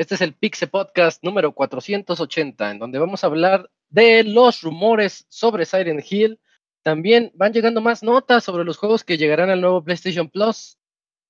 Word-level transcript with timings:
Este 0.00 0.14
es 0.14 0.22
el 0.22 0.32
Pixe 0.32 0.66
Podcast 0.66 1.22
número 1.22 1.52
480, 1.52 2.70
en 2.70 2.78
donde 2.78 2.98
vamos 2.98 3.22
a 3.22 3.26
hablar 3.26 3.70
de 3.90 4.24
los 4.24 4.62
rumores 4.62 5.26
sobre 5.28 5.66
Siren 5.66 6.02
Hill. 6.08 6.40
También 6.82 7.32
van 7.34 7.52
llegando 7.52 7.82
más 7.82 8.02
notas 8.02 8.42
sobre 8.42 8.64
los 8.64 8.78
juegos 8.78 9.04
que 9.04 9.18
llegarán 9.18 9.50
al 9.50 9.60
nuevo 9.60 9.84
PlayStation 9.84 10.30
Plus. 10.30 10.78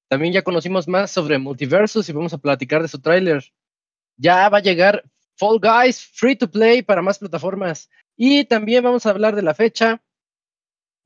También 0.09 0.33
ya 0.33 0.43
conocimos 0.43 0.87
más 0.87 1.11
sobre 1.11 1.39
Multiversus 1.39 2.09
y 2.09 2.13
vamos 2.13 2.33
a 2.33 2.39
platicar 2.39 2.83
de 2.83 2.87
su 2.87 3.01
tráiler. 3.01 3.45
Ya 4.17 4.49
va 4.49 4.59
a 4.59 4.63
llegar 4.63 5.03
Fall 5.37 5.59
Guys 5.59 6.07
Free 6.13 6.37
to 6.37 6.49
Play 6.49 6.83
para 6.83 7.03
más 7.03 7.19
plataformas. 7.19 7.91
Y 8.17 8.45
también 8.45 8.85
vamos 8.85 9.05
a 9.05 9.11
hablar 9.11 9.35
de 9.35 9.43
la 9.43 9.55
fecha 9.55 10.01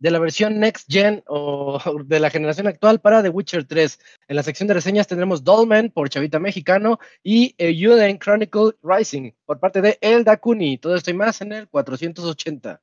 de 0.04 0.10
la 0.10 0.18
versión 0.18 0.60
Next 0.60 0.86
Gen 0.92 1.24
o 1.26 1.80
de 2.04 2.20
la 2.20 2.28
generación 2.28 2.66
actual 2.66 3.00
para 3.00 3.22
The 3.22 3.30
Witcher 3.30 3.64
3. 3.64 3.98
En 4.28 4.36
la 4.36 4.42
sección 4.42 4.66
de 4.68 4.74
reseñas 4.74 5.06
tendremos 5.06 5.42
Dolmen 5.42 5.90
por 5.90 6.10
Chavita 6.10 6.38
Mexicano 6.38 6.98
y 7.22 7.54
Euden 7.56 8.18
Chronicle 8.18 8.72
Rising 8.82 9.32
por 9.46 9.60
parte 9.60 9.80
de 9.80 9.96
El 10.02 10.22
Dakuni. 10.22 10.76
Todo 10.76 10.94
esto 10.94 11.10
y 11.10 11.14
más 11.14 11.40
en 11.40 11.54
el 11.54 11.68
480. 11.68 12.82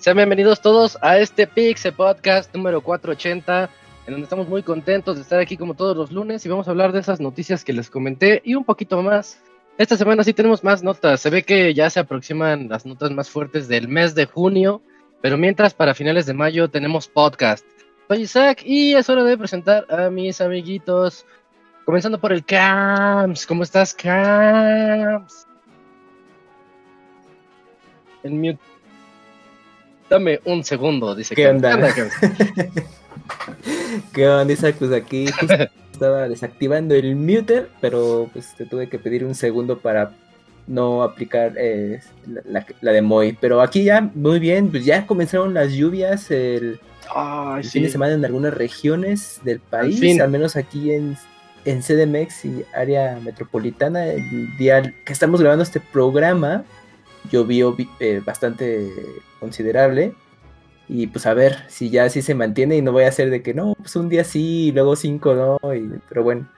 Sean 0.00 0.16
bienvenidos 0.16 0.62
todos 0.62 0.96
a 1.02 1.18
este 1.18 1.46
Pixel 1.46 1.92
Podcast 1.92 2.54
número 2.54 2.80
480, 2.80 3.68
en 4.06 4.10
donde 4.10 4.24
estamos 4.24 4.48
muy 4.48 4.62
contentos 4.62 5.16
de 5.16 5.20
estar 5.20 5.38
aquí 5.38 5.58
como 5.58 5.74
todos 5.74 5.94
los 5.94 6.10
lunes 6.10 6.44
y 6.46 6.48
vamos 6.48 6.66
a 6.66 6.70
hablar 6.70 6.92
de 6.92 7.00
esas 7.00 7.20
noticias 7.20 7.64
que 7.64 7.74
les 7.74 7.90
comenté 7.90 8.40
y 8.42 8.54
un 8.54 8.64
poquito 8.64 9.02
más. 9.02 9.42
Esta 9.76 9.98
semana 9.98 10.24
sí 10.24 10.32
tenemos 10.32 10.64
más 10.64 10.82
notas, 10.82 11.20
se 11.20 11.28
ve 11.28 11.42
que 11.42 11.74
ya 11.74 11.90
se 11.90 12.00
aproximan 12.00 12.70
las 12.70 12.86
notas 12.86 13.10
más 13.10 13.28
fuertes 13.28 13.68
del 13.68 13.88
mes 13.88 14.14
de 14.14 14.24
junio, 14.24 14.80
pero 15.20 15.36
mientras 15.36 15.74
para 15.74 15.92
finales 15.92 16.24
de 16.24 16.32
mayo 16.32 16.70
tenemos 16.70 17.06
podcast. 17.06 17.66
Soy 18.08 18.22
Isaac 18.22 18.62
y 18.64 18.94
es 18.94 19.10
hora 19.10 19.22
de 19.22 19.36
presentar 19.36 19.84
a 19.90 20.08
mis 20.08 20.40
amiguitos, 20.40 21.26
comenzando 21.84 22.18
por 22.18 22.32
el 22.32 22.42
Camps. 22.42 23.44
¿Cómo 23.44 23.64
estás, 23.64 23.92
Camps? 23.92 25.46
El 28.22 28.32
mute 28.32 28.69
Dame 30.10 30.40
un 30.44 30.64
segundo, 30.64 31.14
dice 31.14 31.36
¿Qué 31.36 31.46
onda? 31.46 31.78
¿Qué 34.12 34.28
onda, 34.28 34.52
Isaac? 34.52 34.74
Pues 34.76 34.90
aquí 34.90 35.26
estaba 35.92 36.28
desactivando 36.28 36.96
el 36.96 37.14
muter, 37.14 37.70
pero 37.80 38.28
pues 38.32 38.56
te 38.56 38.66
tuve 38.66 38.88
que 38.88 38.98
pedir 38.98 39.24
un 39.24 39.36
segundo 39.36 39.78
para 39.78 40.10
no 40.66 41.04
aplicar 41.04 41.54
eh, 41.56 42.00
la, 42.44 42.92
de 42.92 43.02
Moy. 43.02 43.38
Pero 43.40 43.60
aquí 43.60 43.84
ya, 43.84 44.10
muy 44.16 44.40
bien, 44.40 44.72
pues 44.72 44.84
ya 44.84 45.06
comenzaron 45.06 45.54
las 45.54 45.74
lluvias 45.74 46.28
el, 46.32 46.80
fin 47.62 47.84
de 47.84 47.88
semana 47.88 48.14
en 48.14 48.24
algunas 48.24 48.52
regiones 48.52 49.40
del 49.44 49.60
país, 49.60 50.20
al, 50.20 50.28
menos 50.28 50.56
aquí 50.56 50.92
en, 50.92 51.16
en 51.64 51.82
CDMX 51.82 52.46
y 52.46 52.64
área 52.74 53.20
metropolitana, 53.22 54.06
el 54.06 54.56
día 54.56 54.92
que 55.04 55.12
estamos 55.12 55.40
grabando 55.40 55.62
este 55.62 55.78
programa 55.78 56.64
llovió 57.30 57.76
eh, 58.00 58.20
bastante 58.24 58.90
considerable. 59.40 60.14
Y 60.88 61.06
pues 61.06 61.26
a 61.26 61.34
ver 61.34 61.64
si 61.68 61.88
ya 61.88 62.04
así 62.04 62.20
se 62.20 62.34
mantiene 62.34 62.76
y 62.76 62.82
no 62.82 62.92
voy 62.92 63.04
a 63.04 63.08
hacer 63.08 63.30
de 63.30 63.42
que 63.42 63.54
no, 63.54 63.74
pues 63.78 63.94
un 63.96 64.08
día 64.08 64.24
sí 64.24 64.66
y 64.68 64.72
luego 64.72 64.96
cinco 64.96 65.34
no. 65.34 65.58
pero 66.08 66.24
bueno, 66.24 66.48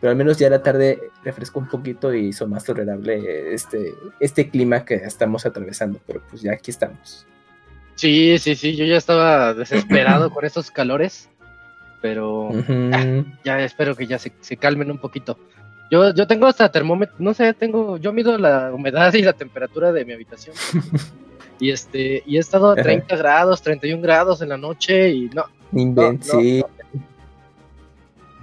pero 0.00 0.10
al 0.10 0.16
menos 0.16 0.38
ya 0.38 0.50
la 0.50 0.62
tarde 0.62 1.10
refrescó 1.22 1.60
un 1.60 1.68
poquito 1.68 2.12
y 2.12 2.28
hizo 2.28 2.48
más 2.48 2.64
tolerable 2.64 3.54
este, 3.54 3.94
este 4.18 4.50
clima 4.50 4.84
que 4.84 4.94
estamos 4.94 5.46
atravesando. 5.46 6.00
Pero 6.06 6.22
pues 6.28 6.42
ya 6.42 6.52
aquí 6.52 6.70
estamos. 6.70 7.26
Sí, 7.94 8.38
sí, 8.38 8.56
sí, 8.56 8.74
yo 8.74 8.84
ya 8.84 8.96
estaba 8.96 9.54
desesperado 9.54 10.30
con 10.30 10.44
esos 10.44 10.70
calores. 10.70 11.28
Pero 12.00 12.50
ya, 13.44 13.60
espero 13.60 13.94
que 13.94 14.08
ya 14.08 14.18
se, 14.18 14.32
se 14.40 14.56
calmen 14.56 14.90
un 14.90 14.98
poquito. 14.98 15.38
Yo, 15.88 16.12
yo 16.14 16.26
tengo 16.26 16.46
hasta 16.46 16.72
termómetro, 16.72 17.14
no 17.18 17.34
sé, 17.34 17.52
tengo, 17.52 17.98
yo 17.98 18.12
mido 18.12 18.38
la 18.38 18.72
humedad 18.72 19.12
y 19.12 19.20
la 19.22 19.34
temperatura 19.34 19.92
de 19.92 20.04
mi 20.04 20.14
habitación. 20.14 20.56
y 21.62 21.70
este, 21.70 22.24
y 22.26 22.38
he 22.38 22.40
estado 22.40 22.72
a 22.72 22.74
30 22.74 23.16
grados, 23.16 23.62
31 23.62 24.02
grados 24.02 24.42
en 24.42 24.48
la 24.48 24.56
noche 24.56 25.10
y 25.10 25.30
no. 25.30 25.44
sí. 26.20 26.60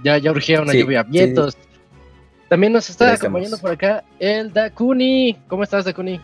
ya, 0.02 0.16
ya 0.16 0.30
urgía 0.30 0.62
una 0.62 0.72
lluvia. 0.72 1.02
Vientos. 1.02 1.54
También 2.48 2.72
nos 2.72 2.88
está 2.88 3.12
acompañando 3.12 3.58
por 3.58 3.72
acá 3.72 4.02
el 4.18 4.50
Dakuni. 4.50 5.38
¿Cómo 5.48 5.64
estás, 5.64 5.84
Dakuni? 5.84 6.18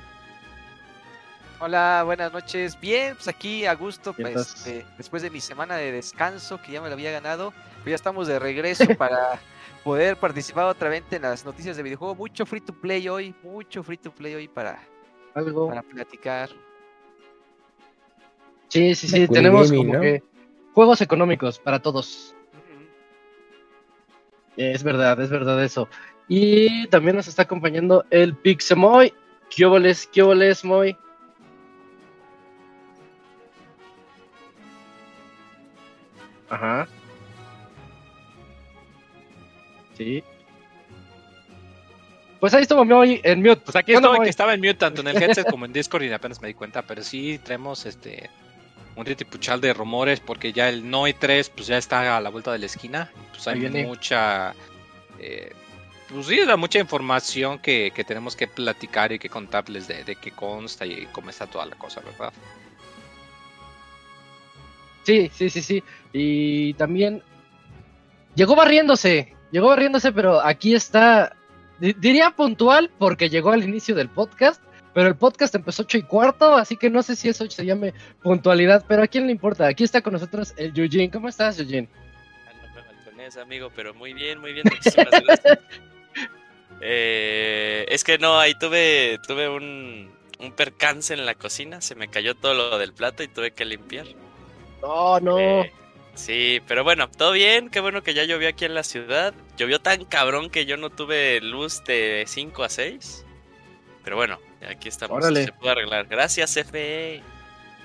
Hola, 1.61 2.01
buenas 2.07 2.33
noches. 2.33 2.81
Bien, 2.81 3.15
pues 3.15 3.29
aquí 3.29 3.67
a 3.67 3.75
gusto, 3.75 4.15
pues, 4.15 4.67
eh, 4.67 4.83
después 4.97 5.23
de 5.23 5.29
mi 5.29 5.43
semana 5.43 5.77
de 5.77 5.93
descanso 5.93 6.63
que 6.63 6.73
ya 6.73 6.81
me 6.81 6.89
lo 6.89 6.95
había 6.95 7.11
ganado, 7.11 7.53
pues 7.83 7.91
ya 7.91 7.95
estamos 7.95 8.27
de 8.27 8.39
regreso 8.39 8.87
para 8.97 9.39
poder 9.85 10.17
participar 10.17 10.65
otra 10.65 10.89
vez 10.89 11.05
en 11.11 11.21
las 11.21 11.45
noticias 11.45 11.77
de 11.77 11.83
videojuego. 11.83 12.15
Mucho 12.15 12.47
free 12.47 12.63
to 12.63 12.73
play 12.73 13.07
hoy, 13.07 13.35
mucho 13.43 13.83
free 13.83 13.99
to 13.99 14.11
play 14.11 14.35
hoy 14.35 14.49
para, 14.49 14.81
Algo. 15.35 15.69
para 15.69 15.83
platicar. 15.83 16.49
Sí, 18.69 18.95
sí, 18.95 19.09
sí, 19.09 19.29
tenemos 19.29 19.73
como 19.73 20.01
que 20.01 20.23
juegos 20.75 21.01
económicos 21.01 21.59
para 21.59 21.81
todos. 21.81 22.35
Es 24.57 24.83
verdad, 24.83 25.21
es 25.21 25.31
verdad 25.31 25.63
eso. 25.63 25.89
Y 26.29 26.87
también 26.89 27.17
nos 27.17 27.29
está 27.29 27.43
acompañando 27.43 28.05
el 28.11 28.35
Pixemoy. 28.35 29.13
¿Qué 29.55 29.65
oboles, 29.65 30.09
qué 30.13 30.23
oboles, 30.23 30.65
Moy? 30.65 30.97
Ajá. 36.49 36.89
Sí. 39.97 40.23
Pues 42.41 42.55
ahí 42.55 42.63
estuvo 42.63 42.83
hoy 42.97 43.21
en 43.25 43.41
mute. 43.41 43.63
Pues 43.65 43.77
aquí 43.77 43.95
estoy, 43.95 44.21
que 44.21 44.29
estaba 44.29 44.55
en 44.55 44.61
mute 44.61 44.75
tanto 44.75 45.01
en 45.01 45.09
el 45.09 45.23
headset 45.23 45.47
como 45.51 45.65
en 45.65 45.73
Discord 45.73 46.03
y 46.03 46.13
apenas 46.13 46.41
me 46.41 46.49
di 46.49 46.55
cuenta, 46.55 46.83
pero 46.83 47.03
sí 47.03 47.39
traemos 47.39 47.87
este 47.87 48.31
un 48.97 49.05
ritipuchal 49.05 49.61
de 49.61 49.73
rumores 49.75 50.21
porque 50.21 50.53
ya 50.53 50.69
el 50.69 50.89
Noi 50.89 51.13
3 51.13 51.51
pues 51.51 51.67
ya 51.67 51.79
está 51.79 52.17
a 52.17 52.21
la 52.21 52.31
vuelta 52.31 52.53
de 52.53 52.59
la 52.59 52.67
esquina. 52.67 53.13
Pues 53.31 53.47
hay 53.47 53.61
mucha 53.85 54.55
eh, 55.19 55.53
pues 56.09 56.27
sí, 56.27 56.45
da 56.45 56.57
mucha 56.57 56.79
información 56.79 57.59
que, 57.59 57.93
tenemos 58.07 58.37
que 58.37 58.47
platicar 58.47 59.13
y 59.13 59.19
que 59.19 59.29
contarles 59.29 59.89
de, 59.89 60.05
de 60.05 60.17
qué 60.17 60.31
consta 60.31 60.87
y 60.87 61.07
cómo 61.13 61.31
está 61.31 61.47
toda 61.47 61.67
la 61.67 61.77
cosa, 61.77 62.01
¿verdad? 62.01 62.33
Sí, 65.03 65.31
sí, 65.35 65.51
sí, 65.51 65.63
sí. 65.63 65.85
Y 66.13 66.75
también 66.75 67.23
llegó 68.35 68.55
barriéndose 68.55 69.37
Llegó 69.53 69.69
barriéndose, 69.69 70.13
pero 70.13 70.45
aquí 70.45 70.75
está, 70.75 71.37
diría 71.79 72.33
puntual 72.33 72.91
porque 72.99 73.31
llegó 73.31 73.53
al 73.53 73.63
inicio 73.63 73.95
del 73.95 74.09
podcast, 74.09 74.61
pero 74.97 75.09
el 75.09 75.17
podcast 75.17 75.55
empezó 75.55 75.83
ocho 75.83 75.99
y 75.99 76.03
cuarto, 76.05 76.57
así 76.57 76.75
que 76.79 76.89
no 76.89 77.03
sé 77.03 77.17
si 77.17 77.29
eso 77.29 77.45
se 77.51 77.67
llame 77.67 77.93
puntualidad, 78.23 78.83
pero 78.89 79.03
a 79.03 79.07
quién 79.07 79.27
le 79.27 79.33
importa. 79.33 79.67
Aquí 79.67 79.85
está 79.85 80.01
con 80.01 80.15
nosotros 80.15 80.55
el 80.57 80.73
Eugene. 80.75 81.11
¿Cómo 81.11 81.29
estás, 81.29 81.59
Eugene? 81.59 81.87
No 83.15 83.43
amigo, 83.43 83.71
pero 83.77 83.93
muy 83.93 84.15
bien, 84.15 84.41
muy 84.41 84.55
bien. 84.55 84.65
eh, 86.81 87.85
es 87.91 88.05
que 88.05 88.17
no, 88.17 88.39
ahí 88.39 88.55
tuve, 88.55 89.19
tuve 89.27 89.51
un, 89.51 90.11
un 90.39 90.53
percance 90.53 91.13
en 91.13 91.27
la 91.27 91.35
cocina, 91.35 91.83
se 91.83 91.95
me 91.95 92.09
cayó 92.09 92.35
todo 92.35 92.55
lo 92.55 92.79
del 92.79 92.95
plato 92.95 93.23
y 93.23 93.29
tuve 93.29 93.51
que 93.51 93.67
limpiar. 93.67 94.07
No, 94.81 95.21
no. 95.21 95.39
Eh, 95.39 95.71
Sí, 96.15 96.63
pero 96.67 96.83
bueno, 96.83 97.11
todo 97.11 97.33
bien, 97.33 97.69
qué 97.69 97.81
bueno 97.81 98.03
que 98.03 98.15
ya 98.15 98.25
llovió 98.25 98.49
aquí 98.49 98.65
en 98.65 98.73
la 98.73 98.85
ciudad. 98.85 99.35
Llovió 99.59 99.79
tan 99.79 100.07
cabrón 100.07 100.49
que 100.49 100.65
yo 100.65 100.79
no 100.79 100.89
tuve 100.89 101.43
luz 101.43 101.85
de 101.85 102.25
5 102.27 102.65
a 102.65 102.71
6. 102.71 103.27
Pero 104.03 104.17
bueno, 104.17 104.39
aquí 104.69 104.89
estamos, 104.89 105.25
se 105.25 105.53
puede 105.53 105.73
arreglar. 105.73 106.07
Gracias, 106.07 106.57
FE. 106.57 107.23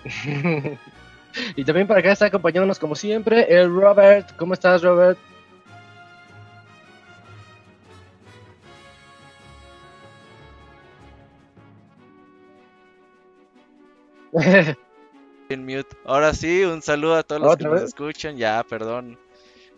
y 1.55 1.63
también 1.63 1.87
para 1.87 1.99
acá 1.99 2.11
está 2.11 2.25
acompañándonos 2.25 2.79
como 2.79 2.95
siempre 2.95 3.45
el 3.49 3.73
Robert. 3.73 4.35
¿Cómo 4.37 4.53
estás, 4.53 4.81
Robert? 4.81 5.17
mute. 15.57 15.97
Ahora 16.05 16.33
sí, 16.33 16.63
un 16.63 16.81
saludo 16.81 17.15
a 17.15 17.23
todos 17.23 17.41
los 17.41 17.57
que 17.57 17.63
nos 17.65 17.81
escuchan. 17.81 18.37
Ya, 18.37 18.63
perdón. 18.63 19.19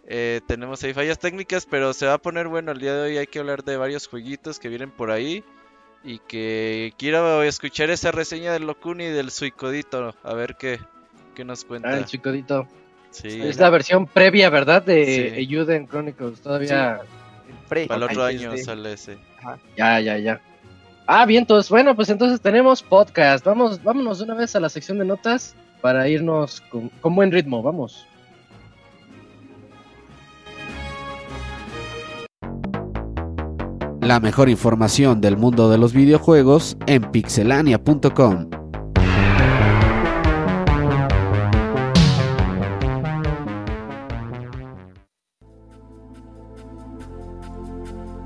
Eh, 0.05 0.41
tenemos 0.47 0.83
ahí 0.83 0.93
fallas 0.93 1.17
técnicas, 1.17 1.65
pero 1.65 1.93
se 1.93 2.05
va 2.05 2.13
a 2.13 2.17
poner 2.17 2.47
bueno 2.47 2.71
el 2.71 2.79
día 2.79 2.93
de 2.93 3.01
hoy. 3.01 3.17
Hay 3.17 3.27
que 3.27 3.39
hablar 3.39 3.63
de 3.63 3.77
varios 3.77 4.07
jueguitos 4.07 4.59
que 4.59 4.69
vienen 4.69 4.91
por 4.91 5.11
ahí. 5.11 5.43
Y 6.03 6.19
que 6.19 6.93
quiero 6.97 7.43
escuchar 7.43 7.89
esa 7.89 8.11
reseña 8.11 8.51
del 8.51 8.67
Locuni 8.67 9.05
y 9.05 9.09
del 9.09 9.31
Suicodito. 9.31 10.13
A 10.23 10.33
ver 10.33 10.55
qué, 10.55 10.79
qué 11.33 11.45
nos 11.45 11.63
cuenta. 11.63 11.89
Ah, 11.89 11.97
el 11.97 12.07
Suicodito. 12.07 12.67
Sí. 13.11 13.41
Es 13.41 13.57
la 13.57 13.69
versión 13.69 14.07
previa, 14.07 14.49
¿verdad? 14.49 14.83
De 14.83 15.35
Ayuden 15.37 15.87
Chronicles. 15.87 16.41
Todavía. 16.41 17.01
Para 17.69 17.95
el 17.95 18.03
otro 18.03 18.23
año 18.23 18.57
sale 18.57 18.93
ese. 18.93 19.17
Ya, 19.77 19.99
ya, 19.99 20.17
ya. 20.17 20.41
Ah, 21.05 21.25
bien, 21.25 21.41
entonces, 21.41 21.69
bueno, 21.69 21.95
pues 21.95 22.09
entonces 22.09 22.41
tenemos 22.41 22.81
podcast. 22.81 23.45
Vamos, 23.45 23.81
vámonos 23.83 24.19
de 24.19 24.25
una 24.25 24.35
vez 24.35 24.55
a 24.55 24.59
la 24.59 24.69
sección 24.69 24.99
de 24.99 25.05
notas 25.05 25.55
para 25.81 26.07
irnos 26.07 26.61
con, 26.61 26.89
con 27.01 27.15
buen 27.15 27.31
ritmo. 27.31 27.61
Vamos. 27.61 28.07
La 34.03 34.19
mejor 34.19 34.49
información 34.49 35.21
del 35.21 35.37
mundo 35.37 35.69
de 35.69 35.77
los 35.77 35.93
videojuegos 35.93 36.75
en 36.87 37.09
pixelania.com. 37.09 38.49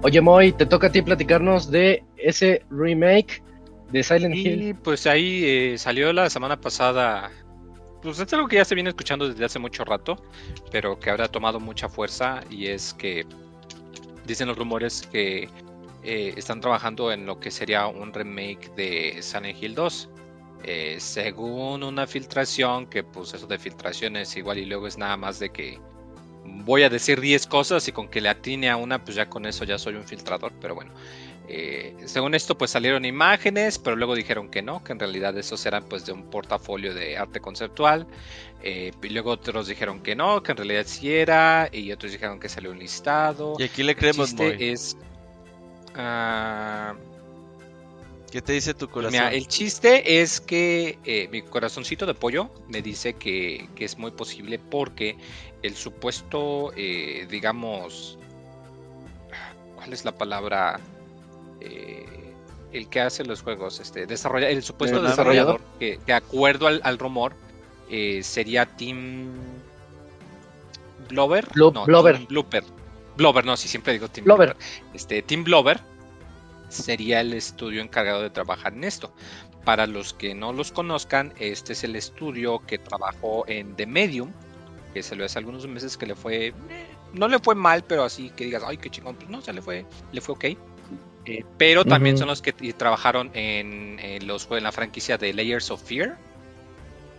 Oye, 0.02 0.20
Moy, 0.20 0.52
te 0.54 0.66
toca 0.66 0.88
a 0.88 0.92
ti 0.92 1.04
platicarnos 1.04 1.70
de 1.70 2.04
ese 2.18 2.66
remake 2.72 3.44
de 3.92 4.02
Silent 4.02 4.34
Hill. 4.34 4.70
Y 4.70 4.74
pues 4.74 5.06
ahí 5.06 5.44
eh, 5.46 5.78
salió 5.78 6.12
la 6.12 6.32
semana 6.32 6.60
pasada. 6.60 7.30
Pues 8.02 8.18
es 8.18 8.34
algo 8.34 8.48
que 8.48 8.56
ya 8.56 8.66
se 8.66 8.74
viene 8.74 8.90
escuchando 8.90 9.30
desde 9.30 9.46
hace 9.46 9.60
mucho 9.60 9.86
rato, 9.86 10.16
pero 10.72 10.98
que 10.98 11.12
habrá 11.12 11.28
tomado 11.28 11.60
mucha 11.60 11.88
fuerza 11.88 12.42
y 12.50 12.66
es 12.66 12.96
que 12.96 13.28
dicen 14.26 14.48
los 14.48 14.58
rumores 14.58 15.08
que 15.12 15.48
eh, 16.04 16.34
están 16.38 16.62
trabajando 16.62 17.12
en 17.12 17.26
lo 17.26 17.40
que 17.40 17.52
sería 17.52 17.88
un 17.88 18.14
remake 18.14 18.74
de 18.76 19.18
Silent 19.22 19.62
Hill 19.62 19.76
2. 19.76 20.10
Eh, 20.64 20.98
según 21.00 21.84
una 21.84 22.08
filtración, 22.08 22.88
que 22.88 23.04
pues 23.04 23.34
eso 23.34 23.48
de 23.48 23.60
filtraciones 23.60 24.36
igual 24.38 24.58
y 24.58 24.66
luego 24.66 24.88
es 24.88 24.98
nada 24.98 25.16
más 25.16 25.40
de 25.40 25.50
que 25.50 25.80
voy 26.46 26.84
a 26.84 26.90
decir 26.90 27.22
10 27.22 27.48
cosas 27.48 27.88
y 27.88 27.92
con 27.92 28.08
que 28.08 28.22
le 28.22 28.30
atine 28.30 28.70
a 28.70 28.78
una, 28.78 29.04
pues 29.04 29.16
ya 29.16 29.30
con 29.30 29.46
eso 29.46 29.64
ya 29.66 29.78
soy 29.78 29.96
un 29.96 30.04
filtrador, 30.04 30.54
pero 30.60 30.76
bueno. 30.76 30.92
Eh, 31.50 31.96
según 32.06 32.36
esto, 32.36 32.58
pues 32.58 32.72
salieron 32.72 33.06
imágenes, 33.06 33.80
pero 33.80 33.96
luego 33.96 34.16
dijeron 34.16 34.50
que 34.50 34.62
no, 34.62 34.84
que 34.84 34.92
en 34.92 35.00
realidad 35.00 35.38
esos 35.38 35.66
eran 35.66 35.84
pues 35.86 36.06
de 36.06 36.12
un 36.12 36.30
portafolio 36.30 36.94
de 36.94 37.18
arte 37.18 37.40
conceptual. 37.40 38.06
Eh, 38.64 38.92
y 39.02 39.10
luego 39.10 39.32
otros 39.32 39.68
dijeron 39.68 40.02
que 40.02 40.16
no, 40.16 40.44
que 40.44 40.52
en 40.52 40.58
realidad 40.58 40.84
sí 40.86 41.14
era, 41.14 41.70
y 41.72 41.92
otros 41.92 42.12
dijeron 42.12 42.40
que 42.40 42.50
salió 42.50 42.72
un 42.72 42.80
listado. 42.80 43.56
Y 43.60 43.64
aquí 43.64 43.84
le 43.84 43.96
creemos, 43.96 44.34
el 44.34 44.62
es 44.62 44.98
uh, 45.98 46.96
¿Qué 48.32 48.42
te 48.42 48.54
dice 48.54 48.74
tu 48.74 48.90
corazón? 48.90 49.22
el 49.32 49.48
chiste 49.48 50.22
es 50.22 50.42
que 50.42 51.00
eh, 51.06 51.30
mi 51.32 51.42
corazoncito 51.42 52.06
de 52.06 52.14
pollo 52.14 52.50
me 52.68 52.82
dice 52.82 53.14
que, 53.14 53.70
que, 53.76 53.86
es 53.86 53.98
muy 53.98 54.12
posible 54.12 54.60
porque 54.60 55.18
el 55.62 55.76
supuesto, 55.76 56.74
eh, 56.76 57.26
digamos, 57.30 58.20
¿cuál 59.76 59.94
es 59.94 60.04
la 60.04 60.12
palabra? 60.12 60.80
Eh, 61.62 62.06
el 62.74 62.90
que 62.90 63.00
hace 63.00 63.24
los 63.24 63.42
juegos, 63.42 63.80
este, 63.80 64.06
desarrolla, 64.06 64.50
el 64.50 64.62
supuesto 64.62 65.02
desarrollador, 65.02 65.62
que 65.80 65.98
de 66.06 66.14
acuerdo 66.14 66.68
al, 66.68 67.00
rumor, 67.00 67.34
sería 68.22 68.66
Team 68.66 69.32
Blover. 71.08 71.48
no, 71.56 71.86
Blover. 71.86 72.28
Blooper. 72.28 72.66
Blover, 73.18 73.46
no, 73.46 73.58
sí, 73.58 73.68
siempre 73.68 73.94
digo 73.94 74.08
Team 74.08 74.26
Blover. 74.26 74.56
Este, 74.94 75.22
Team 75.22 75.44
Blover 75.44 75.82
sería 76.70 77.22
el 77.22 77.34
estudio 77.34 77.82
encargado 77.82 78.22
de 78.22 78.30
trabajar 78.30 78.74
en 78.74 78.84
esto. 78.84 79.12
Para 79.66 79.86
los 79.86 80.14
que 80.14 80.34
no 80.34 80.54
los 80.54 80.72
conozcan, 80.72 81.34
este 81.38 81.74
es 81.74 81.84
el 81.84 81.96
estudio 81.96 82.60
que 82.66 82.78
trabajó 82.78 83.44
en 83.48 83.76
The 83.76 83.86
Medium, 83.86 84.32
que 84.94 85.04
se 85.04 85.16
lo 85.16 85.26
hace 85.26 85.40
algunos 85.40 85.68
meses 85.68 85.98
que 85.98 86.06
le 86.06 86.16
fue, 86.16 86.54
no 87.14 87.28
le 87.28 87.40
fue 87.40 87.56
mal, 87.56 87.84
pero 87.84 88.04
así 88.04 88.30
que 88.30 88.46
digas, 88.46 88.64
ay, 88.66 88.78
qué 88.78 88.90
chingón, 88.90 89.16
pues 89.16 89.30
no, 89.30 89.42
se 89.42 89.52
le 89.52 89.62
fue, 89.62 89.86
le 90.12 90.22
fue 90.22 90.36
ok. 90.36 90.46
Eh, 91.26 91.44
pero 91.58 91.84
también 91.84 92.18
son 92.18 92.30
los 92.30 92.42
que 92.42 92.54
trabajaron 92.54 93.30
en, 93.34 94.26
los, 94.26 94.48
en 94.50 94.64
la 94.64 94.72
franquicia 94.72 95.18
de 95.18 95.34
Layers 95.34 95.70
of 95.72 95.84
Fear, 95.84 96.18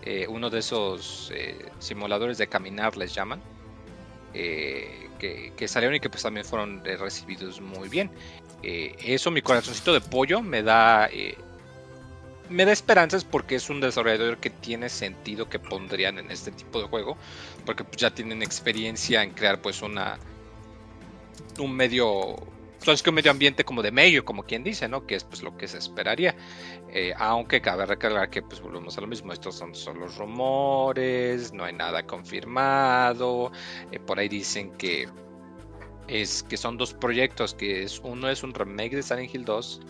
eh, 0.02 0.26
uno 0.26 0.48
de 0.48 0.60
esos 0.60 1.30
eh, 1.34 1.70
simuladores 1.78 2.38
de 2.38 2.46
caminar 2.46 2.96
les 2.96 3.14
llaman. 3.14 3.42
Que, 5.18 5.68
salieron 5.68 5.96
y 5.96 6.00
que 6.00 6.08
pues 6.08 6.22
también 6.22 6.46
fueron 6.46 6.82
recibidos 6.84 7.60
muy 7.60 7.88
bien. 7.88 8.10
Eh, 8.62 8.94
eso, 9.04 9.30
mi 9.30 9.42
corazoncito 9.42 9.92
de 9.92 10.00
pollo, 10.00 10.40
me 10.42 10.62
da. 10.62 11.08
Eh, 11.12 11.36
me 12.48 12.64
da 12.64 12.72
esperanzas 12.72 13.24
porque 13.24 13.56
es 13.56 13.68
un 13.68 13.80
desarrollador 13.80 14.38
que 14.38 14.48
tiene 14.48 14.88
sentido 14.88 15.50
que 15.50 15.58
pondrían 15.58 16.18
en 16.18 16.30
este 16.30 16.50
tipo 16.50 16.80
de 16.80 16.88
juego. 16.88 17.18
Porque 17.66 17.84
pues, 17.84 17.98
ya 17.98 18.10
tienen 18.10 18.42
experiencia 18.42 19.22
en 19.22 19.30
crear 19.32 19.60
pues 19.60 19.82
una. 19.82 20.18
un 21.58 21.74
medio. 21.74 22.36
Entonces 22.78 23.02
que 23.02 23.10
un 23.10 23.16
medio 23.16 23.32
ambiente 23.32 23.64
como 23.64 23.82
de 23.82 23.90
medio, 23.90 24.24
como 24.24 24.44
quien 24.44 24.62
dice, 24.62 24.88
¿no? 24.88 25.04
Que 25.04 25.16
es 25.16 25.24
pues 25.24 25.42
lo 25.42 25.56
que 25.56 25.66
se 25.66 25.78
esperaría. 25.78 26.36
Eh, 26.90 27.12
aunque 27.16 27.60
cabe 27.60 27.84
recalcar 27.84 28.30
que 28.30 28.42
pues 28.42 28.60
volvemos 28.60 28.96
a 28.98 29.00
lo 29.00 29.06
mismo. 29.06 29.32
Estos 29.32 29.56
son 29.56 29.74
solo 29.74 30.08
rumores, 30.08 31.52
no 31.52 31.64
hay 31.64 31.74
nada 31.74 32.06
confirmado. 32.06 33.52
por 34.06 34.18
ahí 34.18 34.28
dicen 34.28 34.72
que 34.72 35.08
es 36.08 36.42
que 36.42 36.56
son 36.56 36.76
dos 36.78 36.94
proyectos, 36.94 37.54
que 37.54 37.82
es 37.82 38.00
uno 38.02 38.28
es 38.28 38.42
un 38.42 38.54
remake 38.54 38.96
de 38.96 39.02
Silent 39.02 39.34
Hill 39.34 39.44
2 39.44 39.80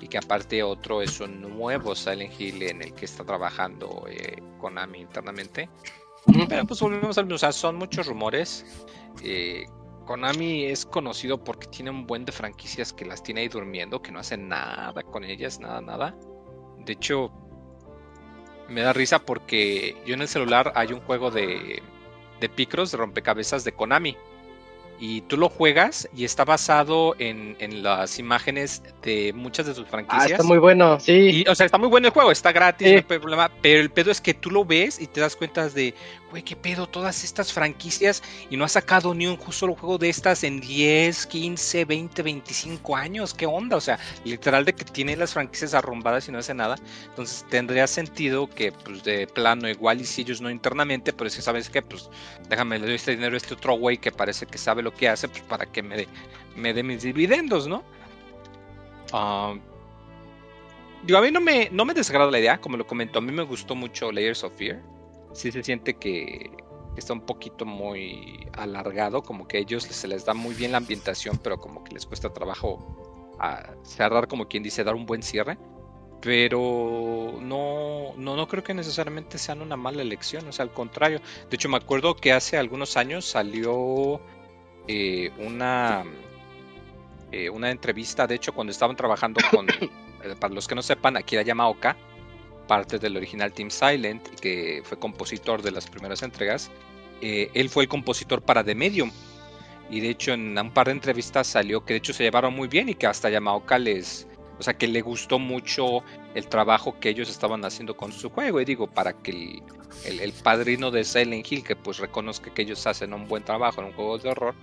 y 0.00 0.08
que 0.08 0.18
aparte 0.18 0.62
otro 0.62 1.02
es 1.02 1.20
un 1.20 1.40
nuevo 1.40 1.94
Silent 1.94 2.40
Hill 2.40 2.62
en 2.62 2.82
el 2.82 2.94
que 2.94 3.04
está 3.04 3.24
trabajando 3.24 4.06
eh, 4.08 4.36
Konami 4.58 5.00
internamente. 5.00 5.68
Pero 6.48 6.64
pues 6.64 6.80
volvemos 6.80 7.18
al 7.18 7.24
mismo, 7.24 7.36
o 7.36 7.38
sea, 7.38 7.52
son 7.52 7.76
muchos 7.76 8.06
rumores. 8.06 8.86
Eh, 9.22 9.66
Konami 10.06 10.64
es 10.64 10.86
conocido 10.86 11.42
porque 11.42 11.66
tiene 11.66 11.90
un 11.90 12.06
buen 12.06 12.24
de 12.24 12.32
franquicias 12.32 12.92
que 12.92 13.04
las 13.04 13.22
tiene 13.22 13.42
ahí 13.42 13.48
durmiendo, 13.48 14.00
que 14.00 14.12
no 14.12 14.20
hacen 14.20 14.48
nada 14.48 15.02
con 15.02 15.24
ellas, 15.24 15.60
nada, 15.60 15.80
nada. 15.80 16.16
De 16.84 16.92
hecho, 16.92 17.30
me 18.68 18.82
da 18.82 18.92
risa 18.92 19.18
porque 19.18 19.96
yo 20.06 20.14
en 20.14 20.22
el 20.22 20.28
celular 20.28 20.72
hay 20.74 20.92
un 20.92 21.00
juego 21.00 21.30
de, 21.30 21.82
de 22.40 22.48
Picross, 22.48 22.92
de 22.92 22.98
rompecabezas 22.98 23.64
de 23.64 23.72
Konami 23.72 24.16
y 25.00 25.22
tú 25.22 25.36
lo 25.36 25.48
juegas 25.48 26.08
y 26.14 26.24
está 26.24 26.44
basado 26.44 27.14
en, 27.18 27.56
en, 27.58 27.82
las 27.82 28.18
imágenes 28.18 28.82
de 29.02 29.32
muchas 29.32 29.66
de 29.66 29.74
sus 29.74 29.86
franquicias. 29.88 30.30
Ah, 30.30 30.34
está 30.34 30.42
muy 30.44 30.58
bueno, 30.58 31.00
sí. 31.00 31.44
o 31.48 31.54
sea, 31.54 31.66
está 31.66 31.78
muy 31.78 31.88
bueno 31.88 32.08
el 32.08 32.12
juego, 32.12 32.30
está 32.30 32.52
gratis, 32.52 32.88
no 32.88 32.94
hay 32.96 33.18
problema, 33.18 33.50
pero 33.60 33.80
el 33.80 33.90
pedo 33.90 34.10
es 34.10 34.20
que 34.20 34.34
tú 34.34 34.50
lo 34.50 34.64
ves 34.64 35.00
y 35.00 35.06
te 35.06 35.20
das 35.20 35.36
cuenta 35.36 35.68
de, 35.68 35.94
güey, 36.34 36.42
qué 36.42 36.56
pedo, 36.56 36.88
todas 36.88 37.22
estas 37.22 37.52
franquicias 37.52 38.20
y 38.50 38.56
no 38.56 38.64
ha 38.64 38.68
sacado 38.68 39.14
ni 39.14 39.28
un 39.28 39.38
solo 39.52 39.76
juego 39.76 39.98
de 39.98 40.08
estas 40.08 40.42
en 40.42 40.58
10, 40.58 41.26
15, 41.26 41.84
20, 41.84 42.22
25 42.22 42.96
años, 42.96 43.32
¿qué 43.32 43.46
onda? 43.46 43.76
O 43.76 43.80
sea, 43.80 44.00
literal 44.24 44.64
de 44.64 44.74
que 44.74 44.84
tiene 44.84 45.16
las 45.16 45.32
franquicias 45.32 45.74
arrombadas 45.74 46.26
y 46.26 46.32
no 46.32 46.38
hace 46.38 46.52
nada. 46.52 46.74
Entonces 47.04 47.46
tendría 47.50 47.86
sentido 47.86 48.48
que, 48.48 48.72
pues, 48.72 49.04
de 49.04 49.28
plano, 49.28 49.68
igual 49.68 50.00
y 50.00 50.04
si 50.04 50.22
ellos 50.22 50.40
no 50.40 50.50
internamente, 50.50 51.12
pero 51.12 51.30
que 51.30 51.40
sabes 51.40 51.70
que, 51.70 51.82
pues, 51.82 52.10
déjame, 52.48 52.80
le 52.80 52.86
doy 52.86 52.96
este 52.96 53.12
dinero 53.12 53.34
a 53.34 53.36
este 53.36 53.54
otro 53.54 53.74
güey 53.74 53.98
que 53.98 54.10
parece 54.10 54.44
que 54.44 54.58
sabe 54.58 54.82
lo 54.82 54.92
que 54.92 55.08
hace, 55.08 55.28
pues 55.28 55.42
para 55.42 55.66
que 55.66 55.84
me 55.84 55.96
dé 55.98 56.08
me 56.56 56.74
dé 56.74 56.82
mis 56.82 57.02
dividendos, 57.02 57.68
¿no? 57.68 57.84
Ah, 59.12 59.54
digo, 61.04 61.16
a 61.16 61.22
mí 61.22 61.30
no 61.30 61.40
me, 61.40 61.68
no 61.70 61.84
me 61.84 61.94
desagrada 61.94 62.28
la 62.32 62.40
idea, 62.40 62.60
como 62.60 62.76
lo 62.76 62.84
comentó, 62.88 63.20
a 63.20 63.22
mí 63.22 63.30
me 63.30 63.44
gustó 63.44 63.76
mucho 63.76 64.10
Layers 64.10 64.42
of 64.42 64.52
Fear. 64.56 64.93
Sí 65.34 65.52
se 65.52 65.62
siente 65.62 65.94
que 65.94 66.50
está 66.96 67.12
un 67.12 67.20
poquito 67.26 67.66
muy 67.66 68.48
alargado, 68.52 69.22
como 69.22 69.46
que 69.46 69.58
a 69.58 69.60
ellos 69.60 69.82
se 69.82 70.08
les 70.08 70.24
da 70.24 70.32
muy 70.34 70.54
bien 70.54 70.72
la 70.72 70.78
ambientación, 70.78 71.38
pero 71.42 71.58
como 71.58 71.84
que 71.84 71.92
les 71.92 72.06
cuesta 72.06 72.32
trabajo 72.32 73.34
a 73.38 73.74
cerrar, 73.82 74.28
como 74.28 74.46
quien 74.48 74.62
dice, 74.62 74.84
dar 74.84 74.94
un 74.94 75.06
buen 75.06 75.22
cierre. 75.22 75.58
pero 76.20 77.34
no, 77.42 78.14
no, 78.16 78.36
no 78.36 78.48
creo 78.48 78.64
que 78.64 78.72
necesariamente 78.72 79.36
sean 79.36 79.60
una 79.60 79.76
mala 79.76 80.00
elección, 80.00 80.48
o 80.48 80.52
sea, 80.52 80.64
al 80.64 80.72
contrario. 80.72 81.20
De 81.50 81.56
hecho, 81.56 81.68
me 81.68 81.76
acuerdo 81.76 82.16
que 82.16 82.32
hace 82.32 82.56
algunos 82.56 82.96
años 82.96 83.26
salió 83.26 84.20
eh, 84.88 85.30
una, 85.38 86.04
eh, 87.30 87.50
una 87.50 87.70
entrevista, 87.70 88.26
de 88.26 88.36
hecho, 88.36 88.52
cuando 88.52 88.70
estaban 88.70 88.96
trabajando 88.96 89.40
con, 89.50 89.68
eh, 90.22 90.34
para 90.40 90.54
los 90.54 90.66
que 90.66 90.74
no 90.74 90.82
sepan, 90.82 91.16
Akira 91.18 91.42
Yamaoka, 91.42 91.96
parte 92.66 92.98
del 92.98 93.16
original 93.16 93.52
Team 93.52 93.70
Silent, 93.70 94.28
que 94.40 94.82
fue 94.84 94.98
compositor 94.98 95.62
de 95.62 95.70
las 95.70 95.88
primeras 95.88 96.22
entregas, 96.22 96.70
él 97.20 97.70
fue 97.70 97.84
el 97.84 97.88
compositor 97.88 98.42
para 98.42 98.62
The 98.62 98.74
Medium. 98.74 99.10
Y 99.90 100.00
de 100.00 100.10
hecho, 100.10 100.32
en 100.32 100.58
un 100.58 100.70
par 100.72 100.86
de 100.86 100.92
entrevistas 100.92 101.46
salió 101.46 101.84
que 101.84 101.94
de 101.94 101.98
hecho 101.98 102.12
se 102.12 102.24
llevaron 102.24 102.54
muy 102.54 102.68
bien 102.68 102.88
y 102.88 102.94
que 102.94 103.06
hasta 103.06 103.30
Yamaoka 103.30 103.78
les, 103.78 104.26
o 104.58 104.62
sea, 104.62 104.74
que 104.74 104.86
le 104.86 105.02
gustó 105.02 105.38
mucho 105.38 106.02
el 106.34 106.48
trabajo 106.48 106.98
que 106.98 107.10
ellos 107.10 107.28
estaban 107.28 107.64
haciendo 107.64 107.96
con 107.96 108.12
su 108.12 108.30
juego. 108.30 108.60
Y 108.60 108.64
digo, 108.64 108.86
para 108.86 109.12
que 109.12 109.62
el, 110.04 110.32
padrino 110.42 110.90
de 110.90 111.04
Silent 111.04 111.50
Hill, 111.50 111.64
que 111.64 111.76
pues 111.76 111.98
reconozca 111.98 112.52
que 112.52 112.62
ellos 112.62 112.86
hacen 112.86 113.12
un 113.12 113.28
buen 113.28 113.44
trabajo 113.44 113.80
en 113.80 113.88
un 113.88 113.92
juego 113.92 114.18
de 114.18 114.30
horror, 114.30 114.54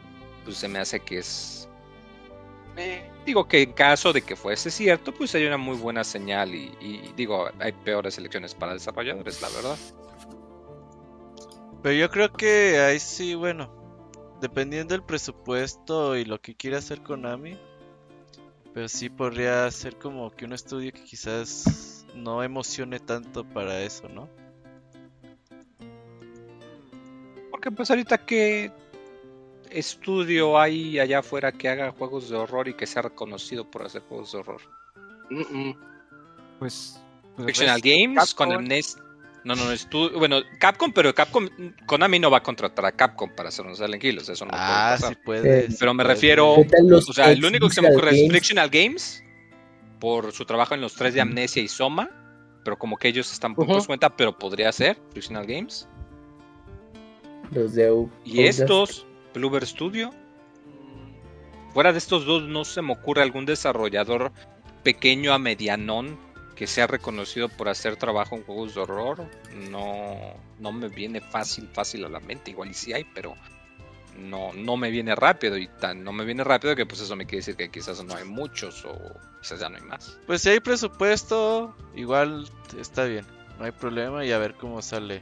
pues 0.43 0.57
se 0.57 0.67
me 0.67 0.79
hace 0.79 0.99
que 0.99 1.19
es... 1.19 1.60
Eh, 2.77 3.09
digo 3.25 3.47
que 3.47 3.61
en 3.61 3.73
caso 3.73 4.13
de 4.13 4.21
que 4.21 4.35
fuese 4.35 4.71
cierto, 4.71 5.13
pues 5.13 5.35
hay 5.35 5.45
una 5.45 5.57
muy 5.57 5.77
buena 5.77 6.03
señal 6.03 6.55
y, 6.55 6.71
y 6.79 7.13
digo, 7.15 7.49
hay 7.59 7.71
peores 7.71 8.17
elecciones 8.17 8.55
para 8.55 8.73
desarrolladores, 8.73 9.41
la 9.41 9.49
verdad. 9.49 9.77
Pero 11.83 11.95
yo 11.95 12.09
creo 12.09 12.31
que 12.31 12.79
ahí 12.79 12.99
sí, 12.99 13.35
bueno, 13.35 13.69
dependiendo 14.41 14.93
del 14.93 15.03
presupuesto 15.03 16.15
y 16.15 16.25
lo 16.25 16.39
que 16.39 16.55
quiera 16.55 16.77
hacer 16.77 17.01
Konami, 17.01 17.57
pero 18.73 18.87
sí 18.87 19.09
podría 19.09 19.69
ser 19.71 19.97
como 19.97 20.31
que 20.31 20.45
un 20.45 20.53
estudio 20.53 20.91
que 20.93 21.03
quizás 21.03 22.05
no 22.15 22.43
emocione 22.43 22.99
tanto 22.99 23.43
para 23.43 23.81
eso, 23.81 24.07
¿no? 24.09 24.29
Porque 27.49 27.71
pues 27.71 27.89
ahorita 27.89 28.17
que 28.25 28.71
estudio 29.71 30.59
hay 30.59 30.99
allá 30.99 31.19
afuera 31.19 31.51
que 31.51 31.69
haga 31.69 31.91
juegos 31.91 32.29
de 32.29 32.35
horror 32.35 32.67
y 32.67 32.73
que 32.73 32.85
sea 32.85 33.03
reconocido 33.03 33.69
por 33.69 33.83
hacer 33.83 34.01
juegos 34.03 34.31
de 34.31 34.39
horror. 34.39 34.61
Pues, 36.59 36.99
pues, 37.35 37.45
Fictional 37.47 37.81
Games 37.81 38.33
con 38.33 38.51
el 38.51 38.67
Nest 38.67 38.99
no, 39.43 39.55
no, 39.55 39.71
es 39.71 39.89
tú. 39.89 40.09
Bueno, 40.17 40.41
Capcom, 40.59 40.91
pero 40.93 41.13
Capcom. 41.15 41.49
Konami 41.87 42.19
no 42.19 42.29
va 42.29 42.37
a 42.37 42.43
contratar 42.43 42.85
a 42.85 42.91
Capcom 42.91 43.29
para 43.35 43.49
hacer 43.49 43.65
un 43.65 43.75
Silent 43.75 44.03
Hill. 44.03 44.19
eso 44.19 44.45
no 44.45 44.51
ah, 44.53 44.95
puede 44.99 45.09
sí 45.09 45.19
puede. 45.25 45.67
Pero 45.79 45.93
me 45.93 46.03
refiero. 46.03 46.53
O 46.53 47.13
sea, 47.13 47.31
el 47.31 47.43
único 47.43 47.67
que 47.67 47.73
se 47.73 47.81
me 47.81 47.89
ocurre 47.89 48.11
es 48.11 48.29
Frictional 48.29 48.69
Games. 48.69 49.23
Por 49.99 50.31
su 50.31 50.45
trabajo 50.45 50.73
en 50.73 50.81
los 50.81 50.95
tres 50.95 51.13
de 51.13 51.21
Amnesia 51.21 51.61
y 51.61 51.67
Soma. 51.67 52.09
Pero 52.63 52.77
como 52.77 52.97
que 52.97 53.07
ellos 53.07 53.31
están 53.31 53.55
poco 53.55 53.75
uh 53.75 53.85
cuenta, 53.85 54.15
pero 54.15 54.37
podría 54.37 54.71
ser 54.71 54.97
Frictional 55.11 55.47
Games. 55.47 55.87
Los 57.51 57.73
de 57.73 58.07
Y 58.23 58.43
estos, 58.43 59.07
Bluebird 59.33 59.65
Studio. 59.65 60.11
Fuera 61.73 61.91
de 61.91 61.97
estos 61.97 62.25
dos, 62.25 62.43
no 62.43 62.65
se 62.65 62.81
me 62.81 62.93
ocurre 62.93 63.21
algún 63.21 63.45
desarrollador 63.45 64.31
pequeño 64.83 65.33
a 65.33 65.39
medianón 65.39 66.17
que 66.55 66.67
sea 66.67 66.85
reconocido 66.85 67.49
por 67.49 67.69
hacer 67.69 67.95
trabajo 67.95 68.35
en 68.35 68.43
juegos 68.43 68.75
de 68.75 68.81
horror, 68.81 69.25
no, 69.71 70.15
no 70.59 70.71
me 70.71 70.89
viene 70.89 71.19
fácil, 71.19 71.67
fácil 71.73 72.05
a 72.05 72.09
la 72.09 72.19
mente. 72.19 72.51
Igual 72.51 72.69
y 72.69 72.73
sí 72.75 72.93
hay, 72.93 73.03
pero 73.03 73.35
no, 74.15 74.53
no 74.53 74.77
me 74.77 74.91
viene 74.91 75.15
rápido. 75.15 75.57
Y 75.57 75.67
tan 75.67 76.03
no 76.03 76.11
me 76.11 76.23
viene 76.23 76.43
rápido 76.43 76.75
que 76.75 76.85
pues 76.85 77.01
eso 77.01 77.15
me 77.15 77.25
quiere 77.25 77.37
decir 77.37 77.55
que 77.55 77.71
quizás 77.71 78.03
no 78.03 78.15
hay 78.15 78.25
muchos 78.25 78.85
o 78.85 78.95
quizás 79.41 79.59
ya 79.59 79.69
no 79.69 79.77
hay 79.77 79.83
más. 79.83 80.19
Pues 80.27 80.43
si 80.43 80.49
hay 80.49 80.59
presupuesto, 80.59 81.75
igual 81.95 82.47
está 82.77 83.05
bien. 83.05 83.25
No 83.57 83.65
hay 83.65 83.71
problema 83.71 84.23
y 84.23 84.31
a 84.31 84.37
ver 84.37 84.53
cómo 84.53 84.81
sale. 84.81 85.21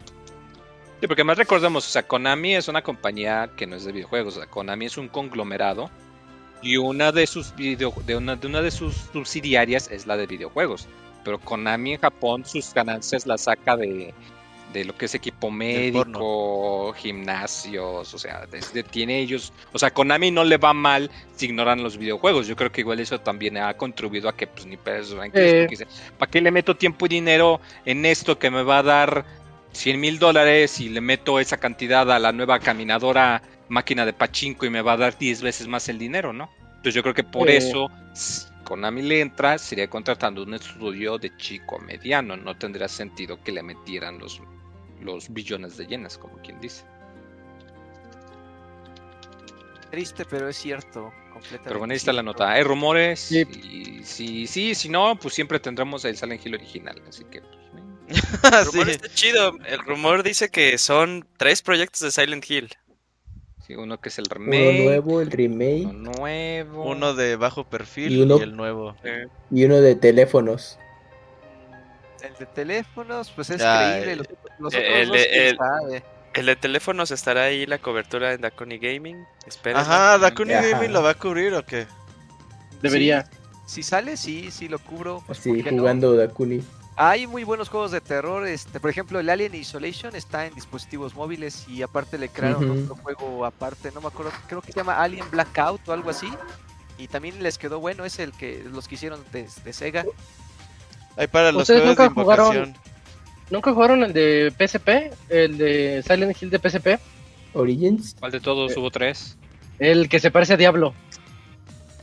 Sí, 1.00 1.08
porque 1.08 1.24
más 1.24 1.38
recordemos, 1.38 1.88
o 1.88 1.90
sea, 1.90 2.06
Konami 2.06 2.56
es 2.56 2.68
una 2.68 2.82
compañía 2.82 3.50
que 3.56 3.66
no 3.66 3.78
es 3.78 3.86
de 3.86 3.94
videojuegos, 3.94 4.36
o 4.36 4.40
sea, 4.40 4.50
Konami 4.50 4.86
es 4.86 4.98
un 4.98 5.08
conglomerado 5.08 5.90
y 6.62 6.76
una 6.76 7.14
de 7.14 7.26
sus 7.26 7.56
video, 7.56 7.94
de 8.06 8.18
una, 8.18 8.36
de 8.36 8.48
una 8.48 8.62
de 8.62 8.72
sus 8.72 8.96
subsidiarias 9.14 9.90
es 9.92 10.06
la 10.08 10.18
de 10.18 10.28
videojuegos. 10.28 10.88
Pero 11.24 11.40
Konami 11.40 11.94
en 11.94 12.02
Japón 12.02 12.46
sus 12.46 12.74
ganancias 12.74 13.26
las 13.26 13.42
saca 13.42 13.78
de, 13.78 14.14
lo 14.74 14.96
que 14.98 15.06
es 15.06 15.16
equipo 15.16 15.50
médico, 15.50 16.94
gimnasios, 16.94 18.14
o 18.14 18.18
sea, 18.20 18.46
tiene 18.92 19.20
ellos, 19.20 19.54
o 19.72 19.80
sea, 19.80 19.92
Konami 19.92 20.32
no 20.32 20.44
le 20.44 20.58
va 20.58 20.74
mal 20.74 21.10
si 21.36 21.46
ignoran 21.46 21.82
los 21.82 21.98
videojuegos. 21.98 22.46
Yo 22.46 22.58
creo 22.58 22.72
que 22.72 22.82
igual 22.82 23.00
eso 23.00 23.20
también 23.22 23.56
ha 23.58 23.74
contribuido 23.76 24.28
a 24.28 24.36
que 24.36 24.48
pues 24.48 24.66
ni 24.66 24.76
pesos, 24.76 25.18
¿para 26.18 26.30
qué 26.30 26.42
le 26.42 26.52
meto 26.52 26.76
tiempo 26.76 27.06
y 27.06 27.10
dinero 27.10 27.62
en 27.86 28.06
esto 28.06 28.38
que 28.38 28.52
me 28.52 28.64
va 28.64 28.80
a 28.80 28.84
dar 28.84 29.39
100 29.72 30.00
mil 30.00 30.20
dólares 30.20 30.80
y 30.80 30.90
le 30.90 31.02
meto 31.02 31.40
esa 31.40 31.58
cantidad 31.58 32.12
a 32.12 32.20
la 32.20 32.32
nueva 32.32 32.60
caminadora 32.60 33.42
máquina 33.70 34.06
de 34.06 34.14
pachinko 34.14 34.66
y 34.66 34.70
me 34.70 34.82
va 34.82 34.94
a 34.94 34.98
dar 34.98 35.18
10 35.18 35.42
veces 35.42 35.68
más 35.68 35.88
el 35.90 36.00
dinero, 36.00 36.34
¿no? 36.34 36.50
Entonces 36.70 36.96
yo 36.96 37.04
creo 37.04 37.14
que 37.14 37.24
por 37.24 37.50
eso 37.50 37.90
Konami 38.64 39.02
le 39.02 39.22
entra, 39.22 39.58
sería 39.58 39.90
contratando 39.90 40.44
un 40.44 40.54
estudio 40.54 41.18
de 41.18 41.36
chico 41.38 41.78
a 41.78 41.80
mediano. 41.80 42.38
No 42.38 42.56
tendría 42.56 42.88
sentido 42.88 43.42
que 43.44 43.52
le 43.52 43.64
metieran 43.64 44.20
los, 44.20 44.42
los 45.02 45.32
billones 45.34 45.76
de 45.78 45.88
yenas, 45.88 46.18
como 46.18 46.38
quien 46.38 46.60
dice. 46.62 46.86
Triste, 49.92 50.24
pero 50.30 50.48
es 50.50 50.58
cierto. 50.58 51.12
Pero 51.64 51.80
bueno, 51.80 51.94
ahí 51.94 51.98
está 51.98 52.14
la 52.14 52.22
nota. 52.22 52.52
Hay 52.52 52.64
rumores. 52.64 53.20
Sí. 53.20 53.42
Y 53.42 54.04
si 54.04 54.46
sí, 54.46 54.76
si 54.76 54.88
no, 54.88 55.16
pues 55.16 55.34
siempre 55.34 55.60
tendremos 55.60 56.06
el 56.06 56.16
Silent 56.16 56.46
Hill 56.46 56.54
original. 56.56 57.02
Así 57.08 57.24
que. 57.26 57.42
El 58.44 58.66
rumor 58.66 58.90
está 58.90 59.08
chido. 59.14 59.58
El 59.66 59.80
rumor 59.80 60.24
dice 60.24 60.50
que 60.50 60.78
son 60.78 61.28
tres 61.38 61.62
proyectos 61.62 62.02
de 62.02 62.12
Silent 62.12 62.50
Hill 62.50 62.70
uno 63.78 64.00
que 64.00 64.10
es 64.10 64.18
el 64.20 64.26
remake. 64.26 64.70
Uno 64.70 64.84
nuevo, 64.84 65.22
el 65.22 65.32
remake. 65.32 65.86
Uno 65.86 66.12
nuevo. 66.12 66.84
Uno 66.86 67.14
de 67.14 67.36
bajo 67.36 67.66
perfil 67.66 68.12
y, 68.14 68.22
el 68.22 68.56
nuevo. 68.56 68.96
Y 69.52 69.66
uno 69.66 69.82
de 69.82 69.96
teléfonos. 69.96 70.80
El 72.24 72.34
de 72.36 72.46
teléfonos, 72.48 73.32
pues 73.32 73.50
es 73.50 73.62
creíble. 73.62 74.28
Los, 74.60 74.74
el, 74.74 76.46
de 76.46 76.56
teléfonos 76.56 77.12
estará 77.12 77.44
ahí 77.44 77.66
la 77.66 77.78
cobertura 77.78 78.34
en 78.34 78.42
Dakuni 78.42 78.78
Gaming. 78.78 79.26
Espera. 79.46 79.82
Ajá, 79.82 80.18
Dakuni 80.18 80.54
Gaming 80.54 80.92
lo 80.92 81.02
va 81.02 81.12
a 81.12 81.16
cubrir 81.16 81.54
o 81.54 81.66
qué? 81.66 81.86
Debería. 82.82 83.30
Si 83.66 83.84
sale, 83.84 84.18
sí, 84.18 84.50
sí 84.52 84.68
lo 84.68 84.80
cubro. 84.80 85.24
Pues, 85.28 85.40
sí, 85.40 85.64
jugando 85.64 86.16
Dakuni. 86.16 86.64
Hay 87.02 87.28
muy 87.28 87.46
buenos 87.46 87.70
juegos 87.70 87.92
de 87.92 88.02
terror, 88.02 88.46
este, 88.46 88.78
por 88.82 88.90
ejemplo, 88.90 89.22
el 89.22 89.30
Alien 89.30 89.56
Isolation 89.56 90.18
está 90.18 90.46
en 90.46 90.54
dispositivos 90.54 91.16
móviles 91.16 91.66
y 91.70 91.82
aparte 91.82 92.18
le 92.18 92.28
crearon 92.28 92.84
otro 92.84 92.94
juego 92.98 93.46
aparte, 93.46 93.90
no 93.96 94.02
me 94.02 94.08
acuerdo, 94.08 94.34
creo 94.50 94.62
que 94.62 94.74
se 94.74 94.80
llama 94.80 95.02
Alien 95.02 95.24
Blackout 95.32 95.88
o 95.88 95.94
algo 95.94 96.10
así. 96.10 96.28
Y 96.98 97.08
también 97.08 97.42
les 97.42 97.58
quedó 97.58 97.80
bueno, 97.80 98.04
es 98.04 98.20
el 98.20 98.34
que 98.34 98.66
los 98.70 98.90
que 98.90 98.96
hicieron 98.96 99.24
de, 99.32 99.48
Sega. 99.72 100.04
Hay 101.16 101.28
para 101.28 101.54
los 101.54 101.66
juegos 101.66 101.86
nunca 101.86 102.04
de 102.04 102.10
jugaron, 102.10 102.76
¿Nunca 103.50 103.72
jugaron 103.72 104.04
el 104.04 104.12
de 104.12 104.54
PSP? 104.58 104.90
¿El 105.30 105.58
de 105.58 106.04
Silent 106.06 106.36
Hill 106.42 106.50
de 106.50 106.60
PSP? 106.60 106.88
Origins. 107.54 108.18
¿Cuál 108.20 108.34
de 108.34 108.42
todos? 108.42 108.74
Eh, 108.74 108.76
hubo 108.78 108.92
tres. 108.92 109.38
El 109.80 110.10
que 110.10 110.20
se 110.20 110.32
parece 110.32 110.56
a 110.56 110.58
Diablo. 110.58 110.94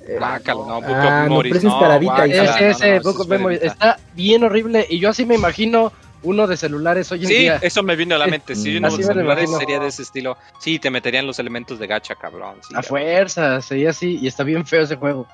No, 0.09 0.81
Book 0.81 0.95
ah, 0.95 1.27
Memories. 1.29 1.65
ese, 1.65 3.01
Book 3.01 3.21
of 3.21 3.29
Memories. 3.29 3.63
Está 3.63 3.99
bien 4.15 4.45
horrible 4.45 4.87
y 4.89 4.99
yo 4.99 5.11
así 5.11 5.27
me 5.27 5.35
imagino 5.35 5.93
uno 6.23 6.47
de 6.47 6.57
celulares 6.57 7.11
hoy 7.13 7.23
en 7.23 7.29
día. 7.29 7.59
Sí, 7.59 7.67
eso 7.67 7.83
me 7.83 7.97
vino 7.97 8.15
a 8.15 8.19
la 8.19 8.27
mente. 8.27 8.55
Sí, 8.55 8.77
uno 8.77 8.95
de 8.95 9.03
celulares 9.03 9.51
sería 9.59 9.79
de 9.79 9.89
ese 9.89 10.03
estilo. 10.03 10.37
Sí, 10.59 10.79
te 10.79 10.91
meterían 10.91 11.27
los 11.27 11.39
elementos 11.39 11.79
de 11.79 11.87
gacha, 11.87 12.15
cabrón. 12.15 12.57
a 12.75 12.83
fuerza, 12.83 13.61
sería 13.61 13.91
así 13.91 14.19
y 14.21 14.27
está 14.27 14.43
bien 14.43 14.67
feo 14.67 14.83
ese 14.83 14.97
juego. 14.97 15.27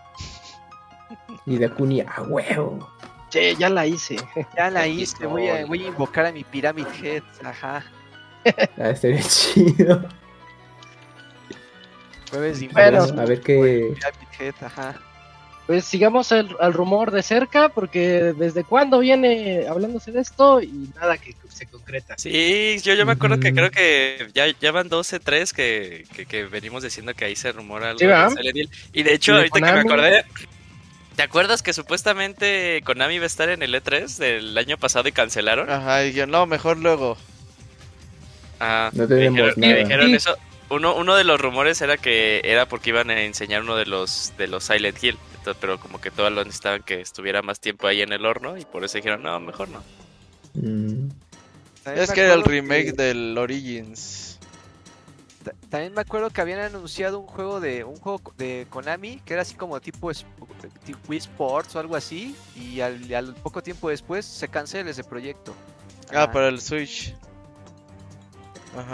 Y 1.46 1.56
de 1.56 1.68
Kuni 1.70 2.00
a 2.00 2.22
huevo. 2.22 2.88
Sí, 3.30 3.56
ya 3.58 3.70
la 3.70 3.86
hice. 3.86 4.16
Ya 4.56 4.70
la 4.70 4.86
hice, 4.86 5.26
voy 5.26 5.48
a, 5.48 5.64
voy 5.64 5.84
a 5.84 5.88
invocar 5.88 6.26
a 6.26 6.32
mi 6.32 6.44
Pyramid 6.44 6.86
Head, 7.02 7.22
ajá. 7.42 7.84
Ah, 8.78 8.90
estaría 8.90 9.22
chido. 9.28 10.06
Bueno, 12.32 13.02
a 13.02 13.24
ver 13.24 13.40
qué. 13.40 13.94
Pues 15.66 15.84
sigamos 15.84 16.32
al 16.32 16.72
rumor 16.72 17.12
de 17.12 17.22
cerca, 17.22 17.68
porque 17.68 18.34
desde 18.36 18.64
cuándo 18.64 18.98
viene 18.98 19.66
hablándose 19.68 20.10
de 20.10 20.20
esto 20.20 20.60
y 20.60 20.90
nada 20.96 21.16
que 21.18 21.34
se 21.48 21.66
concreta. 21.66 22.16
Sí, 22.18 22.78
yo, 22.82 22.94
yo 22.94 23.06
me 23.06 23.12
acuerdo 23.12 23.38
que 23.38 23.54
creo 23.54 23.70
que 23.70 24.28
ya, 24.34 24.46
ya 24.60 24.72
van 24.72 24.88
12, 24.88 25.20
3 25.20 25.52
que, 25.52 26.04
que, 26.28 26.44
venimos 26.46 26.82
diciendo 26.82 27.14
que 27.14 27.26
ahí 27.26 27.36
se 27.36 27.52
rumora 27.52 27.90
algo 27.90 28.00
de 28.00 28.68
Y 28.92 29.02
de 29.02 29.14
hecho, 29.14 29.34
ahorita 29.34 29.60
que 29.60 29.72
me 29.72 29.80
acordé, 29.80 30.24
¿Te 31.16 31.22
acuerdas 31.22 31.62
que 31.62 31.74
supuestamente 31.74 32.80
Konami 32.84 33.16
iba 33.16 33.24
a 33.24 33.26
estar 33.26 33.50
en 33.50 33.62
el 33.62 33.74
E3 33.74 34.16
del 34.16 34.56
año 34.56 34.78
pasado 34.78 35.08
y 35.08 35.12
cancelaron? 35.12 35.70
Ajá, 35.70 36.06
y 36.06 36.12
yo 36.12 36.26
no, 36.26 36.46
mejor 36.46 36.78
luego. 36.78 37.18
Ah, 38.58 38.90
no 38.94 39.06
tenemos 39.06 39.56
nada. 39.58 39.74
dijeron 39.74 40.14
eso 40.14 40.36
uno, 40.72 40.96
uno 40.96 41.14
de 41.14 41.24
los 41.24 41.40
rumores 41.40 41.80
era 41.82 41.96
que 41.96 42.40
era 42.44 42.66
porque 42.66 42.90
iban 42.90 43.10
a 43.10 43.22
enseñar 43.22 43.62
uno 43.62 43.76
de 43.76 43.86
los 43.86 44.32
de 44.38 44.48
los 44.48 44.64
Silent 44.64 45.02
Hill. 45.02 45.18
pero 45.60 45.78
como 45.78 46.00
que 46.00 46.10
todos 46.10 46.32
lo 46.32 46.44
necesitaban 46.44 46.82
que 46.82 47.00
estuviera 47.00 47.42
más 47.42 47.60
tiempo 47.60 47.86
ahí 47.86 48.00
en 48.00 48.12
el 48.12 48.24
horno 48.24 48.56
y 48.56 48.64
por 48.64 48.84
eso 48.84 48.96
dijeron, 48.96 49.22
no, 49.22 49.38
mejor 49.40 49.68
no. 49.68 49.82
Mm. 50.54 51.10
Es 51.84 52.12
que 52.12 52.22
era 52.22 52.34
el 52.34 52.44
remake 52.44 52.92
del 52.92 53.36
Origins. 53.36 54.38
También 55.68 55.92
me 55.92 56.00
acuerdo 56.00 56.30
que 56.30 56.40
habían 56.40 56.60
anunciado 56.60 57.18
un 57.18 57.26
juego 57.26 57.60
de 57.60 57.82
un 57.82 57.96
juego 57.96 58.32
de 58.38 58.66
Konami 58.70 59.20
que 59.24 59.34
era 59.34 59.42
así 59.42 59.56
como 59.56 59.80
tipo, 59.80 60.10
Wii 61.08 61.18
Sports 61.18 61.74
o 61.74 61.80
algo 61.80 61.96
así 61.96 62.36
y 62.54 62.80
al, 62.80 63.34
poco 63.42 63.62
tiempo 63.62 63.90
después 63.90 64.24
se 64.24 64.48
cancela 64.48 64.90
ese 64.90 65.04
proyecto. 65.04 65.54
Ah, 66.14 66.30
para 66.30 66.48
el 66.48 66.60
Switch. 66.60 67.14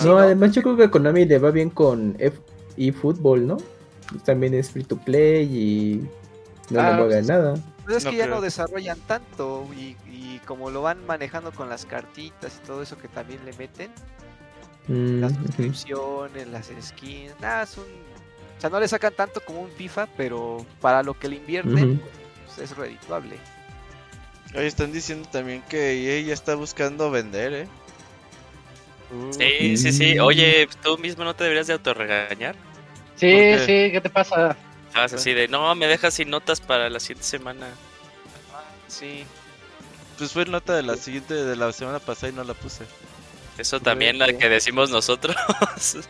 No, 0.05 0.19
además 0.19 0.53
yo 0.53 0.63
creo 0.63 0.77
que 0.77 0.91
Konami 0.91 1.25
le 1.25 1.39
va 1.39 1.51
bien 1.51 1.71
con 1.71 2.17
F 2.19 2.39
eFootball, 2.77 3.47
¿no? 3.47 3.57
También 4.25 4.55
es 4.55 4.71
free 4.71 4.85
to 4.85 4.97
play 4.97 5.45
y 5.45 6.09
no 6.71 6.83
le 6.83 6.89
ah, 6.89 6.93
mueve 6.93 7.15
pues, 7.15 7.27
nada. 7.27 7.55
Pues 7.85 7.99
es 7.99 8.05
que 8.05 8.17
ya 8.17 8.27
no 8.27 8.41
desarrollan 8.41 8.99
tanto 9.01 9.67
y, 9.75 9.97
como 10.47 10.71
lo 10.71 10.83
van 10.83 11.05
manejando 11.07 11.53
con 11.53 11.69
las 11.69 11.85
cartitas 11.85 12.61
y 12.63 12.67
todo 12.67 12.83
eso 12.83 12.97
que 12.97 13.09
también 13.09 13.45
le 13.45 13.53
meten, 13.55 13.91
mm, 14.87 15.21
las 15.21 15.35
suscripciones, 15.35 16.49
las 16.49 16.71
skins, 16.81 17.35
nada, 17.41 17.67
son... 17.67 17.85
O 17.85 18.61
sea, 18.61 18.71
no 18.71 18.81
le 18.81 18.89
sacan 18.89 19.13
tanto 19.15 19.41
como 19.45 19.61
un 19.61 19.71
FIFA, 19.71 20.09
pero 20.17 20.65
para 20.81 21.03
lo 21.03 21.15
que 21.15 21.29
le 21.29 21.37
invierten 21.37 22.03
pues, 22.47 22.71
es 22.71 22.77
redituable. 22.77 23.37
Oye, 24.55 24.67
están 24.67 24.91
diciendo 24.91 25.29
también 25.31 25.63
que 25.69 25.93
EA 25.93 26.27
ya 26.27 26.35
está 26.35 26.55
buscando 26.55 27.11
vender, 27.11 27.53
¿eh? 27.53 27.69
Sí, 29.31 29.77
sí, 29.77 29.93
sí. 29.93 30.19
Oye, 30.19 30.69
¿tú 30.83 30.99
mismo 30.99 31.25
no 31.25 31.35
te 31.35 31.45
deberías 31.45 31.67
de 31.67 31.75
autorregañar? 31.75 32.55
Sí, 33.17 33.55
sí, 33.59 33.91
¿qué 33.91 34.01
te 34.03 34.11
pasa? 34.11 34.57
Estabas 34.89 35.13
así 35.13 35.33
de, 35.35 35.49
no, 35.49 35.75
me 35.75 35.87
dejas 35.87 36.15
sin 36.15 36.31
notas 36.31 36.61
para 36.61 36.89
la 36.89 37.01
siguiente 37.01 37.25
semana. 37.25 37.69
Sí. 38.87 39.25
Pues 40.17 40.33
fue 40.33 40.45
nota 40.45 40.75
de 40.75 40.83
la 40.83 40.97
siguiente, 40.97 41.35
de 41.35 41.57
la 41.57 41.73
semana 41.73 42.01
pasada 42.01 42.33
y 42.33 42.37
no 42.37 42.45
la 42.45 42.55
puse. 42.55 42.85
Eso 43.57 43.81
también 43.81 44.19
la 44.19 44.33
que 44.33 44.49
decimos 44.49 44.91
nosotros. 44.91 45.37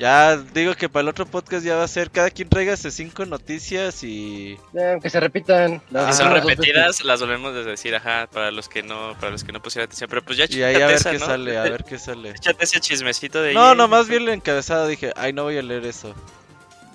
Ya 0.00 0.38
digo 0.38 0.74
que 0.76 0.88
para 0.88 1.02
el 1.02 1.08
otro 1.08 1.26
podcast 1.26 1.62
ya 1.62 1.76
va 1.76 1.84
a 1.84 1.88
ser 1.88 2.10
cada 2.10 2.30
quien 2.30 2.48
tráigase 2.48 2.90
cinco 2.90 3.26
noticias 3.26 4.02
y 4.02 4.58
que 5.02 5.10
se 5.10 5.20
repitan. 5.20 5.82
si 5.90 6.12
son 6.14 6.32
repetidas 6.32 7.04
las 7.04 7.20
volvemos 7.20 7.54
a 7.54 7.60
decir, 7.64 7.94
ajá, 7.94 8.26
para 8.32 8.50
los 8.50 8.70
que 8.70 8.82
no, 8.82 9.14
para 9.20 9.30
los 9.30 9.44
que 9.44 9.52
no 9.52 9.60
pusieron 9.60 9.84
atención, 9.84 10.08
pero 10.08 10.24
pues 10.24 10.38
ya 10.38 10.46
Y 10.48 10.62
ahí 10.62 10.80
a 10.80 10.86
ver 10.86 11.02
qué 11.02 11.18
sale, 11.18 11.58
a 11.58 11.64
ver 11.64 11.84
qué 11.84 11.98
sale. 11.98 12.30
Échate 12.30 12.64
ese 12.64 12.80
chismecito 12.80 13.42
de 13.42 13.52
No, 13.52 13.74
no, 13.74 13.88
más 13.88 14.08
bien 14.08 14.22
el 14.22 14.30
encabezado 14.30 14.86
dije, 14.86 15.12
ay, 15.16 15.34
no 15.34 15.42
voy 15.42 15.58
a 15.58 15.62
leer 15.62 15.84
eso. 15.84 16.14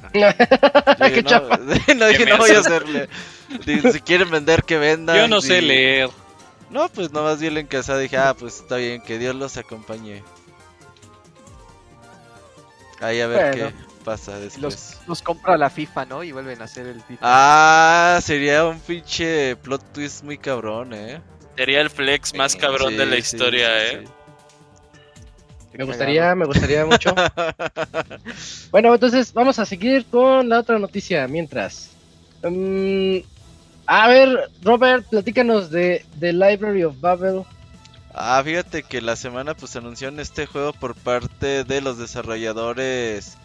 ¿Qué 0.12 1.24
chapa? 1.24 1.58
no, 1.96 2.08
dije, 2.08 2.26
no 2.26 2.38
voy 2.38 2.52
a 2.52 2.60
hacerle. 2.60 3.08
si 3.92 4.00
quieren 4.02 4.32
vender, 4.32 4.64
que 4.64 4.80
vendan. 4.80 5.16
Yo 5.16 5.28
no 5.28 5.42
sé 5.42 5.62
leer. 5.62 6.10
No, 6.72 6.90
pues 6.90 7.12
nomás 7.12 7.40
vi 7.40 7.48
el 7.48 7.58
encabezado 7.60 8.00
dije, 8.00 8.18
ah, 8.18 8.34
pues 8.34 8.62
está 8.62 8.78
bien, 8.78 9.00
que 9.04 9.20
Dios 9.20 9.36
los 9.36 9.58
acompañe. 9.58 10.24
Ahí 13.06 13.22
a 13.22 13.28
ver 13.28 13.56
qué 13.56 13.74
pasa 14.04 14.40
después. 14.40 15.00
Los, 15.08 15.22
compra 15.22 15.58
la 15.58 15.70
FIFA, 15.70 16.06
¿no? 16.06 16.24
Y 16.24 16.32
vuelven 16.32 16.62
a 16.62 16.66
hacer 16.66 16.88
el 16.88 17.02
FIFA. 17.02 17.20
Ah, 17.22 18.20
sería 18.22 18.66
un 18.66 18.80
pinche 18.80 19.56
plot 19.58 19.94
twist 19.94 20.24
muy 20.24 20.38
cabrón, 20.38 20.94
¿eh? 20.94 21.22
Sería 21.58 21.82
el 21.82 21.90
flex 21.90 22.34
más 22.36 22.56
cabrón 22.56 22.98
de 22.98 23.06
la 23.06 23.18
historia, 23.18 23.92
¿eh? 23.92 24.06
Me 25.74 25.84
gustaría, 25.84 26.36
me 26.36 26.46
gustaría 26.46 26.86
mucho. 26.86 27.14
bueno, 28.72 28.94
entonces 28.94 29.34
vamos 29.34 29.60
a 29.60 29.66
seguir 29.66 30.06
con 30.06 30.48
la 30.48 30.60
otra 30.60 30.80
noticia 30.80 31.28
mientras. 31.28 31.92
Mm, 32.44 33.18
a 33.86 34.08
ver, 34.08 34.50
Robert, 34.64 35.06
platícanos 35.10 35.70
de 35.72 36.06
The 36.20 36.32
Library 36.32 36.84
of 36.84 37.00
Babel. 37.00 37.44
Ah, 38.18 38.42
fíjate 38.42 38.84
que 38.84 39.02
la 39.02 39.18
semana 39.18 39.56
pues 39.56 39.76
anunciaron 39.76 40.22
este 40.22 40.46
juego 40.46 40.72
por 40.72 40.96
parte 40.96 41.66
de 41.66 41.82
los 41.82 41.98
desarrolladores 41.98 43.36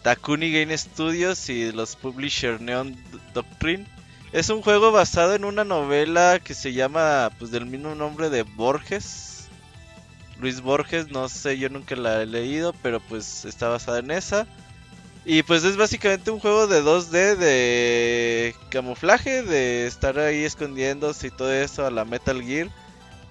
Takuni 0.00 0.50
Game 0.50 0.76
Studios 0.78 1.50
y 1.50 1.70
los 1.72 1.94
publisher 1.94 2.58
Neon 2.58 2.96
Doctrine. 3.34 3.86
Es 4.32 4.48
un 4.48 4.62
juego 4.62 4.92
basado 4.92 5.34
en 5.34 5.44
una 5.44 5.64
novela 5.64 6.40
que 6.42 6.54
se 6.54 6.72
llama 6.72 7.32
pues 7.38 7.50
del 7.50 7.66
mismo 7.66 7.94
nombre 7.94 8.30
de 8.30 8.44
Borges. 8.44 9.48
Luis 10.40 10.62
Borges, 10.62 11.10
no 11.10 11.28
sé, 11.28 11.58
yo 11.58 11.68
nunca 11.68 11.94
la 11.94 12.22
he 12.22 12.26
leído, 12.26 12.72
pero 12.82 13.00
pues 13.00 13.44
está 13.44 13.68
basada 13.68 13.98
en 13.98 14.10
esa. 14.10 14.46
Y 15.26 15.42
pues 15.42 15.64
es 15.64 15.76
básicamente 15.76 16.30
un 16.30 16.40
juego 16.40 16.66
de 16.66 16.82
2D 16.82 17.36
de 17.36 18.56
camuflaje, 18.70 19.42
de 19.42 19.86
estar 19.86 20.18
ahí 20.18 20.44
escondiéndose 20.44 21.26
y 21.26 21.30
todo 21.30 21.52
eso 21.52 21.84
a 21.84 21.90
la 21.90 22.06
Metal 22.06 22.42
Gear 22.42 22.70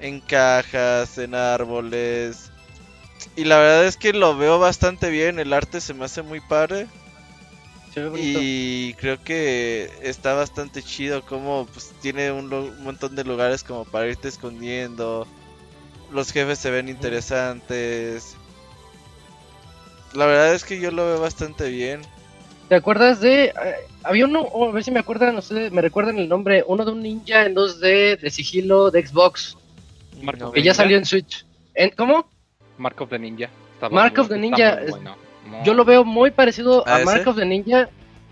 en 0.04 0.20
cajas, 0.20 1.18
en 1.18 1.34
árboles. 1.34 2.52
Y 3.38 3.46
la 3.46 3.58
verdad 3.58 3.86
es 3.86 3.96
que 3.96 4.12
lo 4.12 4.38
veo 4.38 4.60
bastante 4.60 5.10
bien, 5.10 5.40
el 5.40 5.54
arte 5.54 5.80
se 5.80 5.94
me 5.94 6.06
hace 6.06 6.22
muy 6.22 6.42
padre. 6.42 6.88
Y 8.18 8.96
creo 8.96 9.24
que 9.24 9.90
está 10.02 10.34
bastante 10.34 10.82
chido 10.82 11.24
como 11.24 11.68
pues, 11.68 11.94
tiene 12.02 12.32
un, 12.32 12.50
montón 12.84 13.16
de 13.16 13.24
lugares 13.24 13.64
como 13.64 13.86
para 13.86 14.08
irte 14.08 14.28
escondiendo. 14.28 15.26
Los 16.12 16.32
jefes 16.32 16.60
se 16.60 16.72
ven 16.72 16.90
interesantes. 16.90 18.36
La 20.14 20.26
verdad 20.26 20.54
es 20.54 20.66
que 20.66 20.82
yo 20.82 20.92
lo 20.92 21.06
veo 21.06 21.22
bastante 21.22 21.70
bien. 21.70 22.02
¿Te 22.68 22.76
acuerdas 22.76 23.22
de... 23.22 23.46
Eh, 23.46 23.54
había 24.04 24.26
uno, 24.26 24.42
oh, 24.42 24.70
a 24.70 24.72
ver 24.72 24.84
si 24.84 24.92
me 24.92 25.00
acuerdan, 25.00 25.38
ustedes 25.38 25.72
me 25.72 25.82
recuerdan 25.82 26.18
el 26.18 26.28
nombre, 26.28 26.64
uno 26.68 26.84
de 26.84 26.92
un 26.92 27.02
ninja 27.02 27.46
en 27.46 27.56
2D 27.56 28.20
de 28.20 28.32
sigilo 28.32 28.92
de 28.92 29.06
Xbox 29.06 29.56
que 30.54 30.62
ya 30.62 30.74
salió 30.74 30.98
en 30.98 31.06
Switch. 31.06 31.46
¿Cómo? 31.96 32.30
Mark 32.78 33.02
of 33.02 33.10
the 33.10 33.20
Ninja. 33.20 33.50
Mark 33.92 34.18
of 34.20 34.30
the 34.30 34.38
Ninja. 34.38 34.80
Yo 35.64 35.74
lo 35.74 35.86
veo 35.86 36.04
muy 36.04 36.32
parecido 36.32 36.88
a, 36.88 37.00
Mark 37.00 37.28
of 37.28 37.36
the 37.36 37.46
Ninja 37.46 37.90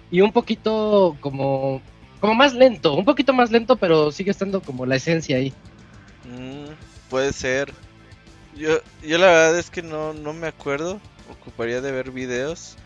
y 0.10 0.22
un 0.22 0.32
poquito 0.32 1.18
como 1.20 1.82
como 2.20 2.36
más 2.36 2.54
lento, 2.54 2.94
un 2.94 3.04
poquito 3.04 3.34
más 3.34 3.50
lento, 3.50 3.78
pero 3.78 4.12
sigue 4.12 4.30
estando 4.30 4.62
como 4.62 4.86
la 4.86 4.96
esencia 4.96 5.38
ahí. 5.38 5.52
Mm, 6.24 6.70
puede 7.10 7.34
ser. 7.34 7.74
Yo, 8.56 8.80
yo 9.02 9.18
la 9.18 9.26
verdad 9.26 9.58
es 9.58 9.72
que 9.72 9.82
no, 9.82 10.14
no 10.14 10.32
me 10.34 10.48
acuerdo. 10.48 11.00
Ocuparía 11.32 11.82
de 11.82 11.92
ver 11.92 12.12
videos. 12.12 12.78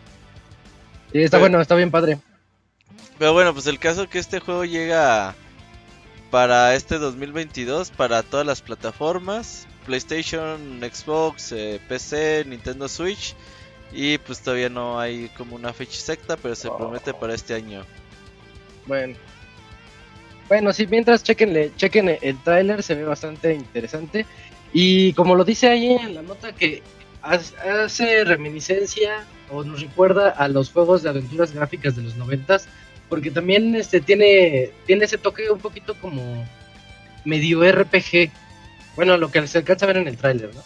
Sí, 1.12 1.22
está 1.22 1.38
bueno, 1.38 1.60
está 1.60 1.76
bien 1.76 1.92
padre. 1.92 2.20
Pero 3.18 3.34
bueno, 3.34 3.54
pues 3.54 3.68
el 3.68 3.78
caso 3.78 4.08
que 4.10 4.20
este 4.20 4.40
juego 4.40 4.64
llega 4.64 5.36
para 6.36 6.76
este 6.76 6.98
2022 6.98 7.92
para 7.92 8.22
todas 8.22 8.46
las 8.46 8.62
plataformas, 8.62 9.70
PlayStation, 9.86 10.82
Xbox, 10.82 11.54
eh, 11.54 11.80
PC, 11.88 12.44
Nintendo 12.46 12.90
Switch 12.90 13.34
y 13.94 14.18
pues 14.18 14.42
todavía 14.42 14.68
no 14.68 15.00
hay 15.00 15.30
como 15.38 15.56
una 15.56 15.72
fecha 15.72 15.94
exacta, 15.94 16.36
pero 16.36 16.54
se 16.56 16.68
promete 16.70 17.14
para 17.14 17.34
este 17.34 17.54
año. 17.54 17.86
Bueno. 18.86 19.16
Bueno, 20.50 20.74
sí, 20.74 20.86
mientras 20.88 21.24
chequenle, 21.24 21.72
chequen 21.78 22.18
el 22.22 22.44
tráiler, 22.44 22.84
se 22.84 22.96
ve 22.96 23.06
bastante 23.06 23.54
interesante. 23.54 24.26
Y 24.74 25.14
como 25.14 25.36
lo 25.36 25.46
dice 25.46 25.70
ahí 25.70 25.94
en 25.94 26.16
la 26.16 26.22
nota 26.22 26.52
que 26.52 26.84
hace 27.22 28.26
reminiscencia 28.26 29.26
o 29.50 29.64
nos 29.64 29.80
recuerda 29.80 30.32
a 30.32 30.50
los 30.50 30.70
juegos 30.70 31.02
de 31.02 31.12
aventuras 31.12 31.54
gráficas 31.54 31.96
de 31.96 32.02
los 32.02 32.18
noventas 32.18 32.68
porque 33.16 33.32
también 33.32 33.74
este 33.78 34.02
tiene 34.02 34.72
tiene 34.86 35.06
ese 35.06 35.18
toque 35.18 35.50
un 35.50 35.60
poquito 35.60 35.96
como 36.02 36.46
medio 37.24 37.64
RPG. 37.64 38.30
Bueno, 38.98 39.16
lo 39.16 39.32
que 39.32 39.48
se 39.48 39.60
alcanza 39.60 39.86
a 39.86 39.88
ver 39.88 39.98
en 40.00 40.10
el 40.10 40.18
tráiler, 40.18 40.54
¿no? 40.54 40.62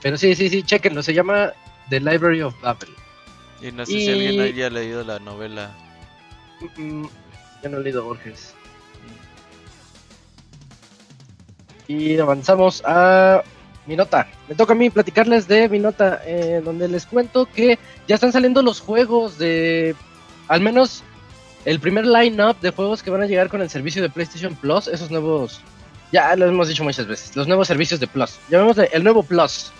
Pero 0.00 0.16
sí, 0.16 0.34
sí, 0.34 0.48
sí, 0.48 0.62
chequenlo, 0.62 1.02
se 1.02 1.12
llama 1.12 1.52
The 1.90 2.00
Library 2.00 2.40
of 2.40 2.58
Babel. 2.62 2.88
Y 3.60 3.72
no 3.72 3.84
sé 3.84 3.92
si 3.92 4.08
alguien 4.08 4.40
haya 4.40 4.70
leído 4.70 5.04
la 5.04 5.18
novela. 5.18 5.76
Mm, 6.78 7.04
yo 7.62 7.68
no 7.68 7.76
he 7.76 7.82
leído 7.82 8.02
Borges. 8.02 8.54
Y 11.88 12.18
avanzamos 12.18 12.82
a 12.86 13.42
mi 13.84 13.96
nota. 13.96 14.28
Me 14.48 14.54
toca 14.54 14.72
a 14.72 14.76
mí 14.76 14.88
platicarles 14.88 15.46
de 15.46 15.68
mi 15.68 15.78
nota, 15.78 16.22
eh, 16.24 16.62
donde 16.64 16.88
les 16.88 17.04
cuento 17.04 17.44
que 17.44 17.78
ya 18.08 18.14
están 18.14 18.32
saliendo 18.32 18.62
los 18.62 18.80
juegos 18.80 19.36
de 19.36 19.94
al 20.48 20.60
menos 20.60 21.02
el 21.64 21.80
primer 21.80 22.06
line-up 22.06 22.60
de 22.60 22.70
juegos 22.70 23.02
que 23.02 23.10
van 23.10 23.22
a 23.22 23.26
llegar 23.26 23.48
con 23.48 23.62
el 23.62 23.70
servicio 23.70 24.02
de 24.02 24.10
PlayStation 24.10 24.54
Plus, 24.54 24.88
esos 24.88 25.10
nuevos, 25.10 25.60
ya 26.12 26.36
lo 26.36 26.46
hemos 26.46 26.68
dicho 26.68 26.84
muchas 26.84 27.06
veces, 27.06 27.34
los 27.36 27.48
nuevos 27.48 27.68
servicios 27.68 28.00
de 28.00 28.06
Plus. 28.06 28.38
Llamémosle 28.50 28.90
el 28.92 29.02
nuevo 29.02 29.22
Plus, 29.22 29.72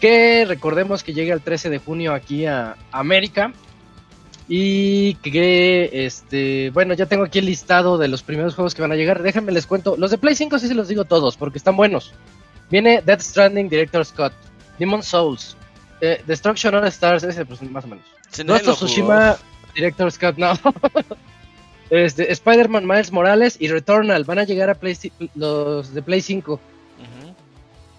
que 0.00 0.44
recordemos 0.46 1.02
que 1.02 1.12
llega 1.12 1.34
el 1.34 1.40
13 1.40 1.70
de 1.70 1.78
junio 1.78 2.14
aquí 2.14 2.46
a 2.46 2.76
América. 2.92 3.52
Y 4.48 5.14
que, 5.16 5.90
este, 6.06 6.70
bueno, 6.70 6.94
ya 6.94 7.06
tengo 7.06 7.24
aquí 7.24 7.40
el 7.40 7.46
listado 7.46 7.98
de 7.98 8.06
los 8.06 8.22
primeros 8.22 8.54
juegos 8.54 8.76
que 8.76 8.82
van 8.82 8.92
a 8.92 8.94
llegar. 8.94 9.20
Déjenme 9.20 9.50
les 9.50 9.66
cuento. 9.66 9.96
Los 9.96 10.12
de 10.12 10.18
Play 10.18 10.36
5 10.36 10.60
sí 10.60 10.68
se 10.68 10.74
los 10.74 10.86
digo 10.86 11.04
todos, 11.04 11.36
porque 11.36 11.58
están 11.58 11.76
buenos. 11.76 12.12
Viene 12.70 13.02
Death 13.04 13.22
Stranding 13.22 13.68
Director 13.68 14.04
Scott, 14.04 14.32
Demon 14.78 15.02
Souls, 15.02 15.56
eh, 16.00 16.22
Destruction 16.26 16.74
All 16.76 16.86
Stars, 16.86 17.24
ese 17.24 17.44
pues 17.44 17.60
más 17.62 17.84
o 17.84 17.88
menos. 17.88 18.04
Ghost 18.44 18.68
of 18.68 18.76
Tsushima, 18.76 19.36
Director 19.76 20.10
Scott, 20.10 20.36
no. 20.36 20.52
Este, 21.88 22.32
Spider-Man 22.32 22.84
Miles 22.84 23.12
Morales 23.12 23.56
y 23.60 23.68
Returnal 23.68 24.24
van 24.24 24.40
a 24.40 24.44
llegar 24.44 24.68
a 24.70 24.74
Play, 24.74 24.96
los 25.36 25.94
de 25.94 26.02
Play 26.02 26.20
5. 26.20 26.58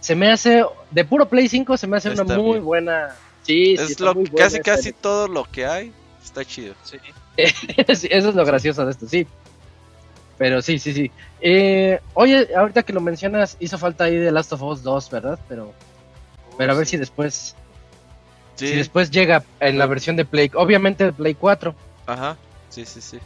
Se 0.01 0.13
me 0.13 0.29
hace, 0.29 0.65
de 0.91 1.05
puro 1.05 1.29
Play 1.29 1.47
5, 1.47 1.77
se 1.77 1.87
me 1.87 1.95
hace 1.95 2.09
una 2.09 2.23
muy 2.23 2.59
buena. 2.59 3.15
Sí, 3.43 3.75
es 3.75 3.97
lo, 3.99 4.13
casi, 4.35 4.59
casi 4.59 4.91
todo 4.91 5.29
lo 5.29 5.45
que 5.45 5.65
hay. 5.65 5.93
Está 6.23 6.43
chido. 6.43 6.73
Sí. 6.83 6.97
eso 7.87 8.29
es 8.29 8.35
lo 8.35 8.43
gracioso 8.43 8.83
de 8.83 8.91
esto, 8.91 9.07
sí. 9.07 9.27
Pero 10.39 10.59
sí, 10.61 10.79
sí, 10.79 10.91
sí. 10.91 11.11
Eh, 11.39 11.99
oye, 12.15 12.47
ahorita 12.55 12.81
que 12.81 12.93
lo 12.93 12.99
mencionas, 12.99 13.57
hizo 13.59 13.77
falta 13.77 14.05
ahí 14.05 14.15
de 14.15 14.31
Last 14.31 14.53
of 14.53 14.63
Us 14.63 14.81
2, 14.81 15.09
¿verdad? 15.11 15.39
Pero, 15.47 15.71
pero 16.57 16.71
a 16.71 16.75
ver 16.75 16.87
si 16.87 16.97
después. 16.97 17.55
Si 18.57 18.75
después 18.75 19.11
llega 19.11 19.43
en 19.59 19.77
la 19.77 19.85
versión 19.85 20.15
de 20.15 20.25
Play. 20.25 20.51
Obviamente 20.55 21.05
de 21.05 21.13
Play 21.13 21.35
4. 21.35 21.75
Ajá. 22.07 22.37
Sí, 22.69 22.85
sí, 22.85 23.01
sí. 23.01 23.19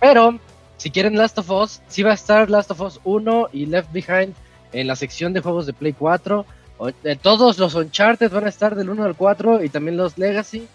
Pero, 0.00 0.38
si 0.76 0.90
quieren 0.90 1.18
Last 1.18 1.38
of 1.38 1.50
Us, 1.50 1.80
sí 1.88 2.02
va 2.02 2.12
a 2.12 2.14
estar 2.14 2.48
Last 2.48 2.70
of 2.70 2.80
Us 2.80 3.00
1 3.04 3.48
y 3.52 3.66
Left 3.66 3.92
Behind 3.92 4.34
en 4.72 4.86
la 4.86 4.96
sección 4.96 5.32
de 5.32 5.40
juegos 5.40 5.66
de 5.66 5.72
Play 5.72 5.92
4. 5.92 6.46
Eh, 7.04 7.16
todos 7.20 7.58
los 7.58 7.74
Uncharted 7.74 8.30
van 8.30 8.46
a 8.46 8.48
estar 8.48 8.76
del 8.76 8.88
1 8.88 9.04
al 9.04 9.16
4 9.16 9.64
y 9.64 9.68
también 9.68 9.96
los 9.96 10.16
Legacy. 10.16 10.68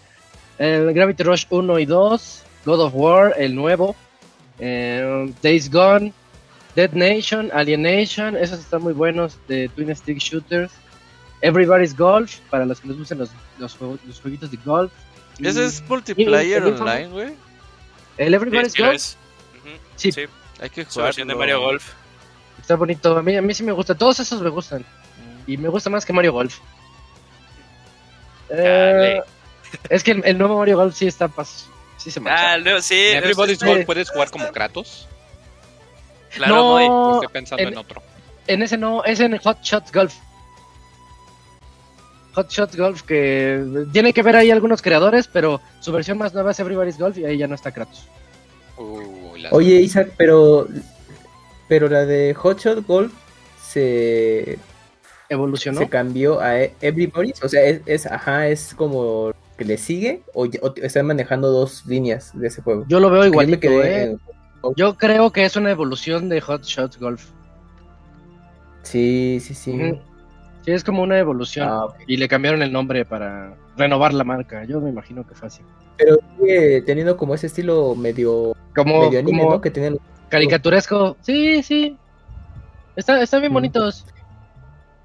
El 0.58 0.92
Gravity 0.92 1.22
Rush 1.22 1.46
1 1.48 1.78
y 1.78 1.86
2. 1.86 2.42
God 2.66 2.80
of 2.80 2.92
War, 2.94 3.34
el 3.38 3.54
nuevo. 3.54 3.96
Eh, 4.58 5.32
Days 5.42 5.70
Gone. 5.70 6.12
Dead 6.74 6.92
Nation, 6.92 7.50
Alienation, 7.52 8.36
esos 8.36 8.58
están 8.58 8.82
muy 8.82 8.92
buenos 8.92 9.38
de 9.46 9.68
Twin 9.68 9.94
Stick 9.94 10.18
Shooters. 10.18 10.72
Everybody's 11.44 11.94
Golf, 11.94 12.38
para 12.48 12.64
los 12.64 12.80
que 12.80 12.88
les 12.88 12.96
gusten 12.96 13.18
los, 13.18 13.30
los, 13.58 13.76
los 13.80 14.20
jueguitos 14.20 14.50
de 14.50 14.56
golf. 14.64 14.90
¿Ese 15.38 15.66
es 15.66 15.82
multiplayer 15.86 16.64
online, 16.64 17.08
güey? 17.08 17.34
¿El 18.16 18.32
Everybody's 18.32 18.74
Golf? 18.74 19.14
Sí. 19.96 20.10
sí. 20.10 20.24
Hay 20.58 20.70
que 20.70 20.86
jugar. 20.86 21.08
versión 21.08 21.28
de 21.28 21.34
Mario 21.34 21.60
Golf. 21.60 21.92
Está 22.58 22.76
bonito, 22.76 23.18
a 23.18 23.22
mí, 23.22 23.36
a 23.36 23.42
mí 23.42 23.52
sí 23.52 23.62
me 23.62 23.72
gusta. 23.72 23.94
Todos 23.94 24.20
esos 24.20 24.40
me 24.40 24.48
gustan. 24.48 24.80
Mm. 24.80 25.50
Y 25.50 25.56
me 25.58 25.68
gusta 25.68 25.90
más 25.90 26.06
que 26.06 26.14
Mario 26.14 26.32
Golf. 26.32 26.58
Eh, 28.48 29.20
es 29.90 30.02
que 30.02 30.12
el, 30.12 30.38
nuevo 30.38 30.58
Mario 30.58 30.78
Golf 30.78 30.96
sí 30.96 31.06
está 31.06 31.28
pas 31.28 31.68
sí 31.98 32.10
se 32.10 32.22
Ah, 32.26 32.56
no, 32.56 32.80
sí. 32.80 32.94
Everybody's 32.94 33.62
Golf 33.62 33.84
puedes 33.84 34.08
jugar 34.08 34.30
como 34.30 34.50
Kratos. 34.50 35.06
Claro, 36.30 36.54
no, 36.54 36.76
hay. 36.78 37.14
Estoy 37.16 37.28
pensando 37.32 37.62
en, 37.62 37.76
otro. 37.76 38.02
En 38.46 38.62
ese 38.62 38.78
no, 38.78 39.04
es 39.04 39.20
en 39.20 39.36
Hot 39.36 39.60
Shot 39.62 39.92
Golf. 39.92 40.14
Hot 42.34 42.50
Shot 42.50 42.76
Golf 42.76 43.02
que 43.02 43.86
tiene 43.92 44.12
que 44.12 44.22
ver 44.22 44.36
ahí 44.36 44.50
algunos 44.50 44.82
creadores, 44.82 45.28
pero 45.28 45.60
su 45.80 45.92
versión 45.92 46.18
más 46.18 46.34
nueva 46.34 46.50
es 46.50 46.60
Everybody's 46.60 46.98
Golf 46.98 47.16
y 47.18 47.24
ahí 47.24 47.38
ya 47.38 47.46
no 47.46 47.54
está 47.54 47.72
Kratos. 47.72 48.08
Oye, 49.50 49.80
Isaac, 49.80 50.12
pero 50.16 50.66
pero 51.68 51.88
la 51.88 52.04
de 52.04 52.34
Hot 52.34 52.60
Shot 52.60 52.86
Golf 52.86 53.12
se 53.60 54.58
evolucionó. 55.28 55.80
Se 55.80 55.88
cambió 55.88 56.40
a 56.40 56.62
Everybody's, 56.80 57.42
o 57.42 57.48
sea, 57.48 57.62
es, 57.64 58.06
ajá, 58.06 58.48
es 58.48 58.74
como 58.74 59.32
que 59.56 59.64
le 59.64 59.78
sigue 59.78 60.22
o, 60.34 60.46
están 60.82 61.06
manejando 61.06 61.50
dos 61.50 61.86
líneas 61.86 62.32
de 62.38 62.48
ese 62.48 62.62
juego. 62.62 62.84
Yo 62.88 63.00
lo 63.00 63.10
veo 63.10 63.24
igual. 63.24 63.58
¿eh? 63.62 64.16
Yo 64.76 64.96
creo 64.96 65.30
que 65.30 65.44
es 65.44 65.56
una 65.56 65.70
evolución 65.70 66.28
de 66.28 66.40
Hot 66.40 66.64
Shot 66.64 66.98
Golf. 66.98 67.26
Sí, 68.82 69.38
sí, 69.40 69.54
sí. 69.54 69.98
Sí, 70.64 70.72
es 70.72 70.82
como 70.82 71.02
una 71.02 71.18
evolución. 71.18 71.68
Ah, 71.70 71.88
y 72.06 72.16
le 72.16 72.26
cambiaron 72.26 72.62
el 72.62 72.72
nombre 72.72 73.04
para 73.04 73.54
renovar 73.76 74.14
la 74.14 74.24
marca. 74.24 74.64
Yo 74.64 74.80
me 74.80 74.88
imagino 74.88 75.26
que 75.26 75.34
fue 75.34 75.48
así. 75.48 75.62
Pero 75.98 76.16
sigue 76.38 76.82
teniendo 76.82 77.16
como 77.16 77.34
ese 77.34 77.48
estilo 77.48 77.94
medio, 77.94 78.56
como, 78.74 79.10
¿no? 79.10 79.60
Que 79.60 79.70
tienen... 79.70 79.98
Caricaturesco. 80.30 81.16
Sí, 81.20 81.62
sí. 81.62 81.98
Está, 82.96 83.20
están 83.22 83.42
bien 83.42 83.52
bonitos. 83.52 84.06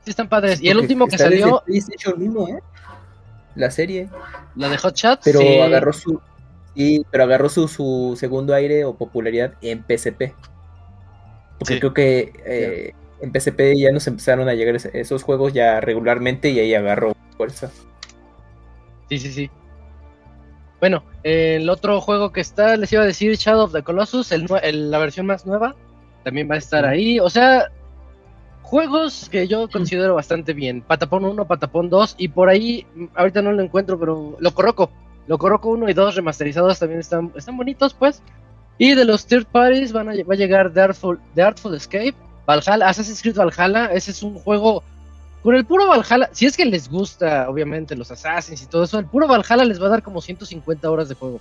Sí, 0.03 0.11
están 0.11 0.29
padres. 0.29 0.61
y 0.61 0.69
el 0.69 0.77
último 0.77 1.07
que 1.07 1.17
salió. 1.17 1.61
PlayStation 1.65 2.21
1, 2.21 2.47
¿eh? 2.47 2.63
La 3.55 3.69
serie. 3.69 4.09
La 4.55 4.69
de 4.69 4.77
Hot 4.77 4.95
Shot. 4.95 5.21
Pero 5.25 5.41
agarró 5.61 5.91
su. 5.91 6.21
Sí, 6.75 7.05
pero 7.11 7.25
agarró 7.25 7.49
su, 7.49 7.67
su 7.67 8.15
segundo 8.17 8.53
aire 8.53 8.85
o 8.85 8.95
popularidad 8.95 9.53
en 9.61 9.83
PSP. 9.83 10.33
Porque 11.59 11.79
creo 11.79 11.93
que 11.93 12.33
eh, 12.45 12.93
en 13.21 13.31
PSP 13.33 13.75
ya 13.77 13.91
nos 13.91 14.07
empezaron 14.07 14.47
a 14.49 14.53
llegar 14.53 14.75
esos 14.75 15.23
juegos 15.23 15.53
ya 15.53 15.79
regularmente 15.79 16.49
y 16.49 16.59
ahí 16.59 16.73
agarró 16.73 17.15
fuerza. 17.37 17.71
Sí, 19.09 19.19
sí, 19.19 19.31
sí. 19.31 19.49
Bueno, 20.79 21.03
el 21.23 21.69
otro 21.69 21.99
juego 21.99 22.31
que 22.31 22.41
está, 22.41 22.77
les 22.77 22.93
iba 22.93 23.01
a 23.01 23.05
decir 23.05 23.35
Shadow 23.35 23.65
of 23.65 23.73
the 23.73 23.83
Colossus, 23.83 24.31
el, 24.31 24.47
la 24.91 24.97
versión 24.97 25.25
más 25.25 25.45
nueva, 25.45 25.75
también 26.23 26.49
va 26.49 26.55
a 26.55 26.59
estar 26.59 26.85
ahí. 26.85 27.19
O 27.19 27.29
sea, 27.29 27.69
juegos 28.61 29.27
que 29.29 29.47
yo 29.47 29.67
considero 29.69 30.15
bastante 30.15 30.53
bien. 30.53 30.81
Patapón 30.81 31.25
1, 31.25 31.45
Patapón 31.47 31.89
2 31.89 32.15
y 32.17 32.29
por 32.29 32.49
ahí, 32.49 32.85
ahorita 33.15 33.41
no 33.41 33.51
lo 33.51 33.61
encuentro, 33.61 33.99
pero 33.99 34.37
lo 34.39 34.51
coloco. 34.53 34.89
Lo 35.27 35.37
coloco 35.37 35.69
1 35.69 35.89
y 35.89 35.93
2 35.93 36.15
remasterizados 36.15 36.79
también 36.79 37.01
están, 37.01 37.31
están 37.35 37.57
bonitos, 37.57 37.93
pues. 37.93 38.23
Y 38.77 38.95
de 38.95 39.03
los 39.03 39.25
third 39.25 39.47
parties 39.47 39.91
van 39.91 40.07
a, 40.09 40.13
va 40.23 40.33
a 40.33 40.37
llegar 40.37 40.71
The 40.71 40.81
Artful, 40.81 41.19
The 41.35 41.41
Artful 41.41 41.75
Escape, 41.75 42.15
Valhalla, 42.49 42.89
Assassin's 42.89 43.21
Creed 43.21 43.35
Valhalla. 43.35 43.85
Ese 43.93 44.09
es 44.09 44.23
un 44.23 44.33
juego 44.39 44.83
con 45.43 45.53
el 45.55 45.65
puro 45.65 45.87
Valhalla, 45.87 46.29
si 46.31 46.47
es 46.47 46.57
que 46.57 46.65
les 46.65 46.89
gusta, 46.89 47.47
obviamente, 47.47 47.95
los 47.95 48.09
Assassins 48.11 48.63
y 48.63 48.65
todo 48.65 48.83
eso, 48.83 48.97
el 48.97 49.05
puro 49.05 49.27
Valhalla 49.27 49.63
les 49.63 49.79
va 49.79 49.85
a 49.85 49.89
dar 49.89 50.03
como 50.03 50.19
150 50.19 50.89
horas 50.89 51.09
de 51.09 51.15
juego. 51.15 51.39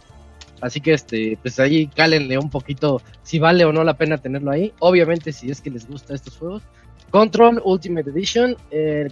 Así 0.60 0.80
que, 0.80 0.92
este, 0.92 1.38
pues 1.40 1.58
ahí 1.58 1.86
cálenle 1.86 2.36
un 2.36 2.50
poquito 2.50 3.00
si 3.22 3.38
vale 3.38 3.64
o 3.64 3.72
no 3.72 3.84
la 3.84 3.94
pena 3.94 4.18
tenerlo 4.18 4.50
ahí. 4.50 4.72
Obviamente, 4.80 5.32
si 5.32 5.50
es 5.50 5.60
que 5.60 5.70
les 5.70 5.88
gusta 5.88 6.14
estos 6.14 6.36
juegos. 6.36 6.62
Control 7.10 7.62
Ultimate 7.64 8.10
Edition, 8.10 8.56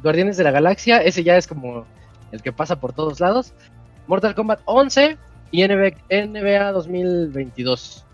Guardianes 0.02 0.36
de 0.36 0.44
la 0.44 0.50
Galaxia, 0.50 0.98
ese 0.98 1.24
ya 1.24 1.36
es 1.38 1.46
como 1.46 1.86
el 2.30 2.42
que 2.42 2.52
pasa 2.52 2.78
por 2.78 2.92
todos 2.92 3.20
lados. 3.20 3.54
Mortal 4.06 4.34
Kombat 4.34 4.60
11 4.66 5.16
y 5.50 5.66
NBA, 5.66 5.96
NBA 6.10 6.72
2022, 6.72 8.04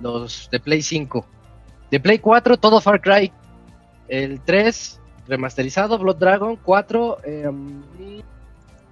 los 0.00 0.48
de 0.52 0.60
Play 0.60 0.82
5. 0.82 1.26
De 1.90 2.00
Play 2.00 2.18
4, 2.18 2.56
todo 2.56 2.80
Far 2.80 3.00
Cry. 3.00 3.32
El 4.08 4.40
3, 4.40 4.98
remasterizado, 5.28 5.98
Blood 5.98 6.16
Dragon 6.16 6.56
4, 6.56 7.18
em, 7.24 7.82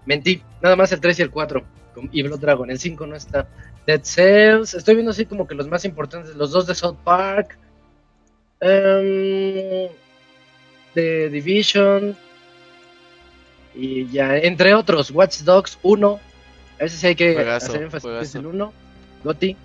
mentí, 0.04 0.42
nada 0.62 0.76
más 0.76 0.92
el 0.92 1.00
3 1.00 1.18
y 1.18 1.22
el 1.22 1.30
4 1.30 1.64
y 2.12 2.22
Blood 2.22 2.40
Dragon, 2.40 2.70
el 2.70 2.78
5 2.78 3.06
no 3.06 3.16
está. 3.16 3.48
Dead 3.87 4.02
Cells, 4.02 4.74
estoy 4.74 4.94
viendo 4.96 5.12
así 5.12 5.26
como 5.26 5.46
que 5.46 5.54
los 5.54 5.68
más 5.68 5.85
importantes, 5.85 6.35
los 6.37 6.50
dos 6.50 6.66
de 6.66 6.74
South 6.74 6.96
Park, 7.04 7.56
um, 8.61 9.88
The 10.94 11.30
Division 11.30 12.16
y 13.74 14.06
ya, 14.09 14.37
entre 14.37 14.74
otros, 14.74 15.11
Watch 15.11 15.40
Dogs 15.40 15.78
1, 15.82 16.20
ese 16.78 16.96
sí 16.96 17.06
hay 17.06 17.14
que 17.14 17.38
hacer 17.38 17.82
énfasis, 17.82 18.11
es 18.20 18.35
el 18.35 18.46
1, 18.46 18.72
Gotti 19.24 19.56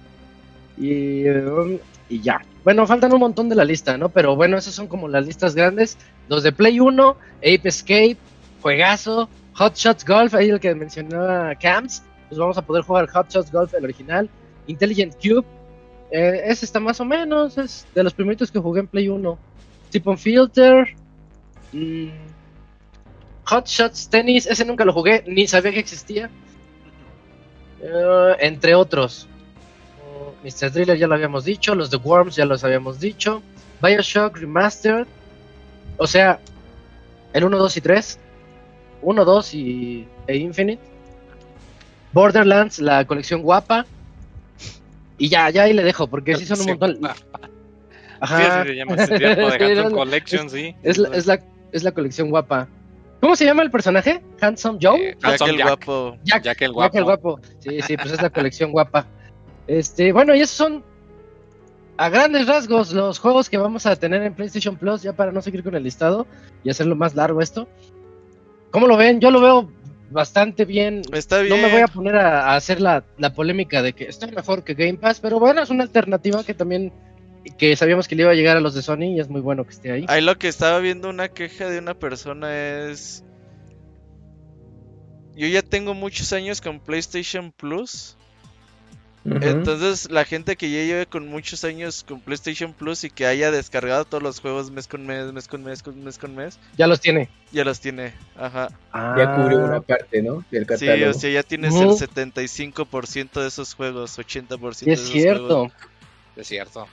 y, 0.77 1.25
em, 1.25 1.79
y 2.09 2.21
ya. 2.21 2.41
Bueno, 2.63 2.85
faltan 2.85 3.11
un 3.13 3.19
montón 3.19 3.49
de 3.49 3.55
la 3.55 3.65
lista, 3.65 3.97
¿no? 3.97 4.09
Pero 4.09 4.35
bueno, 4.35 4.57
esas 4.57 4.73
son 4.73 4.87
como 4.87 5.07
las 5.07 5.25
listas 5.25 5.55
grandes. 5.55 5.97
Los 6.27 6.43
de 6.43 6.51
Play 6.51 6.79
1, 6.79 7.17
Ape 7.37 7.61
Escape, 7.63 8.17
Juegazo, 8.61 9.29
Hot 9.53 9.75
Shots 9.75 10.05
Golf, 10.05 10.33
ahí 10.35 10.49
el 10.49 10.59
que 10.59 10.75
mencionaba 10.75 11.55
Camps. 11.55 12.03
Pues 12.29 12.39
vamos 12.39 12.57
a 12.57 12.61
poder 12.61 12.83
jugar 12.83 13.09
Hot 13.09 13.29
Shots 13.29 13.51
Golf, 13.51 13.73
el 13.73 13.83
original. 13.83 14.29
Intelligent 14.67 15.15
Cube, 15.15 15.45
eh, 16.11 16.41
ese 16.45 16.65
está 16.65 16.79
más 16.79 16.99
o 16.99 17.05
menos, 17.05 17.57
es 17.57 17.87
de 17.95 18.03
los 18.03 18.13
primeritos 18.13 18.51
que 18.51 18.59
jugué 18.59 18.81
en 18.81 18.87
Play 18.87 19.07
1. 19.07 19.37
Tip 19.89 20.05
Filter, 20.17 20.95
mm, 21.71 22.09
Hot 23.45 23.67
Shots 23.67 24.09
Tennis, 24.09 24.45
ese 24.45 24.65
nunca 24.65 24.85
lo 24.85 24.93
jugué, 24.93 25.23
ni 25.25 25.47
sabía 25.47 25.71
que 25.71 25.79
existía. 25.79 26.29
Eh, 27.81 28.35
entre 28.39 28.75
otros. 28.75 29.27
Mr. 30.43 30.71
Driller 30.71 30.97
ya 30.97 31.07
lo 31.07 31.15
habíamos 31.15 31.45
dicho, 31.45 31.75
los 31.75 31.89
The 31.89 31.97
Worms 31.97 32.35
ya 32.35 32.45
los 32.45 32.63
habíamos 32.63 32.99
dicho, 32.99 33.41
Bioshock 33.81 34.37
Remastered, 34.37 35.07
o 35.97 36.07
sea, 36.07 36.39
el 37.33 37.43
1, 37.43 37.57
2 37.57 37.77
y 37.77 37.81
3, 37.81 38.19
1, 39.01 39.25
2 39.25 39.53
y 39.53 40.07
e 40.27 40.37
Infinite, 40.37 40.81
Borderlands, 42.13 42.79
la 42.79 43.05
colección 43.05 43.41
guapa, 43.41 43.85
y 45.17 45.29
ya, 45.29 45.49
ya 45.51 45.63
ahí 45.63 45.73
le 45.73 45.83
dejo, 45.83 46.07
porque 46.07 46.35
sí 46.35 46.45
son 46.45 46.59
un 46.61 46.65
montón. 46.65 46.99
Ajá. 48.19 48.63
Sí, 48.65 49.91
Collection, 49.93 50.49
sí. 50.49 50.75
Es 50.83 50.97
la, 50.97 51.09
es, 51.09 51.25
la, 51.25 51.39
es 51.71 51.83
la 51.83 51.91
colección 51.91 52.29
guapa. 52.29 52.67
¿Cómo 53.19 53.35
se 53.35 53.45
llama 53.45 53.61
el 53.61 53.69
personaje? 53.69 54.21
Handsome 54.41 54.79
Joe. 54.81 55.09
Eh, 55.09 55.17
Jack, 55.21 55.41
el 55.47 55.61
guapo. 55.61 56.17
Jack, 56.23 56.61
el 56.61 56.71
guapo. 56.71 56.87
Jack 56.87 56.95
el 56.95 57.03
guapo. 57.03 57.39
Sí, 57.59 57.81
sí, 57.81 57.97
pues 57.97 58.11
es 58.13 58.21
la 58.21 58.31
colección 58.31 58.71
guapa. 58.71 59.05
Este, 59.71 60.11
bueno, 60.11 60.35
y 60.35 60.41
esos 60.41 60.57
son 60.57 60.83
a 61.95 62.09
grandes 62.09 62.45
rasgos 62.45 62.91
los 62.91 63.19
juegos 63.19 63.49
que 63.49 63.57
vamos 63.57 63.85
a 63.85 63.95
tener 63.95 64.21
en 64.21 64.33
PlayStation 64.33 64.75
Plus, 64.75 65.01
ya 65.01 65.13
para 65.13 65.31
no 65.31 65.41
seguir 65.41 65.63
con 65.63 65.75
el 65.75 65.83
listado 65.83 66.27
y 66.61 66.69
hacerlo 66.69 66.97
más 66.97 67.15
largo 67.15 67.39
esto. 67.39 67.69
¿Cómo 68.71 68.85
lo 68.85 68.97
ven? 68.97 69.21
Yo 69.21 69.31
lo 69.31 69.39
veo 69.39 69.71
bastante 70.09 70.65
bien. 70.65 71.03
Está 71.13 71.39
bien. 71.39 71.55
No 71.55 71.65
me 71.65 71.71
voy 71.71 71.83
a 71.83 71.87
poner 71.87 72.17
a, 72.17 72.53
hacer 72.53 72.81
la, 72.81 73.05
la, 73.17 73.33
polémica 73.33 73.81
de 73.81 73.93
que 73.93 74.03
está 74.03 74.27
mejor 74.27 74.65
que 74.65 74.73
Game 74.73 74.95
Pass, 74.97 75.21
pero 75.21 75.39
bueno, 75.39 75.61
es 75.61 75.69
una 75.69 75.83
alternativa 75.83 76.43
que 76.43 76.53
también 76.53 76.91
que 77.57 77.73
sabíamos 77.77 78.09
que 78.09 78.17
le 78.17 78.23
iba 78.23 78.31
a 78.31 78.35
llegar 78.35 78.57
a 78.57 78.59
los 78.59 78.73
de 78.73 78.81
Sony 78.81 79.15
y 79.15 79.21
es 79.21 79.29
muy 79.29 79.39
bueno 79.39 79.63
que 79.63 79.71
esté 79.71 79.91
ahí. 79.93 80.05
Ahí 80.09 80.21
lo 80.21 80.37
que 80.37 80.49
estaba 80.49 80.79
viendo 80.79 81.09
una 81.09 81.29
queja 81.29 81.69
de 81.69 81.79
una 81.79 81.93
persona 81.93 82.89
es 82.89 83.23
yo 85.33 85.47
ya 85.47 85.61
tengo 85.61 85.93
muchos 85.93 86.33
años 86.33 86.59
con 86.59 86.81
PlayStation 86.81 87.53
Plus. 87.53 88.17
Entonces, 89.23 90.09
la 90.09 90.25
gente 90.25 90.55
que 90.55 90.71
ya 90.71 90.83
lleve 90.83 91.05
con 91.05 91.27
muchos 91.27 91.63
años 91.63 92.03
con 92.07 92.21
PlayStation 92.21 92.73
Plus 92.73 93.03
y 93.03 93.11
que 93.11 93.27
haya 93.27 93.51
descargado 93.51 94.03
todos 94.03 94.23
los 94.23 94.39
juegos 94.39 94.71
mes 94.71 94.87
con 94.87 95.05
mes, 95.05 95.31
mes 95.31 95.47
con 95.47 95.63
mes, 95.63 95.85
mes 95.85 96.17
con 96.17 96.35
mes, 96.35 96.57
ya 96.75 96.87
los 96.87 97.01
tiene. 97.01 97.29
Ya 97.51 97.63
los 97.63 97.79
tiene, 97.79 98.13
ajá. 98.35 98.69
Ya 98.93 99.35
cubrió 99.35 99.59
una 99.59 99.81
parte, 99.81 100.23
¿no? 100.23 100.43
Del 100.49 100.65
catálogo. 100.65 100.97
Sí, 100.97 101.03
o 101.03 101.13
sea, 101.13 101.29
ya 101.29 101.43
tienes 101.43 101.75
el 101.75 101.89
75% 101.89 103.41
de 103.41 103.47
esos 103.47 103.75
juegos, 103.75 104.17
80% 104.17 104.85
de 104.85 104.93
esos 104.93 105.09
cierto. 105.09 105.71
Es 106.35 106.47
cierto. 106.47 106.87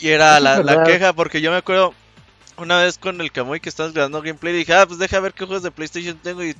Y 0.00 0.08
era 0.08 0.40
la, 0.40 0.62
la 0.62 0.84
queja, 0.84 1.12
porque 1.12 1.42
yo 1.42 1.50
me 1.50 1.58
acuerdo, 1.58 1.92
una 2.56 2.82
vez 2.82 2.96
con 2.96 3.20
el 3.20 3.32
Kamui 3.32 3.60
que 3.60 3.68
estabas 3.68 3.92
grabando 3.92 4.22
gameplay, 4.22 4.54
dije, 4.54 4.72
ah, 4.72 4.86
pues 4.86 4.98
deja 4.98 5.20
ver 5.20 5.34
qué 5.34 5.44
juegos 5.44 5.62
de 5.62 5.72
PlayStation 5.72 6.16
tengo 6.16 6.42
y 6.42 6.54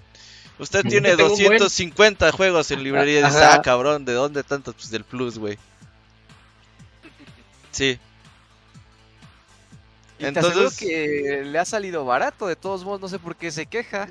usted 0.59 0.83
tiene 0.83 1.17
250 1.17 2.33
juegos 2.33 2.71
en 2.71 2.83
librería. 2.83 3.21
Y 3.21 3.25
dice, 3.25 3.45
ah, 3.45 3.61
cabrón, 3.63 4.05
¿de 4.05 4.13
dónde 4.13 4.43
tantos? 4.43 4.75
Pues 4.75 4.91
del 4.91 5.05
Plus, 5.05 5.39
güey. 5.39 5.59
Sí. 7.71 7.99
Entonces 10.19 10.77
que 10.77 11.43
le 11.45 11.59
ha 11.59 11.65
salido 11.65 12.05
barato, 12.05 12.47
de 12.47 12.57
todos 12.57 12.85
modos, 12.85 13.01
no 13.01 13.09
sé 13.09 13.19
por 13.19 13.37
qué 13.37 13.51
se 13.51 13.67
queja. 13.67 14.09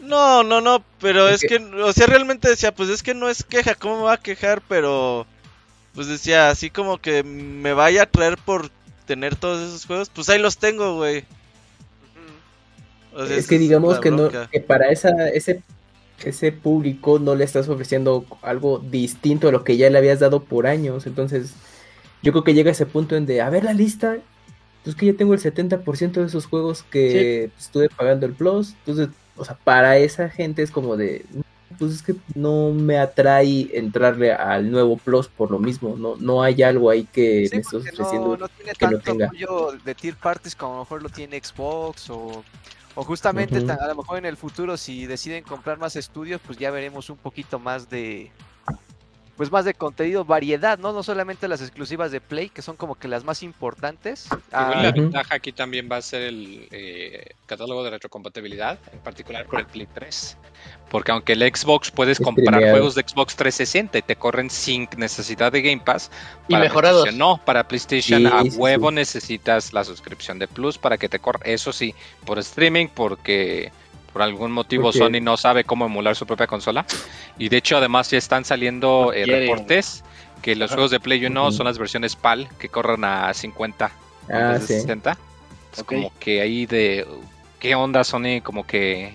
No, 0.00 0.44
no, 0.44 0.60
no, 0.60 0.84
pero 1.00 1.28
es 1.28 1.40
que, 1.40 1.56
o 1.56 1.92
sea, 1.92 2.06
realmente 2.06 2.48
decía, 2.48 2.72
pues 2.74 2.88
es 2.88 3.02
que 3.02 3.14
no 3.14 3.28
es 3.28 3.42
queja, 3.42 3.74
¿cómo 3.74 3.96
me 3.96 4.04
va 4.04 4.12
a 4.14 4.22
quejar? 4.22 4.62
Pero, 4.68 5.26
pues 5.94 6.06
decía, 6.06 6.50
así 6.50 6.70
como 6.70 6.98
que 6.98 7.24
me 7.24 7.72
vaya 7.72 8.02
a 8.02 8.10
traer 8.10 8.38
por 8.38 8.70
tener 9.06 9.34
todos 9.34 9.66
esos 9.66 9.86
juegos, 9.86 10.10
pues 10.10 10.28
ahí 10.28 10.38
los 10.38 10.58
tengo, 10.58 10.96
güey. 10.96 11.24
Es 13.28 13.46
que 13.46 13.58
digamos 13.58 13.98
que 14.00 14.10
no 14.10 14.30
que 14.50 14.60
para 14.60 14.88
esa 14.90 15.28
ese 15.28 15.62
ese 16.24 16.52
público 16.52 17.18
no 17.18 17.34
le 17.34 17.44
estás 17.44 17.68
ofreciendo 17.68 18.24
algo 18.42 18.78
distinto 18.78 19.48
a 19.48 19.52
lo 19.52 19.64
que 19.64 19.76
ya 19.76 19.88
le 19.90 19.98
habías 19.98 20.20
dado 20.20 20.42
por 20.42 20.66
años, 20.66 21.06
entonces 21.06 21.54
yo 22.22 22.32
creo 22.32 22.44
que 22.44 22.54
llega 22.54 22.70
ese 22.70 22.86
punto 22.86 23.16
en 23.16 23.26
de, 23.26 23.40
a 23.40 23.50
ver 23.50 23.64
la 23.64 23.72
lista, 23.72 24.18
pues 24.84 24.96
que 24.96 25.06
ya 25.06 25.14
tengo 25.14 25.34
el 25.34 25.40
70% 25.40 26.12
de 26.12 26.26
esos 26.26 26.46
juegos 26.46 26.82
que 26.82 27.50
estuve 27.58 27.88
pagando 27.88 28.26
el 28.26 28.32
Plus, 28.32 28.74
entonces, 28.84 29.08
o 29.36 29.44
sea, 29.44 29.56
para 29.62 29.98
esa 29.98 30.28
gente 30.28 30.62
es 30.62 30.70
como 30.70 30.96
de, 30.96 31.24
pues 31.78 31.92
es 31.92 32.02
que 32.02 32.16
no 32.34 32.72
me 32.72 32.98
atrae 32.98 33.68
entrarle 33.72 34.32
al 34.32 34.70
nuevo 34.70 34.96
Plus 34.96 35.28
por 35.28 35.50
lo 35.52 35.60
mismo, 35.60 35.94
no, 35.96 36.16
no 36.16 36.42
hay 36.42 36.62
algo 36.62 36.90
ahí 36.90 37.06
que 37.12 37.48
me 37.52 37.58
estás 37.58 37.74
ofreciendo 37.74 38.36
no, 38.36 38.48
tiene 38.48 38.72
que 38.72 38.78
tanto 38.78 38.96
no 38.96 39.02
tenga. 39.02 39.30
de 39.84 39.94
tier 39.94 40.16
parties 40.16 40.56
como 40.56 40.72
a 40.72 40.76
lo 40.76 40.82
mejor 40.82 41.02
lo 41.02 41.08
tiene 41.10 41.40
Xbox 41.40 42.10
o, 42.10 42.42
o 42.98 43.04
justamente 43.04 43.58
a 43.58 43.86
lo 43.86 43.94
mejor 43.94 44.18
en 44.18 44.24
el 44.24 44.36
futuro 44.36 44.76
si 44.76 45.06
deciden 45.06 45.44
comprar 45.44 45.78
más 45.78 45.94
estudios 45.94 46.40
pues 46.44 46.58
ya 46.58 46.72
veremos 46.72 47.10
un 47.10 47.16
poquito 47.16 47.60
más 47.60 47.88
de 47.88 48.32
pues 49.38 49.52
más 49.52 49.64
de 49.64 49.72
contenido, 49.72 50.24
variedad, 50.24 50.80
¿no? 50.80 50.92
No 50.92 51.04
solamente 51.04 51.46
las 51.46 51.62
exclusivas 51.62 52.10
de 52.10 52.20
Play, 52.20 52.48
que 52.48 52.60
son 52.60 52.74
como 52.74 52.96
que 52.96 53.06
las 53.06 53.22
más 53.22 53.44
importantes. 53.44 54.26
Ah, 54.50 54.80
la 54.82 54.90
ventaja 54.90 55.36
aquí 55.36 55.52
también 55.52 55.88
va 55.90 55.98
a 55.98 56.02
ser 56.02 56.22
el 56.22 56.66
eh, 56.72 57.34
catálogo 57.46 57.84
de 57.84 57.90
retrocompatibilidad, 57.90 58.80
en 58.92 58.98
particular 58.98 59.46
con 59.46 59.60
el 59.60 59.66
Play 59.66 59.86
3. 59.94 60.36
Porque 60.90 61.12
aunque 61.12 61.34
el 61.34 61.42
Xbox 61.42 61.92
puedes 61.92 62.18
comprar 62.18 62.60
juegos 62.60 62.96
de 62.96 63.02
Xbox 63.02 63.36
360 63.36 63.98
y 63.98 64.02
te 64.02 64.16
corren 64.16 64.50
sin 64.50 64.88
necesidad 64.96 65.52
de 65.52 65.62
Game 65.62 65.82
Pass, 65.84 66.10
y 66.48 66.56
mejorados. 66.56 67.14
No, 67.14 67.40
para 67.44 67.68
PlayStation 67.68 68.26
a 68.26 68.42
huevo 68.42 68.90
necesitas 68.90 69.72
la 69.72 69.84
suscripción 69.84 70.40
de 70.40 70.48
Plus 70.48 70.78
para 70.78 70.98
que 70.98 71.08
te 71.08 71.20
corra. 71.20 71.38
Eso 71.44 71.72
sí, 71.72 71.94
por 72.26 72.40
streaming, 72.40 72.88
porque 72.88 73.70
por 74.12 74.22
algún 74.22 74.50
motivo 74.52 74.92
Sony 74.92 75.20
no 75.20 75.36
sabe 75.36 75.64
cómo 75.64 75.86
emular 75.86 76.16
su 76.16 76.26
propia 76.26 76.46
consola. 76.46 76.84
Y 77.38 77.48
de 77.48 77.58
hecho 77.58 77.76
además 77.76 78.10
ya 78.10 78.18
están 78.18 78.44
saliendo 78.44 79.12
eh, 79.12 79.24
reportes 79.26 80.04
que 80.42 80.56
los 80.56 80.70
juegos 80.70 80.90
de 80.90 81.00
Play 81.00 81.24
1 81.26 81.52
son 81.52 81.66
las 81.66 81.78
versiones 81.78 82.16
PAL 82.16 82.48
que 82.58 82.68
corren 82.68 83.04
a 83.04 83.32
50 83.32 83.90
ah, 84.30 84.58
60. 84.60 85.18
Es 85.76 85.82
como 85.82 86.12
que 86.18 86.40
ahí 86.40 86.66
de 86.66 87.06
qué 87.58 87.74
onda 87.74 88.04
Sony 88.04 88.40
como 88.42 88.66
que 88.66 89.12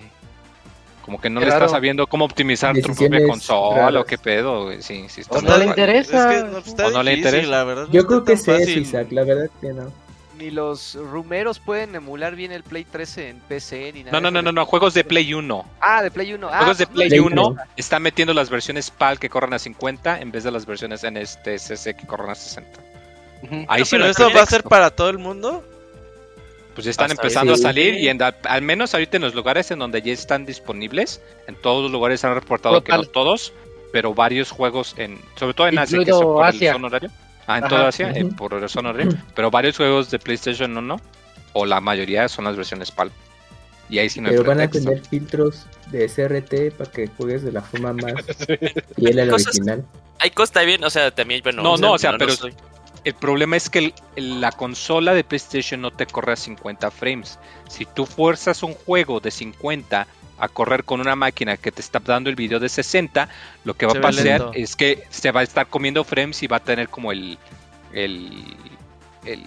como 1.04 1.20
que 1.20 1.28
no 1.28 1.40
le 1.40 1.48
está 1.48 1.68
sabiendo 1.68 2.06
cómo 2.06 2.24
optimizar 2.24 2.74
tu 2.74 2.94
propia 2.94 3.26
consola 3.26 4.00
o 4.00 4.04
qué 4.04 4.16
pedo. 4.16 4.70
Sí, 4.80 5.04
sí 5.08 5.22
o 5.28 5.42
no 5.42 5.58
le 5.58 5.66
interesa. 5.66 6.46
o 6.82 6.90
no 6.90 7.02
le 7.02 7.14
interesa. 7.14 7.46
La 7.48 7.64
verdad, 7.64 7.88
Yo 7.90 8.06
creo 8.06 8.24
que 8.24 8.38
sí 8.38 8.50
Isaac, 8.50 9.08
la 9.10 9.24
verdad 9.24 9.50
que 9.60 9.74
no 9.74 10.03
ni 10.38 10.50
los 10.50 10.94
rumeros 10.94 11.58
pueden 11.58 11.94
emular 11.94 12.34
bien 12.34 12.52
el 12.52 12.62
Play 12.62 12.84
13 12.84 13.28
en 13.28 13.40
PC 13.40 13.92
ni 13.92 14.04
nada. 14.04 14.20
No, 14.20 14.30
no, 14.30 14.42
no, 14.42 14.52
no, 14.52 14.66
juegos 14.66 14.94
de 14.94 15.04
Play 15.04 15.32
1. 15.34 15.64
Ah, 15.80 16.02
de 16.02 16.10
Play 16.10 16.32
1. 16.32 16.48
juegos 16.48 16.78
de 16.78 16.86
Play 16.86 17.18
1 17.18 17.56
están 17.76 18.02
metiendo 18.02 18.34
las 18.34 18.50
versiones 18.50 18.90
PAL 18.90 19.18
que 19.18 19.28
corren 19.28 19.52
a 19.54 19.58
50 19.58 20.20
en 20.20 20.30
vez 20.30 20.44
de 20.44 20.50
las 20.50 20.66
versiones 20.66 21.02
NSTCC 21.04 21.96
que 21.96 22.06
corren 22.06 22.30
a 22.30 22.34
60. 22.34 22.80
Ahí 23.68 23.82
¿Pero 23.88 24.06
eso 24.06 24.30
va 24.32 24.42
a 24.42 24.46
ser 24.46 24.62
para 24.62 24.90
todo 24.90 25.10
el 25.10 25.18
mundo? 25.18 25.62
Pues 26.74 26.86
ya 26.86 26.90
están 26.90 27.10
empezando 27.10 27.54
a 27.54 27.56
salir 27.56 27.94
y 27.94 28.08
al 28.08 28.62
menos 28.62 28.94
ahorita 28.94 29.16
en 29.16 29.22
los 29.22 29.34
lugares 29.34 29.70
en 29.70 29.78
donde 29.78 30.02
ya 30.02 30.12
están 30.12 30.44
disponibles, 30.44 31.20
en 31.46 31.54
todos 31.54 31.82
los 31.82 31.92
lugares 31.92 32.24
han 32.24 32.34
reportado 32.34 32.82
que 32.82 32.90
no 32.90 33.04
todos, 33.04 33.52
pero 33.92 34.12
varios 34.12 34.50
juegos 34.50 34.94
en, 34.98 35.20
sobre 35.36 35.54
todo 35.54 35.68
en 35.68 35.78
Asia, 35.78 35.98
que 36.04 36.10
son 36.10 36.24
por 36.24 36.44
Asia. 36.44 36.74
el 36.74 36.84
horario 36.84 37.10
Ah, 37.46 37.58
en 37.58 37.68
toda 37.68 37.88
Asia, 37.88 38.10
eh, 38.10 38.24
por 38.36 38.52
razón 38.58 38.86
horrible. 38.86 39.16
Pero 39.34 39.50
varios 39.50 39.76
juegos 39.76 40.10
de 40.10 40.18
PlayStation 40.18 40.76
1, 40.76 41.00
o 41.52 41.66
la 41.66 41.80
mayoría 41.80 42.28
son 42.28 42.44
las 42.44 42.56
versiones 42.56 42.90
PAL. 42.90 43.10
Y 43.90 43.98
ahí 43.98 44.08
sí 44.08 44.20
no 44.20 44.30
Pero 44.30 44.44
van 44.44 44.60
a 44.60 44.68
tener 44.68 45.00
filtros 45.06 45.66
de 45.90 46.08
SRT 46.08 46.76
para 46.76 46.90
que 46.90 47.08
juegues 47.08 47.42
de 47.42 47.52
la 47.52 47.60
forma 47.60 47.92
más 47.92 48.14
fiel 48.96 49.20
al 49.20 49.32
original. 49.32 49.84
Hay 50.20 50.30
costa 50.30 50.62
bien, 50.62 50.82
o 50.84 50.90
sea, 50.90 51.10
también, 51.10 51.42
bueno. 51.42 51.62
No, 51.62 51.76
no, 51.76 51.92
o 51.92 51.98
sea, 51.98 52.16
pero 52.16 52.32
el 53.04 53.14
problema 53.14 53.56
es 53.56 53.68
que 53.68 53.92
la 54.16 54.50
consola 54.52 55.12
de 55.12 55.22
PlayStation 55.22 55.82
no 55.82 55.90
te 55.90 56.06
corre 56.06 56.32
a 56.32 56.36
50 56.36 56.90
frames. 56.90 57.38
Si 57.68 57.84
tú 57.84 58.06
fuerzas 58.06 58.62
un 58.62 58.72
juego 58.72 59.20
de 59.20 59.30
50 59.30 60.06
a 60.38 60.48
correr 60.48 60.84
con 60.84 61.00
una 61.00 61.16
máquina 61.16 61.56
que 61.56 61.72
te 61.72 61.80
está 61.80 62.00
dando 62.00 62.30
el 62.30 62.36
video 62.36 62.60
de 62.60 62.68
60, 62.68 63.28
lo 63.64 63.74
que 63.74 63.86
va 63.86 63.92
a 63.92 64.00
pasar 64.00 64.50
es 64.54 64.76
que 64.76 65.04
se 65.10 65.30
va 65.30 65.40
a 65.40 65.42
estar 65.42 65.66
comiendo 65.68 66.04
frames 66.04 66.42
y 66.42 66.46
va 66.46 66.58
a 66.58 66.60
tener 66.60 66.88
como 66.88 67.12
el. 67.12 67.38
el, 67.92 68.32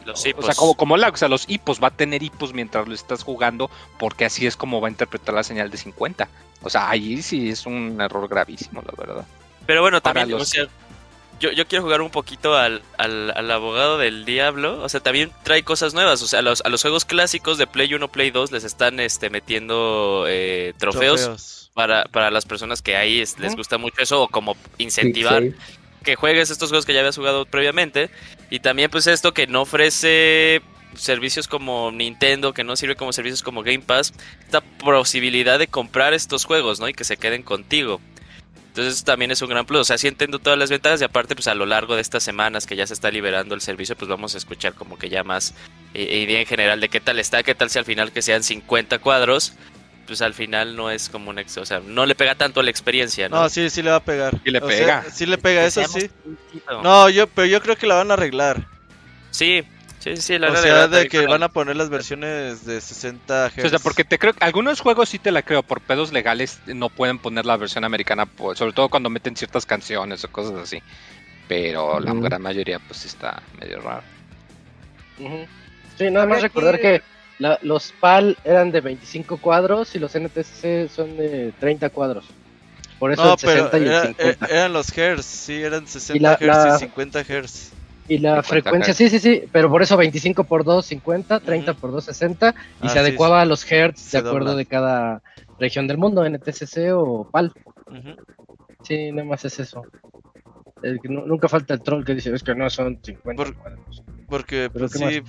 los 0.06 0.26
o 0.36 0.41
sea, 0.41 0.56
como, 0.56 0.76
como 0.76 0.97
la, 0.97 1.10
o 1.10 1.17
sea, 1.17 1.28
los 1.28 1.45
hipos, 1.47 1.82
va 1.82 1.89
a 1.89 1.91
tener 1.91 2.23
hipos 2.23 2.54
mientras 2.54 2.88
lo 2.88 2.95
estás 2.95 3.23
jugando, 3.23 3.69
porque 4.00 4.26
así 4.26 4.47
es 4.47 4.58
como 4.58 4.82
va 4.82 4.88
a 4.88 4.91
interpretar 4.91 5.36
la 5.36 5.43
señal 5.43 5.69
de 5.69 5.78
50. 5.78 6.28
O 6.63 6.69
sea, 6.69 6.89
ahí 6.89 7.21
sí 7.21 7.50
es 7.50 7.65
un 7.65 8.00
error 8.02 8.28
gravísimo, 8.28 8.82
la 8.82 8.93
verdad. 8.97 9.26
Pero 9.67 9.82
bueno, 9.82 10.02
también, 10.02 10.34
o 10.34 10.45
sea, 10.45 10.67
yo, 11.39 11.52
yo 11.52 11.67
quiero 11.67 11.84
jugar 11.84 12.02
un 12.02 12.10
poquito 12.10 12.56
al, 12.56 12.82
al, 12.97 13.52
abogado 13.52 13.97
del 13.97 14.26
diablo. 14.26 14.82
O 14.82 14.89
sea, 14.89 15.00
también 15.00 15.32
trae 15.43 15.63
cosas 15.63 15.93
nuevas. 15.93 16.21
O 16.21 16.28
sea, 16.28 16.39
a 16.39 16.41
los, 16.41 16.62
a 16.62 16.69
los 16.69 16.82
juegos 16.82 17.06
clásicos 17.06 17.58
de 17.58 17.67
Play 17.67 17.93
1, 17.93 18.08
Play 18.10 18.32
2 18.32 18.52
les 18.52 18.63
están 18.63 19.00
este, 19.00 19.30
metiendo 19.30 20.26
eh, 20.28 20.73
trofeos, 20.78 21.69
Para, 21.73 22.06
para 22.06 22.32
las 22.32 22.45
personas 22.45 22.82
que 22.82 22.95
ahí 22.95 23.23
les 23.38 23.56
gusta 23.56 23.78
mucho 23.78 24.02
eso 24.02 24.23
o 24.23 24.28
como 24.28 24.58
incentivar 24.78 25.43
que 26.04 26.15
juegues 26.15 26.50
estos 26.50 26.69
juegos 26.69 26.86
que 26.86 26.93
ya 26.93 27.02
habías 27.02 27.17
jugado 27.17 27.45
previamente. 27.45 28.10
Y 28.50 28.62
también 28.62 28.89
pues 28.89 29.08
esto 29.08 29.34
que 29.34 29.45
no 29.45 29.62
ofrece 29.63 30.62
servicios 30.95 31.47
como 31.47 31.91
Nintendo, 31.91 32.54
que 32.54 32.63
no 32.63 32.76
sirve 32.76 32.95
como 32.95 33.13
servicios 33.13 33.43
como 33.43 33.62
Game 33.62 33.80
Pass, 33.80 34.13
esta 34.45 34.62
posibilidad 34.62 35.60
de 35.60 35.67
comprar 35.67 36.13
estos 36.13 36.45
juegos, 36.45 36.80
¿no? 36.80 36.88
Y 36.88 36.93
que 36.93 37.04
se 37.04 37.17
queden 37.17 37.43
contigo. 37.43 38.00
Entonces 38.78 38.98
eso 38.98 39.06
también 39.06 39.32
es 39.32 39.42
un 39.42 39.50
gran 39.50 39.66
plus. 39.66 39.82
O 39.82 39.84
sea, 39.86 39.98
sí 39.98 40.08
entiendo 40.08 40.38
todas 40.38 40.60
las 40.60 40.70
ventajas 40.70 41.02
y 41.02 41.04
aparte 41.04 41.34
pues 41.34 41.48
a 41.48 41.56
lo 41.56 41.66
largo 41.66 41.96
de 41.96 42.02
estas 42.02 42.22
semanas 42.22 42.68
que 42.68 42.76
ya 42.76 42.86
se 42.86 42.94
está 42.94 43.10
liberando 43.10 43.56
el 43.56 43.62
servicio 43.62 43.96
pues 43.96 44.08
vamos 44.08 44.36
a 44.36 44.38
escuchar 44.38 44.76
como 44.76 45.00
que 45.00 45.10
ya 45.10 45.24
más 45.24 45.56
eh, 45.96 46.20
idea 46.20 46.40
en 46.40 46.46
general 46.46 46.80
de 46.80 46.88
qué 46.88 47.00
tal 47.00 47.18
está, 47.18 47.42
qué 47.42 47.56
tal 47.56 47.72
si 47.72 47.80
al 47.80 47.86
final 47.86 48.12
que 48.12 48.22
sean 48.22 48.44
50 48.44 49.00
cuadros 49.00 49.54
pues 50.06 50.22
al 50.22 50.36
final 50.36 50.76
no 50.76 50.92
es 50.92 51.10
como 51.10 51.32
un 51.32 51.40
ex, 51.40 51.58
o 51.58 51.66
sea, 51.66 51.80
no 51.80 52.06
le 52.06 52.13
pega 52.13 52.36
tanto 52.36 52.60
a 52.60 52.63
la 52.63 52.70
experiencia, 52.70 53.28
¿no? 53.30 53.42
No, 53.42 53.50
sí, 53.50 53.68
sí 53.72 53.82
le 53.82 53.90
va 53.90 53.98
a 53.98 54.04
pegar. 54.04 54.40
Sí 54.44 54.52
le 54.52 54.62
pega. 54.62 55.04
sí 55.12 55.26
le 55.26 55.38
pega, 55.40 55.66
eso 55.66 55.84
sí. 55.86 56.10
No, 56.84 57.10
yo, 57.10 57.26
pero 57.26 57.48
yo 57.48 57.62
creo 57.62 57.76
que 57.76 57.88
la 57.88 57.96
van 57.96 58.12
a 58.12 58.13
arreglar. 58.13 58.68
Sí, 59.32 59.66
Sí, 60.00 60.16
sí, 60.18 60.38
la 60.38 60.52
o 60.52 60.56
sea, 60.56 60.88
de 60.88 61.10
que 61.10 61.26
van 61.26 61.44
a 61.44 61.50
poner 61.50 61.76
las 61.76 61.90
versiones 61.90 62.66
de 62.66 62.80
60 62.80 63.50
Hz. 63.50 63.66
O 63.66 63.70
sea, 63.70 63.80
porque 63.80 64.04
te 64.04 64.20
creo 64.20 64.34
algunos 64.40 64.80
juegos 64.80 65.10
sí 65.10 65.20
te 65.20 65.32
la 65.32 65.42
creo, 65.42 65.64
por 65.64 65.82
pedos 65.82 66.14
legales 66.14 66.60
no 66.68 66.90
pueden 66.90 67.18
poner 67.18 67.46
la 67.46 67.58
versión 67.58 67.84
americana, 67.84 68.28
sobre 68.56 68.74
todo 68.74 68.90
cuando 68.90 69.10
meten 69.10 69.36
ciertas 69.36 69.66
canciones 69.66 70.24
o 70.24 70.32
cosas 70.32 70.56
así. 70.56 70.82
Pero 71.48 72.00
la 72.00 72.14
gran 72.14 72.42
mayoría 72.42 72.80
pues 72.80 73.06
está 73.06 73.42
medio 73.60 73.80
raro. 73.82 74.04
Sí, 75.98 76.12
nada 76.12 76.26
más 76.26 76.42
recordar 76.42 76.80
que 76.80 77.02
los 77.62 77.94
PAL 78.00 78.38
eran 78.44 78.72
de 78.72 78.82
25 78.82 79.38
cuadros 79.38 79.96
y 79.96 80.00
los 80.00 80.16
NTSC 80.18 80.90
son 80.94 81.18
de 81.18 81.54
30 81.60 81.90
cuadros. 81.90 82.26
Por 83.00 83.12
eso 83.12 83.34
el 83.34 83.40
60 83.40 83.78
y 83.80 83.84
el 83.84 84.16
50. 84.16 84.46
eran 84.48 84.74
los 84.74 84.88
Hz, 84.88 85.26
sí, 85.26 85.62
eran 85.62 85.88
60 85.88 86.38
Hz 86.38 86.76
y 86.76 86.80
50 86.80 87.24
Hz. 87.24 87.72
Y 88.08 88.20
la 88.20 88.41
frecuencia, 88.41 88.93
sí, 88.93 89.10
sí, 89.10 89.20
sí, 89.20 89.43
pero 89.52 89.70
por 89.70 89.82
eso 89.82 89.98
25 89.98 90.46
por 90.46 90.63
2, 90.63 90.86
50, 90.86 91.39
30 91.41 91.74
por 91.74 91.91
2, 91.91 92.06
60, 92.06 92.56
y 92.84 92.88
ah, 92.88 92.89
se 92.89 93.00
adecuaba 93.00 93.41
a 93.41 93.46
los 93.46 93.70
hertz 93.70 94.12
de 94.12 94.20
acuerdo 94.20 94.56
de 94.56 94.65
cada 94.65 95.22
región 95.60 95.88
del 95.88 95.98
mundo, 95.98 96.28
NTSC 96.28 96.93
o 96.93 97.30
PAL. 97.30 97.52
Sí, 98.84 99.12
nada 99.12 99.28
más 99.28 99.43
es 99.43 99.60
eso. 99.60 99.84
nunca 101.04 101.50
falta 101.50 101.74
el 101.74 101.82
troll 101.82 102.06
que 102.06 102.15
dice, 102.15 102.34
es 102.34 102.43
que 102.43 102.56
no 102.56 102.70
son 102.70 103.00
50 103.04 103.43
Porque, 104.30 104.70
pues, 104.72 104.91
sí, 104.91 105.22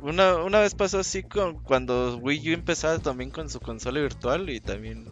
una, 0.00 0.36
una 0.36 0.60
vez 0.60 0.74
pasó 0.74 0.98
así 0.98 1.22
con, 1.22 1.62
cuando 1.62 2.16
Wii 2.16 2.50
U 2.50 2.54
empezaba 2.54 2.98
también 2.98 3.30
con 3.30 3.48
su 3.48 3.60
consola 3.60 4.00
virtual 4.00 4.50
y 4.50 4.58
también 4.58 5.06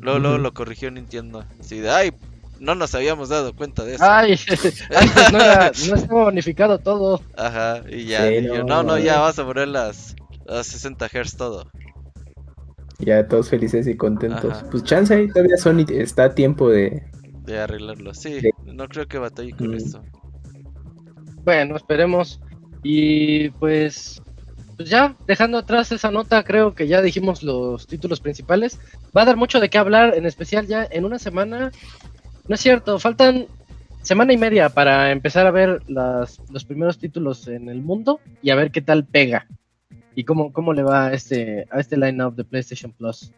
luego, 0.00 0.36
lo 0.36 0.52
corrigió 0.52 0.90
Nintendo. 0.90 1.44
Así 1.58 1.78
de, 1.78 1.90
ay, 1.90 2.12
no 2.60 2.74
nos 2.74 2.94
habíamos 2.94 3.28
dado 3.28 3.54
cuenta 3.54 3.84
de 3.84 3.94
eso. 3.94 4.04
Ay, 4.04 4.32
antes 4.96 5.32
no, 5.32 5.40
era, 5.40 5.72
no 5.88 5.94
estaba 5.96 6.24
bonificado 6.24 6.78
todo. 6.78 7.22
Ajá, 7.36 7.82
y 7.88 8.06
ya, 8.06 8.28
no, 8.64 8.82
no, 8.82 8.98
ya 8.98 9.20
vas 9.20 9.38
a 9.38 9.44
poner 9.44 9.68
las, 9.68 10.16
las 10.46 10.66
60 10.66 11.08
Hz 11.08 11.36
todo. 11.36 11.70
Ya 12.98 13.28
todos 13.28 13.48
felices 13.48 13.86
y 13.86 13.96
contentos. 13.96 14.64
Pues 14.70 14.82
chance 14.82 15.14
ahí 15.14 15.28
todavía 15.28 15.56
Sony 15.56 15.84
está 15.88 16.24
a 16.24 16.34
tiempo 16.34 16.68
de... 16.68 17.04
De 17.44 17.58
arreglarlo, 17.58 18.12
sí. 18.12 18.40
No 18.64 18.88
creo 18.88 19.06
que 19.06 19.18
batalle 19.18 19.52
con 19.52 19.70
mm. 19.70 19.74
esto. 19.74 20.02
Bueno, 21.44 21.76
esperemos. 21.76 22.40
Y 22.82 23.50
pues, 23.50 24.20
pues 24.76 24.90
ya, 24.90 25.16
dejando 25.26 25.58
atrás 25.58 25.92
esa 25.92 26.10
nota, 26.10 26.42
creo 26.42 26.74
que 26.74 26.88
ya 26.88 27.00
dijimos 27.00 27.44
los 27.44 27.86
títulos 27.86 28.20
principales. 28.20 28.80
Va 29.16 29.22
a 29.22 29.26
dar 29.26 29.36
mucho 29.36 29.60
de 29.60 29.70
qué 29.70 29.78
hablar, 29.78 30.16
en 30.16 30.26
especial 30.26 30.66
ya 30.66 30.86
en 30.90 31.04
una 31.04 31.20
semana 31.20 31.70
no 32.48 32.54
es 32.54 32.60
cierto, 32.60 32.98
faltan 32.98 33.46
semana 34.02 34.32
y 34.32 34.38
media 34.38 34.70
para 34.70 35.12
empezar 35.12 35.46
a 35.46 35.50
ver 35.50 35.82
los 35.88 36.64
primeros 36.66 36.98
títulos 36.98 37.46
en 37.46 37.68
el 37.68 37.82
mundo 37.82 38.20
y 38.42 38.50
a 38.50 38.54
ver 38.54 38.70
qué 38.70 38.80
tal 38.80 39.04
pega 39.04 39.46
y 40.14 40.24
cómo, 40.24 40.52
cómo 40.52 40.72
le 40.72 40.82
va 40.82 41.06
a 41.06 41.12
este, 41.12 41.66
a 41.70 41.78
este 41.78 41.96
line-up 41.96 42.34
de 42.34 42.44
PlayStation 42.44 42.90
Plus. 42.92 43.32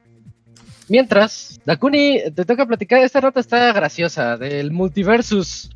Mientras, 0.89 1.61
Dakuni, 1.65 2.21
te 2.35 2.45
toca 2.45 2.67
platicar, 2.67 3.03
esta 3.03 3.21
nota 3.21 3.41
está 3.41 3.73
graciosa, 3.73 4.37
del 4.37 4.73
Multiversus. 4.73 5.71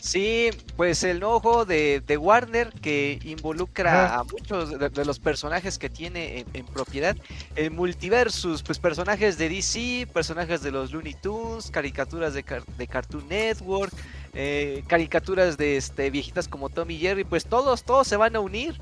Sí, 0.00 0.50
pues 0.76 1.02
el 1.02 1.18
nuevo 1.18 1.40
juego 1.40 1.64
de, 1.64 2.18
Warner 2.18 2.72
que 2.80 3.18
involucra 3.24 4.14
a 4.14 4.24
muchos 4.24 4.78
de, 4.78 5.04
los 5.04 5.18
personajes 5.18 5.78
que 5.78 5.90
tiene 5.90 6.44
en, 6.52 6.66
propiedad. 6.66 7.16
El 7.56 7.72
Multiversus, 7.72 8.62
pues 8.62 8.78
personajes 8.78 9.38
de 9.38 9.48
DC, 9.48 10.06
personajes 10.12 10.62
de 10.62 10.70
los 10.70 10.92
Looney 10.92 11.14
Tunes, 11.14 11.70
caricaturas 11.70 12.32
de, 12.32 12.44
Cartoon 12.44 13.28
Network, 13.28 13.92
eh, 14.34 14.84
caricaturas 14.86 15.56
de 15.56 15.76
este, 15.76 16.10
viejitas 16.10 16.46
como 16.46 16.68
Tommy 16.68 16.96
Jerry, 16.98 17.24
pues 17.24 17.44
todos, 17.44 17.82
todos 17.82 18.06
se 18.06 18.16
van 18.16 18.36
a 18.36 18.40
unir 18.40 18.80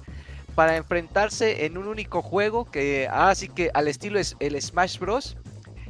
para 0.55 0.77
enfrentarse 0.77 1.67
en 1.67 1.79
un 1.79 1.87
único 1.87 2.23
juego 2.23 2.65
que 2.65 3.09
así 3.11 3.49
que 3.49 3.71
al 3.75 3.89
estilo 3.89 4.19
es 4.19 4.37
el 4.41 4.61
Smash 4.61 4.99
Bros. 4.99 5.37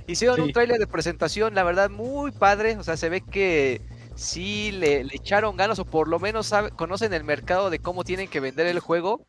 Hicieron 0.09 0.41
un 0.41 0.53
trailer 0.53 0.79
de 0.79 0.87
presentación, 0.87 1.55
la 1.57 1.65
verdad 1.65 1.91
muy 1.91 2.31
padre, 2.31 2.77
o 2.77 2.85
sea, 2.85 2.97
se 2.97 3.09
ve 3.09 3.23
que 3.23 3.81
sí 4.17 4.73
le, 4.73 5.03
echaron 5.13 5.57
ganas 5.57 5.79
o 5.79 5.85
por 5.85 6.09
lo 6.09 6.19
menos 6.19 6.53
conocen 6.75 7.13
el 7.13 7.23
mercado 7.23 7.71
de 7.71 7.79
cómo 7.79 8.03
tienen 8.03 8.29
que 8.29 8.41
vender 8.41 8.67
el 8.67 8.81
juego. 8.81 9.25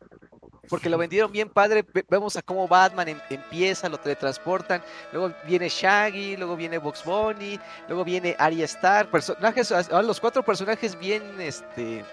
Porque 0.68 0.90
lo 0.90 0.98
vendieron 0.98 1.32
bien 1.32 1.48
padre, 1.48 1.82
vemos 2.10 2.36
a 2.36 2.42
cómo 2.42 2.68
Batman 2.68 3.08
em, 3.08 3.18
empieza, 3.30 3.88
lo 3.88 3.96
teletransportan, 3.96 4.82
luego 5.12 5.32
viene 5.46 5.70
Shaggy, 5.70 6.36
luego 6.36 6.56
viene 6.56 6.76
Box 6.76 7.04
Bunny, 7.06 7.58
luego 7.86 8.04
viene 8.04 8.36
Arya 8.38 8.66
Stark, 8.66 9.10
personajes, 9.10 9.72
los 9.90 10.20
cuatro 10.20 10.42
personajes 10.42 10.98
bien, 10.98 11.22
este... 11.40 12.04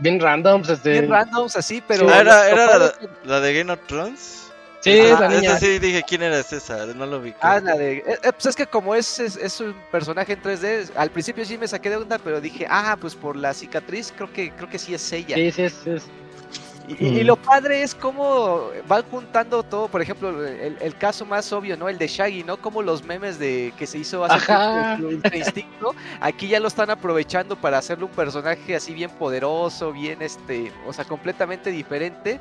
Bien 0.00 0.20
randoms, 0.20 0.68
este... 0.68 0.90
Bien 0.90 1.08
randoms, 1.08 1.56
así, 1.56 1.82
pero... 1.88 2.10
¿Era, 2.10 2.46
era 2.50 2.92
la, 3.24 3.40
de 3.40 3.54
Game 3.54 3.72
of 3.72 3.80
Thrones? 3.86 4.43
Sí, 4.84 5.02
la 5.18 5.28
niña. 5.28 5.58
sí 5.58 5.78
dije 5.78 6.02
quién 6.06 6.22
era 6.22 6.42
César, 6.42 6.94
no 6.94 7.06
lo 7.06 7.18
vi. 7.18 7.32
Ah, 7.40 7.58
la 7.58 7.74
de. 7.74 7.96
Eh, 7.96 8.04
eh, 8.06 8.32
pues 8.32 8.44
es 8.46 8.54
que 8.54 8.66
como 8.66 8.94
es, 8.94 9.18
es, 9.18 9.60
un 9.60 9.74
personaje 9.90 10.34
en 10.34 10.42
3D, 10.42 10.90
al 10.94 11.10
principio 11.10 11.42
sí 11.46 11.56
me 11.56 11.66
saqué 11.66 11.88
de 11.88 11.96
onda, 11.96 12.18
pero 12.18 12.38
dije, 12.38 12.66
ah, 12.68 12.94
pues 13.00 13.14
por 13.14 13.34
la 13.34 13.54
cicatriz, 13.54 14.12
creo 14.14 14.30
que, 14.30 14.50
creo 14.50 14.68
que 14.68 14.78
sí 14.78 14.92
es 14.92 15.10
ella. 15.10 15.36
Sí, 15.36 15.50
sí, 15.52 15.62
es. 15.62 16.04
Y, 16.86 17.24
lo 17.24 17.36
padre 17.36 17.82
es 17.82 17.94
cómo 17.94 18.68
van 18.86 19.04
juntando 19.10 19.62
todo, 19.62 19.88
por 19.88 20.02
ejemplo, 20.02 20.46
el, 20.46 20.94
caso 20.96 21.24
más 21.24 21.50
obvio, 21.50 21.78
¿no? 21.78 21.88
El 21.88 21.96
de 21.96 22.06
Shaggy, 22.06 22.44
¿no? 22.44 22.58
Como 22.58 22.82
los 22.82 23.02
memes 23.02 23.38
de 23.38 23.72
que 23.78 23.86
se 23.86 23.96
hizo 23.96 24.22
hace 24.22 25.02
instinto, 25.34 25.94
aquí 26.20 26.46
ya 26.46 26.60
lo 26.60 26.68
están 26.68 26.90
aprovechando 26.90 27.56
para 27.56 27.78
hacerle 27.78 28.04
un 28.04 28.10
personaje 28.10 28.76
así 28.76 28.92
bien 28.92 29.08
poderoso, 29.08 29.94
bien 29.94 30.20
este, 30.20 30.70
o 30.86 30.92
sea, 30.92 31.06
completamente 31.06 31.70
diferente. 31.70 32.38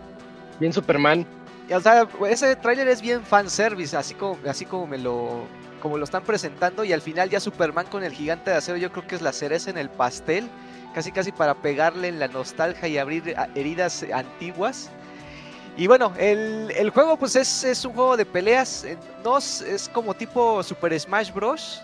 Bien 0.60 0.74
Superman. 0.74 1.26
O 1.72 1.80
sea, 1.80 2.08
ese 2.30 2.56
tráiler 2.56 2.88
es 2.88 3.02
bien 3.02 3.24
fanservice, 3.24 3.96
así 3.96 4.14
como, 4.14 4.38
así 4.48 4.66
como 4.66 4.88
me 4.88 4.98
lo 4.98 5.48
como 5.84 5.98
lo 5.98 6.06
están 6.06 6.24
presentando 6.24 6.86
y 6.86 6.94
al 6.94 7.02
final 7.02 7.30
ya 7.30 7.42
Superman 7.42 7.86
con 7.88 8.06
el 8.06 8.14
gigante 8.14 8.52
de 8.52 8.56
acero 8.56 8.78
yo 8.78 8.90
creo 8.90 9.06
que 9.06 9.16
es 9.16 9.22
la 9.22 9.34
cereza 9.34 9.70
en 9.70 9.78
el 9.78 9.90
pastel, 9.90 10.48
casi 10.96 11.12
casi 11.12 11.34
para 11.34 11.56
pegarle 11.56 12.08
en 12.08 12.20
la 12.20 12.30
nostalgia 12.30 12.88
y 12.88 12.98
abrir 12.98 13.36
heridas 13.54 14.06
antiguas. 14.14 14.90
Y 15.76 15.88
bueno, 15.88 16.14
el, 16.18 16.72
el 16.74 16.90
juego 16.92 17.18
pues 17.18 17.36
es, 17.36 17.66
es, 17.66 17.84
un 17.84 17.92
juego 17.94 18.16
de 18.16 18.26
peleas, 18.26 18.86
no 19.26 19.38
es, 19.40 19.90
como 19.92 20.14
tipo 20.14 20.64
Super 20.64 20.98
Smash 20.98 21.34
Bros, 21.34 21.82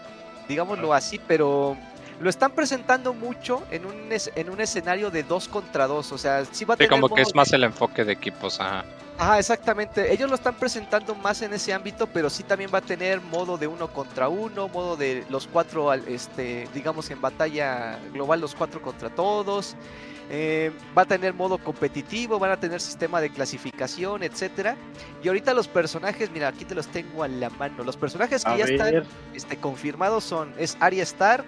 digámoslo 0.48 0.94
así, 0.94 1.20
pero 1.28 1.76
lo 2.22 2.30
están 2.30 2.52
presentando 2.52 3.14
mucho 3.14 3.64
en 3.70 3.86
un, 3.86 3.96
en 4.10 4.50
un 4.50 4.62
escenario 4.62 5.12
de 5.12 5.24
dos 5.24 5.50
contra 5.50 5.88
dos, 5.88 6.10
o 6.14 6.18
sea, 6.18 6.46
sí 6.46 6.64
va 6.64 6.76
a 6.76 6.78
tener... 6.78 6.90
como 6.90 7.14
que 7.14 7.22
es 7.22 7.36
más 7.36 7.52
el 7.52 7.66
enfoque 7.66 8.06
de 8.06 8.14
equipos, 8.14 8.62
ajá. 8.62 8.86
Ajá, 9.20 9.38
exactamente. 9.38 10.14
Ellos 10.14 10.30
lo 10.30 10.36
están 10.36 10.56
presentando 10.56 11.14
más 11.14 11.42
en 11.42 11.54
ese 11.54 11.74
ámbito, 11.74 12.08
pero 12.08 12.30
sí 12.30 12.42
también 12.44 12.72
va 12.74 12.78
a 12.78 12.82
tener 12.82 13.20
modo 13.20 13.58
de 13.58 13.68
uno 13.68 13.92
contra 13.92 14.30
uno, 14.30 14.70
modo 14.70 14.96
de 14.96 15.26
los 15.30 15.46
cuatro, 15.46 15.94
este, 15.94 16.70
digamos 16.74 17.12
en 17.12 17.20
batalla 17.20 18.00
global, 18.14 18.40
los 18.40 18.56
cuatro 18.56 18.82
contra 18.82 19.10
todos. 19.10 19.76
Eh, 20.32 20.72
va 20.98 21.02
a 21.02 21.06
tener 21.06 21.34
modo 21.34 21.58
competitivo, 21.58 22.40
van 22.40 22.52
a 22.52 22.58
tener 22.58 22.80
sistema 22.80 23.20
de 23.20 23.30
clasificación, 23.30 24.24
etcétera. 24.24 24.78
Y 25.22 25.28
ahorita 25.28 25.54
los 25.54 25.68
personajes, 25.68 26.32
mira, 26.32 26.48
aquí 26.48 26.64
te 26.64 26.74
los 26.74 26.88
tengo 26.88 27.24
a 27.24 27.28
la 27.28 27.50
mano. 27.50 27.84
Los 27.84 27.98
personajes 27.98 28.46
que 28.46 28.58
ya 28.58 28.64
están 28.64 29.04
este, 29.34 29.58
confirmados 29.58 30.24
son 30.24 30.54
es 30.58 30.78
Arya 30.80 31.04
Stark, 31.04 31.46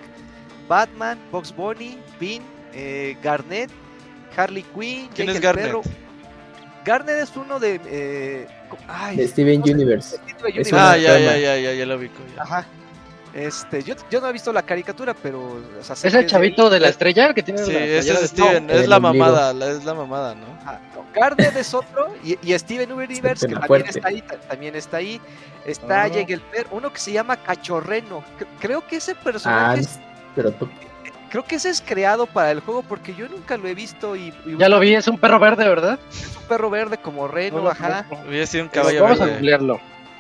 Batman, 0.68 1.18
Box 1.32 1.56
Bunny, 1.56 1.98
Bean, 2.20 2.42
eh, 2.74 3.16
Garnet, 3.24 3.70
Harley 4.36 4.64
Quinn, 4.64 5.10
¿Quién 5.16 5.30
es 5.30 5.40
Garnet? 5.40 5.74
Garnet 6.86 7.18
es 7.18 7.36
uno 7.36 7.60
de. 7.60 7.80
Eh, 7.86 8.48
de 9.16 9.28
Steven 9.28 9.62
Universe. 9.62 10.18
Ah, 10.74 10.98
ya, 10.98 11.20
ya, 11.20 11.38
ya, 11.38 11.58
ya, 11.58 11.74
ya 11.74 11.86
lo 11.86 11.98
vi. 11.98 12.10
Ajá. 12.38 12.66
Este, 13.34 13.82
yo, 13.82 13.96
yo 14.10 14.20
no 14.20 14.28
he 14.28 14.34
visto 14.34 14.52
la 14.52 14.64
caricatura, 14.64 15.14
pero. 15.14 15.62
¿Es 15.80 16.14
el 16.14 16.26
chavito 16.26 16.70
de, 16.70 16.80
la 16.80 16.90
estrella 16.90 17.34
que 17.34 17.44
tiene 17.44 17.64
Sí, 17.64 17.74
ese 17.74 18.14
es 18.14 18.30
Steven, 18.32 18.70
es 18.70 18.88
la 18.90 19.00
mamada, 19.00 19.52
es 19.72 19.86
la 19.86 19.94
mamada, 19.94 20.36
¿no? 20.36 20.46
Garnet 21.14 21.56
es 21.56 21.74
otro, 21.74 22.14
y, 22.24 22.38
y 22.42 22.58
Steven 22.58 22.92
Universe, 22.92 23.48
que 23.48 23.56
también 23.56 23.88
está 23.88 24.08
ahí, 24.08 24.24
también 24.50 24.76
está 24.76 24.98
ahí. 24.98 25.22
Está 25.66 26.08
oh. 26.08 26.76
uno 26.76 26.92
que 26.92 27.00
se 27.00 27.12
llama 27.12 27.38
Cachorreno. 27.38 28.24
Creo 28.60 28.86
que 28.86 28.98
ese 28.98 29.16
personaje. 29.16 29.84
Ah, 29.86 30.32
pero 30.36 30.54
Creo 31.32 31.46
que 31.46 31.56
ese 31.56 31.70
es 31.70 31.82
creado 31.82 32.26
para 32.28 32.52
el 32.52 32.60
juego 32.60 32.84
porque 32.84 33.16
yo 33.16 33.30
nunca 33.30 33.56
lo 33.56 33.66
he 33.68 33.74
visto 33.74 34.18
y... 34.18 34.34
ya 34.58 34.68
lo 34.68 34.80
vi, 34.82 34.94
es 34.94 35.08
un 35.08 35.18
perro 35.18 35.40
verde, 35.40 35.68
¿verdad? 35.68 35.98
Es 36.12 36.36
un 36.36 36.44
perro 36.44 36.70
verde 36.70 36.98
como 36.98 37.26
reno, 37.30 37.70
ajá. 37.70 38.06
Hubiera 38.28 38.46
sido 38.46 38.66
un 38.66 38.70
caballo 38.70 39.02
Vamos 39.02 39.22
a 39.22 39.28
googlearlo. 39.28 39.80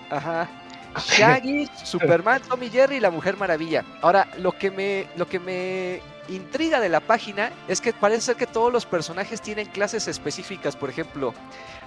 Ajá. 0.09 0.49
Shaggy, 1.05 1.69
Superman, 1.83 2.41
Tommy 2.47 2.69
Jerry 2.69 2.95
y 2.95 2.99
la 3.01 3.11
Mujer 3.11 3.35
Maravilla. 3.35 3.83
Ahora, 4.01 4.25
lo 4.37 4.53
que 4.53 4.71
me, 4.71 5.07
lo 5.17 5.27
que 5.27 5.39
me 5.39 6.01
intriga 6.29 6.79
de 6.79 6.87
la 6.87 7.01
página 7.01 7.51
es 7.67 7.81
que 7.81 7.91
parece 7.91 8.21
ser 8.21 8.35
que 8.37 8.47
todos 8.47 8.71
los 8.71 8.85
personajes 8.85 9.41
tienen 9.41 9.67
clases 9.67 10.07
específicas. 10.07 10.77
Por 10.77 10.89
ejemplo, 10.89 11.33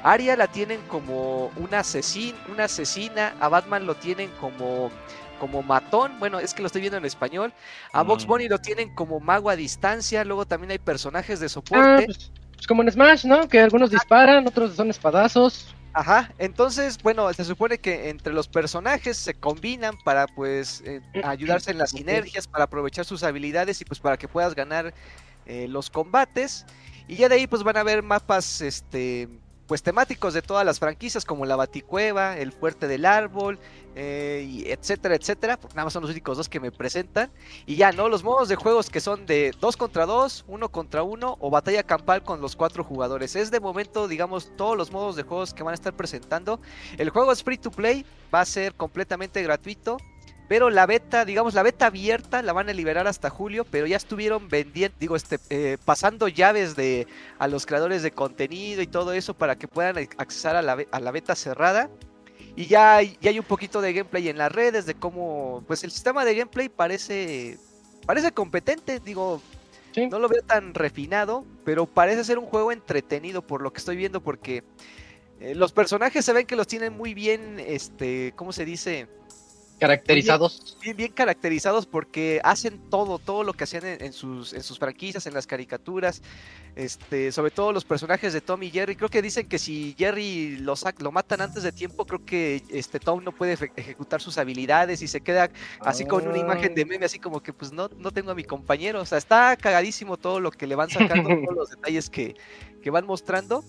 Arya 0.02 0.36
la 0.36 0.48
tienen 0.48 0.80
como 0.88 1.50
una, 1.56 1.80
asesin, 1.80 2.34
una 2.52 2.64
asesina, 2.64 3.34
a 3.40 3.48
Batman 3.48 3.86
lo 3.86 3.94
tienen 3.94 4.30
como 4.40 4.90
como 5.44 5.62
matón, 5.62 6.18
bueno, 6.18 6.40
es 6.40 6.54
que 6.54 6.62
lo 6.62 6.68
estoy 6.68 6.80
viendo 6.80 6.96
en 6.96 7.04
español. 7.04 7.52
A 7.92 8.02
Box 8.02 8.24
mm. 8.24 8.28
Bunny 8.28 8.48
lo 8.48 8.58
tienen 8.58 8.94
como 8.94 9.20
mago 9.20 9.50
a 9.50 9.56
distancia, 9.56 10.24
luego 10.24 10.46
también 10.46 10.70
hay 10.70 10.78
personajes 10.78 11.38
de 11.38 11.50
soporte. 11.50 11.84
Ah, 11.84 12.02
pues, 12.06 12.32
pues, 12.54 12.66
como 12.66 12.80
en 12.80 12.90
Smash, 12.90 13.26
¿no? 13.26 13.46
Que 13.46 13.60
algunos 13.60 13.90
disparan, 13.90 14.46
otros 14.46 14.74
son 14.74 14.88
espadazos. 14.88 15.74
Ajá, 15.92 16.32
entonces, 16.38 16.96
bueno, 17.02 17.30
se 17.34 17.44
supone 17.44 17.76
que 17.76 18.08
entre 18.08 18.32
los 18.32 18.48
personajes 18.48 19.18
se 19.18 19.34
combinan 19.34 19.96
para 20.02 20.26
pues 20.28 20.82
eh, 20.86 21.02
ayudarse 21.22 21.72
en 21.72 21.76
las 21.78 21.90
sinergias, 21.90 22.48
para 22.48 22.64
aprovechar 22.64 23.04
sus 23.04 23.22
habilidades 23.22 23.82
y 23.82 23.84
pues 23.84 24.00
para 24.00 24.16
que 24.16 24.26
puedas 24.26 24.54
ganar 24.54 24.94
eh, 25.44 25.66
los 25.68 25.90
combates. 25.90 26.64
Y 27.06 27.16
ya 27.16 27.28
de 27.28 27.34
ahí 27.34 27.46
pues 27.46 27.62
van 27.62 27.76
a 27.76 27.80
haber 27.80 28.02
mapas, 28.02 28.62
este, 28.62 29.28
pues 29.74 29.82
temáticos 29.82 30.34
de 30.34 30.40
todas 30.40 30.64
las 30.64 30.78
franquicias 30.78 31.24
como 31.24 31.46
la 31.46 31.56
Baticueva, 31.56 32.38
el 32.38 32.52
Fuerte 32.52 32.86
del 32.86 33.04
Árbol, 33.04 33.58
eh, 33.96 34.62
etcétera, 34.66 35.16
etcétera, 35.16 35.56
porque 35.56 35.74
nada 35.74 35.86
más 35.86 35.92
son 35.92 36.02
los 36.02 36.12
únicos 36.12 36.36
dos 36.36 36.48
que 36.48 36.60
me 36.60 36.70
presentan. 36.70 37.32
Y 37.66 37.74
ya, 37.74 37.90
¿no? 37.90 38.08
Los 38.08 38.22
modos 38.22 38.48
de 38.48 38.54
juegos 38.54 38.88
que 38.88 39.00
son 39.00 39.26
de 39.26 39.52
2 39.60 39.76
contra 39.76 40.06
2, 40.06 40.44
1 40.46 40.68
contra 40.68 41.02
1 41.02 41.38
o 41.40 41.50
batalla 41.50 41.82
campal 41.82 42.22
con 42.22 42.40
los 42.40 42.54
cuatro 42.54 42.84
jugadores. 42.84 43.34
Es 43.34 43.50
de 43.50 43.58
momento, 43.58 44.06
digamos, 44.06 44.52
todos 44.56 44.76
los 44.76 44.92
modos 44.92 45.16
de 45.16 45.24
juegos 45.24 45.52
que 45.52 45.64
van 45.64 45.72
a 45.72 45.74
estar 45.74 45.92
presentando. 45.92 46.60
El 46.96 47.10
juego 47.10 47.32
es 47.32 47.42
free 47.42 47.58
to 47.58 47.72
play, 47.72 48.06
va 48.32 48.42
a 48.42 48.44
ser 48.44 48.76
completamente 48.76 49.42
gratuito. 49.42 49.96
Pero 50.48 50.68
la 50.68 50.84
beta, 50.86 51.24
digamos, 51.24 51.54
la 51.54 51.62
beta 51.62 51.86
abierta 51.86 52.42
la 52.42 52.52
van 52.52 52.68
a 52.68 52.74
liberar 52.74 53.06
hasta 53.06 53.30
julio, 53.30 53.64
pero 53.64 53.86
ya 53.86 53.96
estuvieron 53.96 54.48
vendiendo, 54.48 54.96
digo, 55.00 55.16
este, 55.16 55.38
eh, 55.48 55.78
pasando 55.84 56.28
llaves 56.28 56.76
de 56.76 57.06
a 57.38 57.48
los 57.48 57.64
creadores 57.64 58.02
de 58.02 58.10
contenido 58.10 58.82
y 58.82 58.86
todo 58.86 59.12
eso 59.14 59.34
para 59.34 59.56
que 59.56 59.68
puedan 59.68 59.96
acceder 60.18 60.56
a 60.56 60.62
la, 60.62 60.84
a 60.90 61.00
la 61.00 61.10
beta 61.10 61.34
cerrada. 61.34 61.88
Y 62.56 62.66
ya 62.66 62.96
hay, 62.96 63.16
ya 63.20 63.30
hay 63.30 63.38
un 63.38 63.44
poquito 63.44 63.80
de 63.80 63.92
gameplay 63.92 64.28
en 64.28 64.38
las 64.38 64.52
redes 64.52 64.86
de 64.86 64.94
cómo, 64.94 65.64
pues 65.66 65.82
el 65.82 65.90
sistema 65.90 66.24
de 66.24 66.36
gameplay 66.36 66.68
parece, 66.68 67.58
parece 68.06 68.30
competente, 68.30 69.00
digo, 69.00 69.40
no 70.10 70.18
lo 70.18 70.28
veo 70.28 70.42
tan 70.42 70.74
refinado, 70.74 71.44
pero 71.64 71.86
parece 71.86 72.22
ser 72.22 72.38
un 72.38 72.46
juego 72.46 72.70
entretenido 72.70 73.42
por 73.42 73.60
lo 73.60 73.72
que 73.72 73.78
estoy 73.78 73.96
viendo 73.96 74.20
porque 74.20 74.62
eh, 75.40 75.54
los 75.54 75.72
personajes 75.72 76.24
se 76.24 76.32
ven 76.32 76.46
que 76.46 76.56
los 76.56 76.66
tienen 76.66 76.96
muy 76.96 77.14
bien, 77.14 77.58
este, 77.58 78.32
¿cómo 78.36 78.52
se 78.52 78.64
dice? 78.64 79.08
Caracterizados. 79.78 80.76
Bien, 80.80 80.96
bien, 80.96 81.12
caracterizados 81.12 81.86
porque 81.86 82.40
hacen 82.44 82.78
todo, 82.90 83.18
todo 83.18 83.42
lo 83.42 83.52
que 83.52 83.64
hacían 83.64 83.84
en, 83.84 84.12
sus, 84.12 84.52
en 84.52 84.62
sus 84.62 84.78
franquicias, 84.78 85.26
en 85.26 85.34
las 85.34 85.46
caricaturas. 85.46 86.22
Este, 86.76 87.30
sobre 87.30 87.52
todo 87.52 87.72
los 87.72 87.84
personajes 87.84 88.32
de 88.32 88.40
Tom 88.40 88.62
y 88.62 88.70
Jerry. 88.70 88.96
Creo 88.96 89.08
que 89.08 89.22
dicen 89.22 89.48
que 89.48 89.58
si 89.58 89.94
Jerry 89.96 90.56
lo, 90.58 90.74
lo 90.98 91.12
matan 91.12 91.40
antes 91.40 91.62
de 91.62 91.72
tiempo, 91.72 92.04
creo 92.04 92.24
que 92.24 92.62
este 92.68 92.98
Tom 92.98 93.22
no 93.22 93.32
puede 93.32 93.52
ejecutar 93.76 94.20
sus 94.20 94.38
habilidades 94.38 95.02
y 95.02 95.08
se 95.08 95.20
queda 95.20 95.50
así 95.80 96.04
con 96.04 96.26
una 96.26 96.38
imagen 96.38 96.74
de 96.74 96.82
ah. 96.82 96.86
meme, 96.86 97.06
así 97.06 97.18
como 97.18 97.42
que 97.42 97.52
pues 97.52 97.72
no, 97.72 97.88
no 97.98 98.10
tengo 98.10 98.30
a 98.30 98.34
mi 98.34 98.44
compañero. 98.44 99.00
O 99.00 99.06
sea, 99.06 99.18
está 99.18 99.56
cagadísimo 99.56 100.16
todo 100.16 100.40
lo 100.40 100.50
que 100.50 100.66
le 100.66 100.74
van 100.74 100.90
sacando, 100.90 101.28
todos 101.44 101.56
los 101.56 101.70
detalles 101.70 102.10
que, 102.10 102.34
que 102.82 102.90
van 102.90 103.06
mostrando. 103.06 103.64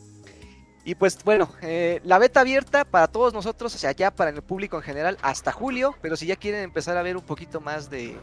Y 0.86 0.94
pues 0.94 1.24
bueno, 1.24 1.50
eh, 1.64 2.00
la 2.04 2.20
beta 2.20 2.42
abierta 2.42 2.86
para 2.86 3.08
todos 3.08 3.34
nosotros, 3.34 3.74
o 3.74 3.78
sea, 3.78 3.92
ya 3.92 4.12
para 4.12 4.30
el 4.30 4.42
público 4.44 4.78
en 4.78 4.84
general, 4.84 5.18
hasta 5.24 5.52
julio, 5.52 5.96
pero 6.02 6.16
si 6.16 6.28
ya 6.28 6.36
quieren 6.36 6.62
empezar 6.62 6.96
a 6.96 7.02
ver 7.02 7.18
un 7.18 7.24
poquito 7.24 7.60
más 7.60 7.90
de, 7.90 8.16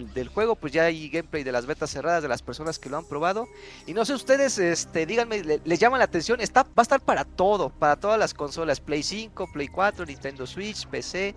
del, 0.00 0.28
juego, 0.28 0.54
pues 0.54 0.72
ya 0.72 0.84
hay 0.84 1.08
gameplay 1.08 1.42
de 1.42 1.50
las 1.50 1.66
betas 1.66 1.90
cerradas 1.90 2.22
de 2.22 2.28
las 2.28 2.40
personas 2.40 2.78
que 2.78 2.88
lo 2.88 2.98
han 2.98 3.04
probado. 3.04 3.48
Y 3.84 3.94
no 3.94 4.04
sé 4.04 4.14
ustedes, 4.14 4.58
este, 4.58 5.06
díganme, 5.06 5.42
les 5.42 5.78
llama 5.80 5.98
la 5.98 6.04
atención, 6.04 6.40
está, 6.40 6.62
va 6.62 6.70
a 6.76 6.82
estar 6.82 7.00
para 7.00 7.24
todo, 7.24 7.70
para 7.70 7.96
todas 7.96 8.18
las 8.18 8.32
consolas, 8.32 8.80
Play 8.80 9.02
5, 9.02 9.50
Play 9.52 9.66
4, 9.66 10.06
Nintendo 10.06 10.46
Switch, 10.46 10.86
PC, 10.86 11.34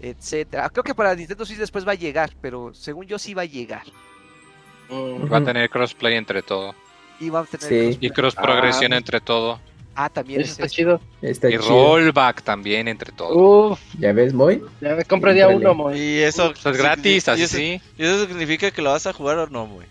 etcétera. 0.00 0.68
Creo 0.70 0.84
que 0.84 0.94
para 0.94 1.14
Nintendo 1.14 1.44
Switch 1.44 1.58
después 1.58 1.86
va 1.86 1.92
a 1.92 1.96
llegar, 1.96 2.30
pero 2.40 2.72
según 2.72 3.06
yo 3.06 3.18
sí 3.18 3.34
va 3.34 3.42
a 3.42 3.46
llegar. 3.46 3.84
Va 4.90 5.38
a 5.38 5.44
tener 5.44 5.68
crossplay 5.68 6.14
entre 6.14 6.42
todo. 6.42 6.72
Y 7.20 7.30
va 7.30 7.40
a 7.40 7.44
tener 7.44 8.12
cross, 8.12 8.34
progresión 8.34 8.92
ah. 8.92 8.96
entre 8.96 9.20
todo. 9.20 9.60
Ah, 9.98 10.10
también 10.10 10.42
está 10.42 10.68
chido. 10.68 11.00
y 11.22 11.56
rollback 11.56 12.42
también 12.42 12.86
entre 12.86 13.12
todo. 13.12 13.70
Uf, 13.72 13.80
¿ya 13.98 14.12
ves, 14.12 14.34
Moy? 14.34 14.62
Ya 14.82 14.94
me 14.94 15.04
compré 15.04 15.32
día 15.32 15.48
uno, 15.48 15.74
Moy. 15.74 15.98
Y 15.98 16.18
eso, 16.18 16.52
es 16.52 16.76
gratis, 16.76 17.28
así 17.28 17.46
sí. 17.46 17.80
¿Y 17.96 18.04
eso 18.04 18.26
significa 18.26 18.70
que 18.70 18.82
lo 18.82 18.90
vas 18.90 19.06
a 19.06 19.14
jugar 19.14 19.38
o 19.38 19.46
no, 19.46 19.66
Moy? 19.66 19.86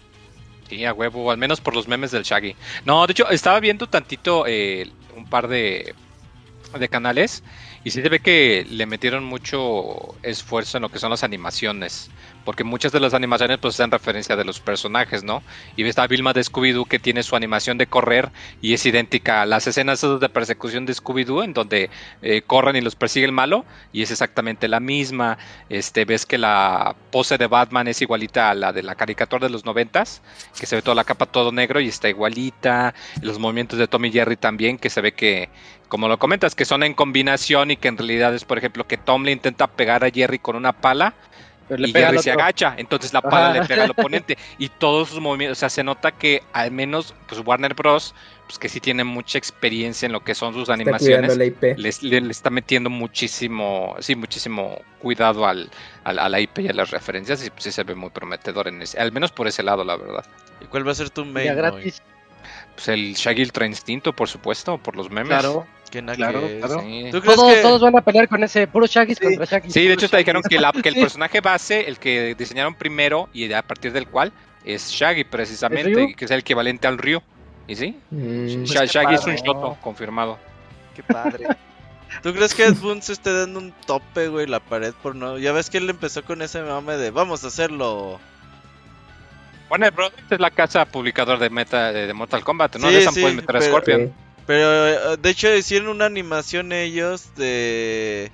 Sí, 0.70 0.86
a 0.86 0.94
huevo, 0.94 1.32
al 1.32 1.38
menos 1.38 1.60
por 1.60 1.76
los 1.76 1.88
memes 1.88 2.12
del 2.12 2.24
Shaggy. 2.24 2.56
No, 2.86 3.06
de 3.08 3.12
hecho, 3.12 3.30
estaba 3.32 3.60
viendo 3.60 3.88
tantito 3.88 4.46
eh, 4.48 4.92
un 5.16 5.26
par 5.26 5.48
de, 5.48 5.96
de 6.78 6.88
canales 6.88 7.44
y 7.84 7.92
sí 7.92 8.02
se 8.02 8.10
ve 8.10 8.20
que 8.20 8.66
le 8.70 8.86
metieron 8.86 9.24
mucho 9.24 10.16
esfuerzo 10.22 10.78
en 10.78 10.84
lo 10.84 10.90
que 10.90 11.00
son 11.00 11.10
las 11.10 11.24
animaciones 11.24 12.10
porque 12.46 12.64
muchas 12.64 12.92
de 12.92 13.00
las 13.00 13.14
animaciones 13.14 13.58
pues 13.58 13.76
hacen 13.76 13.92
referencia 13.92 14.36
de 14.36 14.46
los 14.46 14.60
personajes, 14.60 15.24
¿no? 15.24 15.44
Y 15.76 15.84
está 15.84 16.08
Vilma 16.08 16.32
de 16.32 16.42
Scooby-Doo 16.42 16.88
que 16.88 17.00
tiene 17.00 17.24
su 17.24 17.36
animación 17.36 17.78
de 17.78 17.88
correr 17.88 18.32
y 18.62 18.74
es 18.74 18.86
idéntica 18.86 19.42
a 19.42 19.46
las 19.46 19.68
escenas 19.68 20.02
de 20.02 20.30
persecución 20.30 20.86
de 20.86 20.94
Scooby-Doo 20.94 21.44
en 21.44 21.54
donde 21.54 21.90
eh, 22.22 22.44
corren 22.46 22.76
y 22.76 22.82
los 22.82 22.96
persigue 22.96 23.26
el 23.26 23.32
malo 23.32 23.66
y 23.92 24.04
es 24.04 24.12
exactamente 24.12 24.68
la 24.68 24.80
misma. 24.80 25.38
Este, 25.70 26.06
ves 26.06 26.26
que 26.26 26.38
la 26.38 26.96
pose 27.12 27.38
de 27.38 27.48
Batman 27.48 27.88
es 27.88 28.02
igualita 28.02 28.52
a 28.52 28.54
la 28.54 28.72
de 28.72 28.84
la 28.84 28.96
caricatura 28.96 29.48
de 29.48 29.52
los 29.52 29.66
noventas, 29.66 30.22
que 30.58 30.68
se 30.68 30.76
ve 30.76 30.82
toda 30.82 30.96
la 30.96 31.04
capa 31.04 31.26
todo 31.26 31.52
negro 31.52 31.80
y 31.80 31.88
está 31.88 32.10
igualita. 32.10 32.94
Los 33.22 33.40
movimientos 33.40 33.80
de 33.80 33.88
Tommy 33.88 34.12
Jerry 34.12 34.38
también, 34.38 34.78
que 34.78 34.92
se 34.92 35.02
ve 35.02 35.14
que, 35.14 35.50
como 35.88 36.08
lo 36.08 36.20
comentas, 36.20 36.54
que 36.54 36.66
son 36.66 36.84
en 36.84 36.94
combinación 36.94 37.72
y 37.72 37.78
que 37.78 37.88
en 37.88 37.98
realidad 37.98 38.36
es, 38.36 38.46
por 38.46 38.60
ejemplo, 38.60 38.86
que 38.86 38.98
Tom 38.98 39.24
le 39.24 39.32
intenta 39.32 39.68
pegar 39.68 40.04
a 40.04 40.12
Jerry 40.12 40.38
con 40.38 40.56
una 40.56 40.74
pala 40.74 41.16
y 41.78 41.92
Jerry 41.92 42.20
se 42.20 42.32
agacha, 42.32 42.76
entonces 42.78 43.14
la 43.14 43.22
pala 43.22 43.54
le 43.54 43.66
pega 43.66 43.84
al 43.84 43.92
oponente 43.98 44.38
y 44.58 44.70
todos 44.70 45.10
sus 45.10 45.20
movimientos, 45.20 45.58
o 45.58 45.60
sea, 45.60 45.70
se 45.70 45.84
nota 45.84 46.12
que 46.12 46.44
al 46.54 46.72
menos 46.72 47.14
pues 47.28 47.42
Warner 47.46 47.74
Bros, 47.74 48.14
pues 48.46 48.60
que 48.60 48.70
sí 48.70 48.80
tiene 48.80 49.04
mucha 49.04 49.38
experiencia 49.38 50.06
en 50.06 50.12
lo 50.12 50.24
que 50.24 50.36
son 50.36 50.54
sus 50.54 50.70
animaciones, 50.70 51.38
le, 51.38 52.18
está 52.30 52.50
metiendo 52.50 52.90
muchísimo, 52.90 53.96
sí, 54.00 54.16
muchísimo 54.16 54.82
cuidado 55.00 55.46
al, 55.48 55.70
a 56.04 56.30
la 56.30 56.40
IP 56.40 56.60
y 56.60 56.68
a 56.68 56.74
las 56.74 56.92
referencias 56.92 57.46
y 57.46 57.50
pues 57.50 57.64
sí 57.64 57.72
se 57.72 57.84
ve 57.84 57.96
muy 57.96 58.10
prometedor 58.10 58.68
en 58.68 58.82
ese, 58.82 59.00
al 59.00 59.12
menos 59.12 59.32
por 59.32 59.48
ese 59.48 59.64
lado, 59.64 59.84
la 59.84 59.98
verdad. 59.98 60.26
¿Y 60.62 60.66
cuál 60.66 60.88
va 60.88 60.92
a 60.92 60.96
ser 60.96 61.10
tu 61.10 61.26
main? 61.26 61.56
gratis. 61.56 62.02
Pues 62.76 62.90
el 62.90 63.14
Shaggy 63.14 63.44
Ultra 63.44 63.66
Instinto, 63.66 64.14
por 64.14 64.28
supuesto, 64.28 64.78
por 64.78 64.96
los 64.96 65.10
memes. 65.10 65.30
Claro. 65.30 65.66
Claro, 65.90 66.42
claro. 66.60 66.84
todos, 67.62 67.82
van 67.82 67.98
a 67.98 68.02
pelear 68.02 68.28
con 68.28 68.44
ese 68.44 68.68
puro 68.68 68.86
Shaggy 68.86 69.16
contra 69.16 69.46
Shaggy. 69.46 69.72
Sí, 69.72 69.88
de 69.88 69.94
hecho 69.94 70.10
te 70.10 70.18
dijeron 70.18 70.42
que, 70.42 70.58
que 70.82 70.90
el 70.90 70.96
personaje 71.02 71.42
base, 71.42 71.88
el 71.88 71.98
que 71.98 72.36
diseñaron 72.36 72.76
primero 72.76 73.30
y 73.34 73.52
a 73.54 73.62
partir 73.62 73.92
del 73.94 74.08
cual 74.08 74.32
es 74.64 74.90
Shaggy 74.90 75.24
precisamente, 75.24 76.16
que 76.16 76.26
es 76.26 76.32
el 76.32 76.40
equivalente 76.40 76.88
al 76.88 76.98
Ryu. 76.98 77.22
¿Y 77.68 77.76
sí? 77.76 77.98
Mm. 78.12 78.66
Pues 78.66 78.92
Shaggy 78.92 79.16
es 79.16 79.26
un 79.26 79.36
Shoto, 79.36 79.78
confirmado. 79.82 80.38
Qué 80.96 81.04
padre. 81.04 81.48
¿Tú 82.24 82.34
crees 82.34 82.54
que 82.54 82.66
Ed 82.66 82.76
Boon 82.76 83.02
se 83.02 83.14
esté 83.14 83.34
dando 83.34 83.60
un 83.60 83.74
tope, 83.86 84.28
güey, 84.28 84.48
la 84.48 84.60
pared 84.60 84.94
por 85.02 85.16
no? 85.16 85.38
Ya 85.38 85.52
ves 85.52 85.70
que 85.70 85.80
él 85.80 85.90
empezó 85.90 86.24
con 86.24 86.42
ese 86.42 86.62
mame 86.62 86.98
de 86.98 87.12
vamos 87.12 87.44
a 87.44 87.48
hacerlo 87.48 88.20
Warner 89.70 89.92
Bros. 89.92 90.12
es 90.30 90.40
la 90.40 90.52
casa 90.52 90.86
publicador 90.86 91.40
de 91.40 91.50
meta 91.50 91.92
de 91.92 92.14
Mortal 92.14 92.44
Kombat, 92.44 92.78
¿no? 92.78 92.90
Sí, 92.90 93.06
sí, 93.12 93.26
meter 93.26 93.58
a 93.58 93.62
Scorpion. 93.62 94.14
Pero 94.46 94.88
eh, 94.88 95.18
de 95.22 95.30
hecho 95.30 95.54
hicieron 95.54 95.90
una 95.90 96.06
animación 96.06 96.72
ellos 96.72 97.34
de. 97.36 98.32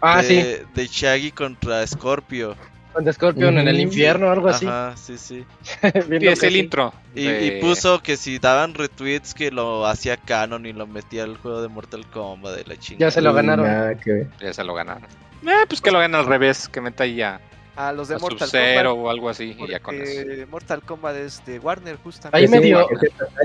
Ah, 0.00 0.22
sí. 0.22 0.42
De 0.74 0.86
Shaggy 0.86 1.30
contra 1.32 1.86
Scorpio. 1.86 2.56
Contra 2.92 3.12
Scorpion 3.12 3.58
en 3.58 3.68
el 3.68 3.76
mm. 3.76 3.80
infierno 3.80 4.28
o 4.28 4.30
algo 4.30 4.48
así. 4.48 4.66
Ajá, 4.66 4.96
sí, 4.96 5.16
sí. 5.16 5.44
y 6.20 6.26
es 6.26 6.42
el 6.42 6.56
intro. 6.56 6.92
Y, 7.14 7.52
puso 7.60 8.02
que 8.02 8.16
si 8.16 8.38
daban 8.38 8.74
retweets 8.74 9.34
que 9.34 9.50
lo 9.50 9.86
hacía 9.86 10.16
canon 10.16 10.66
y 10.66 10.72
lo 10.72 10.86
metía 10.86 11.24
al 11.24 11.36
juego 11.36 11.62
de 11.62 11.68
Mortal 11.68 12.06
Kombat 12.06 12.56
de 12.56 12.64
la 12.64 12.76
chingada. 12.76 13.08
Ya 13.08 13.10
se 13.10 13.22
lo 13.22 13.32
ganaron. 13.32 13.98
Ya 14.40 14.52
se 14.52 14.64
lo 14.64 14.74
ganaron. 14.74 15.04
Eh, 15.46 15.64
pues 15.68 15.80
que 15.80 15.90
lo 15.90 15.98
gana 15.98 16.18
al 16.18 16.26
revés, 16.26 16.68
que 16.68 16.80
meta 16.80 17.04
ahí 17.04 17.16
ya 17.16 17.40
a 17.74 17.92
los 17.92 18.08
de 18.08 18.18
Mortal 18.18 18.50
Kombat. 18.50 18.86
o 18.86 19.10
algo 19.10 19.28
así, 19.28 19.56
y 19.58 19.68
ya 19.68 19.80
con 19.80 20.00
eso. 20.00 20.22
Mortal 20.50 20.82
Kombat 20.82 21.16
es 21.16 21.44
de 21.46 21.58
Warner, 21.58 21.96
justamente. 21.96 22.36
Ahí 22.36 22.48
medio, 22.48 22.86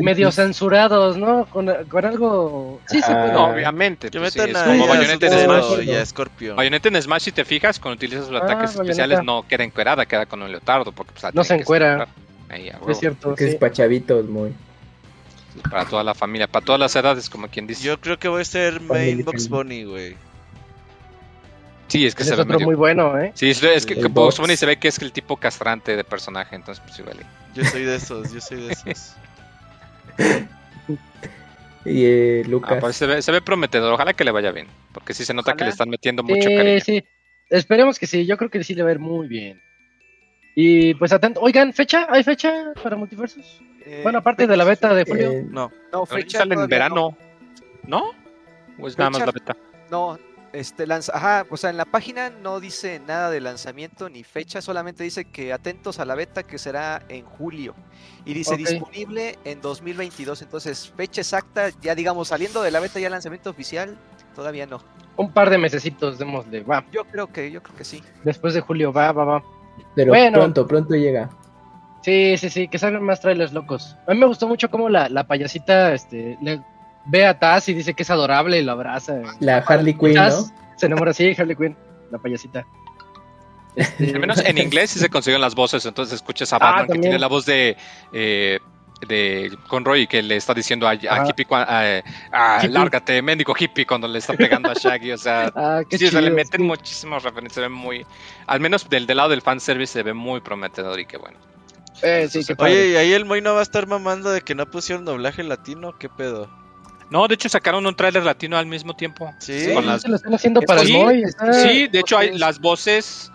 medio 0.01 0.31
censurados, 0.31 1.17
¿no? 1.17 1.45
Con, 1.45 1.71
con 1.85 2.05
algo. 2.05 2.81
Sí, 2.87 3.01
sí, 3.01 3.11
ah. 3.11 3.49
obviamente. 3.51 4.11
Pues, 4.11 4.33
sí, 4.33 4.39
es 4.39 4.57
como 4.57 4.87
Bayonetta 4.87 5.27
en 5.27 5.45
Smash. 5.45 5.83
Y 5.83 5.91
a 5.93 6.05
Scorpio. 6.05 6.55
Bayonetta 6.55 6.89
en 6.89 7.01
Smash, 7.01 7.21
si 7.23 7.31
te 7.31 7.45
fijas, 7.45 7.79
cuando 7.79 7.95
utilizas 7.95 8.29
los 8.29 8.41
ah, 8.41 8.45
ataques 8.45 8.75
especiales, 8.75 9.23
no 9.23 9.45
queda 9.47 9.63
encuerada, 9.63 10.05
queda 10.05 10.25
con 10.25 10.41
un 10.41 10.51
leotardo. 10.51 10.91
Porque, 10.91 11.13
pues, 11.19 11.33
no 11.33 11.43
se 11.43 11.55
encuera. 11.55 12.07
Ahí, 12.49 12.71
es 12.87 12.99
cierto. 12.99 13.35
Que 13.35 13.49
es 13.49 13.55
para 13.55 13.71
chavitos, 13.71 14.25
muy. 14.27 14.53
Para 15.69 15.85
toda 15.85 16.03
la 16.03 16.13
familia, 16.13 16.47
para 16.47 16.63
todas 16.63 16.79
las 16.79 16.95
edades, 16.95 17.29
como 17.29 17.47
quien 17.47 17.65
dice. 17.65 17.83
Yo 17.83 17.99
creo 17.99 18.19
que 18.19 18.27
voy 18.27 18.41
a 18.41 18.45
ser 18.45 18.81
Main 18.81 19.23
Box 19.23 19.49
Bunny, 19.49 19.85
güey. 19.85 20.26
Sí, 21.87 22.05
es 22.05 22.15
que 22.15 22.23
se 22.23 22.35
ve 22.35 22.41
otro 22.41 22.59
muy 22.59 22.75
bueno, 22.75 23.17
¿eh? 23.19 23.31
Sí, 23.33 23.49
es, 23.49 23.85
que, 23.85 23.95
que 23.95 24.07
Box 24.07 24.39
Bunny 24.39 24.57
se 24.57 24.65
ve 24.65 24.77
que 24.77 24.89
es 24.89 24.99
el 24.99 25.11
tipo 25.11 25.37
castrante 25.37 25.95
de 25.95 26.03
personaje, 26.03 26.55
entonces 26.55 26.83
pues 26.85 26.99
igual. 26.99 27.17
Yo 27.55 27.63
soy 27.63 27.83
de 27.83 27.95
esos, 27.95 28.33
yo 28.33 28.41
soy 28.41 28.67
de 28.67 28.73
esos. 28.73 29.15
y 31.85 32.03
eh, 32.03 32.43
Lucas. 32.45 32.73
Ah, 32.73 32.79
pues 32.81 32.97
se, 32.97 33.05
ve, 33.05 33.21
se 33.21 33.31
ve 33.31 33.41
prometedor, 33.41 33.93
ojalá 33.93 34.13
que 34.13 34.25
le 34.25 34.31
vaya 34.31 34.51
bien, 34.51 34.67
porque 34.91 35.13
sí 35.13 35.23
se 35.23 35.33
nota 35.33 35.55
que 35.55 35.63
le 35.63 35.69
están 35.69 35.89
metiendo 35.89 36.23
mucho 36.23 36.49
cariño. 36.49 36.81
Sí, 36.81 37.03
esperemos 37.49 37.97
que 37.97 38.07
sí, 38.07 38.25
yo 38.25 38.37
creo 38.37 38.49
que 38.49 38.63
sí 38.63 38.75
le 38.75 38.83
va 38.83 38.89
a 38.89 38.93
ir 38.93 38.99
muy 38.99 39.27
bien. 39.27 39.61
Y 40.55 40.95
pues 40.95 41.13
atento, 41.13 41.39
oigan, 41.39 41.71
¿fecha? 41.71 42.07
¿Hay 42.09 42.23
fecha 42.23 42.73
para 42.83 42.97
multiversos? 42.97 43.61
Eh, 43.85 44.01
bueno, 44.03 44.19
aparte 44.19 44.47
de 44.47 44.57
la 44.57 44.65
beta 44.65 44.93
de 44.93 45.05
julio. 45.05 45.31
no, 45.49 45.71
no, 45.93 46.05
fecha 46.05 46.39
sale 46.39 46.55
en 46.55 46.67
verano, 46.67 47.15
¿no? 47.83 48.11
¿O 48.77 48.87
es 48.87 48.97
nada 48.97 49.11
más 49.11 49.25
la 49.25 49.31
beta? 49.31 49.55
No, 49.89 50.19
Este 50.57 50.87
lanza, 50.87 51.15
ajá, 51.15 51.45
o 51.51 51.55
sea, 51.55 51.69
en 51.69 51.77
la 51.77 51.85
página 51.85 52.31
no 52.31 52.59
dice 52.59 52.99
nada 53.07 53.29
de 53.29 53.39
lanzamiento 53.39 54.09
ni 54.09 54.23
fecha, 54.23 54.59
solamente 54.59 55.03
dice 55.03 55.25
que 55.25 55.53
atentos 55.53 55.99
a 55.99 56.05
la 56.05 56.15
beta 56.15 56.41
que 56.41 56.57
será 56.57 57.03
en 57.09 57.25
julio. 57.25 57.75
Y 58.25 58.33
dice 58.33 58.57
disponible 58.57 59.37
en 59.43 59.61
2022, 59.61 60.41
entonces 60.41 60.91
fecha 60.97 61.21
exacta, 61.21 61.69
ya 61.79 61.93
digamos 61.93 62.29
saliendo 62.29 62.63
de 62.63 62.71
la 62.71 62.79
beta 62.79 62.99
ya 62.99 63.07
lanzamiento 63.07 63.51
oficial, 63.51 63.99
todavía 64.33 64.65
no. 64.65 64.81
Un 65.15 65.31
par 65.31 65.51
de 65.51 65.59
mesecitos, 65.59 66.17
démosle, 66.17 66.63
va. 66.63 66.83
Yo 66.91 67.05
creo 67.05 67.27
que, 67.27 67.51
yo 67.51 67.61
creo 67.61 67.77
que 67.77 67.83
sí. 67.83 68.01
Después 68.23 68.55
de 68.55 68.61
julio, 68.61 68.91
va, 68.91 69.11
va, 69.11 69.25
va. 69.25 69.43
Pero 69.93 70.11
bueno, 70.11 70.39
pronto, 70.39 70.65
pronto 70.65 70.95
llega. 70.95 71.29
Sí, 72.01 72.35
sí, 72.35 72.49
sí, 72.49 72.67
que 72.67 72.79
salgan 72.79 73.03
más 73.03 73.21
trailers 73.21 73.53
locos. 73.53 73.95
A 74.07 74.13
mí 74.15 74.19
me 74.19 74.25
gustó 74.25 74.47
mucho 74.47 74.71
cómo 74.71 74.89
la, 74.89 75.07
la 75.07 75.27
payasita 75.27 75.93
este, 75.93 76.35
le 76.41 76.63
ve 77.07 77.25
a 77.25 77.37
Taz 77.37 77.69
y 77.69 77.73
dice 77.73 77.93
que 77.93 78.03
es 78.03 78.09
adorable 78.09 78.59
y 78.59 78.63
lo 78.63 78.73
abraza. 78.73 79.21
La 79.39 79.57
Harley 79.57 79.93
Quinn, 79.93 80.13
¿no? 80.13 80.45
Se 80.75 80.85
enamora 80.85 81.11
así, 81.11 81.35
Harley 81.37 81.55
Quinn, 81.55 81.75
la 82.11 82.17
payasita. 82.17 82.65
Este... 83.75 84.11
Al 84.13 84.19
menos 84.19 84.39
en 84.43 84.57
inglés 84.57 84.91
sí 84.91 84.99
se 84.99 85.09
consiguen 85.09 85.41
las 85.41 85.55
voces, 85.55 85.85
entonces 85.85 86.15
escuchas 86.15 86.51
a 86.53 86.57
ah, 86.57 86.59
Batman 86.59 86.87
que 86.87 86.99
tiene 86.99 87.19
la 87.19 87.27
voz 87.27 87.45
de 87.45 87.77
eh, 88.11 88.59
de 89.07 89.55
Conroy 89.67 90.07
que 90.07 90.21
le 90.23 90.37
está 90.37 90.53
diciendo 90.53 90.87
a, 90.87 90.95
Hippie, 90.95 91.45
lárgate, 92.69 93.21
médico 93.21 93.53
hippie, 93.57 93.85
cuando 93.85 94.07
le 94.07 94.19
está 94.19 94.33
pegando 94.33 94.71
a 94.71 94.73
Shaggy. 94.73 95.11
O 95.11 95.17
sea, 95.17 95.51
ah, 95.55 95.81
sí, 95.89 96.07
se 96.07 96.21
le 96.21 96.31
meten 96.31 96.63
muchísimas 96.63 97.23
referencias. 97.23 97.55
Se 97.55 97.61
ve 97.61 97.69
muy, 97.69 98.05
al 98.47 98.59
menos 98.59 98.89
del, 98.89 99.05
del 99.05 99.17
lado 99.17 99.29
del 99.29 99.41
fanservice, 99.41 99.93
se 99.93 100.03
ve 100.03 100.13
muy 100.13 100.41
prometedor 100.41 100.99
y 100.99 101.05
qué 101.05 101.17
bueno. 101.17 101.37
Eh, 102.03 102.29
Oye, 102.59 102.89
¿y 102.89 102.95
ahí 102.95 103.13
el 103.13 103.25
Moy 103.25 103.41
no 103.41 103.53
va 103.53 103.59
a 103.61 103.63
estar 103.63 103.87
mamando 103.87 104.31
de 104.31 104.41
que 104.41 104.53
no 104.53 104.69
pusieron 104.69 105.05
doblaje 105.05 105.43
latino? 105.43 105.97
¿Qué 105.97 106.09
pedo? 106.09 106.47
No, 107.09 107.27
de 107.27 107.35
hecho 107.35 107.49
sacaron 107.49 107.85
un 107.85 107.95
tráiler 107.95 108.23
latino 108.23 108.57
al 108.57 108.65
mismo 108.65 108.95
tiempo. 108.95 109.33
Sí, 109.39 109.59
se 109.59 110.07
lo 110.07 110.15
están 110.15 110.33
haciendo 110.33 110.61
para 110.61 110.81
el 110.81 110.91
Moy. 110.91 111.23
Sí, 111.63 111.87
de 111.87 111.99
hecho 111.99 112.17
hay 112.17 112.37
las 112.37 112.59
voces. 112.59 113.31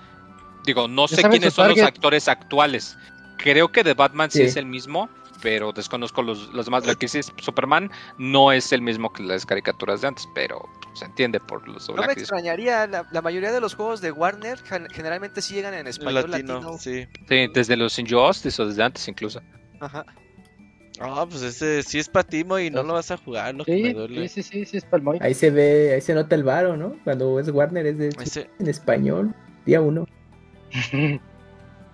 Digo, 0.64 0.88
no 0.88 1.08
sé 1.08 1.22
quiénes 1.22 1.54
son 1.54 1.70
los 1.70 1.80
actores 1.80 2.28
actuales. 2.28 2.96
Creo 3.38 3.72
que 3.72 3.82
de 3.82 3.94
Batman 3.94 4.30
sí, 4.30 4.42
es 4.42 4.56
el 4.56 4.66
mismo, 4.66 5.08
pero 5.42 5.72
desconozco 5.72 6.22
los, 6.22 6.52
los 6.52 6.66
demás. 6.66 6.86
Lo 6.86 6.94
que 6.96 7.08
sí 7.08 7.18
es 7.18 7.32
Superman 7.38 7.90
no 8.18 8.52
es 8.52 8.72
el 8.72 8.82
mismo 8.82 9.12
que 9.12 9.24
las 9.24 9.44
caricaturas 9.44 10.02
de 10.02 10.08
antes, 10.08 10.28
pero 10.34 10.62
se 10.94 11.06
entiende 11.06 11.40
por 11.40 11.66
los 11.66 11.88
No 11.88 12.02
me 12.02 12.12
extrañaría, 12.12 12.86
la, 12.86 13.22
mayoría 13.22 13.50
de 13.50 13.60
los 13.60 13.74
juegos 13.74 14.00
de 14.00 14.12
Warner 14.12 14.58
generalmente 14.92 15.42
sí 15.42 15.54
llegan 15.54 15.74
en 15.74 15.86
español 15.88 16.30
latino. 16.30 16.78
Sí. 16.78 17.06
sí, 17.28 17.46
desde 17.52 17.76
los 17.76 17.98
Injustice 17.98 18.62
o 18.62 18.66
desde 18.66 18.82
antes 18.82 19.08
incluso. 19.08 19.40
Ajá. 19.80 20.04
Ah, 21.04 21.26
pues 21.28 21.42
ese 21.42 21.82
sí 21.82 21.98
es 21.98 22.08
para 22.08 22.26
Timo 22.26 22.58
y 22.58 22.70
no 22.70 22.82
lo 22.82 22.94
vas 22.94 23.10
a 23.10 23.16
jugar, 23.16 23.54
¿no? 23.54 23.64
Sí, 23.64 23.94
sí, 24.28 24.42
sí, 24.42 24.64
sí, 24.64 24.76
es 24.76 24.84
para 24.84 25.02
el 25.16 25.22
Ahí 25.22 25.34
se 25.34 25.50
ve, 25.50 25.94
ahí 25.94 26.00
se 26.00 26.14
nota 26.14 26.34
el 26.34 26.44
varo, 26.44 26.76
¿no? 26.76 26.94
Cuando 27.04 27.40
es 27.40 27.48
Warner 27.48 27.86
es 27.86 27.98
de, 27.98 28.50
en 28.58 28.68
español, 28.68 29.34
día 29.66 29.80
uno. 29.80 30.06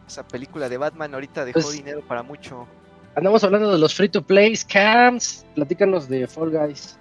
Esa 0.06 0.26
película 0.26 0.68
de 0.68 0.76
Batman 0.76 1.14
ahorita 1.14 1.44
dejó 1.44 1.60
pues 1.60 1.72
dinero 1.72 2.02
para 2.06 2.22
mucho. 2.22 2.66
Andamos 3.14 3.42
hablando 3.44 3.72
de 3.72 3.78
los 3.78 3.94
free 3.94 4.08
to 4.08 4.22
play 4.22 4.54
scams. 4.54 5.44
Platícanos 5.54 6.08
de 6.08 6.26
Fall 6.26 6.50
Guys. 6.50 6.98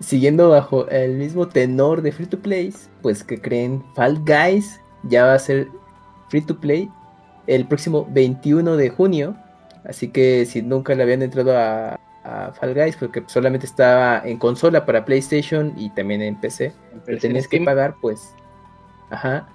Siguiendo 0.00 0.48
bajo 0.48 0.88
el 0.88 1.16
mismo 1.16 1.48
tenor 1.48 2.02
de 2.02 2.10
free 2.10 2.26
to 2.26 2.38
play, 2.38 2.74
pues 3.02 3.22
que 3.22 3.40
creen 3.40 3.84
Fall 3.94 4.18
Guys 4.24 4.80
ya 5.04 5.26
va 5.26 5.34
a 5.34 5.38
ser 5.38 5.68
free 6.28 6.40
to 6.40 6.58
play 6.58 6.88
el 7.46 7.66
próximo 7.66 8.08
21 8.10 8.76
de 8.76 8.90
junio 8.90 9.36
Así 9.84 10.08
que 10.08 10.46
si 10.46 10.62
nunca 10.62 10.94
le 10.94 11.02
habían 11.02 11.22
entrado 11.22 11.56
a, 11.56 11.98
Fall 12.24 12.72
Guys, 12.72 12.96
porque 12.96 13.24
solamente 13.26 13.66
estaba 13.66 14.22
en 14.24 14.38
consola 14.38 14.86
para 14.86 15.04
PlayStation 15.04 15.74
y 15.76 15.90
también 15.90 16.22
en 16.22 16.40
PC, 16.40 16.72
pero 17.04 17.18
tenías 17.18 17.48
que 17.48 17.60
pagar, 17.60 17.96
pues, 18.00 18.36
ajá, 19.10 19.48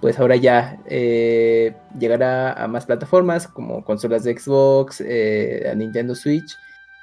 pues 0.00 0.18
ahora 0.18 0.36
ya 0.36 0.78
eh, 0.86 1.74
llegará 1.98 2.52
a 2.52 2.66
más 2.66 2.86
plataformas 2.86 3.46
como 3.46 3.84
consolas 3.84 4.24
de 4.24 4.38
Xbox, 4.38 5.02
eh, 5.02 5.68
a 5.70 5.74
Nintendo 5.74 6.14
Switch 6.14 6.56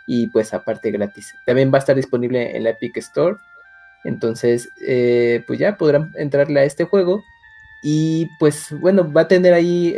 y 0.08 0.28
pues 0.28 0.54
aparte 0.56 0.90
gratis. 0.92 1.36
También 1.46 1.72
va 1.72 1.78
a 1.78 1.80
estar 1.80 1.96
disponible 1.96 2.56
en 2.56 2.64
la 2.64 2.72
Epic 2.72 2.98
Store. 2.98 3.36
Entonces, 4.06 4.70
eh, 4.88 5.44
pues 5.46 5.60
ya 5.60 5.78
podrán 5.78 6.14
entrarle 6.16 6.62
a 6.62 6.64
este 6.64 6.86
juego. 6.86 7.24
Y 7.84 8.28
pues 8.40 8.74
bueno, 8.80 9.12
va 9.12 9.22
a 9.22 9.28
tener 9.28 9.54
ahí 9.54 9.94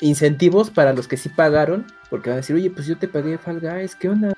incentivos 0.00 0.70
para 0.70 0.92
los 0.92 1.08
que 1.08 1.16
sí 1.16 1.28
pagaron, 1.28 1.86
porque 2.10 2.30
van 2.30 2.38
a 2.38 2.40
decir, 2.40 2.56
oye, 2.56 2.70
pues 2.70 2.86
yo 2.86 2.96
te 2.96 3.08
pagué 3.08 3.38
Fall 3.38 3.60
Guys, 3.60 3.94
¿qué 3.94 4.08
onda? 4.08 4.32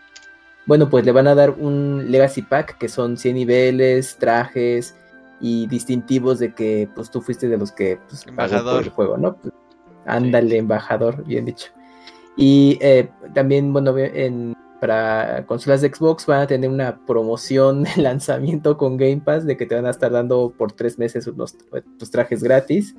Bueno, 0.66 0.88
pues 0.88 1.04
le 1.04 1.12
van 1.12 1.26
a 1.26 1.34
dar 1.34 1.50
un 1.50 2.10
Legacy 2.10 2.42
Pack, 2.42 2.78
que 2.78 2.88
son 2.88 3.16
100 3.16 3.34
niveles, 3.34 4.16
trajes 4.16 4.94
y 5.40 5.66
distintivos 5.66 6.38
de 6.38 6.54
que 6.54 6.88
pues 6.94 7.10
tú 7.10 7.20
fuiste 7.20 7.48
de 7.48 7.56
los 7.56 7.72
que 7.72 7.98
pues, 8.08 8.26
embajador 8.26 8.82
el 8.82 8.90
juego, 8.90 9.16
¿no? 9.16 9.36
Pues, 9.36 9.54
ándale, 10.06 10.58
embajador, 10.58 11.24
bien 11.24 11.46
dicho. 11.46 11.70
Y 12.36 12.78
eh, 12.80 13.10
también, 13.34 13.72
bueno, 13.72 13.96
en, 13.98 14.54
para 14.80 15.44
consolas 15.46 15.82
de 15.82 15.92
Xbox 15.92 16.26
van 16.26 16.42
a 16.42 16.46
tener 16.46 16.70
una 16.70 16.98
promoción 17.06 17.82
de 17.84 18.02
lanzamiento 18.02 18.76
con 18.76 18.96
Game 18.96 19.22
Pass 19.24 19.44
de 19.44 19.56
que 19.56 19.66
te 19.66 19.74
van 19.74 19.86
a 19.86 19.90
estar 19.90 20.10
dando 20.10 20.52
por 20.56 20.72
tres 20.72 20.98
meses 20.98 21.26
unos, 21.26 21.56
tus 21.98 22.10
trajes 22.10 22.42
gratis. 22.42 22.94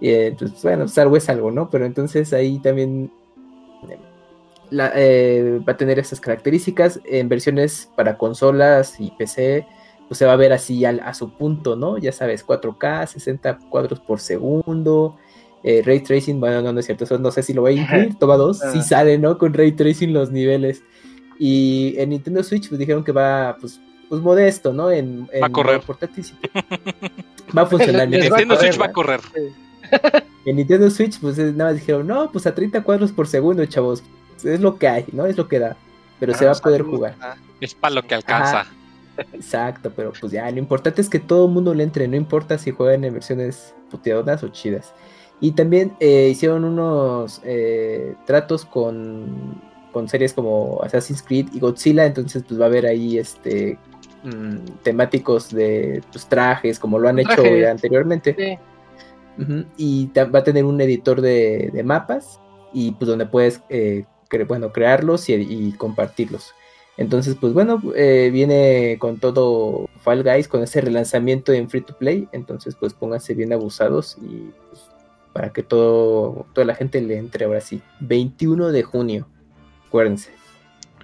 Eh, 0.00 0.34
pues, 0.38 0.62
bueno, 0.62 0.84
Star 0.84 1.08
Wars 1.08 1.28
algo, 1.28 1.50
¿no? 1.50 1.70
Pero 1.70 1.86
entonces 1.86 2.32
ahí 2.32 2.58
también 2.58 3.10
eh, 4.70 5.60
va 5.66 5.72
a 5.72 5.76
tener 5.76 5.98
esas 5.98 6.20
características 6.20 7.00
en 7.04 7.28
versiones 7.28 7.90
para 7.96 8.18
consolas 8.18 9.00
y 9.00 9.10
PC. 9.12 9.66
Pues 10.08 10.18
se 10.18 10.26
va 10.26 10.34
a 10.34 10.36
ver 10.36 10.52
así 10.52 10.84
a 10.84 11.14
su 11.14 11.32
punto, 11.32 11.74
¿no? 11.74 11.98
Ya 11.98 12.12
sabes, 12.12 12.46
4K, 12.46 13.06
60 13.06 13.58
cuadros 13.70 13.98
por 13.98 14.20
segundo. 14.20 15.16
Eh, 15.64 15.82
ray 15.84 15.98
tracing, 15.98 16.38
bueno, 16.38 16.62
no, 16.62 16.72
no 16.72 16.78
es 16.78 16.86
cierto, 16.86 17.02
eso 17.02 17.18
no 17.18 17.32
sé 17.32 17.42
si 17.42 17.52
lo 17.52 17.62
voy 17.62 17.76
a 17.76 17.82
incluir. 17.82 18.16
Toma 18.20 18.36
dos, 18.36 18.58
sí 18.58 18.78
ah. 18.78 18.82
sale, 18.82 19.18
¿no? 19.18 19.36
Con 19.36 19.52
ray 19.52 19.72
tracing 19.72 20.12
los 20.12 20.30
niveles. 20.30 20.84
Y 21.40 21.94
en 21.98 22.10
Nintendo 22.10 22.44
Switch, 22.44 22.68
pues 22.68 22.78
dijeron 22.78 23.02
que 23.02 23.10
va, 23.10 23.56
pues, 23.60 23.80
pues 24.08 24.22
modesto, 24.22 24.72
¿no? 24.72 24.92
En, 24.92 25.26
va 25.42 25.48
a 25.48 25.50
correr. 25.50 25.80
Va 27.56 27.62
a 27.62 27.66
funcionar. 27.66 28.08
Nintendo 28.08 28.56
Switch 28.56 28.80
va 28.80 28.86
a 28.86 28.92
correr. 28.92 29.20
En 30.46 30.56
Nintendo 30.56 30.88
Switch, 30.90 31.18
pues 31.18 31.38
nada 31.38 31.72
más 31.72 31.74
dijeron, 31.74 32.06
no, 32.06 32.30
pues 32.30 32.46
a 32.46 32.54
30 32.54 32.82
cuadros 32.84 33.10
por 33.10 33.26
segundo, 33.26 33.66
chavos. 33.66 34.04
Es 34.44 34.60
lo 34.60 34.78
que 34.78 34.86
hay, 34.86 35.04
¿no? 35.12 35.26
Es 35.26 35.36
lo 35.36 35.48
que 35.48 35.58
da. 35.58 35.76
Pero 36.20 36.34
se 36.34 36.46
va 36.46 36.52
a 36.52 36.54
poder 36.54 36.82
jugar. 36.82 37.16
Es 37.60 37.74
para 37.74 37.96
lo 37.96 38.02
que 38.02 38.14
alcanza. 38.14 38.66
exacto, 39.32 39.92
pero 39.94 40.12
pues 40.18 40.30
ya, 40.30 40.48
lo 40.50 40.58
importante 40.58 41.00
es 41.00 41.08
que 41.08 41.18
todo 41.18 41.46
el 41.46 41.52
mundo 41.52 41.74
le 41.74 41.82
entre, 41.82 42.06
no 42.06 42.16
importa 42.16 42.58
si 42.58 42.70
juegan 42.70 43.02
en 43.04 43.14
versiones 43.14 43.74
puteadonas 43.90 44.42
o 44.44 44.48
chidas. 44.48 44.94
Y 45.40 45.52
también 45.52 45.96
eh, 46.00 46.28
hicieron 46.30 46.64
unos 46.64 47.40
eh, 47.44 48.14
tratos 48.24 48.64
con, 48.64 49.60
con 49.92 50.08
series 50.08 50.32
como 50.32 50.80
Assassin's 50.82 51.22
Creed 51.22 51.48
y 51.52 51.60
Godzilla, 51.60 52.06
entonces 52.06 52.44
pues 52.46 52.58
va 52.60 52.64
a 52.64 52.68
haber 52.68 52.86
ahí 52.86 53.18
este 53.18 53.78
mm, 54.22 54.58
temáticos 54.82 55.50
de 55.50 56.02
pues, 56.12 56.26
trajes, 56.26 56.78
como 56.78 56.98
lo 56.98 57.08
han 57.08 57.18
hecho 57.18 57.42
anteriormente. 57.68 58.34
Sí. 58.38 58.58
Y 59.76 60.10
va 60.14 60.38
a 60.38 60.44
tener 60.44 60.64
un 60.64 60.80
editor 60.80 61.20
de, 61.20 61.82
mapas 61.84 62.40
y 62.72 62.92
pues 62.92 63.08
donde 63.08 63.26
puedes 63.26 63.62
eh, 63.68 64.04
bueno, 64.46 64.72
crearlos 64.72 65.28
y, 65.28 65.72
compartirlos. 65.72 66.54
Entonces, 66.98 67.36
pues 67.38 67.52
bueno, 67.52 67.82
eh, 67.94 68.30
viene 68.32 68.96
con 68.98 69.18
todo 69.18 69.88
Fall 70.00 70.22
Guys, 70.22 70.48
con 70.48 70.62
ese 70.62 70.80
relanzamiento 70.80 71.52
en 71.52 71.68
free 71.68 71.82
to 71.82 71.96
play. 71.98 72.26
Entonces, 72.32 72.74
pues 72.74 72.94
pónganse 72.94 73.34
bien 73.34 73.52
abusados 73.52 74.16
y 74.22 74.50
pues, 74.68 74.82
para 75.34 75.52
que 75.52 75.62
todo, 75.62 76.46
toda 76.54 76.66
la 76.66 76.74
gente 76.74 77.00
le 77.02 77.18
entre 77.18 77.44
ahora 77.44 77.60
sí. 77.60 77.82
21 78.00 78.72
de 78.72 78.82
junio, 78.82 79.28
acuérdense. 79.86 80.30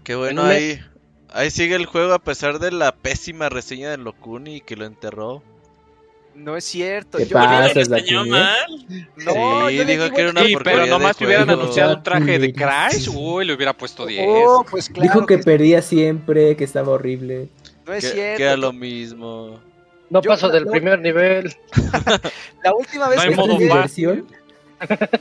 Qué 0.03 0.14
bueno, 0.14 0.43
ahí, 0.43 0.80
ahí 1.28 1.51
sigue 1.51 1.76
el 1.76 1.87
juego 1.87 2.14
a 2.14 2.18
pesar 2.18 2.59
de 2.59 2.72
la 2.72 2.93
pésima 2.93 3.51
reseña 3.51 3.91
de 3.91 3.99
Locuni 3.99 4.62
que 4.62 4.76
lo 4.76 4.87
enterró. 4.87 5.43
No 6.35 6.57
es 6.57 6.64
cierto. 6.64 7.18
¿Qué 7.18 7.26
yo 7.26 7.35
pasa, 7.35 7.80
enseñó 7.80 8.24
mal. 8.26 8.87
No, 9.16 9.68
sí, 9.68 9.85
dijo 9.85 10.11
que 10.11 10.20
era 10.20 10.30
una 10.30 10.45
sí, 10.45 10.55
pero 10.62 10.87
nomás 10.87 11.16
te 11.16 11.26
hubieran 11.26 11.51
anunciado 11.51 11.97
un 11.97 12.03
traje 12.03 12.39
de 12.39 12.53
Crash, 12.53 13.09
uy, 13.14 13.45
le 13.45 13.55
hubiera 13.55 13.72
puesto 13.72 14.07
10. 14.07 14.26
pues 14.70 14.89
claro 14.89 15.03
dijo 15.03 15.26
que, 15.26 15.39
perdía 15.39 15.83
siempre, 15.83 16.57
que 16.57 16.64
estaba 16.64 16.93
horrible. 16.93 17.49
No 17.87 17.95
es 17.95 18.11
cierto. 18.11 18.39
Que 18.39 18.43
era 18.45 18.57
lo 18.57 18.72
mismo. 18.72 19.61
No 20.11 20.20
pasó 20.20 20.49
del 20.49 20.66
primer 20.66 21.01
nivel. 21.01 21.55
la 22.64 22.74
última 22.74 23.09
vez 23.09 23.18
no 23.24 23.30
que 23.30 23.37
modo 23.37 23.59
versión. 23.59 24.26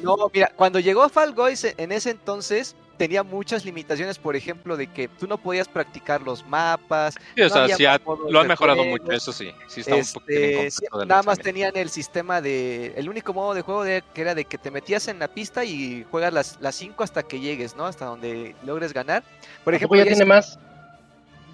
No, 0.01 0.17
mira, 0.33 0.51
cuando 0.55 0.79
llegó 0.79 1.07
Fall 1.09 1.33
Guys 1.33 1.73
en 1.77 1.91
ese 1.91 2.11
entonces, 2.11 2.75
tenía 3.01 3.23
muchas 3.23 3.65
limitaciones, 3.65 4.19
por 4.19 4.35
ejemplo, 4.35 4.77
de 4.77 4.85
que 4.85 5.07
tú 5.07 5.25
no 5.25 5.39
podías 5.39 5.67
practicar 5.67 6.21
los 6.21 6.45
mapas. 6.45 7.15
Sí, 7.35 7.41
o 7.41 7.49
sea, 7.49 7.67
sí 7.75 7.83
lo 8.29 8.39
han 8.39 8.47
mejorado 8.47 8.83
mucho, 8.83 9.11
eso 9.11 9.33
sí. 9.33 9.51
sí 9.67 9.79
está 9.79 9.95
un 9.95 10.01
este, 10.01 10.69
nada 11.07 11.23
más 11.23 11.39
tenían 11.39 11.75
el 11.75 11.89
sistema 11.89 12.41
de. 12.41 12.93
El 12.95 13.09
único 13.09 13.33
modo 13.33 13.55
de 13.55 13.63
juego 13.63 13.83
de, 13.83 14.03
que 14.13 14.21
era 14.21 14.35
de 14.35 14.45
que 14.45 14.59
te 14.59 14.69
metías 14.69 15.07
en 15.07 15.17
la 15.17 15.27
pista 15.27 15.65
y 15.65 16.05
juegas 16.11 16.31
las, 16.31 16.61
las 16.61 16.75
cinco 16.75 17.03
hasta 17.03 17.23
que 17.23 17.39
llegues, 17.39 17.75
¿no? 17.75 17.87
Hasta 17.87 18.05
donde 18.05 18.55
logres 18.63 18.93
ganar. 18.93 19.23
Por 19.63 19.73
ejemplo, 19.73 19.97
ya, 19.97 20.05
tiene 20.05 20.23
más. 20.23 20.59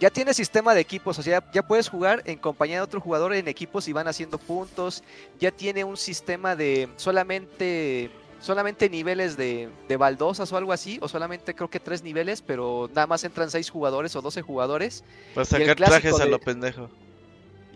ya 0.02 0.10
tiene 0.10 0.34
sistema 0.34 0.74
de 0.74 0.82
equipos, 0.82 1.18
o 1.18 1.24
sea, 1.24 1.42
ya, 1.54 1.66
puedes 1.66 1.88
jugar 1.88 2.24
en 2.26 2.40
compañía 2.40 2.76
de 2.76 2.82
otro 2.82 3.00
jugador 3.00 3.34
en 3.34 3.48
equipos 3.48 3.88
y 3.88 3.94
van 3.94 4.10
haciendo 4.10 4.38
puntos. 4.38 5.02
Ya 5.40 5.52
tiene 5.52 5.86
un 5.86 5.96
sistema 5.96 6.58
de 6.58 6.90
solamente 6.98 8.12
solamente 8.40 8.90
niveles 8.90 9.38
de, 9.38 9.70
de, 9.88 9.98
baldosas 9.98 10.52
o 10.52 10.58
algo 10.58 10.74
así, 10.74 11.00
o 11.02 11.08
solamente 11.08 11.56
creo 11.56 11.70
que 11.70 11.80
tres 11.80 12.04
niveles, 12.04 12.42
pero 12.42 12.90
nada 12.94 13.08
más 13.08 13.24
entran 13.24 13.50
seis 13.50 13.70
jugadores 13.70 14.16
o 14.16 14.22
doce 14.22 14.42
jugadores. 14.42 15.04
Para 15.34 15.46
sacar 15.46 15.76
trajes 15.76 16.20
a 16.20 16.26
lo 16.26 16.40
pendejo. 16.40 16.90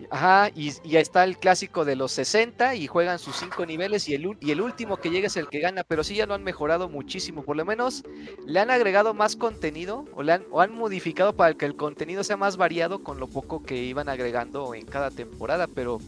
Ajá, 0.09 0.49
y, 0.55 0.74
y 0.84 0.97
está 0.97 1.24
el 1.24 1.38
clásico 1.38 1.86
de 1.86 1.95
los 1.95 2.12
60 2.14 2.76
y 2.76 2.88
juegan 2.88 3.20
sus 3.20 3.36
5 3.36 3.66
niveles 3.66 4.07
y 4.09 4.16
el, 4.16 4.36
y 4.39 4.51
el 4.51 4.62
último 4.62 4.97
que 4.97 5.09
llega 5.09 5.28
es 5.28 5.38
el 5.38 5.47
que 5.47 5.59
gana, 5.59 5.84
pero 5.84 6.03
sí 6.03 6.16
ya 6.16 6.26
lo 6.26 6.34
han 6.34 6.43
mejorado 6.43 6.89
muchísimo, 6.89 7.43
por 7.43 7.55
lo 7.55 7.66
menos 7.66 8.03
le 8.45 8.59
han 8.59 8.72
agregado 8.72 9.14
más 9.14 9.36
contenido 9.36 10.05
o, 10.16 10.24
le 10.24 10.34
han, 10.34 10.43
o 10.49 10.62
han 10.62 10.74
modificado 10.74 11.34
para 11.36 11.53
que 11.53 11.66
el 11.66 11.76
contenido 11.76 12.24
sea 12.24 12.38
más 12.38 12.57
variado 12.57 13.03
con 13.03 13.20
lo 13.20 13.28
poco 13.28 13.64
que 13.64 13.78
iban 13.78 14.09
agregando 14.09 14.74
en 14.74 14.86
cada 14.86 15.12
temporada, 15.12 15.68
pero 15.68 15.99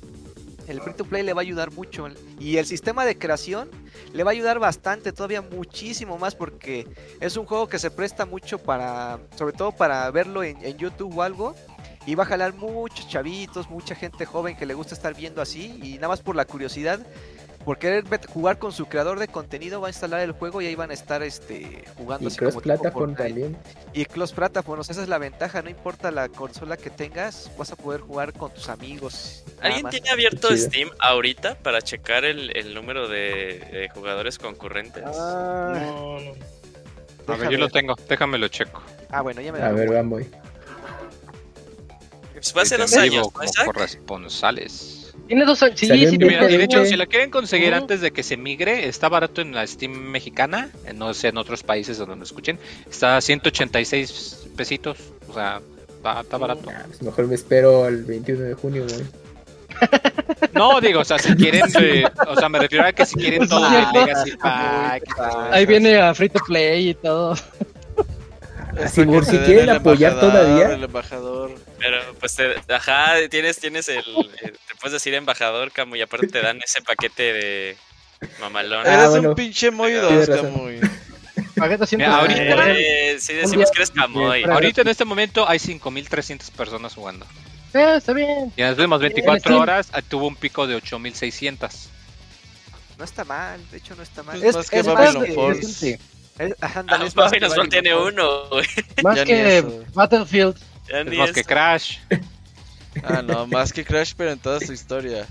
el 0.67 0.81
free 0.81 0.93
to 0.93 1.05
play 1.05 1.23
le 1.23 1.33
va 1.33 1.41
a 1.41 1.43
ayudar 1.43 1.71
mucho. 1.71 2.07
Y 2.39 2.57
el 2.57 2.65
sistema 2.65 3.05
de 3.05 3.17
creación 3.17 3.69
le 4.13 4.23
va 4.23 4.31
a 4.31 4.33
ayudar 4.33 4.59
bastante, 4.59 5.11
todavía 5.11 5.41
muchísimo 5.41 6.17
más 6.17 6.35
porque 6.35 6.87
es 7.19 7.37
un 7.37 7.45
juego 7.45 7.67
que 7.67 7.79
se 7.79 7.91
presta 7.91 8.25
mucho 8.25 8.57
para, 8.57 9.19
sobre 9.37 9.53
todo 9.53 9.71
para 9.71 10.09
verlo 10.11 10.43
en, 10.43 10.63
en 10.63 10.77
YouTube 10.77 11.17
o 11.17 11.21
algo 11.21 11.55
y 12.05 12.15
va 12.15 12.23
a 12.23 12.27
jalar 12.27 12.53
muchos 12.53 13.07
chavitos, 13.07 13.69
mucha 13.69 13.95
gente 13.95 14.25
joven 14.25 14.55
que 14.55 14.65
le 14.65 14.73
gusta 14.73 14.93
estar 14.93 15.15
viendo 15.15 15.41
así 15.41 15.79
y 15.81 15.95
nada 15.95 16.09
más 16.09 16.21
por 16.21 16.35
la 16.35 16.45
curiosidad, 16.45 17.05
por 17.63 17.77
querer 17.77 18.03
jugar 18.27 18.59
con 18.59 18.71
su 18.71 18.85
creador 18.87 19.19
de 19.19 19.27
contenido 19.27 19.81
va 19.81 19.87
a 19.87 19.89
instalar 19.89 20.21
el 20.21 20.31
juego 20.31 20.61
y 20.61 20.67
ahí 20.67 20.75
van 20.75 20.91
a 20.91 20.93
estar 20.93 21.23
este 21.23 21.83
jugando 21.97 22.29
y 22.29 22.35
cross 22.35 22.57
platform 22.57 23.15
también. 23.15 23.57
Y 23.93 24.05
cross 24.05 24.33
platform 24.33 24.81
esa 24.81 25.01
es 25.01 25.07
la 25.07 25.17
ventaja 25.17 25.61
no 25.61 25.69
importa 25.69 26.11
la 26.11 26.29
consola 26.29 26.77
que 26.77 26.89
tengas 26.89 27.51
vas 27.57 27.71
a 27.71 27.75
poder 27.75 28.01
jugar 28.01 28.33
con 28.33 28.53
tus 28.53 28.69
amigos 28.69 29.43
alguien 29.61 29.87
tiene 29.89 30.09
abierto 30.09 30.55
Steam 30.55 30.89
ahorita 30.99 31.55
para 31.55 31.81
checar 31.81 32.25
el, 32.25 32.73
número 32.73 33.07
de, 33.07 33.89
jugadores 33.93 34.37
concurrentes 34.37 35.03
ah, 35.05 35.73
no, 35.75 36.19
no. 36.19 36.33
a 37.33 37.37
ver 37.37 37.49
yo 37.49 37.57
lo 37.57 37.69
tengo 37.69 37.95
déjame 38.07 38.37
lo 38.37 38.47
checo. 38.47 38.81
Ah 39.09 39.21
bueno 39.21 39.41
ya 39.41 39.51
me 39.51 39.61
a 39.61 39.71
ver 39.71 39.91
vamos 39.91 40.23
pues 42.33 42.51
fue 42.51 42.61
hace 42.63 42.77
dos 42.77 42.93
años, 42.97 43.29
como 43.31 43.49
corresponsales. 43.65 45.02
Tiene 45.33 45.47
dos 45.47 45.63
años. 45.63 45.79
Sí, 45.79 45.87
sí, 45.87 46.17
mira, 46.19 46.45
de 46.45 46.63
hecho, 46.63 46.85
si 46.85 46.95
la 46.95 47.07
quieren 47.07 47.31
conseguir 47.31 47.73
antes 47.73 48.01
de 48.01 48.11
que 48.11 48.21
se 48.21 48.37
migre, 48.37 48.87
está 48.87 49.09
barato 49.09 49.41
en 49.41 49.55
la 49.55 49.65
Steam 49.65 49.91
mexicana, 49.91 50.69
no 50.93 51.11
sé, 51.15 51.29
en 51.29 51.39
otros 51.39 51.63
países 51.63 51.97
donde 51.97 52.15
lo 52.17 52.21
escuchen, 52.21 52.59
está 52.87 53.17
a 53.17 53.21
186 53.21 54.49
pesitos, 54.55 54.99
o 55.27 55.33
sea, 55.33 55.59
está, 56.21 56.37
barato. 56.37 56.69
Ah, 56.69 56.83
pues 56.85 57.01
mejor 57.01 57.25
me 57.25 57.33
espero 57.33 57.85
al 57.85 58.03
21 58.03 58.43
de 58.43 58.53
junio, 58.53 58.85
güey. 58.87 59.01
No, 60.53 60.79
digo, 60.79 60.99
o 60.99 61.03
sea, 61.03 61.17
si 61.17 61.33
quieren, 61.33 61.63
eh, 61.79 62.03
o 62.27 62.35
sea, 62.35 62.47
me 62.47 62.59
refiero 62.59 62.85
a 62.85 62.91
que 62.91 63.03
si 63.03 63.15
quieren 63.15 63.47
todo 63.49 63.65
el 63.65 63.85
Legacy 63.91 64.37
Pack. 64.37 65.03
Ahí 65.49 65.65
viene 65.65 65.99
a 65.99 66.13
Free 66.13 66.29
to 66.29 66.41
Play 66.45 66.89
y 66.89 66.93
todo. 66.93 67.33
Así, 68.79 69.03
por 69.03 69.25
si 69.25 69.39
quieren 69.39 69.71
apoyar 69.71 70.19
todavía. 70.19 70.73
El 70.73 70.83
embajador. 70.83 71.55
Pero 71.83 72.15
pues, 72.17 72.35
te, 72.35 72.55
ajá, 72.73 73.15
tienes, 73.29 73.59
tienes 73.59 73.89
el, 73.89 74.03
Te 74.03 74.75
puedes 74.79 74.93
decir 74.93 75.13
embajador, 75.15 75.69
Camu, 75.71 75.97
y 75.97 76.01
aparte 76.01 76.27
te 76.27 76.41
dan 76.41 76.59
ese 76.63 76.81
paquete 76.81 77.33
de 77.33 77.77
mamalón. 78.39 78.87
Eres 78.87 79.05
ah, 79.05 79.19
un 79.19 79.35
pinche 79.35 79.69
muy 79.69 79.91
dos, 79.91 80.29
Camuy. 80.29 80.79
ahorita, 81.57 82.71
eh, 82.71 83.17
sí 83.19 83.33
decimos 83.33 83.69
que 83.69 83.79
eres 83.79 83.91
Camuy. 83.91 84.45
Ahorita 84.45 84.81
en 84.81 84.87
este 84.87 85.03
momento 85.03 85.47
hay 85.47 85.59
5300 85.59 86.51
personas 86.51 86.93
jugando. 86.93 87.25
Eh, 87.73 87.95
está 87.97 88.13
bien. 88.13 88.53
Y 88.55 88.61
en 88.61 88.69
las 88.69 88.77
últimas 88.77 89.01
24 89.01 89.59
horas 89.59 89.89
ah, 89.91 90.01
tuvo 90.01 90.27
un 90.27 90.37
pico 90.37 90.65
de 90.65 90.75
8600. 90.75 91.89
No 92.97 93.03
está 93.03 93.25
mal, 93.25 93.59
de 93.71 93.77
hecho 93.77 93.93
no 93.95 94.03
está 94.03 94.23
mal. 94.23 94.39
Pues 94.39 94.51
es, 94.51 94.55
más 94.55 94.69
que 94.69 94.81
Babylon 94.83 95.27
Force. 95.33 95.99
ajá, 96.61 96.85
ah, 96.87 97.09
Babylon 97.13 97.69
tiene 97.69 97.93
uno, 97.93 98.47
güey. 98.49 98.67
Más 99.03 99.19
que 99.19 99.65
Battlefield 99.93 100.72
es 100.87 101.17
más 101.17 101.31
que 101.31 101.43
Crash. 101.43 101.97
Ah, 103.03 103.23
no, 103.23 103.47
más 103.47 103.73
que 103.73 103.83
Crash, 103.83 104.13
pero 104.15 104.31
en 104.31 104.37
toda 104.37 104.59
su 104.59 104.71
historia. 104.71 105.27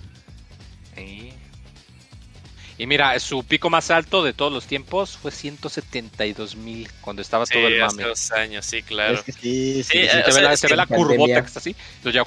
Y 2.77 2.87
mira, 2.89 3.17
su 3.21 3.45
pico 3.45 3.71
más 3.71 3.93
alto 3.93 4.25
de 4.25 4.33
todos 4.33 4.53
los 4.53 4.67
tiempos 4.67 5.17
fue 5.17 5.31
172 5.31 6.57
mil 6.57 6.89
cuando 7.01 7.23
estaba 7.23 7.47
todo 7.47 7.69
el 7.69 7.79
mame. 7.79 8.03
Hace 8.03 8.03
dos 8.03 8.33
años, 8.33 8.67
sí, 8.67 8.83
claro. 8.83 9.23
sí, 9.25 9.85
sí, 9.85 9.85
se, 9.85 9.99
ve 9.99 10.43
la, 10.43 10.57
se, 10.57 10.67
ve 10.67 10.75
la, 10.75 10.87
curvota 10.87 11.41
que 11.41 11.47
está 11.47 11.61
así. 11.61 11.77
Entonces 11.99 12.15
ya 12.15 12.25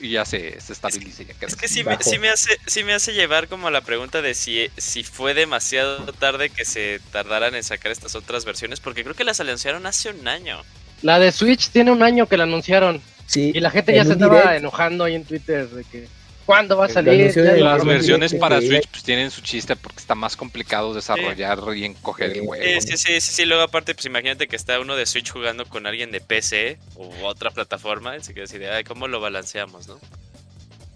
y 0.00 0.10
ya 0.10 0.24
se, 0.24 0.60
se 0.60 0.72
estabiliza. 0.72 1.24
es 1.40 1.56
que 1.56 1.68
sí 1.68 1.84
me, 1.84 1.98
sí 2.00 2.18
me, 2.18 2.30
hace, 2.30 2.58
sí 2.66 2.84
me 2.84 2.94
hace 2.94 3.12
llevar 3.12 3.48
como 3.48 3.68
a 3.68 3.70
la 3.70 3.82
pregunta 3.82 4.22
de 4.22 4.34
si, 4.34 4.70
si 4.76 5.04
fue 5.04 5.34
demasiado 5.34 6.12
tarde 6.14 6.50
que 6.50 6.64
se 6.64 7.00
tardaran 7.12 7.54
en 7.54 7.62
sacar 7.62 7.92
estas 7.92 8.14
otras 8.14 8.44
versiones, 8.44 8.80
porque 8.80 9.02
creo 9.02 9.14
que 9.14 9.24
las 9.24 9.40
anunciaron 9.40 9.86
hace 9.86 10.10
un 10.10 10.26
año. 10.26 10.62
La 11.02 11.18
de 11.18 11.32
Switch 11.32 11.70
tiene 11.70 11.90
un 11.90 12.02
año 12.02 12.26
que 12.26 12.36
la 12.36 12.44
anunciaron. 12.44 13.00
Sí. 13.26 13.52
Y 13.54 13.60
la 13.60 13.70
gente 13.70 13.94
ya 13.94 14.04
se 14.04 14.12
estaba 14.12 14.56
enojando 14.56 15.04
ahí 15.04 15.14
en 15.14 15.24
Twitter 15.24 15.68
de 15.68 15.84
que 15.84 16.08
¿cuándo 16.50 16.76
va 16.76 16.86
a 16.86 16.88
salir? 16.88 17.32
Las 17.36 17.84
versiones 17.84 18.34
para 18.34 18.60
Switch 18.60 18.88
pues 18.88 19.04
tienen 19.04 19.30
su 19.30 19.40
chiste 19.40 19.76
porque 19.76 19.98
está 19.98 20.16
más 20.16 20.36
complicado 20.36 20.92
desarrollar 20.92 21.60
y 21.76 21.84
encoger 21.84 22.36
el 22.36 22.44
juego. 22.44 22.80
Sí, 22.80 22.96
sí, 22.96 22.96
sí, 22.96 23.20
sí, 23.20 23.44
luego 23.46 23.62
aparte 23.62 23.94
pues 23.94 24.06
imagínate 24.06 24.48
que 24.48 24.56
está 24.56 24.80
uno 24.80 24.96
de 24.96 25.06
Switch 25.06 25.30
jugando 25.30 25.64
con 25.64 25.86
alguien 25.86 26.10
de 26.10 26.20
PC 26.20 26.78
u 26.96 27.24
otra 27.24 27.52
plataforma, 27.52 28.14
así 28.14 28.34
que 28.34 28.40
decir, 28.40 28.64
ay, 28.66 28.82
¿cómo 28.82 29.06
lo 29.06 29.20
balanceamos, 29.20 29.86
no? 29.86 30.00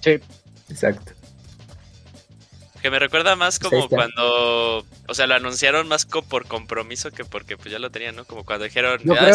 Sí. 0.01 0.19
Exacto. 0.69 1.13
Que 2.85 2.91
me 2.91 2.99
recuerda 2.99 3.35
más 3.35 3.59
como 3.59 3.89
cuando, 3.89 4.85
o 5.09 5.15
sea, 5.15 5.27
lo 5.27 5.33
anunciaron 5.33 5.89
más 5.89 6.05
por 6.05 6.47
compromiso 6.47 7.11
que 7.11 7.25
porque 7.25 7.57
pues 7.57 7.73
ya 7.73 7.79
lo 7.79 7.89
tenían, 7.89 8.15
¿no? 8.15 8.27
Como 8.27 8.45
cuando 8.45 8.67
dijeron, 8.67 9.01
ah, 9.19 9.33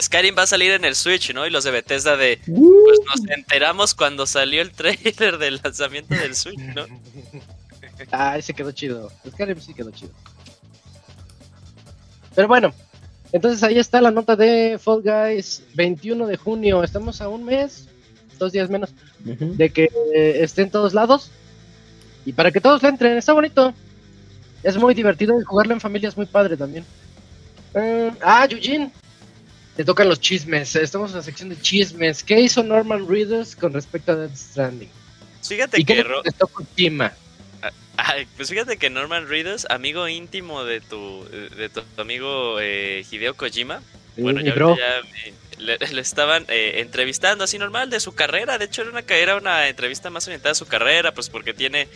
Skyrim, 0.00 0.34
va 0.38 0.44
a 0.44 0.46
salir 0.46 0.72
en 0.72 0.86
el 0.86 0.94
Switch, 0.94 1.34
¿no? 1.34 1.46
Y 1.46 1.50
los 1.50 1.64
de 1.64 1.70
Bethesda 1.70 2.16
de, 2.16 2.40
pues 2.46 2.98
nos 3.04 3.28
enteramos 3.28 3.94
cuando 3.94 4.24
salió 4.24 4.62
el 4.62 4.72
trailer 4.72 5.36
del 5.36 5.60
lanzamiento 5.62 6.14
del 6.14 6.34
Switch, 6.34 6.58
¿no? 6.74 6.86
ah, 8.10 8.38
ese 8.38 8.54
quedó 8.54 8.72
chido. 8.72 9.12
Skyrim 9.28 9.60
sí 9.60 9.74
quedó 9.74 9.90
chido. 9.90 10.12
Pero 12.34 12.48
bueno, 12.48 12.72
entonces 13.32 13.62
ahí 13.64 13.78
está 13.78 14.00
la 14.00 14.12
nota 14.12 14.34
de 14.34 14.78
Fall 14.82 15.02
Guys, 15.02 15.62
21 15.74 16.26
de 16.26 16.38
junio. 16.38 16.82
Estamos 16.82 17.20
a 17.20 17.28
un 17.28 17.44
mes, 17.44 17.90
dos 18.38 18.50
días 18.50 18.70
menos, 18.70 18.94
de 19.18 19.68
que 19.68 19.90
esté 20.40 20.62
en 20.62 20.70
todos 20.70 20.94
lados. 20.94 21.30
Y 22.24 22.32
para 22.32 22.50
que 22.50 22.60
todos 22.60 22.82
le 22.82 22.88
entren, 22.88 23.16
está 23.16 23.32
bonito. 23.32 23.74
Es 24.62 24.76
muy 24.76 24.94
divertido 24.94 25.40
y 25.40 25.44
jugarlo 25.44 25.74
en 25.74 25.80
familia 25.80 26.08
es 26.08 26.16
muy 26.16 26.26
padre 26.26 26.56
también. 26.56 26.84
Eh, 27.74 28.10
ah, 28.22 28.46
Eugene. 28.48 28.90
Te 29.76 29.84
tocan 29.84 30.08
los 30.08 30.20
chismes. 30.20 30.76
Estamos 30.76 31.10
en 31.10 31.16
la 31.16 31.22
sección 31.22 31.48
de 31.48 31.58
chismes. 31.60 32.22
¿Qué 32.22 32.38
hizo 32.40 32.62
Norman 32.62 33.08
Reedus 33.08 33.56
con 33.56 33.72
respecto 33.72 34.12
a 34.12 34.16
Death 34.16 34.36
Stranding? 34.36 34.90
Fíjate 35.42 35.80
¿Y 35.80 35.84
que. 35.84 36.04
Ah, 37.98 38.14
pues 38.36 38.48
fíjate 38.48 38.78
que 38.78 38.90
Norman 38.90 39.28
Reedus, 39.28 39.66
amigo 39.68 40.08
íntimo 40.08 40.64
de 40.64 40.80
tu, 40.80 41.24
de 41.56 41.68
tu 41.68 41.82
amigo 42.00 42.58
eh, 42.60 43.04
Hideo 43.10 43.34
Kojima. 43.34 43.82
bueno, 44.16 44.40
ya, 44.40 44.54
le, 45.62 46.00
estaban 46.00 46.44
eh, 46.48 46.80
entrevistando 46.80 47.44
así 47.44 47.58
normal 47.58 47.90
de 47.90 48.00
su 48.00 48.14
carrera. 48.14 48.58
De 48.58 48.66
hecho, 48.66 48.82
era 48.82 48.90
una, 48.90 49.00
era 49.08 49.36
una 49.36 49.68
entrevista 49.68 50.10
más 50.10 50.26
orientada 50.26 50.52
a 50.52 50.54
su 50.54 50.66
carrera, 50.66 51.12
pues 51.14 51.28
porque 51.28 51.54
tiene 51.54 51.88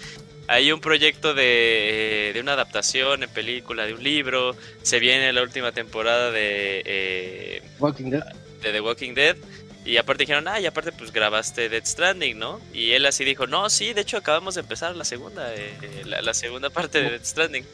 ahí 0.49 0.73
un 0.73 0.81
proyecto 0.81 1.35
de, 1.35 2.31
de 2.35 2.41
una 2.41 2.53
adaptación 2.53 3.23
en 3.23 3.31
película 3.31 3.87
de 3.87 3.95
un 3.95 4.03
libro. 4.03 4.57
Se 4.83 4.99
viene 4.99 5.33
la 5.33 5.43
última 5.43 5.73
temporada 5.73 6.31
de, 6.31 6.83
eh, 6.85 7.63
Walking 7.79 8.11
Dead. 8.11 8.25
de 8.63 8.73
The 8.73 8.81
Walking 8.81 9.15
Dead. 9.15 9.37
Y 9.85 9.99
aparte 9.99 10.25
dijeron, 10.25 10.49
ah, 10.49 10.59
y 10.59 10.67
aparte 10.67 10.91
pues 10.91 11.13
grabaste 11.13 11.69
Dead 11.69 11.85
Stranding, 11.85 12.37
¿no? 12.37 12.61
Y 12.75 12.93
él 12.93 13.07
así 13.07 13.25
dijo, 13.25 13.47
no, 13.47 13.71
sí, 13.71 13.93
de 13.93 14.01
hecho 14.01 14.17
acabamos 14.17 14.57
de 14.57 14.63
empezar 14.63 14.97
la 14.97 15.05
segunda, 15.05 15.55
eh, 15.55 16.03
la, 16.05 16.35
segunda 16.35 16.71
parte 16.71 17.01
de 17.01 17.11
Dead 17.11 17.25
Stranding. 17.25 17.65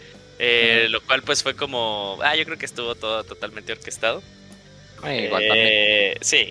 lo 0.91 1.01
cual 1.03 1.23
pues 1.23 1.43
fue 1.43 1.55
como, 1.57 2.19
ah, 2.23 2.37
yo 2.37 2.45
creo 2.45 2.59
que 2.59 2.67
estuvo 2.67 2.95
todo 2.95 3.25
totalmente 3.25 3.73
orquestado. 3.73 4.23
Eh, 5.05 6.17
sí. 6.21 6.49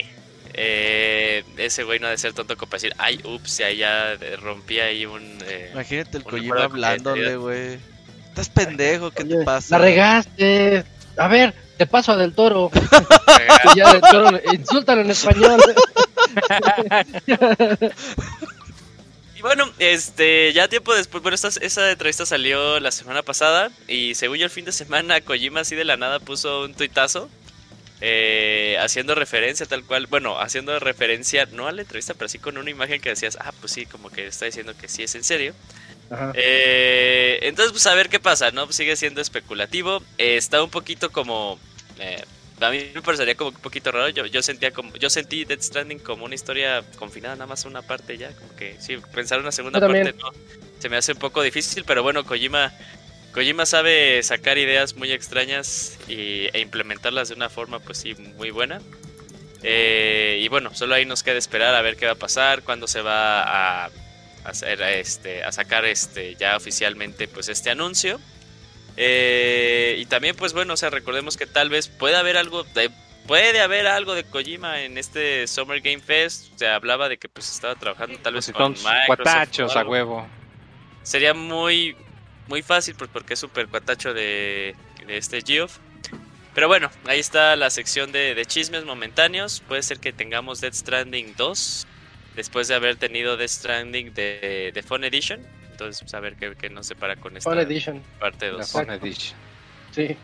Eh, 0.54 1.44
ese 1.58 1.84
güey 1.84 2.00
no 2.00 2.08
ha 2.08 2.10
de 2.10 2.18
ser 2.18 2.34
tonto 2.34 2.58
como 2.58 2.70
para 2.70 2.82
decir, 2.82 2.94
ay, 2.98 3.22
ups, 3.24 3.60
ya, 3.60 3.72
ya 3.72 4.18
rompí 4.42 4.80
ahí 4.80 5.06
un. 5.06 5.38
Eh, 5.48 5.70
Imagínate 5.74 6.18
el 6.18 6.24
Kojima 6.24 6.64
hablándole, 6.64 7.36
güey. 7.38 7.80
Estás 8.28 8.50
pendejo, 8.50 9.12
¿qué 9.12 9.24
te 9.26 9.44
pasa? 9.44 9.78
La 9.78 9.86
regaste. 9.86 10.84
A 11.18 11.28
ver, 11.28 11.54
te 11.78 11.86
paso 11.86 12.14
a 12.14 12.18
Del 12.18 12.34
Toro. 12.34 12.72
y 13.74 13.78
ya 13.78 13.94
Del 13.94 14.02
Toro, 14.02 14.40
insúltalo 14.54 15.02
en 15.02 15.12
español. 15.12 15.62
y 19.36 19.42
bueno, 19.42 19.70
este, 19.80 20.54
ya 20.54 20.68
tiempo 20.68 20.94
después, 20.96 21.22
bueno, 21.22 21.36
esta, 21.36 21.50
esa 21.50 21.92
entrevista 21.92 22.26
salió 22.26 22.80
la 22.80 22.92
semana 22.92 23.22
pasada 23.22 23.70
y 23.88 24.16
según 24.16 24.38
yo 24.38 24.46
el 24.46 24.52
fin 24.52 24.64
de 24.66 24.72
semana 24.72 25.20
Kojima 25.22 25.62
así 25.62 25.76
de 25.76 25.84
la 25.84 25.98
nada 25.98 26.20
puso 26.20 26.64
un 26.64 26.74
tuitazo 26.74 27.30
eh, 28.02 28.78
haciendo 28.80 29.14
referencia 29.14 29.68
tal 29.68 29.84
cual, 29.84 30.08
bueno, 30.08 30.40
haciendo 30.40 30.78
referencia 30.80 31.48
no 31.52 31.68
a 31.68 31.72
la 31.72 31.84
entrevista, 31.84 32.16
pero 32.16 32.28
sí 32.28 32.40
con 32.40 32.58
una 32.58 32.70
imagen 32.70 33.00
que 33.00 33.10
decías, 33.10 33.38
ah, 33.40 33.54
pues 33.60 33.72
sí, 33.72 33.86
como 33.86 34.10
que 34.10 34.28
está 34.28 34.46
diciendo 34.46 34.74
que 34.76 34.88
sí 34.88 35.04
es 35.04 35.14
en 35.16 35.24
serio. 35.24 35.54
Eh, 36.34 37.40
entonces, 37.44 37.72
pues 37.72 37.86
a 37.88 37.94
ver 37.94 38.10
qué 38.10 38.20
pasa, 38.20 38.52
¿no? 38.52 38.72
sigue 38.72 38.96
siendo 38.96 39.22
especulativo. 39.22 40.02
Eh, 40.18 40.36
está 40.36 40.64
un 40.64 40.72
poquito 40.72 41.12
como... 41.12 41.60
a 42.60 42.70
mí 42.72 42.92
me 42.94 43.02
parecería 43.02 43.36
como 43.36 43.52
un 43.52 43.56
poquito 43.56 43.92
raro. 43.92 44.10
Yo, 44.10 44.26
yo 44.26 44.42
sentía 44.42 44.72
como, 44.72 44.96
yo 44.96 45.10
sentí 45.10 45.46
Dead 45.46 45.62
Stranding 45.62 46.00
como 46.00 46.26
una 46.26 46.36
historia 46.36 46.84
confinada, 46.98 47.36
nada 47.36 47.48
más 47.48 47.66
una 47.66 47.84
parte 47.84 48.18
ya. 48.18 48.32
Como 48.34 48.56
que 48.56 48.76
sí, 48.80 48.98
pensar 49.14 49.40
una 49.40 49.52
segunda 49.52 49.80
parte 49.80 50.14
no. 50.14 50.32
Se 50.80 50.90
me 50.90 50.98
hace 50.98 51.12
un 51.12 51.20
poco 51.20 51.44
difícil, 51.44 51.84
pero 51.86 52.02
bueno, 52.02 52.26
Kojima 52.26 52.74
Kojima 53.34 53.66
sabe 53.66 54.22
sacar 54.24 54.58
ideas 54.58 54.96
muy 54.96 55.12
extrañas 55.12 55.98
y, 56.08 56.48
e 56.54 56.60
implementarlas 56.60 57.30
de 57.30 57.36
una 57.36 57.50
forma, 57.50 57.80
pues 57.80 58.00
sí, 58.00 58.14
muy 58.16 58.52
buena. 58.52 58.82
Eh, 59.64 60.40
y 60.42 60.48
bueno, 60.48 60.74
solo 60.74 60.96
ahí 60.96 61.06
nos 61.06 61.24
queda 61.24 61.38
esperar 61.38 61.76
a 61.76 61.82
ver 61.82 61.96
qué 61.96 62.06
va 62.06 62.14
a 62.14 62.16
pasar, 62.16 62.64
cuándo 62.64 62.88
se 62.88 63.02
va 63.02 63.86
a, 63.86 63.90
hacer, 64.44 64.82
este, 64.82 65.44
a 65.44 65.52
sacar 65.52 65.86
este, 65.86 66.36
ya 66.36 66.58
oficialmente 66.58 67.28
pues 67.28 67.48
este 67.48 67.70
anuncio. 67.70 68.20
Eh, 68.98 69.96
y 70.00 70.06
también, 70.08 70.36
pues 70.36 70.54
bueno, 70.54 70.74
o 70.74 70.78
sea, 70.78 70.90
recordemos 70.90 71.38
que 71.38 71.46
tal 71.46 71.70
vez 71.70 71.88
puede 71.88 72.18
haber 72.18 72.36
algo 72.36 72.64
de, 72.64 72.92
puede 73.28 73.62
haber 73.62 73.88
algo 73.88 74.14
de 74.14 74.26
Kojima 74.26 74.82
en 74.82 74.98
este 74.98 75.48
Summer 75.48 75.80
Game 75.80 76.02
Fest. 76.02 76.48
Se 76.58 76.68
hablaba 76.68 77.08
de 77.08 77.18
que 77.18 77.30
pues 77.30 77.50
estaba 77.50 77.76
trabajando 77.76 78.20
tal 78.20 78.34
vez 78.34 78.52
con, 78.52 78.74
Microsoft. 78.74 79.78
a 79.78 79.86
huevo. 79.86 80.28
Sería 81.04 81.34
muy 81.34 81.96
muy 82.52 82.62
fácil, 82.62 82.96
pues 82.96 83.10
porque 83.12 83.36
es 83.36 83.40
súper 83.40 83.68
cuatacho 83.70 84.14
de, 84.14 84.76
este 85.08 85.42
Geoff. 85.42 85.78
Pero 86.54 86.68
bueno, 86.68 86.90
ahí 87.06 87.20
está 87.20 87.56
la 87.56 87.70
sección 87.70 88.12
de, 88.12 88.44
chismes 88.46 88.84
momentáneos. 88.84 89.64
Puede 89.66 89.82
ser 89.84 90.00
que 90.00 90.12
tengamos 90.12 90.60
Dead 90.60 90.74
Stranding 90.74 91.34
2 91.38 91.88
después 92.36 92.68
de 92.68 92.76
haber 92.76 92.98
tenido 92.98 93.38
Death 93.38 93.50
Stranding 93.50 94.14
de, 94.14 94.72
de 94.74 94.84
Phone 94.84 95.06
Edition. 95.06 95.40
Entonces, 95.72 96.02
pues, 96.02 96.14
a 96.14 96.20
ver 96.20 96.36
qué, 96.36 96.70
nos 96.70 96.88
separa 96.88 97.16
con 97.16 97.38
esta 97.38 97.62
Edition. 97.62 98.04
parte 98.20 98.50
2. 98.50 98.70
Phone 98.70 98.92
Edition. 98.92 99.38
Sí. 99.92 100.18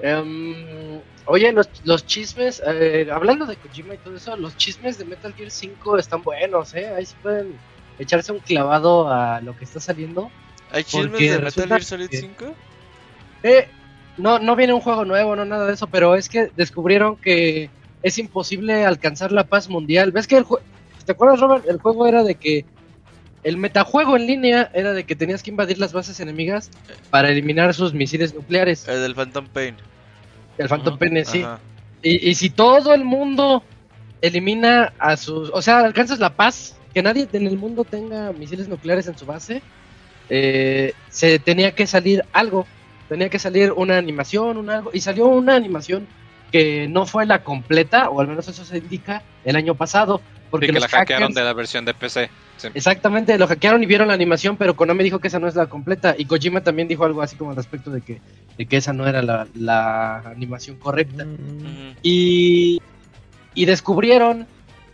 Em, 0.00 0.98
oye, 1.26 1.52
los, 1.52 2.06
chismes, 2.06 2.62
eh, 2.66 3.06
hablando 3.12 3.44
de 3.44 3.56
Kojima 3.56 3.94
y 3.94 3.98
todo 3.98 4.16
eso, 4.16 4.34
los 4.38 4.56
chismes 4.56 4.96
de 4.96 5.04
Metal 5.04 5.34
Gear 5.34 5.50
5 5.50 5.98
están 5.98 6.22
buenos, 6.22 6.74
¿eh? 6.74 6.88
Ahí 6.88 7.04
se 7.04 7.14
pueden 7.16 7.58
echarse 7.98 8.32
un 8.32 8.38
clavado 8.38 9.12
a 9.12 9.42
lo 9.42 9.54
que 9.58 9.64
está 9.64 9.78
saliendo. 9.78 10.30
¿Hay 10.72 10.84
chismes 10.84 11.20
de 11.20 11.38
Metal 11.38 11.68
Gear 11.68 11.84
Solid 11.84 12.08
5? 12.10 12.54
Eh, 13.42 13.68
no, 14.16 14.38
no 14.38 14.56
viene 14.56 14.72
un 14.72 14.80
juego 14.80 15.04
nuevo, 15.04 15.36
no 15.36 15.44
nada 15.44 15.66
de 15.66 15.74
eso, 15.74 15.86
pero 15.86 16.14
es 16.16 16.28
que 16.28 16.50
descubrieron 16.56 17.16
que 17.16 17.70
es 18.02 18.18
imposible 18.18 18.84
alcanzar 18.84 19.32
la 19.32 19.44
paz 19.44 19.68
mundial. 19.68 20.12
¿Ves 20.12 20.26
que 20.26 20.38
el 20.38 20.44
juego... 20.44 20.64
¿Te 21.04 21.12
acuerdas, 21.12 21.40
Robert? 21.40 21.68
El 21.68 21.78
juego 21.78 22.06
era 22.06 22.24
de 22.24 22.36
que... 22.36 22.64
El 23.42 23.56
metajuego 23.56 24.16
en 24.16 24.26
línea 24.26 24.70
era 24.72 24.92
de 24.92 25.04
que 25.04 25.16
tenías 25.16 25.42
que 25.42 25.50
invadir 25.50 25.76
las 25.78 25.92
bases 25.92 26.20
enemigas 26.20 26.70
para 27.10 27.28
eliminar 27.28 27.74
sus 27.74 27.92
misiles 27.92 28.34
nucleares. 28.34 28.86
El 28.86 29.02
del 29.02 29.14
Phantom 29.16 29.48
Pain. 29.48 29.74
El 30.58 30.68
Phantom 30.68 30.96
Pain, 30.96 31.24
sí. 31.24 31.44
Y, 32.02 32.30
y 32.30 32.34
si 32.36 32.50
todo 32.50 32.94
el 32.94 33.04
mundo 33.04 33.64
elimina 34.20 34.92
a 34.98 35.16
sus... 35.16 35.50
O 35.52 35.60
sea, 35.60 35.80
alcanzas 35.80 36.20
la 36.20 36.36
paz, 36.36 36.76
que 36.94 37.02
nadie 37.02 37.28
en 37.32 37.46
el 37.48 37.58
mundo 37.58 37.82
tenga 37.84 38.32
misiles 38.32 38.68
nucleares 38.68 39.08
en 39.08 39.18
su 39.18 39.26
base, 39.26 39.60
eh, 40.34 40.94
se 41.10 41.38
tenía 41.38 41.74
que 41.74 41.86
salir 41.86 42.24
algo, 42.32 42.66
tenía 43.06 43.28
que 43.28 43.38
salir 43.38 43.70
una 43.72 43.98
animación, 43.98 44.56
un 44.56 44.70
algo, 44.70 44.88
y 44.94 45.00
salió 45.00 45.26
una 45.26 45.54
animación 45.54 46.06
que 46.50 46.88
no 46.88 47.04
fue 47.04 47.26
la 47.26 47.44
completa, 47.44 48.08
o 48.08 48.18
al 48.18 48.28
menos 48.28 48.48
eso 48.48 48.64
se 48.64 48.78
indica, 48.78 49.22
el 49.44 49.56
año 49.56 49.74
pasado. 49.74 50.22
Porque 50.50 50.68
que 50.68 50.80
la 50.80 50.88
hackearon 50.88 51.34
de 51.34 51.44
la 51.44 51.52
versión 51.52 51.84
de 51.84 51.92
PC. 51.92 52.30
Exactamente, 52.72 53.36
lo 53.36 53.46
hackearon 53.46 53.82
y 53.82 53.86
vieron 53.86 54.08
la 54.08 54.14
animación, 54.14 54.56
pero 54.56 54.74
Konami 54.74 55.04
dijo 55.04 55.18
que 55.18 55.28
esa 55.28 55.38
no 55.38 55.48
es 55.48 55.54
la 55.54 55.66
completa. 55.66 56.14
Y 56.16 56.24
Kojima 56.24 56.62
también 56.62 56.88
dijo 56.88 57.04
algo 57.04 57.20
así 57.20 57.36
como 57.36 57.50
al 57.50 57.56
respecto 57.56 57.90
de 57.90 58.00
que, 58.00 58.22
de 58.56 58.64
que 58.64 58.78
esa 58.78 58.94
no 58.94 59.06
era 59.06 59.20
la, 59.20 60.22
animación 60.24 60.76
correcta. 60.78 61.26
Mm. 61.26 61.96
Y, 62.02 62.80
y 63.52 63.64
descubrieron 63.66 64.46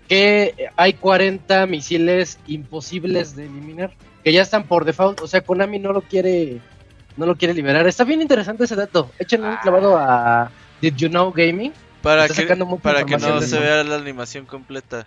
que 0.08 0.68
hay 0.74 0.94
40 0.94 1.66
misiles 1.66 2.40
imposibles 2.48 3.36
de 3.36 3.46
eliminar 3.46 3.92
que 4.28 4.34
ya 4.34 4.42
están 4.42 4.64
por 4.64 4.84
default, 4.84 5.22
o 5.22 5.26
sea, 5.26 5.40
Konami 5.40 5.78
no 5.78 5.90
lo 5.90 6.02
quiere 6.02 6.60
no 7.16 7.24
lo 7.24 7.34
quiere 7.36 7.54
liberar. 7.54 7.86
Está 7.86 8.04
bien 8.04 8.20
interesante 8.20 8.64
ese 8.64 8.76
dato. 8.76 9.10
Échenle 9.18 9.48
un 9.48 9.54
ah. 9.54 9.60
clavado 9.62 9.96
a 9.96 10.50
Did 10.82 10.96
You 10.96 11.08
Know 11.08 11.32
Gaming. 11.32 11.72
Para 12.02 12.28
que, 12.28 12.44
para 12.82 13.06
que 13.06 13.16
no 13.16 13.40
se 13.40 13.58
vea 13.58 13.82
la 13.84 13.96
animación 13.96 14.44
completa. 14.44 15.06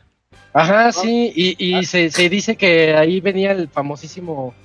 Ajá, 0.53 0.91
sí, 0.91 1.31
y, 1.35 1.55
y 1.63 1.75
ah. 1.75 1.83
se, 1.83 2.09
se, 2.09 2.29
dice 2.29 2.55
que 2.55 2.95
ahí 2.95 3.21
venía 3.21 3.51
el 3.51 3.69
famosísimo 3.69 4.55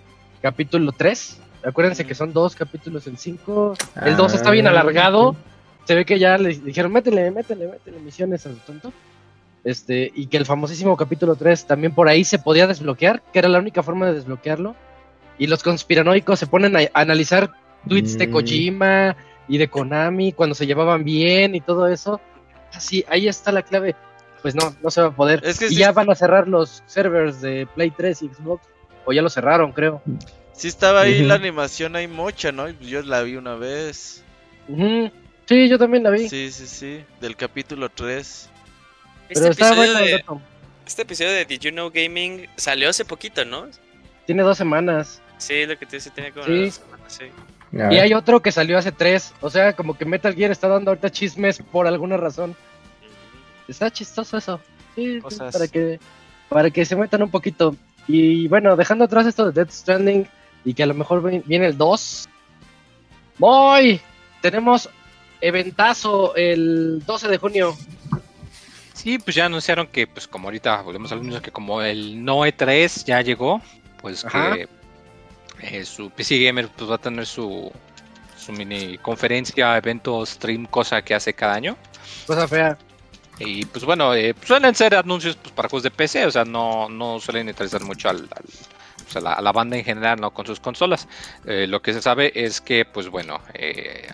capítulo 0.40 0.90
3. 0.92 1.38
Acuérdense 1.66 2.06
que 2.06 2.14
son 2.14 2.32
dos 2.32 2.54
capítulos 2.56 3.06
en 3.08 3.18
cinco. 3.18 3.74
El 4.02 4.16
2 4.16 4.32
está 4.32 4.50
bien 4.52 4.66
ah. 4.68 4.70
alargado. 4.70 5.36
Se 5.84 5.94
ve 5.94 6.06
que 6.06 6.18
ya 6.18 6.38
le 6.38 6.48
dijeron, 6.48 6.92
métele, 6.92 7.30
métele, 7.30 7.68
métele 7.68 7.98
misiones 7.98 8.46
a 8.46 8.54
tonto. 8.64 8.90
Este, 9.66 10.12
y 10.14 10.28
que 10.28 10.36
el 10.36 10.46
famosísimo 10.46 10.96
capítulo 10.96 11.34
3 11.34 11.66
también 11.66 11.92
por 11.92 12.08
ahí 12.08 12.22
se 12.22 12.38
podía 12.38 12.68
desbloquear, 12.68 13.20
que 13.32 13.40
era 13.40 13.48
la 13.48 13.58
única 13.58 13.82
forma 13.82 14.06
de 14.06 14.14
desbloquearlo. 14.14 14.76
Y 15.38 15.48
los 15.48 15.64
conspiranoicos 15.64 16.38
se 16.38 16.46
ponen 16.46 16.76
a, 16.76 16.82
analizar 16.94 17.50
tweets 17.88 18.16
de 18.16 18.28
mm. 18.28 18.30
Kojima 18.30 19.16
y 19.48 19.58
de 19.58 19.66
Konami 19.66 20.30
cuando 20.30 20.54
se 20.54 20.68
llevaban 20.68 21.02
bien 21.02 21.56
y 21.56 21.60
todo 21.60 21.88
eso. 21.88 22.20
Así, 22.72 23.04
ahí 23.08 23.26
está 23.26 23.50
la 23.50 23.62
clave. 23.62 23.96
Pues 24.40 24.54
no, 24.54 24.72
no 24.84 24.90
se 24.92 25.00
va 25.00 25.08
a 25.08 25.16
poder. 25.16 25.42
y 25.68 25.74
ya 25.74 25.90
van 25.90 26.08
a 26.10 26.14
cerrar 26.14 26.46
los 26.46 26.84
servers 26.86 27.40
de 27.40 27.66
Play 27.74 27.90
3 27.90 28.22
y 28.22 28.28
Xbox. 28.28 28.64
O 29.04 29.12
ya 29.12 29.20
lo 29.20 29.28
cerraron, 29.28 29.72
creo. 29.72 30.00
Sí 30.52 30.68
estaba 30.68 31.00
ahí 31.00 31.24
la 31.24 31.34
animación 31.34 31.96
ahí 31.96 32.06
mocha, 32.06 32.52
¿no? 32.52 32.68
Yo 32.68 33.02
la 33.02 33.22
vi 33.22 33.34
una 33.34 33.56
vez. 33.56 34.22
Sí, 34.68 35.68
yo 35.68 35.76
también 35.76 36.04
la 36.04 36.10
vi. 36.10 36.28
Sí, 36.28 36.52
sí, 36.52 36.68
sí. 36.68 37.04
Del 37.20 37.34
capítulo 37.34 37.88
3. 37.88 38.50
Este, 39.28 39.48
episodio 39.48 39.94
de, 39.94 40.24
este 40.86 41.02
episodio 41.02 41.32
de 41.32 41.44
Did 41.44 41.60
You 41.60 41.70
Know 41.70 41.90
Gaming 41.92 42.46
salió 42.56 42.88
hace 42.88 43.04
poquito, 43.04 43.44
¿no? 43.44 43.66
Tiene 44.24 44.42
dos 44.42 44.56
semanas. 44.56 45.20
Sí, 45.38 45.66
lo 45.66 45.78
que 45.78 45.86
te 45.86 45.96
dice, 45.96 46.10
tiene 46.10 46.32
como 46.32 46.46
dos 46.46 46.74
semanas, 46.74 47.12
sí. 47.12 47.24
Y 47.72 47.98
hay 47.98 48.14
otro 48.14 48.40
que 48.40 48.52
salió 48.52 48.78
hace 48.78 48.92
tres. 48.92 49.34
O 49.40 49.50
sea, 49.50 49.74
como 49.74 49.98
que 49.98 50.04
Metal 50.04 50.34
Gear 50.34 50.50
está 50.50 50.68
dando 50.68 50.90
ahorita 50.90 51.10
chismes 51.10 51.58
por 51.58 51.86
alguna 51.86 52.16
razón. 52.16 52.56
Está 53.68 53.90
chistoso 53.90 54.36
eso. 54.36 54.60
Sí, 54.94 55.20
para 55.52 55.68
que 55.68 55.98
para 56.48 56.70
que 56.70 56.84
se 56.84 56.96
metan 56.96 57.22
un 57.22 57.30
poquito. 57.30 57.76
Y 58.06 58.48
bueno, 58.48 58.76
dejando 58.76 59.04
atrás 59.04 59.26
esto 59.26 59.50
de 59.50 59.52
Death 59.52 59.72
Stranding 59.72 60.28
y 60.64 60.74
que 60.74 60.84
a 60.84 60.86
lo 60.86 60.94
mejor 60.94 61.22
viene 61.44 61.66
el 61.66 61.76
2. 61.76 62.28
Voy. 63.38 64.00
Tenemos 64.40 64.88
eventazo 65.40 66.34
el 66.36 67.02
12 67.04 67.28
de 67.28 67.38
junio. 67.38 67.76
Sí, 68.96 69.18
pues 69.18 69.36
ya 69.36 69.44
anunciaron 69.44 69.86
que, 69.88 70.06
pues 70.06 70.26
como 70.26 70.48
ahorita 70.48 70.80
volvemos 70.80 71.12
al 71.12 71.18
anuncio, 71.18 71.42
que 71.42 71.50
como 71.50 71.82
el 71.82 72.24
Noe 72.24 72.50
3 72.50 73.04
ya 73.04 73.20
llegó, 73.20 73.60
pues 74.00 74.24
que 74.24 74.66
eh, 75.60 75.84
su 75.84 76.08
PC 76.08 76.42
Gamer 76.42 76.70
pues, 76.74 76.90
va 76.90 76.94
a 76.94 76.98
tener 76.98 77.26
su, 77.26 77.70
su 78.38 78.52
mini 78.52 78.96
conferencia, 78.96 79.76
evento, 79.76 80.24
stream, 80.24 80.64
cosa 80.64 81.02
que 81.02 81.14
hace 81.14 81.34
cada 81.34 81.54
año. 81.54 81.76
Cosa 82.26 82.48
fea. 82.48 82.78
Y 83.38 83.66
pues 83.66 83.84
bueno, 83.84 84.14
eh, 84.14 84.34
suelen 84.42 84.74
ser 84.74 84.94
anuncios 84.94 85.36
pues, 85.36 85.52
para 85.52 85.68
juegos 85.68 85.82
de 85.82 85.90
PC, 85.90 86.24
o 86.24 86.30
sea, 86.30 86.46
no, 86.46 86.88
no 86.88 87.20
suelen 87.20 87.50
interesar 87.50 87.82
mucho 87.82 88.08
al, 88.08 88.26
a 89.14 89.40
la, 89.40 89.52
banda 89.52 89.76
en 89.76 89.84
general, 89.84 90.20
¿no? 90.20 90.32
Con 90.32 90.46
sus 90.46 90.58
consolas. 90.58 91.06
Eh, 91.44 91.66
lo 91.68 91.80
que 91.82 91.92
se 91.92 92.02
sabe 92.02 92.32
es 92.34 92.60
que, 92.60 92.84
pues 92.84 93.08
bueno, 93.08 93.40
eh, 93.54 94.08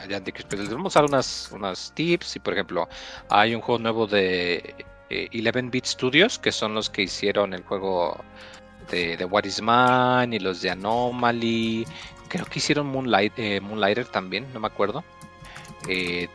pues, 0.48 0.60
les 0.60 0.70
vamos 0.70 0.96
a 0.96 1.00
dar 1.00 1.08
unas, 1.52 1.92
tips. 1.94 2.36
Y 2.36 2.40
por 2.40 2.52
ejemplo, 2.52 2.88
hay 3.30 3.54
un 3.54 3.62
juego 3.62 3.78
nuevo 3.78 4.06
de 4.06 4.74
11-Bit 5.10 5.84
eh, 5.84 5.88
Studios, 5.88 6.38
que 6.38 6.52
son 6.52 6.74
los 6.74 6.90
que 6.90 7.02
hicieron 7.02 7.54
el 7.54 7.62
juego 7.62 8.22
de, 8.90 9.16
de, 9.16 9.24
What 9.24 9.44
is 9.44 9.62
Man 9.62 10.32
y 10.34 10.38
los 10.38 10.60
de 10.60 10.70
Anomaly. 10.70 11.86
Creo 12.28 12.44
que 12.46 12.58
hicieron 12.58 12.86
Moonlight, 12.88 13.38
Moonlighter 13.62 14.06
también, 14.06 14.46
no 14.52 14.60
me 14.60 14.66
acuerdo. 14.66 15.04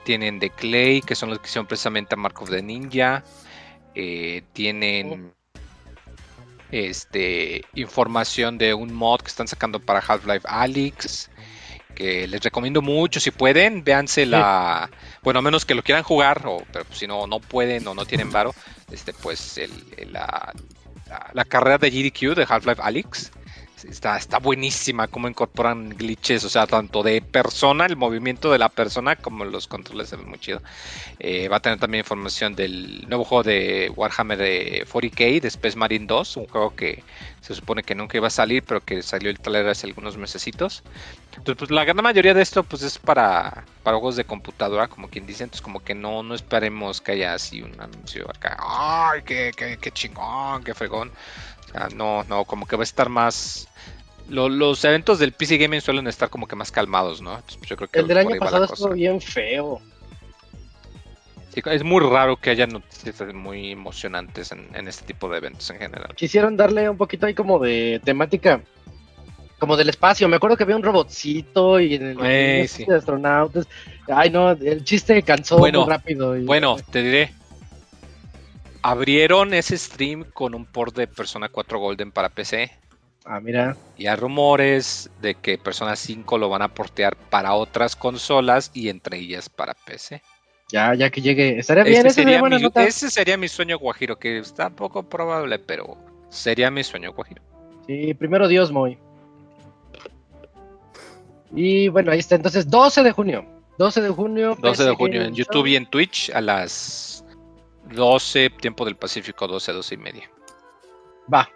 tienen 0.04 0.40
The 0.40 0.50
Clay, 0.52 1.02
que 1.02 1.16
son 1.16 1.30
los 1.30 1.40
que 1.40 1.48
hicieron 1.48 1.68
precisamente 1.68 2.16
a 2.16 2.18
Mark 2.18 2.42
of 2.42 2.50
the 2.50 2.62
Ninja. 2.62 3.24
tienen 4.54 5.34
este, 6.72 7.64
información 7.74 8.58
de 8.58 8.74
un 8.74 8.94
mod 8.94 9.22
que 9.22 9.28
están 9.28 9.48
sacando 9.48 9.80
para 9.80 10.00
Half-Life 10.00 10.48
Alyx. 10.48 11.30
Que 11.96 12.28
les 12.28 12.44
recomiendo 12.44 12.84
mucho, 12.84 13.20
si 13.20 13.32
pueden, 13.32 13.84
véanse 13.84 14.28
la. 14.28 14.88
Bueno, 15.24 15.40
a 15.40 15.42
menos 15.42 15.66
que 15.66 15.74
lo 15.74 15.82
quieran 15.82 16.04
jugar, 16.04 16.44
o, 16.46 16.64
pero 16.72 16.86
si 16.92 17.08
no, 17.08 17.26
no 17.26 17.40
pueden 17.40 17.88
o 17.88 17.96
no 17.96 18.06
tienen 18.06 18.32
varo, 18.32 18.54
este, 18.92 19.14
pues 19.14 19.58
el, 19.58 19.72
la, 20.12 20.54
la, 21.34 21.46
carrera 21.46 21.80
de 21.80 21.90
GDQ 21.90 22.36
de 22.36 22.46
Half-Life 22.48 22.82
Alyx. 22.84 23.32
Está, 23.84 24.18
está 24.18 24.40
buenísima 24.40 25.08
cómo 25.08 25.28
incorporan 25.28 25.90
glitches, 25.90 26.44
o 26.44 26.50
sea, 26.50 26.66
tanto 26.66 27.04
de 27.04 27.22
persona, 27.22 27.86
el 27.86 27.96
movimiento 27.96 28.52
de 28.52 28.58
la 28.58 28.70
persona, 28.70 29.16
como 29.16 29.46
los 29.46 29.68
controles 29.68 30.10
se 30.10 30.18
muy 30.18 30.40
chido. 30.40 30.62
Eh, 31.20 31.48
va 31.48 31.58
a 31.58 31.60
tener 31.60 31.80
también 31.80 32.02
información 32.02 32.56
del 32.56 33.08
nuevo 33.08 33.24
juego 33.24 33.44
de 33.44 33.92
Warhammer 33.96 34.38
de 34.38 34.86
40k, 34.92 35.42
de 35.42 35.48
Space 35.48 35.78
Marine 35.78 36.08
2, 36.08 36.38
un 36.38 36.48
juego 36.48 36.76
que 36.76 37.04
se 37.42 37.54
supone 37.54 37.84
que 37.84 37.94
nunca 37.94 38.18
iba 38.18 38.28
a 38.28 38.32
salir, 38.32 38.64
pero 38.64 38.82
que 38.82 39.04
salió 39.04 39.30
el 39.30 39.40
trailer 39.40 39.68
hace 39.68 39.86
algunos 39.86 40.18
mesecitos. 40.18 40.84
Entonces, 41.38 41.56
pues 41.58 41.72
la 41.72 41.86
gran 41.86 42.04
mayoría 42.04 42.34
de 42.34 42.42
esto 42.42 42.64
pues 42.64 42.82
es 42.82 42.98
para, 42.98 43.64
para 43.84 43.98
juegos 43.98 44.16
de 44.16 44.26
computadora, 44.26 44.88
como 44.88 45.08
quien 45.08 45.28
dice, 45.28 45.44
entonces 45.44 45.62
como 45.62 45.84
que 45.84 45.94
no, 45.94 46.24
no 46.24 46.34
esperemos 46.34 47.00
que 47.00 47.12
haya 47.12 47.36
así 47.36 47.62
un 47.62 47.80
anuncio 47.80 48.28
acá, 48.28 48.58
¡ay, 48.60 49.22
qué, 49.24 49.52
qué, 49.56 49.78
qué 49.80 49.92
chingón, 49.92 50.64
qué 50.64 50.74
fregón! 50.74 51.12
No, 51.96 52.24
no, 52.24 52.46
como 52.46 52.66
que 52.66 52.76
va 52.76 52.82
a 52.82 52.84
estar 52.84 53.10
más. 53.10 53.68
los 54.30 54.84
eventos 54.84 55.20
del 55.20 55.32
PC 55.32 55.58
Gaming 55.58 55.82
suelen 55.82 56.08
estar 56.08 56.30
como 56.30 56.48
que 56.48 56.56
más 56.56 56.72
calmados, 56.72 57.22
¿no? 57.22 57.40
Pues, 57.46 57.70
yo 57.70 57.76
creo 57.76 57.90
que 57.90 58.00
el 58.00 58.08
del 58.08 58.18
año 58.18 58.38
pasado 58.40 58.66
estuvo 58.66 58.90
bien 58.94 59.22
feo. 59.22 59.82
es 61.54 61.84
muy 61.84 62.02
raro 62.02 62.38
que 62.38 62.50
haya 62.50 62.68
noticias 62.68 63.34
muy 63.34 63.72
emocionantes 63.72 64.52
en, 64.52 64.88
este 64.88 65.06
tipo 65.06 65.30
de 65.30 65.38
eventos 65.38 65.70
en 65.70 65.80
general. 65.80 66.14
Quisieron 66.16 66.58
darle 66.58 66.90
un 66.90 66.98
poquito 66.98 67.26
ahí 67.26 67.34
como 67.34 67.60
de 67.60 68.02
temática, 68.04 68.62
como 69.60 69.78
del 69.78 69.90
espacio. 69.90 70.28
Me 70.28 70.36
acuerdo 70.36 70.58
que 70.58 70.64
había 70.64 70.76
un 70.76 70.84
robotcito 70.84 71.80
y 71.80 71.96
en 71.96 72.06
el 72.08 72.18
eh, 72.24 72.70
de 72.88 72.96
astronautas. 72.96 73.68
Ay, 74.08 74.30
no, 74.30 74.52
el 74.52 74.84
chiste 74.84 75.22
cansó 75.24 75.58
muy 75.58 75.72
rápido. 75.72 76.36
Bueno, 76.44 76.78
te 76.92 77.02
diré, 77.02 77.34
abrieron 78.88 79.54
ese 79.54 79.78
stream 79.78 80.24
con 80.34 80.56
un 80.56 80.66
port 80.66 80.96
de 80.96 81.08
Persona 81.08 81.50
4 81.50 81.78
Golden 81.78 82.10
para 82.10 82.30
PC. 82.30 82.72
Ah, 83.26 83.42
mira. 83.42 83.76
Y 83.98 84.08
hay 84.08 84.16
rumores 84.16 85.10
de 85.22 85.36
que 85.36 85.58
Persona 85.58 85.98
5 85.98 86.38
lo 86.38 86.48
van 86.48 86.62
a 86.62 86.70
portear 86.70 87.18
para 87.30 87.54
otras 87.54 87.98
consolas 87.98 88.72
y 88.74 88.88
entre 88.88 89.18
ellas 89.18 89.50
para 89.50 89.74
PC. 89.74 90.22
Ya, 90.72 90.96
ya 90.96 91.10
que 91.10 91.22
llegue. 91.22 91.60
Estaría 91.60 91.84
bien, 91.84 92.06
ese 92.06 92.24
sería, 92.24 92.42
mi, 92.42 92.56
ese 92.76 93.10
sería 93.10 93.36
mi 93.36 93.50
sueño 93.50 93.78
guajiro, 93.78 94.18
que 94.18 94.38
está 94.38 94.70
poco 94.70 95.04
probable, 95.04 95.60
pero 95.60 95.98
sería 96.30 96.72
mi 96.72 96.84
sueño 96.84 97.12
guajiro. 97.12 97.42
Sí, 97.88 98.14
primero 98.14 98.48
Dios, 98.48 98.72
Moy. 98.72 98.98
Y 101.54 101.90
bueno, 101.90 102.14
ahí 102.14 102.20
está. 102.20 102.36
Entonces, 102.36 102.70
12 102.70 103.04
de 103.04 103.12
junio. 103.12 103.46
12 103.80 104.02
de 104.02 104.10
junio. 104.10 104.58
12 104.62 104.84
de 104.86 104.96
junio 104.96 105.22
en 105.24 105.34
YouTube 105.34 105.68
y 105.68 105.76
en 105.76 105.86
Twitch 105.86 106.30
a 106.34 106.40
las 106.40 107.26
12, 107.90 108.50
tiempo 108.52 108.86
del 108.86 108.96
Pacífico, 108.96 109.48
12, 109.48 109.74
12 109.74 109.96
y 109.96 109.98
media. 109.98 110.32
Va. 111.32 111.50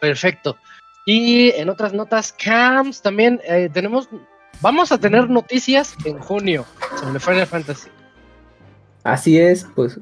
Perfecto. 0.00 0.56
Y 1.04 1.50
en 1.50 1.68
otras 1.68 1.92
notas, 1.92 2.32
Camps 2.32 3.02
también 3.02 3.40
eh, 3.44 3.68
tenemos. 3.72 4.08
Vamos 4.60 4.92
a 4.92 4.98
tener 4.98 5.28
noticias 5.28 5.96
en 6.04 6.18
junio 6.18 6.64
sobre 7.00 7.18
Final 7.18 7.46
Fantasy. 7.46 7.88
Así 9.02 9.38
es, 9.38 9.66
pues 9.74 9.98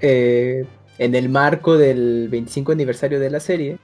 eh, 0.00 0.64
en 0.96 1.14
el 1.14 1.28
marco 1.28 1.76
del 1.76 2.28
25 2.30 2.72
aniversario 2.72 3.20
de 3.20 3.30
la 3.30 3.40
serie, 3.40 3.78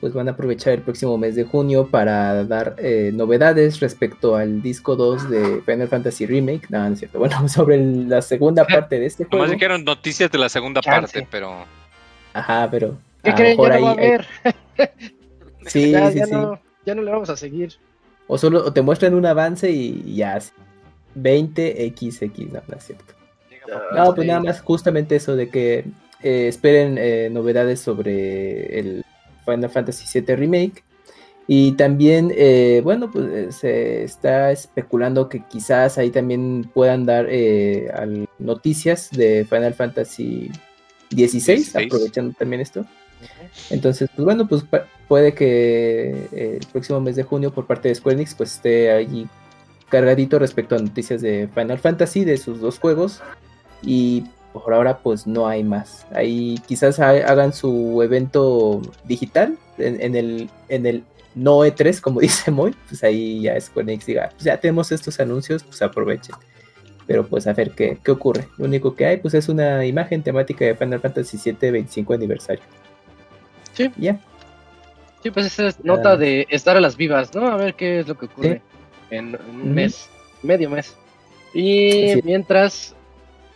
pues 0.00 0.12
van 0.12 0.28
a 0.28 0.32
aprovechar 0.32 0.74
el 0.74 0.82
próximo 0.82 1.16
mes 1.18 1.34
de 1.34 1.44
junio 1.44 1.88
para 1.88 2.44
dar 2.44 2.76
eh, 2.78 3.10
novedades 3.14 3.80
respecto 3.80 4.36
al 4.36 4.62
disco 4.62 4.96
2 4.96 5.30
de 5.30 5.62
Final 5.62 5.88
Fantasy 5.88 6.26
Remake. 6.26 6.66
No, 6.68 6.86
no 6.86 6.92
es 6.92 6.98
cierto. 6.98 7.18
Bueno, 7.26 7.48
sobre 7.48 7.78
la 7.78 8.22
segunda 8.22 8.64
parte 8.64 8.98
de 8.98 9.06
este 9.06 9.24
juego. 9.24 9.44
Nomás 9.44 9.52
dijeron 9.52 9.84
noticias 9.84 10.30
de 10.30 10.38
la 10.38 10.48
segunda 10.48 10.80
parte, 10.82 11.26
pero. 11.30 11.64
Ajá, 12.32 12.68
pero. 12.70 12.96
¿Qué 13.22 13.34
creen? 13.34 13.56
Ya 13.58 13.78
no 13.78 13.84
va 13.84 13.90
a 13.92 13.94
ver. 13.94 14.26
sí, 15.66 15.90
ya, 15.90 16.10
sí, 16.10 16.18
ya 16.18 16.26
sí. 16.26 16.32
No, 16.32 16.60
ya 16.84 16.94
no 16.94 17.02
le 17.02 17.10
vamos 17.10 17.30
a 17.30 17.36
seguir. 17.36 17.74
O 18.28 18.38
solo 18.38 18.64
o 18.64 18.72
te 18.72 18.82
muestran 18.82 19.14
un 19.14 19.26
avance 19.26 19.70
y 19.70 20.14
ya. 20.14 20.38
20XX, 21.16 22.52
no, 22.52 22.62
no 22.66 22.76
es 22.76 22.84
cierto. 22.84 23.14
No, 23.94 24.14
pues 24.14 24.26
nada 24.26 24.40
más 24.40 24.60
justamente 24.60 25.16
eso 25.16 25.34
de 25.34 25.48
que 25.48 25.84
eh, 26.22 26.48
esperen 26.48 26.96
eh, 26.98 27.28
novedades 27.30 27.80
sobre 27.80 28.78
el 28.78 29.04
Final 29.46 29.70
Fantasy 29.70 30.20
VII 30.20 30.36
Remake. 30.36 30.84
Y 31.48 31.72
también, 31.72 32.32
eh, 32.36 32.80
bueno, 32.82 33.10
pues 33.10 33.26
eh, 33.26 33.52
se 33.52 34.04
está 34.04 34.50
especulando 34.50 35.28
que 35.28 35.44
quizás 35.44 35.96
ahí 35.96 36.10
también 36.10 36.68
puedan 36.74 37.06
dar 37.06 37.28
eh, 37.30 37.88
noticias 38.38 39.10
de 39.12 39.46
Final 39.48 39.74
Fantasy 39.74 40.50
XVI, 41.10 41.84
aprovechando 41.86 42.34
también 42.36 42.60
esto. 42.60 42.84
Entonces, 43.70 44.10
pues 44.14 44.24
bueno, 44.24 44.48
pues 44.48 44.64
puede 45.06 45.34
que 45.34 46.28
el 46.32 46.66
próximo 46.72 47.00
mes 47.00 47.14
de 47.14 47.22
junio 47.22 47.52
por 47.52 47.66
parte 47.66 47.88
de 47.88 47.94
Square 47.94 48.16
Enix 48.16 48.34
pues 48.34 48.56
esté 48.56 48.90
allí 48.90 49.28
cargadito 49.88 50.38
respecto 50.38 50.74
a 50.74 50.78
noticias 50.78 51.22
de 51.22 51.48
Final 51.54 51.78
Fantasy, 51.78 52.24
de 52.24 52.36
sus 52.38 52.60
dos 52.60 52.78
juegos. 52.80 53.22
Y 53.82 54.24
por 54.62 54.74
ahora 54.74 54.98
pues 54.98 55.26
no 55.26 55.46
hay 55.46 55.64
más. 55.64 56.06
Ahí 56.12 56.58
quizás 56.66 56.98
hagan 57.00 57.52
su 57.52 58.02
evento 58.02 58.82
digital 59.04 59.56
en, 59.78 60.14
el 60.14 60.50
en 60.68 60.86
el 60.86 61.04
no 61.34 61.58
E3 61.60 62.00
como 62.00 62.20
dice 62.28 62.50
Moy, 62.50 62.74
pues 62.88 63.04
ahí 63.04 63.42
ya 63.42 63.60
Square 63.60 63.92
Enix 63.92 64.06
diga, 64.06 64.30
pues 64.30 64.44
ya 64.44 64.58
tenemos 64.58 64.90
estos 64.92 65.20
anuncios, 65.20 65.62
pues 65.62 65.80
aprovechen. 65.82 66.34
Pero 67.06 67.24
pues 67.26 67.46
a 67.46 67.52
ver 67.52 67.70
qué, 67.70 67.98
qué 68.02 68.10
ocurre. 68.10 68.48
Lo 68.58 68.64
único 68.64 68.94
que 68.94 69.06
hay 69.06 69.16
pues 69.18 69.34
es 69.34 69.48
una 69.48 69.84
imagen 69.86 70.22
temática 70.22 70.64
de 70.64 70.74
Final 70.74 71.00
Fantasy 71.00 71.38
VII 71.44 71.70
25 71.70 72.14
aniversario. 72.14 72.64
Sí. 73.74 73.92
Ya. 73.96 74.18
Sí, 75.22 75.30
pues 75.30 75.46
esa 75.46 75.68
es 75.68 75.84
nota 75.84 76.12
ah. 76.12 76.16
de 76.16 76.46
estar 76.50 76.76
a 76.76 76.80
las 76.80 76.96
vivas, 76.96 77.34
¿no? 77.34 77.46
A 77.46 77.56
ver 77.56 77.74
qué 77.74 78.00
es 78.00 78.08
lo 78.08 78.16
que 78.16 78.26
ocurre 78.26 78.62
en 79.10 79.38
un 79.50 79.74
mes, 79.74 80.08
medio 80.42 80.70
mes. 80.70 80.96
Y 81.54 82.20
mientras 82.24 82.95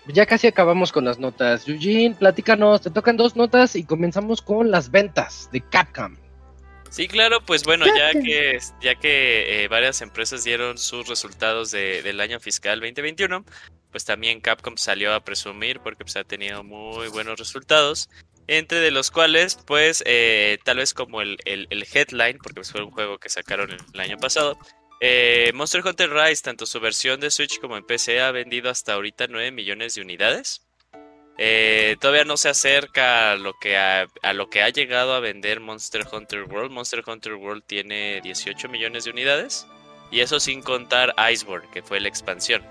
ya 0.07 0.27
casi 0.27 0.47
acabamos 0.47 0.93
con 0.93 1.05
las 1.05 1.19
notas. 1.19 1.69
Eugene, 1.69 2.15
platícanos, 2.15 2.83
te 2.83 2.91
tocan 2.91 3.17
dos 3.17 3.37
notas 3.37 3.77
y 3.77 3.85
comenzamos 3.85 4.43
con 4.43 4.71
las 4.71 4.91
ventas 4.91 5.49
de 5.53 5.61
Capcom. 5.61 6.17
Sí, 6.91 7.07
claro, 7.07 7.41
pues 7.47 7.63
bueno, 7.63 7.87
ya 7.87 8.11
que, 8.13 8.59
ya 8.81 8.97
que 8.97 9.63
eh, 9.63 9.69
varias 9.69 10.03
empresas 10.03 10.43
dieron 10.43 10.77
sus 10.77 11.07
resultados 11.07 11.71
del 11.71 12.21
año 12.21 12.41
fiscal 12.41 12.81
2021, 12.81 13.45
pues 13.93 14.05
también 14.05 14.41
Capcom 14.41 14.77
salió 14.77 15.15
a 15.15 15.21
presumir 15.21 15.79
porque 15.81 16.05
pues, 16.05 16.17
ha 16.17 16.25
tenido 16.25 16.65
muy 16.65 17.07
buenos 17.07 17.39
resultados, 17.39 18.11
entre 18.49 18.81
de 18.81 18.91
los 18.91 19.13
cuales, 19.13 19.57
pues, 19.65 20.03
eh, 20.05 20.59
tal 20.65 20.79
vez 20.79 20.93
como 20.93 21.21
el, 21.21 21.39
el, 21.45 21.69
el, 21.71 21.87
headline, 21.93 22.39
porque 22.39 22.57
pues, 22.57 22.73
fue 22.73 22.83
un 22.83 22.91
juego 22.91 23.19
que 23.19 23.29
sacaron 23.29 23.71
el 23.71 24.01
año 24.01 24.19
pasado, 24.19 24.59
eh, 25.01 25.51
Monster 25.55 25.83
Hunter 25.85 26.11
Rise, 26.11 26.43
tanto 26.43 26.67
su 26.67 26.79
versión 26.79 27.21
de 27.21 27.31
Switch 27.31 27.59
como 27.59 27.79
en 27.79 27.87
PC, 27.87 28.21
ha 28.21 28.31
vendido 28.33 28.69
hasta 28.69 28.93
ahorita 28.93 29.27
9 29.29 29.51
millones 29.51 29.95
de 29.95 30.03
unidades. 30.03 30.67
Eh, 31.39 31.97
todavía 32.01 32.25
no 32.25 32.37
se 32.37 32.51
acerca 32.51 33.33
a 33.33 33.37
lo, 33.37 33.55
que 33.59 33.79
a, 33.79 34.07
lo 34.35 34.51
que 34.51 34.63
ha 34.63 34.69
llegado 34.69 35.15
a 35.15 35.21
vender 35.21 35.61
Monster 35.61 36.03
Hunter 36.13 36.43
World. 36.43 36.71
Monster 36.71 37.03
Hunter 37.07 37.35
World 37.35 37.63
tiene 37.67 38.21
18 38.21 38.69
millones 38.69 39.05
de 39.05 39.11
unidades. 39.11 39.67
Y 40.11 40.21
eso 40.21 40.39
sin 40.39 40.61
contar 40.61 41.15
Iceborne, 41.33 41.67
que 41.73 41.83
fue 41.83 41.99
la 41.99 42.09
expansión. 42.09 42.63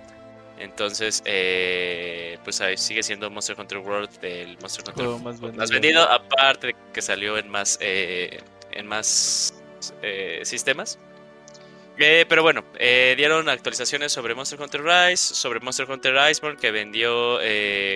Entonces, 0.59 1.23
eh, 1.25 2.37
pues 2.43 2.61
sigue 2.75 3.01
siendo 3.01 3.31
Monster 3.31 3.59
Hunter 3.59 3.79
World 3.79 4.09
el 4.21 4.55
Monster 4.59 4.83
Hunter 4.87 5.07
más, 5.07 5.39
vendido. 5.39 5.57
más, 5.57 5.71
vendido. 5.71 6.03
aparte 6.03 6.67
de 6.67 6.75
que 6.93 7.01
salió 7.01 7.39
en 7.39 7.49
más, 7.49 7.79
en 7.81 8.85
más 8.85 9.55
sistemas. 10.43 10.99
Eh, 12.01 12.25
pero 12.29 12.43
bueno, 12.43 12.63
eh, 12.77 13.13
dieron 13.17 13.49
actualizaciones 13.49 14.13
sobre 14.13 14.33
Monster 14.33 14.61
Hunter 14.61 14.81
Rise, 14.81 15.35
sobre 15.35 15.59
Monster 15.59 15.91
Hunter 15.91 16.15
Iceborne, 16.31 16.57
que 16.57 16.71
vendió 16.71 17.39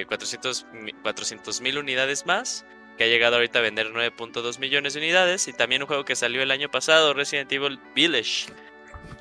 400 0.07 0.65
eh, 0.73 1.63
mil 1.63 1.77
unidades 1.77 2.25
más, 2.25 2.65
que 2.97 3.05
ha 3.05 3.07
llegado 3.07 3.35
ahorita 3.35 3.59
a 3.59 3.61
vender 3.61 3.93
9.2 3.93 4.59
millones 4.59 4.93
de 4.93 4.99
unidades, 4.99 5.47
y 5.47 5.53
también 5.53 5.83
un 5.83 5.87
juego 5.87 6.03
que 6.03 6.17
salió 6.17 6.43
el 6.43 6.51
año 6.51 6.69
pasado, 6.69 7.13
Resident 7.13 7.49
Evil 7.53 7.79
Village. 7.95 8.47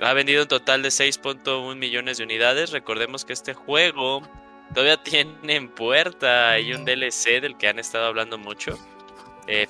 Ha 0.01 0.15
vendido 0.15 0.43
un 0.43 0.49
total 0.49 0.83
de 0.83 0.89
6.1 0.89 1.77
millones 1.77 2.19
de 2.19 2.25
unidades. 2.25 2.73
Recordemos 2.73 3.25
que 3.25 3.35
este 3.35 3.55
juego 3.55 4.29
todavía 4.75 5.01
tiene 5.01 5.55
en 5.55 5.69
puerta 5.69 6.59
y 6.59 6.73
un 6.73 6.85
DLC 6.85 7.41
del 7.41 7.57
que 7.57 7.69
han 7.69 7.79
estado 7.79 8.07
hablando 8.07 8.37
mucho. 8.37 8.77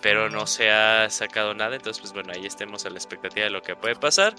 pero 0.00 0.30
no 0.30 0.46
se 0.46 0.70
ha 0.70 1.10
sacado 1.10 1.52
nada, 1.52 1.76
entonces 1.76 2.00
pues 2.00 2.14
bueno, 2.14 2.32
ahí 2.34 2.46
estemos 2.46 2.86
a 2.86 2.90
la 2.90 2.96
expectativa 2.96 3.44
de 3.44 3.50
lo 3.50 3.62
que 3.62 3.76
puede 3.76 3.96
pasar. 3.96 4.34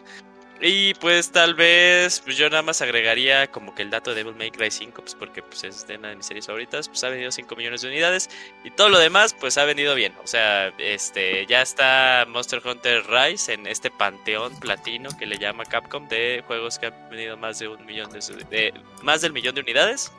Y 0.66 0.94
pues 0.94 1.30
tal 1.30 1.56
vez 1.56 2.22
pues 2.22 2.38
yo 2.38 2.50
nada 2.50 2.62
más 2.62 2.82
agregaría 2.82 3.52
como 3.52 3.76
que 3.76 3.82
el 3.82 3.90
dato 3.90 4.12
de 4.12 4.24
Devil 4.24 4.34
May 4.34 4.50
Cry 4.50 4.72
5, 4.72 5.02
pues 5.02 5.14
porque 5.14 5.44
pues 5.44 5.66
es 5.66 5.86
de 5.88 5.98
una 5.98 6.08
de 6.08 6.16
mis 6.16 6.26
series 6.26 6.46
favoritas, 6.46 6.88
pues 6.88 7.04
ha 7.04 7.10
vendido 7.10 7.34
5 7.34 7.54
millones 7.58 7.82
de 7.82 7.90
unidades 7.90 8.30
y 8.64 8.72
todo 8.72 8.88
lo 8.88 8.98
demás 8.98 9.36
pues 9.38 9.58
ha 9.58 9.66
vendido 9.66 9.94
bien. 9.94 10.14
O 10.24 10.28
sea, 10.28 10.70
este 10.78 11.46
ya 11.48 11.62
está 11.62 12.26
Monster 12.30 12.62
Hunter 12.66 13.04
Rise 13.10 13.52
en 13.52 13.68
este 13.68 13.92
panteón 13.92 14.58
platino 14.62 15.10
que 15.18 15.26
le 15.26 15.38
llama 15.38 15.66
Capcom 15.66 16.08
de 16.08 16.42
juegos 16.48 16.80
que 16.80 16.86
han 16.86 17.10
vendido 17.10 17.36
más 17.36 17.60
de 17.60 17.68
un 17.68 17.86
millón 17.86 18.10
de, 18.14 18.74
más 19.02 19.20
del 19.20 19.34
millón 19.34 19.56
de 19.56 19.62
unidades. 19.62 20.14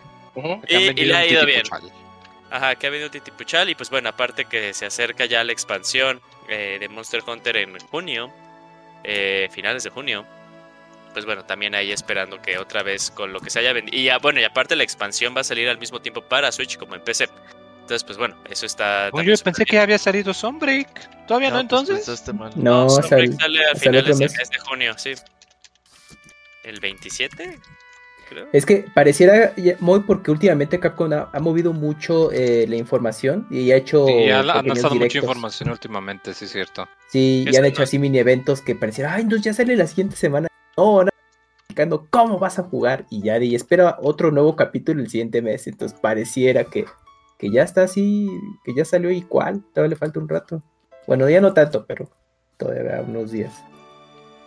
y, 0.68 0.90
le 1.06 1.16
ha 1.16 1.26
ido 1.26 1.46
bien. 1.46 1.62
Ajá, 2.50 2.74
que 2.74 2.86
ha 2.86 2.90
venido 2.90 3.10
Titipuchal 3.10 3.70
y 3.70 3.74
pues 3.74 3.88
bueno, 3.88 4.10
aparte 4.10 4.44
que 4.44 4.74
se 4.74 4.84
acerca 4.84 5.24
ya 5.24 5.42
la 5.42 5.52
expansión 5.52 6.20
eh, 6.50 6.76
de 6.78 6.88
Monster 6.90 7.22
Hunter 7.26 7.56
en 7.56 7.78
junio 7.78 8.30
eh, 9.04 9.48
finales 9.52 9.84
de 9.84 9.90
junio. 9.90 10.26
Pues 11.12 11.24
bueno, 11.26 11.44
también 11.44 11.74
ahí 11.74 11.92
esperando 11.92 12.42
que 12.42 12.58
otra 12.58 12.82
vez 12.82 13.10
con 13.10 13.32
lo 13.32 13.40
que 13.40 13.50
se 13.50 13.60
haya 13.60 13.72
vendido. 13.72 13.96
Y 13.96 14.04
ya, 14.04 14.18
bueno, 14.18 14.40
y 14.40 14.44
aparte 14.44 14.74
la 14.74 14.82
expansión 14.82 15.34
va 15.36 15.42
a 15.42 15.44
salir 15.44 15.68
al 15.68 15.78
mismo 15.78 16.00
tiempo 16.00 16.22
para 16.22 16.50
Switch 16.50 16.76
como 16.76 16.96
en 16.96 17.02
PC. 17.02 17.28
Entonces, 17.82 18.02
pues 18.02 18.18
bueno, 18.18 18.36
eso 18.50 18.66
está. 18.66 19.10
yo 19.10 19.34
pensé 19.44 19.64
que 19.64 19.78
había 19.78 19.98
salido 19.98 20.34
Sunbreak. 20.34 21.26
¿Todavía 21.26 21.50
no, 21.50 21.68
pues, 21.68 21.88
entonces? 21.88 22.24
No, 22.56 22.90
Sunbreak 22.90 23.38
sale 23.38 23.70
a 23.70 23.74
finales 23.76 24.18
mes 24.18 24.50
de 24.50 24.58
junio, 24.58 24.94
sí. 24.96 25.14
¿El 26.64 26.80
27? 26.80 27.60
Es 28.52 28.66
que 28.66 28.84
pareciera 28.94 29.52
muy 29.80 30.00
porque 30.00 30.30
últimamente 30.30 30.80
Capcom 30.80 31.12
ha, 31.12 31.40
movido 31.40 31.72
mucho 31.72 32.30
eh, 32.32 32.66
la 32.68 32.76
información 32.76 33.46
y 33.50 33.70
ha 33.72 33.76
hecho. 33.76 34.06
Sí, 34.06 34.30
han 34.30 34.46
lanzado 34.46 34.94
mucha 34.94 35.18
información 35.18 35.70
últimamente, 35.70 36.34
sí, 36.34 36.44
es 36.44 36.52
cierto. 36.52 36.88
Sí, 37.08 37.44
y 37.50 37.56
han 37.56 37.64
hecho 37.64 37.82
así 37.82 37.98
mini 37.98 38.18
eventos 38.18 38.60
que 38.60 38.74
pareciera, 38.74 39.14
ay, 39.14 39.22
entonces 39.22 39.44
ya 39.44 39.54
sale 39.54 39.76
la 39.76 39.86
siguiente 39.86 40.16
semana. 40.16 40.48
No, 40.76 41.04
no, 41.04 41.10
explicando 41.60 42.06
cómo 42.10 42.38
vas 42.38 42.58
a 42.58 42.62
jugar 42.64 43.06
y 43.10 43.22
ya, 43.22 43.38
y 43.38 43.54
espera 43.54 43.98
otro 44.00 44.30
nuevo 44.30 44.56
capítulo 44.56 45.02
el 45.02 45.10
siguiente 45.10 45.42
mes. 45.42 45.66
Entonces 45.66 45.98
pareciera 45.98 46.64
que, 46.64 46.86
que 47.38 47.50
ya 47.50 47.62
está 47.62 47.82
así, 47.82 48.28
que 48.64 48.74
ya 48.74 48.84
salió 48.84 49.10
igual, 49.10 49.62
todavía 49.72 49.90
le 49.90 49.96
falta 49.96 50.20
un 50.20 50.28
rato. 50.28 50.62
Bueno, 51.06 51.28
ya 51.28 51.40
no 51.40 51.52
tanto, 51.52 51.84
pero 51.86 52.08
todavía 52.56 53.04
unos 53.06 53.30
días. 53.30 53.52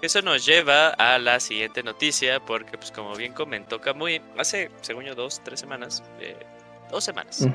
Eso 0.02 0.22
nos 0.22 0.46
lleva 0.46 0.90
a 0.90 1.18
la 1.18 1.40
siguiente 1.40 1.82
noticia, 1.82 2.40
porque 2.40 2.78
pues 2.78 2.92
como 2.92 3.16
bien 3.16 3.34
comentó 3.34 3.82
Kamui, 3.82 4.22
hace, 4.38 4.70
según 4.82 5.06
yo, 5.06 5.16
dos, 5.16 5.42
tres 5.44 5.60
semanas, 5.60 6.04
eh, 6.22 6.36
dos 6.92 7.04
semanas, 7.04 7.48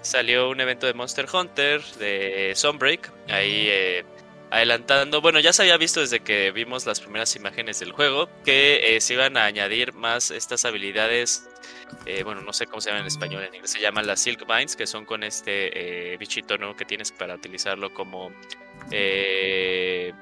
salió 0.00 0.48
un 0.48 0.60
evento 0.60 0.86
de 0.86 0.94
Monster 0.94 1.26
Hunter, 1.32 1.82
de 1.98 2.52
Sunbreak, 2.54 3.10
ahí 3.28 3.66
eh, 3.68 4.04
adelantando, 4.50 5.20
bueno, 5.20 5.40
ya 5.40 5.52
se 5.52 5.62
había 5.62 5.76
visto 5.76 5.98
desde 5.98 6.20
que 6.20 6.52
vimos 6.52 6.86
las 6.86 7.00
primeras 7.00 7.34
imágenes 7.34 7.80
del 7.80 7.90
juego, 7.90 8.28
que 8.44 8.96
eh, 8.96 9.00
se 9.00 9.14
iban 9.14 9.36
a 9.36 9.46
añadir 9.46 9.92
más 9.92 10.30
estas 10.30 10.64
habilidades, 10.64 11.48
bueno, 12.22 12.42
no 12.42 12.52
sé 12.52 12.66
cómo 12.66 12.80
se 12.80 12.90
llaman 12.90 13.02
en 13.02 13.08
español, 13.08 13.42
en 13.42 13.54
inglés 13.54 13.72
se 13.72 13.80
llaman 13.80 14.06
las 14.06 14.20
Silk 14.20 14.46
Vines, 14.46 14.76
que 14.76 14.86
son 14.86 15.04
con 15.04 15.24
este 15.24 16.16
bichito 16.18 16.56
nuevo 16.58 16.76
que 16.76 16.84
tienes 16.84 17.10
para 17.10 17.34
utilizarlo 17.34 17.92
como... 17.92 18.30
Eh, 18.92 20.12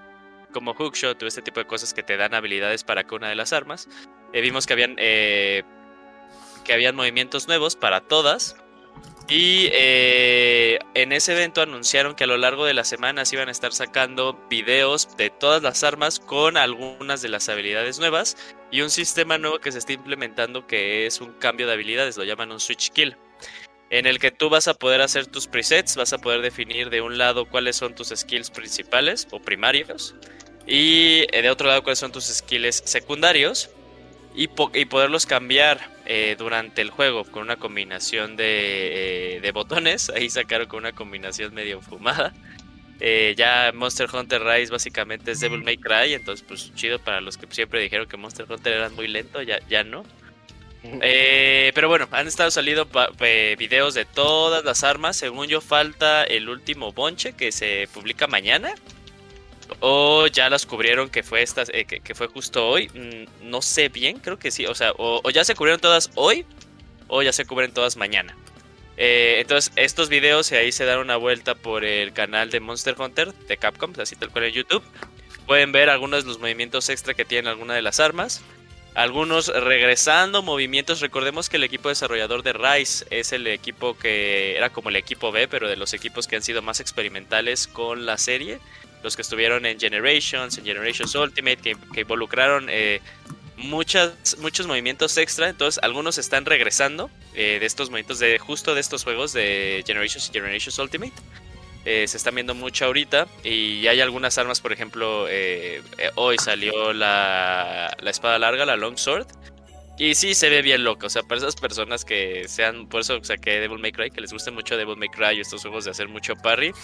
como 0.57 0.73
hookshot 0.73 1.23
o 1.23 1.27
este 1.27 1.43
tipo 1.43 1.61
de 1.61 1.67
cosas 1.67 1.93
que 1.93 2.03
te 2.03 2.17
dan 2.17 2.33
habilidades 2.33 2.83
para 2.83 3.05
cada 3.05 3.17
una 3.17 3.29
de 3.29 3.35
las 3.35 3.53
armas. 3.53 3.91
Eh, 4.33 4.41
vimos 4.41 4.67
que 4.67 4.73
habían, 4.73 4.97
eh, 4.97 5.65
que 6.65 6.73
habían 6.73 6.97
movimientos 6.97 7.47
nuevos 7.47 7.77
para 7.77 8.01
todas. 8.01 8.57
Y 9.29 9.69
eh, 9.73 10.79
en 10.95 11.13
ese 11.13 11.33
evento 11.33 11.61
anunciaron 11.61 12.15
que 12.15 12.25
a 12.25 12.27
lo 12.27 12.39
largo 12.39 12.65
de 12.65 12.73
las 12.73 12.89
semanas 12.89 13.31
iban 13.35 13.49
a 13.49 13.51
estar 13.51 13.75
sacando 13.75 14.41
videos 14.49 15.15
de 15.19 15.29
todas 15.29 15.63
las 15.63 15.85
armas 15.85 16.21
con 16.21 16.57
algunas 16.57 17.21
de 17.21 17.29
las 17.29 17.51
habilidades 17.51 17.99
nuevas 17.99 18.39
y 18.71 18.81
un 18.81 18.89
sistema 18.89 19.37
nuevo 19.37 19.59
que 19.59 19.73
se 19.73 19.79
está 19.79 19.93
implementando 19.93 20.67
que 20.67 21.05
es 21.05 21.21
un 21.21 21.35
cambio 21.35 21.67
de 21.67 21.75
habilidades, 21.75 22.17
lo 22.17 22.25
llaman 22.25 22.51
un 22.51 22.61
switch 22.61 22.93
kill 22.93 23.17
en 23.91 24.07
el 24.07 24.19
que 24.19 24.31
tú 24.31 24.49
vas 24.51 24.69
a 24.69 24.75
poder 24.75 25.01
hacer 25.01 25.27
tus 25.27 25.47
presets, 25.47 25.97
vas 25.97 26.13
a 26.13 26.19
poder 26.19 26.41
definir 26.41 26.91
de 26.91 27.01
un 27.01 27.19
lado 27.19 27.47
cuáles 27.47 27.77
son 27.77 27.95
tus 27.95 28.09
skills 28.09 28.51
principales 28.51 29.29
o 29.31 29.41
primarios 29.41 30.15
y 30.67 31.27
eh, 31.33 31.43
de 31.43 31.51
otro 31.51 31.69
lado 31.69 31.83
cuáles 31.83 32.01
son 32.01 32.11
tus 32.11 32.25
skills 32.25 32.83
secundarios 32.85 33.71
y, 34.35 34.49
poderlos 34.49 35.25
cambiar 35.25 35.81
eh, 36.05 36.37
durante 36.39 36.83
el 36.83 36.91
juego 36.91 37.25
con 37.25 37.45
una 37.45 37.57
combinación 37.57 38.37
de, 38.37 39.39
eh, 39.43 39.53
botones. 39.53 40.11
Ahí 40.15 40.29
sacaron 40.29 40.67
con 40.67 40.81
una 40.81 40.93
combinación 40.93 41.55
medio 41.55 41.81
fumada. 41.81 42.35
ya 43.01 43.73
Monster 43.75 44.09
Hunter 44.13 44.43
Rise 44.43 44.71
básicamente 44.71 45.31
es 45.31 45.41
Devil 45.41 45.63
May 45.63 45.79
Cry, 45.79 46.13
entonces 46.13 46.45
pues 46.47 46.75
chido 46.75 46.99
para 46.99 47.23
los 47.23 47.39
que 47.39 47.47
siempre 47.51 47.81
dijeron 47.81 48.07
que 48.09 48.19
Monster 48.19 48.47
Hunter 48.51 48.75
era 48.75 48.89
muy 48.91 49.09
lento, 49.09 49.41
ya, 49.41 49.59
ya 49.69 49.85
no. 49.85 50.05
pero 51.75 51.89
bueno, 51.89 52.09
han 52.11 52.27
estado 52.27 52.51
saliendo 52.51 52.89
videos 53.59 53.95
de 53.95 54.05
todas 54.05 54.65
las 54.65 54.85
armas. 54.85 55.17
Según 55.17 55.47
yo, 55.49 55.61
falta 55.61 56.25
el 56.25 56.49
último 56.49 56.93
bonche 56.93 57.33
que 57.35 57.53
se 57.53 57.89
publica 57.93 58.27
mañana. 58.27 58.75
O 59.81 60.27
ya 60.29 60.49
las 60.49 60.65
cubrieron 60.65 61.11
que 61.11 61.23
fue 61.23 61.43
estas, 61.43 61.71
eh, 61.73 61.85
que, 61.85 62.15
fue 62.15 62.29
justo 62.29 62.69
hoy. 62.69 62.89
Mm, 62.89 63.51
no 63.51 63.63
sé 63.63 63.89
bien, 63.89 64.19
creo 64.19 64.39
que 64.39 64.51
sí. 64.51 64.67
O 64.67 64.75
sea, 64.75 64.93
o, 64.97 65.29
ya 65.31 65.45
se 65.45 65.55
cubrieron 65.55 65.81
todas 65.81 66.11
hoy, 66.15 66.47
o 67.09 67.23
ya 67.23 67.33
se 67.33 67.45
cubren 67.45 67.73
todas 67.73 67.97
mañana. 67.97 68.37
Eh, 68.97 69.39
entonces, 69.41 69.73
estos 69.77 70.09
videos 70.09 70.51
ahí 70.53 70.73
se 70.73 70.85
dan 70.85 70.99
una 70.99 71.17
vuelta 71.17 71.55
por 71.55 71.85
el 71.85 72.13
canal 72.13 72.51
de 72.51 72.61
Monster 72.61 72.95
Hunter 72.99 73.35
de 73.35 73.57
Capcom, 73.57 73.93
así 73.99 74.17
tal 74.17 74.31
cual 74.31 74.45
en 74.45 74.53
YouTube. 74.53 74.83
Pueden 75.47 75.73
ver 75.73 75.91
algunos 75.91 76.25
de 76.25 76.29
los 76.29 76.39
movimientos 76.39 76.89
extra 76.89 77.15
que 77.15 77.25
tienen 77.25 77.49
alguna 77.49 77.75
de 77.75 77.83
las 77.83 78.01
armas. 78.01 78.43
Algunos 78.97 79.49
regresando 79.49 80.43
movimientos. 80.43 81.01
Recordemos 81.01 81.51
que 81.51 81.59
el 81.59 81.65
equipo 81.65 81.91
desarrollador 81.91 82.43
de 82.43 82.55
Rise 82.55 83.05
es 83.11 83.33
el 83.33 83.47
equipo 83.47 83.97
que 83.97 84.57
era 84.57 84.71
como 84.71 84.89
el 84.89 84.97
equipo 84.97 85.31
B, 85.31 85.49
pero 85.49 85.69
de 85.69 85.77
los 85.77 85.93
equipos 85.93 86.27
que 86.27 86.37
han 86.37 86.43
sido 86.43 86.63
más 86.63 86.81
experimentales 86.81 87.67
con 87.67 88.07
la 88.07 88.17
serie 88.17 88.59
los 89.03 89.15
que 89.15 89.21
estuvieron 89.23 89.67
en 89.67 89.79
Generations, 89.79 90.57
en 90.57 90.65
Generations 90.65 91.15
Ultimate, 91.15 91.77
que, 91.93 92.01
involucraron 92.01 92.69
eh, 92.71 93.01
muchos 93.57 94.67
movimientos 94.67 95.17
extra. 95.19 95.49
Entonces, 95.49 95.79
algunos 95.85 96.17
están 96.19 96.47
regresando 96.47 97.11
eh, 97.35 97.59
de 97.61 97.67
estos 97.67 97.91
movimientos, 97.91 98.19
de 98.19 98.39
justo 98.39 98.75
de 98.75 98.81
estos 98.81 99.05
juegos 99.05 99.33
de 99.35 99.85
Generations 99.87 100.31
y 100.31 100.33
Generations 100.33 100.79
Ultimate. 100.79 101.13
Eh, 101.87 102.07
se 102.09 102.17
están 102.17 102.35
viendo 102.35 102.55
mucho 102.55 102.85
ahorita 102.85 103.27
y 103.43 103.87
hay 103.87 104.01
algunas 104.01 104.37
armas, 104.37 104.61
por 104.61 104.73
ejemplo, 104.73 105.27
hoy 106.17 106.37
salió 106.39 106.93
la, 106.93 107.97
la 107.99 108.11
espada 108.11 108.39
larga, 108.39 108.67
la 108.67 108.77
Long 108.77 108.99
Sword. 108.99 109.27
Y 109.99 110.15
sí, 110.15 110.35
se 110.35 110.51
ve 110.51 110.61
bien 110.61 110.85
loco. 110.85 111.07
O 111.07 111.09
sea, 111.09 111.23
para 111.23 111.39
esas 111.39 111.57
personas 111.57 112.05
que 112.05 112.47
sean. 112.49 112.87
Por 112.87 113.01
eso 113.01 113.19
saqué 113.25 113.61
Devil 113.61 113.79
May 113.79 113.93
Cry, 113.93 114.11
que 114.11 114.21
les 114.21 114.31
guste 114.31 114.51
mucho 114.51 114.77
Devil 114.77 114.97
May 114.99 115.09
Cry 115.09 115.39
y 115.39 115.41
estos 115.41 115.63
juegos 115.63 115.87
de 115.87 115.93
hacer 115.93 116.09
mucho 116.09 116.37
parry 116.37 116.75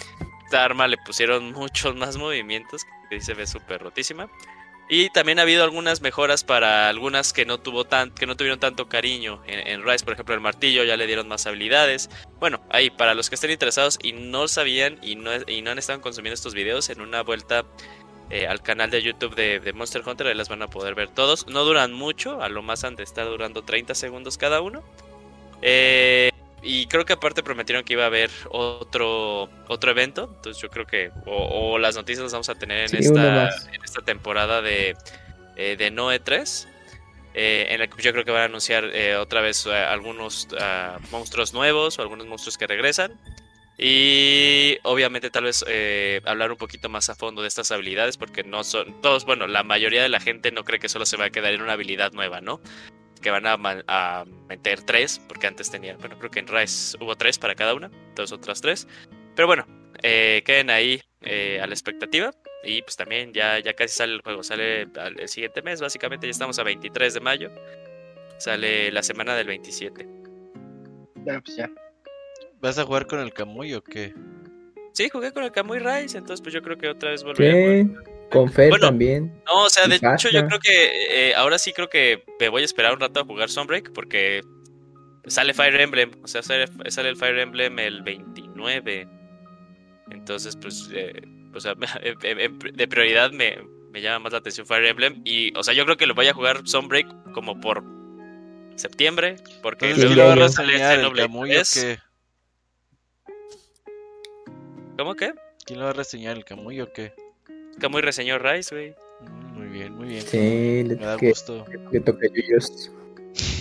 arma 0.55 0.87
le 0.87 0.97
pusieron 0.97 1.51
muchos 1.53 1.95
más 1.95 2.17
movimientos, 2.17 2.85
que 3.09 3.21
se 3.21 3.33
ve 3.33 3.47
súper 3.47 3.81
rotísima. 3.81 4.29
Y 4.93 5.09
también 5.09 5.39
ha 5.39 5.41
habido 5.41 5.63
algunas 5.63 6.01
mejoras 6.01 6.43
para 6.43 6.87
algunas 6.87 7.33
que 7.33 7.47
no, 7.47 7.59
tuvo 7.59 7.83
tan, 7.83 8.11
que 8.11 8.27
no 8.27 8.37
tuvieron 8.37 8.59
tanto 8.59 8.87
cariño 8.87 9.41
en, 9.47 9.83
Rise. 9.83 10.05
Por 10.05 10.13
ejemplo, 10.13 10.35
el 10.35 10.39
martillo 10.39 10.83
ya 10.83 10.95
le 10.95 11.07
dieron 11.07 11.27
más 11.27 11.47
habilidades. 11.47 12.11
Bueno, 12.39 12.61
ahí, 12.69 12.91
para 12.91 13.15
los 13.15 13.27
que 13.27 13.33
estén 13.33 13.49
interesados 13.49 13.97
y 14.03 14.13
no 14.13 14.47
sabían 14.47 14.99
y 15.01 15.15
no, 15.15 15.31
y 15.47 15.63
no 15.63 15.71
han 15.71 15.79
estado 15.79 15.99
consumiendo 15.99 16.35
estos 16.35 16.53
videos, 16.53 16.91
en 16.91 17.01
una 17.01 17.23
vuelta 17.23 17.65
eh, 18.29 18.45
al 18.45 18.61
canal 18.61 18.91
de 18.91 19.01
YouTube 19.01 19.33
de, 19.33 19.59
de, 19.59 19.73
Monster 19.73 20.03
Hunter, 20.05 20.27
ahí 20.27 20.35
las 20.35 20.49
van 20.49 20.61
a 20.61 20.67
poder 20.67 20.93
ver 20.93 21.09
todos. 21.09 21.47
No 21.47 21.63
duran 21.63 21.91
mucho, 21.91 22.43
a 22.43 22.47
lo 22.47 22.61
más 22.61 22.83
han 22.83 22.95
de 22.95 23.01
estar 23.01 23.25
durando 23.25 23.63
30 23.63 23.95
segundos 23.95 24.37
cada 24.37 24.61
uno. 24.61 24.83
Eh, 25.63 26.29
y 26.63 26.87
creo 26.87 27.03
que 27.03 27.13
aparte 27.13 27.43
prometieron 27.43 27.83
que 27.83 27.93
iba 27.93 28.03
a 28.03 28.07
haber 28.07 28.31
otro, 28.49 29.49
otro 29.67 29.91
evento. 29.91 30.31
Entonces 30.37 30.61
yo 30.61 30.69
creo 30.69 30.85
que 30.85 31.11
o, 31.25 31.77
las 31.77 31.95
noticias 31.95 32.23
las 32.23 32.31
vamos 32.31 32.47
a 32.47 32.55
tener 32.55 32.89
en, 32.89 32.95
esta, 32.95 33.49
en 33.49 33.83
esta 33.83 34.01
temporada 34.01 34.61
de, 34.61 34.95
eh, 35.57 35.75
de 35.77 35.91
Noe 35.91 36.19
3. 36.19 36.69
Eh, 37.35 37.67
en 37.69 37.79
la 37.79 37.87
que 37.87 38.01
yo 38.01 38.11
creo 38.13 38.23
que 38.23 38.31
van 38.31 38.43
a 38.43 38.45
anunciar 38.45 38.85
eh, 38.93 39.15
otra 39.15 39.41
vez 39.41 39.65
algunos 39.65 40.47
ah, 40.59 40.99
monstruos 41.11 41.51
nuevos 41.51 41.97
o 41.99 42.01
algunos 42.01 42.27
monstruos 42.27 42.57
que 42.57 42.65
regresan. 42.65 43.19
Y 43.77 44.77
obviamente 44.83 45.31
tal 45.31 45.45
vez 45.45 45.65
hablar 46.25 46.51
un 46.51 46.57
poquito 46.57 46.87
más 46.89 47.09
a 47.09 47.15
fondo 47.15 47.41
de 47.41 47.47
estas 47.47 47.71
habilidades 47.71 48.17
porque 48.17 48.43
no 48.43 48.63
son 48.63 49.01
todos, 49.01 49.25
bueno, 49.25 49.47
la 49.47 49.63
mayoría 49.63 50.03
de 50.03 50.09
la 50.09 50.19
gente 50.19 50.51
no 50.51 50.63
cree 50.63 50.79
que 50.79 50.89
solo 50.89 51.07
se 51.07 51.17
va 51.17 51.25
a 51.25 51.29
quedar 51.31 51.53
en 51.53 51.61
una 51.61 51.73
habilidad 51.73 52.13
nueva, 52.13 52.39
¿no? 52.39 52.61
Que 53.23 53.31
van 53.31 53.47
a, 53.47 54.25
meter 54.47 54.83
tres, 54.83 55.19
porque 55.27 55.47
antes 55.47 55.71
tenía, 55.71 55.97
bueno, 55.97 56.19
creo 56.19 56.29
que 56.29 56.39
en 56.39 56.47
Rise 56.47 56.97
hubo 57.01 57.15
tres 57.15 57.39
para 57.39 57.55
cada 57.55 57.73
una, 57.73 57.89
dos 58.15 58.31
otras 58.31 58.61
tres. 58.61 58.87
Pero 59.35 59.47
bueno, 59.47 59.65
eh, 60.03 60.43
queden 60.45 60.69
ahí 60.69 61.01
eh, 61.21 61.59
a 61.59 61.65
la 61.65 61.73
expectativa. 61.73 62.31
Y 62.63 62.81
pues 62.81 62.95
también 62.95 63.33
ya, 63.33 63.59
ya 63.59 63.73
casi 63.73 63.95
sale 63.95 64.13
el 64.13 64.21
juego, 64.21 64.43
sale 64.43 64.83
el 64.83 65.27
siguiente 65.27 65.61
mes, 65.61 65.81
básicamente 65.81 66.27
ya 66.27 66.31
estamos 66.31 66.59
a 66.59 66.63
23 66.63 67.13
de 67.13 67.19
mayo. 67.19 67.51
Sale 68.37 68.91
la 68.91 69.03
semana 69.03 69.35
del 69.35 69.47
27. 69.47 70.07
Ya, 71.25 71.41
pues 71.41 71.57
ya. 71.57 71.69
¿Vas 72.61 72.77
a 72.77 72.85
jugar 72.85 73.07
con 73.07 73.19
el 73.19 73.33
Kamui 73.33 73.73
o 73.73 73.83
qué? 73.83 74.13
Sí, 74.93 75.09
jugué 75.09 75.31
con 75.33 75.43
el 75.43 75.51
Kamui 75.51 75.79
Rise, 75.79 76.17
entonces 76.17 76.41
pues 76.41 76.53
yo 76.53 76.61
creo 76.61 76.77
que 76.77 76.87
otra 76.87 77.11
vez 77.11 77.23
volveré 77.23 77.81
a 77.81 77.83
jugar. 77.83 78.12
Con 78.33 78.51
Fer 78.51 78.79
también. 78.79 79.31
No, 79.45 79.65
o 79.65 79.69
sea, 79.69 79.87
de 79.87 79.95
hecho 79.95 80.29
yo 80.29 80.45
creo 80.47 80.59
que 80.59 81.29
eh, 81.29 81.35
ahora 81.35 81.59
sí 81.59 81.71
creo 81.71 81.87
que 81.87 82.23
me 82.39 82.49
voy 82.49 82.63
a 82.63 82.65
esperar 82.65 82.93
un 82.93 82.99
rato 82.99 83.19
a 83.19 83.25
jugar 83.25 83.47
Sunbreak 83.47 83.93
porque 83.93 84.41
sale 85.27 85.53
Fire 85.53 85.79
Emblem, 85.79 86.11
o 86.23 86.27
sea, 86.27 86.41
sale, 86.41 86.65
el 86.65 87.15
Fire 87.15 87.37
Emblem 87.37 87.77
el 87.77 88.01
29. 88.01 89.07
Entonces, 90.09 90.55
pues, 90.55 90.89
eh, 90.91 91.21
o 91.53 91.59
sea, 91.59 91.75
de 92.73 92.87
prioridad 92.87 93.31
me, 93.31 93.59
llama 94.01 94.19
más 94.19 94.33
la 94.33 94.39
atención 94.39 94.65
Fire 94.65 94.85
Emblem 94.85 95.21
y, 95.23 95.55
o 95.55 95.61
sea, 95.61 95.75
yo 95.75 95.85
creo 95.85 95.97
que 95.97 96.07
lo 96.07 96.15
voy 96.15 96.27
a 96.27 96.33
jugar 96.33 96.67
Sunbreak 96.67 97.33
como 97.33 97.61
por 97.61 97.83
septiembre, 98.75 99.35
porque 99.61 99.93
luego 99.93 100.33
lo 100.33 100.41
va 100.41 100.47
a 100.47 100.49
salir 100.49 100.81
el 100.81 101.99
¿Cómo 104.97 105.13
qué? 105.13 105.33
¿Quién 105.65 105.79
lo 105.79 105.85
va 105.85 105.91
a 105.91 105.93
reseñar, 105.93 106.35
el 106.35 106.45
Camuy 106.45 106.81
o 106.81 106.91
qué? 106.91 107.13
Muy 107.89 108.01
reseñó 108.01 108.39
Rise, 108.39 108.75
güey. 108.75 108.95
Mm, 109.21 109.57
muy 109.57 109.67
bien, 109.67 109.93
muy 109.95 110.07
bien. 110.07 110.21
Sí, 110.21 110.83
le, 110.83 110.95
Me 110.95 111.05
da 111.05 111.17
que, 111.17 111.29
gusto. 111.29 111.65
le 111.91 111.99
toca 111.99 112.25
a 112.25 112.29
Yuyos. 112.33 112.91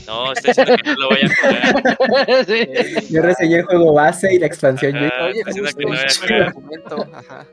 No, 0.06 0.32
estoy 0.32 0.50
diciendo 0.50 0.74
que 0.76 0.90
no 0.90 0.96
lo 0.96 1.08
voy 1.08 1.18
a 1.22 1.28
jugar. 1.28 2.44
Sí. 2.46 2.66
Yo 3.14 3.22
reseñé 3.22 3.56
el 3.56 3.64
juego 3.64 3.92
base 3.94 4.34
y 4.34 4.38
la 4.38 4.46
expansión. 4.46 4.92
Yo 4.92 5.06
Ajá, 5.06 5.26
dije, 5.28 5.38
estoy 5.40 5.62
diciendo 5.64 5.70
que 5.78 5.84
no 5.84 5.88
voy 5.88 5.98
a 5.98 6.02
justo. 6.02 6.26
jugar. 6.26 6.42
Argumento, 6.42 7.08
ajá. 7.14 7.46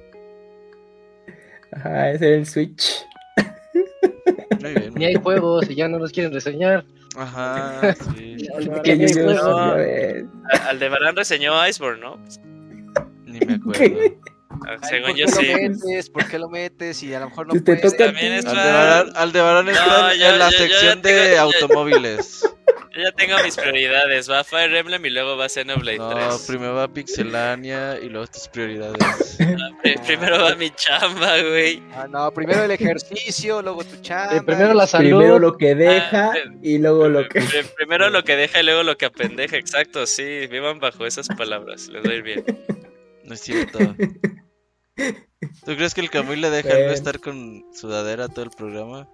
Ajá, 1.72 2.12
ese 2.12 2.28
era 2.28 2.36
el 2.38 2.46
Switch. 2.46 3.06
Muy 4.62 4.74
bien. 4.74 4.94
Ni 4.96 5.06
hay 5.06 5.16
juegos 5.16 5.70
y 5.70 5.76
ya 5.76 5.88
no 5.88 6.00
los 6.00 6.12
quieren 6.12 6.34
reseñar. 6.34 6.84
Ajá, 7.16 7.94
sí. 8.16 8.48
Aldebarán 10.68 11.16
reseñó 11.16 11.68
Iceborne, 11.68 12.02
¿no? 12.02 12.20
Ni 13.26 13.40
me 13.46 13.54
acuerdo. 13.56 13.82
Ay, 14.68 14.78
Según 14.90 15.10
¿Por 15.12 15.18
yo 15.18 15.26
qué 15.26 15.32
sí. 15.32 15.46
lo 15.48 15.54
metes? 15.58 16.10
¿Por 16.10 16.28
qué 16.28 16.40
lo 16.40 16.50
metes? 16.50 17.04
Y 17.04 17.14
a 17.14 17.20
lo 17.20 17.30
mejor 17.30 17.48
no 17.48 17.54
Si 17.54 17.62
te 17.62 17.76
puedes. 17.76 17.92
toca- 17.94 18.06
También 18.06 18.34
Aldebarán, 18.48 19.12
Aldebarán 19.16 19.68
entra 19.70 19.86
No, 19.86 20.12
en 20.12 20.20
la 20.20 20.28
yo- 20.28 20.28
yo 20.30 20.38
ya 20.40 20.52
sección 20.52 21.02
tengo- 21.02 21.20
de 21.22 21.36
yo- 21.36 21.42
automóviles. 21.42 22.42
Yo 22.92 23.04
ya 23.04 23.12
tengo 23.12 23.38
mis 23.44 23.56
prioridades. 23.56 24.30
Va 24.30 24.44
Fire 24.44 24.76
Emblem 24.76 25.06
y 25.06 25.10
luego 25.12 25.38
va 25.38 25.48
Xenoblade 25.48 26.00
No, 26.00 26.10
3. 26.10 26.46
primero 26.48 26.74
va 26.74 26.88
Pixelania 26.92 27.98
y 28.02 28.10
luego 28.10 28.26
tus 28.28 28.48
prioridades. 28.50 29.38
Ah, 29.40 29.70
pri- 29.82 29.96
Primero 30.06 30.42
va 30.44 30.56
mi 30.56 30.72
chamba, 30.72 31.40
güey. 31.42 31.82
Ah, 31.94 32.08
no, 32.10 32.32
primero 32.34 32.64
el 32.64 32.72
ejercicio, 32.72 33.62
luego 33.62 33.84
tu 33.86 34.02
chamba. 34.02 34.36
Eh, 34.38 34.42
primero 34.42 34.74
la 34.74 34.88
salud. 34.88 35.08
Primero 35.18 35.40
lo 35.40 35.56
que 35.56 35.76
deja 35.76 36.32
Ah, 36.32 36.38
y 36.64 36.80
luego 36.80 37.08
lo 37.08 37.30
que. 37.30 37.40
Pri- 37.42 37.64
Primero 37.78 38.10
lo 38.10 38.24
que 38.24 38.36
deja 38.36 38.60
y 38.60 38.64
luego 38.64 38.82
lo 38.84 38.98
que 38.98 39.06
apendeja. 39.06 39.56
Exacto, 39.56 40.06
sí. 40.08 40.48
Vivan 40.48 40.80
bajo 40.80 41.06
esas 41.06 41.28
palabras. 41.30 41.88
Les 41.90 42.04
va 42.04 42.10
a 42.12 42.16
ir 42.16 42.24
bien. 42.24 42.44
No 43.24 43.36
es 43.36 43.40
cierto. 43.42 43.80
¿Tú 45.66 45.76
crees 45.76 45.94
que 45.94 46.02
el 46.02 46.10
Camuy 46.10 46.36
le 46.38 46.50
deja 46.50 46.70
no 46.70 46.92
estar 46.92 47.20
con 47.20 47.66
sudadera 47.74 48.28
todo 48.28 48.44
el 48.46 48.52
programa? 48.52 49.08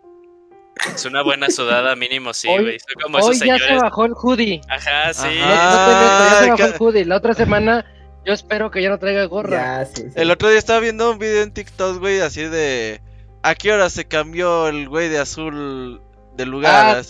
Es 0.94 1.06
una 1.06 1.22
buena 1.24 1.50
sudada, 1.50 1.96
mínimo, 1.96 2.34
sí, 2.34 2.48
Hoy- 2.50 2.64
güey. 2.64 2.80
Soy 2.80 2.96
como 3.02 3.18
Hoy 3.20 3.36
esos 3.36 3.48
ya 3.48 3.58
se 3.58 3.76
bajó 3.76 4.06
el 4.06 4.14
hoodie. 4.14 4.62
Ajá, 4.68 5.14
sí. 5.14 5.28
Ajá. 5.42 5.72
no 5.72 5.86
te 5.86 6.00
miento, 6.00 6.24
ya 6.24 6.40
se 6.40 6.50
bajó 6.50 6.58
ca- 6.58 6.66
el 6.66 6.76
hoodie. 6.82 7.06
La 7.06 7.16
otra 7.18 7.34
semana 7.34 7.86
yo 8.26 8.34
espero 8.34 8.72
que 8.72 8.82
ya 8.82 8.90
no 8.90 9.00
traiga 9.00 9.24
gorra. 9.26 9.52
Ya, 9.84 9.86
sí, 9.86 10.02
sí. 10.02 10.14
El 10.16 10.32
otro 10.32 10.50
día 10.50 10.58
estaba 10.60 10.80
viendo 10.80 11.12
un 11.12 11.18
video 11.20 11.44
en 11.44 11.54
TikTok, 11.54 12.00
güey, 12.00 12.20
así 12.22 12.42
de... 12.44 13.02
¿A 13.44 13.54
qué 13.56 13.72
hora 13.72 13.90
se 13.92 14.06
cambió 14.06 14.68
el 14.68 14.90
güey 14.90 15.08
de 15.08 15.20
azul 15.20 16.02
de 16.36 16.46
lugar? 16.48 16.98
Ah, 16.98 17.02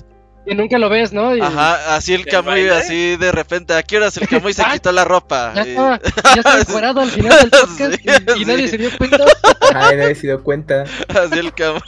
Y 0.47 0.53
nunca 0.55 0.77
lo 0.77 0.89
ves, 0.89 1.11
¿no? 1.11 1.35
Y 1.35 1.41
Ajá, 1.41 1.95
así 1.95 2.13
el 2.13 2.23
¿Del 2.23 2.31
Camuy, 2.33 2.67
así 2.69 3.15
de 3.17 3.31
repente, 3.31 3.73
¿a 3.73 3.81
qué 3.83 3.97
horas 3.97 4.15
el 4.17 4.27
Camuy 4.27 4.53
se 4.53 4.63
quitó 4.73 4.91
la 4.91 5.03
ropa? 5.03 5.53
Ya 5.55 5.65
Y- 5.67 5.73
ya 5.75 5.99
estaba 6.37 6.59
encuerado 6.61 7.01
al 7.01 7.09
final 7.09 7.37
del 7.39 7.49
podcast 7.49 7.95
Sí, 7.95 8.01
y, 8.03 8.31
y 8.33 8.39
sí. 8.39 8.45
nadie 8.45 8.67
se 8.67 8.77
dio 8.77 8.89
cuenta. 8.97 9.25
Ay, 9.73 9.97
nadie 9.97 10.15
se 10.15 10.27
dio 10.27 10.43
cuenta. 10.43 10.83
Así 11.09 11.39
el 11.39 11.53
Camuy. 11.53 11.81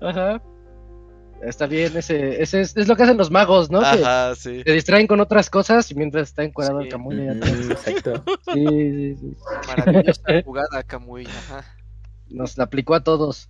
Ajá. 0.00 0.40
Está 1.44 1.66
bien, 1.66 1.96
ese, 1.96 2.40
ese 2.40 2.60
es, 2.60 2.76
es 2.76 2.86
lo 2.86 2.94
que 2.94 3.02
hacen 3.02 3.16
los 3.16 3.30
magos, 3.32 3.68
¿no? 3.68 3.80
Que 3.80 3.86
Ajá, 3.86 4.34
sí. 4.36 4.62
se 4.64 4.72
distraen 4.72 5.08
con 5.08 5.18
otras 5.20 5.50
cosas 5.50 5.90
y 5.90 5.94
mientras 5.96 6.28
está 6.28 6.44
encuadrado 6.44 6.80
Sí. 6.80 6.86
el 6.86 6.92
camuy 6.92 7.28
atrás. 7.28 7.52
Exacto. 7.68 8.22
Sí, 8.54 8.64
sí, 8.64 9.16
sí. 9.20 9.36
Maravillosa 9.66 10.22
jugada, 10.44 10.82
Camuy. 10.86 11.26
Ajá. 11.26 11.64
Nos 12.30 12.56
la 12.56 12.64
aplicó 12.64 12.94
a 12.94 13.02
todos. 13.02 13.48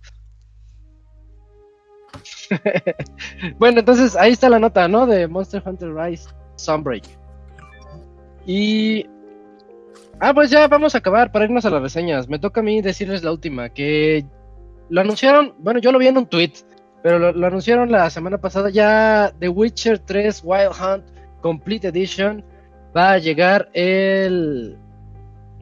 bueno, 3.57 3.79
entonces 3.79 4.15
ahí 4.15 4.31
está 4.31 4.49
la 4.49 4.59
nota, 4.59 4.87
¿no? 4.87 5.05
De 5.05 5.27
Monster 5.27 5.61
Hunter 5.65 5.93
Rise 5.93 6.29
Sunbreak. 6.55 7.03
Y. 8.45 9.07
Ah, 10.19 10.33
pues 10.33 10.49
ya 10.49 10.67
vamos 10.67 10.95
a 10.95 10.99
acabar 10.99 11.31
para 11.31 11.45
irnos 11.45 11.65
a 11.65 11.69
las 11.69 11.81
reseñas. 11.81 12.29
Me 12.29 12.39
toca 12.39 12.61
a 12.61 12.63
mí 12.63 12.81
decirles 12.81 13.23
la 13.23 13.31
última, 13.31 13.69
que 13.69 14.25
lo 14.89 15.01
anunciaron, 15.01 15.53
bueno, 15.59 15.79
yo 15.79 15.91
lo 15.91 15.99
vi 15.99 16.07
en 16.07 16.17
un 16.17 16.27
tweet, 16.27 16.53
pero 17.01 17.19
lo, 17.31 17.47
anunciaron 17.47 17.91
la 17.91 18.09
semana 18.09 18.37
pasada 18.37 18.69
ya 18.69 19.33
The 19.39 19.49
Witcher 19.49 19.99
3 19.99 20.41
Wild 20.43 20.71
Hunt 20.79 21.03
Complete 21.41 21.87
Edition 21.87 22.43
va 22.95 23.13
a 23.13 23.17
llegar 23.17 23.69
el, 23.73 24.77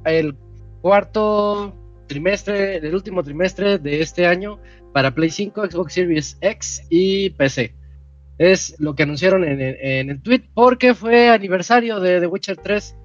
el 0.05 0.35
cuarto 0.81 1.73
trimestre, 2.07 2.77
el 2.77 2.93
último 2.93 3.23
trimestre 3.23 3.77
de 3.77 4.01
este 4.01 4.27
año 4.27 4.59
para 4.93 5.13
Play 5.13 5.29
5, 5.29 5.65
Xbox 5.69 5.93
Series 5.93 6.37
X 6.41 6.83
y 6.89 7.29
PC. 7.31 7.75
Es 8.37 8.75
lo 8.79 8.95
que 8.95 9.03
anunciaron 9.03 9.43
en, 9.43 9.61
el- 9.61 9.77
en 9.79 10.09
el 10.09 10.21
tweet 10.21 10.43
porque 10.53 10.93
fue 10.95 11.29
aniversario 11.29 11.99
de 11.99 12.19
The 12.19 12.27
Witcher 12.27 12.57
3. 12.57 12.95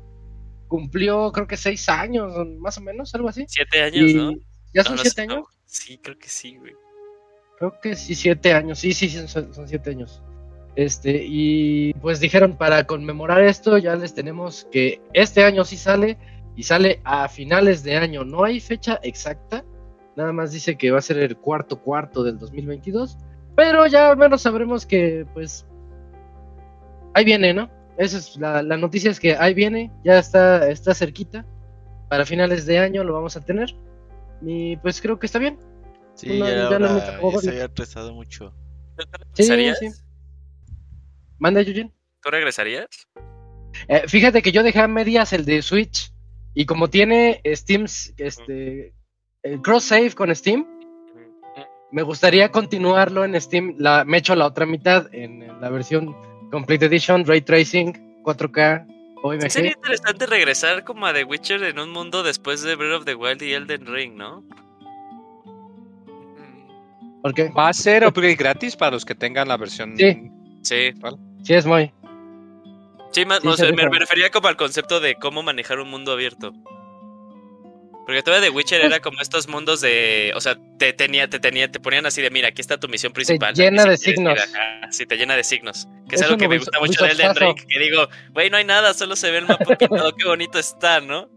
Cumplió 0.68 1.30
creo 1.30 1.47
que 1.47 1.57
seis 1.57 1.89
años, 1.89 2.32
más 2.59 2.76
o 2.78 2.80
menos, 2.80 3.14
algo 3.14 3.28
así. 3.28 3.45
Siete 3.49 3.82
años, 3.82 4.11
Y 4.11 4.14
¿no? 4.14 4.32
ya 4.74 4.82
son 4.82 4.97
no 4.97 5.03
siete 5.03 5.22
años. 5.22 5.45
Sí, 5.64 5.99
creo 5.99 6.18
que 6.18 6.28
sí, 6.28 6.57
güey. 6.57 6.72
Creo 7.59 7.74
que 7.80 7.95
sí, 7.95 8.14
siete 8.14 8.53
años. 8.53 8.78
Sí, 8.80 8.93
sí, 8.93 9.09
sí, 9.09 9.28
son, 9.28 9.55
son 9.55 9.68
siete 9.68 9.91
años. 9.91 10.22
Este, 10.74 11.24
y 11.24 11.95
pues 11.95 12.18
dijeron 12.20 12.57
para 12.59 12.84
conmemorar 12.87 13.43
esto, 13.43 13.78
ya 13.78 13.95
les 13.97 14.12
tenemos 14.14 14.66
que 14.72 15.01
este 15.14 15.45
año 15.45 15.64
sí 15.64 15.76
sale 15.76 16.18
y 16.57 16.64
sale 16.64 17.01
a 17.05 17.28
finales 17.28 17.82
de 17.82 17.97
año. 17.97 18.24
No 18.24 18.43
hay 18.45 18.59
fecha 18.61 18.99
exacta, 19.03 19.64
nada 20.16 20.32
más 20.32 20.52
dice 20.52 20.76
que 20.76 20.90
va 20.90 20.98
a 20.98 21.02
ser 21.02 21.18
el 21.18 21.36
cuarto 21.36 21.80
cuarto 21.80 22.22
del 22.22 22.38
2022, 22.38 23.18
pero 23.54 23.86
ya 23.86 24.10
al 24.10 24.16
menos 24.16 24.42
sabremos 24.42 24.86
que 24.86 25.26
pues 25.34 25.66
ahí 27.14 27.24
viene, 27.24 27.54
¿no? 27.54 27.70
Esa 27.96 28.18
es 28.18 28.36
la, 28.36 28.62
la 28.62 28.76
noticia 28.76 29.10
es 29.10 29.20
que 29.20 29.36
ahí 29.36 29.54
viene, 29.54 29.90
ya 30.04 30.18
está, 30.18 30.68
está 30.68 30.94
cerquita. 30.94 31.46
Para 32.08 32.26
finales 32.26 32.66
de 32.66 32.78
año 32.78 33.02
lo 33.02 33.14
vamos 33.14 33.36
a 33.36 33.44
tener. 33.44 33.74
Y 34.42 34.76
pues 34.76 35.00
creo 35.00 35.18
que 35.18 35.26
está 35.26 35.38
bien. 35.38 35.58
Sí, 36.14 36.38
No, 36.38 36.46
ya, 36.46 36.54
ya 36.54 36.76
ahora 36.76 37.10
ya 37.32 37.40
se 37.40 37.50
había 37.50 37.64
atrasado 37.64 38.14
mucho. 38.14 38.54
¿Tú 38.96 39.04
te 39.34 39.42
Sí, 39.42 39.72
sí. 39.80 40.02
Manda, 41.38 41.62
Yujin. 41.62 41.92
¿Tú 42.22 42.30
regresarías? 42.30 42.86
Eh, 43.88 44.02
fíjate 44.06 44.42
que 44.42 44.52
yo 44.52 44.62
dejé 44.62 44.80
a 44.80 44.88
medias 44.88 45.32
el 45.32 45.44
de 45.44 45.62
Switch 45.62 46.12
y 46.54 46.64
como 46.64 46.88
tiene 46.88 47.40
Steam, 47.44 47.84
este, 48.16 48.94
el 49.47 49.62
cross 49.62 49.84
save 49.84 50.12
con 50.12 50.34
Steam, 50.34 50.66
me 51.92 52.03
gustaría 52.03 52.51
continuarlo 52.51 53.24
en 53.24 53.40
Steam. 53.40 53.74
La, 53.78 54.05
me 54.05 54.18
echo 54.18 54.34
la 54.34 54.47
otra 54.47 54.66
mitad 54.66 55.07
en, 55.14 55.47
la 55.61 55.70
versión 55.70 56.14
Complete 56.51 56.86
Edition, 56.86 57.24
Ray 57.24 57.40
Tracing, 57.40 58.22
4K, 58.22 58.86
Sí, 58.86 59.51
sería 59.51 59.70
OMG. 59.72 59.76
interesante 59.76 60.26
regresar 60.26 60.84
como 60.84 61.07
a 61.07 61.12
The 61.12 61.24
Witcher 61.24 61.62
en 61.64 61.78
un 61.78 61.90
mundo 61.90 62.22
después 62.22 62.62
de 62.62 62.76
Breath 62.76 62.99
of 63.01 63.05
the 63.07 63.14
Wild 63.14 63.42
y 63.42 63.55
Elden 63.55 63.86
Ring, 63.86 64.14
¿no? 64.14 64.42
Mm, 66.36 67.22
¿Por 67.22 67.34
qué? 67.34 67.49
Va 67.49 67.68
a 67.68 67.72
ser 67.72 68.07
upgrade 68.07 68.36
gratis 68.36 68.76
para 68.76 68.92
los 68.92 69.05
que 69.05 69.14
tengan 69.14 69.49
la 69.49 69.57
versión. 69.57 69.97
Sí. 69.97 70.30
Sí. 70.62 70.92
Sí, 71.42 71.55
es 71.55 71.66
muy. 71.66 71.92
Sí, 73.11 73.24
más, 73.24 73.40
Sí, 73.40 73.49
o 73.49 73.57
se 73.57 73.66
sea, 73.66 73.72
me 73.72 73.99
refería 73.99 74.30
como 74.30 74.49
al 74.49 74.57
concepto 74.57 75.01
de 75.01 75.14
cómo 75.14 75.42
manejar 75.42 75.80
un 75.80 75.88
mundo 75.90 76.12
abierto. 76.12 76.53
Porque 78.07 78.22
todavía 78.22 78.48
The 78.48 78.54
Witcher 78.54 78.80
era 78.82 79.00
como 79.00 79.20
estos 79.20 79.48
mundos 79.48 79.80
de, 79.80 80.32
o 80.36 80.40
sea, 80.40 80.57
te 80.78 80.92
tenía, 80.92 81.28
te 81.28 81.40
tenía, 81.40 81.70
te 81.70 81.80
ponían 81.80 82.07
así 82.07 82.22
de, 82.22 82.30
mira, 82.30 82.48
aquí 82.48 82.61
está 82.61 82.78
tu 82.78 82.86
misión 82.88 83.12
principal. 83.12 83.52
llena 83.54 83.82
aquí 83.82 83.90
de 83.90 83.96
si 83.96 84.14
quieres 84.14 84.36
ir, 84.38 84.42
signos. 84.44 84.96
sí, 84.96 85.07
te 85.07 85.16
llena 85.16 85.34
de 85.36 85.42
signos. 85.44 85.88
Que 86.09 86.14
es, 86.14 86.20
Es 86.20 86.26
algo 86.26 86.38
que 86.38 86.46
me 86.48 86.59
gusta 86.59 86.78
mucho 86.78 87.04
de 87.04 87.11
Elden. 87.11 87.34
Ring. 87.34 87.57
Que 87.68 87.78
digo, 87.80 88.09
güey, 88.32 88.48
no 88.48 88.59
hay 88.59 88.64
nada, 88.64 88.94
solo 88.94 89.16
se 89.16 89.30
ve 89.32 89.38
el 89.38 89.46
mapa 89.46 89.74
pintado, 89.76 90.14
qué 90.14 90.24
bonito 90.28 90.59
está, 90.59 91.01
¿no? 91.01 91.28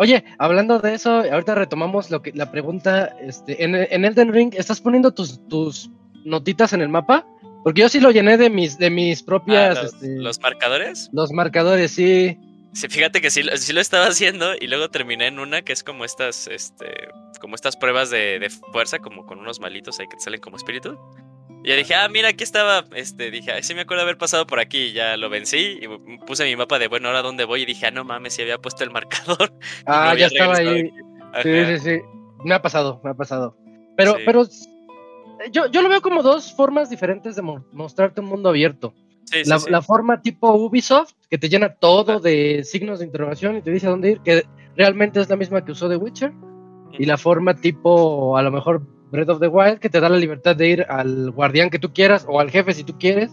Oye, 0.00 0.22
hablando 0.38 0.78
de 0.78 0.94
eso, 0.94 1.10
ahorita 1.32 1.54
retomamos 1.54 2.10
lo 2.10 2.20
que 2.22 2.30
la 2.32 2.50
pregunta, 2.52 3.16
este, 3.20 3.64
en, 3.64 3.74
en 3.74 4.04
Elden 4.04 4.32
Ring, 4.32 4.54
¿estás 4.56 4.80
poniendo 4.80 5.12
tus, 5.12 5.40
tus 5.48 5.90
notitas 6.26 6.72
en 6.74 6.82
el 6.82 6.88
mapa? 6.90 7.26
Porque 7.64 7.80
yo 7.80 7.88
sí 7.88 7.98
lo 8.00 8.10
llené 8.10 8.36
de 8.36 8.50
mis, 8.50 8.78
de 8.78 8.90
mis 8.90 9.22
Ah, 9.22 9.26
propias, 9.26 9.82
los, 9.82 9.94
este, 9.94 10.08
los 10.18 10.40
marcadores. 10.40 11.08
los 11.12 11.32
marcadores, 11.32 11.90
sí. 11.90 12.38
Sí, 12.78 12.88
fíjate 12.88 13.20
que 13.20 13.30
sí, 13.30 13.42
lo- 13.42 13.56
sí 13.56 13.72
lo 13.72 13.80
estaba 13.80 14.06
haciendo 14.06 14.52
y 14.60 14.68
luego 14.68 14.88
terminé 14.88 15.26
en 15.26 15.38
una 15.40 15.62
que 15.62 15.72
es 15.72 15.82
como 15.82 16.04
estas, 16.04 16.46
este, 16.46 17.08
como 17.40 17.54
estas 17.56 17.76
pruebas 17.76 18.10
de, 18.10 18.38
de 18.38 18.50
fuerza, 18.50 19.00
como 19.00 19.26
con 19.26 19.40
unos 19.40 19.58
malitos 19.58 19.98
ahí 19.98 20.06
que 20.06 20.16
te 20.16 20.22
salen 20.22 20.40
como 20.40 20.56
espíritus. 20.56 20.96
Y 21.64 21.70
ya 21.70 21.74
dije, 21.74 21.96
ah, 21.96 22.08
mira, 22.08 22.28
aquí 22.28 22.44
estaba, 22.44 22.84
este, 22.94 23.32
dije, 23.32 23.50
ay, 23.50 23.64
sí 23.64 23.74
me 23.74 23.80
acuerdo 23.80 24.04
haber 24.04 24.16
pasado 24.16 24.46
por 24.46 24.60
aquí, 24.60 24.78
y 24.78 24.92
ya 24.92 25.16
lo 25.16 25.28
vencí, 25.28 25.80
y 25.82 25.88
puse 26.24 26.44
mi 26.44 26.54
mapa 26.54 26.78
de, 26.78 26.86
bueno, 26.86 27.08
ahora 27.08 27.22
dónde 27.22 27.44
voy, 27.44 27.62
y 27.62 27.66
dije, 27.66 27.86
ah, 27.86 27.90
no 27.90 28.04
mames, 28.04 28.34
si 28.34 28.42
había 28.42 28.58
puesto 28.58 28.84
el 28.84 28.90
marcador. 28.90 29.50
no 29.86 29.92
Ah, 29.92 30.14
ya 30.16 30.26
estaba 30.26 30.54
ahí. 30.56 30.88
Sí, 31.42 31.64
sí, 31.66 31.78
sí. 31.80 32.00
Me 32.44 32.54
ha 32.54 32.62
pasado, 32.62 33.00
me 33.02 33.10
ha 33.10 33.14
pasado. 33.14 33.56
Pero, 33.96 34.12
Sí. 34.16 34.22
pero 34.24 34.42
eh, 34.44 35.50
yo, 35.50 35.66
yo 35.66 35.82
lo 35.82 35.88
veo 35.88 36.00
como 36.00 36.22
dos 36.22 36.54
formas 36.54 36.90
diferentes 36.90 37.34
de 37.34 37.42
mo- 37.42 37.64
mostrarte 37.72 38.20
un 38.20 38.28
mundo 38.28 38.50
abierto. 38.50 38.94
Sí, 39.30 39.42
La, 39.44 39.58
sí. 39.58 39.70
la 39.70 39.82
forma 39.82 40.22
tipo 40.22 40.52
Ubisoft, 40.54 41.12
que 41.30 41.38
te 41.38 41.48
llena 41.48 41.74
todo 41.74 42.18
de 42.20 42.62
signos 42.64 42.98
de 43.00 43.06
interrogación 43.06 43.56
y 43.56 43.62
te 43.62 43.70
dice 43.70 43.86
a 43.86 43.90
dónde 43.90 44.12
ir, 44.12 44.20
que 44.20 44.44
realmente 44.76 45.20
es 45.20 45.28
la 45.28 45.36
misma 45.36 45.64
que 45.64 45.72
usó 45.72 45.88
The 45.88 45.96
Witcher. 45.96 46.32
Y 46.98 47.04
la 47.04 47.18
forma 47.18 47.54
tipo, 47.54 48.36
a 48.36 48.42
lo 48.42 48.50
mejor, 48.50 48.82
Breath 49.12 49.28
of 49.28 49.40
the 49.40 49.48
Wild, 49.48 49.78
que 49.78 49.90
te 49.90 50.00
da 50.00 50.08
la 50.08 50.16
libertad 50.16 50.56
de 50.56 50.68
ir 50.68 50.86
al 50.88 51.30
guardián 51.30 51.70
que 51.70 51.78
tú 51.78 51.92
quieras 51.92 52.24
o 52.28 52.40
al 52.40 52.50
jefe 52.50 52.72
si 52.72 52.84
tú 52.84 52.98
quieres. 52.98 53.30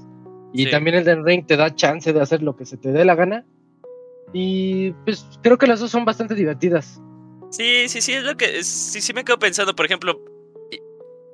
Y 0.54 0.70
también 0.70 0.96
el 0.98 1.04
del 1.04 1.24
Ring 1.26 1.46
te 1.46 1.58
da 1.58 1.74
chance 1.76 2.12
de 2.14 2.22
hacer 2.22 2.42
lo 2.44 2.56
que 2.56 2.66
se 2.66 2.78
te 2.78 2.92
dé 2.92 3.04
la 3.06 3.16
gana. 3.16 3.46
Y 4.34 4.92
pues 5.06 5.26
creo 5.42 5.58
que 5.58 5.68
las 5.68 5.80
dos 5.80 5.92
son 5.92 6.06
bastante 6.06 6.36
divertidas. 6.36 7.02
Sí, 7.52 7.88
sí, 7.88 8.02
sí, 8.02 8.14
es 8.14 8.24
lo 8.24 8.36
que. 8.36 8.64
Sí, 8.64 9.02
sí 9.02 9.14
me 9.14 9.24
quedo 9.24 9.40
pensando, 9.40 9.76
por 9.76 9.86
ejemplo. 9.86 10.20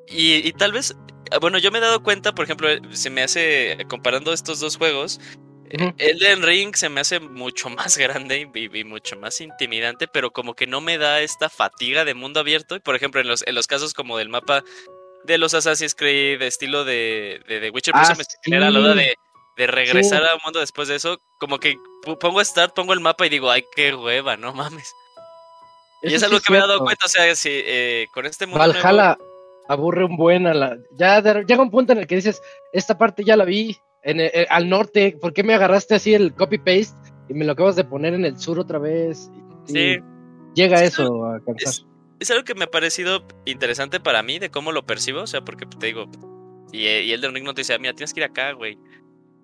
i- 0.08 0.48
y, 0.48 0.52
tal 0.54 0.72
vez, 0.74 0.96
bueno, 1.40 1.58
yo 1.58 1.72
me 1.72 1.78
he 1.78 1.82
dado 1.82 2.04
cuenta, 2.04 2.34
por 2.34 2.46
ejemplo, 2.46 2.68
se 2.92 3.10
me 3.10 3.24
hace, 3.24 3.78
comparando 3.88 4.34
estos 4.34 4.60
dos 4.60 4.78
juegos, 4.78 5.20
el 5.72 5.94
Elden 5.98 6.44
Ring 6.44 6.76
se 6.76 6.90
me 6.90 7.00
hace 7.02 7.20
mucho 7.20 7.70
más 7.70 7.98
grande 7.98 8.50
y, 8.54 8.84
mucho 8.84 9.18
más 9.18 9.40
intimidante, 9.42 10.08
pero 10.08 10.32
como 10.32 10.54
que 10.54 10.68
no 10.68 10.82
me 10.82 10.98
da 10.98 11.22
esta 11.22 11.50
fatiga 11.50 12.06
de 12.06 12.14
mundo 12.14 12.40
abierto. 12.40 12.76
Y 12.76 12.80
por 12.80 12.96
ejemplo, 12.96 13.22
en 13.22 13.28
los, 13.28 13.44
en 13.48 13.56
los 13.56 13.68
casos 13.68 13.94
como 13.94 14.18
del 14.18 14.30
mapa 14.30 14.64
de 15.24 15.38
los 15.38 15.54
Assassin's 15.54 15.96
Creed, 15.96 16.40
de 16.40 16.48
estilo 16.48 16.84
de, 16.84 17.42
de, 17.48 17.70
Witcher, 17.70 17.94
pues 17.94 18.10
ah, 18.10 18.16
me 18.16 18.24
genera 18.44 18.70
la 18.70 18.80
duda 18.80 18.96
de, 18.96 19.16
de 19.56 19.68
regresar 19.68 20.24
al 20.24 20.40
mundo 20.44 20.60
después 20.60 20.88
de 20.88 20.96
eso. 20.96 21.22
Como 21.40 21.60
que 21.60 21.78
pongo 22.20 22.44
Start, 22.44 22.74
pongo 22.76 22.94
el 22.94 23.00
mapa 23.00 23.26
y 23.26 23.30
digo, 23.30 23.50
ay, 23.50 23.64
qué 23.76 23.94
hueva, 23.94 24.36
no 24.36 24.54
mames. 24.54 24.92
y 26.02 26.14
es 26.14 26.24
algo 26.24 26.40
que 26.42 26.52
me 26.52 26.58
he 26.58 26.62
dado 26.62 26.80
cuenta, 26.80 27.06
o 27.06 27.10
sea, 27.10 27.34
si 27.36 27.50
eh, 27.52 28.08
con 28.12 28.26
este 28.26 28.46
mundo. 28.46 28.60
Valhalla 28.60 29.18
aburre 29.68 30.06
un 30.06 30.18
buen 30.18 30.48
a 30.48 30.54
la. 30.54 30.78
Ya 30.98 31.22
llega 31.22 31.62
un 31.62 31.72
punto 31.72 31.94
en 31.94 32.00
el 32.00 32.08
que 32.08 32.16
dices, 32.16 32.42
esta 32.74 32.98
parte 32.98 33.24
ya 33.24 33.36
la 33.36 33.46
vi, 33.46 33.78
en 34.04 34.20
eh, 34.20 34.46
al 34.50 34.70
norte, 34.70 35.18
¿por 35.20 35.34
qué 35.34 35.44
me 35.44 35.54
agarraste 35.54 35.96
así 35.96 36.14
el 36.14 36.34
copy-paste 36.34 36.96
y 37.30 37.34
me 37.34 37.46
lo 37.46 37.54
acabas 37.54 37.76
de 37.76 37.84
poner 37.84 38.14
en 38.14 38.26
el 38.26 38.38
sur 38.38 38.60
otra 38.60 38.80
vez? 38.80 39.32
sí. 39.66 39.98
Llega 40.54 40.84
eso 40.84 41.26
a 41.28 41.40
cansar. 41.40 41.88
Es, 42.20 42.30
algo 42.30 42.44
que 42.44 42.56
me 42.56 42.66
ha 42.66 42.70
parecido 42.70 43.24
interesante 43.46 44.02
para 44.02 44.22
mí 44.22 44.38
de 44.38 44.52
cómo 44.52 44.74
lo 44.74 44.86
percibo, 44.86 45.22
o 45.22 45.28
sea, 45.28 45.46
porque 45.46 45.66
te 45.66 45.86
digo, 45.86 46.08
y, 46.74 46.88
y 46.88 47.14
el 47.14 47.22
de 47.22 47.30
Ring 47.30 47.46
no 47.46 47.54
te 47.54 47.62
dice, 47.62 47.74
ah, 47.74 47.80
mira, 47.80 47.94
tienes 47.94 48.14
que 48.14 48.20
ir 48.20 48.26
acá, 48.26 48.52
güey. 48.52 48.78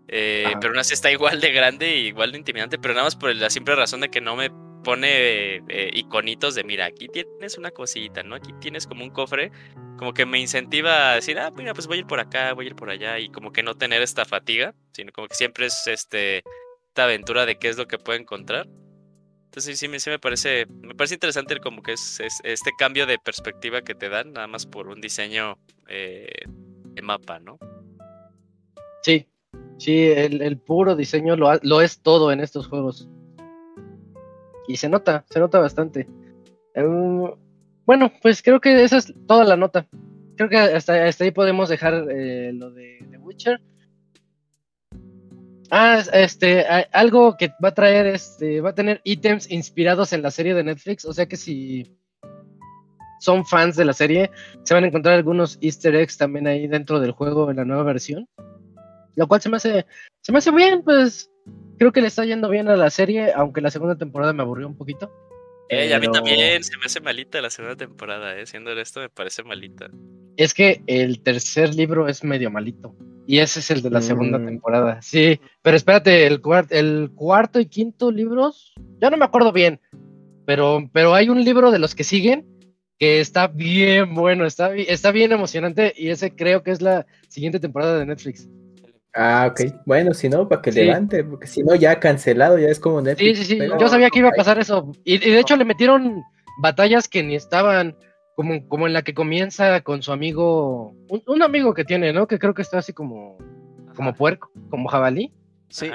Eh, 0.09 0.45
pero 0.61 0.69
aún 0.69 0.79
así 0.79 0.93
está 0.93 1.11
igual 1.11 1.41
de 1.41 1.51
grande 1.51 1.97
y 1.97 2.07
igual 2.07 2.31
de 2.31 2.37
intimidante, 2.37 2.77
pero 2.77 2.93
nada 2.93 3.05
más 3.05 3.15
por 3.15 3.33
la 3.35 3.49
simple 3.49 3.75
razón 3.75 4.01
de 4.01 4.09
que 4.09 4.21
no 4.21 4.35
me 4.35 4.49
pone 4.87 5.57
eh, 5.67 5.91
iconitos 5.95 6.55
de, 6.55 6.63
mira, 6.63 6.85
aquí 6.85 7.09
tienes 7.09 7.57
una 7.57 7.71
cosita, 7.71 8.23
¿no? 8.23 8.35
Aquí 8.35 8.53
tienes 8.61 8.87
como 8.87 9.03
un 9.03 9.09
cofre 9.09 9.51
como 9.97 10.13
que 10.13 10.25
me 10.25 10.39
incentiva 10.39 11.11
a 11.11 11.15
decir, 11.15 11.37
ah, 11.39 11.51
mira, 11.51 11.73
pues 11.73 11.87
voy 11.87 11.97
a 11.97 11.99
ir 11.99 12.07
por 12.07 12.21
acá, 12.21 12.53
voy 12.53 12.67
a 12.67 12.69
ir 12.69 12.75
por 12.75 12.89
allá, 12.89 13.19
y 13.19 13.27
como 13.27 13.51
que 13.51 13.63
no 13.63 13.75
tener 13.75 14.01
esta 14.01 14.23
fatiga, 14.23 14.73
sino 14.93 15.11
como 15.11 15.27
que 15.27 15.35
siempre 15.35 15.65
es 15.65 15.87
este, 15.87 16.37
esta 16.87 17.03
aventura 17.03 17.45
de 17.45 17.59
qué 17.59 17.67
es 17.67 17.77
lo 17.77 17.85
que 17.85 17.97
puedo 17.97 18.17
encontrar. 18.17 18.65
Entonces 19.47 19.77
sí, 19.77 19.89
sí, 19.99 20.09
me 20.09 20.19
parece, 20.19 20.67
me 20.67 20.95
parece 20.95 21.15
interesante 21.15 21.59
como 21.59 21.83
que 21.83 21.91
es, 21.91 22.21
este 22.45 22.71
cambio 22.79 23.05
de 23.05 23.19
perspectiva 23.19 23.81
que 23.81 23.93
te 23.93 24.07
dan, 24.07 24.31
nada 24.31 24.47
más 24.47 24.65
por 24.65 24.87
un 24.87 25.01
diseño 25.01 25.57
eh, 25.89 26.29
de 26.47 27.01
mapa, 27.01 27.39
¿no? 27.39 27.59
Sí, 29.01 29.27
sí, 29.79 30.05
el, 30.05 30.57
puro 30.59 30.95
diseño 30.95 31.35
lo, 31.35 31.59
lo, 31.61 31.81
es 31.81 32.01
todo 32.01 32.31
en 32.31 32.39
estos 32.39 32.67
juegos. 32.67 33.09
Y 34.67 34.77
se 34.77 34.89
nota, 34.89 35.25
se 35.29 35.39
nota 35.39 35.59
bastante. 35.59 36.07
Em, 36.73 37.31
bueno, 37.85 38.11
pues 38.21 38.41
creo 38.41 38.59
que 38.59 38.83
esa 38.83 38.97
es 38.97 39.13
toda 39.27 39.45
la 39.45 39.55
nota. 39.55 39.87
Creo 40.35 40.49
que 40.49 40.57
hasta, 40.57 40.93
ahí 40.93 41.31
podemos 41.31 41.69
dejar 41.69 42.05
eh, 42.09 42.51
lo 42.53 42.71
de 42.71 42.99
The 43.09 43.17
Witcher. 43.17 43.61
Ah, 45.71 46.01
este, 46.13 46.65
algo 46.93 47.35
que 47.37 47.49
va 47.63 47.69
a 47.69 47.73
traer, 47.73 48.07
este, 48.07 48.61
va 48.61 48.69
a 48.69 48.75
tener 48.75 49.01
ítems 49.03 49.51
inspirados 49.51 50.13
en 50.13 50.21
la 50.21 50.31
serie 50.31 50.53
de 50.53 50.63
Netflix. 50.63 51.05
O 51.05 51.13
sea 51.13 51.25
que 51.25 51.37
si 51.37 51.97
son 53.19 53.45
fans 53.45 53.75
de 53.75 53.85
la 53.85 53.93
serie, 53.93 54.31
se 54.63 54.73
van 54.73 54.83
a 54.83 54.87
encontrar 54.87 55.15
algunos 55.15 55.57
Easter 55.61 55.95
eggs 55.95 56.17
también 56.17 56.47
ahí 56.47 56.67
dentro 56.67 56.99
del 56.99 57.11
juego 57.11 57.49
en 57.49 57.57
la 57.57 57.65
nueva 57.65 57.83
versión. 57.83 58.27
Lo 59.17 59.27
cual 59.27 59.41
se 59.41 59.49
me 59.49 59.57
hace, 59.57 59.85
se 60.21 60.31
me 60.31 60.37
hace 60.37 60.51
bien, 60.51 60.83
pues 60.83 61.29
creo 61.77 61.91
que 61.91 62.01
le 62.01 62.07
está 62.07 62.23
yendo 62.23 62.49
bien 62.49 62.69
a 62.69 62.77
la 62.77 62.89
serie, 62.91 63.33
aunque 63.33 63.61
la 63.61 63.71
segunda 63.71 63.97
temporada 63.97 64.31
me 64.31 64.43
aburrió 64.43 64.67
un 64.67 64.77
poquito. 64.77 65.11
Eh, 65.69 65.93
a 65.93 65.99
mí 65.99 66.07
también 66.09 66.63
se 66.63 66.77
me 66.77 66.85
hace 66.85 67.01
malita 67.01 67.41
la 67.41 67.49
segunda 67.49 67.75
temporada, 67.75 68.39
eh. 68.39 68.45
Siendo 68.45 68.71
esto, 68.71 69.01
me 69.01 69.09
parece 69.09 69.43
malita. 69.43 69.89
Es 70.37 70.53
que 70.53 70.81
el 70.85 71.21
tercer 71.23 71.75
libro 71.75 72.07
es 72.07 72.23
medio 72.23 72.51
malito. 72.51 72.95
Y 73.25 73.39
ese 73.39 73.59
es 73.59 73.71
el 73.71 73.81
de 73.81 73.89
la 73.89 74.01
segunda 74.01 74.37
mm. 74.37 74.45
temporada. 74.45 75.01
Sí, 75.01 75.41
pero 75.63 75.75
espérate, 75.75 76.27
el, 76.27 76.39
el 76.69 77.11
cuarto 77.13 77.59
y 77.59 77.65
quinto 77.65 78.11
libros, 78.11 78.73
ya 79.01 79.09
no 79.09 79.17
me 79.17 79.25
acuerdo 79.25 79.51
bien. 79.51 79.81
Pero, 80.45 80.87
pero 80.93 81.13
hay 81.15 81.27
un 81.27 81.43
libro 81.43 81.71
de 81.71 81.79
los 81.79 81.95
que 81.95 82.05
siguen 82.05 82.45
que 82.99 83.19
está 83.19 83.47
bien 83.47 84.15
bueno, 84.15 84.45
está, 84.45 84.73
está 84.75 85.11
bien 85.11 85.31
emocionante. 85.31 85.93
Y 85.97 86.09
ese 86.09 86.35
creo 86.35 86.63
que 86.63 86.71
es 86.71 86.81
la 86.81 87.05
siguiente 87.27 87.59
temporada 87.59 87.97
de 87.97 88.05
Netflix. 88.05 88.47
Ah, 89.19 89.47
ok. 89.49 89.61
Bueno, 89.85 90.13
si 90.13 90.29
no, 90.29 90.47
para 90.47 90.61
que 90.61 90.71
levante, 90.71 91.23
porque 91.23 91.47
si 91.47 91.63
no, 91.63 91.73
ya 91.73 91.99
cancelado, 91.99 92.59
ya 92.59 92.67
es 92.67 92.79
como 92.79 93.01
Netflix. 93.01 93.39
Sí, 93.39 93.45
sí, 93.45 93.59
sí. 93.59 93.67
Yo 93.79 93.89
sabía 93.89 94.11
que 94.11 94.19
iba 94.19 94.29
a 94.29 94.37
pasar 94.37 94.59
eso. 94.59 94.91
Y, 95.03 95.17
de 95.17 95.39
hecho 95.39 95.55
le 95.55 95.65
metieron 95.65 96.21
batallas 96.61 97.07
que 97.07 97.23
ni 97.23 97.35
estaban, 97.35 97.97
como, 98.35 98.67
como 98.67 98.85
en 98.85 98.93
la 98.93 99.01
que 99.01 99.15
comienza 99.15 99.81
con 99.81 100.03
su 100.03 100.11
amigo, 100.11 100.93
un, 101.09 101.41
amigo 101.41 101.73
que 101.73 101.83
tiene, 101.83 102.13
¿no? 102.13 102.27
Que 102.27 102.37
creo 102.37 102.53
que 102.53 102.61
está 102.61 102.77
así 102.77 102.93
como, 102.93 103.39
como 103.95 104.13
puerco, 104.13 104.51
como 104.69 104.87
jabalí. 104.87 105.33
Sí. 105.69 105.89